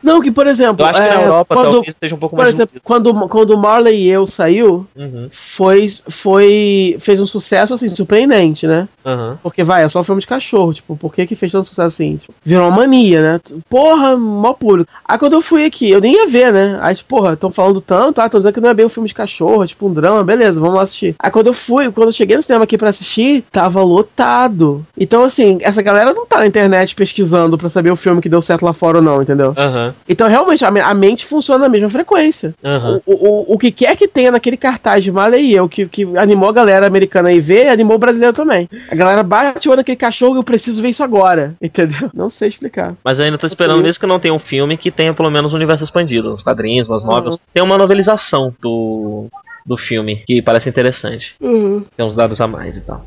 Não, 0.04 0.22
que 0.22 0.32
por 0.32 0.48
exemplo, 0.48 0.86
Eu 0.86 0.90
acho 0.90 1.02
que 1.02 1.08
na 1.08 1.22
é, 1.22 1.26
Europa 1.26 1.56
quando, 1.56 1.72
talvez 1.72 1.96
seja 2.00 2.16
um 2.16 2.18
pouco 2.18 2.36
por 2.36 2.44
mais 2.44 2.56
exemplo, 2.56 2.82
quando, 2.84 3.14
quando 3.28 3.52
o 3.52 3.58
Marley 3.58 4.04
e 4.04 4.10
eu 4.10 4.26
saiu, 4.28 4.86
Uhum, 4.96 5.28
foi, 5.30 5.92
foi 6.10 6.96
fez 7.00 7.20
um 7.20 7.28
sucesso 7.28 7.74
assim 7.74 7.90
surpreendente, 7.90 8.66
né? 8.68 8.88
aham. 9.06 9.38
Porque 9.42 9.64
vai, 9.64 9.84
é 9.84 9.90
só 9.90 10.02
um 10.02 10.04
filme 10.04 10.22
de 10.22 10.28
cachorro, 10.28 10.74
tipo, 10.74 10.96
por 10.96 11.14
que 11.14 11.26
que 11.26 11.36
fez 11.36 11.52
tanto 11.52 11.68
sucesso 11.68 11.88
assim? 11.88 12.18
Tipo, 12.18 12.34
virou 12.44 12.68
uma 12.68 12.78
mania, 12.78 13.22
né? 13.22 13.42
Porra, 13.70 14.16
mó 14.18 14.54
público. 14.54 14.90
Aí 15.06 15.18
quando 15.18 15.34
eu 15.34 15.42
fui 15.42 15.66
aqui, 15.66 15.90
eu 15.90 16.00
nem 16.02 16.14
ia 16.14 16.28
ver, 16.28 16.52
né? 16.54 16.78
Aí, 16.82 16.96
tipo, 16.96 17.16
porra, 17.16 17.34
estão 17.34 17.50
falando 17.50 17.82
tanto, 17.82 18.20
ah, 18.22 18.30
tô 18.30 18.38
dizendo 18.38 18.54
que 18.54 18.62
não 18.62 18.70
é 18.70 18.74
bem 18.74 18.86
um 18.86 18.90
filme 18.90 19.08
de 19.08 19.16
cachorro, 19.16 19.64
é 19.64 19.68
tipo 19.68 19.88
um 19.88 19.94
drama, 19.94 20.24
beleza, 20.24 20.60
vamos 20.60 20.76
lá 20.76 20.84
assistir. 20.84 21.16
Aí 21.20 21.32
quando 21.32 21.48
eu 21.48 21.54
fui, 21.54 21.92
quando 21.92 22.10
eu 22.10 22.14
cheguei 22.14 22.38
no 22.38 22.44
cinema 22.44 22.64
aqui 22.64 22.78
pra 22.78 22.90
assistir, 22.90 23.44
tava 23.52 23.82
lotado. 23.84 24.86
Então, 24.98 25.24
assim, 25.24 25.58
essa 25.62 25.82
galera 25.82 26.14
não 26.14 26.26
tá 26.26 26.40
na 26.40 26.48
internet 26.48 26.96
pesquisando 26.96 27.58
pra 27.58 27.70
saber 27.70 27.92
o 27.92 27.96
filme 27.96 28.22
que 28.22 28.30
deu 28.30 28.42
certo 28.42 28.64
lá 28.64 28.74
fora 28.74 28.98
ou 28.98 29.04
não, 29.04 29.22
entendeu? 29.22 29.54
Aham, 29.58 29.91
Então, 30.08 30.28
realmente, 30.28 30.64
a, 30.66 30.72
me- 30.72 30.80
a 30.80 30.94
mente 30.94 31.26
funciona 31.26 31.64
na 31.66 31.70
mesma 31.70 31.90
frequência. 31.90 32.54
aham. 32.64 33.02
O, 33.06 33.14
o, 33.14 33.54
o 33.54 33.58
que 33.58 33.72
quer 33.72 33.96
que 33.96 34.08
tenha 34.08 34.32
naquele 34.32 34.58
cartaz 34.58 35.04
de 35.04 35.12
Marley 35.12 35.46
e 35.48 35.54
eu, 35.56 35.68
que, 35.70 35.86
que 35.88 36.04
animou 36.18 36.50
a 36.50 36.54
galera 36.54 36.86
americana 36.88 37.30
a 37.30 37.34
ir 37.34 37.40
ver, 37.42 37.68
animou 37.70 37.96
o 37.96 38.00
brasileiro 38.00 38.34
também. 38.36 38.70
A 38.90 38.96
galera 38.96 39.24
bate 39.24 39.68
o 39.68 39.72
olho 39.72 39.78
naquele 39.78 39.96
cachorro 39.98 40.36
e 40.36 40.40
eu 40.40 40.44
preciso 40.44 40.82
ver 40.82 40.90
isso 40.90 41.04
agora. 41.04 41.56
Entendeu? 41.62 42.10
Não 42.14 42.30
sei 42.30 42.50
explicar. 42.50 42.96
Mas 43.04 43.18
eu 43.18 43.26
ainda 43.26 43.38
tô 43.38 43.48
esperando, 43.48 43.82
mesmo 43.82 44.00
que 44.00 44.08
não 44.08 44.20
tenha 44.20 44.34
um 44.34 44.40
filme, 44.40 44.78
que 44.78 44.92
tenha 44.92 45.14
pelo 45.14 45.32
menos 45.32 45.54
um 45.54 45.56
universo 45.56 45.84
expandido. 45.84 46.34
Os 46.34 46.44
quadrinhos, 46.44 46.90
as 46.90 47.04
novels. 47.04 47.40
Tem 47.54 47.64
uma 47.64 47.78
novelização 47.78 48.54
do, 48.62 49.28
do 49.66 49.78
filme, 49.78 50.24
que 50.28 50.42
parece 50.42 50.70
interessante. 50.70 51.36
Uhum. 51.42 51.84
Tem 51.96 52.06
uns 52.06 52.16
dados 52.16 52.40
a 52.42 52.48
mais 52.48 52.76
e 52.78 52.82
tal. 52.82 53.06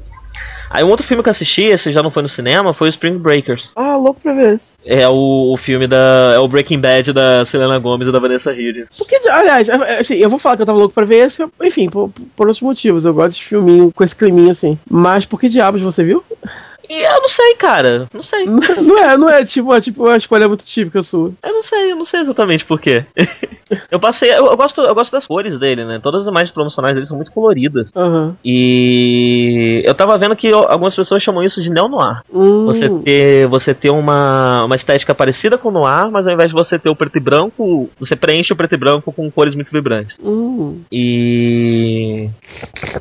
Aí 0.75 0.83
um 0.83 0.89
outro 0.89 1.07
filme 1.07 1.23
que 1.23 1.29
eu 1.29 1.33
assisti, 1.33 1.63
esse 1.63 1.93
já 1.93 2.03
não 2.03 2.11
foi 2.11 2.25
no 2.25 2.29
cinema, 2.29 2.75
foi 2.75 2.89
o 2.89 2.91
Spring 2.91 3.17
Breakers. 3.17 3.71
Ah, 3.77 3.97
louco 3.97 4.21
pra 4.21 4.33
ver 4.33 4.57
isso. 4.57 4.75
É 4.85 5.09
o, 5.09 5.55
o 5.55 5.57
filme 5.65 5.87
da. 5.87 6.31
É 6.33 6.39
o 6.41 6.49
Breaking 6.49 6.81
Bad 6.81 7.13
da 7.13 7.47
Selena 7.47 7.79
Gomez 7.79 8.09
e 8.09 8.13
da 8.13 8.19
Vanessa 8.19 8.51
Hudgens. 8.51 8.89
Porque, 8.99 9.17
aliás, 9.29 9.69
é- 9.69 9.99
assim, 10.01 10.17
eu 10.17 10.29
vou 10.29 10.41
falar 10.41 10.57
que 10.57 10.63
eu 10.63 10.67
tava 10.67 10.77
louco 10.79 10.93
pra 10.93 11.05
ver 11.05 11.27
esse, 11.27 11.47
enfim, 11.63 11.87
por, 11.87 12.11
por 12.35 12.49
outros 12.49 12.61
motivos. 12.63 13.05
Eu 13.05 13.15
gosto 13.15 13.37
de 13.39 13.45
filminho 13.45 13.93
com 13.95 14.03
esse 14.03 14.17
climinha 14.17 14.51
assim. 14.51 14.77
Mas 14.91 15.25
por 15.25 15.39
que 15.39 15.49
diabos 15.49 15.81
você 15.81 16.03
viu? 16.03 16.25
E 16.89 17.03
eu 17.03 17.21
não 17.21 17.29
sei, 17.31 17.55
cara. 17.57 18.07
Não 18.13 18.23
sei. 18.23 18.45
Não 18.85 18.99
é, 18.99 19.17
não 19.17 19.29
é 19.31 19.45
tipo, 19.45 19.73
é 19.75 19.81
tipo 19.81 20.05
uma 20.05 20.17
escolha 20.17 20.47
muito 20.49 20.65
típica 20.65 21.03
sua. 21.03 21.33
Eu 21.43 21.53
não 21.55 21.63
sei, 21.65 21.93
eu 21.93 21.97
não 21.97 22.05
sei 22.05 22.21
exatamente 22.21 22.65
por 22.67 22.81
quê. 22.81 23.05
eu 23.91 23.99
passei. 23.99 24.31
Eu, 24.31 24.47
eu 24.47 24.57
gosto, 24.57 24.81
eu 24.81 24.95
gosto 24.95 25.11
das 25.13 25.27
cores 25.27 25.59
dele, 25.59 25.85
né? 25.85 25.99
Todas 26.03 26.23
as 26.23 26.27
imagens 26.29 26.51
promocionais 26.53 26.95
dele 26.95 27.07
são 27.07 27.17
muito 27.17 27.33
coloridas. 27.33 27.91
Aham. 27.97 28.37
E 28.45 29.83
eu 29.87 29.95
tava 29.95 30.19
vendo 30.19 30.37
que 30.37 30.53
algumas 30.53 30.95
pessoas 30.95 31.23
chamam 31.23 31.43
isso 31.43 31.63
de 31.63 31.71
neo-noir. 31.71 32.21
Hum, 32.33 32.67
Você 32.67 32.89
ter, 33.05 33.47
você 33.49 33.75
ter 33.75 33.91
uma, 33.91 34.65
uma 34.65 34.77
estética 34.77 35.15
parecida 35.15 35.57
com 35.57 35.69
o 35.69 35.73
noir, 35.73 36.11
mas 36.11 36.27
ao 36.27 36.33
invés 36.35 36.49
de 36.49 36.55
você 36.55 36.79
ter 36.79 36.91
o 36.91 36.97
preto 36.97 37.17
e 37.17 37.21
branco, 37.21 37.89
você 37.99 38.15
preenche 38.17 38.53
o 38.53 38.57
preto 38.57 38.75
e 38.75 38.79
branco 38.79 39.13
com 39.13 39.31
cores 39.31 39.55
muito 39.55 39.71
vibrantes. 39.73 40.17
hum. 40.23 40.81
E. 40.93 42.27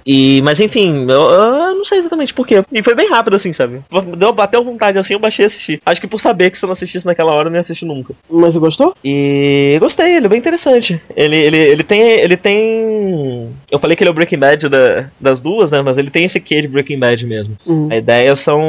E. 0.05 0.41
Mas 0.43 0.59
enfim, 0.59 1.05
eu, 1.09 1.29
eu 1.29 1.75
não 1.75 1.85
sei 1.85 1.99
exatamente 1.99 2.33
por 2.33 2.45
quê. 2.47 2.63
E 2.71 2.83
foi 2.83 2.95
bem 2.95 3.09
rápido, 3.09 3.35
assim, 3.35 3.53
sabe? 3.53 3.72
Deu, 4.17 4.33
bateu 4.33 4.63
vontade 4.63 4.97
assim, 4.97 5.13
eu 5.13 5.19
baixei 5.19 5.45
e 5.45 5.47
assisti. 5.47 5.81
Acho 5.85 6.01
que 6.01 6.07
por 6.07 6.19
saber 6.19 6.51
que 6.51 6.57
se 6.57 6.63
eu 6.63 6.67
não 6.67 6.73
assistisse 6.73 7.05
naquela 7.05 7.33
hora, 7.33 7.47
eu 7.47 7.51
não 7.51 7.57
ia 7.57 7.61
assistir 7.61 7.85
nunca. 7.85 8.13
Mas 8.29 8.53
você 8.53 8.59
gostou? 8.59 8.95
E 9.03 9.77
gostei, 9.79 10.15
ele 10.15 10.25
é 10.25 10.29
bem 10.29 10.39
interessante. 10.39 10.99
Ele, 11.15 11.35
ele, 11.35 11.57
ele 11.57 11.83
tem. 11.83 12.01
Ele 12.01 12.37
tem. 12.37 13.49
Eu 13.73 13.79
falei 13.79 13.97
que 13.97 14.03
ele 14.03 14.09
é 14.09 14.11
o 14.11 14.15
Breaking 14.15 14.37
Bad 14.37 14.69
da- 14.69 15.05
das 15.19 15.41
duas, 15.41 15.71
né? 15.71 15.81
Mas 15.81 15.97
ele 15.97 16.11
tem 16.11 16.25
esse 16.25 16.39
quê 16.39 16.61
de 16.61 16.67
Breaking 16.67 16.99
Bad 16.99 17.25
mesmo. 17.25 17.55
Hum. 17.67 17.87
A 17.91 17.95
ideia 17.97 18.35
são, 18.35 18.61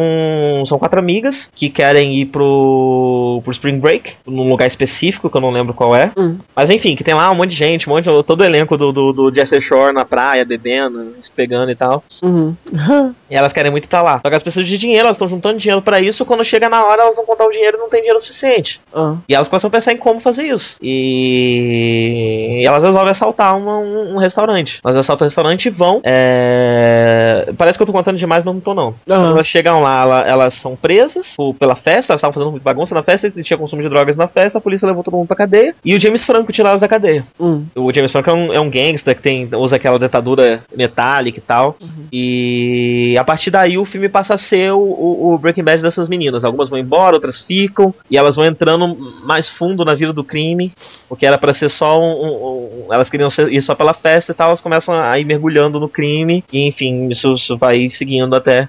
são 0.66 0.78
quatro 0.78 0.98
amigas 0.98 1.36
que 1.54 1.68
querem 1.68 2.20
ir 2.20 2.26
pro, 2.26 3.40
pro 3.44 3.52
Spring 3.52 3.78
Break, 3.78 4.14
num 4.26 4.48
lugar 4.48 4.66
específico 4.68 5.28
que 5.28 5.36
eu 5.36 5.40
não 5.42 5.50
lembro 5.50 5.74
qual 5.74 5.94
é. 5.94 6.10
Hum. 6.16 6.38
Mas 6.56 6.70
enfim, 6.70 6.96
que 6.96 7.04
tem 7.04 7.14
lá 7.14 7.30
um 7.30 7.34
monte 7.34 7.50
de 7.50 7.56
gente, 7.56 7.86
um 7.88 7.92
monte 7.92 8.04
de, 8.08 8.26
todo 8.26 8.40
o 8.40 8.44
elenco 8.44 8.76
do, 8.78 8.92
do, 8.92 9.12
do 9.12 9.34
Jesse 9.34 9.60
Shore 9.60 9.92
na 9.94 10.04
praia, 10.06 10.44
bebendo, 10.44 11.14
se 11.22 11.30
pegando 11.30 11.70
e 11.70 11.76
tal. 11.76 12.02
Uhum. 12.22 12.54
E 13.30 13.36
elas 13.36 13.52
querem 13.52 13.70
muito 13.70 13.84
estar 13.84 14.00
lá. 14.02 14.12
Só 14.12 14.20
que 14.20 14.28
elas 14.28 14.42
precisam 14.42 14.68
de 14.68 14.78
dinheiro, 14.78 15.06
elas 15.06 15.12
estão 15.16 15.26
juntando 15.26 15.58
dinheiro 15.58 15.82
pra 15.82 15.98
isso. 15.98 16.24
Quando 16.24 16.44
chega 16.44 16.68
na 16.68 16.84
hora, 16.84 17.02
elas 17.02 17.16
vão 17.16 17.24
contar 17.24 17.44
o 17.46 17.50
dinheiro 17.50 17.76
e 17.78 17.80
não 17.80 17.88
tem 17.88 18.00
dinheiro 18.00 18.20
suficiente. 18.22 18.78
ah. 18.94 19.16
E 19.28 19.34
elas 19.34 19.48
começam 19.48 19.66
a 19.68 19.70
pensar 19.72 19.92
em 19.92 19.96
como 19.96 20.20
fazer 20.20 20.44
isso. 20.44 20.76
E 20.82 22.62
elas 22.66 22.80
resolvem 22.80 23.10
assaltar 23.12 23.56
uma- 23.56 23.78
um, 23.78 24.14
um 24.14 24.18
restaurante. 24.18 24.78
Elas 24.94 25.04
assaltam 25.06 25.26
o 25.26 25.28
restaurante 25.28 25.68
vão. 25.70 26.00
é, 26.04 27.52
Parece 27.58 27.76
que 27.76 27.82
eu 27.82 27.86
tô 27.86 27.92
contando 27.92 28.16
demais, 28.18 28.44
mas 28.44 28.54
não 28.54 28.60
tô 28.60 28.74
não. 28.74 28.94
Quando 29.06 29.26
elas 29.36 29.46
chegam 29.46 29.80
lá, 29.80 30.02
ela- 30.02 30.20
elas 30.28 30.60
são 30.60 30.76
presas 30.76 31.26
por- 31.36 31.54
pela 31.54 31.74
festa, 31.76 32.12
elas 32.12 32.16
estavam 32.16 32.32
fazendo 32.34 32.50
muita 32.50 32.64
bagunça 32.64 32.94
na 32.94 33.02
festa, 33.02 33.30
tinha 33.30 33.58
consumo 33.58 33.82
de 33.82 33.88
drogas 33.88 34.16
na 34.16 34.28
festa, 34.28 34.58
a 34.58 34.60
polícia 34.60 34.86
levou 34.86 35.02
todo 35.02 35.16
mundo 35.16 35.26
pra 35.26 35.36
cadeia. 35.36 35.74
E 35.84 35.94
o 35.94 36.00
James 36.00 36.24
Franco 36.24 36.52
tirou 36.52 36.68
elas 36.70 36.80
da 36.80 36.88
cadeia. 36.88 37.24
Hum. 37.40 37.64
O 37.74 37.92
James 37.92 38.12
Franco 38.12 38.30
é 38.30 38.32
um, 38.32 38.52
é 38.52 38.60
um 38.60 38.70
gangster 38.70 39.14
que 39.16 39.22
tem, 39.22 39.48
usa 39.54 39.76
aquela 39.76 39.98
dentadura 39.98 40.60
metálica 40.76 41.38
e 41.38 41.42
tal. 41.42 41.76
E 42.12 43.14
a 43.18 43.24
partir 43.24 43.50
daí 43.50 43.76
o 43.78 43.84
filme 43.84 44.08
passa 44.08 44.34
a 44.34 44.38
ser 44.38 44.72
o, 44.72 44.78
o- 44.78 45.34
o 45.34 45.38
Breaking 45.38 45.62
Bad 45.64 45.82
dessas 45.82 46.08
meninas. 46.08 46.44
Algumas 46.44 46.68
vão 46.68 46.78
embora, 46.78 47.14
outras 47.16 47.40
ficam. 47.40 47.94
E 48.10 48.16
elas 48.18 48.36
vão 48.36 48.44
entrando 48.46 48.96
mais 49.24 49.48
fundo 49.50 49.84
na 49.84 49.94
vida 49.94 50.12
do 50.12 50.24
crime. 50.24 50.72
Porque 51.08 51.26
era 51.26 51.38
pra 51.38 51.54
ser 51.54 51.70
só 51.70 51.98
um. 52.00 52.04
um- 52.04 52.86
um- 52.88 52.92
elas 52.92 53.08
queriam 53.08 53.30
ser- 53.30 53.52
ir 53.52 53.62
só 53.62 53.74
pela 53.74 53.94
festa 53.94 54.32
e 54.32 54.34
tal. 54.34 54.48
Elas 54.48 54.60
começam 54.60 54.83
começam 54.84 54.94
a 54.94 55.18
ir 55.18 55.24
mergulhando 55.24 55.80
no 55.80 55.88
crime, 55.88 56.44
e 56.52 56.68
enfim, 56.68 57.08
isso, 57.10 57.32
isso 57.34 57.56
vai 57.56 57.88
seguindo 57.90 58.34
até 58.34 58.66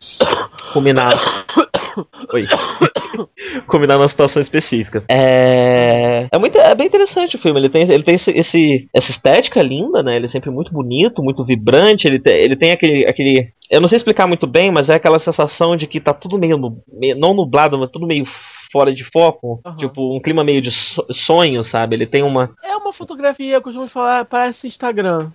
culminar. 0.74 1.14
Oi. 2.34 2.46
culminar 3.68 3.98
numa 3.98 4.10
situação 4.10 4.42
específica. 4.42 5.04
É. 5.10 6.28
É, 6.32 6.40
muito, 6.40 6.58
é 6.58 6.76
bem 6.76 6.88
interessante 6.88 7.36
o 7.36 7.40
filme. 7.42 7.60
Ele 7.60 7.70
tem, 7.70 7.84
ele 7.84 8.04
tem 8.04 8.16
esse, 8.16 8.32
esse- 8.32 8.88
essa 8.94 9.12
estética 9.12 9.62
linda, 9.62 10.02
né? 10.04 10.16
Ele 10.18 10.26
é 10.26 10.30
sempre 10.30 10.50
muito 10.50 10.72
bonito, 10.72 11.22
muito 11.24 11.44
vibrante. 11.46 12.06
Ele, 12.08 12.20
te- 12.20 12.34
ele 12.36 12.56
tem 12.56 12.72
aquele, 12.72 13.06
aquele. 13.08 13.50
Eu 13.72 13.80
não 13.82 13.88
sei 13.88 13.98
explicar 13.98 14.28
muito 14.28 14.46
bem, 14.48 14.72
mas 14.72 14.90
é 14.90 14.96
aquela 14.96 15.20
sensação 15.20 15.76
de 15.78 15.88
que 15.88 16.00
tá 16.02 16.14
tudo 16.14 16.38
meio. 16.38 16.58
meio- 16.92 17.18
não 17.18 17.34
nublado, 17.34 17.78
mas 17.78 17.90
tudo 17.92 18.06
meio 18.08 18.26
fora 18.76 18.94
de 18.94 19.06
foco. 19.10 19.62
Aham. 19.66 19.78
Tipo, 19.78 20.14
um 20.14 20.20
clima 20.20 20.44
meio 20.44 20.62
de 20.62 20.70
so- 20.70 21.06
sonho, 21.26 21.64
sabe? 21.64 21.96
Ele 21.96 22.06
tem 22.06 22.22
uma. 22.24 22.50
É 22.62 22.76
uma 22.76 22.92
fotografia, 22.92 23.54
eu 23.54 23.62
costumo 23.62 23.88
falar, 23.88 24.26
parece 24.26 24.68
Instagram. 24.68 25.30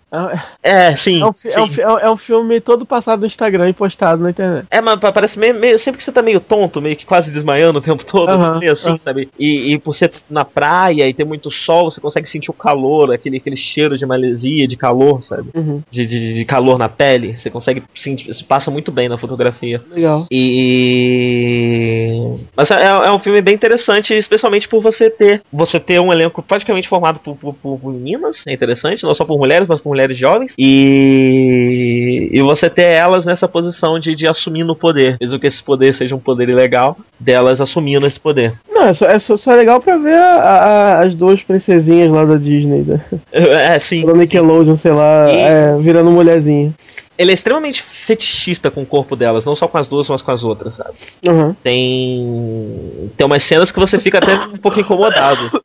É, 0.63 0.91
É, 0.91 0.97
sim. 0.99 1.23
é 1.23 1.27
um, 1.27 1.33
fi- 1.33 1.49
é 1.49 1.61
um 1.63 1.69
sim. 1.69 1.81
é 1.81 1.89
um- 1.89 1.99
é 1.99 2.11
um 2.11 2.17
filme 2.19 2.61
todo 2.61 2.85
passado 2.85 3.21
no 3.21 3.27
Instagram 3.27 3.71
e 3.71 3.73
postado 3.73 4.23
na 4.23 4.29
internet. 4.31 4.67
É, 4.71 4.83
mas 4.83 5.01
pa- 5.01 5.11
parece 5.13 5.39
meio, 5.39 5.55
meio- 5.55 5.79
Sempre 5.81 5.99
que 5.99 6.05
você 6.05 6.13
tá 6.13 6.21
meio 6.21 6.41
tonto, 6.41 6.83
meio 6.83 6.95
que 6.97 7.07
quase 7.07 7.31
desmaiando 7.31 7.79
o 7.79 7.83
tempo 7.83 8.05
todo, 8.05 8.59
meio 8.59 8.73
assim, 8.73 8.89
aham. 8.89 8.99
sabe? 9.03 9.31
E, 9.39 9.73
e 9.73 9.79
por 9.79 9.95
ser 9.95 10.11
na 10.29 10.45
praia 10.45 11.09
e 11.09 11.15
ter 11.15 11.25
muito 11.25 11.51
sol, 11.51 11.91
você 11.91 12.01
consegue 12.01 12.29
sentir 12.29 12.51
o 12.51 12.55
calor, 12.55 13.13
aquele, 13.13 13.39
aquele 13.39 13.57
cheiro 13.57 13.97
de 13.97 14.05
maresia, 14.05 14.69
de 14.69 14.77
calor, 14.77 15.23
sabe? 15.25 15.49
Uhum. 15.55 15.81
De, 15.91 16.07
de, 16.07 16.35
de 16.35 16.45
calor 16.45 16.77
na 16.79 16.89
pele. 16.91 17.39
Você 17.39 17.49
consegue 17.49 17.83
sentir. 17.97 18.29
Isso 18.31 18.45
passa 18.45 18.71
muito 18.71 18.93
bem 18.93 19.09
na 19.09 19.17
fotografia. 19.17 19.81
Legal. 19.95 20.27
E. 20.31 22.21
Mas 22.57 22.71
é, 22.71 22.85
é 22.85 23.11
um 23.13 23.19
filme 23.19 23.30
bem 23.43 23.55
interessante, 23.55 24.13
especialmente 24.15 24.69
por 24.69 24.83
você 24.83 25.09
ter. 25.11 25.43
Você 25.53 25.79
ter 25.79 26.01
um 26.01 26.13
elenco 26.13 26.43
praticamente 26.43 26.89
formado 26.89 27.19
por, 27.21 27.37
por, 27.37 27.55
por- 27.55 27.93
meninas, 27.93 28.37
é 28.47 28.53
interessante, 28.53 29.03
não 29.03 29.15
só 29.15 29.25
por 29.25 29.39
mulheres, 29.39 29.67
mas 29.69 29.81
por 29.81 29.91
mulheres 29.91 30.19
jovens. 30.19 30.53
E. 30.59 32.29
E 32.33 32.41
você 32.43 32.69
ter 32.71 32.83
elas 32.85 33.25
nessa 33.25 33.49
posição 33.49 33.99
de, 33.99 34.15
de 34.15 34.29
assumindo 34.29 34.73
o 34.73 34.77
poder. 34.77 35.17
Mesmo 35.21 35.39
que 35.39 35.47
esse 35.49 35.63
poder 35.63 35.95
seja 35.97 36.15
um 36.15 36.19
poder 36.21 36.49
ilegal, 36.49 36.97
delas 37.19 37.61
assumindo 37.61 38.07
esse 38.07 38.21
poder. 38.21 38.53
Não, 38.71 38.87
é 38.89 38.93
só, 38.93 39.07
é 39.07 39.19
só, 39.19 39.37
só 39.37 39.55
legal 39.55 39.81
pra 39.81 39.97
ver 39.97 40.15
a- 40.15 40.41
a- 40.41 41.01
as 41.01 41.15
duas 41.15 41.43
princesinhas 41.43 42.09
lá 42.11 42.25
da 42.25 42.37
Disney, 42.37 42.83
da, 42.83 43.01
É, 43.33 43.79
sim. 43.81 44.05
da 44.07 44.15
Nickelodeon, 44.15 44.77
sei 44.77 44.93
lá, 44.93 45.31
E- 45.31 45.37
é, 45.39 45.77
virando 45.79 46.11
mulherzinha. 46.11 46.73
Ele 47.21 47.33
é 47.33 47.35
extremamente 47.35 47.85
fetichista 48.07 48.71
com 48.71 48.81
o 48.81 48.87
corpo 48.87 49.15
delas, 49.15 49.45
não 49.45 49.55
só 49.55 49.69
com 49.69 49.77
as 49.77 49.87
duas, 49.87 50.09
mas 50.09 50.23
com 50.23 50.31
as 50.31 50.43
outras, 50.43 50.75
sabe? 50.75 50.95
Uhum. 51.29 51.53
Tem. 51.53 53.11
Tem 53.15 53.27
umas 53.27 53.47
cenas 53.47 53.71
que 53.71 53.79
você 53.79 53.99
fica 53.99 54.17
até 54.17 54.35
um 54.35 54.57
pouco 54.57 54.81
incomodado. 54.81 55.61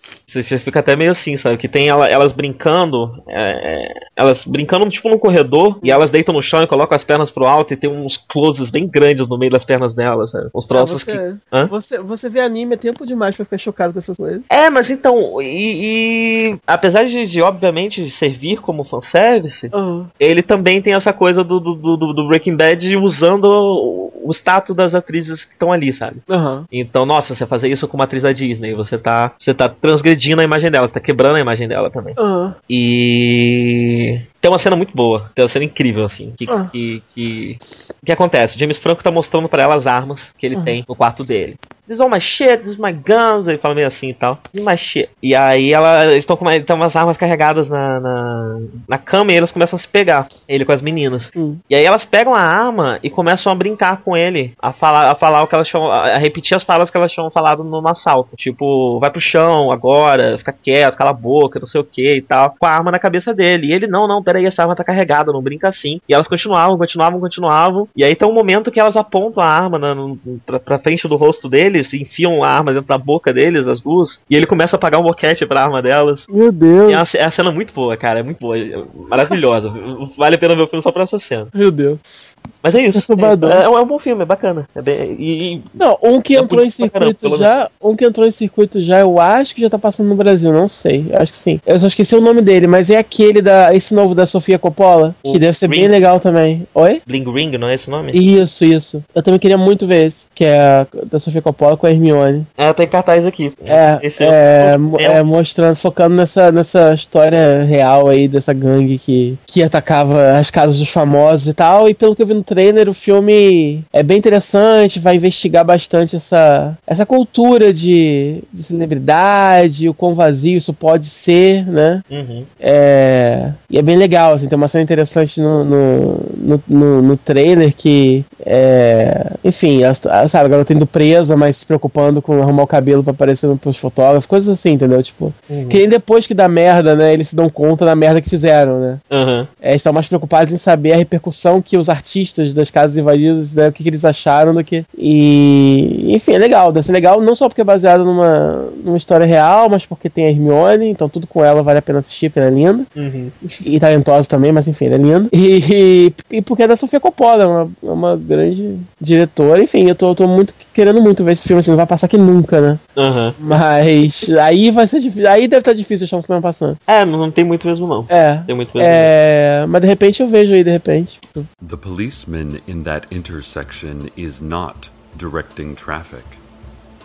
Você 0.00 0.42
você 0.42 0.58
fica 0.60 0.80
até 0.80 0.96
meio 0.96 1.10
assim, 1.12 1.36
sabe? 1.36 1.58
Que 1.58 1.68
tem 1.68 1.88
ela- 1.88 2.06
elas 2.06 2.32
brincando. 2.32 3.22
é, 3.28 3.92
elas 4.16 4.42
brincando 4.46 4.88
tipo 4.88 5.08
num 5.08 5.18
corredor 5.18 5.78
e 5.82 5.90
elas 5.90 6.10
deitam 6.10 6.34
no 6.34 6.42
chão 6.42 6.62
e 6.62 6.66
colocam 6.66 6.96
as 6.96 7.04
pernas 7.04 7.30
pro 7.30 7.46
alto 7.46 7.72
e 7.72 7.76
tem 7.76 7.90
uns 7.90 8.16
closes 8.28 8.70
bem 8.70 8.86
grandes 8.88 9.28
no 9.28 9.36
meio 9.38 9.50
das 9.52 9.64
pernas 9.64 9.94
delas, 9.94 10.30
sabe? 10.30 10.48
Uns 10.54 10.66
troços 10.66 11.04
que. 11.04 11.12
você, 11.12 11.36
Hã? 11.52 11.66
você, 11.66 11.98
você 11.98 12.28
vê 12.28 12.40
anime 12.40 12.74
é 12.74 12.78
tempo 12.78 13.06
demais 13.06 13.34
pra 13.36 13.44
ficar 13.44 13.58
chocado 13.58 13.92
com 13.92 13.98
essas 13.98 14.16
coisas. 14.16 14.42
É, 14.48 14.70
mas 14.70 14.88
então, 14.90 15.40
e, 15.42 16.52
e 16.54 16.58
apesar 16.66 17.04
de, 17.04 17.26
de, 17.26 17.42
obviamente 17.42 18.10
servir 18.18 18.60
como 18.60 18.84
fanservice, 18.84 19.68
Uhum. 19.72 20.06
ele 20.18 20.42
também 20.42 20.80
tem 20.80 20.94
essa 20.94 21.12
coisa 21.12 21.42
do, 21.44 21.60
do, 21.60 21.74
do, 21.74 21.96
do 22.14 22.28
Breaking 22.28 22.56
Bad 22.56 22.96
usando 22.98 23.44
o, 23.46 24.12
o 24.24 24.30
status 24.32 24.74
das 24.76 24.94
atrizes 24.94 25.44
que 25.44 25.52
estão 25.52 25.72
ali, 25.72 25.92
sabe? 25.94 26.20
Uhum. 26.28 26.64
Então, 26.72 27.04
nossa, 27.06 27.34
você 27.34 27.46
fazer 27.46 27.68
isso 27.68 27.86
com 27.88 27.96
uma 27.96 28.04
atriz 28.04 28.22
da 28.22 28.32
Disney, 28.32 28.74
você 28.74 28.98
tá, 28.98 29.32
você 29.38 29.52
tá 29.54 29.68
transgredindo 29.90 30.40
a 30.40 30.44
imagem 30.44 30.70
dela, 30.70 30.86
você 30.88 30.94
tá 30.94 31.00
quebrando 31.00 31.36
a 31.36 31.40
imagem 31.40 31.66
dela 31.66 31.90
também. 31.90 32.14
Uhum. 32.18 32.52
E 32.68 34.20
tem 34.40 34.50
uma 34.50 34.58
cena 34.60 34.76
muito 34.76 34.94
boa, 34.94 35.30
tem 35.34 35.44
uma 35.44 35.50
cena 35.50 35.64
incrível, 35.64 36.04
assim, 36.06 36.32
que 36.38 36.46
Ah. 36.48 36.68
que, 36.70 37.02
que, 37.14 37.58
que 38.04 38.12
acontece? 38.12 38.58
James 38.58 38.78
Franco 38.78 39.02
tá 39.02 39.10
mostrando 39.10 39.48
pra 39.48 39.62
ela 39.64 39.76
as 39.76 39.86
armas 39.86 40.20
que 40.38 40.46
ele 40.46 40.56
Uhum. 40.56 40.64
tem 40.64 40.84
no 40.88 40.94
quarto 40.94 41.24
dele. 41.26 41.56
This 41.90 41.96
is 41.96 42.00
all 42.02 42.08
my 42.08 42.20
shit, 42.20 42.62
this 42.62 42.74
is 42.74 42.78
my 42.78 42.92
guns, 42.92 43.48
ele 43.48 43.58
fala 43.58 43.74
meio 43.74 43.88
assim 43.88 44.10
e 44.10 44.14
tal. 44.14 44.38
This 44.52 44.62
is 44.62 44.64
my 44.64 44.76
shit. 44.76 45.10
E 45.20 45.34
aí 45.34 45.72
ela, 45.72 46.02
eles 46.04 46.18
estão 46.18 46.36
com 46.36 46.44
uma, 46.44 46.52
tem 46.52 46.76
umas 46.76 46.94
armas 46.94 47.16
carregadas 47.16 47.68
na, 47.68 47.98
na, 47.98 48.60
na 48.88 48.96
cama 48.96 49.32
e 49.32 49.36
eles 49.36 49.50
começam 49.50 49.76
a 49.76 49.82
se 49.82 49.88
pegar, 49.88 50.28
ele 50.48 50.64
com 50.64 50.70
as 50.70 50.80
meninas. 50.80 51.28
Hum. 51.34 51.58
E 51.68 51.74
aí 51.74 51.84
elas 51.84 52.06
pegam 52.06 52.32
a 52.32 52.40
arma 52.40 53.00
e 53.02 53.10
começam 53.10 53.50
a 53.50 53.56
brincar 53.56 54.02
com 54.02 54.16
ele, 54.16 54.52
a 54.62 54.72
falar, 54.72 55.10
a 55.10 55.16
falar 55.16 55.42
o 55.42 55.48
que 55.48 55.54
elas 55.56 55.66
tinham, 55.66 55.90
a 55.90 56.14
repetir 56.20 56.56
as 56.56 56.62
falas 56.62 56.92
que 56.92 56.96
elas 56.96 57.10
tinham 57.10 57.28
falado 57.28 57.64
no 57.64 57.82
assalto. 57.88 58.36
Tipo, 58.36 59.00
vai 59.00 59.10
pro 59.10 59.20
chão 59.20 59.72
agora, 59.72 60.38
fica 60.38 60.52
quieto, 60.52 60.96
cala 60.96 61.10
a 61.10 61.12
boca, 61.12 61.58
não 61.58 61.66
sei 61.66 61.80
o 61.80 61.84
que 61.84 62.18
e 62.18 62.22
tal. 62.22 62.54
Com 62.56 62.66
a 62.66 62.70
arma 62.70 62.92
na 62.92 63.00
cabeça 63.00 63.34
dele. 63.34 63.66
E 63.66 63.72
ele, 63.72 63.88
não, 63.88 64.06
não, 64.06 64.22
peraí, 64.22 64.46
essa 64.46 64.62
arma 64.62 64.76
tá 64.76 64.84
carregada, 64.84 65.32
não 65.32 65.42
brinca 65.42 65.66
assim. 65.66 66.00
E 66.08 66.14
elas 66.14 66.28
continuavam, 66.28 66.78
continuavam, 66.78 67.18
continuavam. 67.18 67.88
E 67.96 68.04
aí 68.04 68.14
tem 68.14 68.28
um 68.28 68.32
momento 68.32 68.70
que 68.70 68.78
elas 68.78 68.94
apontam 68.94 69.42
a 69.42 69.48
arma 69.48 69.76
na, 69.76 69.92
no, 69.92 70.16
pra, 70.46 70.60
pra 70.60 70.78
frente 70.78 71.08
do 71.08 71.16
rosto 71.16 71.48
deles, 71.48 71.79
e 71.92 72.02
enfiam 72.02 72.42
a 72.42 72.48
arma 72.48 72.72
dentro 72.72 72.88
da 72.88 72.98
boca 72.98 73.32
deles, 73.32 73.66
as 73.66 73.80
duas. 73.80 74.18
E 74.28 74.36
ele 74.36 74.46
começa 74.46 74.76
a 74.76 74.76
apagar 74.76 75.00
um 75.00 75.04
boquete 75.04 75.46
pra 75.46 75.62
arma 75.62 75.82
delas. 75.82 76.24
Meu 76.28 76.52
Deus. 76.52 76.90
E 76.90 76.92
é 76.92 76.96
uma, 76.96 77.06
é 77.14 77.24
uma 77.24 77.30
cena 77.32 77.50
muito 77.50 77.72
boa, 77.72 77.96
cara, 77.96 78.20
é 78.20 78.22
muito 78.22 78.38
boa, 78.38 78.58
é 78.58 78.84
maravilhosa. 79.08 79.72
Vale 80.16 80.36
a 80.36 80.38
pena 80.38 80.54
ver 80.54 80.62
o 80.62 80.68
filme 80.68 80.82
só 80.82 80.90
por 80.90 81.02
essa 81.02 81.18
cena. 81.18 81.48
Meu 81.54 81.70
Deus. 81.70 82.29
Mas 82.62 82.74
é 82.74 82.80
isso. 82.88 82.98
É, 82.98 83.64
é, 83.64 83.68
um- 83.70 83.78
é 83.78 83.80
um 83.82 83.86
bom 83.86 83.98
filme, 83.98 84.22
é 84.22 84.26
bacana. 84.26 84.68
É 84.76 84.82
bem, 84.82 85.16
e, 85.18 85.62
Não, 85.74 85.96
um 86.02 86.20
que 86.20 86.36
É 86.36 86.40
entrou 86.40 86.62
em 86.62 86.68
circuito 86.68 87.36
já, 87.38 87.70
um 87.82 87.96
que 87.96 88.04
entrou 88.04 88.26
em 88.26 88.30
circuito 88.32 88.82
já, 88.82 89.00
eu 89.00 89.18
acho 89.18 89.54
que 89.54 89.62
já 89.62 89.70
tá 89.70 89.78
passando 89.78 90.08
no 90.10 90.14
Brasil, 90.14 90.52
não 90.52 90.68
sei, 90.68 91.06
eu 91.10 91.18
acho 91.18 91.32
que 91.32 91.38
sim. 91.38 91.58
Eu 91.66 91.80
só 91.80 91.86
esqueci 91.86 92.14
o 92.14 92.20
nome 92.20 92.42
dele, 92.42 92.66
mas 92.66 92.90
é 92.90 92.98
aquele 92.98 93.40
da, 93.40 93.74
esse 93.74 93.94
novo 93.94 94.14
da 94.14 94.26
Sofia 94.26 94.58
Coppola, 94.58 95.14
O 95.22 95.32
que 95.32 95.38
deve 95.38 95.56
ser 95.56 95.68
bem 95.68 95.80
Ring. 95.84 95.88
legal 95.88 96.20
também. 96.20 96.66
Oi? 96.74 97.00
Bling 97.06 97.24
Ring, 97.32 97.56
não 97.56 97.66
é 97.68 97.76
esse 97.76 97.88
nome? 97.88 98.12
Isso, 98.12 98.62
isso. 98.62 99.02
Eu 99.14 99.22
também 99.22 99.40
queria 99.40 99.56
muito 99.56 99.86
ver 99.86 100.08
esse, 100.08 100.26
que 100.34 100.44
é 100.44 100.86
da 101.10 101.18
Sofia 101.18 101.40
Coppola 101.40 101.78
com 101.78 101.86
a 101.86 101.90
Hermione. 101.90 102.46
É, 102.58 102.70
tá 102.74 102.84
em 102.84 102.88
cartaz 102.88 103.24
aqui. 103.24 103.54
É, 103.64 103.98
Esse 104.06 104.22
é, 104.22 104.74
o- 104.76 104.80
mo- 104.80 105.00
é 105.00 105.04
é, 105.04 105.22
mostrando, 105.22 105.76
focando 105.76 106.14
nessa, 106.14 106.52
nessa 106.52 106.92
história 106.92 107.62
real 107.64 108.06
aí 108.06 108.28
dessa 108.28 108.52
gangue 108.52 108.98
que, 108.98 109.38
que 109.46 109.62
atacava 109.62 110.32
as 110.32 110.50
casas 110.50 110.78
dos 110.78 110.90
famosos 110.90 111.48
e 111.48 111.54
tal. 111.54 111.88
E 111.88 111.94
pelo 111.94 112.14
que 112.14 112.22
eu 112.22 112.26
vi 112.30 112.34
no 112.34 112.42
trailer, 112.42 112.88
o 112.88 112.94
filme 112.94 113.84
é 113.92 114.02
bem 114.02 114.18
interessante, 114.18 114.98
vai 114.98 115.16
investigar 115.16 115.64
bastante 115.64 116.16
essa, 116.16 116.76
essa 116.86 117.04
cultura 117.06 117.72
de, 117.72 118.42
de 118.52 118.62
celebridade, 118.62 119.88
o 119.88 119.94
quão 119.94 120.14
vazio 120.14 120.58
isso 120.58 120.72
pode 120.72 121.06
ser, 121.06 121.66
né? 121.66 122.02
Uhum. 122.10 122.44
É, 122.58 123.50
e 123.68 123.78
é 123.78 123.82
bem 123.82 123.96
legal, 123.96 124.34
assim, 124.34 124.48
tem 124.48 124.56
uma 124.56 124.68
cena 124.68 124.84
interessante 124.84 125.40
no, 125.40 125.64
no, 125.64 126.20
no, 126.36 126.62
no- 126.68 127.02
no 127.02 127.16
trailer 127.16 127.72
que, 127.74 128.24
é, 128.44 129.32
enfim, 129.44 129.82
a, 129.84 129.90
a- 129.90 130.28
sabe, 130.28 130.46
a 130.46 130.48
garota 130.48 130.72
indo 130.72 130.86
presa, 130.86 131.36
mas 131.36 131.58
se 131.58 131.66
preocupando 131.66 132.20
com 132.22 132.40
arrumar 132.40 132.62
o 132.62 132.66
cabelo 132.66 133.02
pra 133.02 133.12
aparecer 133.12 133.48
pros 133.56 133.76
fotógrafos, 133.76 134.26
coisas 134.26 134.48
assim, 134.48 134.72
entendeu? 134.72 135.02
Tipo, 135.02 135.32
Uhum. 135.48 135.66
que 135.68 135.78
nem 135.78 135.88
depois 135.88 136.26
que 136.26 136.34
dá 136.34 136.48
merda, 136.48 136.94
né, 136.94 137.12
eles 137.12 137.28
se 137.28 137.36
dão 137.36 137.48
conta 137.48 137.84
da 137.84 137.94
merda 137.96 138.20
que 138.20 138.28
fizeram, 138.30 138.80
né? 138.80 138.98
Uhum. 139.10 139.46
É, 139.60 139.74
estão 139.74 139.92
mais 139.92 140.06
preocupados 140.08 140.52
em 140.52 140.58
saber 140.58 140.92
a 140.92 140.96
repercussão 140.96 141.60
que 141.62 141.76
os 141.76 141.88
artistas 141.88 142.19
das 142.54 142.70
casas 142.70 142.96
invadidas, 142.96 143.54
né, 143.54 143.68
o 143.68 143.72
que, 143.72 143.82
que 143.82 143.88
eles 143.88 144.04
acharam 144.04 144.54
do 144.54 144.64
que. 144.64 144.84
E. 144.96 146.06
Enfim, 146.08 146.32
é 146.32 146.38
legal. 146.38 146.72
Deve 146.72 146.86
ser 146.86 146.92
legal, 146.92 147.20
não 147.20 147.34
só 147.34 147.48
porque 147.48 147.60
é 147.60 147.64
baseado 147.64 148.04
numa, 148.04 148.68
numa 148.84 148.96
história 148.96 149.26
real, 149.26 149.68
mas 149.68 149.86
porque 149.86 150.08
tem 150.08 150.26
a 150.26 150.30
Hermione, 150.30 150.88
então 150.88 151.08
tudo 151.08 151.26
com 151.26 151.44
ela 151.44 151.62
vale 151.62 151.78
a 151.78 151.82
pena 151.82 151.98
assistir, 152.00 152.28
porque 152.28 152.40
ela 152.40 152.48
é 152.48 152.54
linda. 152.54 152.84
Uhum. 152.94 153.30
E 153.64 153.78
talentosa 153.80 154.28
também, 154.28 154.52
mas 154.52 154.68
enfim, 154.68 154.86
ela 154.86 154.94
é 154.96 154.98
linda. 154.98 155.28
E, 155.32 156.12
e 156.30 156.42
porque 156.42 156.62
é 156.62 156.68
da 156.68 156.76
Sofia 156.76 157.00
Coppola, 157.00 157.44
é 157.44 157.46
uma, 157.46 157.70
é 157.82 157.90
uma 157.90 158.16
grande 158.16 158.78
diretora. 159.00 159.62
Enfim, 159.62 159.88
eu 159.88 159.94
tô, 159.94 160.14
tô 160.14 160.26
muito 160.26 160.54
querendo 160.74 161.00
muito 161.00 161.24
ver 161.24 161.32
esse 161.32 161.46
filme, 161.46 161.60
assim, 161.60 161.70
não 161.70 161.76
vai 161.76 161.86
passar 161.86 162.06
aqui 162.06 162.16
nunca, 162.16 162.60
né? 162.60 162.78
Uhum. 162.96 163.34
Mas 163.38 164.30
aí 164.40 164.70
vai 164.70 164.86
ser 164.86 165.00
difícil. 165.00 165.28
Aí 165.28 165.48
deve 165.48 165.60
estar 165.60 165.72
difícil 165.72 166.04
achar 166.04 166.16
um 166.16 166.22
cinema 166.22 166.42
passando. 166.42 166.76
É, 166.86 167.04
não, 167.04 167.30
tem 167.30 167.44
muito 167.44 167.66
mesmo, 167.66 167.86
não. 167.86 168.04
É. 168.08 168.40
Tem 168.46 168.54
muito 168.54 168.76
mesmo. 168.76 168.88
É, 168.90 169.64
mas 169.68 169.80
de 169.82 169.86
repente 169.86 170.22
eu 170.22 170.28
vejo 170.28 170.52
aí, 170.52 170.64
de 170.64 170.70
repente. 170.70 171.18
The 171.34 171.76
policeman 172.10 172.60
in 172.66 172.82
that 172.82 173.06
intersection 173.12 174.10
is 174.16 174.42
not 174.42 174.90
directing 175.16 175.76
traffic. 175.76 176.24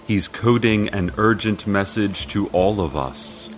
He's 0.08 0.28
coding 0.28 0.90
an 0.90 1.12
urgent 1.16 1.68
message 1.68 2.26
to 2.30 2.48
all 2.48 2.82
of 2.82 2.96
us. 2.98 3.52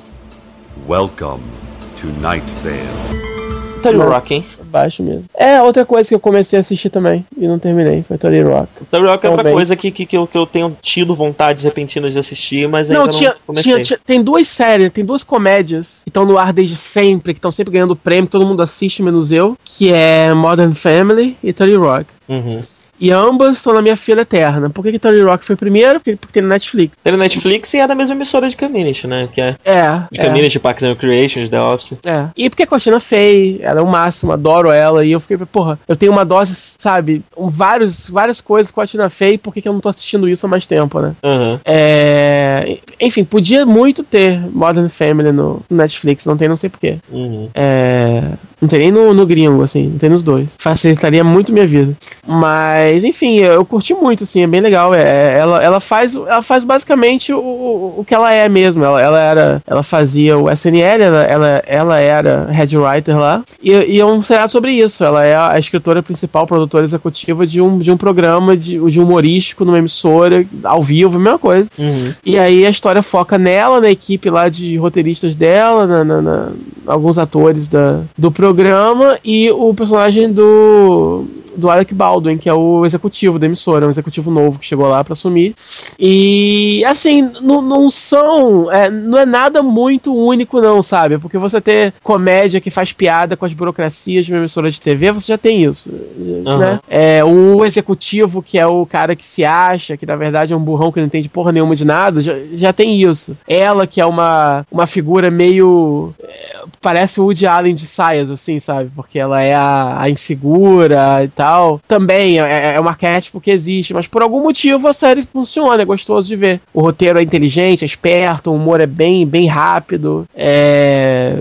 Welcome 0.86 1.50
to 1.96 2.08
Night 2.20 2.44
Vale. 2.66 3.82
Tony 3.82 3.98
Não. 3.98 4.10
Rock, 4.10 4.28
hein? 4.28 4.44
Baixo 4.68 5.02
mesmo. 5.04 5.26
É, 5.36 5.62
outra 5.62 5.86
coisa 5.86 6.10
que 6.10 6.16
eu 6.16 6.20
comecei 6.20 6.58
a 6.58 6.60
assistir 6.60 6.90
também 6.90 7.26
e 7.38 7.48
não 7.48 7.58
terminei, 7.60 8.04
foi 8.08 8.18
Tony 8.18 8.42
Rock. 8.42 8.70
Tony 8.92 9.08
Rock 9.08 9.26
é 9.26 9.30
outra 9.30 9.52
coisa 9.52 9.76
que, 9.76 9.92
que, 9.92 10.06
que, 10.06 10.18
eu, 10.18 10.28
que 10.28 10.38
eu 10.38 10.46
tenho 10.46 10.76
tido 10.82 11.16
vontade 11.16 11.64
repentinas 11.64 12.14
de 12.14 12.20
assistir, 12.20 12.68
mas 12.68 12.88
ainda 12.90 12.94
Não, 13.00 13.06
não, 13.06 13.10
tinha, 13.10 13.36
comecei. 13.46 13.72
tinha, 13.74 13.84
tinha- 13.84 14.00
tem 14.06 14.22
duas 14.24 14.48
séries, 14.48 14.92
tem 14.92 15.06
duas 15.06 15.24
comédias 15.24 16.02
que 16.04 16.10
estão 16.10 16.26
no 16.26 16.38
ar 16.38 16.52
desde 16.54 16.76
sempre, 16.76 17.34
que 17.34 17.38
estão 17.40 17.52
sempre 17.52 17.74
ganhando 17.74 17.96
prêmio, 17.96 18.30
todo 18.30 18.46
mundo 18.46 18.62
assiste, 18.62 19.02
menos 19.02 19.32
eu, 19.32 19.58
que 19.64 19.92
é 19.92 20.34
Modern 20.34 20.74
Family 20.74 21.38
e 21.44 21.54
Tony 21.54 21.76
Rock. 21.76 22.06
Uhum. 22.30 22.62
E 23.00 23.12
ambas 23.12 23.58
estão 23.58 23.74
na 23.74 23.82
minha 23.82 23.96
fila 23.96 24.22
eterna. 24.22 24.70
Por 24.70 24.84
que, 24.84 24.92
que 24.92 25.00
Tony 25.00 25.22
Rock 25.22 25.46
foi 25.46 25.56
primeiro? 25.56 26.00
Porque, 26.00 26.16
porque 26.16 26.34
tem 26.34 26.44
no 26.44 26.50
Netflix. 26.50 26.96
Tem 27.04 27.14
no 27.14 27.20
Netflix 27.20 27.74
e 27.74 27.78
é 27.78 27.88
da 27.88 27.96
mesma 27.96 28.16
emissora 28.16 28.50
de 28.50 28.58
Community, 28.58 29.08
né? 29.08 29.30
Que 29.34 29.42
é 29.42 29.56
É. 29.64 30.04
de 30.12 30.20
é. 30.20 30.26
Community, 30.26 30.60
Parks 30.60 30.84
and 30.84 30.90
Recreations, 30.90 31.50
The 31.50 31.62
Office. 31.62 31.98
É. 32.04 32.28
E 32.36 32.50
porque 32.50 32.64
a 32.64 32.68
Cotina 32.68 33.00
Fey, 33.00 33.60
ela 33.62 33.80
é 33.80 33.84
o 33.84 33.88
máximo, 33.88 34.32
adoro 34.32 34.72
ela. 34.72 35.06
E 35.06 35.12
eu 35.12 35.20
fiquei, 35.20 35.38
porra, 35.38 35.80
eu 35.88 35.96
tenho 35.96 36.12
uma 36.12 36.26
dose, 36.26 36.56
sabe? 36.80 37.24
Vários, 37.38 38.10
várias 38.10 38.42
coisas 38.42 38.72
com 38.72 38.82
a 38.82 38.84
Cotina 38.84 39.10
Fey, 39.10 39.38
por 39.38 39.54
que, 39.54 39.62
que 39.62 39.68
eu 39.68 39.74
não 39.74 39.80
tô 39.80 39.90
assistindo 39.90 40.28
isso 40.28 40.46
há 40.46 40.50
mais 40.50 40.66
tempo, 40.66 41.00
né? 41.00 41.14
Aham. 41.24 41.60
É. 41.66 42.78
Enfim, 43.00 43.24
podia 43.24 43.66
muito 43.66 44.04
ter 44.04 44.40
Modern 44.52 44.90
Family 44.90 45.32
no 45.32 45.62
Netflix, 45.70 46.26
não 46.26 46.38
tem, 46.38 46.48
não 46.48 46.58
sei 46.58 46.70
porquê. 46.70 46.98
Uhum. 47.12 47.50
É. 47.54 48.24
Não 48.62 48.68
tem 48.68 48.80
nem 48.80 48.92
no, 48.92 49.14
no 49.14 49.26
gringo, 49.26 49.62
assim, 49.62 49.88
não 49.88 49.98
tem 50.00 50.10
nos 50.10 50.24
dois. 50.24 50.48
Facilitaria 50.58 51.24
muito 51.24 51.54
minha 51.54 51.68
vida. 51.68 51.94
Mas, 52.26 53.04
enfim, 53.04 53.38
eu 53.38 53.64
curti 53.64 53.94
muito, 53.94 54.24
assim, 54.24 54.42
é 54.42 54.48
bem 54.48 54.62
legal. 54.62 54.94
É, 54.94 55.38
ela, 55.38 55.62
ela, 55.64 55.80
faz, 55.80 56.16
ela 56.16 56.42
faz 56.42 56.64
basicamente 56.64 57.32
o, 57.32 57.38
o, 57.40 57.96
o 58.00 58.06
que 58.06 58.16
ela 58.16 58.34
é 58.34 58.50
mesmo. 58.50 58.84
Ela, 58.84 59.02
ela 59.02 59.20
era. 59.20 59.64
Ela 59.68 59.84
fazia 59.84 60.38
o 60.38 60.50
SNL, 60.52 61.02
ela, 61.04 61.24
ela, 61.24 61.64
ela 61.66 62.00
era 62.00 62.46
head 62.52 62.78
writer 62.78 63.18
lá. 63.18 63.44
E, 63.62 63.72
e 63.72 64.00
é 64.00 64.06
um 64.06 64.24
seriado 64.24 64.52
sobre 64.52 64.72
isso. 64.74 65.04
Ela 65.04 65.24
é 65.26 65.36
a 65.36 65.60
escritora 65.60 66.02
principal, 66.02 66.48
produtora 66.48 66.84
executiva 66.84 67.46
de 67.46 67.62
um, 67.62 67.78
de 67.80 67.92
um 67.92 67.98
programa 67.98 68.58
de, 68.58 68.80
de 68.90 69.00
humorístico 69.00 69.64
numa 69.66 69.78
emissora, 69.78 70.46
ao 70.64 70.82
vivo, 70.82 71.18
a 71.18 71.20
mesma 71.20 71.40
coisa. 71.40 71.68
Uhum. 71.78 72.12
E 72.26 72.38
aí 72.40 72.66
a 72.66 72.70
história 72.70 73.02
foca 73.02 73.38
nela, 73.38 73.80
na 73.80 73.90
equipe 73.92 74.30
lá 74.30 74.50
de 74.50 74.76
roteiristas 74.78 75.36
dela, 75.36 75.86
na, 75.86 76.04
na- 76.04 76.22
na- 76.22 76.50
alguns 76.88 77.18
atores 77.18 77.68
da, 77.68 78.02
do 78.18 78.32
programa 78.32 79.20
e 79.24 79.52
o 79.52 79.74
personagem 79.74 80.32
do 80.32 81.26
do 81.58 81.70
Alec 81.70 81.94
Baldwin, 81.94 82.38
que 82.38 82.48
é 82.48 82.54
o 82.54 82.86
executivo 82.86 83.40
da 83.40 83.48
emissora, 83.48 83.88
um 83.88 83.92
executivo 83.92 84.30
novo 84.30 84.60
que 84.60 84.66
chegou 84.66 84.88
lá 84.88 85.04
pra 85.04 85.14
assumir. 85.14 85.56
E 86.00 86.84
assim, 86.86 87.30
não, 87.42 87.62
não 87.62 87.90
são, 87.90 88.72
é, 88.72 88.90
não 88.90 89.18
é 89.18 89.26
nada 89.26 89.64
muito 89.64 90.16
único 90.16 90.62
não, 90.62 90.84
sabe? 90.84 91.18
Porque 91.18 91.38
você 91.38 91.60
ter 91.60 91.94
comédia 92.04 92.62
que 92.62 92.70
faz 92.70 92.94
piada 92.94 93.36
com 93.36 93.46
as 93.46 93.54
burocracias 93.54 94.26
de 94.26 94.32
uma 94.32 94.40
emissora 94.40 94.70
de 94.70 94.80
TV, 94.80 95.12
você 95.12 95.34
já 95.34 95.38
tem 95.38 95.64
isso, 95.64 95.90
né? 95.90 96.80
É, 96.88 97.24
o 97.24 97.66
executivo 97.66 98.42
que 98.42 98.58
é 98.58 98.66
o 98.68 98.86
cara 98.86 99.16
que 99.16 99.26
se 99.26 99.44
acha, 99.44 99.98
que 99.98 100.06
na 100.06 100.16
verdade 100.16 100.54
é 100.54 100.56
um 100.56 100.64
burrão 100.64 100.92
que 100.92 101.00
não 101.00 101.08
entende 101.08 101.30
porra 101.30 101.52
nenhuma 101.52 101.76
de 101.76 101.86
nada, 101.86 102.22
já, 102.22 102.34
já 102.54 102.72
tem 102.72 103.02
isso. 103.02 103.36
Ela 103.48 103.88
que 103.88 104.00
é 104.00 104.06
uma, 104.06 104.66
uma 104.72 104.86
figura 104.86 105.32
meio 105.32 106.14
é, 106.24 106.64
parece 106.82 107.20
o 107.20 107.24
Woody 107.24 107.46
Allen 107.46 107.76
de 107.76 107.86
saias, 107.86 108.30
assim, 108.30 108.60
sabe? 108.60 108.92
Porque 108.96 109.20
ela 109.20 109.42
é 109.42 109.56
a, 109.56 110.02
a 110.02 110.10
insegura 110.10 111.24
e 111.24 111.28
tal. 111.30 111.47
Também 111.88 112.40
é, 112.40 112.76
é 112.76 112.82
um 112.82 112.88
arquétipo 112.88 113.42
que 113.42 113.52
existe, 113.52 113.94
mas 113.94 114.08
por 114.08 114.22
algum 114.22 114.44
motivo 114.44 114.88
a 114.88 114.94
série 114.94 115.22
funciona, 115.22 115.82
é 115.82 115.86
gostoso 115.86 116.28
de 116.28 116.36
ver. 116.36 116.62
O 116.74 116.82
roteiro 116.82 117.20
é 117.20 117.24
inteligente, 117.24 117.84
é 117.84 117.86
esperto, 117.86 118.52
o 118.52 118.56
humor 118.56 118.82
é 118.82 118.88
bem, 118.88 119.26
bem 119.26 119.48
rápido. 119.48 120.26
É 120.36 121.38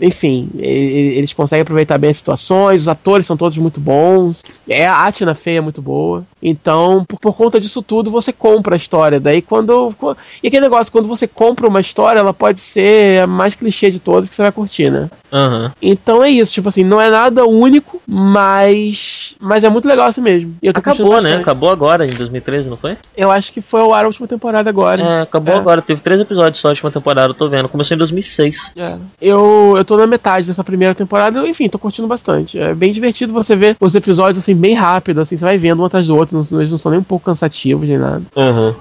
enfim, 0.00 0.48
eles 0.58 1.32
conseguem 1.32 1.62
aproveitar 1.62 1.98
bem 1.98 2.10
as 2.10 2.18
situações, 2.18 2.82
os 2.82 2.88
atores 2.88 3.26
são 3.26 3.36
todos 3.36 3.58
muito 3.58 3.80
bons, 3.80 4.42
é 4.68 4.86
a 4.86 5.06
Atina 5.06 5.34
Fey 5.34 5.56
é 5.56 5.60
muito 5.60 5.82
boa. 5.82 6.24
Então, 6.42 7.04
por, 7.04 7.18
por 7.18 7.34
conta 7.34 7.60
disso 7.60 7.82
tudo, 7.82 8.10
você 8.10 8.32
compra 8.32 8.74
a 8.74 8.76
história. 8.76 9.18
Daí 9.18 9.42
quando. 9.42 9.94
E 10.42 10.48
aquele 10.48 10.62
negócio, 10.62 10.92
quando 10.92 11.08
você 11.08 11.26
compra 11.26 11.66
uma 11.66 11.80
história, 11.80 12.20
ela 12.20 12.32
pode 12.32 12.60
ser 12.60 13.22
a 13.22 13.26
mais 13.26 13.54
clichê 13.54 13.90
de 13.90 13.98
todas 13.98 14.28
que 14.28 14.34
você 14.34 14.42
vai 14.42 14.52
curtir, 14.52 14.90
né? 14.90 15.10
Aham. 15.32 15.72
Então 15.82 16.22
é 16.22 16.30
isso, 16.30 16.54
tipo 16.54 16.68
assim, 16.68 16.84
não 16.84 17.00
é 17.00 17.10
nada 17.10 17.44
único, 17.44 18.00
mas. 18.06 19.36
Mas 19.40 19.64
é 19.64 19.68
muito 19.68 19.88
legal 19.88 20.06
assim 20.06 20.20
mesmo. 20.20 20.54
Acabou, 20.74 21.20
né? 21.20 21.36
Acabou 21.36 21.70
agora, 21.70 22.06
em 22.06 22.14
2013, 22.14 22.68
não 22.68 22.76
foi? 22.76 22.96
Eu 23.16 23.30
acho 23.30 23.52
que 23.52 23.60
foi 23.60 23.80
a 23.80 24.06
última 24.06 24.26
temporada 24.26 24.70
agora. 24.70 25.02
É, 25.02 25.22
acabou 25.22 25.54
É. 25.54 25.58
agora. 25.58 25.82
Teve 25.82 26.00
três 26.00 26.20
episódios 26.20 26.60
só 26.60 26.68
a 26.68 26.70
última 26.70 26.90
temporada, 26.90 27.30
eu 27.30 27.34
tô 27.34 27.48
vendo. 27.48 27.68
Começou 27.68 27.94
em 27.94 27.98
2006. 27.98 28.56
É. 28.76 28.98
Eu, 29.20 29.74
eu 29.76 29.84
tô 29.88 29.96
na 29.96 30.06
metade 30.06 30.46
dessa 30.46 30.62
primeira 30.62 30.94
temporada, 30.94 31.48
enfim, 31.48 31.68
tô 31.68 31.78
curtindo 31.78 32.06
bastante. 32.06 32.58
É 32.58 32.74
bem 32.74 32.92
divertido 32.92 33.32
você 33.32 33.56
ver 33.56 33.76
os 33.80 33.94
episódios 33.94 34.44
assim, 34.44 34.54
bem 34.54 34.74
rápido, 34.74 35.22
assim, 35.22 35.36
você 35.36 35.44
vai 35.44 35.56
vendo 35.56 35.82
um 35.82 35.86
atrás 35.86 36.06
do 36.06 36.14
outro, 36.14 36.46
eles 36.52 36.70
não 36.70 36.78
são 36.78 36.90
nem 36.92 37.00
um 37.00 37.04
pouco 37.04 37.24
cansativos 37.24 37.88
nem 37.88 37.98
nada. 37.98 38.22
Aham. 38.36 38.74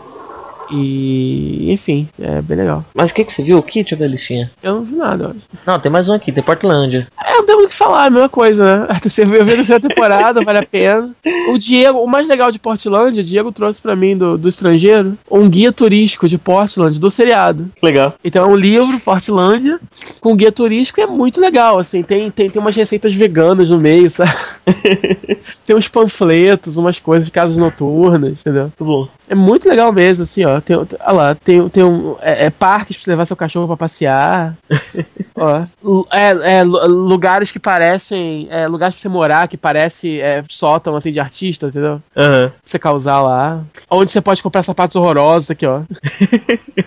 E, 0.72 1.72
enfim, 1.72 2.08
é 2.20 2.42
bem 2.42 2.58
legal. 2.58 2.84
Mas 2.94 3.12
o 3.12 3.14
que, 3.14 3.26
que 3.26 3.34
você 3.34 3.44
viu? 3.44 3.58
O 3.58 3.64
Kit 3.64 3.94
ou 3.94 4.00
Delicinha? 4.00 4.52
Eu 4.62 4.76
não 4.76 4.84
vi 4.84 4.96
nada, 4.96 5.24
eu 5.26 5.30
acho. 5.32 5.40
Não, 5.66 5.80
tem 5.80 5.92
mais 5.92 6.08
um 6.10 6.14
aqui, 6.14 6.32
tem 6.32 6.44
Portlandia. 6.44 7.08
É, 7.24 7.34
não 7.34 7.46
temos 7.46 7.66
o 7.66 7.70
que 7.70 7.76
falar, 7.76 8.06
é 8.06 8.08
a 8.08 8.12
mesma 8.12 8.30
coisa, 8.30 8.64
né? 8.64 8.88
A 8.90 9.00
terceira, 9.00 9.36
eu 9.36 9.46
vi 9.46 9.54
a 9.54 9.56
terceira 9.56 9.82
temporada, 9.82 10.42
vale 10.42 10.60
a 10.60 10.66
pena. 10.66 11.12
O 11.50 11.58
Diego, 11.58 12.00
o 12.00 12.08
mais 12.08 12.28
legal 12.28 12.52
de 12.52 12.60
Portland, 12.60 13.20
o 13.20 13.24
Diego 13.24 13.52
trouxe 13.52 13.82
pra 13.82 13.96
mim 13.96 14.18
do, 14.18 14.38
do 14.38 14.50
estrangeiro 14.50 15.18
um 15.30 15.50
guia 15.50 15.72
turístico 15.72 16.28
de 16.28 16.38
Portland, 16.38 17.00
do 17.00 17.12
seriado. 17.12 17.70
Legal. 17.82 18.16
Então 18.24 18.46
é 18.46 18.48
um 18.48 18.56
livro, 18.56 19.00
Portlandia, 19.00 19.80
com 20.20 20.36
guia 20.36 20.52
turístico, 20.52 21.00
e 21.00 21.04
é 21.04 21.08
muito 21.08 21.40
legal, 21.40 21.80
assim, 21.80 22.04
tem, 22.04 22.30
tem, 22.30 22.50
tem 22.50 22.62
umas 22.62 22.76
receitas 22.76 23.14
veganas 23.14 23.70
no 23.70 23.80
meio, 23.80 24.10
sabe? 24.10 24.34
tem 25.66 25.76
uns 25.76 25.88
panfletos, 25.88 26.78
umas 26.78 27.00
coisas 27.00 27.28
de 27.28 27.32
casas 27.32 27.58
noturnas, 27.58 28.40
entendeu? 28.40 28.64
Muito 28.64 28.86
bom. 28.86 29.08
É 29.30 29.36
muito 29.36 29.68
legal 29.68 29.92
mesmo, 29.92 30.24
assim, 30.24 30.46
ó. 30.46 30.57
Tem, 30.62 30.76
olha 30.76 30.88
lá, 31.12 31.36
tem, 31.36 31.68
tem 31.70 31.84
um. 31.84 32.16
É, 32.22 32.46
é 32.46 32.50
parques 32.50 32.98
pra 32.98 33.04
você 33.06 33.10
levar 33.12 33.26
seu 33.26 33.36
cachorro 33.36 33.68
pra 33.68 33.78
passear. 33.78 34.58
ó. 35.36 35.66
É, 36.12 36.58
é, 36.60 36.64
lu- 36.64 36.88
lugares 36.88 37.52
que 37.52 37.60
parecem. 37.60 38.48
É, 38.50 38.68
lugares 38.68 38.96
pra 38.96 39.02
você 39.02 39.10
morar 39.10 39.48
que 39.48 39.58
parece 39.58 40.20
é, 40.22 40.44
sótão 40.50 40.96
assim 40.96 41.12
de 41.12 41.20
artista, 41.20 41.68
entendeu? 41.68 42.02
Aham. 42.16 42.50
Pra 42.50 42.52
você 42.66 42.80
causar 42.80 43.22
lá. 43.22 43.62
Onde 43.90 44.12
você 44.12 44.22
pode 44.22 44.42
comprar 44.44 44.64
sapatos 44.64 44.96
horrorosos 44.96 45.50
aqui, 45.52 45.66
ó. 45.66 45.82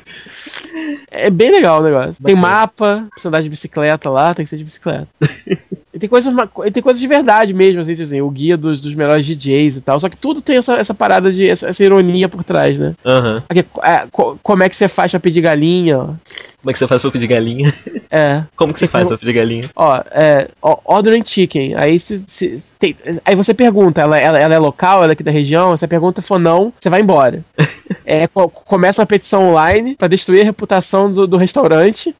é 1.11 1.31
bem 1.31 1.51
legal 1.51 1.81
o 1.81 1.85
negócio. 1.85 2.23
Tem 2.23 2.35
Bacana. 2.35 2.57
mapa 2.57 3.07
pra 3.11 3.21
você 3.23 3.29
andar 3.29 3.43
de 3.43 3.49
bicicleta 3.49 4.11
lá, 4.11 4.35
tem 4.35 4.45
que 4.45 4.51
ser 4.51 4.57
de 4.57 4.65
bicicleta. 4.65 5.09
Tem 6.01 6.09
coisas, 6.09 6.35
tem 6.72 6.82
coisas 6.82 7.01
de 7.01 7.06
verdade 7.06 7.52
mesmo, 7.55 7.81
assim, 7.82 7.93
tipo 7.93 8.02
assim, 8.05 8.20
o 8.20 8.31
guia 8.31 8.56
dos, 8.56 8.81
dos 8.81 8.94
melhores 8.94 9.24
DJs 9.27 9.77
e 9.77 9.81
tal. 9.81 10.01
Só 10.01 10.09
que 10.09 10.16
tudo 10.16 10.40
tem 10.40 10.56
essa, 10.56 10.74
essa 10.77 10.94
parada 10.94 11.31
de. 11.32 11.47
Essa, 11.48 11.68
essa 11.68 11.85
ironia 11.85 12.28
por 12.28 12.43
trás, 12.43 12.78
né? 12.78 12.94
Aham. 13.05 13.43
Aqui, 13.48 13.64
é, 13.82 14.06
co- 14.10 14.39
como 14.43 14.62
é 14.62 14.68
que 14.68 14.74
você 14.77 14.89
faz 14.89 15.10
pra 15.12 15.20
pedir 15.20 15.43
galinha? 15.43 16.18
Como 16.61 16.70
é 16.70 16.73
que 16.73 16.78
você 16.78 16.87
faz 16.89 17.01
pra 17.01 17.11
pedir 17.11 17.27
galinha? 17.27 17.74
é. 18.11 18.45
Como 18.57 18.73
que 18.74 18.81
você 18.81 18.89
faz 18.89 19.07
pra 19.07 19.16
pedir 19.16 19.32
galinha? 19.32 19.70
Ó, 19.74 19.97
é. 20.11 20.49
Ordering 20.61 21.24
chicken. 21.24 21.74
Aí 21.74 21.99
se, 21.99 22.23
se- 22.27 22.61
tem- 22.78 22.97
aí 23.24 23.35
você 23.35 23.55
pergunta, 23.55 24.01
ela, 24.03 24.19
ela, 24.19 24.39
ela 24.39 24.55
é 24.55 24.59
local, 24.59 25.03
ela 25.03 25.12
é 25.12 25.15
aqui 25.15 25.23
da 25.23 25.31
região? 25.31 25.73
A 25.73 25.89
pergunta 25.89 26.20
for 26.20 26.39
não, 26.39 26.73
você 26.78 26.89
vai 26.91 27.01
embora. 27.01 27.43
É, 28.03 28.27
co- 28.27 28.49
começa 28.49 29.01
uma 29.03 29.07
petição 29.07 29.51
online 29.51 29.95
pra 29.95 30.09
destruir 30.09 30.41
a 30.41 30.45
reputação 30.45 31.12
do, 31.12 31.28
do 31.28 31.37
restaurante, 31.37 32.15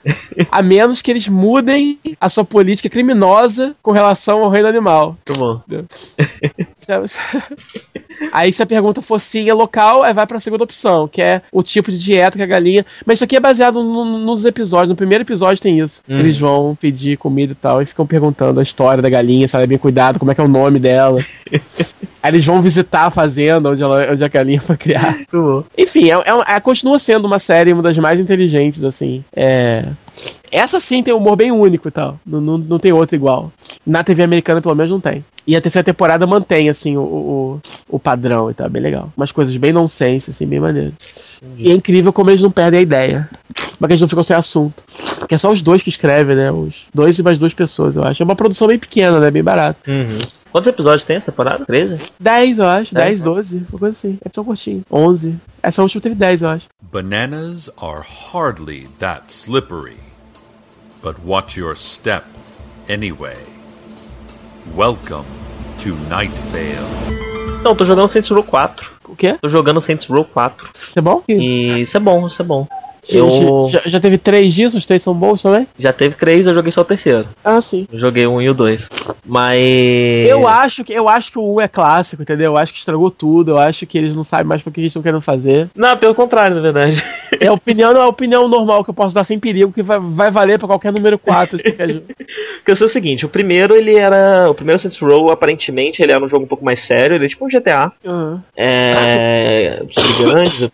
a 0.51 0.63
menos 0.63 1.03
que 1.03 1.11
eles 1.11 1.27
mudem 1.27 1.99
a 2.21 2.29
sua 2.29 2.45
política 2.45 2.89
criminosa 2.89 3.75
com 3.83 3.91
relação 3.91 4.45
ao 4.45 4.51
reino 4.51 4.69
animal. 4.69 5.17
Muito 5.27 5.41
bom. 5.41 5.61
Aí 8.33 8.53
se 8.53 8.63
a 8.63 8.67
pergunta 8.67 9.01
for 9.01 9.19
sim, 9.19 9.49
é 9.49 9.55
local, 9.55 10.03
aí 10.03 10.13
vai 10.13 10.27
pra 10.27 10.39
segunda 10.39 10.63
opção, 10.63 11.09
que 11.09 11.23
é 11.23 11.41
o 11.51 11.63
tipo 11.63 11.91
de 11.91 11.99
dieta 11.99 12.37
que 12.37 12.43
a 12.43 12.47
galinha. 12.47 12.85
Mas 13.07 13.17
isso 13.19 13.25
aqui 13.25 13.35
é 13.35 13.41
baseado 13.41 13.83
no- 13.83 14.19
nos 14.19 14.45
episódios. 14.45 14.91
No 14.91 14.95
primeiro 14.97 15.25
episódio 15.25 15.61
tem 15.63 15.81
isso. 15.81 16.03
Hum. 16.09 16.19
Eles 16.19 16.39
vão 16.39 16.77
pedir 16.79 17.17
comida 17.17 17.53
e 17.53 17.57
tal, 17.57 17.81
e 17.81 17.87
ficam 17.87 18.07
perguntando 18.07 18.61
a 18.61 18.63
história 18.63 19.03
da 19.03 19.09
galinha, 19.09 19.49
se 19.49 19.57
ela 19.57 19.65
é 19.65 19.67
bem 19.67 19.79
cuidada, 19.79 20.19
como 20.19 20.31
é 20.31 20.35
que 20.35 20.41
é 20.41 20.45
o 20.45 20.49
nome 20.49 20.79
dela. 20.79 21.25
aí 22.23 22.31
eles 22.31 22.45
vão 22.45 22.61
visitar 22.61 23.07
a 23.07 23.11
fazenda 23.11 23.71
onde, 23.71 23.83
ela, 23.83 24.13
onde 24.13 24.23
a 24.23 24.29
galinha 24.29 24.61
foi 24.61 24.77
criada. 24.77 25.19
Enfim, 25.77 26.11
é, 26.11 26.15
é, 26.17 26.57
é- 26.57 26.61
continua 26.61 26.99
sendo 26.99 27.25
uma 27.27 27.39
série, 27.39 27.73
uma 27.73 27.83
das 27.83 27.97
mais 27.97 28.21
inteligentes, 28.21 28.85
assim. 28.85 29.25
É. 29.35 29.87
Essa 30.51 30.81
sim 30.81 31.03
tem 31.03 31.15
um 31.15 31.19
humor 31.19 31.37
bem 31.37 31.53
único 31.53 31.89
e 31.89 31.91
tal. 31.91 32.19
Não, 32.27 32.41
não, 32.41 32.59
não 32.59 32.79
tem 32.79 32.93
outra 32.93 33.17
igual. 33.17 33.53
Na 33.87 34.03
TV 34.03 34.23
americana, 34.23 34.61
pelo 34.61 34.75
menos, 34.75 34.91
não 34.91 35.01
tem. 35.01 35.25
E 35.47 35.57
a 35.57 35.61
terceira 35.61 35.85
temporada 35.85 36.27
mantém, 36.27 36.69
assim, 36.69 36.97
o, 36.97 37.03
o, 37.03 37.61
o 37.89 37.99
padrão 37.99 38.51
e 38.51 38.55
tal. 38.55 38.69
Bem 38.69 38.83
legal. 38.83 39.13
Umas 39.17 39.33
coisas 39.33 39.57
bem 39.57 39.73
nonsense, 39.73 40.31
assim, 40.31 40.47
bem 40.47 40.61
maneiro. 40.61 40.93
E 41.57 41.71
é 41.71 41.75
incrível 41.75 42.13
como 42.13 42.31
eles 42.31 42.43
não 42.43 42.51
perdem 42.51 42.81
a 42.81 42.83
ideia. 42.83 43.29
Mas 43.79 43.89
que 43.89 43.93
eles 43.93 44.01
não 44.01 44.09
ficam 44.09 44.25
sem 44.25 44.37
assunto. 44.37 44.85
Que 45.29 45.35
é 45.35 45.39
só 45.39 45.51
os 45.51 45.63
dois 45.63 45.83
que 45.83 45.89
escrevem, 45.89 46.37
né? 46.37 46.53
Os 46.53 46.87
dois 46.93 47.19
e 47.19 47.23
mais 47.23 47.39
duas 47.39 47.55
pessoas, 47.55 47.97
eu 47.97 48.05
acho. 48.05 48.23
É 48.23 48.25
uma 48.25 48.37
produção 48.37 48.69
bem 48.69 48.79
pequena, 48.79 49.19
né? 49.19 49.31
Bem 49.31 49.43
barata. 49.43 49.91
Uhum. 49.91 50.19
Quantos 50.53 50.69
episódios 50.69 51.07
tem 51.07 51.17
essa 51.17 51.27
temporada? 51.27 51.65
13? 51.65 52.13
10, 52.21 52.59
eu 52.59 52.67
acho. 52.67 52.95
Dez, 52.95 53.07
10, 53.07 53.23
12. 53.23 53.57
Uma 53.71 53.79
coisa 53.79 53.97
assim. 53.97 54.19
É 54.25 54.29
só 54.35 54.45
curtinho. 54.45 54.83
11. 54.91 55.37
Essa 55.63 55.83
última 55.83 56.03
teve 56.03 56.15
10, 56.15 56.43
eu 56.43 56.49
acho. 56.49 56.67
Bananas 56.93 57.71
are 57.81 58.03
hardly 58.33 58.89
that 58.99 59.33
slippery. 59.33 60.10
But 61.03 61.19
watch 61.25 61.57
your 61.57 61.75
step 61.77 62.25
anyway. 62.87 63.39
Welcome 64.77 65.25
to 65.79 65.95
Night 66.11 66.37
Vale. 66.53 67.63
Não, 67.65 67.75
tô 67.75 67.87
jogando 67.87 68.13
Saints 68.13 68.29
Row 68.29 68.43
4. 68.43 68.87
O 69.09 69.17
quê? 69.17 69.39
Tô 69.41 69.49
jogando 69.49 69.83
Saints 69.83 70.07
Row 70.07 70.27
4. 70.27 70.69
Isso 70.75 70.99
é 70.99 71.01
bom? 71.01 71.23
E 71.27 71.81
isso 71.83 71.97
é 71.97 72.01
bom, 72.01 72.27
isso 72.27 72.43
é 72.43 72.45
bom. 72.45 72.69
Eu- 73.09 73.67
Já, 73.69 73.81
já 73.87 74.01
teve 74.01 74.19
três 74.19 74.53
dias, 74.55 74.75
os 74.75 74.85
três 74.87 75.03
são 75.03 75.15
bons 75.15 75.43
também? 75.43 75.67
Já 75.79 75.93
teve 75.93 76.15
três, 76.17 76.47
eu 76.47 76.55
joguei 76.55 76.73
só 76.73 76.83
o 76.83 76.85
terceiro. 76.85 77.27
Ah, 77.45 77.61
sim. 77.61 77.87
Eu 77.93 77.99
joguei 77.99 78.27
um 78.27 78.41
e 78.41 78.49
o 78.51 78.55
dois. 78.55 78.83
Mas. 79.27 80.27
Eu 80.29 80.47
acho 80.47 80.85
que 80.85 80.93
eu 80.93 81.09
acho 81.09 81.33
que 81.33 81.39
o 81.39 81.55
1 81.57 81.61
é 81.63 81.69
clássico, 81.69 82.23
entendeu? 82.23 82.53
Eu 82.53 82.57
acho 82.59 82.73
que 82.73 82.79
estragou 82.79 83.11
tudo, 83.11 83.53
eu 83.53 83.59
acho 83.59 83.87
que 83.87 83.97
eles 83.99 84.15
não 84.15 84.25
sabem 84.25 84.47
mais 84.47 84.63
porque 84.63 84.81
eles 84.81 84.91
estão 84.91 85.03
querendo 85.03 85.21
fazer. 85.21 85.69
Não, 85.75 85.97
pelo 85.97 86.15
contrário, 86.15 86.55
na 86.57 86.61
verdade. 86.63 87.03
É 87.41 87.47
a 87.47 87.53
opinião, 87.53 87.93
não 87.95 88.01
é 88.01 88.05
a 88.05 88.09
opinião 88.09 88.49
normal 88.49 88.83
que 88.85 88.91
eu 88.91 88.95
posso 88.95 89.15
dar 89.15 89.25
sem 89.25 89.39
perigo, 89.39 89.73
que 89.73 89.83
vai, 89.83 89.99
vai 90.01 90.31
valer 90.31 90.59
pra 90.59 90.69
qualquer 90.69 90.93
número 90.93 91.19
4 91.19 91.57
de 91.59 91.63
qualquer 91.65 91.89
jogo. 91.89 92.05
Porque 92.59 92.73
eu 92.73 92.77
sei 92.77 92.87
o 92.87 92.91
seguinte, 92.91 93.25
o 93.25 93.29
primeiro 93.29 93.75
ele 93.75 93.97
era. 93.97 94.51
O 94.51 94.55
primeiro 94.55 94.81
Saints 94.81 94.99
Row, 95.01 95.31
aparentemente, 95.31 96.03
ele 96.03 96.13
era 96.13 96.23
um 96.25 96.29
jogo 96.29 96.45
um 96.45 96.49
pouco 96.49 96.65
mais 96.65 96.87
sério, 96.87 97.17
ele 97.17 97.25
é 97.27 97.29
tipo 97.29 97.45
um 97.47 97.49
GTA. 97.49 97.91
Aham. 98.07 98.43
É. 98.57 99.83
sobre 99.97 100.25
grandes. 100.33 100.71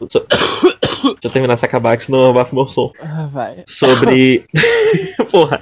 Deixa 1.26 1.28
eu 1.28 1.32
terminar 1.32 1.54
essa 1.54 1.66
acabar, 1.66 1.96
que 1.96 2.04
senão 2.04 2.24
eu 2.24 2.30
abafo 2.30 2.54
meu 2.54 2.66
som. 2.68 2.90
Ah, 3.00 3.28
vai. 3.32 3.64
Sobre. 3.68 4.44
Porra. 5.30 5.58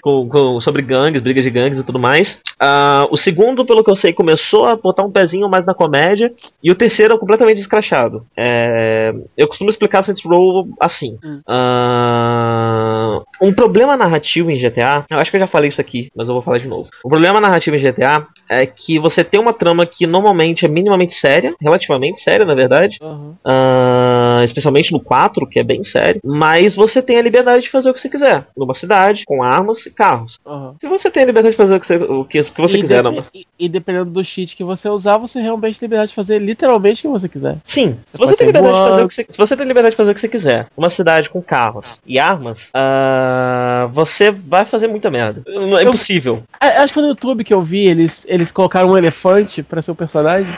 com, 0.00 0.28
com- 0.28 0.60
sobre 0.60 0.82
gangues, 0.82 1.22
brigas 1.22 1.44
de 1.44 1.50
gangues 1.50 1.78
e 1.78 1.84
tudo 1.84 1.98
mais. 1.98 2.38
Ah, 2.58 3.06
o 3.10 3.16
segundo, 3.16 3.64
pelo 3.66 3.84
que 3.84 3.90
eu 3.90 3.96
sei, 3.96 4.12
começou 4.12 4.64
a 4.64 4.74
botar 4.76 5.04
um 5.04 5.10
pezinho 5.12 5.48
mais 5.48 5.64
na 5.66 5.74
comédia. 5.74 6.28
E 6.62 6.70
o 6.70 6.74
terceiro 6.74 7.14
é 7.14 7.18
completamente 7.18 7.60
escrachado. 7.60 8.24
É, 8.36 9.12
eu 9.36 9.46
costumo 9.48 9.70
explicar 9.70 10.04
Saints 10.04 10.24
Row 10.24 10.66
assim. 10.80 11.18
Hum. 11.22 11.40
Ah, 11.46 13.20
um 13.42 13.52
problema 13.52 13.96
narrativo 13.96 14.50
em 14.50 14.58
GTA. 14.58 15.04
Eu 15.10 15.18
acho 15.18 15.30
que 15.30 15.36
eu 15.36 15.40
já 15.42 15.46
falei 15.46 15.68
isso 15.68 15.80
aqui, 15.80 16.08
mas 16.16 16.28
eu 16.28 16.34
vou 16.34 16.42
falar 16.42 16.58
de 16.58 16.68
novo. 16.68 16.88
O 17.04 17.08
problema 17.08 17.40
narrativo 17.40 17.76
em 17.76 17.82
GTA 17.82 18.26
é 18.48 18.66
que 18.66 18.98
você 18.98 19.22
tem 19.24 19.40
uma 19.40 19.52
trama 19.52 19.84
que 19.86 20.06
normalmente 20.06 20.64
é 20.64 20.68
minimamente 20.68 21.14
séria, 21.14 21.54
relativamente 21.60 22.22
séria, 22.22 22.46
na 22.46 22.54
verdade. 22.54 22.96
Aham. 23.02 23.34
Ah, 23.46 24.40
especialmente 24.54 24.92
no 24.92 25.00
4, 25.00 25.46
que 25.46 25.58
é 25.60 25.62
bem 25.64 25.82
sério. 25.84 26.20
Mas 26.24 26.74
você 26.76 27.02
tem 27.02 27.18
a 27.18 27.22
liberdade 27.22 27.62
de 27.62 27.70
fazer 27.70 27.90
o 27.90 27.94
que 27.94 28.00
você 28.00 28.08
quiser. 28.08 28.46
Numa 28.56 28.74
cidade, 28.74 29.24
com 29.26 29.42
armas 29.42 29.84
e 29.86 29.90
carros. 29.90 30.38
Aham. 30.46 30.74
Se 30.80 30.86
você 30.88 31.10
tem 31.10 31.22
a 31.24 31.26
liberdade 31.26 31.56
de 31.56 31.62
fazer 31.62 31.74
o 31.76 31.80
que 31.80 31.86
você, 31.86 31.96
o 31.96 32.24
que, 32.24 32.40
o 32.40 32.44
que 32.52 32.60
você 32.62 32.78
E 32.78 32.80
quiser, 32.82 33.02
não. 33.02 33.24
e, 33.34 33.44
e 33.58 33.68
dependendo 33.68 34.10
do 34.10 34.24
cheat 34.24 34.56
que 34.56 34.64
você 34.64 34.88
usar, 34.88 35.18
você 35.18 35.40
realmente 35.40 35.78
tem 35.78 35.86
liberdade 35.86 36.10
de 36.10 36.14
fazer 36.14 36.38
literalmente 36.40 37.06
o 37.06 37.12
que 37.12 37.20
você 37.20 37.28
quiser. 37.28 37.56
Sim, 37.68 37.96
se 38.12 38.18
pode 38.18 38.32
você, 38.32 38.36
tem 38.38 38.46
liberdade 38.46 38.74
de 38.76 38.88
fazer 38.90 39.02
o 39.04 39.08
que 39.08 39.14
você, 39.14 39.26
se 39.30 39.38
você 39.38 39.56
tem 39.56 39.66
liberdade 39.66 39.92
de 39.92 39.96
fazer 39.96 40.10
o 40.10 40.14
que 40.14 40.20
você 40.20 40.28
quiser, 40.28 40.66
uma 40.76 40.90
cidade 40.90 41.28
com 41.30 41.42
carros 41.42 42.00
e 42.06 42.18
armas, 42.18 42.58
ah, 42.72 43.88
você 43.92 44.30
vai 44.30 44.66
fazer 44.66 44.86
muita 44.88 45.10
merda. 45.10 45.42
Não 45.46 45.76
é 45.78 45.84
Eu- 45.84 45.88
impossível. 45.94 46.42
Ah, 46.60 46.82
Acho 46.82 46.88
que 46.88 46.94
foi 46.94 47.02
no 47.02 47.08
YouTube 47.10 47.44
que 47.44 47.54
eu 47.54 47.62
vi, 47.62 47.86
eles, 47.86 48.26
eles 48.28 48.50
colocaram 48.52 48.90
um 48.90 48.96
elefante 48.98 49.62
pra 49.62 49.80
ser 49.82 49.90
o 49.90 49.94
personagem. 49.94 50.52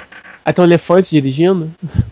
Aí 0.44 0.52
tem 0.52 0.62
um 0.62 0.68
elefante 0.68 1.10
dirigindo. 1.10 1.70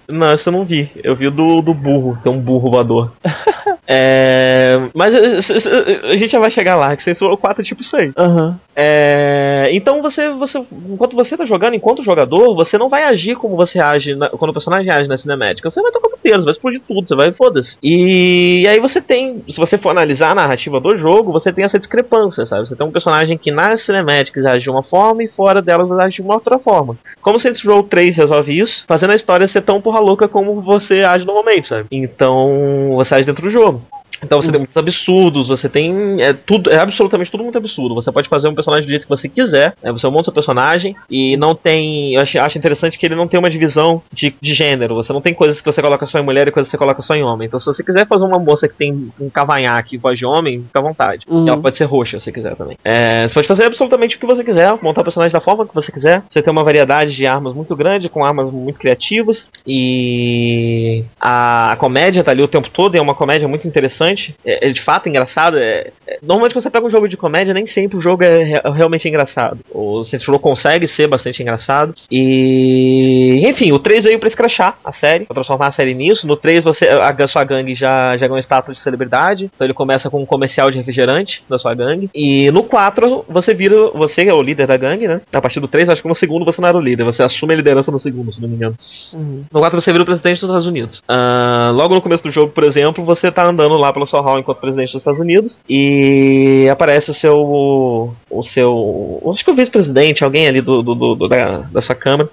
Não, 0.09 0.27
isso 0.35 0.49
eu 0.49 0.53
não 0.53 0.65
vi. 0.65 0.91
Eu 1.03 1.17
vi 1.17 1.27
o 1.27 1.31
do, 1.31 1.63
do 1.63 1.75
burro, 1.75 2.19
tem 2.23 2.33
um 2.33 2.41
burro 2.41 2.71
voador. 2.71 3.13
é, 3.87 4.77
mas 4.95 5.13
eh, 5.15 5.39
eh, 5.39 6.13
a 6.13 6.17
gente 6.17 6.31
já 6.31 6.39
vai 6.41 6.51
chegar 6.51 6.77
lá, 6.77 6.97
que 6.97 7.13
Row 7.21 7.37
4 7.37 7.63
é 7.63 7.65
tipo 7.65 7.83
isso 7.83 7.97
aí. 7.97 8.13
Aham. 8.17 8.59
É, 8.77 9.69
então 9.73 10.03
você, 10.03 10.29
você, 10.31 10.59
enquanto 10.89 11.15
você 11.15 11.37
tá 11.37 11.45
jogando, 11.45 11.75
enquanto 11.75 12.03
jogador, 12.03 12.55
você 12.57 12.77
não 12.77 12.89
vai 12.89 13.05
agir 13.05 13.37
como 13.37 13.57
você 13.57 13.79
age 13.79 14.15
na- 14.17 14.31
quando 14.31 14.51
o 14.51 14.55
personagem 14.55 14.91
age 14.91 15.09
na 15.09 15.17
cinemática. 15.19 15.71
Você 15.71 15.81
vai 15.81 15.93
tocar 15.93 16.09
puteiro, 16.09 16.39
você 16.41 16.45
vai 16.45 16.53
explodir 16.53 16.81
tudo, 16.87 17.07
você 17.07 17.15
vai 17.15 17.33
foda-se. 17.33 17.77
E, 17.83 18.67
aí 18.67 18.81
você 18.81 19.01
tem, 19.01 19.43
se 19.49 19.57
você 19.59 19.79
for 19.79 19.91
analisar 19.91 20.33
a 20.33 20.35
narrativa 20.35 20.81
do 20.81 20.97
jogo, 20.97 21.31
você 21.33 21.53
tem 21.53 21.65
essa 21.65 21.79
discrepância, 21.79 22.47
sabe? 22.47 22.67
Você 22.67 22.75
tem 22.75 22.87
um 22.87 22.91
personagem 22.91 23.39
que 23.39 23.51
nas 23.51 23.85
cinemáticas 23.85 24.45
age 24.45 24.65
de 24.65 24.71
uma 24.71 24.83
forma 24.83 25.23
e 25.23 25.29
fora 25.29 25.63
delas 25.63 25.91
age 25.93 26.17
de 26.17 26.23
uma 26.23 26.35
outra 26.35 26.59
forma. 26.59 26.97
Como 27.21 27.39
Saints 27.39 27.63
Row 27.65 27.83
3 27.83 28.17
resolve 28.17 28.59
isso? 28.59 28.85
Fazendo 28.89 29.13
a 29.13 29.17
história 29.17 29.47
ser 29.49 29.63
tão 29.63 29.81
porra 29.81 30.01
louca 30.01 30.27
como 30.27 30.61
você 30.61 31.03
age 31.03 31.25
normalmente, 31.25 31.69
sabe? 31.69 31.87
Então 31.93 32.95
você 32.97 33.15
age 33.15 33.27
dentro 33.27 33.43
do 33.43 33.51
jogo. 33.51 33.74
Então 34.23 34.41
você 34.41 34.51
tem 34.51 34.59
muitos 34.59 34.77
absurdos, 34.77 35.49
você 35.49 35.69
tem. 35.69 36.23
É, 36.23 36.33
tudo, 36.33 36.71
é 36.71 36.79
absolutamente 36.79 37.31
tudo 37.31 37.45
muito 37.45 37.59
absurdo. 37.59 37.95
Você 37.95 38.11
pode 38.13 38.29
fazer 38.29 38.49
um 38.49 38.55
personagem 38.55 38.87
do 38.87 38.91
jeito 38.91 39.03
que 39.03 39.09
você 39.09 39.29
quiser, 39.29 39.75
né, 39.83 39.93
você 39.93 40.07
monta 40.09 40.23
o 40.23 40.25
seu 40.25 40.33
personagem 40.33 40.97
e 41.11 41.37
não 41.37 41.55
tem. 41.55 42.15
Eu 42.15 42.23
acho, 42.23 42.39
acho 42.39 42.59
interessante 42.59 42.99
que 42.99 43.07
ele 43.07 43.15
não 43.15 43.29
tem 43.29 43.39
uma 43.39 43.51
divisão 43.51 44.03
de, 44.13 44.35
de 44.41 44.55
gênero. 44.55 44.95
Você 44.95 45.13
não 45.13 45.21
tem 45.21 45.35
coisas 45.35 45.61
que 45.61 45.73
você 45.73 45.83
coloca 45.83 46.07
só 46.07 46.19
em 46.19 46.25
mulher 46.25 46.49
e 46.49 46.53
coisas 46.53 46.69
que 46.71 46.77
você 46.77 46.83
coloca 46.83 47.03
só 47.03 47.15
em 47.15 47.23
homem. 47.23 47.47
Então 47.47 47.61
se 47.61 47.67
você 47.67 47.83
quiser 47.83 48.07
fazer 48.07 48.25
uma 48.25 48.39
moça 48.39 48.69
que 48.69 48.75
tem 48.75 49.13
um 49.21 49.31
cavanhaque 49.31 49.97
e 49.97 49.99
voz 49.99 50.19
de 50.19 50.27
homem, 50.27 50.63
fica 50.63 50.79
à 50.79 50.83
vontade. 50.83 51.25
Uhum. 51.29 51.47
E 51.47 51.49
ela 51.49 51.61
pode 51.61 51.77
ser 51.77 51.85
roxa 51.85 52.19
se 52.19 52.25
você 52.25 52.33
quiser 52.33 52.57
também. 52.57 52.77
É, 52.85 53.23
você 53.23 53.35
pode 53.35 53.49
fazer 53.49 53.65
absolutamente 53.65 54.17
o 54.17 54.21
que 54.21 54.27
você 54.27 54.45
quiser, 54.45 54.73
montar 54.83 55.01
o 55.01 55.05
personagem 55.05 55.33
da 55.33 55.41
forma 55.41 55.67
que 55.67 55.75
você 55.75 55.91
quiser. 55.91 56.23
Você 56.29 56.43
tem 56.43 56.53
uma 56.53 56.65
variedade 56.65 57.15
de 57.15 57.27
armas 57.27 57.55
muito 57.55 57.75
grande, 57.77 58.09
com 58.09 58.25
armas 58.25 58.51
muito 58.51 58.79
criativas. 58.79 59.47
E 59.67 61.05
a, 61.21 61.73
a 61.73 61.77
comédia 61.77 62.23
tá 62.23 62.31
ali 62.31 62.43
o 62.43 62.49
tempo 62.49 62.69
todo, 62.71 62.95
e 62.95 62.99
é 62.99 63.03
uma 63.03 63.15
comédia 63.15 63.49
muito 63.49 63.67
interessante. 63.67 64.04
É, 64.45 64.69
é 64.69 64.73
de 64.73 64.83
fato 64.85 65.09
engraçado. 65.09 65.57
É, 65.57 65.91
é- 66.07 66.19
normalmente 66.23 66.53
quando 66.55 66.63
você 66.63 66.71
pega 66.71 66.87
um 66.87 66.91
jogo 66.91 67.09
de 67.09 67.17
comédia, 67.17 67.55
nem 67.55 67.67
sempre 67.67 67.97
o 67.97 68.01
jogo 68.01 68.25
é 68.25 68.43
re- 68.45 68.63
realmente 68.75 69.09
engraçado. 69.09 69.59
O 69.71 70.05
Saints 70.05 70.27
Row 70.27 70.39
consegue 70.39 70.87
ser 70.89 71.09
bastante 71.09 71.43
engraçado. 71.43 71.95
E. 72.11 73.43
Enfim, 73.49 73.73
o 73.73 73.79
3 73.79 74.05
veio 74.05 74.19
pra 74.19 74.29
escrachar 74.29 74.79
a 74.85 74.93
série, 74.93 75.25
pra 75.25 75.35
transformar 75.35 75.69
a 75.69 75.73
série 75.73 75.95
nisso. 75.95 76.27
No 76.27 76.37
3 76.37 76.65
você, 76.65 76.87
a, 76.87 77.27
sua 77.27 77.45
gangue 77.45 77.75
já, 77.75 78.17
já 78.17 78.27
ganhou 78.27 78.39
status 78.41 78.77
de 78.77 78.83
celebridade. 78.83 79.51
Então 79.55 79.67
ele 79.67 79.75
começa 79.75 80.11
com 80.11 80.21
um 80.23 80.27
comercial 80.27 80.71
de 80.71 80.77
refrigerante 80.79 81.43
da 81.49 81.59
sua 81.59 81.75
gangue. 81.75 82.11
E 82.15 82.51
no 82.51 82.65
4 82.65 83.25
você 83.29 83.55
vira. 83.55 83.75
Você 83.95 84.23
é 84.29 84.35
o 84.35 84.43
líder 84.43 84.67
da 84.67 84.77
gangue, 84.77 85.07
né? 85.09 85.21
A 85.33 85.41
partir 85.41 85.61
do 85.61 85.69
3, 85.69 85.89
acho 85.89 86.03
que 86.03 86.09
no 86.09 86.15
segundo 86.15 86.45
você 86.45 86.61
não 86.61 86.69
era 86.69 86.77
o 86.79 86.81
líder. 86.81 87.05
Você 87.05 87.23
assume 87.23 87.55
a 87.55 87.57
liderança 87.57 87.91
no 87.91 87.99
segundo, 88.01 88.33
se 88.33 88.41
não 88.41 88.49
me 88.49 88.57
engano. 88.57 88.75
Uhum. 89.13 89.45
No 89.53 89.61
4 89.61 89.81
você 89.81 89.93
vira 89.93 90.03
o 90.03 90.07
presidente 90.07 90.35
dos 90.41 90.43
Estados 90.49 90.67
Unidos. 90.67 91.01
Ah, 91.09 91.71
logo 91.73 91.95
no 91.95 92.01
começo 92.03 92.23
do 92.23 92.31
jogo, 92.31 92.49
por 92.53 92.65
exemplo, 92.65 93.05
você 93.05 93.31
tá 93.31 93.47
andando 93.47 93.77
lá 93.79 93.84
pelo 93.93 94.07
seu 94.07 94.21
hall 94.21 94.39
enquanto 94.39 94.59
presidente 94.61 94.93
dos 94.93 95.01
Estados 95.01 95.21
Unidos 95.21 95.57
e 95.69 96.69
aparece 96.71 97.11
o 97.11 97.15
seu. 97.15 98.15
O 98.31 98.43
seu. 98.43 99.23
Acho 99.33 99.45
que 99.45 99.51
o 99.51 99.57
vice-presidente, 99.57 100.25
alguém 100.25 100.47
ali 100.47 100.61
do, 100.61 100.83
do, 100.83 100.95
do- 101.15 101.29
da, 101.29 101.83
sua 101.83 101.95
câmara. 101.95 102.29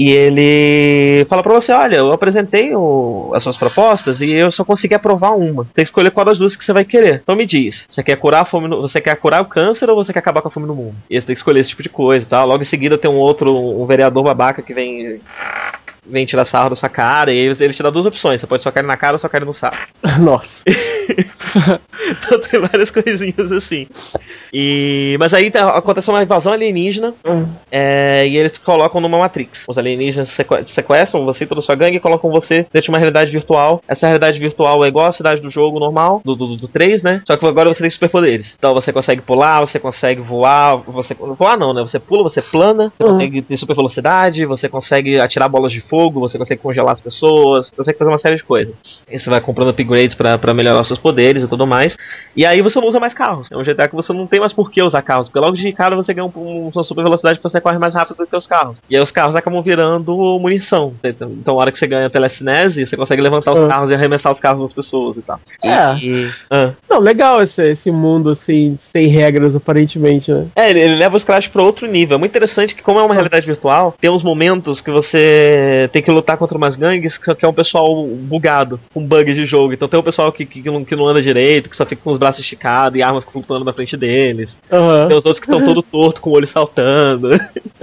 E 0.00 0.12
ele 0.12 1.24
fala 1.28 1.42
pra 1.42 1.52
você, 1.54 1.72
olha, 1.72 1.96
eu 1.96 2.12
apresentei 2.12 2.72
o- 2.72 3.32
as 3.34 3.42
suas 3.42 3.56
propostas 3.56 4.20
e 4.20 4.30
eu 4.30 4.48
só 4.52 4.64
consegui 4.64 4.94
aprovar 4.94 5.30
uma. 5.36 5.64
Tem 5.74 5.84
que 5.84 5.90
escolher 5.90 6.12
qual 6.12 6.24
das 6.24 6.38
duas 6.38 6.54
que 6.54 6.64
você 6.64 6.72
vai 6.72 6.84
querer. 6.84 7.20
Então 7.20 7.34
me 7.34 7.44
diz, 7.44 7.84
você 7.90 8.00
quer 8.00 8.14
curar 8.14 8.42
a 8.42 8.44
fome 8.44 8.68
no- 8.68 8.80
você 8.80 9.00
quer 9.00 9.16
curar 9.16 9.42
o 9.42 9.46
câncer 9.46 9.90
ou 9.90 9.96
você 9.96 10.12
quer 10.12 10.20
acabar 10.20 10.40
com 10.40 10.46
a 10.46 10.50
fome 10.52 10.66
no 10.68 10.74
mundo? 10.76 10.94
E 11.10 11.20
você 11.20 11.26
tem 11.26 11.34
que 11.34 11.40
escolher 11.40 11.62
esse 11.62 11.70
tipo 11.70 11.82
de 11.82 11.88
coisa 11.88 12.24
tal. 12.30 12.46
Logo 12.46 12.62
em 12.62 12.66
seguida 12.66 12.96
tem 12.96 13.10
um 13.10 13.16
outro, 13.16 13.52
um 13.52 13.84
vereador 13.86 14.22
babaca 14.22 14.62
que 14.62 14.72
vem 14.72 15.18
vem 16.06 16.26
tirar 16.26 16.46
sarro 16.46 16.70
da 16.70 16.76
sua 16.76 16.88
cara, 16.88 17.32
e 17.32 17.36
ele, 17.38 17.56
ele 17.64 17.74
te 17.74 17.82
dá 17.82 17.90
duas 17.90 18.06
opções, 18.06 18.40
você 18.40 18.46
pode 18.46 18.62
socar 18.62 18.80
ele 18.82 18.88
na 18.88 18.96
cara 18.96 19.16
ou 19.16 19.20
socar 19.20 19.40
ele 19.40 19.48
no 19.48 19.54
saco. 19.54 19.76
Nossa. 20.20 20.62
Então 22.10 22.40
tem 22.40 22.60
várias 22.60 22.90
coisinhas 22.92 23.52
assim. 23.52 23.86
E, 24.52 25.16
mas 25.18 25.32
aí 25.34 25.50
tá- 25.50 25.70
acontece 25.70 26.08
uma 26.08 26.22
invasão 26.22 26.52
alienígena 26.52 27.12
Uhum. 27.26 27.46
é, 27.70 28.26
e 28.26 28.36
eles 28.36 28.56
colocam 28.58 29.00
numa 29.00 29.18
Matrix. 29.18 29.64
Os 29.68 29.76
alienígenas 29.76 30.30
sequ- 30.34 30.66
sequestram 30.74 31.24
você 31.24 31.44
e 31.44 31.46
toda 31.46 31.60
a 31.60 31.64
sua 31.64 31.74
gangue 31.74 31.96
e 31.96 32.00
colocam 32.00 32.30
você 32.30 32.62
dentro 32.72 32.82
de 32.82 32.88
uma 32.88 32.98
realidade 32.98 33.30
virtual. 33.30 33.82
Essa 33.88 34.06
realidade 34.06 34.38
virtual 34.38 34.84
é 34.84 34.88
igual 34.88 35.08
a 35.08 35.12
cidade 35.12 35.40
do 35.42 35.50
jogo 35.50 35.78
normal, 35.78 36.22
do, 36.24 36.34
do, 36.34 36.56
do 36.56 36.68
3, 36.68 37.02
né? 37.02 37.22
Só 37.26 37.36
que 37.36 37.46
agora 37.46 37.68
você 37.68 37.80
tem 37.80 37.90
superpoderes. 37.90 38.46
Então 38.58 38.74
você 38.74 38.92
consegue 38.92 39.20
pular, 39.22 39.60
você 39.60 39.78
consegue 39.78 40.20
voar, 40.20 40.76
você. 40.76 41.14
Voar 41.14 41.58
não, 41.58 41.72
né? 41.74 41.82
Você 41.82 41.98
pula, 41.98 42.22
você 42.24 42.40
plana, 42.40 42.92
você 42.96 43.04
Uhum. 43.04 43.10
consegue 43.14 43.42
ter 43.42 43.56
super 43.56 43.76
velocidade, 43.76 44.44
você 44.46 44.68
consegue 44.68 45.20
atirar 45.20 45.48
bolas 45.48 45.72
de 45.72 45.80
fogo, 45.80 45.97
você 46.12 46.38
consegue 46.38 46.60
congelar 46.62 46.94
as 46.94 47.00
pessoas, 47.00 47.68
você 47.68 47.76
consegue 47.76 47.98
fazer 47.98 48.10
uma 48.10 48.18
série 48.18 48.36
de 48.36 48.44
coisas. 48.44 48.76
E 49.10 49.18
você 49.18 49.28
vai 49.28 49.40
comprando 49.40 49.70
upgrades 49.70 50.14
pra, 50.14 50.38
pra 50.38 50.54
melhorar 50.54 50.80
os 50.82 50.86
seus 50.88 50.98
poderes 51.00 51.42
e 51.44 51.48
tudo 51.48 51.66
mais. 51.66 51.96
E 52.36 52.46
aí 52.46 52.62
você 52.62 52.80
não 52.80 52.88
usa 52.88 53.00
mais 53.00 53.14
carros. 53.14 53.48
É 53.50 53.56
um 53.56 53.64
GTA 53.64 53.88
que 53.88 53.94
você 53.96 54.12
não 54.12 54.26
tem 54.26 54.40
mais 54.40 54.52
por 54.52 54.70
que 54.70 54.82
usar 54.82 55.02
carros. 55.02 55.28
Porque 55.28 55.44
logo 55.44 55.56
de 55.56 55.72
cara 55.72 55.96
você 55.96 56.14
ganha 56.14 56.26
um, 56.26 56.32
um, 56.36 56.70
uma 56.74 56.84
super 56.84 57.02
velocidade 57.02 57.38
que 57.38 57.42
você 57.42 57.60
corre 57.60 57.78
mais 57.78 57.94
rápido 57.94 58.16
do 58.16 58.26
que 58.26 58.36
os 58.36 58.46
carros. 58.46 58.76
E 58.88 58.96
aí 58.96 59.02
os 59.02 59.10
carros 59.10 59.34
acabam 59.36 59.60
virando 59.62 60.14
munição. 60.40 60.92
Então, 61.02 61.54
a 61.54 61.60
hora 61.60 61.72
que 61.72 61.78
você 61.78 61.86
ganha 61.86 62.08
telecinese, 62.10 62.86
você 62.86 62.96
consegue 62.96 63.22
levantar 63.22 63.52
os 63.54 63.60
Ah. 63.62 63.68
carros 63.68 63.90
e 63.90 63.94
arremessar 63.94 64.32
os 64.32 64.40
carros 64.40 64.62
das 64.62 64.72
pessoas 64.72 65.16
e 65.16 65.22
tal. 65.22 65.40
É. 65.62 65.96
E, 65.98 66.30
ah. 66.50 66.72
Não, 66.88 67.00
legal 67.00 67.42
esse, 67.42 67.62
esse 67.70 67.90
mundo 67.90 68.30
assim, 68.30 68.76
sem 68.78 69.06
regras, 69.08 69.56
aparentemente, 69.56 70.30
né? 70.32 70.46
É, 70.54 70.70
ele, 70.70 70.80
ele 70.80 70.96
leva 70.96 71.16
o 71.16 71.20
Scratch 71.20 71.48
para 71.50 71.62
outro 71.64 71.86
nível. 71.86 72.16
É 72.16 72.18
muito 72.18 72.30
interessante 72.32 72.74
que, 72.74 72.82
como 72.82 72.98
é 72.98 73.02
uma 73.02 73.14
realidade 73.14 73.46
virtual, 73.46 73.94
tem 74.00 74.10
uns 74.10 74.22
momentos 74.22 74.80
que 74.80 74.90
você 74.90 75.77
tem 75.86 76.02
que 76.02 76.10
lutar 76.10 76.36
contra 76.36 76.56
umas 76.56 76.74
gangues 76.76 77.16
que 77.16 77.34
que 77.34 77.44
é 77.44 77.48
um 77.48 77.52
pessoal 77.52 78.04
bugado, 78.06 78.80
com 78.92 79.04
bug 79.06 79.32
de 79.32 79.46
jogo. 79.46 79.72
Então 79.72 79.86
tem 79.86 80.00
um 80.00 80.02
pessoal 80.02 80.32
que, 80.32 80.44
que, 80.44 80.62
não, 80.68 80.84
que 80.84 80.96
não 80.96 81.06
anda 81.06 81.22
direito, 81.22 81.68
que 81.70 81.76
só 81.76 81.84
fica 81.86 82.02
com 82.02 82.10
os 82.10 82.18
braços 82.18 82.40
esticados 82.40 82.96
e 82.98 83.02
armas 83.02 83.24
flutuando 83.24 83.64
na 83.64 83.72
frente 83.72 83.96
deles. 83.96 84.54
Aham. 84.72 85.06
Tem 85.08 85.16
os 85.18 85.24
outros 85.24 85.38
que 85.44 85.50
estão 85.50 85.64
todo 85.64 85.82
torto, 85.84 86.20
com 86.20 86.30
o 86.30 86.32
olho 86.34 86.48
saltando. 86.48 87.28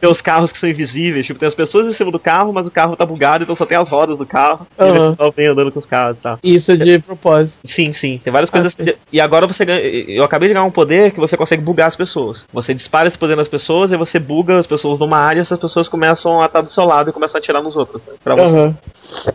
tem 0.00 0.10
os 0.10 0.20
carros 0.20 0.52
que 0.52 0.58
são 0.60 0.68
invisíveis, 0.68 1.26
tipo, 1.26 1.38
tem 1.40 1.48
as 1.48 1.54
pessoas 1.54 1.86
em 1.86 1.94
cima 1.94 2.10
do 2.12 2.18
carro, 2.18 2.52
mas 2.52 2.66
o 2.66 2.70
carro 2.70 2.96
tá 2.96 3.04
bugado, 3.04 3.42
então 3.44 3.56
só 3.56 3.66
tem 3.66 3.78
as 3.78 3.88
rodas 3.88 4.16
do 4.18 4.26
carro. 4.26 4.66
E 4.78 4.82
Aham. 4.82 4.90
eles 4.94 5.10
estão 5.12 5.52
andando 5.52 5.72
com 5.72 5.80
os 5.80 5.86
carros 5.86 6.18
e 6.18 6.20
tal. 6.20 6.38
Isso 6.44 6.72
é 6.72 6.76
de 6.76 6.98
propósito. 7.00 7.66
Sim, 7.66 7.92
sim. 7.94 8.20
Tem 8.22 8.32
várias 8.32 8.50
Ah, 8.50 8.52
coisas. 8.52 8.74
sim. 8.74 8.84
E 9.12 9.20
agora 9.20 9.46
você 9.46 9.64
ganha. 9.64 9.80
Eu 9.80 10.24
acabei 10.24 10.48
de 10.48 10.54
ganhar 10.54 10.66
um 10.66 10.70
poder 10.70 11.12
que 11.12 11.20
você 11.20 11.36
consegue 11.36 11.62
bugar 11.62 11.88
as 11.88 11.96
pessoas. 11.96 12.44
Você 12.52 12.74
dispara 12.74 13.08
esse 13.08 13.18
poder 13.18 13.36
nas 13.36 13.48
pessoas 13.48 13.90
e 13.90 13.96
você 13.96 14.18
buga 14.18 14.58
as 14.58 14.66
pessoas 14.66 14.98
numa 14.98 15.18
área 15.18 15.40
e 15.40 15.42
essas 15.42 15.58
pessoas 15.58 15.88
começam 15.88 16.40
a 16.40 16.46
estar 16.46 16.60
do 16.60 16.70
seu 16.70 16.84
lado 16.84 17.10
e 17.10 17.12
começam 17.12 17.31
começam 17.32 17.36
a 17.36 17.38
atirar 17.38 17.62
nos 17.62 17.76
outros. 17.76 18.02
Né, 18.06 18.14
pra 18.22 18.34
você. 18.34 18.42
Aham. 18.44 18.76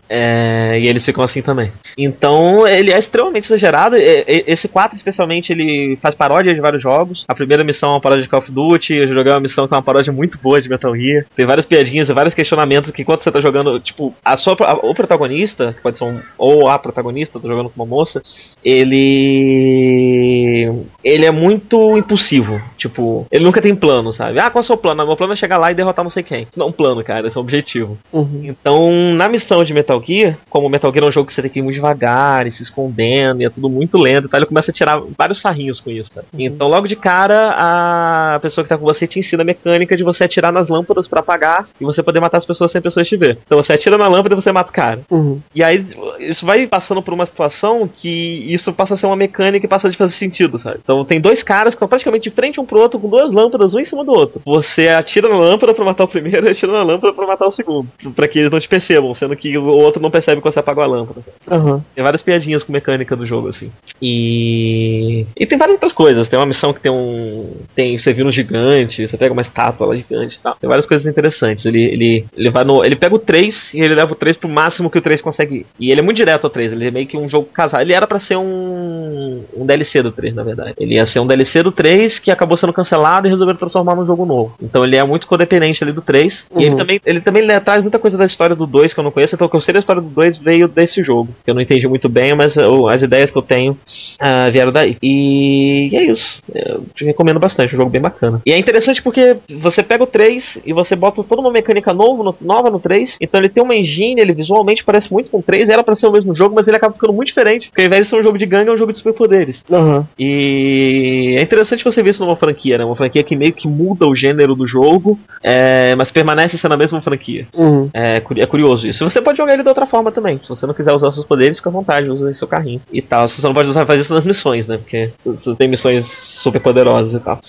É, 0.08 0.78
e 0.80 0.88
eles 0.88 1.04
ficam 1.04 1.24
assim 1.24 1.42
também. 1.42 1.72
Então, 1.96 2.66
ele 2.66 2.92
é 2.92 2.98
extremamente 2.98 3.46
exagerado. 3.46 3.96
Esse 3.98 4.68
4, 4.68 4.96
especialmente, 4.96 5.52
ele 5.52 5.96
faz 6.00 6.14
paródia 6.14 6.54
de 6.54 6.60
vários 6.60 6.82
jogos. 6.82 7.24
A 7.28 7.34
primeira 7.34 7.64
missão 7.64 7.90
é 7.90 7.92
uma 7.94 8.00
paródia 8.00 8.22
de 8.24 8.28
Call 8.28 8.40
of 8.40 8.50
Duty. 8.52 8.94
Eu 8.94 9.08
joguei 9.08 9.32
uma 9.32 9.40
missão 9.40 9.66
que 9.66 9.74
é 9.74 9.76
uma 9.76 9.82
paródia 9.82 10.12
muito 10.12 10.38
boa 10.38 10.60
de 10.60 10.68
Metal 10.68 10.94
Gear. 10.96 11.24
Tem 11.36 11.46
várias 11.46 11.66
piadinhas 11.66 12.08
e 12.08 12.12
vários 12.14 12.34
questionamentos 12.34 12.90
que, 12.92 13.02
enquanto 13.02 13.24
você 13.24 13.30
tá 13.30 13.40
jogando, 13.40 13.78
tipo, 13.80 14.14
a 14.24 14.36
sua, 14.38 14.56
a- 14.60 14.86
o 14.86 14.94
protagonista, 14.94 15.72
que 15.74 15.82
pode 15.82 15.98
ser 15.98 16.04
um. 16.04 16.20
ou 16.36 16.68
a 16.68 16.78
protagonista, 16.78 17.38
tô 17.40 17.48
jogando 17.48 17.70
com 17.70 17.82
uma 17.82 17.86
moça, 17.88 18.22
ele. 18.64 20.72
Ele 21.04 21.26
é 21.26 21.30
muito 21.30 21.96
impulsivo. 21.96 22.60
Tipo, 22.76 23.26
ele 23.30 23.44
nunca 23.44 23.60
tem 23.60 23.74
plano, 23.74 24.12
sabe? 24.12 24.38
Ah, 24.40 24.50
qual 24.50 24.62
é 24.62 24.64
o 24.64 24.66
seu 24.66 24.76
plano? 24.76 25.02
Ah, 25.02 25.06
meu 25.06 25.16
plano 25.16 25.32
é 25.32 25.36
chegar 25.36 25.58
lá 25.58 25.70
e 25.70 25.74
derrotar 25.74 26.04
não 26.04 26.10
sei 26.10 26.22
quem. 26.22 26.42
Isso 26.42 26.58
não 26.58 26.66
é 26.66 26.68
um 26.68 26.72
plano, 26.72 27.02
cara, 27.04 27.28
isso 27.28 27.38
é 27.38 27.40
um 27.40 27.44
objetivo. 27.44 27.87
Uhum. 28.12 28.40
Então, 28.44 28.90
na 29.14 29.28
missão 29.28 29.64
de 29.64 29.72
Metal 29.72 30.02
Gear, 30.04 30.38
como 30.50 30.68
Metal 30.68 30.92
Gear 30.92 31.06
é 31.06 31.08
um 31.08 31.12
jogo 31.12 31.26
que 31.26 31.34
você 31.34 31.42
tem 31.42 31.50
que 31.50 31.58
ir 31.58 31.62
muito 31.62 31.76
devagar 31.76 32.46
e 32.46 32.52
se 32.52 32.62
escondendo, 32.62 33.42
e 33.42 33.44
é 33.44 33.50
tudo 33.50 33.68
muito 33.68 33.98
lento 33.98 34.26
e 34.26 34.28
tal, 34.28 34.40
ele 34.40 34.46
começa 34.46 34.70
a 34.70 34.74
tirar 34.74 35.00
vários 35.16 35.40
sarrinhos 35.40 35.80
com 35.80 35.90
isso. 35.90 36.10
Tá? 36.10 36.22
Então, 36.32 36.68
logo 36.68 36.86
de 36.86 36.96
cara, 36.96 37.54
a 37.56 38.40
pessoa 38.40 38.64
que 38.64 38.68
tá 38.68 38.76
com 38.76 38.84
você 38.84 39.06
te 39.06 39.18
ensina 39.18 39.42
a 39.42 39.46
mecânica 39.46 39.96
de 39.96 40.02
você 40.02 40.24
atirar 40.24 40.52
nas 40.52 40.68
lâmpadas 40.68 41.06
pra 41.06 41.20
apagar 41.20 41.68
e 41.80 41.84
você 41.84 42.02
poder 42.02 42.20
matar 42.20 42.38
as 42.38 42.46
pessoas 42.46 42.72
sem 42.72 42.80
pessoas 42.80 43.08
te 43.08 43.16
ver. 43.16 43.38
Então, 43.46 43.58
você 43.58 43.72
atira 43.72 43.96
na 43.96 44.08
lâmpada 44.08 44.34
e 44.34 44.42
você 44.42 44.52
mata 44.52 44.70
o 44.70 44.72
cara. 44.72 45.00
Uhum. 45.10 45.40
E 45.54 45.62
aí, 45.62 45.84
isso 46.20 46.44
vai 46.44 46.66
passando 46.66 47.02
por 47.02 47.14
uma 47.14 47.26
situação 47.26 47.88
que 47.88 48.08
isso 48.52 48.72
passa 48.72 48.94
a 48.94 48.96
ser 48.96 49.06
uma 49.06 49.16
mecânica 49.16 49.64
e 49.64 49.68
passa 49.68 49.88
a 49.88 49.92
fazer 49.92 50.14
sentido, 50.14 50.60
sabe? 50.60 50.78
Então, 50.82 51.04
tem 51.04 51.20
dois 51.20 51.42
caras 51.42 51.70
que 51.70 51.76
estão 51.76 51.88
praticamente 51.88 52.28
de 52.28 52.34
frente 52.34 52.60
um 52.60 52.66
pro 52.66 52.80
outro 52.80 52.98
com 52.98 53.08
duas 53.08 53.32
lâmpadas, 53.32 53.74
um 53.74 53.80
em 53.80 53.84
cima 53.84 54.04
do 54.04 54.12
outro. 54.12 54.40
Você 54.44 54.88
atira 54.88 55.28
na 55.28 55.38
lâmpada 55.38 55.74
pra 55.74 55.84
matar 55.84 56.04
o 56.04 56.08
primeiro 56.08 56.46
e 56.46 56.50
atira 56.52 56.72
na 56.72 56.82
lâmpada 56.82 57.12
pra 57.12 57.26
matar 57.26 57.46
o 57.46 57.52
segundo. 57.52 57.77
Pra 58.14 58.28
que 58.28 58.38
eles 58.38 58.50
não 58.50 58.58
te 58.60 58.68
percebam, 58.68 59.12
sendo 59.14 59.36
que 59.36 59.56
o 59.56 59.64
outro 59.66 60.00
não 60.00 60.10
percebe 60.10 60.40
quando 60.40 60.54
você 60.54 60.60
apagou 60.60 60.84
a 60.84 60.86
lâmpada. 60.86 61.20
Aham. 61.50 61.84
Tem 61.94 62.04
várias 62.04 62.22
piadinhas 62.22 62.62
com 62.62 62.72
mecânica 62.72 63.14
do 63.16 63.26
jogo, 63.26 63.48
assim. 63.48 63.70
E. 64.00 65.26
E 65.36 65.46
tem 65.46 65.58
várias 65.58 65.74
outras 65.74 65.92
coisas. 65.92 66.28
Tem 66.28 66.38
uma 66.38 66.46
missão 66.46 66.72
que 66.72 66.80
tem 66.80 66.92
um. 66.92 67.52
Tem. 67.74 67.98
Você 67.98 68.12
vira 68.12 68.28
um 68.28 68.32
gigante, 68.32 69.06
você 69.06 69.16
pega 69.16 69.32
uma 69.32 69.42
estátua 69.42 69.86
lá 69.86 69.96
gigante 69.96 70.36
e 70.36 70.40
tal. 70.40 70.56
Tem 70.60 70.68
várias 70.68 70.86
coisas 70.86 71.06
interessantes. 71.06 71.64
Ele, 71.64 71.82
ele, 71.84 72.24
ele 72.36 72.50
vai 72.50 72.64
no. 72.64 72.84
Ele 72.84 72.96
pega 72.96 73.14
o 73.14 73.18
3 73.18 73.74
e 73.74 73.80
ele 73.80 73.94
leva 73.94 74.12
o 74.12 74.16
3 74.16 74.36
pro 74.36 74.48
máximo 74.48 74.90
que 74.90 74.98
o 74.98 75.02
3 75.02 75.20
consegue 75.20 75.56
ir. 75.56 75.66
E 75.80 75.90
ele 75.90 76.00
é 76.00 76.02
muito 76.02 76.16
direto 76.16 76.44
ao 76.44 76.50
3. 76.50 76.72
Ele 76.72 76.88
é 76.88 76.90
meio 76.90 77.06
que 77.06 77.16
um 77.16 77.28
jogo 77.28 77.48
casado. 77.52 77.80
Ele 77.82 77.94
era 77.94 78.06
pra 78.06 78.20
ser 78.20 78.36
um. 78.36 79.44
Um 79.56 79.66
DLC 79.66 80.02
do 80.02 80.12
3, 80.12 80.34
na 80.34 80.42
verdade. 80.42 80.74
Ele 80.78 80.94
ia 80.94 81.06
ser 81.06 81.20
um 81.20 81.26
DLC 81.26 81.62
do 81.62 81.72
3 81.72 82.18
que 82.18 82.30
acabou 82.30 82.56
sendo 82.58 82.72
cancelado 82.72 83.26
e 83.26 83.30
resolveram 83.30 83.58
transformar 83.58 83.94
num 83.94 84.06
jogo 84.06 84.24
novo. 84.24 84.54
Então 84.62 84.84
ele 84.84 84.96
é 84.96 85.04
muito 85.04 85.26
codependente 85.26 85.82
ali 85.82 85.92
do 85.92 86.02
3. 86.02 86.44
E 86.56 86.62
ele 86.64 86.70
Uhum. 86.70 86.76
também, 86.76 87.00
ele 87.06 87.20
também 87.20 87.42
traz 87.68 87.82
muita 87.82 87.98
coisa 87.98 88.16
da 88.16 88.24
história 88.24 88.56
do 88.56 88.66
2 88.66 88.94
que 88.94 88.98
eu 88.98 89.04
não 89.04 89.10
conheço. 89.10 89.34
Então 89.34 89.46
o 89.46 89.50
que 89.50 89.56
eu 89.56 89.60
sei 89.60 89.74
da 89.74 89.80
história 89.80 90.00
do 90.00 90.08
2 90.08 90.38
veio 90.38 90.66
desse 90.66 91.02
jogo. 91.02 91.28
Que 91.44 91.50
eu 91.50 91.54
não 91.54 91.60
entendi 91.60 91.86
muito 91.86 92.08
bem, 92.08 92.34
mas 92.34 92.56
eu- 92.56 92.88
as 92.88 93.02
ideias 93.02 93.30
que 93.30 93.36
eu 93.36 93.42
tenho 93.42 93.76
ah, 94.18 94.48
vieram 94.50 94.72
daí. 94.72 94.96
E, 95.02 95.90
e 95.92 95.96
é 95.96 96.04
isso. 96.04 96.40
Eu 96.54 96.84
te 96.94 97.04
recomendo 97.04 97.38
bastante, 97.38 97.72
é 97.74 97.76
um 97.76 97.80
jogo 97.80 97.90
bem 97.90 98.00
bacana. 98.00 98.40
E 98.46 98.52
é 98.52 98.58
interessante 98.58 99.02
porque 99.02 99.36
você 99.60 99.82
pega 99.82 100.02
o 100.02 100.06
3 100.06 100.42
e 100.64 100.72
você 100.72 100.96
bota 100.96 101.22
toda 101.22 101.42
uma 101.42 101.50
mecânica 101.50 101.92
novo 101.92 102.22
no- 102.22 102.34
nova 102.40 102.70
no 102.70 102.80
3. 102.80 103.14
Então 103.20 103.38
ele 103.38 103.50
tem 103.50 103.62
uma 103.62 103.74
engine, 103.76 104.18
ele 104.18 104.32
visualmente 104.32 104.82
parece 104.82 105.12
muito 105.12 105.30
com 105.30 105.40
o 105.40 105.42
3. 105.42 105.68
Era 105.68 105.84
pra 105.84 105.94
ser 105.94 106.06
o 106.06 106.12
mesmo 106.12 106.34
jogo, 106.34 106.54
mas 106.54 106.66
ele 106.66 106.76
acaba 106.78 106.94
ficando 106.94 107.12
muito 107.12 107.28
diferente. 107.28 107.68
Porque 107.68 107.82
ao 107.82 107.86
invés 107.86 108.04
de 108.04 108.08
ser 108.10 108.16
um 108.16 108.22
jogo 108.22 108.38
de 108.38 108.46
gangue, 108.46 108.70
é 108.70 108.72
um 108.72 108.78
jogo 108.78 108.92
de 108.92 108.98
superpoderes. 108.98 109.56
Aham. 109.70 110.06
E 110.18 111.36
é 111.38 111.42
interessante 111.42 111.84
você 111.84 112.02
ver 112.02 112.12
isso 112.12 112.24
numa 112.24 112.36
franquia, 112.36 112.78
né? 112.78 112.84
Uma 112.86 112.96
franquia 112.96 113.22
que 113.22 113.36
meio 113.36 113.52
que 113.52 113.68
muda 113.68 114.06
o 114.06 114.16
gênero 114.16 114.54
do 114.54 114.66
jogo, 114.66 115.18
é, 115.42 115.94
mas 115.96 116.10
permanece 116.10 116.56
sendo 116.56 116.72
a 116.72 116.78
mesma 116.78 117.02
franquia. 117.02 117.46
Uhum. 117.58 117.90
É, 117.92 118.14
é 118.14 118.46
curioso 118.46 118.86
isso. 118.86 119.02
Você 119.04 119.20
pode 119.20 119.36
jogar 119.36 119.52
ele 119.52 119.64
de 119.64 119.68
outra 119.68 119.86
forma 119.86 120.12
também. 120.12 120.38
Se 120.38 120.48
você 120.48 120.64
não 120.64 120.72
quiser 120.72 120.94
usar 120.94 121.10
seus 121.12 121.26
poderes, 121.26 121.56
fica 121.56 121.68
à 121.68 121.72
vontade, 121.72 122.08
usa 122.08 122.32
seu 122.34 122.46
carrinho 122.46 122.80
e 122.92 123.02
tal. 123.02 123.28
Você 123.28 123.40
só 123.40 123.48
não 123.48 123.54
pode 123.54 123.68
usar 123.68 123.84
fazer 123.84 124.02
isso 124.02 124.14
nas 124.14 124.24
missões, 124.24 124.68
né? 124.68 124.78
Porque 124.78 125.10
você 125.24 125.56
tem 125.56 125.68
missões 125.68 126.06
super 126.42 126.60
poderosas 126.60 127.12
e 127.12 127.18
tal. 127.18 127.40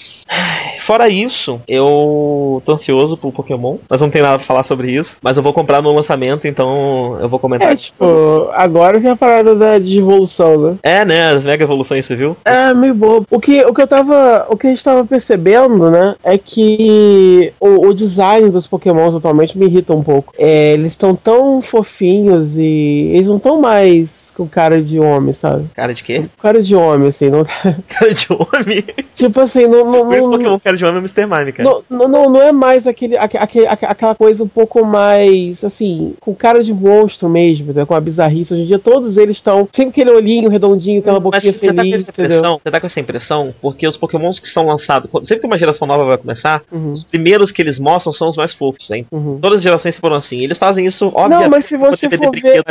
Fora 0.90 1.08
isso, 1.08 1.62
eu 1.68 2.64
tô 2.66 2.74
ansioso 2.74 3.16
pro 3.16 3.32
Pokémon, 3.32 3.78
mas 3.88 4.02
não 4.02 4.10
tem 4.10 4.24
nada 4.24 4.40
pra 4.40 4.48
falar 4.48 4.66
sobre 4.66 4.92
isso. 4.92 5.12
Mas 5.22 5.38
eu 5.38 5.44
vou 5.44 5.54
comprar 5.54 5.84
no 5.84 5.94
lançamento, 5.94 6.48
então 6.48 7.16
eu 7.22 7.30
vou 7.30 7.38
comentar. 7.38 7.72
É, 7.72 7.76
tipo, 7.76 8.50
agora 8.54 9.00
tem 9.00 9.12
a 9.12 9.16
parada 9.16 9.54
da 9.54 9.78
devolução, 9.78 10.58
né? 10.58 10.78
É, 10.82 11.06
né? 11.06 11.34
As 11.34 11.44
mega 11.44 11.64
evoluções, 11.64 12.08
você 12.08 12.16
viu? 12.16 12.36
É, 12.44 12.74
meio 12.74 12.96
bobo. 12.96 13.28
O 13.30 13.40
que, 13.40 13.64
o 13.66 13.72
que 13.72 13.84
eu 13.84 13.88
tava. 13.88 14.48
O 14.50 14.58
que 14.58 14.66
a 14.66 14.72
gente 14.72 14.84
tava 14.84 15.06
percebendo, 15.06 15.92
né? 15.92 16.16
É 16.24 16.40
que 16.40 17.54
o, 17.60 17.86
o 17.86 17.94
design 17.94 18.50
dos 18.50 18.66
Pokémons 18.66 19.14
atualmente 19.14 19.60
me 19.60 19.68
irrita 19.68 19.94
um 19.94 20.02
pouco. 20.02 20.34
É, 20.40 20.74
eles 20.74 20.94
estão 20.94 21.16
tão 21.16 21.62
fofinhos 21.62 22.58
e 22.58 23.12
eles 23.14 23.28
não 23.28 23.38
estão 23.38 23.62
mais 23.62 24.19
com 24.40 24.48
cara 24.48 24.82
de 24.82 25.00
homem, 25.00 25.34
sabe? 25.34 25.66
Cara 25.76 25.94
de 25.94 26.04
quê? 26.04 26.26
Cara 26.42 26.62
de 26.62 26.76
homem, 26.76 27.10
assim, 27.10 27.30
não 27.30 27.44
tá. 27.44 27.52
Cara 27.90 28.14
de 28.14 28.28
homem? 28.32 28.86
Tipo 29.14 29.42
assim, 29.42 29.68
não. 29.68 29.86
não, 29.92 30.02
O 30.04 30.10
não, 30.10 30.32
Pokémon 30.32 30.60
cara 30.60 30.78
de 30.78 30.86
homem 30.86 30.98
é 30.98 31.00
o 31.00 31.04
Mr. 31.04 31.26
Mime, 31.26 31.52
cara. 31.52 31.70
não, 31.70 31.84
não, 31.90 32.08
não, 32.08 32.30
não 32.30 32.42
é 32.42 32.52
mais 32.52 32.88
aquele, 32.88 33.18
aque- 33.18 33.38
aque- 33.38 33.68
aque- 33.68 33.86
aquela 33.86 34.16
coisa 34.16 34.44
um 34.44 34.48
pouco 34.48 34.86
mais, 34.86 35.64
assim, 35.64 36.16
com 36.20 36.34
cara 36.34 36.64
de 36.64 36.74
monstro 36.74 37.28
mesmo, 37.30 37.74
né? 37.74 37.86
com 37.86 37.94
a 37.94 38.00
bizarrice. 38.00 38.54
Hoje 38.54 38.64
em 38.64 38.66
dia 38.66 38.80
todos 38.80 39.18
eles 39.18 39.38
estão, 39.38 39.68
sempre 39.72 39.90
aquele 40.02 40.12
olhinho 40.12 40.50
redondinho, 40.50 41.00
aquela 41.02 41.20
boquinha 41.20 41.52
você 41.54 41.68
tá 41.68 41.74
com 41.74 41.78
feliz, 41.80 42.02
essa 42.02 42.12
entendeu? 42.12 42.38
impressão, 42.38 42.60
você 42.64 42.72
tá 42.72 42.80
com 42.80 42.88
essa 42.88 43.00
impressão 43.00 43.54
porque 43.62 43.88
os 43.88 43.98
pokémons 43.98 44.40
que 44.40 44.48
são 44.48 44.66
lançados, 44.66 45.10
sempre 45.28 45.40
que 45.40 45.48
uma 45.48 45.58
geração 45.58 45.88
nova 45.88 46.06
vai 46.06 46.18
começar, 46.18 46.62
Uhum, 46.72 46.94
os 46.94 47.04
primeiros 47.04 47.52
que 47.52 47.62
eles 47.62 47.78
mostram 47.80 48.14
são 48.14 48.30
os 48.30 48.38
mais 48.38 48.54
fofos, 48.54 48.90
hein? 48.92 49.06
uhum. 49.12 49.40
Todas 49.42 49.58
as 49.58 49.64
gerações 49.64 49.98
foram 49.98 50.18
assim. 50.18 50.38
Eles 50.44 50.58
fazem 50.58 50.86
isso, 50.86 51.06
obviamente, 51.08 51.42
Não, 51.44 51.50
mas 51.50 51.66
se 51.66 51.78
você 51.78 52.10
for 52.10 52.32
ver, 52.32 52.64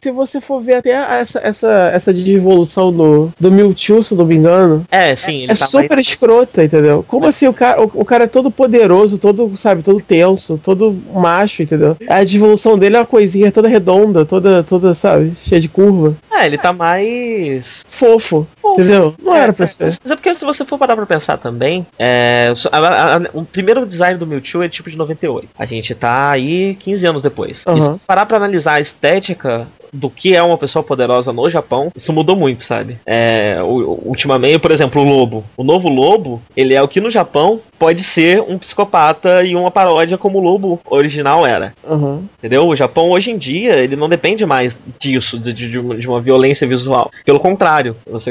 se 0.00 0.10
você 0.10 0.40
for 0.40 0.60
ver 0.60 0.74
até 0.76 0.94
essa 1.20 1.40
essa 1.42 1.90
essa 1.92 2.12
devolução 2.12 2.92
do 2.92 3.30
do 3.38 3.50
Mewtwo, 3.52 4.02
se 4.02 4.14
não 4.14 4.24
me 4.24 4.36
engano, 4.36 4.84
É, 4.90 5.14
sim, 5.16 5.42
ele 5.42 5.52
é 5.52 5.54
tá 5.54 5.66
super 5.66 5.96
mais... 5.96 6.06
escrota, 6.06 6.64
entendeu? 6.64 7.04
Como 7.06 7.26
assim 7.26 7.46
o 7.46 7.52
cara, 7.52 7.80
o, 7.82 7.90
o 7.94 8.04
cara 8.04 8.24
é 8.24 8.26
todo 8.28 8.50
poderoso, 8.50 9.18
todo, 9.18 9.56
sabe, 9.56 9.82
todo 9.82 10.00
tenso, 10.00 10.58
todo 10.62 10.96
macho, 11.12 11.62
entendeu? 11.62 11.96
A 12.08 12.22
devolução 12.24 12.78
dele 12.78 12.96
é 12.96 13.00
uma 13.00 13.06
coisinha 13.06 13.50
toda 13.52 13.68
redonda, 13.68 14.24
toda 14.24 14.62
toda, 14.62 14.94
sabe, 14.94 15.32
cheia 15.46 15.60
de 15.60 15.68
curva. 15.68 16.16
É, 16.32 16.46
ele 16.46 16.58
tá 16.58 16.72
mais... 16.72 17.64
Fofo, 17.86 18.46
entendeu? 18.64 19.14
Não 19.22 19.34
É, 19.34 19.40
era 19.40 19.52
pra 19.52 19.64
é. 19.64 19.66
ser. 19.68 19.98
Mas 20.02 20.12
é 20.12 20.16
porque 20.16 20.34
se 20.34 20.44
você 20.44 20.64
for 20.64 20.78
parar 20.78 20.96
pra 20.96 21.06
pensar 21.06 21.38
também, 21.38 21.86
é, 21.98 22.52
a- 22.72 22.78
a- 22.78 23.16
a- 23.16 23.20
o 23.32 23.44
primeiro 23.44 23.86
design 23.86 24.18
do 24.18 24.26
Mewtwo 24.26 24.62
é 24.62 24.68
tipo 24.68 24.90
de 24.90 24.96
98. 24.96 25.48
A 25.58 25.64
gente 25.66 25.94
tá 25.94 26.32
aí 26.32 26.74
15 26.76 27.06
anos 27.06 27.22
depois. 27.22 27.58
E 27.66 27.98
se 27.98 28.06
parar 28.06 28.26
pra 28.26 28.36
analisar 28.36 28.74
a 28.74 28.80
estética 28.80 29.66
do 29.94 30.10
que 30.10 30.34
é 30.34 30.42
uma 30.42 30.58
pessoa 30.58 30.82
poderosa 30.82 31.32
no 31.32 31.48
Japão, 31.48 31.90
isso 31.96 32.12
mudou 32.12 32.36
muito, 32.36 32.64
sabe? 32.64 32.98
É, 33.06 33.62
ultimamente, 33.62 34.58
por 34.58 34.72
exemplo, 34.72 35.00
o 35.00 35.04
Lobo. 35.04 35.44
O 35.56 35.64
novo 35.64 35.88
Lobo, 35.88 36.42
ele 36.56 36.74
é 36.74 36.82
o 36.82 36.88
que 36.88 37.00
no 37.00 37.10
Japão 37.10 37.60
pode 37.78 38.02
ser 38.12 38.40
um 38.40 38.58
psicopata 38.58 39.44
e 39.44 39.54
uma 39.54 39.70
paródia 39.70 40.18
como 40.18 40.38
o 40.38 40.42
Lobo 40.42 40.80
original 40.90 41.46
era. 41.46 41.72
Aham. 41.88 42.24
Entendeu? 42.38 42.66
O 42.66 42.76
Japão 42.76 43.10
hoje 43.10 43.30
em 43.30 43.38
dia 43.38 43.78
ele 43.78 43.96
não 43.96 44.08
depende 44.08 44.44
mais 44.44 44.74
disso, 45.00 45.38
de, 45.38 45.52
de- 45.52 45.70
de 45.70 45.78
uma- 45.78 46.20
violência 46.24 46.66
visual. 46.66 47.10
Pelo 47.24 47.38
contrário, 47.40 47.96
você- 48.06 48.30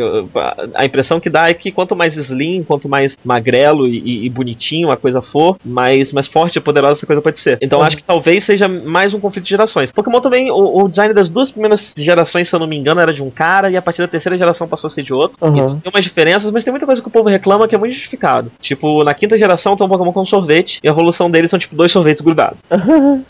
a 0.73 0.83
impressão 0.85 1.19
que 1.19 1.29
dá 1.29 1.49
é 1.49 1.53
que 1.53 1.71
quanto 1.71 1.95
mais 1.95 2.15
slim, 2.15 2.63
quanto 2.63 2.89
mais 2.89 3.15
magrelo 3.23 3.87
e, 3.87 3.99
e- 3.99 4.25
e 4.25 4.29
bonitinho 4.29 4.89
a 4.89 4.97
coisa 4.97 5.21
for, 5.21 5.57
mais, 5.63 6.11
mais 6.11 6.27
forte 6.27 6.57
e 6.57 6.61
poderosa 6.61 6.93
essa 6.95 7.05
coisa 7.05 7.21
pode 7.21 7.39
ser. 7.41 7.57
Então 7.61 7.79
Uhum. 7.79 7.85
acho 7.85 7.97
que 7.97 8.03
talvez 8.03 8.45
seja 8.45 8.67
mais 8.67 9.13
um 9.13 9.19
conflito 9.19 9.43
de 9.43 9.49
gerações. 9.51 9.91
Pokémon 9.91 10.19
também, 10.21 10.49
o, 10.49 10.83
o 10.83 10.89
design 10.89 11.13
das 11.13 11.29
duas 11.29 11.51
primeiras 11.53 11.81
gerações, 11.97 12.49
se 12.49 12.55
eu 12.55 12.59
não 12.59 12.67
me 12.67 12.75
engano, 12.77 12.99
era 13.01 13.13
de 13.13 13.21
um 13.21 13.29
cara 13.29 13.69
e 13.71 13.77
a 13.77 13.81
partir 13.81 14.01
da 14.01 14.07
terceira 14.07 14.37
geração 14.37 14.67
passou 14.67 14.89
a 14.89 14.91
ser 14.91 15.03
de 15.03 15.13
outro. 15.13 15.37
Uhum. 15.41 15.79
Tem 15.79 15.91
umas 15.93 16.03
diferenças, 16.03 16.51
mas 16.51 16.63
tem 16.63 16.71
muita 16.71 16.85
coisa 16.85 17.01
que 17.01 17.07
o 17.07 17.11
povo 17.11 17.29
reclama 17.29 17.67
que 17.67 17.75
é 17.75 17.77
muito 17.77 17.93
justificado. 17.93 18.51
Tipo, 18.61 19.03
na 19.03 19.13
quinta 19.13 19.37
geração 19.37 19.75
tem 19.77 19.85
um 19.85 19.89
Pokémon 19.89 20.11
com 20.11 20.25
sorvete 20.25 20.79
e 20.83 20.87
a 20.87 20.91
evolução 20.91 21.29
deles 21.29 21.49
são 21.49 21.59
tipo 21.59 21.75
dois 21.75 21.91
sorvetes 21.91 22.21
grudados. 22.21 22.57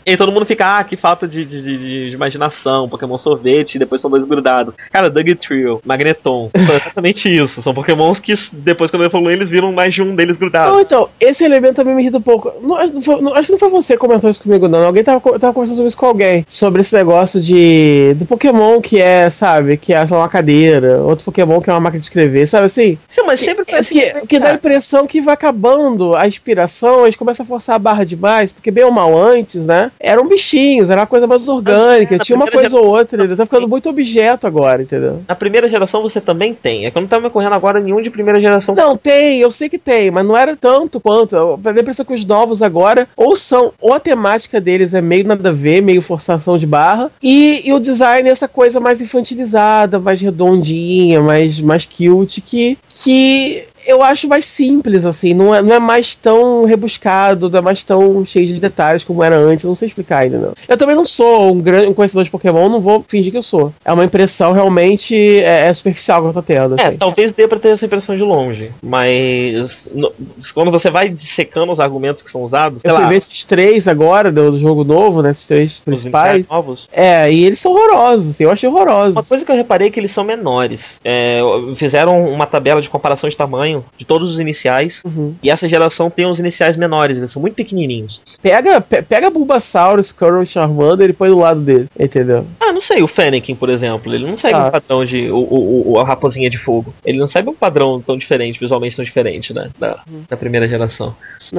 E 0.06 0.10
aí 0.10 0.16
todo 0.16 0.32
mundo 0.32 0.46
fica, 0.46 0.78
ah, 0.78 0.84
que 0.84 0.96
falta 0.96 1.26
de, 1.28 1.44
de, 1.44 1.62
de- 1.62 2.08
de 2.08 2.14
imaginação, 2.14 2.88
Pokémon 2.88 3.18
sorvete 3.18 3.74
e 3.74 3.78
depois 3.78 4.00
são 4.00 4.10
dois 4.10 4.24
grudados. 4.24 4.74
Cara, 4.92 5.08
Doug 5.10 5.28
Trio, 5.40 5.80
Magneton, 5.84 6.50
são 6.56 6.74
exatamente 6.76 7.28
isso. 7.28 7.62
São 7.62 7.74
Pokémons 7.74 8.18
que 8.18 8.34
depois 8.52 8.90
quando 8.90 9.04
evoluem 9.04 9.36
eles 9.36 9.50
viram 9.50 9.72
mais 9.72 9.94
de 9.94 10.02
um 10.02 10.14
deles 10.14 10.36
grudado. 10.36 10.70
Não, 10.72 10.80
então, 10.80 11.08
esse 11.20 11.44
elemento 11.44 11.76
também 11.76 11.94
me 11.94 12.02
irrita 12.02 12.18
um 12.18 12.22
pouco. 12.22 12.52
Não, 12.62 12.76
acho, 12.76 12.92
não 13.20 13.34
acho 13.34 13.46
que 13.46 13.52
não 13.52 13.58
foi 13.58 13.68
você 13.70 13.94
que 13.94 13.98
comentou 14.00 14.30
isso 14.30 14.42
comigo, 14.42 14.68
não. 14.68 14.84
Alguém 14.86 15.02
tava, 15.04 15.20
tava 15.38 15.52
conversando 15.52 15.76
sobre 15.76 15.88
isso 15.88 15.96
com 15.98 16.06
alguém. 16.06 16.44
Sobre 16.48 16.80
esse 16.80 16.94
negócio 16.94 17.40
de. 17.40 18.03
Do 18.12 18.26
Pokémon 18.26 18.80
que 18.80 19.00
é, 19.00 19.30
sabe, 19.30 19.76
que 19.76 19.94
é 19.94 20.06
só 20.06 20.18
uma 20.18 20.28
cadeira. 20.28 20.98
Outro 20.98 21.24
Pokémon 21.24 21.60
que 21.60 21.70
é 21.70 21.72
uma 21.72 21.80
máquina 21.80 22.00
de 22.00 22.06
escrever, 22.06 22.46
sabe 22.46 22.66
assim? 22.66 22.98
Sim, 23.14 23.22
mas 23.26 23.40
sempre 23.40 23.64
foi 23.64 23.78
assim. 23.78 23.94
porque, 23.94 24.14
porque 24.20 24.38
dá 24.38 24.50
a 24.50 24.54
impressão 24.54 25.06
que 25.06 25.20
vai 25.20 25.34
acabando 25.34 26.16
a 26.16 26.26
inspiração, 26.26 27.04
eles 27.04 27.16
começam 27.16 27.44
a 27.44 27.46
forçar 27.46 27.76
a 27.76 27.78
barra 27.78 28.04
demais, 28.04 28.52
porque 28.52 28.70
bem 28.70 28.84
ou 28.84 28.90
mal 28.90 29.16
antes, 29.16 29.66
né? 29.66 29.90
Eram 29.98 30.28
bichinhos, 30.28 30.90
era 30.90 31.00
uma 31.00 31.06
coisa 31.06 31.26
mais 31.26 31.48
orgânica, 31.48 32.18
tinha 32.18 32.36
uma 32.36 32.50
coisa 32.50 32.76
ou 32.76 32.86
outra, 32.86 33.16
entendeu? 33.16 33.36
Tá 33.36 33.44
ficando 33.44 33.68
muito 33.68 33.88
objeto 33.88 34.46
agora, 34.46 34.82
entendeu? 34.82 35.22
Na 35.28 35.34
primeira 35.34 35.68
geração 35.68 36.02
você 36.02 36.20
também 36.20 36.54
tem. 36.54 36.86
É 36.86 36.90
que 36.90 36.98
eu 36.98 37.02
não 37.02 37.08
tava 37.08 37.22
me 37.22 37.28
ocorrendo 37.28 37.54
agora 37.54 37.80
nenhum 37.80 38.02
de 38.02 38.10
primeira 38.10 38.40
geração. 38.40 38.74
Não, 38.74 38.96
tem, 38.96 39.38
eu 39.38 39.50
sei 39.50 39.68
que 39.68 39.78
tem, 39.78 40.10
mas 40.10 40.26
não 40.26 40.36
era 40.36 40.56
tanto 40.56 41.00
quanto. 41.00 41.36
Eu 41.36 41.60
tenho 41.62 41.76
a 41.76 41.80
impressão 41.80 42.04
que 42.04 42.14
os 42.14 42.26
novos 42.26 42.62
agora, 42.62 43.08
ou 43.16 43.36
são, 43.36 43.72
ou 43.80 43.92
a 43.92 44.00
temática 44.00 44.60
deles 44.60 44.94
é 44.94 45.00
meio 45.00 45.26
nada 45.26 45.48
a 45.48 45.52
ver, 45.52 45.80
meio 45.80 46.02
forçação 46.02 46.58
de 46.58 46.66
barra, 46.66 47.10
e, 47.22 47.62
e 47.68 47.72
o 47.72 47.78
design 47.78 47.93
é 48.00 48.32
essa 48.32 48.48
coisa 48.48 48.80
mais 48.80 49.00
infantilizada, 49.00 49.98
mais 49.98 50.20
redondinha, 50.20 51.22
mais, 51.22 51.60
mais 51.60 51.84
cute, 51.84 52.40
que, 52.40 52.78
que 52.88 53.66
eu 53.86 54.02
acho 54.02 54.28
mais 54.28 54.44
simples, 54.44 55.04
assim, 55.04 55.34
não 55.34 55.54
é, 55.54 55.62
não 55.62 55.74
é 55.74 55.78
mais 55.78 56.14
tão 56.14 56.64
rebuscado, 56.64 57.48
não 57.50 57.58
é 57.58 57.62
mais 57.62 57.84
tão 57.84 58.24
cheio 58.24 58.46
de 58.46 58.60
detalhes 58.60 59.04
como 59.04 59.22
era 59.22 59.36
antes, 59.36 59.64
não 59.64 59.76
sei 59.76 59.88
explicar 59.88 60.18
ainda, 60.18 60.38
não. 60.38 60.52
Eu 60.68 60.76
também 60.76 60.96
não 60.96 61.04
sou 61.04 61.52
um 61.52 61.60
grande 61.60 61.88
um 61.88 61.94
conhecedor 61.94 62.24
de 62.24 62.30
Pokémon, 62.30 62.68
não 62.68 62.80
vou 62.80 63.04
fingir 63.06 63.30
que 63.32 63.38
eu 63.38 63.42
sou. 63.42 63.72
É 63.84 63.92
uma 63.92 64.04
impressão 64.04 64.52
realmente 64.52 65.14
é, 65.40 65.68
é 65.68 65.74
superficial 65.74 66.22
que 66.22 66.28
eu 66.28 66.32
tô 66.32 66.42
tendo. 66.42 66.78
É, 66.80 66.86
assim. 66.88 66.96
talvez 66.96 67.32
dê 67.32 67.46
pra 67.48 67.58
ter 67.58 67.68
essa 67.70 67.84
impressão 67.84 68.16
de 68.16 68.22
longe, 68.22 68.70
mas 68.82 69.88
no- 69.92 70.12
quando 70.54 70.70
você 70.70 70.90
vai 70.90 71.08
dissecando 71.08 71.72
os 71.72 71.80
argumentos 71.80 72.22
que 72.22 72.30
são 72.30 72.42
usados, 72.42 72.80
sei 72.80 72.90
Eu 72.90 72.94
lá, 72.94 73.14
esses 73.14 73.44
três 73.44 73.86
agora 73.88 74.30
do, 74.30 74.56
jogo 74.58 74.84
novo, 74.84 75.22
né? 75.22 75.30
Esses 75.30 75.46
três 75.46 75.80
principais. 75.80 76.48
novos, 76.48 76.88
É, 76.92 77.30
e 77.30 77.44
eles 77.44 77.58
são 77.58 77.72
horrorosos, 77.72 78.30
assim, 78.30 78.44
eu 78.44 78.50
achei 78.50 78.68
horrorosos. 78.68 79.12
Uma 79.14 79.22
coisa 79.22 79.44
que 79.44 79.50
eu 79.50 79.56
reparei 79.56 79.88
é 79.88 79.90
que 79.90 79.98
eles 80.00 80.14
são 80.14 80.24
menores. 80.24 80.80
É, 81.04 81.40
fizeram 81.78 82.24
uma 82.28 82.46
tabela 82.46 82.80
de 82.80 82.88
comparação 82.88 83.28
de 83.28 83.36
tamanho 83.36 83.73
de 83.98 84.04
todos 84.04 84.32
os 84.34 84.38
iniciais. 84.40 84.94
Uhum. 85.04 85.34
E 85.42 85.50
essa 85.50 85.68
geração 85.68 86.10
tem 86.10 86.26
os 86.26 86.38
iniciais 86.38 86.76
menores, 86.76 87.16
eles 87.16 87.32
são 87.32 87.40
muito 87.40 87.54
pequenininhos. 87.54 88.20
Pega, 88.42 88.80
pe- 88.80 89.02
pega 89.02 89.30
Bulbasaur, 89.30 90.00
e 90.00 90.46
Charmander 90.46 91.10
e 91.10 91.12
põe 91.12 91.28
do 91.30 91.38
lado 91.38 91.60
dele, 91.60 91.88
entendeu? 91.98 92.46
Ah, 92.60 92.72
não 92.72 92.80
sei, 92.80 93.02
o 93.02 93.08
Fennekin, 93.08 93.54
por 93.54 93.70
exemplo, 93.70 94.12
ele 94.14 94.26
não 94.26 94.36
segue 94.36 94.54
Ah. 94.54 94.66
um 94.66 94.70
padrão 94.70 95.04
de. 95.04 95.30
O, 95.30 95.36
o, 95.38 95.92
o- 95.92 95.98
a 95.98 96.04
raposinha 96.04 96.50
de 96.50 96.58
fogo. 96.58 96.92
Ele 97.04 97.18
não 97.18 97.28
segue 97.28 97.48
um 97.48 97.54
padrão 97.54 98.00
tão 98.00 98.16
diferente, 98.18 98.58
visualmente 98.60 98.96
tão 98.96 99.04
diferente, 99.04 99.52
né? 99.54 99.70
Da, 99.78 100.00
da 100.28 100.36
primeira 100.36 100.68
geração. 100.68 101.14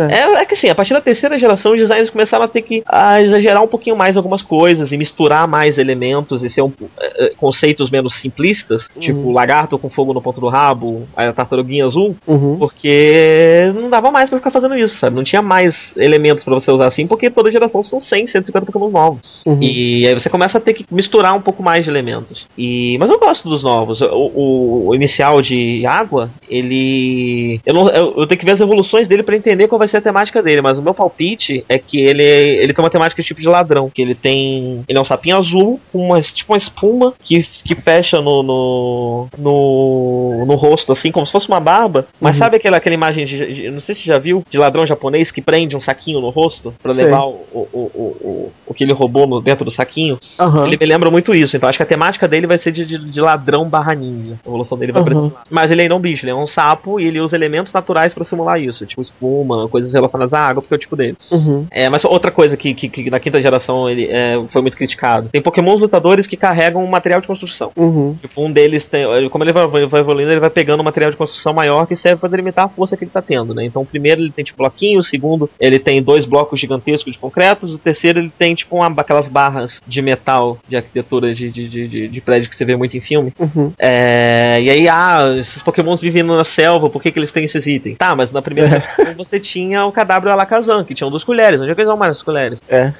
É. 0.09 0.15
É, 0.19 0.33
é 0.41 0.45
que 0.45 0.55
assim, 0.55 0.69
a 0.69 0.75
partir 0.75 0.93
da 0.93 1.01
terceira 1.01 1.39
geração, 1.39 1.71
os 1.71 1.77
designers 1.77 2.09
começaram 2.09 2.43
a 2.43 2.47
ter 2.47 2.61
que 2.61 2.83
ah, 2.85 3.21
exagerar 3.21 3.63
um 3.63 3.67
pouquinho 3.67 3.95
mais 3.95 4.17
algumas 4.17 4.41
coisas 4.41 4.91
e 4.91 4.97
misturar 4.97 5.47
mais 5.47 5.77
elementos 5.77 6.43
e 6.43 6.49
ser 6.49 6.61
um, 6.61 6.71
eh, 6.99 7.13
eh, 7.25 7.33
conceitos 7.37 7.89
menos 7.89 8.19
simplistas, 8.21 8.83
tipo 8.99 9.19
o 9.19 9.31
lagarto 9.31 9.77
com 9.79 9.89
fogo 9.89 10.13
no 10.13 10.21
ponto 10.21 10.41
do 10.41 10.49
rabo, 10.49 11.07
a 11.15 11.31
tartaruguinha 11.31 11.85
azul, 11.85 12.04
Uhum. 12.27 12.57
porque 12.57 13.71
não 13.73 13.89
dava 13.89 14.11
mais 14.11 14.29
pra 14.29 14.39
ficar 14.39 14.51
fazendo 14.51 14.75
isso, 14.77 14.97
sabe? 14.99 15.15
Não 15.15 15.23
tinha 15.23 15.41
mais 15.41 15.75
elementos 15.95 16.43
pra 16.43 16.53
você 16.53 16.71
usar 16.71 16.87
assim, 16.87 17.07
porque 17.07 17.29
toda 17.29 17.51
geração 17.51 17.83
são 17.83 17.99
100, 18.01 18.27
150 18.27 18.65
Pokémon 18.65 18.89
novos. 18.89 19.41
Uhum. 19.45 19.57
E 19.61 20.05
aí 20.07 20.13
você 20.13 20.29
começa 20.29 20.57
a 20.57 20.61
ter 20.61 20.73
que 20.73 20.85
misturar 20.91 21.35
um 21.35 21.41
pouco 21.41 21.63
mais 21.63 21.83
de 21.83 21.89
elementos. 21.89 22.45
E 22.57 22.97
mas 22.99 23.09
eu 23.09 23.19
gosto 23.19 23.47
dos 23.49 23.63
novos. 23.63 24.01
O, 24.01 24.87
o- 24.89 24.95
inicial 24.95 25.41
de 25.41 25.85
água, 25.87 26.29
ele 26.49 27.59
eu, 27.65 27.73
não, 27.73 27.87
eu, 27.89 28.13
eu 28.17 28.27
tenho 28.27 28.39
que 28.39 28.45
ver 28.45 28.53
as 28.53 28.59
evoluções 28.59 29.07
dele 29.07 29.23
pra 29.23 29.35
entender 29.35 29.67
qual 29.67 29.79
vai 29.79 29.87
ser 29.87 29.97
a 29.97 30.01
temática 30.01 30.41
dele, 30.41 30.61
mas 30.61 30.77
o 30.77 30.81
meu 30.81 30.93
palpite 30.93 31.63
é 31.69 31.77
que 31.77 31.99
ele 31.99 32.23
ele 32.23 32.73
tem 32.73 32.83
uma 32.83 32.89
temática 32.89 33.21
tipo 33.23 33.41
de 33.41 33.47
ladrão, 33.47 33.89
que 33.89 34.01
ele 34.01 34.15
tem 34.15 34.83
ele 34.87 34.97
é 34.97 35.01
um 35.01 35.05
sapinho 35.05 35.37
azul 35.37 35.79
com 35.91 35.99
uma 35.99 36.21
tipo 36.21 36.51
uma 36.53 36.57
espuma 36.57 37.13
que, 37.23 37.43
que 37.63 37.75
fecha 37.75 38.17
no, 38.17 38.43
no 38.43 39.27
no 39.37 40.45
no 40.45 40.55
rosto 40.55 40.91
assim, 40.91 41.11
como 41.11 41.25
se 41.25 41.31
fosse 41.31 41.47
uma 41.47 41.59
barba. 41.59 41.94
Mas 42.19 42.33
Uhum. 42.35 42.39
sabe 42.39 42.57
aquela 42.57 42.77
aquela 42.77 42.95
imagem 42.95 43.25
de, 43.25 43.53
de- 43.53 43.71
não 43.71 43.79
sei 43.79 43.95
se 43.95 44.01
você 44.01 44.11
já 44.11 44.17
viu 44.19 44.43
de 44.49 44.57
ladrão 44.57 44.85
japonês 44.85 45.31
que 45.31 45.41
prende 45.41 45.75
um 45.75 45.81
saquinho 45.81 46.19
no 46.21 46.29
rosto 46.29 46.73
pra 46.81 46.93
Sei. 46.93 47.05
levar 47.05 47.23
o, 47.25 47.45
o, 47.53 47.59
o, 47.73 47.89
o, 48.21 48.51
o 48.67 48.73
que 48.73 48.83
ele 48.83 48.93
roubou 48.93 49.25
no, 49.27 49.41
dentro 49.41 49.63
do 49.65 49.71
saquinho? 49.71 50.19
Aham. 50.39 50.67
Ele 50.67 50.77
me 50.79 50.85
lembra 50.85 51.09
muito 51.11 51.33
isso, 51.33 51.55
então 51.55 51.69
acho 51.69 51.77
que 51.77 51.83
a 51.83 51.87
temática 51.87 52.27
dele 52.27 52.47
vai 52.47 52.57
ser 52.57 52.71
de, 52.71 52.85
de, 52.85 52.97
de 52.97 53.21
ladrão 53.21 53.67
barra 53.67 53.93
ninja. 53.93 54.33
A 54.45 54.47
evolução 54.49 54.77
dele 54.77 54.91
vai 54.91 55.03
pra 55.03 55.13
Uhum. 55.15 55.25
esse 55.27 55.35
lado. 55.35 55.47
Mas 55.49 55.71
ele 55.71 55.81
ainda 55.83 55.93
é 55.93 55.97
um 55.97 56.01
bicho, 56.01 56.23
ele 56.25 56.31
é 56.31 56.35
um 56.35 56.47
sapo 56.47 56.99
e 56.99 57.05
ele 57.05 57.19
usa 57.19 57.35
elementos 57.35 57.71
naturais 57.71 58.13
pra 58.13 58.25
simular 58.25 58.59
isso, 58.61 58.85
tipo 58.85 59.01
espuma, 59.01 59.67
coisas 59.69 59.91
relacionadas 59.93 60.33
à 60.33 60.39
água, 60.39 60.61
porque 60.61 60.73
é 60.73 60.77
o 60.77 60.79
tipo 60.79 60.95
dele. 60.95 61.17
Uhum. 61.31 61.65
É, 61.71 61.89
mas 61.89 62.03
outra 62.05 62.31
coisa 62.31 62.55
que, 62.57 62.73
que, 62.73 62.89
que 62.89 63.09
na 63.09 63.19
quinta 63.19 63.41
geração 63.41 63.89
ele 63.89 64.07
é, 64.09 64.39
foi 64.51 64.61
muito 64.61 64.77
criticado. 64.77 65.29
Tem 65.31 65.41
pokémons 65.41 65.79
lutadores 65.79 66.27
que 66.27 66.37
carregam 66.37 66.83
um 66.83 66.87
material 66.87 67.21
de 67.21 67.27
construção. 67.27 67.71
Uhum. 67.75 68.15
Tipo, 68.21 68.43
um 68.45 68.51
deles 68.51 68.83
tem. 68.85 69.05
Como 69.29 69.43
ele 69.43 69.53
vai, 69.53 69.67
vai 69.67 70.01
evoluindo, 70.01 70.31
ele 70.31 70.39
vai 70.39 70.49
pegando 70.49 70.79
um 70.79 70.83
material 70.83 71.11
de 71.11 71.17
construção 71.17 71.53
maior 71.53 71.74
que 71.83 71.95
serve 71.95 72.19
pra 72.19 72.29
delimitar 72.29 72.65
a 72.65 72.69
força 72.69 72.95
que 72.95 73.03
ele 73.03 73.11
tá 73.11 73.21
tendo, 73.21 73.53
né? 73.53 73.65
Então, 73.65 73.81
o 73.81 73.85
primeiro 73.85 74.21
ele 74.21 74.31
tem 74.31 74.45
tipo 74.45 74.59
bloquinho, 74.59 74.99
o 74.99 75.03
segundo 75.03 75.49
ele 75.59 75.79
tem 75.79 76.01
dois 76.03 76.25
blocos 76.25 76.59
gigantescos 76.59 77.13
de 77.13 77.19
concretos, 77.19 77.73
o 77.73 77.79
terceiro 77.79 78.19
ele 78.19 78.31
tem 78.37 78.53
tipo 78.53 78.75
uma, 78.75 78.87
aquelas 78.87 79.27
barras 79.27 79.79
de 79.87 80.01
metal 80.01 80.57
de 80.67 80.75
arquitetura 80.75 81.33
de, 81.33 81.49
de, 81.49 81.67
de, 81.67 82.07
de, 82.07 82.21
prédio 82.21 82.49
que 82.49 82.55
você 82.55 82.65
vê 82.65 82.75
muito 82.75 82.95
em 82.95 83.01
filme. 83.01 83.33
Uhum. 83.39 83.71
É, 83.79 84.61
e 84.61 84.69
aí, 84.69 84.87
ah, 84.87 85.23
esses 85.39 85.63
pokémons 85.63 86.01
vivem 86.01 86.23
na 86.23 86.45
selva, 86.45 86.89
por 86.89 87.01
que, 87.01 87.11
que 87.11 87.19
eles 87.19 87.31
têm 87.31 87.45
esses 87.45 87.65
itens? 87.65 87.97
Tá, 87.97 88.15
mas 88.15 88.31
na 88.31 88.41
primeira 88.41 88.69
geração 88.69 89.13
você 89.17 89.39
tinha 89.39 89.85
o 89.85 89.91
cadáver 89.91 90.31
Alakazam, 90.31 90.83
que 90.83 90.93
tinham 90.93 91.09
duas 91.09 91.23
colheres. 91.23 91.59
Onde 91.59 91.71
é 91.71 91.75
que 91.75 91.81
eles 91.81 91.89
vão 91.89 91.97
mais 91.97 92.17
as 92.17 92.23
colheres? 92.23 92.59
É. 92.69 92.93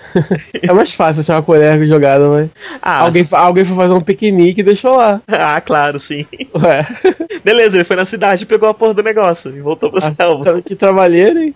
é 0.61 0.73
mais 0.73 0.93
fácil 0.93 1.22
achar 1.22 1.35
uma 1.35 1.43
colher 1.43 1.85
jogada, 1.85 2.27
mas. 2.30 2.49
Ah, 2.81 3.02
Alguém, 3.02 3.26
alguém 3.31 3.65
foi 3.65 3.76
fazer 3.76 3.93
um 3.93 4.02
piquenique 4.02 4.61
e 4.61 4.64
deixou 4.64 4.95
lá. 4.95 5.22
ah, 5.27 5.60
claro, 5.61 5.99
sim. 5.99 6.26
Ué. 6.56 6.85
Beleza, 7.43 7.76
ele 7.76 7.84
foi 7.84 7.95
na 7.95 8.06
cidade 8.06 8.43
e 8.43 8.47
pegou 8.47 8.64
a 8.69 8.73
porra 8.73 8.93
do 8.93 9.03
negócio 9.03 9.55
e 9.55 9.59
voltou 9.61 9.91
selva. 10.15 10.43
Tá- 10.55 10.61
Que 10.61 10.75
trabalheiro, 10.75 11.39
hein? 11.39 11.55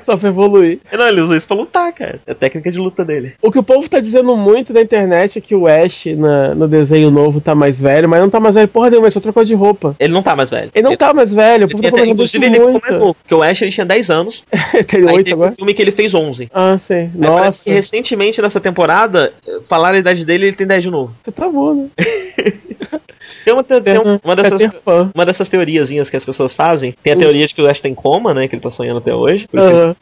Só 0.00 0.16
pra 0.16 0.28
evoluir. 0.28 0.78
Não, 0.92 1.08
ele 1.08 1.20
usa 1.20 1.38
isso 1.38 1.46
pra 1.46 1.56
lutar, 1.56 1.92
cara. 1.92 2.18
É 2.26 2.32
a 2.32 2.34
técnica 2.34 2.70
de 2.70 2.78
luta 2.78 3.04
dele. 3.04 3.34
O 3.42 3.50
que 3.50 3.58
o 3.58 3.62
povo 3.62 3.88
tá 3.88 4.00
dizendo 4.00 4.36
muito 4.36 4.72
na 4.72 4.80
internet 4.82 5.38
é 5.38 5.40
que 5.40 5.54
o 5.54 5.66
Ash 5.66 6.06
na- 6.16 6.54
no 6.54 6.66
desenho 6.68 7.10
novo 7.10 7.40
tá 7.40 7.54
mais 7.54 7.80
velho, 7.80 8.08
mas 8.08 8.20
não 8.20 8.30
tá 8.30 8.40
mais 8.40 8.54
velho 8.54 8.68
porra 8.68 8.90
nenhuma, 8.90 9.06
ele 9.08 9.12
só 9.14 9.20
trocou 9.20 9.44
de 9.44 9.54
roupa. 9.54 9.94
Ele 9.98 10.12
não 10.12 10.22
tá 10.22 10.34
mais 10.36 10.50
velho. 10.50 10.70
Ele 10.74 10.82
não 10.88 10.96
tá 10.96 11.12
mais 11.14 11.32
velho, 11.32 11.66
o 11.66 11.70
povo 11.70 11.82
tá 11.82 11.88
Ele- 11.88 11.96
comentando 11.96 12.24
isso 12.24 12.36
inclusive, 12.36 12.46
ele 12.46 12.58
mais 12.58 12.72
muito. 12.72 12.92
novo, 12.98 13.14
porque 13.14 13.34
o 13.34 13.42
Ash 13.42 13.60
ele 13.62 13.70
tinha 13.72 13.86
10 13.86 14.10
anos. 14.10 14.42
Tem 14.88 15.00
aí 15.00 15.06
oito 15.16 15.24
teve 15.24 15.32
agora? 15.32 15.52
um 15.52 15.54
filme 15.56 15.74
que 15.74 15.82
ele 15.82 15.92
fez 15.92 16.14
11. 16.14 16.48
Ah, 16.52 16.76
sim. 16.78 16.94
Aí 16.94 17.10
Nossa. 17.14 17.70
recentemente 17.72 18.40
nessa 18.42 18.60
temporada, 18.60 19.32
falaram 19.68 19.96
a 19.96 20.00
idade 20.00 20.24
dele 20.24 20.46
ele 20.48 20.56
tem 20.56 20.66
10 20.66 20.82
de 20.82 20.90
novo. 20.90 21.12
Tá 21.34 21.48
bom, 21.48 21.74
né? 21.74 21.88
Tem 23.44 23.54
uma, 23.54 23.62
te- 23.62 23.80
tem 23.80 23.98
um- 23.98 24.18
uma 24.24 24.36
dessas. 24.36 24.60
Uma 25.14 25.24
dessas 25.26 25.48
teoriazinhas 25.48 26.08
que 26.10 26.16
as 26.16 26.24
pessoas 26.24 26.54
fazem, 26.54 26.94
tem 27.02 27.12
a 27.12 27.16
teoria 27.16 27.46
de 27.46 27.54
que 27.54 27.62
o 27.62 27.70
Ash 27.70 27.80
tem 27.80 27.94
coma, 27.94 28.32
né? 28.34 28.48
Que 28.48 28.54
ele 28.56 28.62
tá 28.62 28.70
sonhando 28.70 28.98
até 28.98 29.14
hoje. 29.14 29.46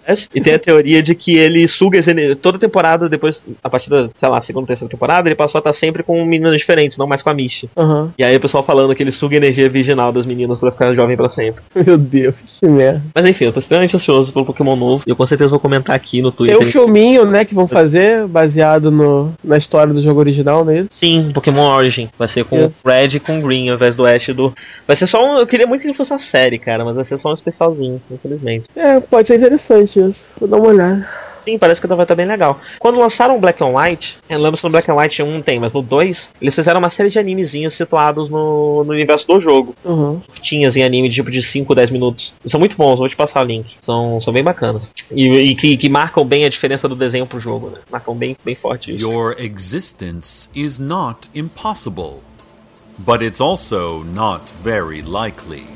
Ash, 0.07 0.29
E 0.35 0.41
tem 0.41 0.55
a 0.55 0.59
teoria 0.59 1.03
de 1.03 1.15
que 1.15 1.37
ele 1.37 1.69
suga 1.69 2.01
as 2.01 2.07
ener- 2.07 2.37
toda 2.37 2.59
temporada, 2.59 3.09
depois, 3.09 3.45
a 3.63 3.69
partir 3.71 3.91
da, 3.91 4.09
sei 4.19 4.29
lá, 4.29 4.43
segunda, 4.43 4.67
terceira 4.67 4.91
temporada, 4.91 5.29
ele 5.29 5.35
passou 5.37 5.59
a 5.59 5.61
estar 5.61 5.75
sempre 5.79 6.03
com 6.03 6.25
meninas 6.25 6.57
diferentes, 6.57 6.97
não 6.99 7.07
mais 7.07 7.23
com 7.23 7.31
a. 7.31 7.35
Aham. 7.77 8.13
E 8.17 8.25
aí 8.25 8.37
o 8.37 8.41
pessoal 8.41 8.63
falando 8.65 8.95
que 8.95 9.03
ele 9.03 9.11
suga 9.13 9.35
a 9.37 9.39
energia 9.39 9.69
virginal 9.69 10.13
das 10.13 10.25
meninas 10.25 10.59
pra 10.61 10.71
ficar 10.71 10.95
jovem 10.95 11.17
pra 11.17 11.31
sempre. 11.31 11.63
Meu 11.85 11.99
Deus, 11.99 12.35
que 12.61 12.67
merda. 12.67 13.03
Mas 13.15 13.29
enfim, 13.29 13.47
eu 13.47 13.53
tô 13.53 13.59
extremamente 13.61 13.97
ansioso 13.97 14.33
pelo 14.33 14.45
Pokémon 14.47 14.77
novo. 14.77 15.03
E 15.07 15.11
eu 15.11 15.17
com 15.17 15.27
certeza 15.27 15.51
vou 15.51 15.59
comentar 15.59 15.95
aqui 15.97 16.23
no 16.23 16.31
Tem 16.31 16.47
Twitter. 16.47 16.59
um 16.61 16.65
filminho, 16.65 17.25
né, 17.27 17.45
que 17.45 17.55
vão 17.55 17.67
fazer, 17.69 18.27
baseado 18.29 18.91
no, 18.91 19.33
na 19.43 19.57
história 19.59 19.93
do 19.93 20.01
jogo 20.03 20.21
original, 20.21 20.69
é 20.71 20.79
isso? 20.81 20.89
Sim, 20.93 21.31
Pokémon 21.35 21.67
Origin. 21.75 22.09
Vai 22.19 22.29
ser 22.29 22.45
com 22.45 22.67
o 22.67 22.71
Red 22.87 23.14
e 23.15 23.20
com 23.20 23.39
o 23.39 23.43
Green, 23.43 23.69
ao 23.69 23.77
invés 23.77 23.97
do 23.97 24.07
Ash 24.07 24.27
do. 24.28 24.55
Vai 24.86 24.97
ser 24.97 25.07
só 25.07 25.24
um. 25.24 25.39
Eu 25.39 25.47
queria 25.47 25.66
muito 25.66 25.82
que 25.82 25.89
ele 25.89 25.97
fosse 25.97 26.12
uma 26.12 26.19
série, 26.19 26.59
cara, 26.59 26.85
mas 26.85 26.97
vai 26.97 27.05
ser 27.05 27.19
só 27.19 27.31
um 27.31 27.35
especialzinho, 27.35 28.01
infelizmente. 28.11 28.69
É, 28.77 29.01
pode 29.01 29.28
ser 29.28 29.36
interessante 29.36 30.01
isso. 30.01 30.32
Vou 30.39 30.49
dar 30.49 30.57
uma 30.57 30.69
olhada. 30.69 31.09
Sim, 31.45 31.59
parece 31.59 31.81
que 31.81 31.86
vai 31.86 32.03
estar 32.03 32.15
bem 32.15 32.27
legal. 32.27 32.59
Quando 32.78 32.99
lançaram 32.99 33.36
o 33.36 33.39
Black 33.39 33.62
and 33.62 33.77
White, 33.77 34.16
eu 34.28 34.39
lembro 34.39 34.57
se 34.57 34.65
no 34.65 34.70
Black 34.70 34.91
and 34.91 34.97
White 34.97 35.23
1 35.23 35.43
tem, 35.43 35.61
mas 35.61 35.73
no 35.73 35.82
2, 35.82 36.19
eles 36.41 36.55
fizeram 36.55 36.81
uma 36.81 36.91
série 36.91 37.11
de 37.11 37.19
animezinhos 37.19 37.77
situados 37.77 38.31
no, 38.31 38.82
no 38.82 38.93
universo 38.93 39.27
do 39.27 39.41
jogo. 39.41 39.74
Uhum. 39.85 40.20
Tinhas 40.43 40.74
em 40.74 40.82
anime 40.82 41.11
de 41.11 41.16
tipo 41.16 41.31
de 41.31 41.43
5, 41.43 41.74
10 41.74 41.91
minutos. 41.91 42.32
São 42.47 42.59
muito 42.59 42.77
bons, 42.77 42.97
vou 42.97 43.09
te 43.09 43.16
passar 43.16 43.45
o 43.45 43.47
link. 43.47 43.77
São, 43.82 44.20
são 44.23 44.32
bem 44.32 44.43
bacanas. 44.43 44.89
E, 45.11 45.28
e 45.28 45.55
que, 45.55 45.77
que 45.77 45.89
marcam 45.89 46.24
bem 46.24 46.47
a 46.47 46.49
diferença 46.49 46.89
do 46.89 46.97
desenho 46.97 47.27
pro 47.27 47.39
jogo, 47.39 47.69
né? 47.69 47.78
Marcam 47.91 48.15
bem, 48.15 48.36
bem 48.43 48.55
forte 48.55 48.91
isso. 48.91 49.01
Your 49.01 49.36
existence 49.39 50.49
is 50.55 50.78
not 50.78 51.28
impossible, 51.35 52.23
but 52.99 53.23
it's 53.23 53.41
also 53.41 54.03
not 54.03 54.49
very 54.51 55.03
likely. 55.03 55.66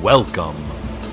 Welcome 0.00 0.56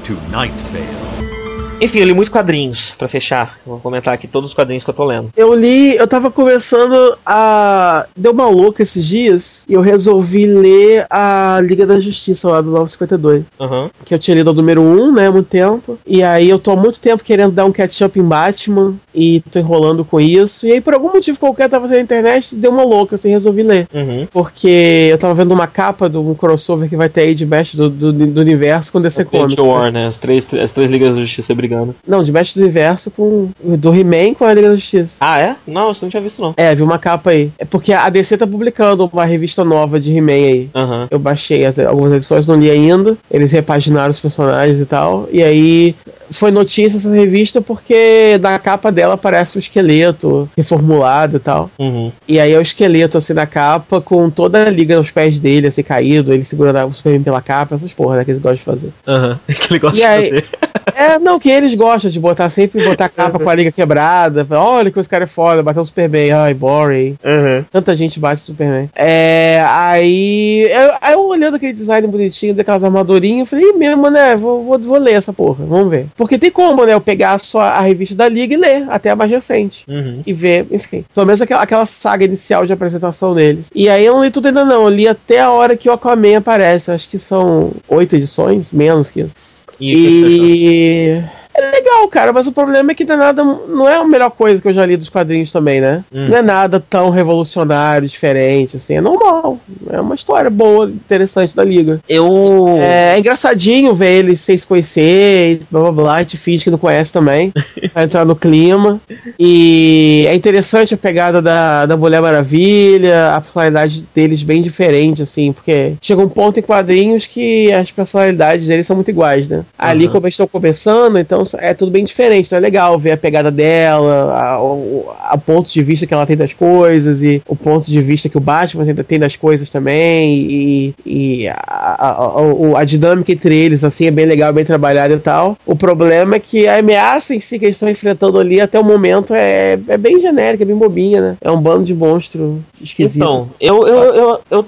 to 0.04 0.14
Night 0.30 0.52
Vale. 0.70 1.41
Enfim, 1.82 2.00
eu 2.00 2.06
li 2.06 2.14
muito 2.14 2.32
quadrinhos, 2.32 2.94
pra 2.98 3.10
fechar. 3.10 3.58
Vou 3.66 3.80
comentar 3.80 4.14
aqui 4.14 4.28
todos 4.28 4.52
os 4.52 4.56
quadrinhos 4.56 4.84
que 4.84 4.90
eu 4.90 4.94
tô 4.94 5.04
lendo. 5.04 5.30
Eu 5.36 5.54
li, 5.54 5.96
eu 5.96 6.08
tava 6.08 6.30
começando 6.30 7.18
a. 7.26 8.06
Deu 8.16 8.32
uma 8.32 8.48
louca 8.48 8.84
esses 8.84 9.06
dias 9.06 9.66
e 9.68 9.74
eu 9.74 9.82
resolvi 9.82 10.46
ler 10.46 11.06
a 11.10 11.60
Liga 11.62 11.86
da 11.86 12.00
Justiça 12.00 12.48
lá 12.50 12.62
do 12.62 12.70
952. 12.70 13.44
Uhum. 13.60 13.90
Que 14.06 14.14
eu 14.14 14.20
tinha 14.20 14.36
lido 14.36 14.52
o 14.52 14.54
número 14.54 14.82
1, 14.82 15.12
né, 15.14 15.28
há 15.28 15.32
muito 15.32 15.48
tempo. 15.48 15.98
E 16.06 16.24
aí 16.24 16.50
eu 16.50 16.60
tô 16.60 16.72
há 16.72 16.76
muito 16.76 17.00
tempo 17.00 17.24
querendo 17.24 17.52
dar 17.52 17.66
um 17.66 17.72
catch-up 17.72 18.20
em 18.20 18.24
Batman 18.24 18.96
e 19.14 19.42
tô 19.52 19.60
enrolando 19.60 20.06
com 20.06 20.20
isso. 20.20 20.68
E 20.68 20.74
aí, 20.74 20.82
por 20.82 20.94
algum 20.94 21.12
motivo 21.12 21.40
qualquer, 21.40 21.70
tava 21.70 21.88
na 21.88 22.00
internet 22.00 22.56
deu 22.56 22.72
uma 22.72 22.84
louca, 22.84 23.16
assim, 23.16 23.32
resolvi 23.32 23.64
ler. 23.64 23.88
Uhum. 23.94 24.28
Porque 24.32 25.08
eu 25.12 25.18
tava 25.18 25.34
vendo 25.34 25.54
uma 25.54 25.68
capa 25.68 26.10
de 26.10 26.18
um 26.18 26.34
crossover 26.36 26.88
que 26.88 26.96
vai 26.96 27.10
ter 27.10 27.22
aí 27.22 27.36
de 27.36 27.46
Best 27.46 27.76
do, 27.76 27.90
do, 27.90 28.14
do 28.14 28.42
universo 28.42 28.92
com 28.92 29.02
DC 29.02 29.26
Comics. 29.26 29.54
Infinity 29.54 29.62
War, 29.62 29.92
né? 29.92 30.08
As 30.08 30.18
três, 30.18 30.46
as 30.54 30.72
três 30.72 30.92
ligas 30.92 31.16
da 31.16 31.22
justiça 31.22 31.54
brigando. 31.56 31.71
Não, 32.08 32.24
de 32.24 32.32
Best 32.32 32.56
do 32.58 32.62
universo 32.64 33.10
com. 33.12 33.50
Do 33.64 33.94
He-Man 33.94 34.34
com 34.34 34.46
a 34.46 34.54
Liga 34.54 34.70
da 34.70 34.76
Justiça. 34.76 35.18
Ah, 35.20 35.40
é? 35.40 35.56
Não, 35.68 35.92
isso 35.92 36.02
eu 36.02 36.06
não 36.08 36.10
tinha 36.12 36.22
visto, 36.24 36.42
não. 36.42 36.54
É, 36.58 36.74
vi 36.76 36.82
uma 36.82 37.00
capa 37.00 37.32
aí. 37.32 37.52
É 37.58 37.66
porque 37.66 37.94
a 37.94 38.10
DC 38.10 38.38
tá 38.38 38.46
publicando 38.48 39.10
uma 39.12 39.26
revista 39.26 39.64
nova 39.64 40.00
de 40.00 40.16
He-Man 40.16 40.32
aí. 40.34 40.70
Aham. 40.76 41.08
Eu 41.12 41.20
baixei 41.20 41.66
as- 41.66 41.80
algumas 41.80 42.14
edições, 42.14 42.48
não 42.48 42.56
li 42.56 42.70
ainda. 42.70 43.18
Eles 43.30 43.52
repaginaram 43.52 44.12
os 44.12 44.20
personagens 44.20 44.80
e 44.80 44.86
tal. 44.86 45.28
E 45.32 45.42
aí 45.44 45.96
foi 46.32 46.52
notícia 46.52 46.98
essa 46.98 47.10
revista 47.12 47.62
porque 47.62 48.38
na 48.42 48.58
capa 48.60 48.92
dela 48.92 49.14
aparece 49.16 49.58
o 49.58 49.60
esqueleto 49.60 50.50
reformulado 50.58 51.38
e 51.38 51.40
tal. 51.40 51.70
Uhum. 51.78 52.12
E 52.28 52.40
aí 52.40 52.54
é 52.54 52.58
o 52.58 52.62
esqueleto 52.62 53.18
assim 53.18 53.34
na 53.34 53.46
capa 53.46 54.00
com 54.02 54.30
toda 54.30 54.66
a 54.66 54.70
liga 54.70 54.98
aos 54.98 55.12
pés 55.12 55.40
dele, 55.40 55.68
assim, 55.68 55.84
caído, 55.84 56.34
ele 56.34 56.46
segurando 56.46 56.90
o 56.90 56.94
Superman 56.94 57.24
pela 57.24 57.42
capa, 57.42 57.76
essas 57.76 57.92
porra, 57.94 58.18
né, 58.18 58.26
que 58.26 58.32
eles 58.32 58.42
gostam 58.42 58.76
de 58.76 58.82
fazer. 58.82 58.94
Aham. 59.08 59.40
Que 59.62 59.74
ele 59.74 59.80
gosta 59.80 59.98
E 59.98 60.00
de 60.00 60.06
aí- 60.06 60.30
fazer. 60.30 60.48
É, 60.96 61.20
não, 61.20 61.40
que 61.40 61.50
eles 61.50 61.74
gostam 61.76 62.10
de 62.12 62.20
botar 62.20 62.50
sempre 62.50 62.84
botar 62.84 63.06
a 63.06 63.10
capa 63.10 63.40
com 63.40 63.50
a 63.50 63.56
liga 63.56 63.72
quebrada. 63.72 64.44
Fala, 64.44 64.62
Olha 64.64 64.92
que 64.92 65.00
esse 65.00 65.10
cara 65.10 65.24
é 65.24 65.28
foda, 65.28 65.62
bateu 65.64 65.82
o 65.84 65.86
Superman, 65.86 66.32
ai, 66.32 66.54
boring. 66.54 67.16
Uhum. 67.24 67.64
Tanta 67.72 67.96
gente 67.96 68.20
bate 68.20 68.42
o 68.42 68.46
Superman. 68.46 68.90
É, 68.96 69.64
aí, 69.68 70.68
eu, 70.72 70.92
aí 71.02 71.14
eu 71.14 71.22
olhando 71.28 71.56
aquele 71.56 71.74
design 71.74 72.08
bonitinho, 72.08 72.54
daquelas 72.56 72.84
armadurinhas, 72.84 73.40
eu 73.42 73.46
falei, 73.46 73.70
"Ih, 73.70 73.74
mesmo, 73.78 74.10
né? 74.10 74.36
Vou, 74.36 74.64
vou, 74.64 74.80
vou 74.80 74.98
ler 74.98 75.14
essa 75.14 75.32
porra, 75.32 75.64
vamos 75.66 75.90
ver. 75.90 76.08
Porque 76.22 76.38
tem 76.38 76.52
como, 76.52 76.86
né? 76.86 76.94
Eu 76.94 77.02
pegar 77.02 77.40
só 77.40 77.62
a 77.62 77.82
revista 77.82 78.14
da 78.14 78.30
Liga 78.30 78.54
e 78.54 78.58
ler, 78.58 78.86
até 78.92 79.10
a 79.10 79.16
mais 79.16 79.32
recente. 79.32 79.84
Uhum. 79.88 80.22
E 80.24 80.32
ver, 80.32 80.68
enfim, 80.70 81.04
pelo 81.16 81.26
menos 81.26 81.42
aquela, 81.42 81.64
aquela 81.64 81.86
saga 81.88 82.24
inicial 82.24 82.64
de 82.64 82.72
apresentação 82.72 83.34
deles. 83.34 83.66
E 83.74 83.90
aí 83.90 84.06
eu 84.06 84.14
não 84.14 84.24
li 84.24 84.30
tudo 84.30 84.46
ainda 84.46 84.64
não, 84.64 84.84
eu 84.84 84.90
li 84.90 85.08
até 85.08 85.40
a 85.40 85.50
hora 85.50 85.76
que 85.76 85.90
o 85.90 85.92
Aquaman 85.92 86.38
aparece. 86.38 86.92
Acho 86.92 87.10
que 87.10 87.18
são 87.18 87.72
oito 87.90 88.16
edições, 88.16 88.72
menos 88.72 89.10
que 89.10 89.22
isso. 89.22 89.66
E... 89.80 91.24
E. 91.24 91.41
É 91.54 91.62
legal, 91.72 92.08
cara, 92.08 92.32
mas 92.32 92.48
o 92.48 92.52
problema 92.52 92.92
é 92.92 92.96
que 92.96 93.04
não 93.04 93.16
é 93.16 93.18
nada. 93.18 93.44
Não 93.44 93.90
é 93.90 93.96
a 93.98 94.04
melhor 94.06 94.32
coisa 94.32 94.62
que 94.62 94.68
eu 94.68 94.74
já 94.74 94.86
li 94.86 94.96
dos 94.96 95.10
quadrinhos 95.10 95.52
também, 95.52 95.82
né? 95.82 96.04
Hum. 96.14 96.28
Não 96.30 96.38
é 96.38 96.42
nada 96.42 96.80
tão 96.80 97.10
revolucionário, 97.10 98.08
diferente, 98.08 98.78
assim. 98.78 98.96
É 98.96 99.02
normal. 99.02 99.60
É 99.90 100.00
uma 100.00 100.16
história 100.16 100.50
boa, 100.50 100.88
interessante 100.88 101.56
da 101.56 101.64
Liga. 101.64 102.00
Eu. 102.08 102.76
É, 102.80 103.16
é 103.16 103.20
engraçadinho 103.20 103.94
ver 103.94 104.20
eles 104.20 104.42
sem 104.42 104.58
se 104.58 104.66
conhecer, 104.66 105.62
blá 105.70 105.82
blá 105.82 105.92
blá, 105.92 106.16
a 106.16 106.20
gente 106.20 106.38
finge 106.38 106.64
que 106.64 106.72
não 106.72 106.78
conhece 106.78 107.12
também, 107.12 107.52
pra 107.94 108.04
entrar 108.04 108.26
no 108.26 108.36
clima. 108.36 109.00
E 109.40 110.26
é 110.28 110.36
interessante 110.36 110.94
a 110.94 110.98
pegada 110.98 111.42
da, 111.42 111.86
da 111.86 111.98
Mulher 111.98 112.22
Maravilha, 112.22 113.34
a 113.36 113.42
personalidade 113.42 114.06
deles 114.14 114.44
bem 114.44 114.62
diferente, 114.62 115.22
assim, 115.24 115.52
porque 115.52 115.94
chega 116.02 116.22
um 116.22 116.30
ponto 116.30 116.60
em 116.60 116.64
quadrinhos 116.64 117.26
que 117.26 117.72
as 117.74 117.92
personalidades 117.92 118.68
deles 118.68 118.88
são 118.88 118.96
muito 118.96 119.10
iguais, 119.12 119.48
né? 119.48 119.64
Ali, 119.78 120.06
Uhum. 120.06 120.12
como 120.14 120.26
eles 120.26 120.34
estão 120.34 120.48
começando, 120.48 121.18
então 121.20 121.41
é 121.58 121.74
tudo 121.74 121.92
bem 121.92 122.04
diferente, 122.04 122.48
então 122.48 122.58
é 122.58 122.62
legal 122.62 122.98
ver 122.98 123.14
a 123.14 123.18
pegada 123.18 123.52
dela, 123.52 124.34
a, 124.36 124.62
o 124.62 125.12
a 125.20 125.38
ponto 125.38 125.72
de 125.72 125.82
vista 125.82 126.06
que 126.06 126.14
ela 126.14 126.26
tem 126.26 126.36
das 126.36 126.54
coisas, 126.54 127.24
e 127.24 127.42
o 127.48 127.56
ponto 127.56 127.90
de 127.90 128.02
vista 128.02 128.30
que 128.30 128.38
o 128.38 128.42
Batman 128.42 128.86
tem, 128.86 128.96
tem 128.96 129.20
das 129.20 129.36
coisas 129.36 129.70
também, 129.70 130.40
e, 130.40 130.96
e 131.06 131.48
a, 131.48 131.56
a, 131.58 132.10
a, 132.10 132.80
a 132.80 132.84
dinâmica 132.84 133.32
entre 133.32 133.56
eles, 133.56 133.84
assim, 133.84 134.06
é 134.06 134.12
bem 134.12 134.26
legal, 134.26 134.52
bem 134.54 134.66
trabalhada 134.66 135.14
e 135.14 135.20
tal. 135.20 135.58
O 135.66 135.76
problema 135.76 136.36
é 136.36 136.40
que 136.40 136.68
a 136.68 136.80
ameaça 136.80 137.34
em 137.34 137.40
si 137.40 137.58
que 137.58 137.66
eles 137.66 137.76
estão 137.76 137.90
enfrentando 137.90 138.40
ali 138.40 138.60
até 138.60 138.80
o 138.80 138.84
momento 138.84 139.34
é, 139.34 139.80
é 139.88 139.98
bem 139.98 140.20
genérica, 140.20 140.64
é 140.64 140.68
bem 140.68 140.76
bobinha, 140.76 141.22
né? 141.22 141.38
É 141.42 141.52
um 141.52 141.62
bando 141.62 141.86
de 141.86 141.94
monstro 141.94 142.64
esquisito. 142.82 143.24
Então, 143.24 143.50
eu, 143.60 143.88
eu, 143.88 144.04
eu, 144.14 144.42
eu, 144.50 144.66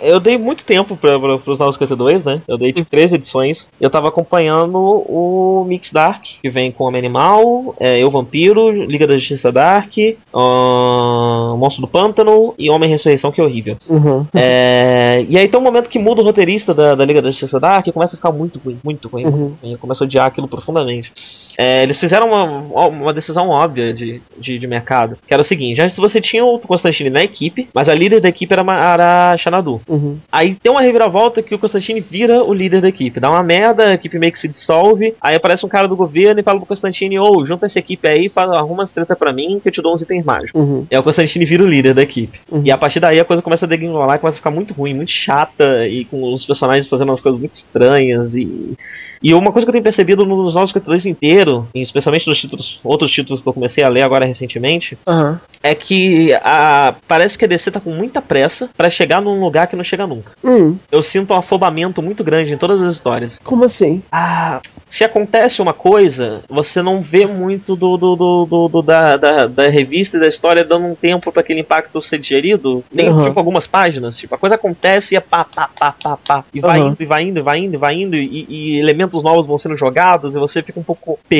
eu 0.00 0.20
dei 0.20 0.38
muito 0.38 0.64
tempo 0.64 0.96
pra, 0.96 1.18
pra, 1.18 1.38
pros 1.38 1.58
952, 1.58 2.24
né? 2.24 2.42
Eu 2.48 2.56
dei 2.56 2.72
tipo 2.72 2.88
três 2.88 3.12
edições. 3.12 3.66
Eu 3.80 3.90
tava 3.90 4.08
acompanhando 4.08 4.76
o 4.76 5.64
Mix 5.66 5.90
Dark, 6.08 6.22
que 6.42 6.48
vem 6.50 6.70
com 6.72 6.84
Homem 6.84 6.98
Animal, 7.00 7.74
é, 7.78 8.02
Eu 8.02 8.10
Vampiro, 8.10 8.70
Liga 8.70 9.06
da 9.06 9.16
Justiça 9.16 9.50
Dark, 9.52 9.92
ahn, 10.34 11.56
Monstro 11.58 11.82
do 11.82 11.88
Pântano 11.88 12.54
e 12.58 12.70
Homem 12.70 12.88
Ressurreição, 12.90 13.30
que 13.30 13.40
é 13.40 13.44
horrível. 13.44 13.76
Uhum. 13.88 14.26
É, 14.34 15.24
e 15.28 15.36
aí 15.38 15.48
tem 15.48 15.60
um 15.60 15.64
momento 15.64 15.88
que 15.88 15.98
muda 15.98 16.22
o 16.22 16.24
roteirista 16.24 16.72
da, 16.74 16.94
da 16.94 17.04
Liga 17.04 17.20
da 17.22 17.30
Justiça 17.30 17.60
Dark 17.60 17.86
e 17.86 17.92
começa 17.92 18.14
a 18.14 18.16
ficar 18.16 18.32
muito 18.32 18.58
ruim, 18.58 18.78
muito 18.84 19.08
ruim, 19.08 19.24
Uhum. 19.24 19.30
muito 19.30 19.58
ruim. 19.62 19.72
Eu 19.72 19.78
começo 19.78 20.02
a 20.02 20.06
odiar 20.06 20.26
aquilo 20.26 20.48
profundamente. 20.48 21.12
É, 21.58 21.82
eles 21.82 21.98
fizeram 21.98 22.28
uma, 22.28 22.86
uma 22.86 23.12
decisão 23.12 23.48
óbvia 23.48 23.92
de, 23.92 24.22
de, 24.38 24.58
de 24.60 24.66
mercado, 24.68 25.16
que 25.26 25.34
era 25.34 25.42
o 25.42 25.46
seguinte, 25.46 25.80
antes 25.80 25.96
você 25.96 26.20
tinha 26.20 26.44
o 26.44 26.58
Constantine 26.60 27.10
na 27.10 27.20
equipe, 27.20 27.68
mas 27.74 27.88
a 27.88 27.94
líder 27.94 28.20
da 28.20 28.28
equipe 28.28 28.52
era, 28.52 28.62
era 28.62 29.32
a 29.32 29.36
Xanadu. 29.36 29.80
Uhum. 29.88 30.18
Aí 30.30 30.54
tem 30.54 30.70
uma 30.70 30.82
reviravolta 30.82 31.42
que 31.42 31.54
o 31.54 31.58
Constantine 31.58 32.00
vira 32.00 32.44
o 32.44 32.54
líder 32.54 32.80
da 32.80 32.88
equipe. 32.88 33.18
Dá 33.18 33.28
uma 33.28 33.42
merda, 33.42 33.88
a 33.88 33.94
equipe 33.94 34.18
meio 34.20 34.32
que 34.32 34.38
se 34.38 34.46
dissolve. 34.46 35.14
Aí 35.20 35.34
aparece 35.34 35.66
um 35.66 35.68
cara 35.68 35.88
do 35.88 35.96
governo 35.96 36.38
e 36.38 36.44
fala 36.44 36.58
pro 36.58 36.66
Constantine: 36.66 37.18
Ô, 37.18 37.44
junta 37.44 37.66
essa 37.66 37.78
equipe 37.78 38.08
aí, 38.08 38.28
fala, 38.28 38.58
arruma 38.58 38.84
as 38.84 38.92
treta 38.92 39.16
pra 39.16 39.32
mim 39.32 39.58
que 39.60 39.68
eu 39.68 39.72
te 39.72 39.82
dou 39.82 39.94
uns 39.94 40.02
itens 40.02 40.24
mágicos. 40.24 40.60
Uhum. 40.60 40.86
E 40.88 40.94
aí 40.94 41.00
o 41.00 41.04
Constantine 41.04 41.44
vira 41.44 41.64
o 41.64 41.68
líder 41.68 41.94
da 41.94 42.02
equipe. 42.02 42.38
Uhum. 42.50 42.62
E 42.64 42.70
a 42.70 42.78
partir 42.78 43.00
daí 43.00 43.18
a 43.18 43.24
coisa 43.24 43.42
começa 43.42 43.64
a 43.64 43.68
degringolar, 43.68 44.20
começa 44.20 44.36
a 44.36 44.40
ficar 44.40 44.50
muito 44.50 44.74
ruim, 44.74 44.94
muito 44.94 45.10
chata, 45.10 45.88
e 45.88 46.04
com 46.04 46.32
os 46.32 46.46
personagens 46.46 46.88
fazendo 46.88 47.08
umas 47.08 47.20
coisas 47.20 47.40
muito 47.40 47.54
estranhas. 47.54 48.32
E, 48.32 48.74
e 49.22 49.34
uma 49.34 49.50
coisa 49.50 49.66
que 49.66 49.70
eu 49.70 49.72
tenho 49.72 49.84
percebido 49.84 50.24
nos 50.24 50.54
Novos 50.54 50.70
52 50.70 51.06
inteiro, 51.06 51.47
e 51.74 51.82
especialmente 51.82 52.26
nos 52.26 52.38
títulos, 52.38 52.78
outros 52.84 53.10
títulos 53.12 53.42
que 53.42 53.48
eu 53.48 53.52
comecei 53.52 53.84
a 53.84 53.88
ler 53.88 54.04
agora 54.04 54.26
recentemente, 54.26 54.96
Aham. 55.06 55.40
é 55.62 55.74
que 55.74 56.28
a, 56.42 56.94
parece 57.06 57.36
que 57.36 57.44
a 57.44 57.48
DC 57.48 57.70
tá 57.70 57.80
com 57.80 57.90
muita 57.90 58.20
pressa 58.22 58.68
pra 58.76 58.90
chegar 58.90 59.20
num 59.20 59.40
lugar 59.40 59.66
que 59.66 59.76
não 59.76 59.84
chega 59.84 60.06
nunca. 60.06 60.32
Hum, 60.44 60.76
Eu 60.90 61.02
sinto 61.02 61.32
um 61.32 61.36
afobamento 61.38 62.02
muito 62.02 62.22
grande 62.24 62.52
em 62.52 62.58
todas 62.58 62.80
as 62.82 62.94
histórias. 62.96 63.38
como 63.44 63.64
assim? 63.64 64.02
Ah, 64.10 64.60
se 64.90 65.04
acontece 65.04 65.60
uma 65.60 65.72
coisa, 65.72 66.42
você 66.48 66.82
não 66.82 67.02
vê 67.02 67.26
muito 67.26 67.76
do, 67.76 67.96
do, 67.96 68.16
do, 68.16 68.46
do- 68.46 68.68
do- 68.68 68.82
da, 68.82 69.16
da, 69.16 69.46
da 69.46 69.68
revista 69.68 70.16
e 70.16 70.20
da 70.20 70.28
história 70.28 70.64
dando 70.64 70.86
um 70.86 70.94
tempo 70.94 71.30
para 71.30 71.40
aquele 71.42 71.60
impacto 71.60 72.00
ser 72.00 72.18
digerido. 72.18 72.84
Tem 72.94 73.08
Uhum. 73.08 73.24
tipo 73.24 73.38
algumas 73.38 73.66
páginas, 73.66 74.16
tipo, 74.16 74.34
a 74.34 74.38
coisa 74.38 74.54
acontece 74.56 75.14
e 75.14 75.16
é 75.16 75.20
pá, 75.20 75.44
pá, 75.44 75.68
pá, 75.78 75.94
pá, 76.02 76.16
pá. 76.26 76.44
E 76.54 76.60
vai 76.60 76.80
Uhum. 76.80 76.88
indo, 76.88 77.02
e 77.02 77.06
vai 77.06 77.22
indo, 77.22 77.38
e 77.38 77.42
vai 77.42 77.58
indo, 77.58 77.74
e 77.74 77.76
vai 77.76 77.94
indo, 77.94 78.16
e, 78.16 78.46
e 78.48 78.78
elementos 78.78 79.22
novos 79.22 79.46
vão 79.46 79.58
sendo 79.58 79.76
jogados, 79.76 80.34
e 80.34 80.38
você 80.38 80.62
fica 80.62 80.78
um 80.80 80.82
pouco 80.82 81.18
perdido, 81.28 81.37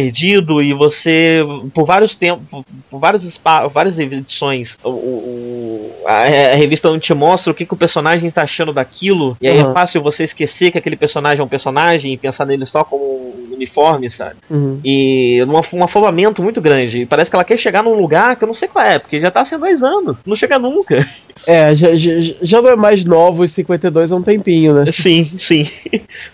e 0.62 0.72
você, 0.72 1.40
por 1.74 1.84
vários 1.86 2.14
tempos, 2.14 2.64
por 2.90 2.98
vários 2.98 3.24
várias 3.72 3.98
edições, 3.98 4.76
o, 4.84 4.88
o- 4.90 5.92
a, 6.06 6.52
a 6.52 6.54
revista 6.56 6.88
não 6.90 6.98
te 6.98 7.12
mostra 7.14 7.50
o 7.52 7.54
que, 7.54 7.66
que 7.66 7.74
o 7.74 7.76
personagem 7.76 8.30
tá 8.30 8.42
achando 8.42 8.72
daquilo, 8.72 9.36
e 9.40 9.48
aí 9.48 9.58
Uhum. 9.62 9.70
é 9.70 9.74
fácil 9.74 10.00
você 10.02 10.24
esquecer 10.24 10.70
que 10.70 10.78
aquele 10.78 10.96
personagem 10.96 11.40
é 11.40 11.44
um 11.44 11.48
personagem 11.48 12.12
e 12.12 12.16
pensar 12.16 12.44
nele 12.46 12.64
só 12.66 12.84
como 12.84 13.04
um 13.04 13.54
uniforme, 13.54 14.10
sabe? 14.10 14.36
Uhum. 14.48 14.80
E 14.84 15.42
um, 15.44 15.78
um 15.78 15.84
afobamento 15.84 16.42
muito 16.42 16.60
grande. 16.60 17.04
Parece 17.06 17.28
que 17.30 17.36
ela 17.36 17.44
quer 17.44 17.58
chegar 17.58 17.82
num 17.82 17.94
lugar 18.00 18.36
que 18.36 18.44
eu 18.44 18.48
não 18.48 18.54
sei 18.54 18.68
qual 18.68 18.84
é, 18.86 18.98
porque 18.98 19.18
já 19.18 19.30
tá 19.30 19.40
há 19.42 19.58
dois 19.58 19.82
anos. 19.82 20.16
Não 20.24 20.36
chega 20.36 20.58
nunca. 20.58 21.08
É, 21.46 21.74
já, 21.74 21.94
já, 21.94 22.12
já 22.42 22.62
não 22.62 22.70
é 22.70 22.76
mais 22.76 23.04
novo 23.04 23.42
os 23.42 23.52
52 23.52 24.12
há 24.12 24.16
um 24.16 24.22
tempinho, 24.22 24.74
né? 24.74 24.90
Sim, 25.02 25.30
sim. 25.46 25.64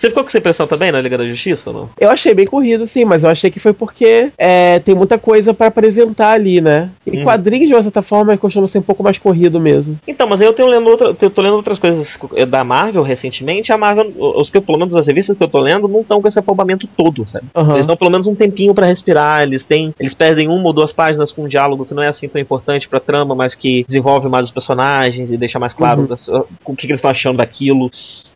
Você 0.00 0.08
ficou 0.08 0.22
com 0.22 0.28
essa 0.28 0.38
impressão 0.38 0.66
também 0.66 0.90
na 0.90 1.00
Liga 1.00 1.18
da 1.18 1.26
Justiça 1.26 1.62
ou 1.66 1.72
não? 1.72 1.90
Eu 1.98 2.10
achei 2.10 2.34
bem 2.34 2.46
corrido, 2.46 2.86
sim, 2.86 3.04
mas 3.04 3.24
eu 3.24 3.30
achei 3.30 3.50
que 3.50 3.60
foi 3.60 3.72
porque 3.72 4.30
é, 4.38 4.78
tem 4.80 4.94
muita 4.94 5.18
coisa 5.18 5.52
pra 5.54 5.66
apresentar 5.68 6.30
ali, 6.32 6.60
né? 6.60 6.90
E 7.06 7.18
Hum. 7.18 7.22
quadrinhos, 7.24 7.68
de 7.68 7.74
uma 7.74 7.82
certa 7.82 8.02
forma, 8.02 8.36
costuma 8.36 8.66
ser 8.68 8.78
um 8.78 8.82
pouco 8.82 9.02
mais 9.02 9.18
corrido 9.18 9.60
mesmo. 9.60 9.96
Então, 10.06 10.26
mas 10.28 10.40
aí 10.40 10.46
eu 10.46 10.52
tenho 10.52 10.68
lendo 10.68 10.88
outra, 10.88 11.14
eu 11.20 11.30
tô 11.30 11.42
lendo 11.42 11.56
outras 11.56 11.78
coisas 11.78 12.06
da 12.48 12.64
Marvel 12.64 13.02
recentemente. 13.02 13.72
A 13.72 13.78
Marvel, 13.78 14.12
os 14.18 14.50
que 14.50 14.60
pelo 14.60 14.78
menos 14.78 14.94
as 14.94 15.06
revistas 15.06 15.36
que 15.36 15.44
eu 15.44 15.48
tô 15.48 15.60
lendo, 15.60 15.86
não 15.88 16.00
estão 16.00 16.20
com 16.20 16.28
esse 16.28 16.38
afobamento 16.38 16.88
todo, 16.96 17.26
sabe? 17.28 17.46
Aham. 17.54 17.74
Eles 17.74 17.86
dão 17.86 17.96
pelo 17.96 18.10
menos 18.10 18.26
um 18.26 18.34
tempinho 18.34 18.74
pra 18.74 18.86
respirar, 18.86 19.42
eles 19.42 19.62
têm, 19.62 19.94
eles 19.98 20.14
perdem 20.14 20.48
uma 20.48 20.64
ou 20.66 20.72
duas 20.72 20.92
páginas 20.92 21.30
com 21.30 21.44
um 21.44 21.48
diálogo 21.48 21.84
que 21.84 21.94
não 21.94 22.02
é 22.02 22.08
assim 22.08 22.28
tão 22.28 22.40
importante 22.40 22.88
pra 22.88 23.00
trama, 23.00 23.34
mas 23.34 23.54
que 23.54 23.84
desenvolve 23.86 24.28
mais 24.28 24.46
os 24.46 24.50
personagens 24.52 24.93
e 25.30 25.36
deixa 25.36 25.58
mais 25.58 25.72
claro 25.72 26.02
Uhum. 26.02 26.44
o 26.64 26.74
que, 26.76 26.82
que 26.86 26.92
eles 26.92 26.98
estão 26.98 27.10
achando 27.10 27.38
daquilo. 27.38 27.90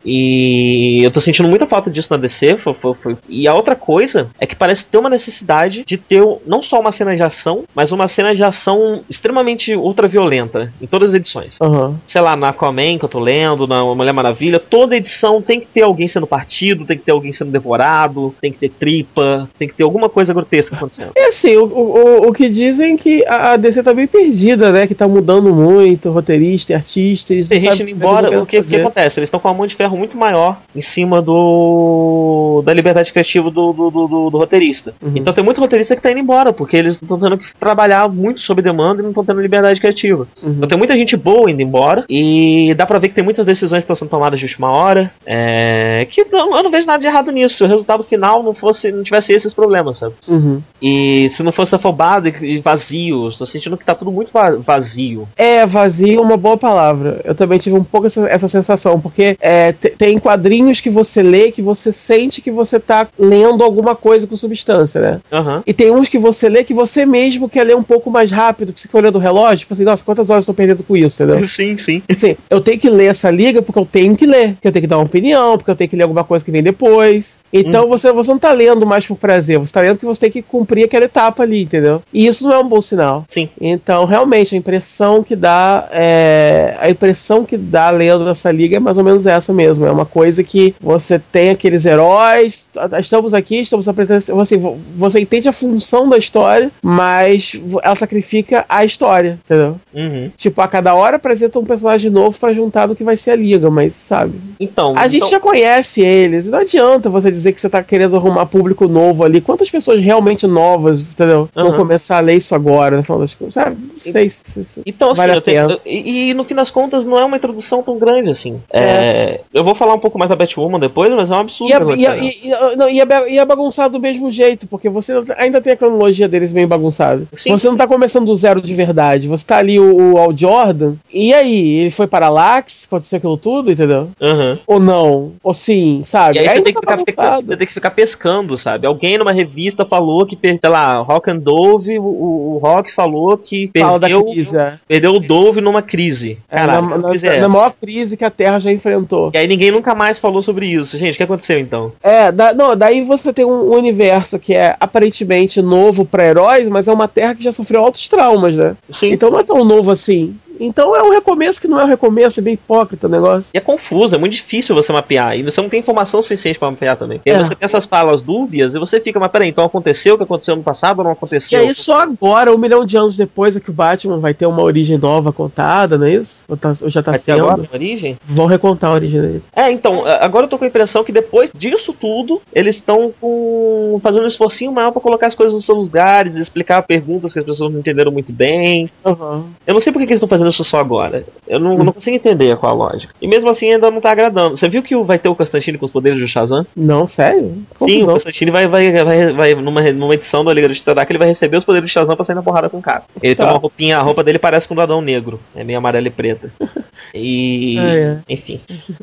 E 0.09 1.03
eu 1.03 1.11
tô 1.11 1.20
sentindo 1.20 1.49
muita 1.49 1.67
falta 1.67 1.91
disso 1.91 2.09
na 2.11 2.17
DC. 2.17 2.59
Foi, 2.59 2.75
foi, 2.75 2.95
foi. 2.95 3.17
E 3.28 3.49
a 3.49 3.55
outra 3.55 3.75
coisa 3.75 4.28
é 4.39 4.47
que 4.47 4.57
parece 4.57 4.85
ter 4.87 4.99
uma 4.99 5.11
necessidade 5.11 5.85
de 5.85 5.97
ter 5.97 6.23
não 6.47 6.62
só 6.62 6.81
uma 6.81 6.93
cena 6.93 7.17
de 7.17 7.23
ação, 7.23 7.65
mas 7.75 7.93
uma 7.93 8.09
cena 8.09 8.35
de 8.35 8.43
ação 8.43 9.03
extremamente 9.11 9.75
ultraviolenta 9.75 10.73
em 10.81 10.87
todas 10.87 11.09
as 11.09 11.15
edições. 11.15 11.55
Aham. 11.61 11.99
Sei 12.09 12.20
lá, 12.20 12.37
na 12.37 12.49
Aquaman 12.49 12.99
que 12.99 13.05
eu 13.05 13.09
tô 13.09 13.19
lendo, 13.19 13.67
na 13.67 13.85
Mulher 13.85 14.12
Maravilha, 14.12 14.59
toda 14.59 14.97
edição 14.97 15.43
tem 15.43 15.61
que 15.61 15.67
ter 15.67 15.83
alguém 15.83 16.09
sendo 16.09 16.27
partido, 16.27 16.85
tem 16.85 16.97
que 16.97 17.05
ter 17.05 17.12
alguém 17.12 17.33
sendo 17.33 17.51
devorado, 17.51 18.35
tem 18.41 18.53
que 18.53 18.59
ter 18.59 18.70
tripa, 18.70 19.49
tem 19.59 19.69
que 19.69 19.75
ter 19.75 19.83
alguma 19.83 20.09
coisa 20.09 20.33
grotesca 20.33 20.75
acontecendo. 20.75 21.12
É 21.17 21.28
assim, 21.28 21.57
o, 21.57 21.65
o, 21.65 22.28
o 22.28 22.33
que 22.33 22.49
dizem 22.49 22.97
que 22.97 23.25
a 23.27 23.49
a 23.53 23.57
DC 23.57 23.83
tá 23.83 23.95
bem 23.95 24.07
perdida, 24.07 24.73
né? 24.73 24.87
Que 24.87 24.95
tá 24.95 25.07
mudando 25.07 25.55
muito, 25.55 26.11
roteirista 26.11 26.73
e 26.73 26.75
artista. 26.75 27.33
eles 27.33 27.45
não 27.45 27.49
Tem 27.49 27.61
gente 27.61 27.83
indo 27.83 27.91
embora, 27.91 28.41
o 28.41 28.47
que, 28.47 28.59
o 28.59 28.65
que 28.65 28.77
acontece? 28.77 29.19
Eles 29.19 29.28
estão 29.28 29.41
com 29.41 29.49
uma 29.49 29.55
mão 29.55 29.67
de 29.67 29.77
ferro 29.77 29.98
muito 29.99 30.17
maior 30.17 30.59
em 30.75 30.83
cima 30.83 31.20
do 31.23 32.62
da 32.65 32.73
liberdade 32.75 33.12
criativa 33.12 33.51
do, 33.51 33.73
do, 33.73 33.91
do- 33.91 34.31
do- 34.31 34.39
roteirista. 34.39 34.94
Uhum. 35.02 35.12
Então 35.17 35.33
tem 35.33 35.44
muito 35.44 35.60
roteirista 35.60 35.94
que 35.97 36.02
tá 36.02 36.10
indo 36.10 36.20
embora, 36.20 36.52
porque 36.52 36.77
eles 36.77 36.94
estão 37.01 37.18
tendo 37.18 37.39
que 37.39 37.44
trabalhar 37.59 38.09
muito 38.09 38.41
sob 38.41 38.62
demanda 38.62 39.01
e 39.01 39.02
não 39.02 39.10
estão 39.10 39.25
tendo 39.25 39.41
liberdade 39.41 39.81
criativa. 39.81 40.27
Uhum. 40.43 40.52
Então 40.57 40.68
tem 40.68 40.78
muita 40.78 40.94
gente 40.94 41.17
boa 41.17 41.51
indo 41.51 41.62
embora, 41.62 42.05
e 42.09 42.75
dá 42.77 42.86
pra 42.86 42.99
ver 42.99 43.09
que 43.09 43.15
tem 43.15 43.25
muitas 43.25 43.44
decisões 43.47 43.78
que 43.78 43.85
estão 43.85 43.97
sendo 43.97 44.09
tomadas 44.10 44.39
de 44.39 44.47
última 44.47 44.70
hora, 44.77 45.10
é, 45.27 46.05
que 46.07 46.25
não, 46.31 46.55
eu 46.57 46.62
não 46.62 46.70
vejo 46.70 46.86
nada 46.86 47.01
de 47.01 47.07
errado 47.07 47.31
nisso, 47.31 47.57
se 47.59 47.65
o 47.65 47.68
resultado 47.68 48.05
final 48.05 48.43
não 48.43 48.55
fosse 48.55 48.91
não 48.93 49.02
tivesse 49.02 49.33
esses 49.33 49.52
problemas, 49.55 49.99
sabe? 49.99 50.15
Uhum. 50.27 50.62
E 50.81 51.31
se 51.36 51.43
não 51.43 51.52
fosse 51.52 51.75
afobado 51.75 52.28
e 52.28 52.59
vazio, 52.60 53.31
tô 53.36 53.47
sentindo 53.47 53.77
que 53.77 53.85
tá 53.85 53.94
tudo 53.94 54.10
muito 54.12 54.31
va- 54.33 54.57
vazio. 54.57 55.28
É, 55.36 55.67
vazio 55.67 56.18
é 56.20 56.23
uma 56.23 56.36
boa 56.36 56.57
palavra. 56.57 57.20
Eu 57.25 57.35
também 57.35 57.59
tive 57.59 57.77
um 57.77 57.85
pouco 57.85 58.07
essa, 58.07 58.27
essa 58.28 58.49
sensação, 58.49 59.01
porque 59.01 59.36
é, 59.41 59.73
tem 59.97 60.18
quadrinhos 60.18 60.81
que 60.81 60.90
você 60.90 61.23
lê 61.23 61.50
que 61.50 61.62
você 61.62 61.92
sente 61.92 62.40
que 62.40 62.50
você 62.50 62.78
tá 62.78 63.08
lendo 63.18 63.62
alguma 63.62 63.94
coisa 63.94 64.26
com 64.26 64.36
substância, 64.36 65.00
né? 65.00 65.20
Aham. 65.32 65.62
E 65.66 65.73
tem 65.73 65.90
uns 65.90 66.08
que 66.08 66.18
você 66.18 66.48
lê 66.48 66.65
que 66.65 66.74
você 66.74 67.07
mesmo 67.07 67.48
quer 67.48 67.65
ler 67.65 67.76
um 67.76 67.82
pouco 67.82 68.10
mais 68.10 68.31
rápido, 68.31 68.73
que 68.73 68.81
você 68.81 68.89
fica 68.89 68.98
olhando 68.98 69.16
o 69.16 69.20
relógio, 69.20 69.60
tipo 69.60 69.74
assim, 69.74 69.84
nossa, 69.84 70.05
quantas 70.05 70.31
horas 70.31 70.44
eu 70.44 70.55
tô 70.55 70.57
perdendo 70.57 70.82
com 70.82 70.97
isso, 70.97 71.23
entendeu? 71.23 71.48
Sim, 71.55 71.76
sim. 71.84 72.02
Assim, 72.08 72.36
eu 72.48 72.60
tenho 72.60 72.78
que 72.78 72.90
ler 72.90 73.07
essa 73.07 73.31
liga 73.31 73.62
porque 73.62 73.78
eu 73.78 73.86
tenho 73.86 74.16
que 74.16 74.26
ler, 74.26 74.55
porque 74.55 74.68
eu 74.68 74.73
tenho 74.73 74.82
que 74.82 74.86
dar 74.86 74.98
uma 74.98 75.05
opinião, 75.05 75.57
porque 75.57 75.70
eu 75.70 75.76
tenho 75.76 75.90
que 75.90 75.97
ler 75.97 76.02
alguma 76.02 76.24
coisa 76.24 76.44
que 76.44 76.50
vem 76.50 76.62
depois. 76.62 77.39
Então 77.52 77.89
você, 77.89 78.12
você 78.12 78.31
não 78.31 78.39
tá 78.39 78.52
lendo 78.52 78.86
mais 78.86 79.07
por 79.07 79.16
prazer, 79.16 79.58
você 79.58 79.73
tá 79.73 79.81
lendo 79.81 79.94
porque 79.94 80.07
você 80.07 80.23
tem 80.23 80.31
que 80.31 80.42
cumprir 80.42 80.84
aquela 80.84 81.07
etapa 81.07 81.42
ali, 81.42 81.62
entendeu? 81.62 82.02
E 82.12 82.26
isso 82.26 82.44
não 82.44 82.52
é 82.55 82.58
um 82.58 82.68
bom 82.68 82.81
sinal. 82.81 83.24
Sim. 83.32 83.48
Então, 83.60 84.05
realmente, 84.05 84.55
a 84.55 84.58
impressão 84.58 85.23
que 85.23 85.34
dá 85.34 85.89
é. 85.90 86.76
A 86.78 86.90
impressão 86.90 87.44
que 87.44 87.57
dá 87.57 87.90
lendo 87.90 88.28
essa 88.28 88.50
liga 88.50 88.76
é 88.76 88.81
mais 88.81 88.98
ou 88.98 89.05
menos 89.05 89.26
essa 89.26 89.52
mesmo. 89.52 89.67
É 89.68 89.90
uma 89.90 90.06
coisa 90.06 90.42
que 90.42 90.74
você 90.80 91.18
tem 91.18 91.50
aqueles 91.50 91.84
heróis, 91.84 92.68
estamos 93.00 93.34
aqui, 93.34 93.60
estamos 93.60 93.88
apresentando. 93.88 94.36
Você, 94.36 94.56
você 94.97 95.20
entende 95.20 95.48
a 95.48 95.52
função 95.52 96.08
da 96.08 96.16
história, 96.16 96.70
mas 96.82 97.60
ela 97.82 97.97
sacrifica 97.97 98.64
a 98.68 98.84
história, 98.84 99.38
entendeu? 99.44 99.76
Uhum. 99.94 100.30
Tipo, 100.36 100.60
a 100.62 100.68
cada 100.68 100.94
hora 100.94 101.16
apresenta 101.16 101.58
um 101.58 101.64
personagem 101.64 102.10
novo 102.10 102.38
pra 102.38 102.52
juntar 102.52 102.88
no 102.88 102.97
que 102.97 103.05
vai 103.05 103.16
ser 103.16 103.32
a 103.32 103.36
liga, 103.36 103.70
mas 103.70 103.94
sabe? 103.94 104.34
Então, 104.60 104.94
A 104.97 105.05
gente 105.08 105.16
então- 105.18 105.30
já 105.30 105.40
conhece 105.40 106.00
eles, 106.02 106.47
e 106.47 106.50
não 106.50 106.58
adianta 106.58 107.10
você 107.10 107.30
dizer 107.30 107.52
que 107.52 107.60
você 107.60 107.68
tá 107.68 107.82
querendo 107.82 108.16
arrumar 108.16 108.47
público 108.47 108.86
novo 108.88 109.24
ali. 109.24 109.40
Quantas 109.40 109.70
pessoas 109.70 110.00
realmente 110.00 110.47
novas, 110.47 111.00
entendeu? 111.00 111.48
Vão 111.55 111.68
Aham. 111.68 111.76
começar 111.76 112.18
a 112.18 112.20
ler 112.20 112.34
isso 112.36 112.55
agora, 112.55 112.97
das 112.98 113.34
contas, 113.34 113.55
sabe? 113.55 113.76
Não 113.92 113.98
sei 113.98 114.30
se 114.30 114.60
isso 114.60 114.82
Então, 114.86 115.08
assim, 115.08 115.16
vale 115.16 115.32
a 115.32 115.34
eu 115.36 115.40
tenho- 115.40 115.66
pena. 115.68 115.80
e, 115.84 116.30
e 116.30 116.34
no 116.34 116.44
fim 116.44 116.55
das 116.55 116.70
contas 116.70 117.05
não 117.05 117.18
é 117.18 117.24
uma 117.24 117.36
introdução 117.36 117.82
tão 117.82 117.98
grande 117.98 118.30
assim. 118.30 118.60
É, 118.70 119.40
eu 119.59 119.65
vou 119.65 119.75
falar 119.75 119.95
um 119.95 119.99
pouco 119.99 120.19
mais 120.19 120.28
da 120.31 120.37
Batwoman 120.37 120.78
depois, 120.81 121.11
mas 121.11 121.31
é 121.31 121.35
um 121.35 121.41
absurdo. 121.41 121.69
E 121.70 121.73
é, 121.73 121.78
o 121.78 121.95
e, 121.97 122.05
é, 122.07 122.09
roteiro. 122.11 122.37
e, 122.73 122.77
não, 122.77 122.89
e 122.89 123.01
é 123.01 123.05
ba- 123.05 123.28
e 123.28 123.39
é 123.39 123.45
bagunçado 123.45 123.99
do 123.99 124.01
mesmo 124.01 124.31
jeito, 124.31 124.67
porque 124.67 124.89
você 124.89 125.12
ainda 125.37 125.61
tem 125.61 125.73
a 125.73 125.77
cronologia 125.77 126.28
deles 126.28 126.53
bem 126.53 126.67
bagunçada. 126.67 127.25
Sim. 127.39 127.51
Você 127.51 127.69
não 127.69 127.77
tá 127.77 127.87
começando 127.87 128.27
do 128.27 128.37
zero 128.37 128.61
de 128.62 128.75
verdade. 128.75 129.28
Você 129.28 129.47
tá 129.47 129.59
ali 129.59 129.78
o, 129.78 130.15
o 130.15 130.19
Al 130.19 130.37
Jordan, 130.37 130.95
e 131.12 131.33
aí? 131.35 131.78
Ele 131.81 131.91
foi 131.91 132.07
para 132.07 132.28
Lax, 132.28 132.85
aconteceu 132.87 133.17
aquilo 133.19 133.37
tudo, 133.37 133.70
entendeu? 133.73 134.11
Aham. 134.20 134.59
Ou 134.67 134.81
não? 134.81 135.33
Ou 135.43 135.55
sim, 135.55 136.03
sabe? 136.05 136.37
E 136.37 136.41
aí 136.41 136.45
você 136.47 136.51
ainda 136.53 136.65
tem, 136.65 136.75
que 136.75 136.81
tá 136.81 136.99
ficar, 136.99 137.37
você 137.43 137.57
tem 137.57 137.67
que 137.67 137.75
ficar 137.75 137.91
pescando, 137.91 138.59
sabe? 138.59 138.87
Alguém 138.87 139.19
numa 139.19 139.33
revista 139.33 139.85
falou 139.85 140.25
que, 140.27 140.39
sei 140.41 140.59
lá, 140.70 140.99
Rock 141.01 141.31
and 141.31 141.39
Dove, 141.39 141.99
o, 141.99 142.03
o 142.05 142.61
Rock 142.62 142.95
falou 142.95 143.37
que 143.37 143.70
Fala 143.78 143.99
perdeu, 143.99 144.25
crise, 144.25 144.57
é. 144.57 144.75
perdeu 144.87 145.12
o 145.12 145.20
Dove 145.20 145.61
numa 145.61 145.83
crise. 145.83 146.39
É, 146.51 146.57
Caralho, 146.57 146.89
na, 146.89 146.97
que 146.97 147.03
na- 147.03 147.09
é 147.28 147.31
na 147.31 147.37
essa? 147.39 147.49
maior 147.49 147.70
crise 147.73 148.17
que 148.17 148.25
a 148.25 148.31
Terra 148.31 148.59
já 148.59 148.70
enfrentou. 148.70 149.31
E 149.35 149.39
aí 149.39 149.47
ninguém 149.49 149.70
nunca 149.70 149.94
mais 149.94 150.18
falou 150.18 150.43
sobre 150.43 150.67
isso. 150.67 150.97
Gente, 150.99 151.15
o 151.15 151.17
que 151.17 151.25
aconteceu 151.25 151.59
então? 151.59 151.93
É, 152.02 152.31
da- 152.31 152.52
não, 152.55 152.77
daí 152.77 153.02
você 153.02 153.33
tem 153.33 153.44
um 153.44 153.73
universo 153.75 154.39
que 154.39 154.55
é 154.55 154.77
aparentemente 154.78 155.60
novo 155.62 156.05
pra 156.05 156.25
heróis, 156.25 156.68
mas 156.68 156.86
é 156.89 156.93
uma 156.93 157.09
Terra 157.09 157.35
que 157.35 157.43
já 157.43 157.52
sofreu 157.52 157.81
altos 157.83 158.09
traumas, 158.09 158.55
né? 158.55 158.77
Sim. 159.01 159.10
Então 159.12 159.31
não 159.31 159.41
é 159.41 159.44
tão 159.44 159.65
novo 159.65 159.91
assim. 159.91 160.36
Então 160.61 160.95
é 160.97 161.03
um 161.03 161.11
recomeço 161.11 161.61
que 161.61 161.69
não 161.69 161.81
é 161.81 161.85
um 161.85 161.89
recomeço, 161.89 162.41
é 162.41 162.43
bem 162.43 162.55
hipócrita 162.55 163.07
o 163.07 163.11
negócio. 163.11 163.51
E 163.55 163.59
é 163.59 163.61
confuso, 163.61 164.15
é 164.15 164.19
muito 164.19 164.35
difícil 164.35 164.75
você 164.75 164.93
mapear. 164.93 165.37
E 165.37 165.43
você 165.43 165.61
não 165.61 165.69
tem 165.69 165.81
informação 165.81 166.23
suficiente 166.23 166.59
pra 166.59 166.70
mapear 166.70 166.97
também. 166.97 167.19
Porque 167.19 167.31
É. 167.31 167.39
você 167.39 167.55
tem 167.55 167.59
essas 167.67 167.87
falas 167.87 168.23
dúbias 168.23 168.75
e 168.75 168.78
você 168.78 169.01
fica, 169.01 169.19
mas 169.20 169.31
peraí, 169.31 169.49
então 169.49 169.65
aconteceu 169.65 170.15
o 170.15 170.19
que 170.19 170.25
aconteceu 170.25 170.57
no 170.57 170.62
passado 170.62 170.99
ou 170.99 171.05
não 171.05 171.11
E 171.11 171.15
aconteceu? 171.15 171.61
aí 171.61 171.75
só 171.75 172.01
agora, 172.01 172.53
um 172.55 172.59
milhão 172.59 172.85
de 172.85 172.97
anos 172.97 173.17
depois, 173.17 173.57
é 173.57 173.61
que 173.61 173.70
o 173.70 173.73
Batman 173.73 174.19
vai 174.19 174.35
ter 174.35 174.47
uma 174.47 174.62
origem 174.62 174.99
nova 174.99 175.33
contada, 175.33 175.97
não 175.99 176.07
é 176.07 176.15
isso? 176.15 176.45
Ou, 176.49 176.57
tá- 176.57 176.75
ou 176.83 176.91
já 176.91 177.03
tá 177.03 177.12
Vai 177.12 177.20
sendo? 177.20 177.45
agora 177.45 177.62
a 177.70 177.75
origem? 177.75 178.17
Vão 178.25 178.47
recontar 178.47 178.91
a 178.91 178.95
origem 178.95 179.20
dele. 179.20 179.43
É, 179.55 179.70
então, 179.70 180.05
a- 180.07 180.25
agora 180.25 180.47
eu 180.47 180.51
tô 180.51 180.59
com 180.59 180.65
a 180.65 180.69
impressão 180.69 181.05
que 181.05 181.12
depois 181.12 181.51
disso 181.55 181.93
tudo, 181.99 182.41
eles 182.55 182.77
estão 182.77 183.12
com... 183.20 183.99
fazendo 184.03 184.25
um 184.25 184.28
esforcinho 184.28 184.73
maior 184.73 184.91
pra 184.91 185.01
colocar 185.01 185.28
as 185.28 185.35
coisas 185.35 185.55
nos 185.55 185.65
seus 185.65 185.78
lugares, 185.78 186.35
explicar 186.37 186.83
perguntas 186.83 187.33
que 187.33 187.39
as 187.39 187.45
pessoas 187.45 187.73
não 187.73 187.81
entenderam 187.81 188.11
muito 188.12 188.33
bem. 188.33 188.91
Aham. 189.05 189.45
Eu 189.67 189.75
não 189.75 189.81
sei 189.83 189.93
por 189.93 189.99
que 190.01 190.05
eles 190.05 190.17
estão 190.17 190.28
fazendo 190.28 190.48
isso 190.51 190.65
só 190.65 190.78
agora. 190.78 191.25
Eu 191.47 191.59
não, 191.59 191.75
Hum. 191.77 191.85
não 191.85 191.93
consigo 191.93 192.17
entender 192.17 192.57
qual 192.57 192.73
a 192.73 192.75
lógica. 192.75 193.12
E 193.20 193.27
mesmo 193.28 193.49
assim 193.51 193.70
ainda 193.70 193.91
não 193.91 194.01
tá 194.01 194.10
agradando. 194.10 194.57
Você 194.59 194.68
viu 194.68 194.83
que 194.83 194.94
o- 194.97 195.05
vai 195.05 195.18
ter 195.18 195.28
o 195.28 195.35
Constantine 195.35 195.78
com 195.78 195.86
os 195.86 195.93
poderes 195.93 196.18
do 196.20 196.28
Shazam? 196.28 196.67
Não, 196.77 197.07
sério? 197.09 197.49
Sim, 197.49 197.65
o 197.75 197.78
Confusão. 197.78 198.15
Constantine 198.15 198.51
vai, 198.51 198.67
vai, 198.67 198.91
vai, 199.05 199.33
vai 199.33 199.55
numa, 199.55 199.81
numa 199.93 200.15
edição 200.15 200.44
da 200.44 200.52
Liga 200.52 200.68
Justiça 200.68 200.94
Dark, 200.94 201.09
ele 201.10 201.18
vai 201.18 201.28
receber 201.28 201.57
os 201.57 201.65
poderes 201.65 201.89
do 201.89 201.93
Shazam 201.93 202.15
pra 202.17 202.25
sair 202.25 202.36
na 202.36 202.43
porrada 202.43 202.68
com 202.68 202.78
o 202.78 202.83
cara. 202.83 203.02
Ele 203.23 203.35
Tá. 203.35 203.44
tem 203.44 203.52
uma 203.52 203.59
roupinha, 203.59 203.99
a 203.99 204.02
roupa 204.02 204.23
dele 204.25 204.39
parece 204.39 204.67
com 204.68 204.75
um 204.75 204.81
Adão 204.81 205.01
Negro. 205.01 205.41
É 205.57 205.65
meio 205.65 205.78
amarela 205.78 206.07
e 206.07 206.10
preta. 206.10 206.51
E. 207.15 207.78
É, 207.78 207.83
é. 207.83 208.18
Enfim. 208.28 208.60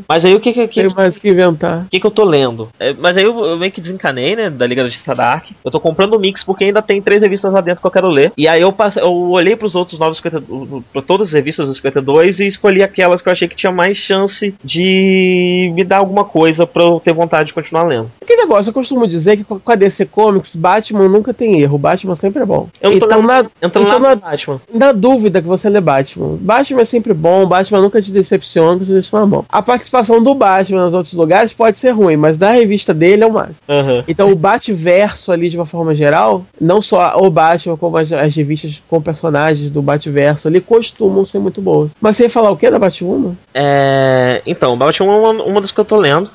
Mas 0.08 0.24
aí 0.24 0.36
o 0.36 0.40
que 0.40 0.54
que, 0.54 0.68
que, 0.68 0.82
Tem 0.84 0.94
mais 0.94 1.18
o 1.18 1.22
que 1.22 1.30
inventar. 1.30 1.84
o 1.86 1.90
que, 1.90 2.00
que 2.00 2.06
eu 2.06 2.12
tô 2.12 2.24
lendo? 2.24 2.70
É, 2.80 2.94
mas 2.94 3.18
aí 3.18 3.24
eu, 3.24 3.38
eu 3.44 3.58
meio 3.58 3.72
que 3.72 3.82
desencanei, 3.82 4.36
né, 4.36 4.50
da 4.50 4.68
Liga 4.68 4.84
da 4.84 4.90
Justiça 4.90 5.16
Dark. 5.16 5.46
Eu 5.64 5.72
tô 5.72 5.80
comprando 5.80 6.14
o 6.14 6.20
mix 6.20 6.44
porque 6.44 6.66
ainda 6.66 6.82
tem 6.84 7.02
três 7.02 7.22
revistas 7.22 7.52
lá 7.52 7.62
dentro 7.62 7.82
que 7.82 7.88
eu 7.88 7.92
quero 7.92 8.08
ler. 8.08 8.32
E 8.38 8.48
aí 8.48 8.62
eu, 8.62 8.72
passe, 8.72 9.00
eu 9.00 9.12
olhei 9.32 9.56
pros 9.56 9.74
outros 9.76 9.98
952, 10.00 10.84
pra 10.94 11.02
todas 11.02 11.28
as 11.30 11.34
revistas 11.36 11.68
dos 11.68 11.78
52 11.78 12.40
e 12.40 12.48
escolhi 12.48 12.82
aquelas 12.82 13.22
que 13.22 13.30
eu 13.30 13.34
achei 13.34 13.48
que 13.48 13.56
tinha 13.56 13.72
mais 13.72 13.96
chance 13.98 14.54
de 14.64 15.72
me 15.76 15.84
dar 15.84 15.98
alguma 15.98 16.26
coisa 16.26 16.66
pra 16.66 16.84
eu 16.84 17.00
ter 17.04 17.14
vontade 17.14 17.48
de 17.48 17.54
continuar 17.54 17.84
lendo. 17.84 18.12
Aquele 18.22 18.42
negócio, 18.42 18.70
eu 18.70 18.74
costumo 18.74 19.08
dizer 19.08 19.38
que 19.38 19.44
com 19.44 19.60
a 19.72 19.76
DC 19.76 20.06
Comics, 20.08 20.56
Batman 20.56 21.08
nunca 21.08 21.34
tem 21.34 21.62
erro. 21.62 21.78
Batman 21.78 22.16
sempre 22.16 22.42
é 22.42 22.46
bom. 22.46 22.68
Eu 22.82 22.92
não 22.92 23.00
tô 23.00 23.06
então, 23.06 23.20
lendo- 23.20 23.28
na, 23.28 23.68
Entrando 23.68 23.86
então 23.88 24.00
na, 24.00 24.16
Batman. 24.16 24.62
na 24.74 24.92
dúvida 24.92 25.42
que 25.42 25.48
você 25.48 25.70
lê 25.70 25.80
Batman. 25.82 26.38
Batman 26.40 26.82
é 26.82 26.86
sempre 26.86 27.14
bom, 27.14 27.46
Batman 27.46 27.82
nunca 27.82 28.02
te 28.02 28.12
decepciona, 28.12 28.74
nunca 28.74 28.86
te 28.86 28.92
deixa 28.92 29.20
na 29.20 29.26
mão. 29.26 29.46
A 29.50 29.62
participação 29.62 30.24
do 30.24 30.34
Batman 30.34 30.86
nos 30.86 30.94
outros 30.94 31.14
lugares 31.14 31.54
pode 31.54 31.78
ser 31.80 31.92
ruim, 31.92 32.16
mas 32.16 32.38
da 32.38 32.52
revista 32.52 32.94
dele 32.94 33.24
é 33.24 33.28
o 33.28 33.34
máximo. 33.34 33.58
Aham. 33.70 34.04
Então 34.08 34.32
o 34.32 34.36
Batverso 34.36 35.32
ali, 35.32 35.50
de 35.50 35.58
uma 35.58 35.66
forma 35.66 35.94
geral, 35.94 36.46
não 36.60 36.82
só 36.82 37.18
o 37.18 37.30
Batman, 37.30 37.78
como 37.78 37.98
as, 37.98 38.12
as 38.12 38.36
revistas 38.36 38.82
com 38.88 39.02
personagens 39.02 39.70
do 39.70 39.82
Batverso 39.82 40.48
ali, 40.48 40.62
costumam 40.62 41.25
ser 41.28 41.40
muito 41.40 41.62
boas. 41.62 41.92
Mas 42.02 42.18
você 42.18 42.24
ia 42.24 42.30
falar 42.30 42.52
o 42.52 42.58
que 42.58 42.70
da 42.70 42.80
Batwoman? 42.80 43.36
É, 43.54 44.42
então, 44.46 44.78
Batwoman 44.78 45.14
é 45.14 45.18
uma, 45.18 45.44
uma 45.44 45.62
das 45.62 45.72
que 45.72 45.80
eu 45.80 45.86
tô 45.86 46.00
lendo. 46.00 46.30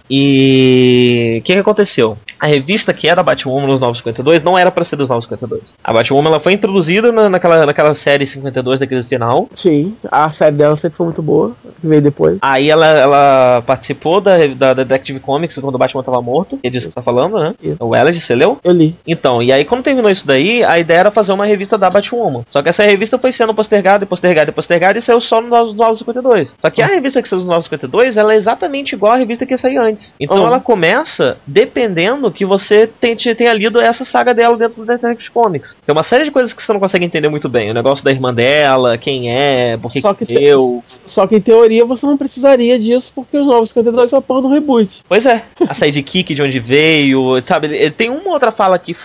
E 0.55 1.39
o 1.41 1.43
que, 1.45 1.53
que 1.55 1.59
aconteceu? 1.61 2.17
A 2.39 2.47
revista 2.47 2.93
que 2.95 3.07
era 3.09 3.23
Batwoman 3.23 3.67
nos 3.67 3.81
952 3.81 4.43
não 4.43 4.59
era 4.59 4.71
pra 4.71 4.85
ser 4.85 4.97
dos 4.97 5.09
952. 5.09 5.75
A 5.85 5.93
Batwoman 5.93 6.29
ela 6.31 6.41
foi 6.41 6.55
introduzida 6.55 7.13
na- 7.13 7.29
naquela, 7.29 7.67
naquela 7.67 7.95
série 7.97 8.27
52 8.27 8.81
daquele 8.81 9.03
final. 9.03 9.49
Sim, 9.55 9.95
a 10.11 10.31
série 10.31 10.57
dela 10.57 10.77
sempre 10.77 10.97
foi 10.97 11.07
muito 11.07 11.21
boa, 11.23 11.53
que 11.81 11.87
veio 11.87 12.01
depois. 12.01 12.39
Aí 12.41 12.71
ela, 12.71 12.87
ela 12.87 13.63
participou 13.67 14.21
da, 14.21 14.39
da 14.57 14.73
Detective 14.73 15.21
Comics 15.21 15.57
quando 15.59 15.75
o 15.75 15.79
Batman 15.79 16.03
tava 16.03 16.23
morto. 16.23 16.59
É 16.63 16.71
disso 16.71 16.87
que 16.89 16.93
você 16.93 16.97
tá 16.97 17.03
falando, 17.03 17.39
né? 17.39 17.55
Isso. 17.63 17.77
O 17.81 17.95
Eled, 17.95 18.19
você 18.21 18.35
leu? 18.35 18.59
Eu 18.65 18.73
li. 18.73 18.95
Então, 19.07 19.43
e 19.43 19.53
aí 19.53 19.65
quando 19.65 19.83
terminou 19.85 20.11
isso 20.11 20.27
daí, 20.27 20.65
a 20.65 20.79
ideia 20.79 21.01
era 21.01 21.11
fazer 21.11 21.33
uma 21.33 21.47
revista 21.47 21.77
da 21.77 21.91
Batwoman. 21.91 22.43
Só 22.51 22.63
que 22.63 22.71
essa 22.71 22.83
revista 22.83 23.19
foi 23.19 23.33
sendo 23.33 23.55
postergada 23.55 24.05
e 24.05 24.07
postergada 24.07 24.51
e 24.51 24.55
postergada 24.55 24.80
e 24.99 25.03
saiu 25.03 25.21
só 25.21 25.41
nos 25.41 25.75
952. 25.75 26.55
Só 26.61 26.71
que 26.71 26.83
a 26.83 26.87
revista 26.87 27.23
que 27.23 27.29
saiu 27.29 27.41
nos 27.41 27.49
952, 27.49 28.17
ela 28.17 28.33
é 28.35 28.37
exatamente 28.37 28.95
igual 28.95 29.15
à 29.15 29.17
revista 29.19 29.45
que 29.47 29.55
ia 29.55 29.59
sair 29.59 29.79
antes. 29.79 30.13
Então 30.19 30.39
Uhum. 30.39 30.47
ela 30.47 30.61
começa 30.61 31.37
dependendo 31.47 32.31
que 32.31 32.45
você 32.45 32.87
tenha, 32.87 33.17
tenha 33.37 33.53
lido 33.53 33.81
essa 33.81 34.05
saga 34.05 34.33
dela 34.35 34.57
dentro 34.57 34.83
do 34.83 34.87
Detective 34.87 35.31
Comics. 35.31 35.75
Tem 35.85 35.93
uma 35.95 36.05
série 36.05 36.25
de 36.25 36.31
coisas 36.31 36.53
que 36.53 36.63
você 36.63 36.73
não 36.73 36.81
consegue 36.81 37.05
entender 37.05 37.29
muito 37.29 37.49
bem. 37.49 37.71
O 37.71 37.75
negócio 37.75 38.05
da 38.05 38.11
irmã 38.11 38.33
dela, 38.33 38.97
quem 38.99 39.31
é, 39.35 39.77
por 39.77 39.93
que 39.93 40.01
Só 40.01 40.15
que, 40.15 40.25
que 40.27 40.33
eu. 40.45 40.81
só 40.85 41.27
que 41.27 41.37
em 41.37 41.41
teoria 41.41 41.85
você 41.85 42.07
não 42.07 42.17
precisaria 42.17 42.79
disso 42.79 43.13
porque 43.15 43.37
os 43.39 43.47
novos 43.47 43.71
52 43.71 44.11
são 44.11 44.19
a 44.19 44.23
porra 44.23 44.43
do 44.43 44.49
reboot. 44.49 45.03
Pois 45.09 45.25
é, 45.27 45.43
a 45.69 45.75
sidekick 45.75 46.35
de 46.35 46.43
onde 46.43 46.59
veio, 46.61 47.43
sabe? 47.47 47.91
Tem 47.93 48.09
uma 48.09 48.31
outra 48.33 48.53
fala 48.53 48.79
que 48.79 48.97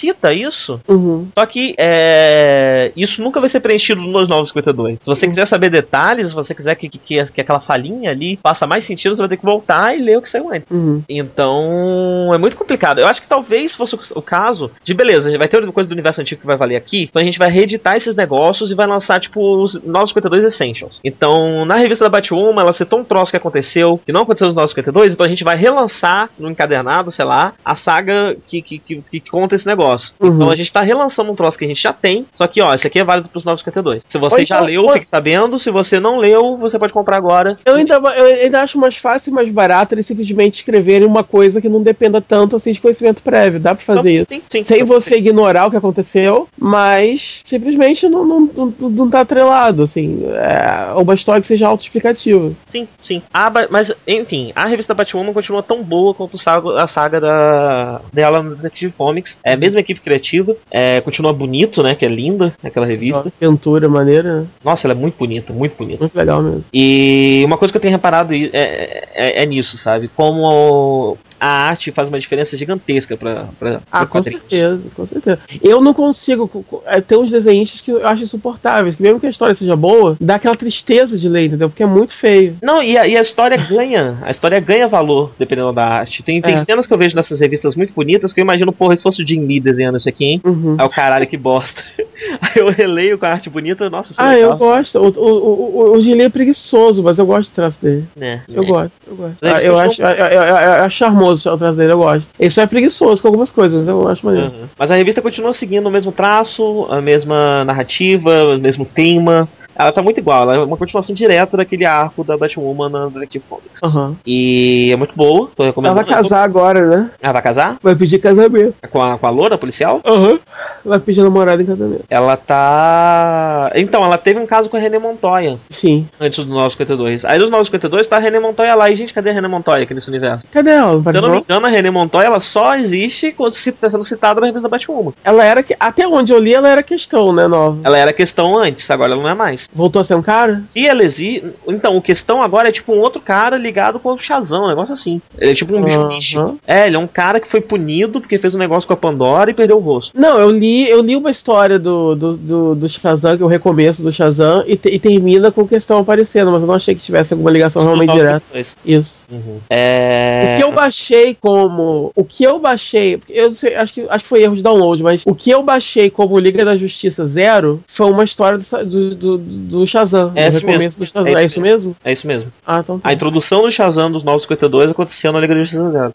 cita 0.00 0.32
isso, 0.32 0.80
Uhum. 0.88 1.28
só 1.36 1.44
que 1.46 1.74
é, 1.78 2.92
isso 2.96 3.20
nunca 3.22 3.40
vai 3.40 3.50
ser 3.50 3.60
preenchido 3.60 4.00
nos 4.00 4.28
Novos 4.28 4.48
52. 4.48 4.98
Se 4.98 5.06
você 5.06 5.26
quiser 5.26 5.48
saber 5.48 5.70
detalhes, 5.70 6.28
se 6.28 6.34
você 6.34 6.54
quiser 6.54 6.74
que, 6.76 6.88
que, 6.88 6.98
que, 6.98 7.24
que 7.26 7.40
aquela 7.40 7.60
falinha 7.60 8.10
ali 8.10 8.38
faça 8.42 8.66
mais 8.66 8.86
sentido, 8.86 9.14
você 9.16 9.22
vai 9.22 9.28
ter 9.28 9.36
que 9.36 9.44
voltar 9.44 9.96
e 9.96 10.02
ler 10.02 10.18
o 10.18 10.22
que 10.22 10.30
saiu 10.30 10.52
antes. 10.52 10.70
Uhum. 10.70 11.02
Então, 11.08 12.30
é 12.34 12.38
muito 12.38 12.56
complicado. 12.56 13.00
Eu 13.00 13.06
acho 13.08 13.20
que 13.20 13.28
talvez 13.28 13.74
fosse 13.74 13.94
o- 14.14 14.22
caso 14.22 14.70
de, 14.84 14.94
beleza, 14.94 15.28
a 15.28 15.30
gente 15.30 15.38
vai 15.38 15.48
ter 15.48 15.64
coisa 15.72 15.88
do 15.88 15.92
universo 15.92 16.20
antigo 16.20 16.40
que 16.40 16.46
vai 16.46 16.56
valer 16.56 16.76
aqui, 16.76 17.04
então 17.04 17.20
a 17.20 17.24
gente 17.24 17.38
vai 17.38 17.50
reeditar 17.50 17.96
esses 17.96 18.14
negócios 18.16 18.70
e 18.70 18.74
vai 18.74 18.86
lançar, 18.86 19.20
tipo, 19.20 19.40
os 19.62 19.74
Novos 19.84 20.10
52 20.10 20.44
Essentials. 20.44 20.98
Então, 21.04 21.64
na 21.64 21.76
revista 21.76 22.04
da 22.04 22.10
Batwoman, 22.10 22.60
ela 22.62 22.72
citou 22.72 23.00
um 23.00 23.04
troço 23.04 23.30
que 23.30 23.36
aconteceu, 23.36 24.00
que 24.04 24.12
não 24.12 24.22
aconteceu 24.22 24.46
nos 24.46 24.56
Novos 24.56 24.70
52, 24.72 25.12
então 25.12 25.26
a 25.26 25.28
gente 25.28 25.44
vai 25.44 25.56
relançar 25.56 26.30
no 26.38 26.50
encadernado, 26.50 27.12
sei 27.12 27.24
lá, 27.24 27.52
a 27.64 27.76
saga 27.76 28.36
que, 28.48 28.62
que, 28.62 28.78
que, 28.78 29.02
que 29.02 29.20
conta 29.30 29.54
esse 29.54 29.63
negócio. 29.66 30.10
Uhum. 30.20 30.34
Então 30.34 30.50
a 30.50 30.56
gente 30.56 30.72
tá 30.72 30.80
relançando 30.80 31.30
um 31.30 31.34
troço 31.34 31.58
que 31.58 31.64
a 31.64 31.68
gente 31.68 31.82
já 31.82 31.92
tem, 31.92 32.26
só 32.32 32.46
que, 32.46 32.60
ó, 32.60 32.74
esse 32.74 32.86
aqui 32.86 33.00
é 33.00 33.04
válido 33.04 33.28
pros 33.28 33.44
Novos 33.44 33.60
52. 33.60 34.02
Se 34.10 34.18
você 34.18 34.34
Ou 34.34 34.46
já 34.46 34.56
então- 34.56 34.64
leu, 34.66 34.88
fique 34.90 35.08
sabendo. 35.08 35.58
Se 35.58 35.70
você 35.70 35.98
não 36.00 36.18
leu, 36.18 36.56
você 36.58 36.78
pode 36.78 36.92
comprar 36.92 37.16
agora. 37.16 37.56
Eu 37.64 37.74
ainda, 37.76 37.94
eu 37.94 38.24
ainda 38.44 38.62
acho 38.62 38.78
mais 38.78 38.96
fácil 38.96 39.30
e 39.30 39.34
mais 39.34 39.48
barato 39.50 39.94
eles 39.94 40.06
simplesmente 40.06 40.54
escreverem 40.58 41.06
uma 41.06 41.22
coisa 41.24 41.60
que 41.60 41.68
não 41.68 41.82
dependa 41.82 42.20
tanto 42.20 42.56
assim 42.56 42.72
de 42.72 42.80
conhecimento 42.80 43.22
prévio. 43.22 43.60
Dá 43.60 43.74
pra 43.74 43.84
fazer 43.84 44.12
isso. 44.12 44.26
Sim, 44.28 44.42
sim. 44.50 44.62
Sem 44.62 44.84
você 44.84 45.16
ignorar 45.16 45.66
o 45.66 45.70
que 45.70 45.76
aconteceu, 45.76 46.48
mas 46.58 47.42
simplesmente 47.46 48.08
não, 48.08 48.24
não, 48.24 48.40
não, 48.40 48.90
não 48.90 49.10
tá 49.10 49.20
atrelado, 49.20 49.82
assim. 49.82 50.22
É 50.26 50.92
uma 51.00 51.14
história 51.14 51.40
que 51.42 51.48
seja 51.48 51.68
autoexplicativa. 51.68 52.52
Sim, 52.70 52.88
sim. 53.02 53.22
A 53.32 53.48
Ba- 53.50 53.66
mas, 53.70 53.90
enfim, 54.06 54.52
a 54.54 54.66
revista 54.66 54.94
Batwoman 54.94 55.32
continua 55.32 55.62
tão 55.62 55.82
boa 55.82 56.14
quanto 56.14 56.36
a 56.76 56.88
saga 56.88 57.20
da, 57.20 58.00
dela 58.12 58.42
no 58.42 58.56
Detective 58.56 58.92
Comics. 58.96 59.34
É 59.42 59.53
a 59.54 59.58
mesma 59.58 59.80
equipe 59.80 60.00
criativa, 60.00 60.54
é, 60.70 61.00
continua 61.00 61.32
bonito, 61.32 61.82
né? 61.82 61.94
Que 61.94 62.04
é 62.04 62.08
linda 62.08 62.52
aquela 62.62 62.86
revista. 62.86 63.32
Pintura 63.38 63.88
maneira, 63.88 64.40
né? 64.42 64.46
Nossa, 64.64 64.86
ela 64.86 64.94
é 64.94 64.96
muito 64.96 65.16
bonita, 65.18 65.52
muito 65.52 65.76
bonita. 65.76 66.00
muito 66.00 66.16
legal 66.16 66.42
mesmo. 66.42 66.64
E 66.72 67.42
uma 67.46 67.56
coisa 67.56 67.72
que 67.72 67.76
eu 67.78 67.82
tenho 67.82 67.92
reparado 67.92 68.34
i- 68.34 68.50
é, 68.52 69.04
é, 69.14 69.42
é 69.42 69.46
nisso, 69.46 69.76
sabe? 69.78 70.08
Como 70.16 71.16
a 71.40 71.68
arte 71.68 71.90
faz 71.92 72.08
uma 72.08 72.18
diferença 72.20 72.56
gigantesca 72.56 73.16
pra, 73.16 73.46
pra, 73.58 73.80
Ah, 73.90 74.06
com 74.06 74.22
certeza, 74.22 74.80
com 74.94 75.06
certeza. 75.06 75.38
Eu 75.62 75.80
não 75.80 75.92
consigo. 75.94 76.48
co- 76.48 76.62
co- 76.62 76.82
é, 76.86 77.00
Ter 77.00 77.16
uns 77.16 77.30
desenhistas 77.30 77.80
que 77.80 77.90
eu 77.90 78.06
acho 78.06 78.22
insuportáveis, 78.22 78.96
que 78.96 79.02
mesmo 79.02 79.20
que 79.20 79.26
a 79.26 79.30
história 79.30 79.54
seja 79.54 79.76
boa, 79.76 80.16
dá 80.20 80.36
aquela 80.36 80.56
tristeza 80.56 81.18
de 81.18 81.28
ler, 81.28 81.46
entendeu? 81.46 81.68
Porque 81.68 81.82
é 81.82 81.86
muito 81.86 82.12
feio. 82.14 82.56
Não, 82.62 82.82
e 82.82 82.96
a, 82.96 83.06
e 83.06 83.16
a 83.16 83.22
história 83.22 83.56
ganha. 83.56 84.18
A 84.22 84.30
história 84.30 84.58
ganha 84.60 84.88
valor 84.88 85.32
dependendo 85.38 85.72
da 85.72 85.84
arte. 85.84 86.22
Tem, 86.22 86.40
tem 86.40 86.54
É. 86.54 86.64
cenas 86.64 86.86
que 86.86 86.92
eu 86.94 86.98
vejo 86.98 87.14
nessas 87.16 87.38
revistas 87.40 87.74
muito 87.76 87.92
bonitas 87.92 88.32
que 88.32 88.40
eu 88.40 88.44
imagino, 88.44 88.72
porra, 88.72 88.96
se 88.96 89.02
fosse 89.02 89.22
o 89.22 89.26
Jim 89.26 89.44
Lee 89.46 89.60
desenhando 89.60 89.98
isso 89.98 90.08
aqui, 90.08 90.24
hein? 90.24 90.40
Uhum. 90.44 90.76
Aí 90.78 90.86
o 90.86 90.90
caralho, 90.90 91.26
que 91.26 91.36
bosta. 91.36 91.82
Aí 92.40 92.52
eu 92.56 92.68
releio 92.68 93.18
com 93.18 93.26
a 93.26 93.30
arte 93.30 93.50
bonita, 93.50 93.90
nossa, 93.90 94.10
é 94.12 94.14
Ah, 94.16 94.34
eu 94.34 94.50
legal. 94.52 94.58
gosto. 94.58 94.98
O, 94.98 95.08
o, 95.08 95.90
o, 95.90 95.92
o, 95.96 96.00
Gillet 96.02 96.26
é 96.26 96.28
preguiçoso, 96.30 97.02
mas 97.02 97.18
eu 97.18 97.26
gosto 97.26 97.50
do 97.50 97.54
traço 97.54 97.82
dele. 97.82 98.04
né? 98.16 98.42
Eu 98.48 98.62
É. 98.62 98.66
gosto, 98.66 98.92
eu 99.06 99.16
gosto. 99.16 99.36
Ah, 99.42 99.62
eu, 99.62 99.78
acho, 99.78 100.02
eu, 100.02 100.08
eu, 100.08 100.26
eu- 100.26 100.42
eu 100.56 100.72
acho 100.84 100.96
charmoso 100.96 101.23
o 101.28 101.58
traço 101.58 101.76
dele, 101.76 101.92
eu 101.92 101.98
gosto. 101.98 102.28
Ele 102.38 102.50
só 102.50 102.62
é 102.62 102.66
preguiçoso 102.66 103.22
com 103.22 103.28
algumas 103.28 103.50
coisas, 103.50 103.78
mas 103.78 103.88
eu 103.88 104.08
acho 104.08 104.26
maneiro. 104.26 104.48
Uhum. 104.48 104.66
Mas 104.78 104.90
a 104.90 104.94
revista 104.94 105.22
continua 105.22 105.54
seguindo 105.54 105.86
o 105.86 105.90
mesmo 105.90 106.12
traço, 106.12 106.86
a 106.90 107.00
mesma 107.00 107.64
narrativa, 107.64 108.44
o 108.44 108.58
mesmo 108.58 108.84
tema. 108.84 109.48
Ela 109.76 109.92
tá 109.92 110.02
muito 110.02 110.18
igual, 110.18 110.42
ela 110.42 110.54
é 110.56 110.58
uma 110.58 110.76
continuação 110.76 111.14
direta 111.14 111.56
daquele 111.56 111.84
arco 111.84 112.22
da 112.24 112.36
Batwoman 112.36 112.88
na 112.88 113.06
Detective 113.06 113.44
Comics. 113.48 113.78
Aham. 113.82 114.16
E 114.26 114.88
é 114.92 114.96
muito 114.96 115.14
boa, 115.16 115.48
tô 115.54 115.62
Ela 115.62 115.70
recomendando. 115.70 115.96
vai 115.96 116.04
casar 116.04 116.42
agora, 116.44 116.82
né? 116.86 117.10
Ela 117.20 117.32
vai 117.32 117.42
casar? 117.42 117.76
Vai 117.82 117.94
pedir 117.94 118.18
casamento. 118.18 118.74
Com 118.90 119.02
a, 119.02 119.18
com 119.18 119.26
a 119.26 119.30
loura 119.30 119.58
policial? 119.58 120.00
Aham. 120.04 120.38
Vai 120.84 120.98
pedir 121.00 121.22
namorada 121.22 121.62
em 121.62 121.66
casamento. 121.66 122.04
Ela 122.08 122.36
tá. 122.36 123.70
Então, 123.74 124.04
ela 124.04 124.18
teve 124.18 124.38
um 124.38 124.46
caso 124.46 124.68
com 124.68 124.76
a 124.76 124.80
René 124.80 124.98
Montoya 124.98 125.56
Sim. 125.70 126.06
antes 126.20 126.44
do 126.44 126.52
952. 126.52 127.24
Aí 127.24 127.38
nos 127.38 127.50
952 127.50 128.06
tá 128.08 128.16
a 128.16 128.20
René 128.20 128.38
Montoya 128.40 128.74
lá. 128.74 128.90
E, 128.90 128.96
gente, 128.96 129.12
cadê 129.12 129.30
a 129.30 129.32
René 129.32 129.48
Montoya 129.48 129.82
aqui 129.84 129.94
nesse 129.94 130.08
universo? 130.08 130.44
Cadê 130.52 130.70
ela? 130.70 131.02
Se 131.02 131.08
eu 131.16 131.22
não 131.22 131.30
me 131.30 131.38
engano, 131.38 131.66
a 131.66 131.70
René 131.70 131.90
Montoya 131.90 132.26
ela 132.26 132.40
só 132.40 132.74
existe 132.76 133.32
quando 133.32 133.54
se- 133.56 133.72
tá 133.72 133.90
sendo 133.90 134.04
citada 134.04 134.40
na 134.40 134.46
revista 134.46 134.68
Batwoman. 134.68 135.12
Ela 135.24 135.44
era. 135.44 135.62
que- 135.62 135.76
Até 135.80 136.06
onde 136.06 136.32
eu 136.32 136.38
li, 136.38 136.54
ela 136.54 136.68
era 136.68 136.82
questão, 136.82 137.32
né, 137.32 137.46
nova? 137.46 137.78
Ela 137.84 137.98
era 137.98 138.12
questão 138.12 138.58
antes, 138.58 138.88
agora 138.90 139.12
ela 139.12 139.22
não 139.22 139.28
é 139.28 139.34
mais. 139.34 139.63
Voltou 139.72 140.00
a 140.02 140.04
ser 140.04 140.14
um 140.14 140.22
cara? 140.22 140.62
Se 140.72 140.86
ela 140.86 141.02
existe. 141.02 141.44
Então, 141.68 141.96
o 141.96 142.02
questão 142.02 142.42
agora 142.42 142.68
é 142.68 142.72
tipo 142.72 142.92
um 142.92 142.98
outro 143.00 143.20
cara 143.20 143.56
ligado 143.56 143.98
com 143.98 144.12
o 144.12 144.18
Shazam, 144.18 144.64
um 144.64 144.68
negócio 144.68 144.94
assim. 144.94 145.20
Ele 145.38 145.52
é 145.52 145.54
tipo 145.54 145.74
um 145.76 145.82
bicho 145.84 145.98
Aham. 145.98 146.08
místico. 146.08 146.58
É, 146.66 146.86
ele 146.86 146.96
é 146.96 146.98
um 146.98 147.06
cara 147.06 147.40
que 147.40 147.48
foi 147.50 147.60
punido 147.60 148.20
porque 148.20 148.38
fez 148.38 148.54
um 148.54 148.58
negócio 148.58 148.86
com 148.86 148.92
a 148.92 148.96
Pandora 148.96 149.50
e 149.50 149.54
perdeu 149.54 149.76
o 149.76 149.80
rosto. 149.80 150.12
Não, 150.14 150.38
eu 150.40 150.50
li, 150.50 150.88
eu 150.88 151.00
li 151.02 151.16
uma 151.16 151.30
história 151.30 151.78
do, 151.78 152.14
do, 152.14 152.36
do, 152.36 152.74
do 152.74 152.88
Shazam, 152.88 153.36
que 153.36 153.42
é 153.42 153.46
o 153.46 153.48
recomeço 153.48 154.02
do 154.02 154.12
Shazam, 154.12 154.64
e, 154.66 154.76
te- 154.76 154.90
e 154.90 154.98
termina 154.98 155.50
com 155.50 155.66
questão 155.66 155.98
aparecendo, 155.98 156.50
mas 156.50 156.62
eu 156.62 156.68
não 156.68 156.74
achei 156.74 156.94
que 156.94 157.00
tivesse 157.02 157.32
alguma 157.34 157.50
ligação 157.50 157.82
realmente 157.84 158.12
direta. 158.12 158.42
Isso. 158.84 159.22
Uhum. 159.30 159.58
É... 159.70 160.52
O 160.52 160.56
que 160.56 160.64
eu 160.64 160.72
baixei 160.72 161.36
como. 161.40 162.12
O 162.14 162.24
que 162.24 162.44
eu 162.44 162.58
baixei. 162.58 163.20
Eu 163.28 163.48
não 163.48 163.54
sei, 163.54 163.74
acho 163.74 163.94
que, 163.94 164.06
acho 164.08 164.24
que 164.24 164.28
foi 164.28 164.42
erro 164.42 164.56
de 164.56 164.62
download, 164.62 165.02
mas 165.02 165.22
o 165.26 165.34
que 165.34 165.50
eu 165.50 165.62
baixei 165.62 166.10
como 166.10 166.38
Liga 166.38 166.64
da 166.64 166.76
Justiça 166.76 167.26
Zero 167.26 167.82
foi 167.86 168.10
uma 168.10 168.24
história 168.24 168.58
do, 168.58 168.84
do, 168.84 169.14
do, 169.14 169.38
do 169.54 169.86
Shazam. 169.86 170.32
É 170.34 170.50
do 170.50 170.56
isso 170.56 170.66
recomeço 170.66 170.78
mesmo. 170.98 170.98
do 170.98 171.06
Shazam. 171.06 171.26
É 171.26 171.30
isso 171.32 171.38
É 171.38 171.44
isso 171.46 171.60
mesmo? 171.60 171.96
É 172.04 172.12
isso 172.12 172.26
mesmo. 172.26 172.52
Ah, 172.66 172.80
então 172.80 172.98
tá. 172.98 173.08
A 173.08 173.12
introdução 173.12 173.62
do 173.62 173.70
Shazam 173.70 174.10
dos 174.10 174.22
952 174.24 174.90
aconteceu 174.90 175.32
na 175.32 175.40
Liga 175.40 175.54
da 175.54 175.60
Justiça 175.60 175.90
Zero. 175.90 176.12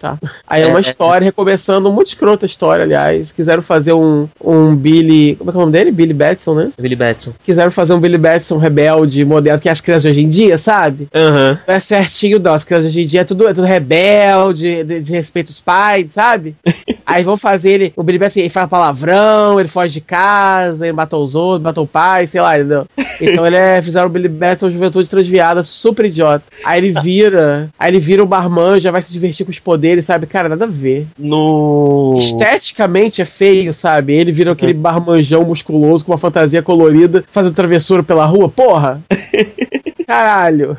Aí 0.47 0.61
é 0.61 0.67
uma 0.67 0.79
é- 0.79 0.81
história 0.81 1.25
recomeçando, 1.25 1.91
muito 1.91 2.07
escrota 2.07 2.45
a 2.45 2.47
história, 2.47 2.83
aliás. 2.83 3.31
Quiseram 3.31 3.61
fazer 3.61 3.93
um, 3.93 4.27
um 4.43 4.75
Billy. 4.75 5.35
Como 5.35 5.49
é 5.49 5.53
que 5.53 5.57
é 5.57 5.59
o 5.59 5.61
nome 5.61 5.71
dele? 5.73 5.91
Billy 5.91 6.13
Batson, 6.13 6.53
né? 6.55 6.71
Billy 6.79 6.95
Batson. 6.95 7.33
Quiseram 7.43 7.71
fazer 7.71 7.93
um 7.93 7.99
Billy 7.99 8.17
Batson 8.17 8.57
rebelde, 8.57 9.23
moderno, 9.25 9.59
que 9.59 9.69
é 9.69 9.71
as 9.71 9.81
crianças 9.81 10.03
de 10.03 10.09
hoje 10.09 10.21
em 10.21 10.29
dia, 10.29 10.57
sabe? 10.57 11.07
Aham. 11.13 11.59
Não 11.67 11.73
é 11.75 11.79
certinho, 11.79 12.39
não. 12.39 12.53
As 12.53 12.63
crianças 12.63 12.87
hoje 12.87 13.01
em 13.01 13.07
dia 13.07 13.21
é 13.21 13.23
tudo, 13.23 13.47
é 13.47 13.53
tudo 13.53 13.65
rebelde, 13.65 14.83
de- 14.83 14.99
desrespeita 14.99 15.51
os 15.51 15.59
pais, 15.61 16.07
sabe? 16.11 16.55
Aí 17.09 17.23
vão 17.23 17.37
fazer 17.37 17.71
ele. 17.71 17.93
O 17.95 18.03
Billy 18.03 18.19
Batson, 18.19 18.41
ele 18.41 18.49
fala 18.49 18.67
palavrão, 18.67 19.59
ele 19.59 19.67
foge 19.67 19.93
de 19.93 20.01
casa, 20.01 20.85
ele 20.85 20.93
matou 20.93 21.23
os 21.23 21.33
outros, 21.33 21.63
matou 21.63 21.83
o 21.83 21.87
pai, 21.87 22.27
sei 22.27 22.39
lá, 22.39 22.55
entendeu? 22.55 22.85
Então 23.19 23.45
ele 23.45 23.55
é, 23.55 23.81
fizeram 23.81 24.05
o 24.05 24.09
Billy 24.09 24.27
Batson 24.27 24.69
juventude 24.69 25.09
transviada, 25.09 25.63
super 25.63 26.05
idiota. 26.05 26.43
Aí 26.63 26.79
ele 26.79 26.99
vira. 27.01 27.69
Aí 27.79 27.89
ele 27.89 27.99
vira 27.99 28.23
um 28.23 28.27
barman, 28.27 28.79
já 28.79 28.91
vai 28.91 29.01
se 29.01 29.11
divertir 29.11 29.45
com 29.45 29.51
os 29.51 29.59
poderes, 29.59 30.05
sabe? 30.05 30.27
Cara, 30.27 30.47
nada 30.47 30.65
a 30.65 30.67
ver. 30.67 31.07
No. 31.17 32.15
Esteticamente 32.19 33.21
é 33.21 33.25
feio, 33.25 33.73
sabe? 33.73 34.13
Ele 34.13 34.31
vira 34.31 34.51
aquele 34.51 34.73
barmanjão 34.73 35.43
musculoso 35.43 36.05
com 36.05 36.11
uma 36.11 36.17
fantasia 36.17 36.61
colorida, 36.61 37.23
fazendo 37.31 37.55
travessura 37.55 38.03
pela 38.03 38.25
rua. 38.25 38.49
Porra! 38.49 39.01
Caralho! 40.05 40.77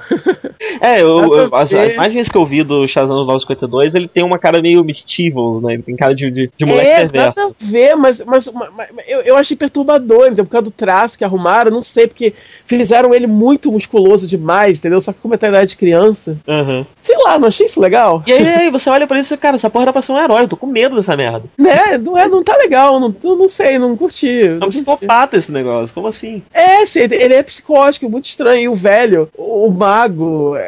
É, 0.80 1.02
eu, 1.02 1.08
eu- 1.16 1.54
a 1.54 1.60
as, 1.60 1.72
as 1.72 1.92
imagens 1.92 2.28
que 2.28 2.36
eu 2.38 2.46
vi 2.46 2.62
do 2.62 2.86
Shazam 2.88 3.16
dos 3.16 3.26
952, 3.26 3.94
ele 3.94 4.08
tem 4.08 4.24
uma 4.24 4.38
cara 4.38 4.60
meio 4.62 4.82
mistível, 4.84 5.60
né? 5.62 5.74
Ele 5.74 5.82
tem 5.82 5.96
cara 5.96 6.14
de, 6.14 6.30
de, 6.30 6.50
de 6.56 6.64
moleque 6.66 6.88
é, 6.88 6.96
perverso. 7.00 7.26
nada 7.36 7.42
a 7.44 7.50
ver, 7.64 7.94
mas, 7.96 8.24
mas, 8.26 8.50
mas- 8.52 8.70
mas 8.76 9.08
eu, 9.08 9.20
eu 9.20 9.36
achei 9.36 9.56
perturbador, 9.56 10.28
então, 10.28 10.44
por 10.44 10.50
causa 10.52 10.64
do 10.64 10.70
traço 10.70 11.16
que 11.18 11.24
arrumaram, 11.24 11.70
não 11.70 11.82
sei, 11.82 12.06
porque 12.06 12.32
fizeram 12.64 13.14
ele 13.14 13.26
muito 13.26 13.70
musculoso 13.70 14.26
demais, 14.26 14.78
entendeu? 14.78 15.00
Só 15.00 15.12
que 15.12 15.18
como 15.20 15.34
é 15.34 15.36
idade 15.36 15.70
de 15.70 15.76
criança. 15.76 16.36
Aham. 16.48 16.86
Sei 17.00 17.16
lá, 17.18 17.38
não 17.38 17.48
achei 17.48 17.66
isso 17.66 17.80
legal? 17.80 18.22
E 18.26 18.32
aí, 18.32 18.46
aí, 18.46 18.70
você 18.70 18.88
olha 18.90 19.06
pra 19.06 19.20
isso 19.20 19.32
e, 19.34 19.36
cara, 19.36 19.56
essa 19.56 19.70
porra 19.70 19.84
era 19.84 19.92
pra 19.92 20.02
ser 20.02 20.12
um 20.12 20.18
herói, 20.22 20.42
eu 20.42 20.48
tô 20.48 20.56
com 20.56 20.66
medo 20.66 20.96
dessa 20.96 21.16
merda. 21.16 21.44
Né? 21.58 21.98
Não, 21.98 22.16
é, 22.16 22.28
não 22.28 22.42
tá 22.42 22.56
legal, 22.56 22.98
não, 23.00 23.14
não 23.22 23.48
sei, 23.48 23.78
não 23.78 23.96
curti. 23.96 24.42
É 24.60 24.64
um 24.64 24.70
psicopata 24.70 25.38
esse 25.38 25.50
negócio, 25.50 25.94
como 25.94 26.08
assim? 26.08 26.42
É, 26.52 26.84
sim, 26.86 27.00
ele 27.00 27.16
ele 27.20 27.34
é 27.34 27.42
psicótico, 27.42 28.08
muito 28.08 28.24
estranho. 28.26 28.60
E 28.60 28.68
o 28.68 28.74
velho, 28.74 29.28
o, 29.36 29.66
o 29.66 29.70
mago, 29.70 30.56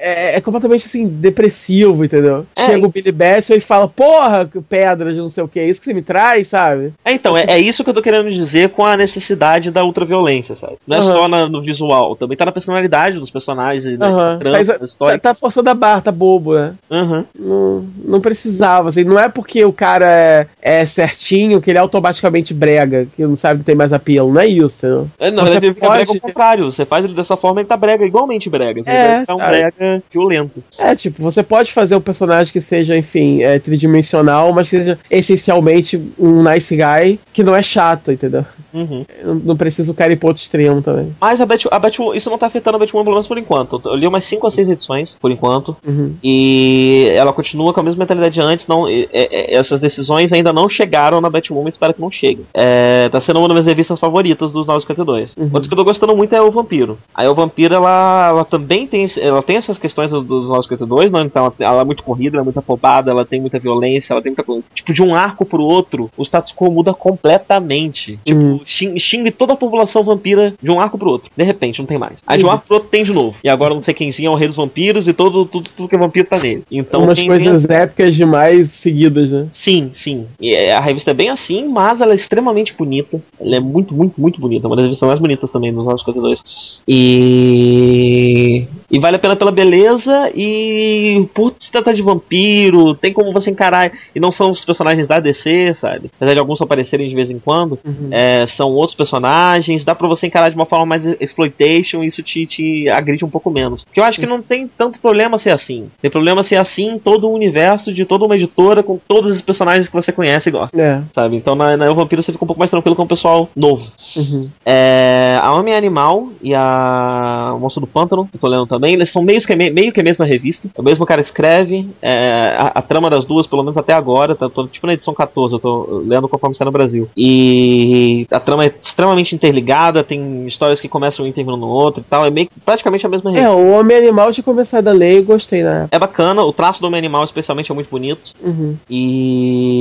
é, 0.00 0.36
é 0.36 0.40
completamente 0.40 0.86
assim, 0.86 1.06
depressivo, 1.08 2.04
entendeu? 2.04 2.46
É, 2.56 2.62
Chega 2.64 2.78
e- 2.78 2.84
o 2.84 2.88
Billy 2.88 3.12
Batson 3.12 3.54
e 3.54 3.60
fala, 3.60 3.88
porra, 3.88 4.48
pedra 4.68 5.12
de 5.12 5.18
não 5.18 5.30
sei 5.30 5.42
o 5.44 5.48
que, 5.48 5.58
é 5.60 5.66
isso 5.68 5.80
que 5.80 5.86
você 5.86 5.94
me 5.94 6.02
traz, 6.02 6.48
sabe? 6.48 6.92
É, 7.04 7.12
então, 7.12 7.36
é, 7.36 7.44
é 7.48 7.58
isso 7.58 7.82
que 7.84 7.90
eu 7.90 7.94
tô 7.94 8.02
querendo 8.02 8.30
dizer 8.30 8.70
com 8.70 8.84
a 8.84 8.96
necessidade 8.96 9.70
da 9.70 9.84
ultraviolência, 9.84 10.56
sabe? 10.56 10.74
Não 10.86 10.96
é 10.96 11.00
Aham. 11.00 11.12
só 11.12 11.28
na- 11.28 11.48
no 11.48 11.60
visual, 11.62 12.16
também 12.16 12.36
tá 12.36 12.44
na 12.46 12.52
personalidade 12.52 13.18
dos 13.18 13.30
personagens, 13.30 13.84
e 13.84 13.96
trama, 13.98 14.38
Mas, 14.42 14.68
na 14.68 14.78
Tá, 14.78 14.84
história. 14.84 15.18
tá 15.18 15.34
forçando 15.34 15.70
a 15.70 15.74
barra, 15.74 16.00
tá 16.00 16.12
bobo, 16.12 16.54
né? 16.54 16.74
Aham. 16.90 17.24
Não, 17.38 17.86
não 18.04 18.20
precisava, 18.20 18.88
assim, 18.88 19.04
não 19.04 19.18
é 19.18 19.28
porque 19.28 19.64
o 19.64 19.72
cara 19.72 20.06
é, 20.08 20.46
é 20.62 20.86
certinho 20.86 21.60
que 21.60 21.70
ele 21.70 21.78
é 21.78 21.80
automaticamente 21.80 22.52
brega, 22.54 23.06
que 23.14 23.22
não 23.26 23.36
sabe 23.36 23.60
que 23.60 23.66
tem 23.66 23.74
mais 23.74 23.92
apelo, 23.92 24.32
não 24.32 24.40
é 24.40 24.46
isso, 24.46 24.78
entendeu? 24.86 25.08
É, 25.18 25.30
na 25.30 25.42
Você 25.42 25.56
ele 25.56 25.66
fica 25.68 25.80
pode 25.80 25.92
brega 25.94 26.10
ao 26.12 26.20
contrário. 26.20 26.64
Você 26.72 26.84
faz 26.86 27.04
ele 27.04 27.14
dessa 27.14 27.36
forma, 27.36 27.60
ele 27.60 27.68
tá 27.68 27.76
brega, 27.76 28.04
igualmente 28.04 28.48
brega. 28.48 28.82
Você 28.82 28.90
É, 28.90 29.20
ficar 29.20 29.34
um 29.34 29.38
sabe? 29.38 29.50
brega 29.50 29.89
seja 29.90 30.02
violento. 30.10 30.62
É, 30.78 30.94
tipo, 30.94 31.22
você 31.22 31.42
pode 31.42 31.72
fazer 31.72 31.96
um 31.96 32.00
personagem 32.00 32.52
que 32.52 32.60
seja, 32.60 32.96
enfim, 32.96 33.42
é, 33.42 33.58
tridimensional, 33.58 34.52
mas 34.52 34.68
que 34.68 34.78
seja 34.78 34.98
essencialmente 35.10 36.00
um 36.18 36.42
nice 36.42 36.76
guy 36.76 37.18
que 37.32 37.42
não 37.42 37.54
é 37.54 37.62
chato, 37.62 38.12
entendeu? 38.12 38.44
Uhum. 38.72 39.04
Não, 39.24 39.34
não 39.34 39.56
precisa 39.56 39.90
o 39.90 39.94
cara 39.94 40.12
ir 40.12 40.16
pro 40.16 40.28
outro 40.28 40.42
extremo 40.42 40.82
também. 40.82 41.14
Mas 41.20 41.40
a, 41.40 41.46
Bat 41.46 41.66
a 41.70 41.78
Batwoman, 41.78 42.16
isso 42.16 42.30
não 42.30 42.38
tá 42.38 42.46
afetando 42.46 42.76
a 42.76 42.78
Batwoman 42.78 43.04
pelo 43.04 43.16
menos 43.16 43.28
por 43.28 43.38
enquanto. 43.38 43.80
Eu 43.84 43.94
li 43.94 44.06
umas 44.06 44.28
5 44.28 44.46
ou 44.46 44.52
6 44.52 44.68
edições, 44.68 45.14
por 45.20 45.30
enquanto. 45.30 45.76
Uhum. 45.86 46.14
E 46.22 47.06
ela 47.16 47.32
continua 47.32 47.72
com 47.72 47.80
a 47.80 47.82
mesma 47.82 48.00
mentalidade 48.00 48.34
de 48.34 48.40
antes. 48.40 48.66
Não, 48.66 48.86
é, 48.88 49.08
é, 49.12 49.58
essas 49.58 49.80
decisões 49.80 50.32
ainda 50.32 50.52
não 50.52 50.68
chegaram 50.68 51.20
na 51.20 51.30
Batwoman, 51.30 51.68
espero 51.68 51.94
que 51.94 52.00
não 52.00 52.10
cheguem. 52.10 52.46
É, 52.54 53.08
tá 53.08 53.20
sendo 53.20 53.38
uma 53.38 53.48
das 53.48 53.54
minhas 53.54 53.66
revistas 53.66 53.98
favoritas 53.98 54.52
dos 54.52 54.66
952. 54.66 55.34
Uhum. 55.36 55.50
Outra 55.52 55.68
que 55.68 55.74
eu 55.74 55.78
tô 55.78 55.84
gostando 55.84 56.16
muito 56.16 56.34
é 56.34 56.40
o 56.40 56.50
Vampiro. 56.50 56.98
Aí 57.14 57.28
o 57.28 57.34
Vampiro, 57.34 57.74
ela, 57.74 58.28
ela 58.28 58.44
também 58.44 58.86
tem, 58.86 59.10
ela 59.18 59.42
tem 59.42 59.56
essas 59.56 59.78
questões 59.80 60.10
dos, 60.10 60.24
dos 60.24 60.48
952, 60.48 61.10
não? 61.10 61.20
Então 61.22 61.52
ela, 61.58 61.80
é 61.82 61.84
muito 61.84 62.02
corrida, 62.02 62.36
ela 62.36 62.42
é 62.42 62.44
muito 62.44 62.58
afobada, 62.58 63.10
ela 63.10 63.24
tem 63.24 63.40
muita 63.40 63.58
violência, 63.58 64.12
ela 64.12 64.22
tem 64.22 64.30
muita 64.30 64.42
coisa. 64.44 64.62
Tipo, 64.74 64.92
de 64.92 65.02
um 65.02 65.14
arco 65.14 65.44
pro 65.44 65.62
outro, 65.62 66.10
o 66.16 66.22
status 66.24 66.52
quo 66.54 66.70
muda 66.70 66.92
completamente. 66.94 68.18
Tipo, 68.24 68.40
Uhum. 68.40 68.60
xing- 68.64 68.98
xingue 68.98 69.30
toda 69.30 69.54
a 69.54 69.56
população 69.56 70.02
vampira 70.02 70.54
de 70.62 70.70
um 70.70 70.80
arco 70.80 70.98
pro 70.98 71.10
outro. 71.10 71.30
De 71.36 71.42
repente, 71.44 71.78
não 71.78 71.86
tem 71.86 71.98
mais. 71.98 72.18
Aí 72.26 72.38
de 72.38 72.44
um 72.44 72.48
Uhum. 72.48 72.54
arco 72.54 72.66
pro 72.66 72.76
outro 72.76 72.88
tem 72.90 73.04
de 73.04 73.12
novo. 73.12 73.36
E 73.42 73.48
agora 73.48 73.74
não 73.74 73.82
sei 73.82 73.94
quemzinho 73.94 74.28
é 74.28 74.30
o 74.30 74.36
rei 74.36 74.46
dos 74.48 74.56
vampiros 74.56 75.06
e 75.08 75.12
todo, 75.12 75.44
tudo, 75.46 75.70
tudo 75.76 75.88
que 75.88 75.94
é 75.94 75.98
vampiro 75.98 76.26
tá 76.28 76.38
nele. 76.38 76.62
Então 76.70 77.02
Umas 77.02 77.20
coisas 77.22 77.68
épicas 77.68 78.14
demais 78.14 78.70
seguidas, 78.70 79.30
né? 79.30 79.46
Sim, 79.64 79.90
sim. 79.94 80.26
E 80.40 80.54
é- 80.54 80.72
a 80.74 80.80
revista 80.80 81.10
é 81.10 81.14
bem 81.14 81.30
assim, 81.30 81.66
mas 81.68 82.00
ela 82.00 82.12
é 82.12 82.16
extremamente 82.16 82.74
bonita. 82.76 83.20
Ela 83.40 83.56
é 83.56 83.60
muito, 83.60 83.94
muito, 83.94 84.20
muito 84.20 84.40
bonita. 84.40 84.66
Uma 84.66 84.76
das 84.76 84.84
revistas 84.84 85.08
mais 85.08 85.20
bonitas 85.20 85.50
também 85.50 85.72
dos 85.72 85.84
952. 85.84 86.40
E. 86.88 88.66
E 88.90 88.98
vale 88.98 89.16
a 89.16 89.18
pena 89.18 89.36
pela 89.36 89.52
beleza 89.52 90.30
e 90.34 91.28
por 91.34 91.54
se 91.58 91.70
tratar 91.70 91.92
de 91.92 92.02
vampiro, 92.02 92.94
tem 92.94 93.12
como 93.12 93.32
você 93.32 93.50
encarar. 93.50 93.92
E 94.14 94.20
não 94.20 94.32
são 94.32 94.50
os 94.50 94.64
personagens 94.64 95.06
da 95.06 95.18
DC, 95.20 95.74
sabe? 95.80 96.10
Apesar 96.16 96.34
de 96.34 96.40
alguns 96.40 96.60
aparecerem 96.60 97.08
de 97.08 97.14
vez 97.14 97.30
em 97.30 97.38
quando, 97.38 97.78
é, 98.10 98.46
são 98.56 98.70
outros 98.72 98.96
personagens, 98.96 99.84
dá 99.84 99.94
pra 99.94 100.08
você 100.08 100.26
encarar 100.26 100.48
de 100.48 100.56
uma 100.56 100.66
forma 100.66 100.86
mais 100.86 101.04
exploitation 101.20 102.02
e 102.02 102.08
isso 102.08 102.22
te, 102.22 102.46
te 102.46 102.88
agride 102.88 103.24
um 103.24 103.30
pouco 103.30 103.50
menos. 103.50 103.84
Porque 103.84 104.00
eu 104.00 104.04
acho 104.04 104.18
que 104.18 104.26
não 104.26 104.42
tem 104.42 104.68
tanto 104.78 104.98
problema 105.00 105.38
ser 105.38 105.50
assim. 105.50 105.88
Tem 106.02 106.10
problema 106.10 106.42
ser 106.44 106.56
assim 106.56 106.90
em 106.94 106.98
todo 106.98 107.28
o 107.28 107.32
universo 107.32 107.92
de 107.92 108.04
toda 108.04 108.24
uma 108.24 108.34
editora 108.34 108.82
com 108.82 108.98
todos 109.08 109.36
os 109.36 109.42
personagens 109.42 109.88
que 109.88 109.94
você 109.94 110.10
conhece 110.12 110.48
e 110.48 110.52
gosta, 110.52 110.80
É. 110.80 111.02
sabe? 111.14 111.36
Então 111.36 111.54
na, 111.54 111.76
na 111.76 111.86
Eu 111.86 111.94
Vampiro 111.94 112.22
você 112.22 112.32
fica 112.32 112.44
um 112.44 112.46
pouco 112.46 112.58
mais 112.60 112.70
tranquilo 112.70 112.96
com 112.96 113.04
o 113.04 113.08
pessoal 113.08 113.48
novo. 113.54 113.84
Uhum. 114.16 114.48
É, 114.64 115.38
a 115.42 115.52
Homem 115.54 115.74
Animal 115.74 116.28
e 116.42 116.54
a 116.54 117.52
o 117.54 117.58
Monstro 117.60 117.80
do 117.80 117.86
Pântano, 117.86 118.26
que 118.26 118.36
eu 118.36 118.40
tô 118.40 118.48
lendo 118.48 118.66
também, 118.66 118.79
eles 118.88 119.12
são 119.12 119.22
meio 119.22 119.40
que, 119.40 119.56
meio 119.56 119.92
que 119.92 120.00
a 120.00 120.04
mesma 120.04 120.24
revista. 120.24 120.68
É 120.74 120.80
o 120.80 120.84
mesmo 120.84 121.06
cara 121.06 121.20
escreve. 121.20 121.88
é, 122.02 122.56
a, 122.58 122.72
a 122.76 122.82
trama 122.82 123.08
das 123.10 123.24
duas, 123.24 123.46
pelo 123.46 123.62
menos 123.62 123.76
até 123.76 123.92
agora, 123.92 124.34
tá, 124.34 124.48
tô 124.48 124.66
tipo 124.66 124.86
na 124.86 124.94
edição 124.94 125.14
14, 125.14 125.54
eu 125.54 125.58
tô 125.58 126.02
lendo 126.06 126.28
conforme 126.28 126.54
está 126.54 126.64
no 126.64 126.72
Brasil. 126.72 127.08
E 127.16 128.26
a 128.30 128.40
trama 128.40 128.64
é 128.64 128.74
extremamente 128.82 129.34
interligada, 129.34 130.02
tem 130.02 130.46
histórias 130.46 130.80
que 130.80 130.88
começam 130.88 131.24
um 131.24 131.28
e 131.28 131.32
terminam 131.32 131.58
no 131.58 131.68
outro 131.68 132.00
e 132.00 132.04
tal. 132.04 132.26
É 132.26 132.30
meio 132.30 132.48
praticamente 132.64 133.06
a 133.06 133.08
mesma 133.08 133.30
revista. 133.30 133.50
É, 133.50 133.54
o 133.54 133.78
Homem 133.78 133.96
Animal 133.96 134.32
tinha 134.32 134.44
começado 134.44 134.88
a 134.88 134.92
ler 134.92 135.18
e 135.18 135.22
gostei 135.22 135.62
época. 135.62 135.88
É 135.90 135.98
bacana, 135.98 136.42
o 136.42 136.52
traço 136.52 136.80
do 136.80 136.86
Homem 136.86 136.98
Animal 136.98 137.24
especialmente 137.24 137.70
é 137.70 137.74
muito 137.74 137.90
bonito. 137.90 138.32
Uhum. 138.42 138.76
E. 138.88 139.76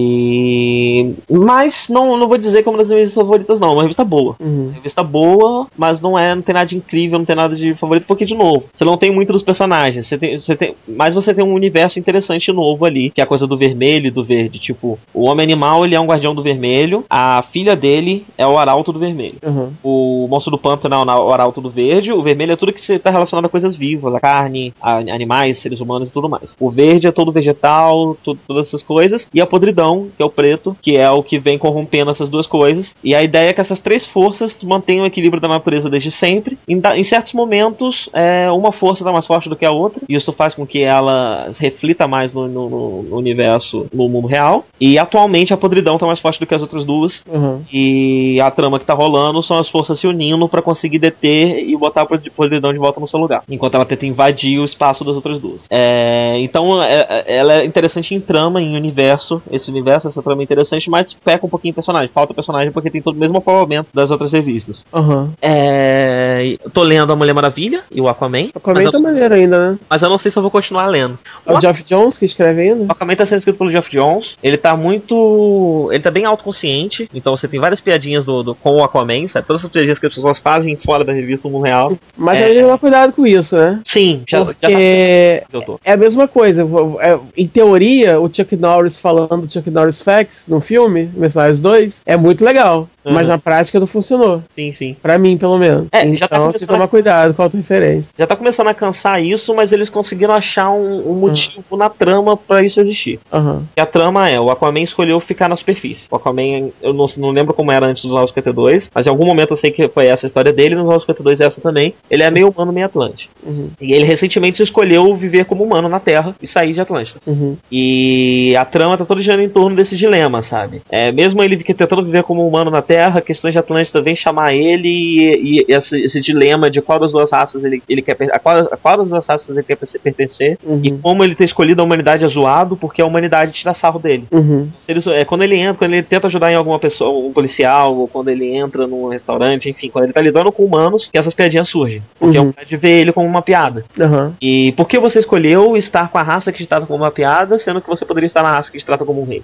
Mas 1.30 1.74
não, 1.90 2.18
não 2.18 2.28
vou 2.28 2.38
dizer 2.38 2.62
que 2.62 2.70
é 2.70 2.72
uma 2.72 2.78
das 2.78 2.88
minhas 2.88 3.00
revistas 3.02 3.24
favoritas, 3.24 3.60
não. 3.60 3.70
É 3.70 3.74
uma 3.74 3.82
revista 3.84 4.04
boa. 4.04 4.36
Uhum. 4.40 4.72
Revista 4.74 5.04
boa, 5.04 5.68
mas 5.78 6.02
não 6.02 6.18
é, 6.18 6.34
não 6.36 6.42
tem 6.42 6.54
nada 6.54 6.66
de 6.68 6.76
incrível, 6.76 7.20
não 7.20 7.26
tem 7.26 7.36
nada 7.36 7.56
de 7.56 7.76
favorito, 7.76 8.06
porque, 8.06 8.26
de 8.26 8.36
novo, 8.36 8.66
você 8.74 8.84
não 8.90 8.98
tem 8.98 9.12
muito 9.12 9.32
dos 9.32 9.44
personagens, 9.44 10.08
você 10.08 10.18
tem, 10.18 10.40
você 10.40 10.56
tem, 10.56 10.76
mas 10.88 11.14
você 11.14 11.34
tem 11.34 11.44
um 11.44 11.54
universo 11.54 12.00
interessante 12.00 12.52
novo 12.52 12.86
ali, 12.86 13.12
que 13.12 13.22
é 13.22 13.24
a 13.24 13.28
coisa 13.28 13.46
do 13.46 13.58
vermelho 13.58 14.08
e 14.08 14.12
do 14.12 14.24
verde. 14.24 14.60
Tipo, 14.60 14.98
o 15.14 15.30
homem 15.30 15.44
animal 15.44 15.86
ele 15.86 15.96
é 15.96 16.00
um 16.00 16.06
guardião 16.06 16.34
do 16.34 16.42
vermelho, 16.42 17.04
a 17.10 17.44
filha 17.52 17.76
dele 17.76 18.26
é 18.38 18.46
o 18.46 18.58
arauto 18.58 18.92
do 18.92 19.00
vermelho. 19.00 19.36
Uhum. 19.46 19.72
O 19.84 20.28
monstro 20.30 20.52
do 20.52 20.58
pântano 20.58 20.96
é 20.96 21.16
o 21.16 21.32
arauto 21.32 21.62
do 21.62 21.70
verde, 21.70 22.12
o 22.12 22.22
vermelho 22.22 22.54
é 22.54 22.56
tudo 22.56 22.74
que 22.74 22.92
está 22.92 23.12
relacionado 23.12 23.46
a 23.46 23.50
coisas 23.50 23.76
vivas, 23.76 24.14
a 24.16 24.20
carne, 24.20 24.74
a 24.82 24.98
animais, 24.98 25.62
seres 25.62 25.80
humanos 25.80 26.10
e 26.10 26.12
tudo 26.12 26.30
mais. 26.30 26.56
O 26.60 26.70
verde 26.70 27.08
é 27.08 27.12
todo 27.12 27.32
vegetal, 27.32 28.18
tudo, 28.24 28.40
todas 28.48 28.68
essas 28.68 28.82
coisas, 28.82 29.28
e 29.34 29.42
a 29.42 29.46
podridão, 29.46 30.10
que 30.16 30.24
é 30.24 30.26
o 30.26 30.30
preto, 30.30 30.76
que 30.82 30.98
é 30.98 31.10
o 31.10 31.24
que 31.24 31.38
vem 31.38 31.58
corrompendo 31.58 32.12
essas 32.12 32.30
duas 32.30 32.48
coisas. 32.48 32.90
E 33.04 33.14
a 33.14 33.22
ideia 33.22 33.50
é 33.50 33.54
que 33.54 33.62
essas 33.62 33.80
três 33.80 34.08
forças 34.08 34.56
mantenham 34.64 35.04
o 35.04 35.08
equilíbrio 35.08 35.42
da 35.42 35.48
natureza 35.48 35.90
desde 35.90 36.12
sempre. 36.12 36.58
Em, 36.68 36.82
em 36.96 37.04
certos 37.04 37.34
momentos, 37.34 38.10
é, 38.14 38.50
uma 38.54 38.72
força 38.80 39.02
está 39.04 39.12
mais 39.12 39.26
forte 39.26 39.50
do 39.50 39.56
que 39.56 39.66
a 39.66 39.72
outra, 39.72 40.02
e 40.08 40.16
isso 40.16 40.32
faz 40.34 40.54
com 40.54 40.66
que 40.66 40.82
ela 40.82 41.52
reflita 41.60 42.08
mais 42.08 42.34
no, 42.34 42.48
no- 42.48 42.70
no- 43.04 43.18
universo, 43.18 43.88
no 43.94 44.08
mundo 44.10 44.28
real. 44.28 44.66
E 44.80 44.98
atualmente 44.98 45.54
a 45.54 45.58
podridão 45.58 45.96
está 45.96 46.06
mais 46.08 46.20
forte 46.20 46.40
do 46.40 46.46
que 46.48 46.56
as 46.56 46.62
outras 46.62 46.86
duas, 46.86 47.22
Uhum. 47.28 47.62
e 47.72 48.40
a 48.42 48.50
trama 48.50 48.80
que 48.80 48.86
tá 48.86 48.94
rolando 48.94 49.44
são 49.44 49.60
as 49.60 49.70
forças 49.70 50.00
se 50.00 50.08
unindo 50.08 50.48
pra 50.48 50.62
conseguir 50.62 51.00
deter 51.00 51.68
e 51.68 51.76
botar 51.76 52.02
a 52.02 52.06
pod- 52.06 52.30
podridão 52.32 52.72
de 52.72 52.80
volta 52.80 53.00
no 53.00 53.08
seu 53.08 53.20
lugar. 53.20 53.44
Enquanto 53.50 53.76
ela 53.76 53.86
tenta 53.86 54.06
invadir 54.06 54.60
o 54.60 54.66
espaço 54.66 55.04
das 55.04 55.16
outras 55.16 55.40
duas. 55.40 55.62
É, 55.70 56.40
então 56.40 56.82
é- 56.82 57.06
é- 57.28 57.38
ela 57.38 57.54
é 57.62 57.66
interessante 57.66 58.14
em 58.16 58.20
trama, 58.20 58.62
em 58.62 58.76
universo. 58.76 59.42
Esse 59.52 59.70
universo, 59.70 60.08
essa 60.08 60.22
trama 60.22 60.42
é 60.42 60.44
interessante, 60.44 60.90
mas 60.90 61.14
peca 61.14 61.46
um 61.46 61.50
pouquinho 61.50 61.72
em 61.72 61.76
personagem. 61.76 62.10
Falta 62.14 62.34
personagem 62.34 62.72
porque 62.72 62.90
tem 62.90 63.02
todo 63.02 63.16
o 63.16 63.20
mesmo 63.20 63.38
aprovamento 63.38 63.90
das 63.94 64.10
outras 64.10 64.32
revistas. 64.32 64.84
Uhum. 64.94 65.30
É, 65.42 66.58
tô 66.74 66.84
lendo 66.84 67.12
a 67.12 67.16
Mulher 67.16 67.34
Maravilha 67.34 67.84
e 67.92 68.00
o 68.02 68.08
Aquaman. 68.08 68.50
Aquaman 68.60 68.84
eu, 68.84 68.92
tá 68.92 69.00
maneiro 69.00 69.34
ainda, 69.34 69.72
né? 69.72 69.78
mas 69.90 70.02
eu 70.02 70.10
não 70.10 70.20
sei 70.20 70.32
se 70.32 70.38
eu 70.38 70.42
vou 70.42 70.52
continuar 70.52 70.88
lendo. 70.88 71.18
É 71.46 71.52
o 71.52 71.60
Geoff 71.60 71.84
Jones 71.84 72.18
que 72.18 72.26
escreve 72.26 72.62
ainda? 72.62 72.84
O 72.84 72.92
Aquaman 72.92 73.16
tá 73.16 73.26
sendo 73.26 73.38
escrito 73.40 73.58
pelo 73.58 73.72
Jeff 73.72 73.90
Jones. 73.92 74.36
Ele 74.44 74.58
tá 74.58 74.76
muito. 74.76 75.90
Ele 75.92 76.02
tá 76.04 76.12
bem 76.12 76.26
autoconsciente. 76.26 77.10
Então 77.14 77.36
você 77.36 77.48
tem 77.48 77.60
várias 77.60 77.82
piadinhas 77.82 78.26
do, 78.26 78.44
do- 78.44 78.56
com 78.56 78.78
o 78.78 78.84
Aquaman, 78.84 79.28
sabe? 79.28 79.48
Todas 79.48 79.64
as 79.64 79.72
piadinhas 79.72 80.00
que 80.00 80.06
as 80.06 80.14
pessoas 80.14 80.40
fazem 80.40 80.76
fora 80.76 81.04
da 81.04 81.14
revista 81.14 81.48
do 81.48 81.52
mundo 81.52 81.64
real. 81.66 81.98
Mas 82.18 82.40
É. 82.42 82.50
que 82.50 82.62
tomar 82.62 82.78
cuidado 82.78 83.14
com 83.14 83.26
isso, 83.26 83.56
né? 83.56 83.82
Sim, 83.92 84.24
já, 84.28 84.40
já 84.40 84.46
tá. 84.46 84.54
Porque 84.54 85.44
Eu 85.52 85.62
tô. 85.62 85.80
é 85.84 85.92
a 85.94 85.98
mesma 85.98 86.28
coisa. 86.28 86.66
É, 87.02 87.20
Em 87.38 87.48
teoria, 87.48 88.20
o 88.20 88.30
Chuck 88.34 88.56
Norris 88.56 89.00
falando 89.00 89.46
do 89.48 89.54
Chuck 89.54 89.70
Norris 89.70 90.02
Facts 90.02 90.46
no 90.48 90.60
filme, 90.62 91.10
Mercenários 91.16 91.62
2, 91.62 92.04
é 92.06 92.18
muito 92.18 92.44
legal. 92.44 92.88
Uhum. 93.10 93.16
Mas 93.16 93.28
na 93.28 93.38
prática 93.38 93.80
não 93.80 93.88
funcionou. 93.88 94.42
Sim, 94.56 94.72
sim. 94.74 94.96
Pra 95.02 95.18
mim, 95.18 95.38
pelo 95.38 95.58
menos. 95.58 95.88
É, 95.92 96.04
então 96.04 96.18
já 96.18 96.28
tá 96.28 96.40
tem 96.52 96.60
que 96.60 96.66
tomar 96.66 96.86
a- 96.86 96.88
cuidado 96.88 97.34
com 97.34 97.42
a 97.42 97.46
auto-referência. 97.46 98.12
Já 98.18 98.28
tá 98.28 98.36
começando 98.36 98.68
a 98.68 98.74
cansar 98.74 99.24
isso, 99.24 99.54
mas 99.56 99.72
eles 99.72 99.90
conseguiram 99.90 100.34
achar 100.34 100.70
um, 100.72 101.10
um 101.12 101.14
motivo 101.16 101.76
na 101.78 101.90
trama 101.90 102.36
pra 102.38 102.64
isso 102.64 102.80
existir. 102.80 103.20
Aham. 103.32 103.64
E 103.78 103.82
a 103.82 103.86
trama 103.86 104.30
é, 104.30 104.40
o 104.40 104.50
Aquaman 104.50 104.82
escolheu 104.82 105.20
ficar 105.20 105.50
na 105.50 105.56
superfície. 105.58 106.04
O 106.12 106.16
Aquaman, 106.16 106.70
eu 106.82 106.94
não, 106.94 107.06
não 107.18 107.32
lembro 107.32 107.54
como 107.54 107.72
era 107.72 107.86
antes 107.88 108.04
dos 108.04 108.12
952, 108.12 108.90
mas 108.94 109.06
em 109.06 109.10
algum 109.10 109.26
momento 109.26 109.52
eu 109.54 109.58
sei 109.58 109.72
que 109.72 109.88
foi 109.90 110.06
essa 110.08 110.26
a 110.26 110.28
história 110.28 110.52
dele, 110.54 110.76
nos 110.76 110.86
952 110.86 111.40
é 111.42 111.46
essa 111.48 111.62
também. 111.62 111.94
Ele 112.10 112.24
é 112.24 112.30
meio 112.32 112.50
humano, 112.50 112.72
meio 112.72 112.86
Atlante. 112.86 113.30
Uhum. 113.44 113.70
E 113.80 113.94
ele 113.94 114.06
recentemente 114.06 114.62
escolheu 114.62 115.16
viver 115.16 115.46
como 115.46 115.64
humano 115.64 115.88
na 115.90 116.00
Terra 116.00 116.36
e 116.42 116.48
sair 116.48 116.74
de 116.74 116.82
Atlântida. 116.82 117.20
Uhum. 117.26 117.56
E 117.72 118.56
a 118.58 118.66
trama 118.66 118.98
tá 118.98 119.06
toda 119.06 119.22
girando 119.22 119.42
em 119.44 119.50
torno 119.50 119.76
desse 119.76 119.96
dilema, 119.96 120.44
sabe? 120.44 120.82
É, 120.90 121.12
mesmo 121.12 121.42
ele 121.42 121.58
tentando 121.64 122.04
viver 122.04 122.24
como 122.24 122.48
humano 122.48 122.70
na 122.70 122.82
Terra, 122.82 122.99
questões 123.26 123.54
de 123.54 123.60
Atlântida 123.60 124.02
vem 124.02 124.16
chamar 124.16 124.54
ele 124.54 124.88
e, 124.88 125.60
e 125.60 125.66
esse, 125.68 125.96
esse 125.98 126.22
dilema 126.22 126.70
de 126.70 126.82
qual 126.82 127.00
das 127.00 127.12
duas 127.12 127.30
raças 127.32 127.64
ele, 127.64 127.82
ele 127.88 128.02
quer 128.02 128.18
a 128.32 128.40
qual, 128.40 128.58
a 128.58 128.78
qual 128.78 128.98
das 128.98 129.08
duas 129.08 129.26
raças 129.26 129.50
ele 129.50 129.64
quer 129.64 129.76
per- 129.76 129.90
pertencer 130.02 130.58
Uhum. 130.64 130.82
e 130.84 130.92
como 130.92 131.24
ele 131.24 131.36
ter 131.36 131.46
escolhido 131.46 131.82
a 131.82 131.86
humanidade 131.86 132.26
é 132.26 132.28
zoado 132.28 132.76
porque 132.78 133.02
a 133.02 133.06
humanidade 133.06 133.54
tira 133.54 133.74
sarro 133.76 134.00
dele. 134.00 134.26
Uhum. 134.32 134.68
Ele- 134.88 135.00
é, 135.14 135.26
quando 135.26 135.44
ele 135.44 135.58
entra, 135.58 135.74
quando 135.76 135.94
ele 135.94 136.04
tenta 136.04 136.28
ajudar 136.28 136.52
em 136.52 136.56
alguma 136.56 136.80
pessoa, 136.80 137.26
um 137.28 137.32
policial, 137.34 137.96
ou 137.96 138.08
quando 138.08 138.30
ele 138.30 138.46
entra 138.56 138.86
num 138.88 139.08
restaurante, 139.10 139.70
enfim, 139.70 139.90
quando 139.90 140.06
ele 140.06 140.14
tá 140.14 140.22
lidando 140.22 140.52
com 140.52 140.64
humanos, 140.66 141.10
que 141.12 141.18
essas 141.18 141.34
piadinhas 141.34 141.70
surgem. 141.70 142.02
Porque 142.20 142.38
Uhum. 142.38 142.46
é 142.46 142.48
um 142.50 142.52
cara 142.52 142.68
de 142.68 142.78
ver 142.78 142.92
ele 142.94 143.12
como 143.12 143.28
uma 143.28 143.42
piada. 143.42 143.84
Aham. 144.00 144.34
E 144.42 144.72
por 144.74 144.88
que 144.88 145.00
você 145.00 145.20
escolheu 145.20 145.76
estar 145.78 146.10
com 146.10 146.18
a 146.18 146.24
raça 146.24 146.52
que 146.52 146.60
te 146.60 146.68
trata 146.68 146.86
como 146.86 147.04
uma 147.04 147.12
piada, 147.12 147.60
sendo 147.60 147.82
que 147.82 147.88
você 147.90 148.06
poderia 148.06 148.28
estar 148.28 148.44
na 148.44 148.52
raça 148.58 148.72
que 148.72 148.78
te 148.78 148.86
trata 148.86 149.06
como 149.06 149.22
um 149.22 149.26
rei? 149.26 149.42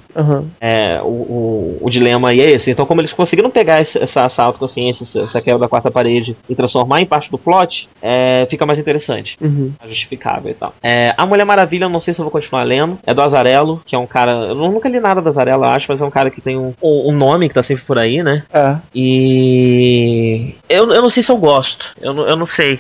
É, 0.60 1.02
o, 1.02 1.06
o, 1.08 1.78
o 1.82 1.90
dilema 1.90 2.30
aí 2.30 2.40
é 2.42 2.52
esse. 2.52 2.70
Então, 2.72 2.86
como 2.86 3.02
eles 3.02 3.14
conseguiram 3.14 3.35
pegar 3.50 3.82
esse- 3.82 3.98
essa, 3.98 4.22
essa 4.22 4.44
autoconsciência, 4.44 5.06
essa, 5.24 5.42
quebra 5.42 5.60
da 5.60 5.68
quarta 5.68 5.92
parede 5.92 6.36
e 6.50 6.56
transformar 6.56 7.02
em 7.02 7.06
parte 7.06 7.30
do 7.30 7.38
plot, 7.38 7.88
é, 8.02 8.46
fica 8.48 8.66
mais 8.66 8.80
interessante. 8.80 9.36
Uhum. 9.42 9.74
mais 9.80 9.92
Justificável 9.92 10.52
e 10.52 10.54
tal. 10.54 10.74
É, 10.84 11.14
a 11.18 11.26
Mulher 11.26 11.46
Maravilha, 11.46 11.86
eu 11.86 11.90
não 11.90 12.02
sei 12.02 12.14
se 12.14 12.20
eu 12.20 12.24
vou 12.24 12.32
continuar 12.32 12.64
lendo. 12.64 12.98
É 13.06 13.14
do 13.14 13.22
Azarelo, 13.22 13.82
que 13.86 13.96
é 13.96 14.00
um 14.00 14.08
cara. 14.08 14.32
Eu 14.32 14.56
nunca 14.56 14.90
li 14.90 15.00
nada 15.00 15.22
do 15.22 15.30
Azarelo, 15.30 15.64
eu 15.64 15.70
acho, 15.70 15.86
mas 15.90 16.02
é 16.02 16.06
um 16.06 16.10
cara 16.10 16.30
que 16.30 16.42
tem 16.42 16.58
um, 16.58 16.74
um, 16.82 17.12
nome 17.12 17.48
que 17.48 17.56
tá 17.56 17.64
sempre 17.64 17.84
por 17.86 17.98
aí, 17.98 18.22
né? 18.24 18.44
É. 18.54 18.78
E. 18.94 20.56
Eu, 20.70 20.90
eu 20.90 21.02
não 21.02 21.10
sei 21.10 21.24
se 21.24 21.32
eu 21.32 21.38
gosto. 21.38 21.86
Eu 22.02 22.16
eu 22.28 22.36
não 22.36 22.48
sei. 22.48 22.80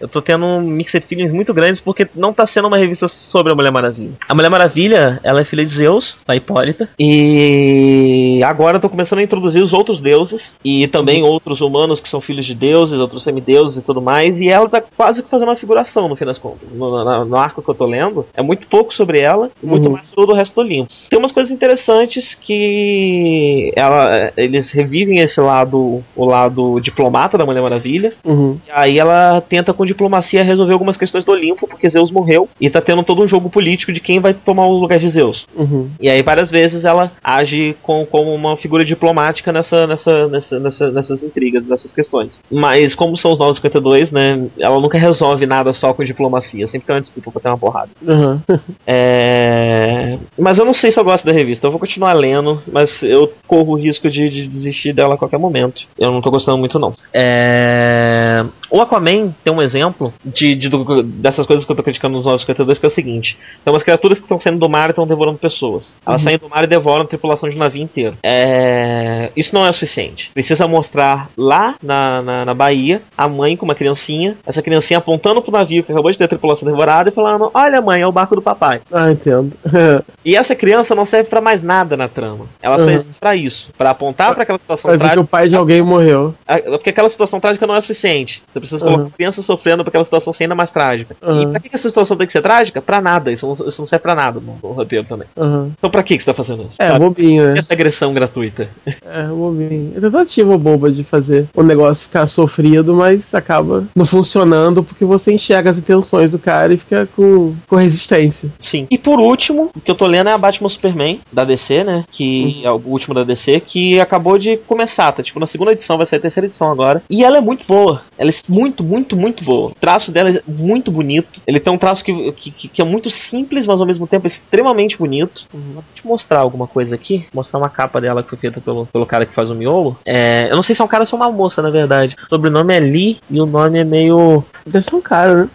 Eu 0.00 0.08
tô 0.08 0.20
tendo 0.22 0.44
um 0.44 0.60
mixed 0.60 1.04
feelings 1.06 1.32
muito 1.32 1.52
grandes 1.54 1.80
porque 1.80 2.06
não 2.14 2.32
tá 2.32 2.46
sendo 2.46 2.68
uma 2.68 2.76
revista 2.78 3.08
sobre 3.08 3.52
a 3.52 3.54
Mulher 3.54 3.72
Maravilha. 3.72 4.12
A 4.28 4.34
Mulher 4.34 4.50
Maravilha, 4.50 5.20
ela 5.22 5.40
é 5.40 5.44
filha 5.44 5.64
de 5.64 5.74
Zeus, 5.74 6.14
da 6.26 6.34
Hipólita, 6.36 6.88
e 6.98 8.40
agora 8.44 8.76
eu 8.76 8.80
tô 8.80 8.88
começando 8.88 9.18
a 9.18 9.22
introduzir 9.22 9.62
os 9.62 9.72
outros 9.72 10.00
deuses 10.00 10.40
e 10.64 10.86
também 10.88 11.22
outros 11.22 11.60
humanos 11.60 12.00
que 12.00 12.08
são 12.08 12.20
filhos 12.20 12.46
de 12.46 12.54
deuses, 12.54 12.98
outros 12.98 13.24
semideuses 13.24 13.76
e 13.78 13.82
tudo 13.82 14.00
mais, 14.00 14.40
e 14.40 14.48
ela 14.48 14.68
tá 14.68 14.82
quase 14.96 15.22
que 15.22 15.30
fazendo 15.30 15.48
uma 15.48 15.56
figuração 15.56 16.08
no 16.08 16.16
fim 16.16 16.24
das 16.24 16.38
contas. 16.38 16.68
No, 16.72 17.04
no, 17.04 17.24
no 17.24 17.36
arco 17.36 17.62
que 17.62 17.68
eu 17.68 17.74
tô 17.74 17.86
lendo, 17.86 18.26
é 18.34 18.42
muito 18.42 18.66
pouco 18.68 18.92
sobre 18.94 19.20
ela 19.20 19.50
e 19.62 19.66
muito 19.66 19.86
Uhum. 19.86 19.92
mais 19.92 20.08
sobre 20.08 20.34
o 20.34 20.36
resto 20.36 20.54
do 20.54 20.60
Olimpo. 20.60 20.92
Tem 21.08 21.18
umas 21.18 21.32
coisas 21.32 21.52
interessantes 21.52 22.34
que 22.42 23.72
ela, 23.76 24.32
eles 24.36 24.70
revivem 24.72 25.20
esse 25.20 25.40
lado, 25.40 26.02
o 26.16 26.24
lado 26.24 26.80
diplomata 26.80 27.38
da 27.38 27.46
Mulher 27.46 27.62
Maravilha, 27.62 28.12
Uhum. 28.24 28.58
e 28.66 28.70
aí 28.72 28.98
ela 28.98 29.40
tenta 29.40 29.72
com 29.72 29.86
diplomacia 29.88 30.44
resolver 30.44 30.72
algumas 30.72 30.96
questões 30.96 31.24
do 31.24 31.32
Olimpo, 31.32 31.66
porque 31.66 31.90
Zeus 31.90 32.10
morreu, 32.12 32.48
e 32.60 32.70
tá 32.70 32.80
tendo 32.80 33.02
todo 33.02 33.22
um 33.22 33.28
jogo 33.28 33.50
político 33.50 33.92
de 33.92 34.00
quem 34.00 34.20
vai 34.20 34.32
tomar 34.32 34.66
o 34.66 34.78
lugar 34.78 34.98
de 34.98 35.10
Zeus. 35.10 35.44
Uhum. 35.56 35.90
E 36.00 36.08
aí 36.08 36.22
várias 36.22 36.50
vezes 36.50 36.84
ela 36.84 37.10
age 37.22 37.74
com, 37.82 38.06
como 38.06 38.32
uma 38.34 38.56
figura 38.56 38.84
diplomática 38.84 39.52
nessa, 39.52 39.86
nessa, 39.86 40.28
nessa, 40.28 40.60
nessa- 40.60 40.90
nessas 40.92 41.22
intrigas, 41.22 41.66
nessas 41.66 41.92
questões. 41.92 42.38
Mas 42.50 42.94
como 42.94 43.16
são 43.18 43.32
os 43.32 43.38
952, 43.38 44.10
né, 44.12 44.46
ela 44.58 44.78
nunca 44.78 44.98
resolve 44.98 45.46
nada 45.46 45.72
só 45.72 45.92
com 45.92 46.04
diplomacia, 46.04 46.68
sempre 46.68 46.86
tem 46.86 46.94
uma 46.94 47.00
desculpa 47.02 47.30
pra 47.32 47.40
ter 47.40 47.48
uma 47.48 47.58
porrada. 47.58 47.90
Uhum. 48.06 48.38
É... 48.86 50.18
Mas 50.38 50.58
eu 50.58 50.64
não 50.64 50.74
sei 50.74 50.92
se 50.92 50.98
eu 50.98 51.04
gosto 51.04 51.24
da 51.24 51.32
revista, 51.32 51.66
eu 51.66 51.70
vou 51.70 51.80
continuar 51.80 52.12
lendo, 52.14 52.62
mas 52.70 52.90
eu 53.02 53.32
corro 53.46 53.72
o 53.72 53.76
risco 53.76 54.10
de, 54.10 54.28
de 54.28 54.46
desistir 54.46 54.92
dela 54.92 55.14
a 55.14 55.18
qualquer 55.18 55.38
momento. 55.38 55.82
Eu 55.98 56.10
não 56.10 56.20
tô 56.20 56.30
gostando 56.30 56.58
muito 56.58 56.78
não. 56.78 56.94
É... 57.12 58.44
O 58.70 58.80
Aquaman 58.82 59.30
tem 59.42 59.52
um 59.52 59.62
exemplo 59.62 60.12
de, 60.24 60.54
de- 60.54 60.68
do- 60.68 61.02
dessas 61.02 61.46
coisas 61.46 61.64
que 61.64 61.72
eu 61.72 61.76
tô 61.76 61.82
criticando 61.82 62.14
nos 62.16 62.24
952, 62.24 62.78
que 62.78 62.86
é 62.86 62.88
o 62.88 62.94
seguinte: 62.94 63.38
tem 63.64 63.72
umas 63.72 63.82
criaturas 63.82 64.18
que 64.18 64.24
estão 64.24 64.40
saindo 64.40 64.58
do 64.58 64.68
mar 64.68 64.88
e 64.88 64.90
estão 64.90 65.06
devorando 65.06 65.38
pessoas. 65.38 65.94
Elas 66.06 66.22
saem 66.22 66.38
do 66.38 66.48
mar 66.48 66.64
e 66.64 66.66
devoram 66.66 67.02
a 67.04 67.06
tripulação 67.08 67.48
de 67.48 67.56
um 67.56 67.58
navio 67.58 67.82
inteiro. 67.82 68.16
É... 68.22 69.30
Isso 69.36 69.54
não 69.54 69.64
é 69.66 69.70
o 69.70 69.72
suficiente. 69.72 70.30
Precisa 70.34 70.66
mostrar 70.68 71.28
lá 71.36 71.74
na, 71.82 72.22
na, 72.22 72.44
na 72.44 72.54
Bahia 72.54 73.00
a 73.16 73.28
mãe 73.28 73.56
com 73.56 73.64
uma 73.64 73.74
criancinha, 73.74 74.36
essa 74.46 74.62
criancinha 74.62 74.98
apontando 74.98 75.40
pro 75.42 75.52
navio 75.52 75.82
que 75.82 75.92
acabou 75.92 76.10
de 76.10 76.18
ter 76.18 76.24
a 76.24 76.28
tripulação 76.28 76.68
devorada 76.68 77.08
e 77.08 77.12
falando: 77.12 77.50
Olha, 77.54 77.80
mãe, 77.80 78.02
é 78.02 78.06
o 78.06 78.12
barco 78.12 78.34
do 78.36 78.42
papai. 78.42 78.80
Ah, 78.92 79.10
entendo. 79.10 79.52
E 80.24 80.36
essa 80.36 80.54
criança 80.54 80.94
não 80.94 81.06
serve 81.06 81.30
pra 81.30 81.40
mais 81.40 81.62
nada 81.62 81.96
na 81.96 82.06
trama. 82.06 82.46
Ela 82.62 82.78
só 82.78 82.84
Uhum. 82.84 82.90
existe 82.90 83.18
pra 83.20 83.34
isso, 83.34 83.68
Pra 83.78 83.90
apontar 83.90 84.34
pra 84.34 84.42
aquela 84.42 84.58
situação 84.58 84.90
Mas 84.90 84.96
é 84.96 84.98
que 84.98 85.04
trágica. 85.04 85.20
o 85.22 85.26
pai 85.26 85.48
de 85.48 85.56
alguém 85.56 85.80
morreu. 85.80 86.34
Ah, 86.46 86.58
Porque 86.60 86.90
aquela 86.90 87.08
situação 87.10 87.40
trágica 87.40 87.66
não 87.66 87.74
é 87.74 87.80
suficiente. 87.80 88.42
Você 88.58 88.68
precisa 88.68 88.84
Uhum. 88.84 88.92
colocar 88.92 89.08
a 89.08 89.16
criança 89.16 89.42
sofrendo 89.42 89.82
pra 89.84 89.88
aquela 89.90 90.04
situação 90.04 90.32
ser 90.32 90.44
ainda 90.44 90.54
mais 90.54 90.70
trágica. 90.70 91.16
E 91.22 91.26
Uhum. 91.26 91.50
pra 91.50 91.60
que 91.60 91.68
que 91.68 91.76
essa 91.76 91.88
situação 91.88 92.16
tem 92.16 92.26
que 92.26 92.32
ser 92.32 92.42
trágica? 92.42 92.80
Pra 92.82 93.00
nada. 93.00 93.30
Isso 93.32 93.46
não, 93.46 93.52
isso 93.68 93.80
não 93.80 93.86
serve 93.88 94.02
pra 94.02 94.14
nada 94.14 94.40
no, 94.40 94.58
no 94.62 94.72
roteiro 94.74 95.04
também. 95.04 95.26
Uhum. 95.36 95.70
Então 95.78 95.90
pra 95.90 96.02
que 96.02 96.16
que 96.16 96.24
você 96.24 96.30
tá 96.30 96.34
fazendo 96.34 96.62
isso? 96.62 96.74
É, 96.78 96.88
Sabe? 96.88 96.98
bobinho, 97.00 97.52
né? 97.52 97.58
Essa 97.58 97.72
agressão 97.72 98.12
gratuita. 98.12 98.68
É, 98.86 99.24
bobinho. 99.24 99.92
É 99.96 100.00
tentativa 100.00 100.56
boba 100.58 100.90
de 100.90 101.04
fazer 101.04 101.46
o 101.54 101.62
negócio 101.62 102.04
ficar 102.06 102.26
sofrido, 102.26 102.94
mas 102.94 103.34
acaba 103.34 103.84
não 103.94 104.04
funcionando 104.04 104.82
porque 104.82 105.04
você 105.04 105.32
enxerga 105.32 105.70
as 105.70 105.78
intenções 105.78 106.30
do 106.30 106.38
cara 106.38 106.72
e 106.74 106.76
fica 106.78 107.08
com, 107.14 107.54
com 107.68 107.76
resistência. 107.76 108.48
Sim. 108.70 108.86
E 108.90 108.98
por 108.98 109.20
último, 109.20 109.70
o 109.76 109.80
que 109.80 109.90
eu 109.90 109.94
tô 109.94 110.06
lendo 110.06 110.28
é 110.28 110.32
a 110.32 110.38
Batman 110.38 110.68
Superman, 110.68 111.20
da 111.32 111.44
DC, 111.44 111.84
né? 111.84 112.04
Que 112.10 112.62
é 112.64 112.70
o 112.70 112.80
último 112.84 113.14
da 113.14 113.24
DC, 113.24 113.60
que 113.60 114.00
acabou 114.00 114.38
de 114.38 114.56
começar, 114.58 115.12
tá? 115.12 115.22
Tipo, 115.22 115.40
na 115.40 115.46
segunda 115.46 115.72
edição, 115.72 115.96
vai 115.96 116.06
ser 116.06 116.16
a 116.16 116.20
terceira 116.20 116.46
edição 116.46 116.70
agora. 116.70 117.02
E 117.08 117.24
ela 117.24 117.38
é 117.38 117.40
muito 117.40 117.66
boa. 117.66 118.02
Ela 118.16 118.30
é 118.30 118.32
muito, 118.48 118.82
muito, 118.82 119.16
muito 119.16 119.44
boa. 119.44 119.70
O 119.70 119.74
traço 119.74 120.10
dela 120.10 120.30
é 120.30 120.42
muito 120.46 120.90
bonito. 120.90 121.40
Ele 121.46 121.60
tem 121.60 121.72
um 121.72 121.78
traço 121.78 122.02
que, 122.04 122.32
que, 122.32 122.68
que- 122.68 122.82
é 122.82 122.84
muito 122.84 123.10
simples, 123.10 123.66
mas 123.66 123.80
ao 123.80 123.86
mesmo 123.86 124.06
tempo 124.06 124.26
extremamente 124.26 124.96
bonito. 124.96 125.42
Vou 125.52 125.84
te 125.94 126.06
mostrar 126.06 126.40
alguma 126.40 126.66
coisa 126.66 126.94
aqui. 126.94 127.26
Mostrar 127.34 127.58
uma 127.58 127.68
capa 127.68 128.00
dela 128.00 128.22
que 128.22 128.28
foi 128.30 128.38
feita 128.38 128.60
pelo, 128.60 128.86
pelo 128.86 129.06
cara 129.06 129.26
que 129.26 129.34
faz 129.34 129.50
o 129.50 129.54
miolo. 129.54 129.96
É, 130.04 130.50
eu 130.50 130.56
não 130.56 130.62
sei 130.62 130.74
se 130.74 130.80
é 130.82 130.84
um 130.84 130.88
cara 130.88 131.02
ou 131.02 131.06
se 131.08 131.14
é 131.14 131.16
uma 131.16 131.30
moça, 131.30 131.60
na 131.62 131.70
verdade. 131.70 132.16
O 132.24 132.28
sobrenome 132.28 132.74
é 132.74 132.80
Lee 132.80 133.18
e 133.30 133.40
o 133.40 133.46
nome 133.46 133.78
é 133.78 133.84
meio. 133.84 134.44
Deve 134.66 134.84
ser 134.86 134.94
um 134.96 135.00
cara, 135.00 135.34
né? 135.44 135.48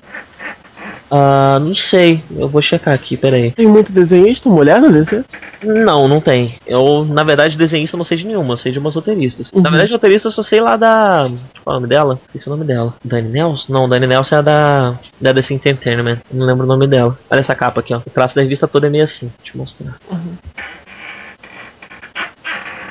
Ah, 1.16 1.60
não 1.60 1.76
sei. 1.76 2.24
Eu 2.36 2.50
vou 2.50 2.60
checar 2.60 2.92
aqui, 2.92 3.16
peraí. 3.16 3.52
Tem 3.52 3.68
muito 3.68 3.92
desenhista, 3.92 4.50
mulher 4.50 4.82
na 4.82 4.88
DC? 4.88 5.24
Não, 5.64 6.08
não 6.08 6.20
tem. 6.20 6.56
Eu, 6.66 7.06
na 7.06 7.24
verdade, 7.24 7.56
desenhista 7.56 7.96
não 7.96 8.04
sei 8.04 8.18
de 8.18 8.26
nenhuma, 8.26 8.56
eu 8.56 8.58
sei 8.58 8.72
de 8.72 8.80
umas 8.80 8.96
roteiristas. 8.96 9.52
Uhum. 9.54 9.62
Na 9.62 9.70
verdade, 9.70 9.94
roteirista 9.94 10.30
eu 10.30 10.32
só 10.32 10.42
sei 10.42 10.60
lá 10.60 10.76
da. 10.76 11.30
Qual 11.64 11.76
é 11.76 11.78
o 11.78 11.82
nome 11.82 11.88
dela? 11.88 12.20
Esse 12.34 12.50
é 12.50 12.52
o 12.52 12.56
nome 12.56 12.66
dela. 12.66 12.96
Dani 13.06 13.30
Nelson? 13.30 13.72
Não, 13.72 13.88
Dani 13.88 14.08
Nelson 14.08 14.34
é 14.34 14.38
a 14.40 14.42
da. 14.42 14.96
Da 15.22 15.32
DC 15.32 15.54
Entertainment. 15.54 16.18
Não 16.34 16.48
lembro 16.48 16.64
o 16.64 16.68
nome 16.68 16.88
dela. 16.88 17.16
Olha 17.30 17.42
essa 17.42 17.54
capa 17.54 17.82
aqui, 17.82 17.94
ó. 17.94 18.00
O 18.00 18.10
traço 18.10 18.34
da 18.34 18.42
revista 18.42 18.68
toda 18.68 18.88
é 18.88 18.90
meio 18.90 19.04
assim. 19.04 19.32
Deixa 19.44 19.56
eu 19.56 19.62
mostrar. 19.62 19.96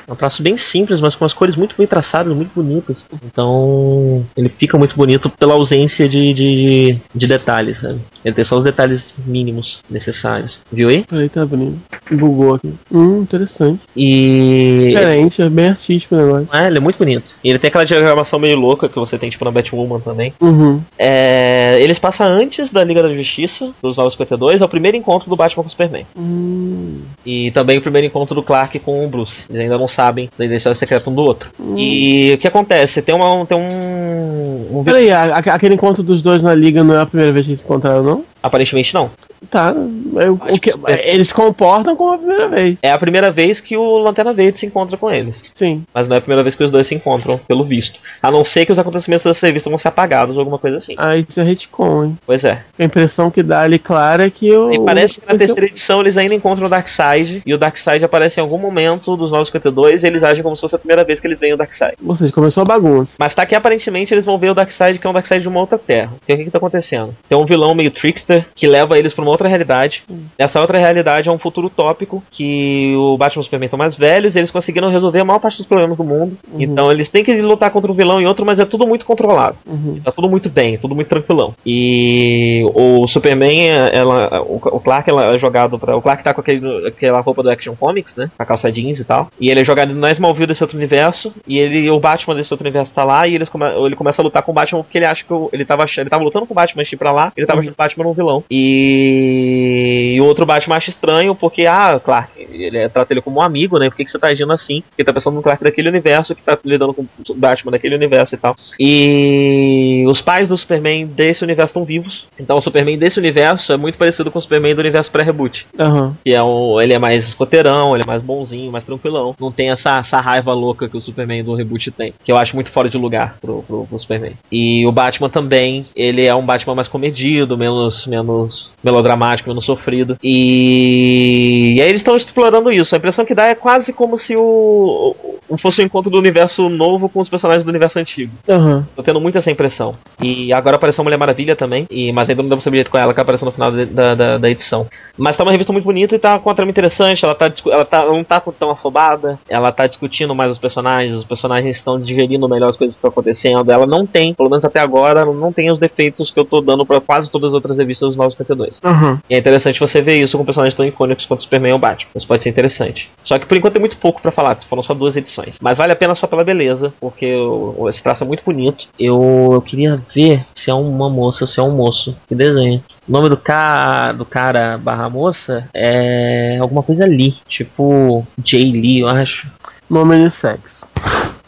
É 0.07 0.12
um 0.12 0.17
traço 0.17 0.42
bem 0.42 0.59
simples, 0.59 1.01
mas 1.01 1.15
com 1.15 1.25
as 1.25 1.33
cores 1.33 1.57
muito 1.57 1.76
bem 1.76 1.86
traçadas, 1.86 2.34
muito 2.34 2.52
bonitas. 2.55 3.07
Então, 3.25 4.25
ele 4.36 4.49
fica 4.49 4.76
muito 4.76 4.97
bonito 4.97 5.31
pela 5.31 5.55
ausência 5.55 6.09
de, 6.09 6.34
de, 6.34 6.99
de 7.15 7.26
detalhes, 7.26 7.81
sabe? 7.81 8.01
Ele 8.25 8.34
tem 8.34 8.44
só 8.44 8.57
os 8.57 8.65
detalhes 8.65 9.02
mínimos 9.26 9.78
necessários. 9.91 10.59
Viu 10.70 10.89
aí? 10.89 11.05
Peraí, 11.05 11.28
tá 11.28 11.42
abrindo. 11.42 11.78
Bugou 12.10 12.55
aqui. 12.55 12.73
Hum, 12.92 13.23
interessante. 13.23 13.81
E. 13.97 14.89
Diferente, 14.89 15.42
é 15.42 15.49
bem 15.49 15.68
artístico 15.68 16.15
o 16.15 16.18
negócio. 16.18 16.49
É, 16.52 16.67
ele 16.67 16.78
é 16.78 16.81
muito 16.81 16.99
bonito. 16.99 17.34
E 17.42 17.51
ele 17.51 17.59
tem 17.59 17.68
aquela 17.68 17.84
diagramação 17.84 18.39
meio 18.39 18.59
louca 18.59 18.89
que 18.89 18.99
você 18.99 19.18
tem, 19.18 19.31
tipo, 19.31 19.44
na 19.44 19.51
Batwoman 19.51 20.01
também. 20.01 20.33
Uhum. 20.41 20.81
É, 20.99 21.76
eles 21.81 21.99
passam 21.99 22.26
antes 22.26 22.70
da 22.70 22.84
Liga 22.84 23.02
da 23.02 23.12
Justiça, 23.12 23.70
dos 23.83 23.97
952, 23.97 24.60
é 24.60 24.65
o 24.65 24.68
primeiro 24.68 24.97
encontro 24.97 25.28
do 25.28 25.36
Batman 25.36 25.62
com 25.62 25.68
o 25.68 25.70
Superman. 25.70 26.07
Hum. 26.17 27.01
E 27.25 27.51
também 27.52 27.78
o 27.78 27.83
primeiro 27.83 28.07
encontro 28.07 28.34
do 28.34 28.42
Clark 28.42 28.78
com 28.81 29.05
o 29.05 29.09
Bruce. 29.09 29.44
Eles 29.49 29.62
ainda 29.62 29.78
não 29.78 29.89
sabem 29.89 30.28
da 30.36 30.44
identidade 30.44 30.78
secreta 30.78 31.09
um 31.09 31.15
do 31.15 31.23
outro. 31.23 31.51
Hum. 31.59 31.75
E 31.76 32.34
o 32.34 32.39
que 32.39 32.49
acontece? 32.49 33.02
Tem, 33.02 33.15
uma, 33.15 33.44
tem 33.47 33.57
um. 33.57 34.78
um 34.78 34.84
Peraí, 34.84 35.10
aquele 35.10 35.75
encontro 35.75 36.02
dos 36.02 36.23
dois 36.23 36.42
na 36.42 36.55
liga 36.55 36.83
não 36.84 36.94
é 36.94 37.01
a 37.01 37.07
primeira 37.07 37.33
vez 37.33 37.47
que 37.47 37.52
eles 37.52 37.60
se 37.60 37.67
encontraram, 37.67 38.02
não? 38.02 38.12
¿no? 38.13 38.32
Aparentemente 38.43 38.93
não. 38.95 39.11
Tá. 39.51 39.75
é 40.19 40.31
o- 40.31 40.35
o 40.35 40.59
que- 40.61 40.73
eles 41.05 41.29
se 41.29 41.35
comportam 41.35 41.97
como 41.97 42.12
a 42.15 42.19
primeira 42.19 42.49
vez. 42.49 42.79
É 42.83 42.93
a 42.93 42.99
primeira 42.99 43.31
vez 43.31 43.61
que 43.61 43.77
o 43.77 43.99
Lanterna 43.99 44.33
Verde 44.33 44.61
se 44.61 44.67
encontra 44.67 44.97
com 44.97 45.11
eles. 45.11 45.43
Sim. 45.55 45.83
Mas 45.93 46.07
não 46.09 46.15
é 46.15 46.19
a 46.19 46.23
primeira 46.23 46.43
vez 46.45 46.55
que 46.55 46.62
os 46.62 46.71
dois 46.71 46.87
se 46.87 46.95
encontram, 46.95 47.39
pelo 47.49 47.65
visto. 47.65 47.99
A 48.23 48.31
não 48.31 48.45
ser 48.45 48.65
que 48.65 48.73
os 48.73 48.79
acontecimentos 48.79 49.25
dessa 49.25 49.45
revista 49.47 49.69
vão 49.69 49.79
ser 49.79 49.89
apagados 49.89 50.37
ou 50.37 50.41
alguma 50.41 50.59
coisa 50.59 50.77
assim. 50.79 50.95
Aí 50.97 51.27
isso 51.29 51.41
é 51.41 51.43
retcon, 51.43 52.05
hein? 52.05 52.19
Pois 52.25 52.45
é. 52.45 52.62
A 52.79 52.85
impressão 52.85 53.31
que 53.31 53.43
dá 53.43 53.62
ali 53.62 53.79
clara 53.79 54.27
é 54.27 54.31
que 54.31 54.51
o. 54.55 54.73
E 54.73 54.79
parece 54.81 55.21
que 55.21 55.27
na 55.27 55.37
terceira 55.37 55.67
edição 55.67 56.01
eles 56.01 56.17
ainda 56.17 56.35
encontram 56.35 56.67
o 56.67 56.71
Darkseid. 56.71 57.43
E 57.45 57.53
o 57.53 57.59
Darkseid 57.59 58.05
aparece 58.05 58.39
em 58.39 58.43
algum 58.43 58.59
momento 58.59 59.17
dos 59.17 59.31
952 59.31 60.03
e 60.03 60.07
eles 60.07 60.23
agem 60.23 60.43
como 60.43 60.55
se 60.57 60.61
fosse 60.62 60.77
a 60.77 60.79
primeira 60.79 61.05
vez 61.05 61.21
que 61.21 61.27
eles 61.27 61.41
veem 61.41 61.53
o 61.53 61.57
Darkseid. 61.57 61.97
Ou 62.07 62.15
seja, 62.17 62.33
começou 62.33 62.62
a 62.62 62.67
bagunça. 62.67 63.17
Mas 63.19 63.35
tá 63.35 63.43
aqui 63.43 63.55
aparentemente 63.55 64.15
eles 64.15 64.25
vão 64.25 64.39
ver 64.39 64.51
o 64.51 64.55
Darkseid, 64.55 64.99
que 64.99 65.07
é 65.07 65.11
um 65.11 65.15
Darkseid 65.15 65.43
de 65.43 65.49
uma 65.49 65.61
outra 65.61 65.79
terra. 65.79 66.12
Então 66.25 66.37
o 66.37 66.39
que 66.39 66.45
que 66.45 66.51
tá 66.51 66.59
acontecendo? 66.59 67.15
Tem 67.29 67.37
um 67.37 67.45
vilão 67.45 67.75
meio 67.75 67.91
trickster 67.91 68.32
que 68.55 68.67
leva 68.67 68.99
eles 68.99 69.15
pra 69.15 69.23
uma 69.23 69.31
outra 69.31 69.49
realidade. 69.49 70.02
Essa 70.39 70.61
outra 70.61 70.78
realidade 70.78 71.28
é 71.28 71.33
um 71.33 71.39
futuro 71.39 71.67
utópico 71.67 72.23
que 72.31 72.94
o 72.97 73.17
Batman 73.17 73.41
e 73.41 73.43
o 73.43 73.44
Superman 73.44 73.67
estão 73.67 73.78
mais 73.78 73.97
velhos 73.97 74.35
e 74.35 74.39
eles 74.39 74.51
conseguiram 74.51 74.91
resolver 74.91 75.23
a 75.23 75.25
maior 75.25 75.39
parte 75.39 75.59
dos 75.59 75.67
problemas 75.67 75.97
do 75.97 76.05
mundo. 76.05 76.36
Então 76.59 76.91
eles 76.91 77.09
têm 77.11 77.25
que 77.25 77.33
lutar 77.41 77.70
contra 77.70 77.91
um 77.91 77.94
vilão 77.94 78.20
e 78.20 78.27
outro, 78.27 78.44
mas 78.44 78.59
é 78.59 78.65
tudo 78.65 78.86
muito 78.86 79.05
controlado. 79.05 79.57
Uhum. 79.67 80.01
Tá 80.05 80.12
tudo 80.12 80.28
muito 80.28 80.49
bem, 80.49 80.78
tudo 80.78 80.94
muito 80.94 81.09
tranquilão. 81.09 81.55
E 81.65 82.62
o 82.75 83.07
Superman, 83.09 83.69
ela, 83.93 84.43
o 84.43 84.81
Clark 84.81 85.09
ela 85.09 85.31
é 85.31 85.39
jogado 85.39 85.78
pra. 85.78 85.97
O 85.97 86.02
Clark 86.02 86.23
tá 86.23 86.35
com 86.35 86.41
aquele, 86.41 86.89
aquela 86.89 87.20
roupa 87.20 87.43
do 87.43 87.51
Action 87.51 87.75
Comics, 87.75 88.15
né? 88.17 88.31
Com 88.36 88.43
a 88.43 88.47
calça 88.47 88.70
jeans 88.70 88.99
e 88.99 89.05
tal. 89.05 89.28
E 89.41 89.51
ele 89.51 89.61
é 89.61 89.65
jogado 89.65 89.94
na 89.94 90.11
Smallville 90.12 90.47
desse 90.47 90.62
outro 90.62 90.77
universo. 90.77 91.33
E 91.47 91.59
ele, 91.59 91.91
o 91.91 92.01
Batman 92.01 92.35
desse 92.35 92.52
outro 92.52 92.67
universo 92.67 92.93
tá 92.93 93.05
lá. 93.05 93.27
E 93.27 93.35
eles 93.35 93.49
come, 93.49 93.65
ele 93.86 93.97
começa 93.97 94.20
a 94.20 94.25
lutar 94.25 94.43
com 94.43 94.52
o 94.52 94.55
Batman 94.55 94.83
porque 94.83 94.99
ele 94.99 95.07
acha 95.07 95.25
que 95.25 95.33
ele 95.52 95.65
tava, 95.65 95.85
ele 95.97 96.11
tava 96.11 96.25
lutando 96.25 96.47
com 96.47 96.55
o 96.55 96.57
Batman 96.57 96.81
antes 96.81 96.91
de 96.91 96.97
ir 96.97 96.99
pra 96.99 97.12
lá. 97.12 97.33
Ele 97.36 97.47
tava 97.47 97.61
achando 97.61 97.73
o 97.73 97.77
Batman 97.77 98.07
um 98.07 98.12
vilão. 98.12 98.22
E, 98.51 100.15
e 100.17 100.20
o 100.20 100.25
outro 100.25 100.47
Batman 100.47 100.76
acha 100.76 100.91
estranho 100.91 101.34
porque, 101.34 101.67
ah, 101.67 102.01
Clark, 102.02 102.31
ele 102.51 102.78
é- 102.78 102.89
trata 102.89 103.12
ele 103.12 103.20
como 103.20 103.41
um 103.41 103.42
amigo, 103.42 103.78
né? 103.78 103.89
Por 103.89 103.97
que, 103.97 104.05
que 104.05 104.10
você 104.10 104.18
tá 104.18 104.28
agindo 104.28 104.52
assim? 104.52 104.83
Porque 104.89 105.05
tá 105.05 105.12
pensando 105.12 105.34
no 105.34 105.42
Clark 105.42 105.62
daquele 105.62 105.89
universo 105.89 106.34
que 106.34 106.42
tá 106.42 106.59
lidando 106.65 106.94
com 106.94 107.02
o 107.02 107.34
Batman 107.34 107.73
daquele 107.73 107.94
universo 107.94 108.34
e 108.34 108.39
tal. 108.39 108.55
E 108.78 110.05
os 110.09 110.20
pais 110.20 110.49
do 110.49 110.57
Superman 110.57 111.07
desse 111.07 111.42
universo 111.42 111.70
estão 111.70 111.84
vivos. 111.84 112.26
Então 112.39 112.59
o 112.59 112.62
Superman 112.62 112.99
desse 112.99 113.18
universo 113.18 113.73
é 113.73 113.76
muito 113.76 113.99
parecido 113.99 114.31
com 114.31 114.39
o 114.39 114.42
Superman 114.42 114.75
do 114.75 114.81
universo 114.81 115.10
pré-reboot. 115.10 115.67
Aham. 115.78 116.17
Que 116.25 116.34
é 116.34 116.42
um, 116.42 116.81
ele 116.81 116.92
é 116.94 116.99
mais 116.99 117.26
escoteirão, 117.28 117.94
ele 117.94 118.05
é 118.05 118.07
mais 118.07 118.23
bonzinho, 118.23 118.70
mais 118.70 118.84
tranquilão. 118.84 119.34
Não 119.41 119.51
tem 119.51 119.70
essa, 119.70 119.99
essa 119.99 120.20
raiva 120.20 120.52
louca 120.52 120.89
que 120.89 120.97
o 120.97 121.01
Superman 121.01 121.42
do 121.44 121.55
reboot 121.55 121.91
tem. 121.91 122.12
Que 122.25 122.33
eu 122.33 122.36
acho 122.36 122.55
muito 122.55 122.70
fora 122.70 122.89
de 122.89 122.97
lugar 122.97 123.36
pro, 123.41 123.62
pro, 123.62 123.86
pro 123.86 123.99
Superman. 123.99 124.33
E 124.51 124.86
o 124.86 124.92
Batman 124.92 125.28
também, 125.28 125.86
ele 125.94 126.26
é 126.26 126.34
um 126.34 126.44
Batman 126.44 126.75
mais 126.75 126.89
comedido, 126.89 127.57
menos, 127.57 128.07
menos 128.13 128.73
melodramático, 128.85 129.49
menos 129.49 129.65
sofrido. 129.65 130.19
E, 130.23 131.75
e 131.77 131.81
aí 131.81 131.89
eles 131.89 132.01
estão 132.01 132.17
explorando 132.17 132.71
isso. 132.71 132.95
A 132.95 132.99
impressão 132.99 133.25
que 133.25 133.35
dá 133.35 133.47
é 133.47 133.55
quase 133.55 133.93
como 133.93 134.19
se 134.19 134.37
o, 134.37 135.17
o 135.49 135.59
fosse 135.59 135.81
o 135.81 135.83
um 135.83 135.87
encontro 135.87 136.11
do 136.11 136.19
universo 136.19 136.69
novo 136.69 137.09
com 137.09 137.21
os 137.21 137.29
personagens 137.29 137.65
do 137.65 137.71
universo 137.71 137.99
antigo. 137.99 138.33
Uhum. 138.49 138.85
Tô 138.95 139.03
tendo 139.03 139.21
muito 139.21 139.39
essa 139.39 139.51
impressão. 139.51 139.93
E 140.21 140.53
agora 140.53 140.77
apareceu 140.77 141.03
a 141.03 141.05
Mulher 141.05 141.17
Maravilha 141.17 141.57
também, 141.57 141.87
e, 141.91 142.13
mas 142.13 142.29
ainda 142.29 142.43
não 142.43 142.49
deu 142.49 142.59
pra 142.59 142.65
saber 142.65 142.89
com 142.89 142.99
ela 142.99 143.15
que 143.15 143.21
apareceu 143.21 143.47
no 143.47 143.53
final 143.53 143.71
da, 143.71 144.15
da, 144.15 144.39
da, 144.39 144.49
edição. 144.49 144.87
Mas 145.17 145.37
tá 145.37 145.45
uma 145.45 145.53
revista 145.53 145.73
muito 145.73 145.85
bonita 145.85 146.15
e 146.15 146.19
tá 146.19 146.39
com 146.39 146.49
uma 146.49 146.55
trama 146.55 146.71
interessante, 146.71 147.25
ela, 147.25 147.35
tá, 147.35 147.53
ela, 147.67 147.85
tá, 147.85 147.99
ela 147.99 148.13
não 148.13 148.25
tá 148.25 148.41
tão 148.41 148.71
afobada, 148.71 149.39
ela 149.49 149.71
tá 149.73 149.87
discutindo 149.87 150.35
mais 150.35 150.51
os 150.51 150.59
personagens, 150.59 151.19
os 151.19 151.25
personagens 151.25 151.77
estão 151.77 151.99
digerindo 151.99 152.49
melhor 152.49 152.71
as 152.71 152.77
coisas 152.77 152.95
que 152.95 152.99
estão 152.99 153.11
acontecendo. 153.11 153.71
Ela 153.71 153.87
não 153.87 154.07
tem, 154.07 154.35
pelo 154.35 154.51
menos 154.51 154.65
até 154.65 154.81
agora, 154.81 155.25
não 155.25 155.53
tem 155.53 155.71
os 155.71 155.79
defeitos 155.79 156.31
que 156.31 156.41
eu 156.41 156.45
tô 156.45 156.61
dando 156.61 156.85
pra 156.85 157.01
quase 157.01 157.31
todas 157.31 157.49
as 157.49 157.55
outras 157.55 157.77
revistas 157.77 158.02
dos 158.09 158.17
952. 158.17 158.79
Uhum. 158.85 159.19
E 159.29 159.35
é 159.35 159.39
interessante 159.39 159.81
você 159.81 160.03
ver 160.03 160.23
isso 160.23 160.37
com 160.37 160.45
personagens 160.45 160.77
tão 160.77 160.85
icônicos 160.87 161.27
quanto 161.27 161.41
o 161.41 161.43
Superman 161.43 161.73
ou 161.73 161.79
Batman. 161.79 162.11
Isso 162.15 162.27
pode 162.27 162.43
ser 162.43 162.51
interessante. 162.51 163.11
Só 163.23 163.39
que 163.39 163.47
por 163.47 163.57
enquanto 163.57 163.75
tem 163.75 163.81
muito 163.81 163.97
pouco 163.97 164.21
para 164.21 164.33
falar, 164.33 164.59
foram 164.69 164.83
só 164.83 164.95
duas 164.95 165.17
edições. 165.17 165.57
Mas 165.61 165.77
vale 165.77 165.93
a 165.93 165.97
pena 165.97 166.15
só 166.15 166.27
pela 166.27 166.45
beleza, 166.45 166.93
porque 167.01 167.35
o, 167.35 167.89
esse 167.89 168.03
traço 168.03 168.25
é 168.25 168.27
muito 168.27 168.45
bonito. 168.45 168.87
Eu, 168.99 169.51
eu 169.53 169.63
queria 169.63 170.03
ver 170.15 170.45
se 170.55 170.71
é 170.71 170.75
uma 170.75 171.09
moça 171.09 171.47
se 171.47 171.61
é 171.61 171.63
um 171.63 171.71
moço 171.71 172.17
que 172.27 172.35
desenha. 172.35 172.83
O 173.09 173.13
nome 173.13 173.29
do, 173.29 173.37
ca... 173.37 174.13
do 174.13 174.25
cara 174.25 174.79
barra 174.79 175.09
moça 175.09 175.69
é 175.75 176.59
alguma 176.61 176.83
coisa 176.83 177.07
Lee, 177.07 177.37
tipo 177.49 178.27
Jay 178.45 178.65
Lee, 178.65 179.01
eu 179.01 179.09
acho. 179.09 179.47
Nome 179.89 180.23
de 180.23 180.31
sexo. 180.31 180.89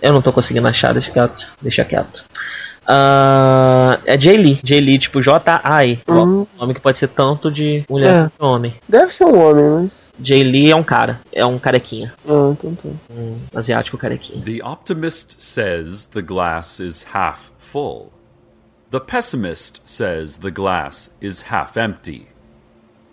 Eu 0.03 0.13
não 0.13 0.21
tô 0.21 0.33
conseguindo 0.33 0.69
achar, 0.69 0.93
deixa 0.93 1.11
quieto. 1.11 1.47
Deixa 1.63 1.85
quieto. 1.85 2.25
Uh, 2.89 3.99
é 4.05 4.19
Jay 4.21 4.37
Lee. 4.37 4.61
Jay 4.65 4.81
Lee, 4.81 4.99
tipo 4.99 5.23
J-A-I. 5.23 6.01
Uhum. 6.07 6.47
Nome 6.59 6.75
que 6.75 6.81
pode 6.81 6.99
ser 6.99 7.09
tanto 7.09 7.51
de 7.51 7.85
mulher 7.89 8.09
É. 8.15 8.21
quanto 8.23 8.33
de 8.39 8.45
homem. 8.45 8.75
Deve 8.89 9.13
ser 9.13 9.25
um 9.25 9.39
homem, 9.39 9.65
mas. 9.83 10.11
Jay 10.23 10.43
Lee 10.43 10.71
é 10.71 10.77
um 10.77 10.83
cara. 10.83 11.21
É 11.33 11.45
um 11.47 11.59
carequinha. 11.59 12.13
Ah, 12.29 12.51
então 12.53 12.75
tá. 12.75 12.89
Um 13.11 13.37
asiático 13.55 13.97
carequinha. 13.97 14.43
The 14.45 14.65
optimist 14.67 15.37
says 15.43 16.07
the 16.07 16.23
glass 16.23 16.79
is 16.81 17.07
half 17.15 17.51
full. 17.59 18.13
The 18.91 19.01
pessimist 19.01 19.81
says 19.85 20.37
the 20.39 20.51
glass 20.51 21.11
is 21.21 21.45
half 21.51 21.77
empty. 21.77 22.29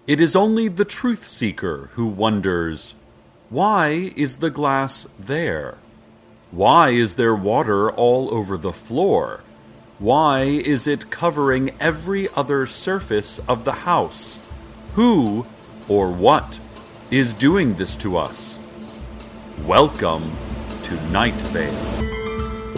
It 0.07 0.21
is 0.21 0.35
only 0.35 0.69
the 0.69 0.85
truth 0.85 1.23
seeker 1.25 1.89
who 1.95 2.05
wonders 2.05 2.95
why 3.49 4.13
is 4.15 4.37
the 4.37 4.49
glass 4.49 5.07
there? 5.19 5.75
Why 6.51 6.91
is 6.91 7.15
there 7.15 7.35
water 7.35 7.89
all 7.91 8.33
over 8.33 8.57
the 8.57 8.71
floor? 8.73 9.41
Why 10.01 10.45
is 10.45 10.87
it 10.87 11.11
covering 11.11 11.75
every 11.79 12.27
other 12.35 12.65
surface 12.65 13.39
of 13.47 13.65
the 13.65 13.85
house? 13.85 14.39
Who 14.95 15.45
or 15.87 16.09
what 16.09 16.59
is 17.11 17.35
doing 17.35 17.75
this 17.75 17.95
to 17.97 18.17
us? 18.17 18.59
Welcome 19.67 20.31
to 20.81 20.95
Night 21.11 21.39
Vale. 21.53 21.69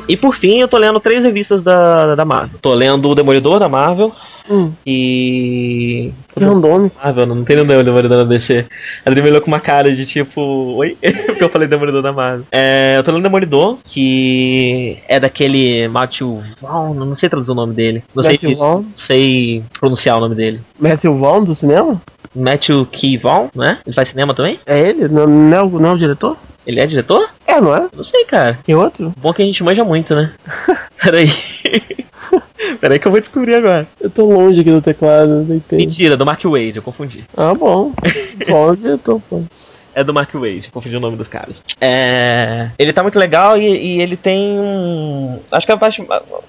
E 0.10 0.18
por 0.18 0.36
fim, 0.36 0.60
eu 0.60 0.68
tô 0.68 0.78
lendo 0.78 1.00
três 1.00 1.24
revistas 1.24 1.64
da, 1.64 2.14
da 2.14 2.26
Marvel. 2.26 2.60
Tô 2.62 2.74
lendo 2.74 3.10
o 3.10 3.16
Demolidor 3.16 3.58
da 3.58 3.70
Marvel. 3.70 4.14
Hum. 4.50 4.72
E. 4.86 6.14
Que 6.36 6.44
randômico. 6.44 6.96
Marvel, 7.02 7.26
não 7.26 7.44
tem 7.44 7.56
nenhum 7.56 7.84
Demolidor 7.84 8.18
da 8.18 8.24
DC. 8.24 8.66
A 9.06 9.10
Adri 9.10 9.22
me 9.22 9.30
olhou 9.30 9.42
com 9.42 9.48
uma 9.48 9.60
cara 9.60 9.96
de 9.96 10.06
tipo. 10.06 10.42
Oi? 10.42 10.98
Porque 11.26 11.44
eu 11.44 11.50
falei 11.50 11.68
Demolidor 11.68 12.02
da 12.02 12.12
Marvel. 12.12 12.46
É, 12.52 12.96
eu 12.98 13.04
tô 13.04 13.12
lendo 13.12 13.24
Demolidor, 13.24 13.78
que 13.84 14.98
é 15.08 15.20
daquele 15.20 15.88
Matthew 15.88 16.42
Vaughn, 16.62 16.94
não 16.94 17.16
sei 17.16 17.30
traduzir 17.30 17.52
o 17.52 17.56
nome 17.56 17.74
dele. 17.74 18.04
Não 18.14 18.24
sei, 18.24 18.34
Matthew 18.34 18.56
Vaughn. 18.56 18.82
não 18.82 18.94
sei 18.98 19.64
pronunciar 19.80 20.18
o 20.18 20.22
nome 20.22 20.36
dele. 20.36 20.62
Matthew 20.80 21.18
Vaughn 21.18 21.44
do 21.44 21.56
cinema? 21.56 22.02
Matthew 22.36 22.86
Key 22.88 23.18
Vaughn, 23.18 23.50
né? 23.56 23.80
Ele 23.86 23.96
faz 23.96 24.10
cinema 24.10 24.34
também? 24.34 24.60
É 24.66 24.80
ele? 24.80 25.08
Não, 25.08 25.28
não, 25.28 25.58
é 25.58 25.62
o, 25.62 25.70
não 25.80 25.90
é 25.90 25.94
o 25.94 25.98
diretor? 25.98 26.38
Ele 26.66 26.80
é 26.80 26.86
diretor? 26.86 27.30
É, 27.46 27.60
não 27.60 27.76
é? 27.76 27.88
Não 27.96 28.04
sei, 28.04 28.26
cara. 28.26 28.58
Tem 28.64 28.74
outro? 28.74 29.14
Bom 29.18 29.34
que 29.34 29.42
a 29.42 29.46
gente 29.46 29.64
manja 29.64 29.84
muito, 29.84 30.16
né? 30.16 30.32
Peraí. 31.04 31.28
Peraí 32.80 33.00
que 33.00 33.08
eu 33.08 33.12
vou 33.12 33.22
descobrir 33.22 33.56
agora. 33.56 33.88
Eu 34.00 34.10
tô 34.10 34.26
longe 34.26 34.62
aqui 34.62 34.72
do 34.72 34.82
teclado, 34.82 35.44
não 35.44 35.56
entendo. 35.56 35.80
Mentira, 35.80 36.18
do 36.18 36.26
Mark 36.26 36.44
Wade, 36.44 36.78
eu 36.78 36.84
confundi. 36.84 37.24
Ah, 37.36 37.54
bom. 37.54 37.94
Só 38.46 38.72
o 38.72 38.76
diretor, 38.76 39.22
pô. 39.30 39.44
É 39.96 40.04
do 40.04 40.14
Mark 40.14 40.34
Wade, 40.34 40.70
confundi 40.72 40.96
o 40.96 41.00
nome 41.00 41.16
dos 41.18 41.28
caras. 41.28 41.56
É... 41.80 42.70
Ele 42.80 42.92
tá 42.94 43.04
muito 43.04 43.20
legal 43.20 43.58
e, 43.58 43.64
e 43.98 44.02
ele 44.02 44.18
tem 44.18 44.58
um. 44.60 45.40
Acho 45.52 45.66
que 45.66 45.72
a 45.72 45.78
parte, 45.78 46.04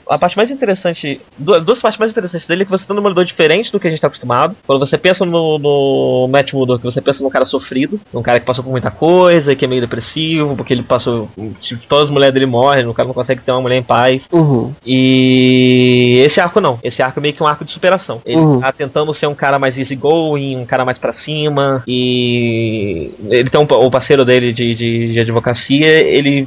a 0.08 0.18
parte 0.18 0.36
mais 0.36 0.50
interessante. 0.50 1.20
du- 1.39 1.60
Duas 1.60 1.81
partes 1.81 1.98
mais 1.98 2.10
interessantes 2.10 2.47
dele 2.48 2.62
é 2.62 2.64
que 2.64 2.70
você 2.70 2.84
tem 2.84 2.92
um 2.94 2.97
demolidor 2.97 3.24
diferente 3.24 3.70
do 3.70 3.78
que 3.78 3.86
a 3.86 3.90
gente 3.90 4.00
tá 4.00 4.06
acostumado. 4.06 4.56
Quando 4.66 4.86
você 4.86 4.97
pensa 4.97 5.24
no, 5.26 5.58
no 5.58 6.28
Matt 6.31 6.52
Murdock, 6.52 6.82
você 6.82 7.00
pensa 7.00 7.23
num 7.23 7.28
cara 7.31 7.44
sofrido, 7.44 8.00
um 8.12 8.23
cara 8.23 8.40
que 8.40 8.47
passou 8.47 8.64
por 8.64 8.70
muita 8.70 8.90
coisa, 8.90 9.55
que 9.55 9.64
é 9.64 9.68
meio 9.68 9.81
depressivo, 9.82 10.56
porque 10.56 10.73
ele 10.73 10.82
passou. 10.82 11.28
Tipo, 11.60 11.82
todas 11.89 12.05
as 12.05 12.10
mulheres 12.10 12.32
dele 12.34 12.47
morrem, 12.47 12.86
o 12.86 12.94
cara 12.94 13.06
não 13.06 13.14
consegue 13.14 13.42
ter 13.42 13.52
uma 13.52 13.60
mulher 13.60 13.76
em 13.78 13.82
paz. 13.82 14.23
Uhum. 14.32 14.73
E 14.86 16.23
esse 16.26 16.40
arco 16.40 16.60
não. 16.60 16.78
Esse 16.82 17.02
arco 17.02 17.18
é 17.18 17.23
meio 17.23 17.34
que 17.34 17.42
um 17.42 17.47
arco 17.47 17.64
de 17.64 17.73
superação. 17.73 18.20
Ele 18.24 18.36
Uhum. 18.39 18.60
tá 18.60 18.73
tentando 18.73 19.12
ser 19.14 19.26
um 19.26 19.34
cara 19.34 19.58
mais 19.58 19.76
easygoing, 19.76 20.56
um 20.56 20.66
cara 20.66 20.84
mais 20.84 20.98
pra 20.98 21.12
cima. 21.12 21.82
E 21.86 23.12
ele 23.38 23.50
tem 23.50 23.60
um, 23.60 23.64
o 23.64 23.90
parceiro 23.90 24.24
dele 24.24 24.52
de, 24.52 24.74
de, 24.74 25.12
de 25.12 25.20
advocacia, 25.20 26.06
ele 26.06 26.46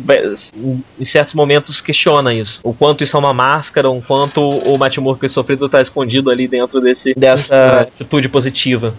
em 0.99 1.05
certos 1.05 1.33
momentos 1.33 1.81
questiona 1.81 2.33
isso. 2.33 2.59
O 2.63 2.73
quanto 2.73 3.03
isso 3.03 3.15
é 3.15 3.19
uma 3.19 3.33
máscara, 3.33 3.89
o 3.89 4.01
quanto 4.01 4.41
o 4.41 4.77
Matt 4.77 4.97
Murphy 4.97 5.29
sofrido 5.29 5.69
tá 5.69 5.81
escondido 5.81 6.29
ali 6.29 6.47
dentro 6.47 6.79
desse, 6.81 7.13
dessa 7.15 7.81
atitude 7.81 8.29
positiva. 8.29 8.93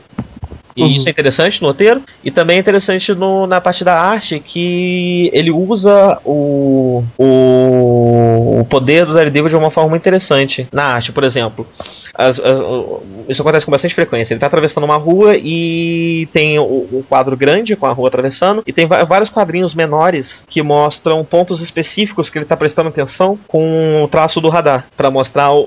E 0.78 0.82
Uhum. 0.82 0.88
isso 0.92 1.08
é 1.08 1.10
interessante 1.10 1.60
no 1.60 1.68
roteiro. 1.68 2.00
E 2.24 2.30
também 2.30 2.56
é 2.56 2.60
interessante 2.60 3.12
no- 3.14 3.46
na 3.46 3.60
parte 3.60 3.82
da 3.82 4.00
arte 4.00 4.38
que 4.38 5.28
ele 5.32 5.50
usa 5.50 6.18
o, 6.24 7.02
o, 7.18 8.60
o 8.60 8.64
poder 8.64 9.04
do 9.04 9.14
Daredevil 9.14 9.48
de 9.50 9.56
uma 9.56 9.70
forma 9.70 9.90
muito 9.90 10.02
interessante 10.02 10.66
na 10.72 10.84
arte. 10.84 11.12
Por 11.12 11.24
exemplo, 11.24 11.66
as- 12.14 12.38
as- 12.38 12.58
o- 12.60 13.02
isso 13.28 13.40
acontece 13.42 13.64
com 13.66 13.72
bastante 13.72 13.94
frequência. 13.94 14.32
Ele 14.32 14.38
está 14.38 14.46
atravessando 14.46 14.84
uma 14.84 14.96
rua 14.96 15.36
e 15.36 16.28
tem 16.32 16.58
o- 16.58 16.86
um 16.92 17.02
quadro 17.08 17.36
grande 17.36 17.74
com 17.76 17.86
a 17.86 17.92
rua 17.92 18.08
atravessando, 18.08 18.62
e 18.66 18.72
tem 18.72 18.86
vários 18.86 19.28
quadrinhos 19.30 19.74
menores 19.74 20.26
que 20.48 20.62
mostram 20.62 21.24
pontos 21.24 21.60
específicos 21.60 22.30
que 22.30 22.38
ele 22.38 22.44
está 22.44 22.56
prestando 22.56 22.88
atenção 22.88 23.38
com 23.48 24.02
o 24.04 24.08
traço 24.08 24.40
do 24.40 24.48
radar, 24.48 24.86
para 24.96 25.10
mostrar 25.10 25.50
o, 25.50 25.64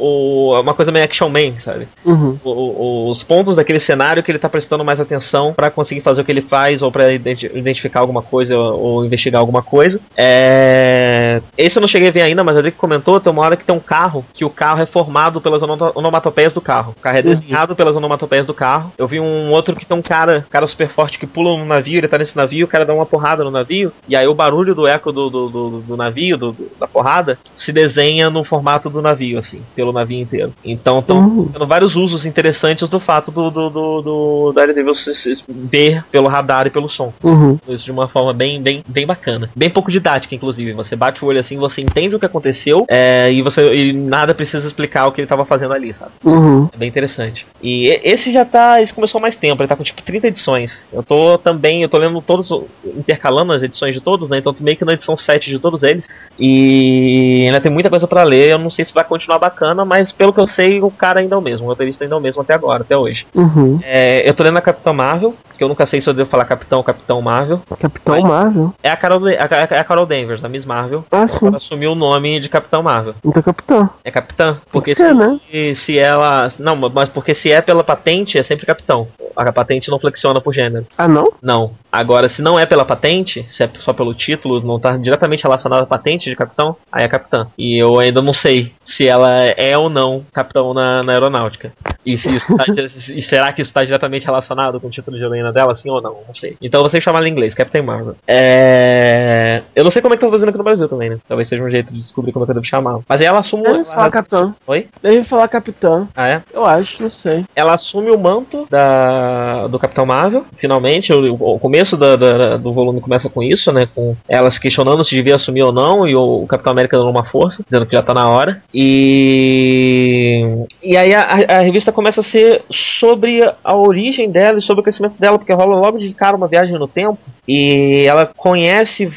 o- 0.53 0.61
uma 0.61 0.73
coisa 0.73 0.91
meio 0.91 1.05
action 1.05 1.29
man, 1.29 1.53
sabe? 1.63 1.87
Uhum. 2.05 2.37
o- 2.43 2.49
o- 2.49 3.11
os 3.11 3.23
pontos 3.23 3.55
daquele 3.55 3.79
cenário 3.79 4.23
que 4.23 4.31
ele 4.31 4.39
tá 4.39 4.47
prestando 4.49 4.83
mais 4.85 4.99
atenção 5.01 5.53
pra 5.53 5.69
conseguir 5.71 6.01
fazer 6.01 6.21
o 6.21 6.25
que 6.25 6.31
ele 6.31 6.41
faz 6.41 6.81
ou 6.81 6.91
identi- 7.11 7.51
identificar 7.53 7.99
alguma 8.01 8.21
coisa 8.21 8.57
ou, 8.57 8.79
ou 8.79 9.05
investigar 9.05 9.39
alguma 9.39 9.61
coisa. 9.61 9.99
É... 10.17 11.41
Esse 11.57 11.77
eu 11.77 11.81
não 11.81 11.87
cheguei 11.87 12.09
a 12.09 12.11
ver 12.11 12.21
ainda, 12.21 12.43
mas 12.43 12.61
que 12.61 12.71
comentou, 12.71 13.19
tem 13.19 13.31
uma 13.31 13.41
hora 13.43 13.55
que 13.57 13.65
tem 13.65 13.75
um 13.75 13.79
carro, 13.79 14.23
que 14.33 14.45
o 14.45 14.49
carro 14.49 14.81
é 14.81 14.85
formado 14.85 15.41
pelas 15.41 15.61
ono- 15.61 15.91
onomatopeias 15.95 16.53
do 16.53 16.61
carro. 16.61 16.93
O 16.97 17.01
carro 17.01 17.17
é 17.17 17.21
Uhum. 17.21 17.29
desenhado 17.29 17.75
pelas 17.75 17.95
onomatopeias 17.95 18.45
do 18.45 18.53
carro. 18.53 18.91
Eu 18.97 19.07
vi 19.07 19.19
um 19.19 19.49
outro 19.51 19.75
que 19.75 19.85
tem 19.85 19.97
um 19.97 20.01
cara, 20.01 20.45
cara 20.49 20.67
super 20.67 20.89
forte 20.89 21.17
que 21.17 21.27
pula 21.27 21.57
no 21.57 21.65
navio, 21.65 21.97
ele 21.97 22.07
tá 22.07 22.17
nesse 22.17 22.35
navio, 22.35 22.65
o 22.65 22.69
cara 22.69 22.85
dá 22.85 22.93
uma 22.93 23.05
porrada 23.05 23.43
no 23.43 23.51
navio, 23.51 23.91
e 24.07 24.15
aí 24.15 24.27
o 24.27 24.35
barulho 24.35 24.75
do 24.75 24.87
eco 24.87 25.11
do, 25.11 25.29
do, 25.29 25.49
do, 25.49 25.69
do 25.81 25.97
navio, 25.97 26.37
do- 26.37 26.51
do- 26.51 26.71
da 26.79 26.87
porrada, 26.87 27.37
se 27.57 27.71
desenha 27.71 28.29
no 28.29 28.43
formato 28.43 28.89
do 28.89 29.01
navio, 29.01 29.39
assim, 29.39 29.61
pelo 29.75 29.91
navio 29.91 30.19
inteiro. 30.21 30.53
Então 30.63 30.99
estão 30.99 31.17
Uhum. 31.17 31.49
tendo 31.51 31.65
vários 31.67 31.95
usos 31.95 32.25
interessantes 32.25 32.89
do 32.89 32.99
fato 32.99 33.31
do, 33.31 33.49
do, 33.49 33.69
do, 33.69 34.01
do 34.01 34.53
Daredevil 34.53 34.90
se 34.95 35.43
ver 35.47 36.03
pelo 36.11 36.27
radar 36.27 36.67
e 36.67 36.69
pelo 36.69 36.89
som. 36.89 37.13
Uhum. 37.23 37.57
Isso 37.67 37.85
de 37.85 37.91
uma 37.91 38.07
forma 38.07 38.33
bem, 38.33 38.61
bem, 38.61 38.83
bem 38.87 39.05
bacana. 39.05 39.49
Bem 39.55 39.69
pouco 39.69 39.91
didática, 39.91 40.35
inclusive. 40.35 40.73
Você 40.73 40.95
bate 40.95 41.23
o 41.23 41.27
olho 41.27 41.39
assim, 41.39 41.57
você 41.57 41.81
entende 41.81 42.15
o 42.15 42.19
que 42.19 42.25
aconteceu 42.25 42.85
é, 42.89 43.31
e 43.31 43.41
você 43.41 43.61
e 43.73 43.93
nada 43.93 44.33
precisa 44.33 44.65
explicar 44.67 45.07
o 45.07 45.11
que 45.11 45.21
ele 45.21 45.25
estava 45.25 45.45
fazendo 45.45 45.73
ali, 45.73 45.93
sabe? 45.93 46.11
Uhum. 46.23 46.69
É 46.73 46.77
bem 46.77 46.89
interessante. 46.89 47.45
E 47.61 47.87
esse 48.03 48.31
já 48.31 48.45
tá. 48.45 48.81
Esse 48.81 48.93
começou 48.93 49.19
há 49.19 49.21
mais 49.21 49.35
tempo, 49.35 49.61
ele 49.61 49.69
tá 49.69 49.75
com 49.75 49.83
tipo 49.83 50.01
30 50.01 50.27
edições. 50.27 50.71
Eu 50.91 51.03
tô 51.03 51.37
também, 51.37 51.81
eu 51.81 51.89
tô 51.89 51.97
lendo 51.97 52.21
todos, 52.21 52.49
intercalando 52.85 53.53
as 53.53 53.63
edições 53.63 53.93
de 53.93 54.01
todos, 54.01 54.29
né? 54.29 54.37
Então 54.37 54.53
tô 54.53 54.63
meio 54.63 54.77
que 54.77 54.85
na 54.85 54.93
edição 54.93 55.17
7 55.17 55.49
de 55.49 55.59
todos 55.59 55.83
eles. 55.83 56.05
E 56.39 57.43
ainda 57.45 57.61
tem 57.61 57.71
muita 57.71 57.89
coisa 57.89 58.07
pra 58.07 58.23
ler. 58.23 58.51
Eu 58.51 58.59
não 58.59 58.69
sei 58.69 58.85
se 58.85 58.93
vai 58.93 59.03
continuar 59.03 59.39
bacana, 59.39 59.85
mas 59.85 60.11
pelo 60.11 60.33
que 60.33 60.39
eu 60.39 60.47
sei, 60.47 60.81
o 60.81 60.91
cara 60.91 61.19
ainda 61.19 61.35
é 61.35 61.37
o 61.37 61.41
mesmo. 61.41 61.65
O 61.65 61.69
roteirista 61.69 62.03
ainda 62.03 62.15
é 62.15 62.17
o 62.17 62.21
mesmo 62.21 62.41
até 62.41 62.53
agora, 62.53 62.81
até 62.81 62.97
hoje. 62.97 63.25
Uhum. 63.33 63.79
É, 63.83 64.27
eu 64.27 64.33
tô 64.33 64.43
lendo 64.43 64.57
a 64.57 64.61
Capitã 64.73 64.93
Marvel, 64.93 65.33
que 65.57 65.63
eu 65.63 65.67
nunca 65.67 65.85
sei 65.85 66.01
se 66.01 66.09
eu 66.09 66.13
devo 66.13 66.29
falar 66.29 66.45
Capitão 66.45 66.79
ou 66.79 66.83
Capitão 66.83 67.21
Marvel. 67.21 67.61
Capitão 67.79 68.15
Mas- 68.15 68.23
Marvel? 68.23 68.73
É 68.81 68.89
a 68.89 68.95
Carol, 68.95 69.27
é 69.27 69.37
a, 69.37 69.75
é 69.75 69.79
a 69.79 69.83
Carol 69.83 70.05
Danvers, 70.05 70.41
da 70.41 70.49
Miss 70.49 70.65
Marvel. 70.65 71.03
Ah, 71.11 71.27
sim. 71.27 71.47
Ela 71.47 71.57
assumiu 71.57 71.91
o 71.91 71.95
nome 71.95 72.39
de 72.39 72.49
Capitão 72.49 72.81
Marvel. 72.81 73.13
Então 73.23 73.43
Capitão. 73.43 73.89
É 74.03 74.11
Capitã? 74.11 74.59
Porque 74.71 74.95
ser, 74.95 75.09
se, 75.09 75.13
né? 75.13 75.39
se 75.85 75.99
ela. 75.99 76.51
Não, 76.57 76.75
mas 76.75 77.09
porque 77.09 77.35
se 77.35 77.51
é 77.51 77.61
pela 77.61 77.83
patente, 77.83 78.39
é 78.39 78.43
sempre 78.43 78.65
Capitão. 78.65 79.07
A 79.35 79.51
patente 79.51 79.89
não 79.89 79.99
flexiona 79.99 80.41
por 80.41 80.53
gênero. 80.53 80.85
Ah, 80.97 81.07
não? 81.07 81.31
Não. 81.41 81.71
Agora, 81.91 82.29
se 82.29 82.41
não 82.41 82.59
é 82.59 82.65
pela 82.65 82.85
patente, 82.85 83.45
se 83.51 83.63
é 83.63 83.69
só 83.79 83.93
pelo 83.93 84.13
título, 84.13 84.61
não 84.61 84.79
tá 84.79 84.95
diretamente 84.97 85.43
relacionado 85.43 85.83
à 85.83 85.85
patente 85.85 86.29
de 86.29 86.35
capitão, 86.35 86.75
aí 86.91 87.03
é 87.03 87.07
capitã. 87.07 87.47
E 87.57 87.81
eu 87.81 87.99
ainda 87.99 88.21
não 88.21 88.33
sei 88.33 88.71
se 88.85 89.07
ela 89.07 89.35
é 89.57 89.77
ou 89.77 89.89
não 89.89 90.25
capitão 90.33 90.73
na, 90.73 91.03
na 91.03 91.13
aeronáutica. 91.13 91.73
E, 92.05 92.17
se 92.17 92.29
isso 92.29 92.55
tá, 92.55 92.65
e 93.13 93.21
será 93.21 93.51
que 93.51 93.61
isso 93.61 93.69
está 93.69 93.83
diretamente 93.83 94.25
relacionado 94.25 94.79
com 94.79 94.87
o 94.87 94.91
título 94.91 95.17
de 95.17 95.23
heroína 95.23 95.51
dela, 95.51 95.75
sim 95.75 95.89
ou 95.89 96.01
não? 96.01 96.17
Não 96.27 96.35
sei. 96.35 96.55
Então 96.61 96.81
você 96.81 97.01
chamar 97.01 97.19
ela 97.19 97.27
em 97.27 97.31
inglês, 97.31 97.53
Captain 97.53 97.83
Marvel. 97.83 98.15
É... 98.27 99.61
Eu 99.75 99.83
não 99.83 99.91
sei 99.91 100.01
como 100.01 100.13
é 100.13 100.17
que 100.17 100.25
tá 100.25 100.31
fazendo 100.31 100.49
aqui 100.49 100.57
no 100.57 100.63
Brasil 100.63 100.87
também, 100.87 101.09
né? 101.09 101.17
Talvez 101.27 101.49
seja 101.49 101.63
um 101.63 101.69
jeito 101.69 101.93
de 101.93 102.01
descobrir 102.01 102.31
como 102.31 102.43
é 102.43 102.45
que 102.45 102.51
eu 102.51 102.55
devo 102.55 102.65
chamar. 102.65 102.99
Mas 103.07 103.21
aí 103.21 103.27
ela 103.27 103.39
assume. 103.39 103.63
Deve 103.63 103.85
falar 103.85 104.09
capitão. 104.09 104.55
Oi? 104.67 104.87
Deve 105.01 105.23
falar 105.23 105.47
capitão. 105.47 106.07
Ah, 106.15 106.29
é? 106.29 106.41
Eu 106.53 106.65
acho, 106.65 107.03
não 107.03 107.11
sei. 107.11 107.45
Ela 107.55 107.75
assume 107.75 108.11
o 108.11 108.17
manto 108.17 108.67
da, 108.69 109.67
do 109.67 109.79
Capitão 109.79 110.05
Marvel, 110.05 110.45
finalmente. 110.59 111.13
O, 111.13 111.33
o 111.33 111.59
começo 111.59 111.80
da, 111.97 112.15
da, 112.15 112.57
do 112.57 112.73
volume 112.73 113.01
começa 113.01 113.29
com 113.29 113.41
isso, 113.43 113.71
né? 113.71 113.87
Com 113.93 114.15
ela 114.27 114.51
se 114.51 114.59
questionando 114.59 115.03
se 115.03 115.15
devia 115.15 115.35
assumir 115.35 115.63
ou 115.63 115.71
não, 115.71 116.07
e 116.07 116.15
o, 116.15 116.43
o 116.43 116.47
Capitão 116.47 116.71
América 116.71 116.97
dando 116.97 117.09
uma 117.09 117.25
força, 117.25 117.63
dizendo 117.63 117.85
que 117.85 117.95
já 117.95 118.01
tá 118.01 118.13
na 118.13 118.27
hora. 118.29 118.61
E. 118.73 120.65
E 120.83 120.97
aí 120.97 121.13
a, 121.13 121.23
a 121.23 121.59
revista 121.61 121.91
começa 121.91 122.21
a 122.21 122.23
ser 122.23 122.63
sobre 122.99 123.39
a 123.63 123.75
origem 123.75 124.29
dela 124.29 124.59
e 124.59 124.61
sobre 124.61 124.81
o 124.81 124.83
crescimento 124.83 125.15
dela, 125.19 125.37
porque 125.37 125.53
rola 125.53 125.75
logo 125.75 125.97
de 125.97 126.13
cara 126.13 126.37
uma 126.37 126.47
viagem 126.47 126.77
no 126.77 126.87
tempo. 126.87 127.19
E 127.53 128.05
ela 128.07 128.27
conhece, 128.27 129.11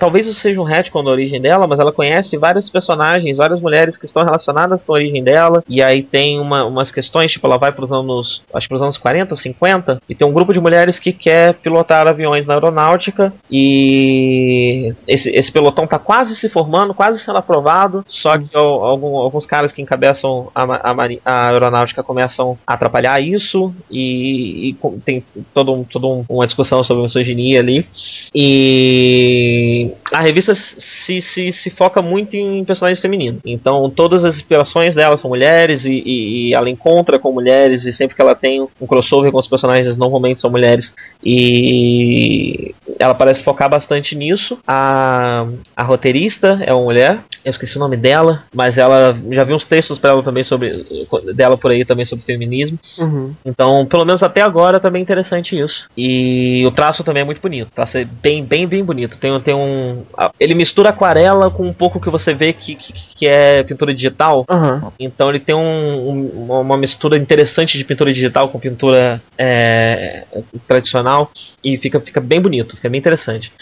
talvez 0.00 0.26
isso 0.26 0.40
seja 0.40 0.60
um 0.60 0.64
retcon 0.64 1.04
da 1.04 1.10
origem 1.12 1.40
dela, 1.40 1.68
mas 1.68 1.78
ela 1.78 1.92
conhece 1.92 2.36
vários 2.36 2.68
personagens, 2.68 3.36
várias 3.36 3.60
mulheres 3.60 3.96
que 3.96 4.06
estão 4.06 4.24
relacionadas 4.24 4.82
com 4.82 4.92
a 4.92 4.96
origem 4.96 5.22
dela. 5.22 5.62
E 5.68 5.80
aí 5.80 6.02
tem 6.02 6.40
uma, 6.40 6.64
umas 6.64 6.90
questões, 6.90 7.30
tipo, 7.30 7.46
ela 7.46 7.58
vai 7.58 7.70
para 7.70 7.84
os 7.84 7.92
anos, 7.92 8.42
acho 8.52 8.66
que 8.66 8.74
pros 8.74 8.82
anos 8.82 8.98
40, 8.98 9.36
50, 9.36 10.02
e 10.08 10.16
tem 10.16 10.26
um 10.26 10.32
grupo 10.32 10.52
de 10.52 10.58
mulheres 10.58 10.98
que 10.98 11.12
quer 11.12 11.54
pilotar 11.54 12.08
aviões 12.08 12.44
na 12.44 12.54
aeronáutica. 12.54 13.32
E 13.48 14.92
esse, 15.06 15.30
esse 15.30 15.52
pelotão 15.52 15.86
tá 15.86 15.98
quase 16.00 16.34
se 16.34 16.48
formando, 16.48 16.92
quase 16.92 17.24
sendo 17.24 17.38
aprovado. 17.38 18.04
Só 18.08 18.36
que 18.36 18.48
algum, 18.52 19.16
alguns 19.16 19.46
caras 19.46 19.72
que 19.72 19.80
encabeçam 19.80 20.50
a, 20.52 20.64
a, 20.64 20.94
a, 21.24 21.48
aeronáutica 21.50 22.02
começam 22.02 22.58
a 22.66 22.74
atrapalhar 22.74 23.20
isso. 23.20 23.72
E, 23.88 24.70
e 24.70 24.76
tem 25.04 25.24
todo 25.54 25.72
um, 25.72 25.84
toda 25.84 26.24
uma 26.28 26.46
discussão 26.46 26.82
sobre 26.82 27.04
misoginia 27.04 27.59
ali. 27.60 27.86
E 28.34 29.90
a 30.12 30.20
revista 30.20 30.54
se, 30.54 31.20
se, 31.20 31.52
se 31.52 31.70
foca 31.70 32.00
muito 32.00 32.36
em 32.36 32.64
personagens 32.64 33.00
femininos. 33.00 33.40
Então 33.44 33.90
todas 33.90 34.24
as 34.24 34.36
inspirações 34.36 34.94
dela 34.94 35.18
são 35.18 35.30
mulheres 35.30 35.84
e, 35.84 35.90
e, 35.90 36.48
e, 36.48 36.54
ela 36.54 36.70
encontra 36.70 37.18
com 37.18 37.32
mulheres 37.32 37.84
e 37.84 37.92
sempre 37.92 38.14
que 38.14 38.22
ela 38.22 38.34
tem 38.34 38.60
um 38.60 38.86
crossover 38.86 39.32
com 39.32 39.38
os 39.38 39.48
personagens 39.48 39.96
normalmente 39.96 40.40
são 40.40 40.50
mulheres. 40.50 40.92
E 41.24 42.74
ela 42.98 43.14
parece 43.14 43.44
focar 43.44 43.68
bastante 43.68 44.14
nisso. 44.14 44.58
A, 44.66 45.46
a 45.76 45.84
roteirista 45.84 46.60
é 46.64 46.72
uma 46.72 46.84
mulher, 46.84 47.20
eu 47.44 47.50
esqueci 47.50 47.76
o 47.76 47.80
nome 47.80 47.96
dela, 47.96 48.44
mas 48.54 48.76
ela 48.76 49.18
já 49.30 49.44
vi 49.44 49.54
uns 49.54 49.66
textos 49.66 49.98
para 49.98 50.10
ela 50.10 50.22
também 50.22 50.44
sobre 50.44 50.86
dela 51.34 51.56
por 51.56 51.70
aí 51.70 51.84
também 51.84 52.06
sobre 52.06 52.24
feminismo. 52.24 52.78
Uhum. 52.98 53.34
Então, 53.44 53.86
pelo 53.86 54.04
menos 54.04 54.22
até 54.22 54.42
agora 54.42 54.80
tá 54.80 54.90
bem 54.90 55.02
interessante 55.02 55.58
isso. 55.58 55.86
E 55.96 56.64
o 56.66 56.70
traço 56.70 57.04
também 57.04 57.22
é 57.22 57.26
muito 57.26 57.39
bonito, 57.40 57.70
tá 57.74 57.88
bem 58.22 58.44
bem 58.44 58.66
bem 58.66 58.84
bonito. 58.84 59.18
Tem, 59.18 59.40
tem 59.40 59.54
um 59.54 60.04
ele 60.38 60.54
mistura 60.54 60.90
aquarela 60.90 61.50
com 61.50 61.66
um 61.66 61.72
pouco 61.72 62.00
que 62.00 62.10
você 62.10 62.34
vê 62.34 62.52
que, 62.52 62.76
que, 62.76 62.92
que 62.92 63.28
é 63.28 63.62
pintura 63.62 63.94
digital. 63.94 64.44
Uhum. 64.48 64.92
Então 64.98 65.28
ele 65.30 65.40
tem 65.40 65.54
um, 65.54 66.10
um, 66.10 66.60
uma 66.60 66.76
mistura 66.76 67.18
interessante 67.18 67.76
de 67.76 67.84
pintura 67.84 68.12
digital 68.12 68.48
com 68.48 68.58
pintura 68.58 69.20
é, 69.38 70.24
tradicional 70.66 71.30
e 71.64 71.76
fica, 71.78 72.00
fica 72.00 72.20
bem 72.20 72.40
bonito, 72.40 72.76
fica 72.76 72.88
bem 72.88 72.98
interessante. 72.98 73.52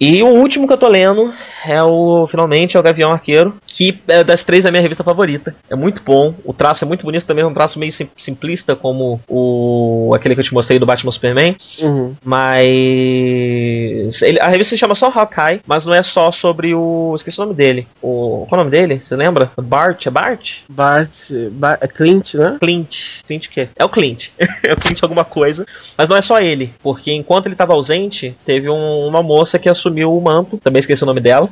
E 0.00 0.22
o 0.22 0.28
último 0.28 0.66
que 0.66 0.72
eu 0.72 0.78
tô 0.78 0.88
lendo 0.88 1.32
é 1.66 1.82
o, 1.82 2.26
finalmente, 2.30 2.76
é 2.76 2.80
o 2.80 2.82
Gavião 2.82 3.10
Arqueiro, 3.10 3.54
que 3.66 3.98
é 4.08 4.22
das 4.22 4.44
três 4.44 4.64
a 4.64 4.70
minha 4.70 4.82
revista 4.82 5.02
favorita. 5.02 5.54
É 5.68 5.74
muito 5.74 6.02
bom, 6.02 6.34
o 6.44 6.52
traço 6.52 6.84
é 6.84 6.86
muito 6.86 7.04
bonito 7.04 7.26
também, 7.26 7.44
é 7.44 7.46
um 7.46 7.54
traço 7.54 7.78
meio 7.78 7.92
simplista, 8.16 8.76
como 8.76 9.20
o 9.28 10.12
aquele 10.14 10.34
que 10.34 10.40
eu 10.40 10.44
te 10.44 10.54
mostrei 10.54 10.78
do 10.78 10.86
Batman 10.86 11.12
Superman. 11.12 11.56
Uhum. 11.80 12.14
Mas 12.24 12.68
ele, 14.22 14.40
a 14.40 14.48
revista 14.48 14.70
se 14.70 14.78
chama 14.78 14.94
só 14.94 15.06
Hawkeye, 15.06 15.60
mas 15.66 15.84
não 15.84 15.94
é 15.94 16.02
só 16.02 16.30
sobre 16.32 16.74
o. 16.74 17.14
Esqueci 17.16 17.40
o 17.40 17.44
nome 17.44 17.54
dele. 17.54 17.86
O, 18.00 18.46
qual 18.48 18.60
é 18.60 18.62
o 18.62 18.64
nome 18.64 18.76
dele? 18.76 19.02
Você 19.04 19.16
lembra? 19.16 19.50
Bart? 19.60 20.06
É 20.06 20.10
Bart? 20.10 20.50
Bart. 20.68 21.30
É 21.80 21.88
Clint, 21.88 22.34
né? 22.34 22.56
Clint. 22.60 22.94
Clint 23.26 23.46
o 23.46 23.50
quê? 23.50 23.68
É 23.76 23.84
o 23.84 23.88
Clint. 23.88 24.28
é 24.64 24.72
o 24.72 24.76
Clint 24.76 24.98
alguma 25.02 25.24
coisa. 25.24 25.66
Mas 25.96 26.08
não 26.08 26.16
é 26.16 26.22
só 26.22 26.38
ele, 26.38 26.72
porque 26.82 27.12
enquanto 27.12 27.46
ele 27.46 27.54
estava 27.54 27.74
ausente, 27.74 28.34
teve 28.44 28.68
um, 28.68 29.06
uma 29.06 29.22
moça 29.22 29.58
que 29.58 29.68
assumiu 29.68 29.87
assumiu 29.88 30.16
o 30.16 30.20
manto, 30.20 30.58
também 30.58 30.80
esqueci 30.80 31.02
o 31.02 31.06
nome 31.06 31.20
dela, 31.20 31.48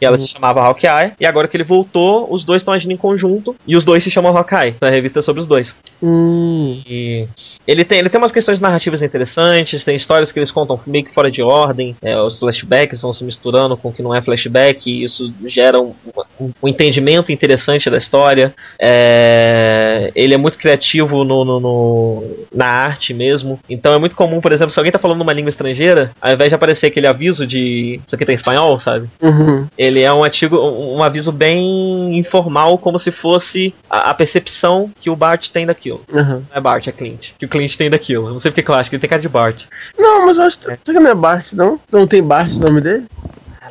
e 0.00 0.06
ela 0.06 0.16
uhum. 0.16 0.22
se 0.22 0.32
chamava 0.32 0.62
Hawkeye, 0.62 1.12
e 1.20 1.26
agora 1.26 1.48
que 1.48 1.56
ele 1.56 1.64
voltou, 1.64 2.32
os 2.32 2.44
dois 2.44 2.62
estão 2.62 2.72
agindo 2.72 2.92
em 2.92 2.96
conjunto, 2.96 3.54
e 3.66 3.76
os 3.76 3.84
dois 3.84 4.02
se 4.02 4.10
chamam 4.10 4.36
Hawkeye, 4.36 4.76
na 4.80 4.88
revista 4.88 5.22
sobre 5.22 5.42
os 5.42 5.46
dois. 5.46 5.72
Hum. 6.02 6.80
E 6.86 7.26
ele 7.66 7.84
tem, 7.84 7.98
ele 7.98 8.08
tem 8.08 8.18
umas 8.18 8.32
questões 8.32 8.60
narrativas 8.60 9.02
interessantes, 9.02 9.84
tem 9.84 9.96
histórias 9.96 10.32
que 10.32 10.38
eles 10.38 10.50
contam 10.50 10.80
meio 10.86 11.04
que 11.04 11.12
fora 11.12 11.30
de 11.30 11.42
ordem, 11.42 11.94
é, 12.02 12.18
os 12.20 12.38
flashbacks 12.38 13.02
vão 13.02 13.12
se 13.12 13.24
misturando 13.24 13.76
com 13.76 13.88
o 13.88 13.92
que 13.92 14.02
não 14.02 14.14
é 14.14 14.22
flashback, 14.22 14.90
e 14.90 15.04
isso 15.04 15.32
gera 15.46 15.80
um, 15.80 15.94
um, 16.40 16.50
um 16.62 16.68
entendimento 16.68 17.30
interessante 17.32 17.90
da 17.90 17.98
história. 17.98 18.54
É, 18.80 20.10
ele 20.14 20.34
é 20.34 20.38
muito 20.38 20.58
criativo 20.58 21.24
no, 21.24 21.44
no, 21.44 21.60
no, 21.60 22.24
na 22.54 22.66
arte 22.66 23.12
mesmo, 23.12 23.58
então 23.68 23.92
é 23.94 23.98
muito 23.98 24.16
comum, 24.16 24.40
por 24.40 24.52
exemplo, 24.52 24.72
se 24.72 24.78
alguém 24.78 24.92
tá 24.92 24.98
falando 24.98 25.20
uma 25.20 25.32
língua 25.32 25.50
estrangeira, 25.50 26.12
ao 26.20 26.32
invés 26.32 26.48
de 26.48 26.54
aparecer 26.54 26.86
aquele 26.86 27.06
aviso 27.06 27.46
de 27.46 27.79
isso 27.80 28.14
aqui 28.14 28.24
tem 28.24 28.34
espanhol, 28.34 28.80
sabe? 28.80 29.08
Uhum. 29.20 29.66
Ele 29.76 30.02
é 30.02 30.12
um 30.12 30.22
artigo, 30.22 30.56
um 30.56 31.02
aviso 31.02 31.32
bem 31.32 32.18
informal, 32.18 32.78
como 32.78 32.98
se 32.98 33.10
fosse 33.10 33.74
a, 33.88 34.10
a 34.10 34.14
percepção 34.14 34.90
que 35.00 35.10
o 35.10 35.16
Bart 35.16 35.48
tem 35.52 35.66
daquilo. 35.66 36.02
Uhum. 36.12 36.44
Não 36.48 36.56
é 36.56 36.60
Bart, 36.60 36.86
é 36.86 36.92
Clint. 36.92 37.30
Que 37.38 37.46
o 37.46 37.48
Clint 37.48 37.76
tem 37.76 37.90
daquilo. 37.90 38.28
Eu 38.28 38.34
não 38.34 38.40
sei 38.40 38.50
porque 38.50 38.62
que 38.62 38.70
eu 38.70 38.74
acho 38.74 38.90
que 38.90 38.96
ele 38.96 39.00
tem 39.00 39.10
cara 39.10 39.22
de 39.22 39.28
Bart. 39.28 39.64
Não, 39.98 40.26
mas 40.26 40.38
eu 40.38 40.44
acho 40.44 40.58
que, 40.58 40.70
é. 40.70 40.76
que 40.76 40.92
não 40.92 41.10
é 41.10 41.14
Bart, 41.14 41.52
não? 41.52 41.80
Não 41.90 42.06
tem 42.06 42.22
Bart 42.22 42.50
no 42.52 42.66
nome 42.66 42.80
dele? 42.80 43.06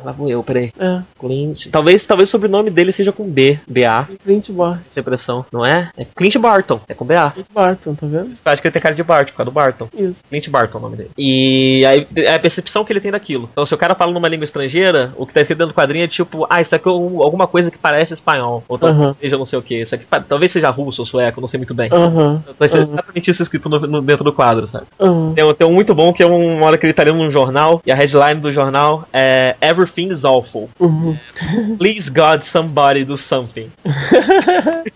Lá 0.04 0.12
vou 0.12 0.28
eu, 0.28 0.42
peraí. 0.42 0.72
É. 0.78 1.00
Clint. 1.18 1.68
Talvez, 1.70 2.06
talvez 2.06 2.28
o 2.28 2.32
sobrenome 2.32 2.70
dele 2.70 2.92
seja 2.92 3.12
com 3.12 3.28
B. 3.28 3.58
B-A. 3.68 4.06
Clint 4.24 4.50
Barton. 4.50 4.82
Sem 4.92 5.02
pressão, 5.02 5.44
não 5.52 5.64
é? 5.64 5.90
É 5.96 6.04
Clint 6.04 6.36
Barton. 6.38 6.80
É 6.88 6.94
com 6.94 7.04
B-A. 7.04 7.30
Clint 7.30 7.46
Barton, 7.52 7.94
tá 7.94 8.06
vendo? 8.06 8.32
Acho 8.44 8.62
que 8.62 8.68
ele 8.68 8.72
tem 8.72 8.82
cara 8.82 8.94
de 8.94 9.02
Barton, 9.02 9.30
por 9.32 9.36
causa 9.36 9.50
do 9.50 9.54
Barton. 9.54 9.88
Isso. 9.96 10.22
Clint 10.28 10.48
Barton 10.48 10.78
é 10.78 10.80
o 10.80 10.82
nome 10.82 10.96
dele. 10.96 11.10
E 11.16 11.84
aí 11.86 12.06
é 12.16 12.34
a 12.34 12.38
percepção 12.38 12.84
que 12.84 12.92
ele 12.92 13.00
tem 13.00 13.10
daquilo. 13.10 13.48
Então, 13.52 13.66
se 13.66 13.74
o 13.74 13.78
cara 13.78 13.94
fala 13.94 14.12
numa 14.12 14.28
língua 14.28 14.44
estrangeira, 14.44 15.12
o 15.16 15.26
que 15.26 15.34
tá 15.34 15.40
escrito 15.40 15.58
dentro 15.58 15.74
do 15.74 15.76
quadrinho 15.76 16.04
é 16.04 16.08
tipo, 16.08 16.46
ah, 16.48 16.60
isso 16.60 16.74
aqui 16.74 16.88
é 16.88 16.92
alguma 16.92 17.46
coisa 17.46 17.70
que 17.70 17.78
parece 17.78 18.14
espanhol. 18.14 18.64
Ou 18.68 18.78
talvez 18.78 19.00
uhum. 19.00 19.14
seja 19.20 19.36
não 19.36 19.46
sei 19.46 19.58
o 19.58 19.62
que. 19.62 19.82
Isso 19.82 19.94
aqui 19.94 20.06
talvez 20.28 20.52
seja 20.52 20.70
russo 20.70 21.02
ou 21.02 21.06
sueco, 21.06 21.40
não 21.40 21.48
sei 21.48 21.58
muito 21.58 21.74
bem. 21.74 21.90
Uhum. 21.92 22.42
Então, 22.48 22.78
é 22.78 22.82
exatamente 22.82 23.30
isso 23.30 23.42
escrito 23.42 23.68
no, 23.68 23.80
no, 23.80 24.02
dentro 24.02 24.24
do 24.24 24.32
quadro, 24.32 24.66
sabe? 24.68 24.86
Uhum. 24.98 25.34
Tem, 25.34 25.54
tem 25.54 25.66
um 25.66 25.72
muito 25.72 25.94
bom 25.94 26.12
que 26.12 26.22
é 26.22 26.26
uma 26.26 26.66
hora 26.66 26.78
que 26.78 26.86
ele 26.86 26.92
tá 26.92 27.02
lendo 27.02 27.18
um 27.18 27.30
jornal 27.30 27.80
e 27.84 27.92
a 27.92 27.94
headline 27.94 28.40
do 28.40 28.52
jornal 28.52 29.06
é 29.12 29.56
Everything 29.60 29.89
is 29.98 30.24
Awful. 30.24 30.70
Uhum. 30.78 31.16
Please 31.78 32.10
God, 32.10 32.42
somebody 32.52 33.04
do 33.04 33.18
something. 33.18 33.70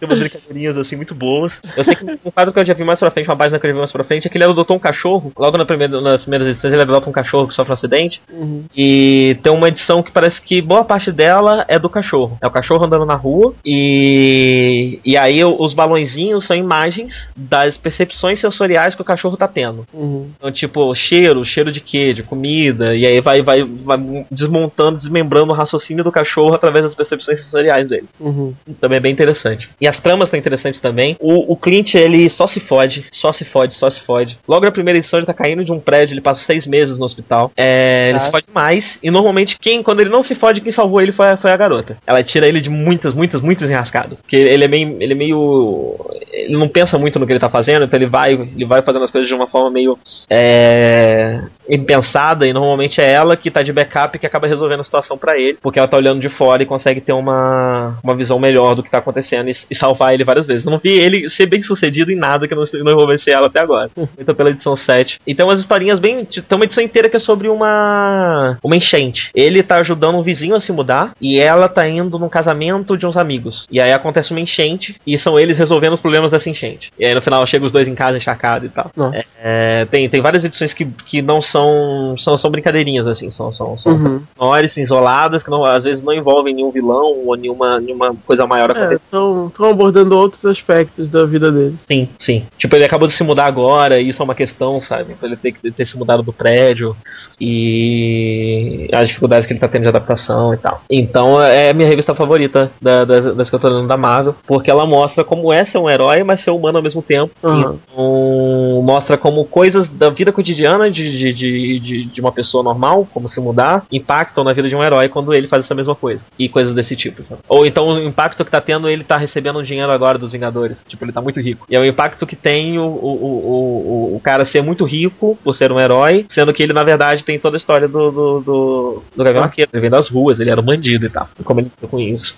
Tem 0.00 0.08
umas 0.08 0.18
brincadeirinhas 0.18 0.78
assim 0.78 0.96
muito 0.96 1.14
boas. 1.14 1.52
Eu 1.76 1.84
sei 1.84 1.94
que 1.94 2.04
um 2.04 2.30
quadro 2.30 2.52
que 2.54 2.58
eu 2.58 2.64
já 2.64 2.72
vi 2.72 2.84
mais 2.84 2.98
pra 2.98 3.10
frente, 3.10 3.28
uma 3.28 3.36
página 3.36 3.58
que 3.58 3.66
eu 3.66 3.70
já 3.70 3.74
vi 3.74 3.80
mais 3.80 3.92
pra 3.92 4.02
frente, 4.02 4.26
é 4.26 4.30
que 4.30 4.38
ele 4.38 4.44
adotou 4.44 4.74
um 4.74 4.80
cachorro. 4.80 5.30
Logo 5.38 5.58
na 5.58 5.66
primeira, 5.66 6.00
nas 6.00 6.22
primeiras 6.22 6.48
edições 6.48 6.72
ele 6.72 6.82
adota 6.82 7.10
um 7.10 7.12
cachorro 7.12 7.46
que 7.46 7.54
sofre 7.54 7.72
um 7.72 7.74
acidente. 7.74 8.20
Uhum. 8.32 8.64
E 8.74 9.38
tem 9.42 9.52
uma 9.52 9.68
edição 9.68 10.02
que 10.02 10.10
parece 10.10 10.40
que 10.40 10.62
boa 10.62 10.84
parte 10.84 11.12
dela 11.12 11.66
é 11.68 11.78
do 11.78 11.90
cachorro. 11.90 12.38
É 12.40 12.46
o 12.46 12.50
cachorro 12.50 12.86
andando 12.86 13.04
na 13.04 13.14
rua. 13.14 13.54
E, 13.64 15.00
e 15.04 15.18
aí 15.18 15.44
os 15.44 15.74
balãozinhos 15.74 16.46
são 16.46 16.56
imagens 16.56 17.12
das 17.36 17.76
percepções 17.76 18.40
sensoriais 18.40 18.94
que 18.94 19.02
o 19.02 19.04
cachorro 19.04 19.36
tá 19.36 19.46
tendo. 19.46 19.86
Uhum. 19.92 20.30
Então, 20.36 20.50
tipo, 20.50 20.94
cheiro, 20.94 21.44
cheiro 21.44 21.70
de 21.70 21.80
quê? 21.80 22.14
De 22.14 22.22
comida. 22.22 22.96
E 22.96 23.06
aí 23.06 23.20
vai, 23.20 23.42
vai, 23.42 23.62
vai 23.64 24.19
desmontando, 24.30 24.98
desmembrando 24.98 25.52
o 25.52 25.56
raciocínio 25.56 26.04
do 26.04 26.12
cachorro 26.12 26.54
através 26.54 26.84
das 26.84 26.94
percepções 26.94 27.40
sensoriais 27.42 27.88
dele. 27.88 28.08
Uhum. 28.18 28.54
Também 28.80 28.98
é 28.98 29.00
bem 29.00 29.12
interessante. 29.12 29.68
E 29.80 29.88
as 29.88 29.98
tramas 30.00 30.24
estão 30.24 30.38
interessantes 30.38 30.80
também. 30.80 31.16
O, 31.20 31.52
o 31.52 31.56
Clint, 31.56 31.94
ele 31.94 32.28
só 32.30 32.46
se 32.46 32.60
fode, 32.60 33.04
só 33.12 33.32
se 33.32 33.44
fode, 33.44 33.74
só 33.74 33.90
se 33.90 34.00
fode. 34.04 34.38
Logo 34.48 34.64
na 34.64 34.72
primeira 34.72 34.98
edição, 34.98 35.18
ele 35.18 35.26
tá 35.26 35.34
caindo 35.34 35.64
de 35.64 35.72
um 35.72 35.80
prédio, 35.80 36.14
ele 36.14 36.20
passa 36.20 36.44
seis 36.44 36.66
meses 36.66 36.98
no 36.98 37.04
hospital. 37.04 37.50
É, 37.56 38.10
ele 38.10 38.20
se 38.20 38.30
fode 38.30 38.46
mais. 38.52 38.98
E 39.02 39.10
normalmente, 39.10 39.56
quem, 39.60 39.82
quando 39.82 40.00
ele 40.00 40.10
não 40.10 40.22
se 40.22 40.34
fode, 40.34 40.60
quem 40.60 40.72
salvou 40.72 41.00
ele 41.00 41.12
foi 41.12 41.30
a, 41.30 41.36
foi 41.36 41.50
a 41.50 41.56
garota. 41.56 41.96
Ela 42.06 42.22
tira 42.22 42.46
ele 42.46 42.60
de 42.60 42.68
muitas, 42.68 43.14
muitas, 43.14 43.40
muitas 43.40 43.68
enrascadas. 43.68 44.18
Porque 44.18 44.36
ele 44.36 44.64
é 44.64 44.68
meio. 44.68 44.96
Ele 45.00 45.12
é 45.12 45.16
meio. 45.16 45.96
Ele 46.32 46.56
não 46.56 46.68
pensa 46.68 46.98
muito 46.98 47.18
no 47.18 47.26
que 47.26 47.32
ele 47.32 47.40
tá 47.40 47.50
fazendo, 47.50 47.84
então 47.84 47.98
ele 47.98 48.08
vai, 48.08 48.32
ele 48.32 48.66
vai 48.66 48.82
fazendo 48.82 49.04
as 49.04 49.10
coisas 49.10 49.28
de 49.28 49.34
uma 49.34 49.46
forma 49.46 49.70
meio. 49.70 49.98
É, 50.28 51.40
impensada 51.68 52.46
e 52.46 52.52
normalmente 52.52 53.00
é 53.00 53.10
ela 53.10 53.36
que 53.36 53.50
tá 53.50 53.62
de 53.62 53.72
backup 53.72 54.09
que 54.18 54.26
acaba 54.26 54.46
resolvendo 54.46 54.80
a 54.80 54.84
situação 54.84 55.16
para 55.16 55.38
ele, 55.38 55.58
porque 55.62 55.78
ela 55.78 55.88
tá 55.88 55.96
olhando 55.96 56.20
de 56.20 56.28
fora 56.28 56.62
e 56.62 56.66
consegue 56.66 57.00
ter 57.00 57.12
uma, 57.12 57.98
uma 58.02 58.16
visão 58.16 58.38
melhor 58.38 58.74
do 58.74 58.82
que 58.82 58.90
tá 58.90 58.98
acontecendo. 58.98 59.48
E 59.48 59.70
e 59.70 59.76
salvar 59.76 60.12
ele 60.12 60.24
várias 60.24 60.46
vezes. 60.46 60.64
Eu 60.64 60.70
não 60.70 60.78
vi 60.78 60.90
ele 60.90 61.30
ser 61.30 61.46
bem 61.46 61.62
sucedido 61.62 62.10
em 62.10 62.16
nada 62.16 62.46
que 62.46 62.54
não, 62.54 62.64
não 62.84 62.92
envolvesse 62.92 63.30
ela 63.30 63.46
até 63.46 63.60
agora. 63.60 63.90
Então 64.18 64.34
pela 64.34 64.50
edição 64.50 64.76
7. 64.76 65.18
E 65.26 65.34
tem 65.34 65.46
umas 65.46 65.60
historinhas 65.60 65.98
bem. 65.98 66.24
Tem 66.24 66.42
uma 66.52 66.64
edição 66.64 66.82
inteira 66.82 67.08
que 67.08 67.16
é 67.16 67.20
sobre 67.20 67.48
uma. 67.48 68.58
uma 68.62 68.76
enchente. 68.76 69.30
Ele 69.34 69.62
tá 69.62 69.76
ajudando 69.76 70.16
um 70.16 70.22
vizinho 70.22 70.54
a 70.54 70.60
se 70.60 70.72
mudar 70.72 71.12
e 71.20 71.40
ela 71.40 71.68
tá 71.68 71.88
indo 71.88 72.18
num 72.18 72.28
casamento 72.28 72.98
de 72.98 73.06
uns 73.06 73.16
amigos. 73.16 73.66
E 73.70 73.80
aí 73.80 73.92
acontece 73.92 74.30
uma 74.30 74.40
enchente 74.40 74.96
e 75.06 75.18
são 75.18 75.38
eles 75.38 75.56
resolvendo 75.56 75.94
os 75.94 76.00
problemas 76.00 76.30
dessa 76.30 76.50
enchente. 76.50 76.90
E 76.98 77.06
aí 77.06 77.14
no 77.14 77.22
final 77.22 77.46
chega 77.46 77.64
os 77.64 77.72
dois 77.72 77.88
em 77.88 77.94
casa 77.94 78.18
encharcados 78.18 78.68
e 78.68 78.72
tal. 78.72 78.90
É, 79.12 79.24
é, 79.42 79.84
tem, 79.86 80.08
tem 80.08 80.20
várias 80.20 80.44
edições 80.44 80.74
que, 80.74 80.84
que 80.84 81.22
não 81.22 81.40
são, 81.40 82.16
são. 82.18 82.36
são 82.36 82.50
brincadeirinhas, 82.50 83.06
assim. 83.06 83.30
São, 83.30 83.52
são, 83.52 83.76
são 83.76 83.99
Uhum. 84.00 84.22
menores, 84.40 84.76
isoladas, 84.76 85.42
que 85.42 85.50
não, 85.50 85.64
às 85.64 85.84
vezes 85.84 86.02
não 86.02 86.12
envolvem 86.12 86.54
nenhum 86.54 86.70
vilão 86.70 87.24
ou 87.26 87.36
nenhuma, 87.36 87.80
nenhuma 87.80 88.14
coisa 88.26 88.46
maior 88.46 88.70
É, 88.70 88.72
acontecendo. 88.72 89.46
estão 89.48 89.70
abordando 89.70 90.16
outros 90.16 90.44
aspectos 90.46 91.08
da 91.08 91.24
vida 91.24 91.50
dele. 91.52 91.76
Sim, 91.90 92.08
sim. 92.18 92.44
Tipo, 92.58 92.76
ele 92.76 92.84
acabou 92.84 93.06
de 93.08 93.16
se 93.16 93.22
mudar 93.24 93.46
agora, 93.46 94.00
e 94.00 94.08
isso 94.08 94.20
é 94.20 94.24
uma 94.24 94.34
questão, 94.34 94.80
sabe? 94.82 95.14
Pra 95.14 95.26
ele 95.28 95.36
ter 95.36 95.52
que 95.52 95.70
ter 95.70 95.86
se 95.86 95.96
mudado 95.96 96.22
do 96.22 96.32
prédio 96.32 96.96
e 97.40 98.88
as 98.92 99.08
dificuldades 99.08 99.46
que 99.46 99.52
ele 99.52 99.60
tá 99.60 99.68
tendo 99.68 99.82
de 99.82 99.88
adaptação 99.88 100.52
e 100.54 100.56
tal. 100.56 100.82
Então 100.90 101.42
é 101.42 101.70
a 101.70 101.74
minha 101.74 101.88
revista 101.88 102.14
favorita 102.14 102.70
da- 102.80 103.04
das, 103.04 103.34
das 103.36 103.50
que 103.50 103.56
eu 103.56 103.60
tô 103.60 103.68
lendo 103.68 103.86
da 103.88 103.96
Marvel, 103.96 104.34
porque 104.46 104.70
ela 104.70 104.86
mostra 104.86 105.24
como 105.24 105.52
é 105.52 105.64
ser 105.66 105.78
um 105.78 105.88
herói, 105.88 106.22
mas 106.22 106.42
ser 106.44 106.50
humano 106.50 106.78
ao 106.78 106.82
mesmo 106.84 107.02
tempo. 107.02 107.32
Aham. 107.42 107.78
Então, 107.90 108.82
mostra 108.82 109.16
como 109.16 109.44
coisas 109.44 109.88
da 109.90 110.10
vida 110.10 110.32
cotidiana 110.32 110.90
de, 110.90 111.02
de, 111.18 111.32
de, 111.32 111.78
de, 111.80 112.04
de 112.06 112.20
uma 112.20 112.32
pessoa 112.32 112.62
normal, 112.62 113.06
como 113.12 113.28
se 113.28 113.40
mudar, 113.40 113.84
impactam 113.92 114.44
na 114.44 114.52
vida 114.52 114.68
de 114.68 114.74
um 114.74 114.82
herói 114.82 115.08
quando 115.08 115.32
ele 115.34 115.48
faz 115.48 115.64
essa 115.64 115.74
mesma 115.74 115.94
coisa. 115.94 116.20
E 116.38 116.48
coisas 116.48 116.74
desse 116.74 116.96
tipo, 116.96 117.22
sabe? 117.24 117.40
Ou 117.48 117.66
então 117.66 117.88
o 117.88 117.98
impacto 117.98 118.44
que 118.44 118.50
tá 118.50 118.60
tendo 118.60 118.88
ele 118.88 119.04
tá 119.04 119.16
recebendo 119.16 119.58
um 119.58 119.62
dinheiro 119.62 119.90
agora 119.90 120.18
dos 120.18 120.32
Vingadores. 120.32 120.78
Tipo, 120.88 121.04
ele 121.04 121.12
tá 121.12 121.20
muito 121.20 121.40
rico. 121.40 121.66
E 121.68 121.76
é 121.76 121.80
o 121.80 121.84
impacto 121.84 122.26
que 122.26 122.36
tem 122.36 122.78
o, 122.78 122.84
o, 122.84 124.12
o, 124.12 124.16
o, 124.16 124.20
cara 124.20 124.44
ser 124.44 124.62
muito 124.62 124.84
rico 124.84 125.38
por 125.42 125.54
ser 125.56 125.72
um 125.72 125.80
herói, 125.80 126.26
sendo 126.30 126.52
que 126.52 126.62
ele, 126.62 126.72
na 126.72 126.84
verdade, 126.84 127.24
tem 127.24 127.38
toda 127.38 127.56
a 127.56 127.58
história 127.58 127.88
do, 127.88 128.10
do, 128.10 128.40
do, 128.40 129.02
do 129.16 129.24
Gavião 129.24 129.44
Arqueiro. 129.44 129.70
Ele 129.72 129.80
vem 129.80 129.90
das 129.90 130.08
ruas, 130.08 130.38
ele 130.38 130.50
era 130.50 130.60
um 130.60 130.64
bandido 130.64 131.06
e 131.06 131.10
tal. 131.10 131.28
E 131.38 131.42
como 131.42 131.60
ele 131.60 131.70
lidou 131.74 131.90
com 131.90 131.98
isso. 131.98 132.34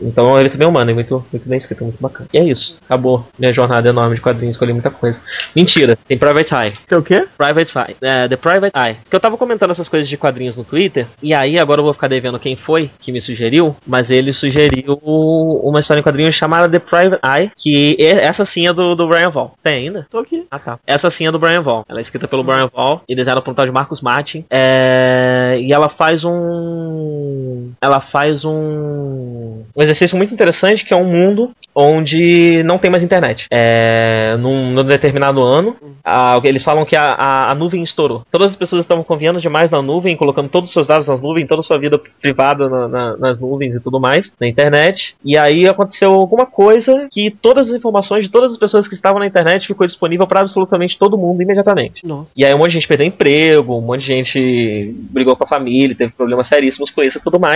Então 0.00 0.34
a 0.34 0.38
revista 0.38 0.56
é 0.56 0.58
bem 0.58 0.68
humana, 0.68 0.90
é 0.90 0.94
muito, 0.94 1.24
muito 1.32 1.48
bem 1.48 1.58
escrita, 1.58 1.84
muito 1.84 2.00
bacana. 2.00 2.28
E 2.32 2.38
é 2.38 2.44
isso. 2.44 2.76
Acabou 2.84 3.26
minha 3.38 3.52
jornada 3.52 3.88
enorme 3.88 4.16
de 4.16 4.20
quadrinhos, 4.20 4.54
escolhi 4.54 4.72
muita 4.72 4.90
coisa. 4.90 5.18
Mentira, 5.54 5.96
tem 6.08 6.18
Private 6.18 6.54
Eye. 6.54 6.74
Tem 6.86 6.98
o 6.98 7.02
quê? 7.02 7.26
Private 7.36 7.72
Eye. 7.78 7.96
É, 8.00 8.28
The 8.28 8.36
Private 8.36 8.72
Eye. 8.76 8.96
Que 9.08 9.16
eu 9.16 9.20
tava 9.20 9.36
comentando 9.36 9.70
essas 9.72 9.88
coisas 9.88 10.08
de 10.08 10.16
quadrinhos 10.16 10.56
no 10.56 10.64
Twitter, 10.64 11.06
e 11.22 11.34
aí 11.34 11.58
agora 11.58 11.80
eu 11.80 11.84
vou 11.84 11.94
ficar 11.94 12.08
devendo 12.08 12.38
quem 12.38 12.56
foi 12.56 12.90
que 13.00 13.12
me 13.12 13.20
sugeriu, 13.20 13.76
mas 13.86 14.10
ele 14.10 14.32
sugeriu 14.32 14.98
uma 15.04 15.80
história 15.80 16.00
em 16.00 16.04
quadrinhos 16.04 16.34
chamada 16.36 16.68
The 16.68 16.78
Private 16.78 17.20
Eye, 17.24 17.50
que 17.56 17.96
é- 18.00 18.24
essa 18.26 18.44
sim 18.44 18.66
é 18.66 18.72
do, 18.72 18.94
do 18.94 19.08
Brian 19.08 19.30
Vaughn. 19.30 19.50
Tem 19.62 19.86
ainda? 19.86 20.06
Tô 20.10 20.18
aqui. 20.18 20.46
Ah, 20.50 20.58
tá. 20.58 20.78
Essa 20.86 21.10
sim 21.10 21.26
é 21.26 21.30
do 21.30 21.38
Brian 21.38 21.62
Vaughn. 21.62 21.82
Ela 21.88 22.00
é 22.00 22.02
escrita 22.02 22.28
pelo 22.28 22.42
Brian 22.44 22.68
Vaughn 22.72 23.00
e 23.08 23.14
desenhada 23.14 23.42
por 23.42 23.50
um 23.50 23.54
tal 23.54 23.66
de 23.66 23.72
Marcos 23.72 24.00
Martin. 24.00 24.44
É... 24.50 25.58
E 25.60 25.72
ela 25.72 25.88
faz 25.90 26.24
um. 26.24 27.43
Ela 27.80 28.00
faz 28.00 28.44
um. 28.44 29.62
Um 29.76 29.82
exercício 29.82 30.16
muito 30.16 30.32
interessante 30.32 30.84
que 30.84 30.94
é 30.94 30.96
um 30.96 31.04
mundo 31.10 31.50
onde 31.74 32.62
não 32.64 32.78
tem 32.78 32.90
mais 32.90 33.02
internet. 33.02 33.46
É... 33.50 34.36
Num, 34.38 34.70
num 34.72 34.84
determinado 34.84 35.40
ano, 35.42 35.76
a- 36.04 36.40
eles 36.44 36.62
falam 36.62 36.84
que 36.84 36.96
a, 36.96 37.06
a, 37.06 37.52
a 37.52 37.54
nuvem 37.54 37.82
estourou. 37.82 38.22
Todas 38.30 38.48
as 38.48 38.56
pessoas 38.56 38.82
estavam 38.82 39.04
confiando 39.04 39.40
demais 39.40 39.70
na 39.70 39.82
nuvem, 39.82 40.16
colocando 40.16 40.48
todos 40.48 40.68
os 40.68 40.72
seus 40.74 40.86
dados 40.86 41.06
nas 41.08 41.20
nuvens, 41.20 41.46
toda 41.48 41.60
a 41.60 41.64
sua 41.64 41.78
vida 41.78 42.00
privada 42.20 42.68
na- 42.68 42.88
na- 42.88 43.16
nas 43.16 43.40
nuvens 43.40 43.74
e 43.74 43.80
tudo 43.80 44.00
mais, 44.00 44.30
na 44.40 44.46
internet. 44.46 45.14
E 45.24 45.36
aí 45.36 45.66
aconteceu 45.66 46.10
alguma 46.12 46.46
coisa 46.46 47.08
que 47.10 47.30
todas 47.30 47.68
as 47.70 47.76
informações 47.76 48.24
de 48.24 48.30
todas 48.30 48.52
as 48.52 48.58
pessoas 48.58 48.86
que 48.88 48.94
estavam 48.94 49.18
na 49.18 49.26
internet 49.26 49.66
ficou 49.66 49.86
disponível 49.86 50.26
para 50.26 50.42
absolutamente 50.42 50.98
todo 50.98 51.18
mundo 51.18 51.42
imediatamente. 51.42 52.06
Nossa. 52.06 52.30
E 52.36 52.44
aí 52.44 52.54
um 52.54 52.58
monte 52.58 52.68
de 52.68 52.74
gente 52.74 52.88
perdeu 52.88 53.06
emprego, 53.06 53.76
um 53.78 53.80
monte 53.80 54.00
de 54.00 54.06
gente 54.06 54.94
brigou 55.10 55.36
com 55.36 55.44
a 55.44 55.48
família, 55.48 55.94
teve 55.96 56.12
problemas 56.12 56.48
seríssimos 56.48 56.90
com 56.90 57.02
isso 57.02 57.18
e 57.18 57.20
tudo 57.20 57.38
mais. 57.40 57.53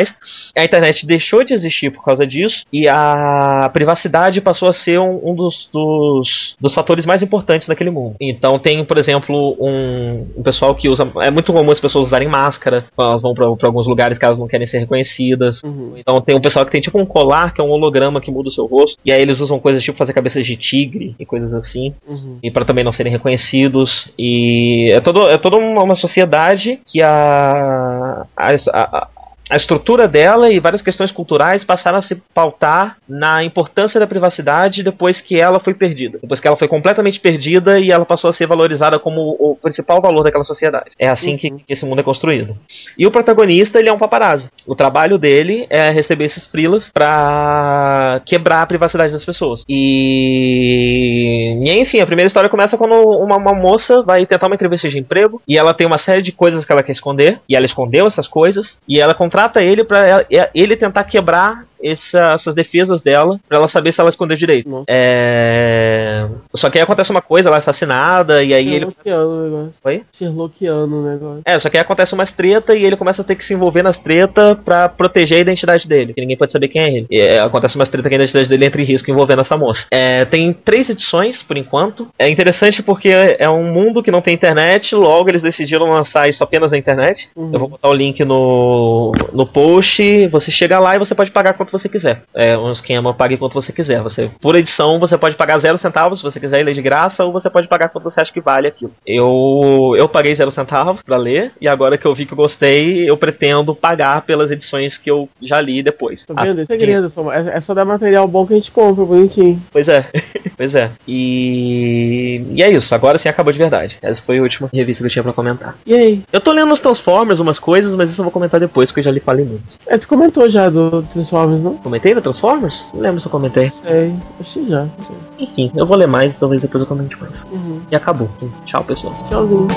A 0.56 0.64
internet 0.64 1.06
deixou 1.06 1.44
de 1.44 1.54
existir 1.54 1.90
por 1.90 2.02
causa 2.04 2.26
disso 2.26 2.64
e 2.72 2.88
a 2.88 3.70
privacidade 3.72 4.40
passou 4.40 4.68
a 4.68 4.74
ser 4.74 4.98
um, 4.98 5.30
um 5.30 5.34
dos, 5.34 5.68
dos, 5.72 6.54
dos 6.60 6.74
fatores 6.74 7.06
mais 7.06 7.22
importantes 7.22 7.68
naquele 7.68 7.90
mundo. 7.90 8.16
Então 8.20 8.58
tem, 8.58 8.84
por 8.84 8.98
exemplo, 8.98 9.56
um, 9.60 10.26
um 10.36 10.42
pessoal 10.42 10.74
que 10.74 10.88
usa. 10.88 11.10
É 11.22 11.30
muito 11.30 11.52
comum 11.52 11.70
as 11.70 11.80
pessoas 11.80 12.06
usarem 12.06 12.28
máscara 12.28 12.86
quando 12.94 13.10
elas 13.10 13.22
vão 13.22 13.34
para 13.34 13.68
alguns 13.68 13.86
lugares 13.86 14.18
que 14.18 14.24
elas 14.24 14.38
não 14.38 14.48
querem 14.48 14.66
ser 14.66 14.78
reconhecidas. 14.78 15.62
Uhum. 15.62 15.94
Então 15.96 16.20
tem 16.20 16.36
um 16.36 16.40
pessoal 16.40 16.64
que 16.64 16.72
tem 16.72 16.80
tipo 16.80 17.00
um 17.00 17.06
colar, 17.06 17.52
que 17.52 17.60
é 17.60 17.64
um 17.64 17.70
holograma 17.70 18.20
que 18.20 18.30
muda 18.30 18.48
o 18.48 18.52
seu 18.52 18.66
rosto. 18.66 18.98
E 19.04 19.12
aí 19.12 19.20
eles 19.20 19.40
usam 19.40 19.58
coisas 19.58 19.82
tipo 19.82 19.98
fazer 19.98 20.12
cabeças 20.12 20.44
de 20.44 20.56
tigre 20.56 21.14
e 21.18 21.26
coisas 21.26 21.52
assim 21.54 21.88
Uhum. 22.06 22.38
e 22.42 22.50
para 22.50 22.64
também 22.64 22.84
não 22.84 22.92
serem 22.92 23.12
reconhecidos 23.12 24.08
e 24.18 24.86
é 24.90 25.00
todo 25.00 25.28
é 25.28 25.38
toda 25.38 25.56
uma, 25.56 25.82
uma 25.82 25.96
sociedade 25.96 26.80
que 26.86 27.02
a 27.02 28.26
a, 28.36 28.50
a 28.72 29.08
a 29.50 29.56
estrutura 29.56 30.06
dela 30.06 30.50
e 30.50 30.60
várias 30.60 30.82
questões 30.82 31.10
culturais 31.10 31.64
passaram 31.64 31.98
a 31.98 32.02
se 32.02 32.14
pautar 32.34 32.98
na 33.08 33.42
importância 33.42 33.98
da 33.98 34.06
privacidade 34.06 34.82
depois 34.82 35.20
que 35.22 35.36
ela 35.40 35.58
foi 35.60 35.72
perdida. 35.72 36.18
Depois 36.20 36.38
que 36.38 36.46
ela 36.46 36.56
foi 36.56 36.68
completamente 36.68 37.18
perdida 37.18 37.80
e 37.80 37.90
ela 37.90 38.04
passou 38.04 38.28
a 38.30 38.34
ser 38.34 38.46
valorizada 38.46 38.98
como 38.98 39.36
o 39.38 39.56
principal 39.56 40.02
valor 40.02 40.22
daquela 40.22 40.44
sociedade. 40.44 40.90
É 40.98 41.08
assim 41.08 41.36
que, 41.36 41.50
que 41.50 41.72
esse 41.72 41.86
mundo 41.86 42.00
é 42.00 42.04
construído. 42.04 42.56
E 42.98 43.06
o 43.06 43.10
protagonista, 43.10 43.78
ele 43.78 43.88
é 43.88 43.92
um 43.92 43.98
paparazzi. 43.98 44.50
O 44.66 44.74
trabalho 44.74 45.16
dele 45.16 45.66
é 45.70 45.90
receber 45.90 46.26
esses 46.26 46.46
frilas 46.46 46.90
pra 46.92 48.20
quebrar 48.26 48.62
a 48.62 48.66
privacidade 48.66 49.12
das 49.12 49.24
pessoas. 49.24 49.62
E... 49.68 51.58
e 51.64 51.72
enfim, 51.80 52.00
a 52.00 52.06
primeira 52.06 52.28
história 52.28 52.50
começa 52.50 52.76
quando 52.76 52.94
uma, 52.94 53.36
uma 53.36 53.54
moça 53.54 54.02
vai 54.02 54.26
tentar 54.26 54.48
uma 54.48 54.56
entrevista 54.56 54.88
de 54.88 54.98
emprego 54.98 55.40
e 55.48 55.56
ela 55.56 55.72
tem 55.72 55.86
uma 55.86 55.98
série 55.98 56.22
de 56.22 56.32
coisas 56.32 56.66
que 56.66 56.72
ela 56.72 56.82
quer 56.82 56.92
esconder 56.92 57.40
e 57.48 57.56
ela 57.56 57.64
escondeu 57.64 58.06
essas 58.06 58.28
coisas 58.28 58.76
e 58.86 59.00
ela 59.00 59.14
contrata 59.14 59.37
ele 59.62 59.84
pra 59.84 60.24
ele 60.54 60.76
tentar 60.76 61.04
quebrar 61.04 61.67
essa- 61.82 62.32
essas 62.34 62.54
defesas 62.54 63.00
dela 63.02 63.36
pra 63.48 63.58
ela 63.58 63.68
saber 63.68 63.92
se 63.92 64.00
ela 64.00 64.10
escondeu 64.10 64.36
direito. 64.36 64.84
É... 64.88 66.26
Só 66.56 66.70
que 66.70 66.78
aí 66.78 66.84
acontece 66.84 67.10
uma 67.10 67.20
coisa, 67.20 67.48
ela 67.48 67.56
é 67.58 67.60
assassinada 67.60 68.42
e 68.42 68.54
aí 68.54 68.66
ele. 68.68 68.78
Sherlockiano 68.86 69.28
o 69.30 69.44
negócio. 69.44 69.74
Oi? 69.84 70.02
Sherlockiano 70.12 70.96
o 70.96 71.08
negócio. 71.08 71.42
É, 71.44 71.58
só 71.60 71.68
que 71.68 71.76
aí 71.76 71.82
acontece 71.82 72.14
umas 72.14 72.32
treta 72.32 72.76
e 72.76 72.82
ele 72.82 72.96
começa 72.96 73.22
a 73.22 73.24
ter 73.24 73.36
que 73.36 73.44
se 73.44 73.54
envolver 73.54 73.82
nas 73.82 73.98
treta 73.98 74.54
pra 74.56 74.88
proteger 74.88 75.38
a 75.38 75.40
identidade 75.40 75.86
dele, 75.88 76.12
que 76.14 76.20
ninguém 76.20 76.36
pode 76.36 76.52
saber 76.52 76.68
quem 76.68 76.82
é 76.82 76.88
ele. 76.88 77.06
E, 77.10 77.20
é, 77.20 77.40
acontece 77.40 77.76
umas 77.76 77.88
treta 77.88 78.08
que 78.08 78.14
a 78.14 78.18
identidade 78.18 78.48
dele 78.48 78.66
entra 78.66 78.80
em 78.80 78.84
risco 78.84 79.10
envolvendo 79.10 79.42
essa 79.42 79.56
moça. 79.56 79.84
É, 79.92 80.24
tem 80.24 80.52
três 80.52 80.88
edições, 80.88 81.42
por 81.42 81.56
enquanto. 81.56 82.08
É 82.18 82.28
interessante 82.28 82.82
porque 82.82 83.08
é 83.10 83.48
um 83.48 83.64
mundo 83.72 84.02
que 84.02 84.10
não 84.10 84.20
tem 84.20 84.34
internet, 84.34 84.94
logo 84.94 85.28
eles 85.28 85.42
decidiram 85.42 85.90
lançar 85.90 86.28
isso 86.28 86.42
apenas 86.42 86.70
na 86.70 86.78
internet. 86.78 87.28
Uhum. 87.36 87.50
Eu 87.52 87.60
vou 87.60 87.68
botar 87.68 87.88
o 87.88 87.94
link 87.94 88.24
no, 88.24 89.12
no 89.32 89.46
post, 89.46 90.26
você 90.28 90.50
chega 90.50 90.78
lá 90.78 90.94
e 90.94 90.98
você 90.98 91.14
pode 91.14 91.30
pagar 91.30 91.54
quanto 91.68 91.82
você 91.82 91.88
quiser. 91.88 92.22
É 92.34 92.56
um 92.56 92.72
esquema, 92.72 93.14
pague 93.14 93.36
quanto 93.36 93.54
você 93.54 93.72
quiser. 93.72 94.02
Você, 94.02 94.30
por 94.40 94.56
edição, 94.56 94.98
você 94.98 95.16
pode 95.16 95.36
pagar 95.36 95.60
zero 95.60 95.78
centavos 95.78 96.18
se 96.18 96.24
você 96.24 96.40
quiser 96.40 96.64
ler 96.64 96.74
de 96.74 96.82
graça, 96.82 97.24
ou 97.24 97.32
você 97.32 97.48
pode 97.50 97.68
pagar 97.68 97.88
quanto 97.90 98.04
você 98.04 98.20
acha 98.20 98.32
que 98.32 98.40
vale 98.40 98.66
aquilo. 98.66 98.92
Eu, 99.06 99.94
eu 99.96 100.08
paguei 100.08 100.34
zero 100.34 100.52
centavos 100.52 101.02
pra 101.02 101.16
ler, 101.16 101.52
e 101.60 101.68
agora 101.68 101.96
que 101.98 102.06
eu 102.06 102.14
vi 102.14 102.26
que 102.26 102.32
eu 102.32 102.36
gostei, 102.36 103.08
eu 103.08 103.16
pretendo 103.16 103.74
pagar 103.74 104.22
pelas 104.22 104.50
edições 104.50 104.96
que 104.98 105.10
eu 105.10 105.28
já 105.42 105.60
li 105.60 105.82
depois. 105.82 106.24
Tá 106.26 106.34
vendo? 106.34 106.60
É 106.60 106.62
Assim, 106.62 106.66
segredo, 106.66 107.10
só, 107.10 107.32
é, 107.32 107.56
é 107.56 107.60
só 107.60 107.74
dar 107.74 107.84
material 107.84 108.26
bom 108.26 108.46
que 108.46 108.54
a 108.54 108.56
gente 108.56 108.72
compra, 108.72 109.04
bonitinho. 109.04 109.60
Pois 109.70 109.86
é, 109.88 110.06
pois 110.56 110.74
é. 110.74 110.90
E, 111.06 112.42
e 112.54 112.62
é 112.62 112.70
isso, 112.70 112.94
agora 112.94 113.18
sim 113.18 113.28
acabou 113.28 113.52
de 113.52 113.58
verdade. 113.58 113.96
Essa 114.02 114.22
foi 114.22 114.38
a 114.38 114.42
última 114.42 114.68
revista 114.72 115.02
que 115.02 115.06
eu 115.06 115.10
tinha 115.10 115.22
pra 115.22 115.32
comentar. 115.32 115.76
E 115.86 115.94
aí? 115.94 116.22
Eu 116.32 116.40
tô 116.40 116.52
lendo 116.52 116.72
os 116.72 116.80
Transformers, 116.80 117.40
umas 117.40 117.58
coisas, 117.58 117.94
mas 117.96 118.10
isso 118.10 118.20
eu 118.20 118.24
vou 118.24 118.32
comentar 118.32 118.60
depois, 118.60 118.88
porque 118.88 119.00
eu 119.00 119.04
já 119.04 119.10
li 119.10 119.20
falei 119.20 119.44
muito. 119.44 119.76
É, 119.86 119.98
tu 119.98 120.08
comentou 120.08 120.48
já 120.48 120.68
do 120.68 121.02
Transformers, 121.02 121.57
não? 121.62 121.76
Comentei 121.76 122.14
no 122.14 122.22
Transformers? 122.22 122.84
Não 122.94 123.00
lembro 123.00 123.20
se 123.20 123.26
eu 123.26 123.30
comentei. 123.30 123.68
Sei, 123.70 124.14
acho 124.40 124.52
que 124.60 124.68
já. 124.68 124.86
sei. 125.06 125.16
Enfim, 125.46 125.72
eu 125.74 125.86
vou 125.86 125.96
ler 125.96 126.06
mais, 126.08 126.34
talvez 126.38 126.60
depois 126.62 126.82
eu 126.82 126.86
comente 126.86 127.16
mais. 127.20 127.42
Uhum. 127.44 127.80
E 127.90 127.96
acabou. 127.96 128.28
Tchau, 128.66 128.84
pessoal. 128.84 129.14
Tchauzinho. 129.28 129.68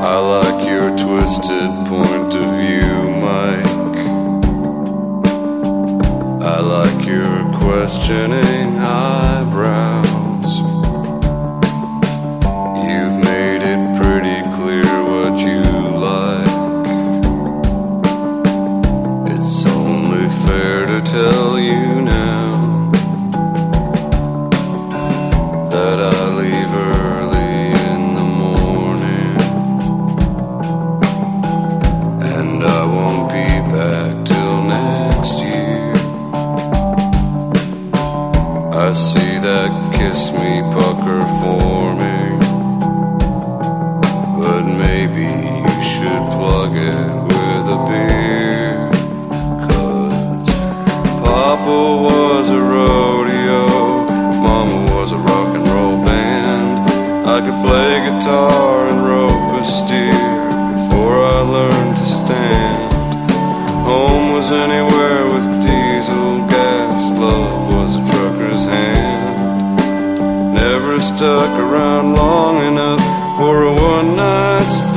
I 0.00 0.20
like 0.20 0.68
your 0.68 0.90
twisted 0.96 1.70
point 1.88 2.34
of 2.34 2.46
view, 2.56 3.10
Mike. 3.20 3.98
I 6.42 6.60
like 6.60 7.06
your 7.06 7.44
questioning 7.60 8.78
eyebrows. 8.78 9.17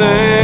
Night 0.02 0.41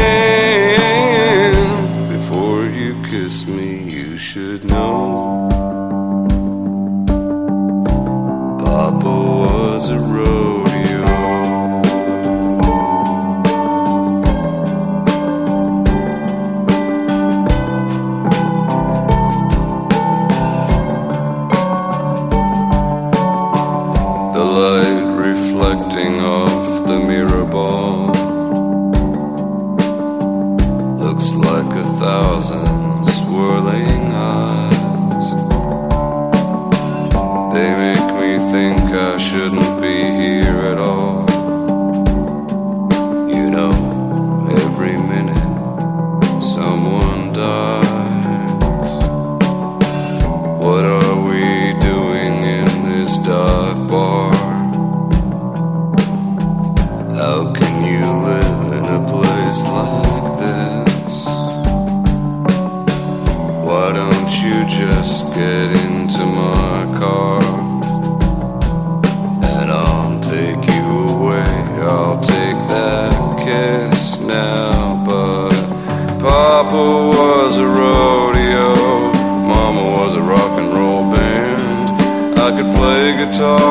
guitar 83.31 83.66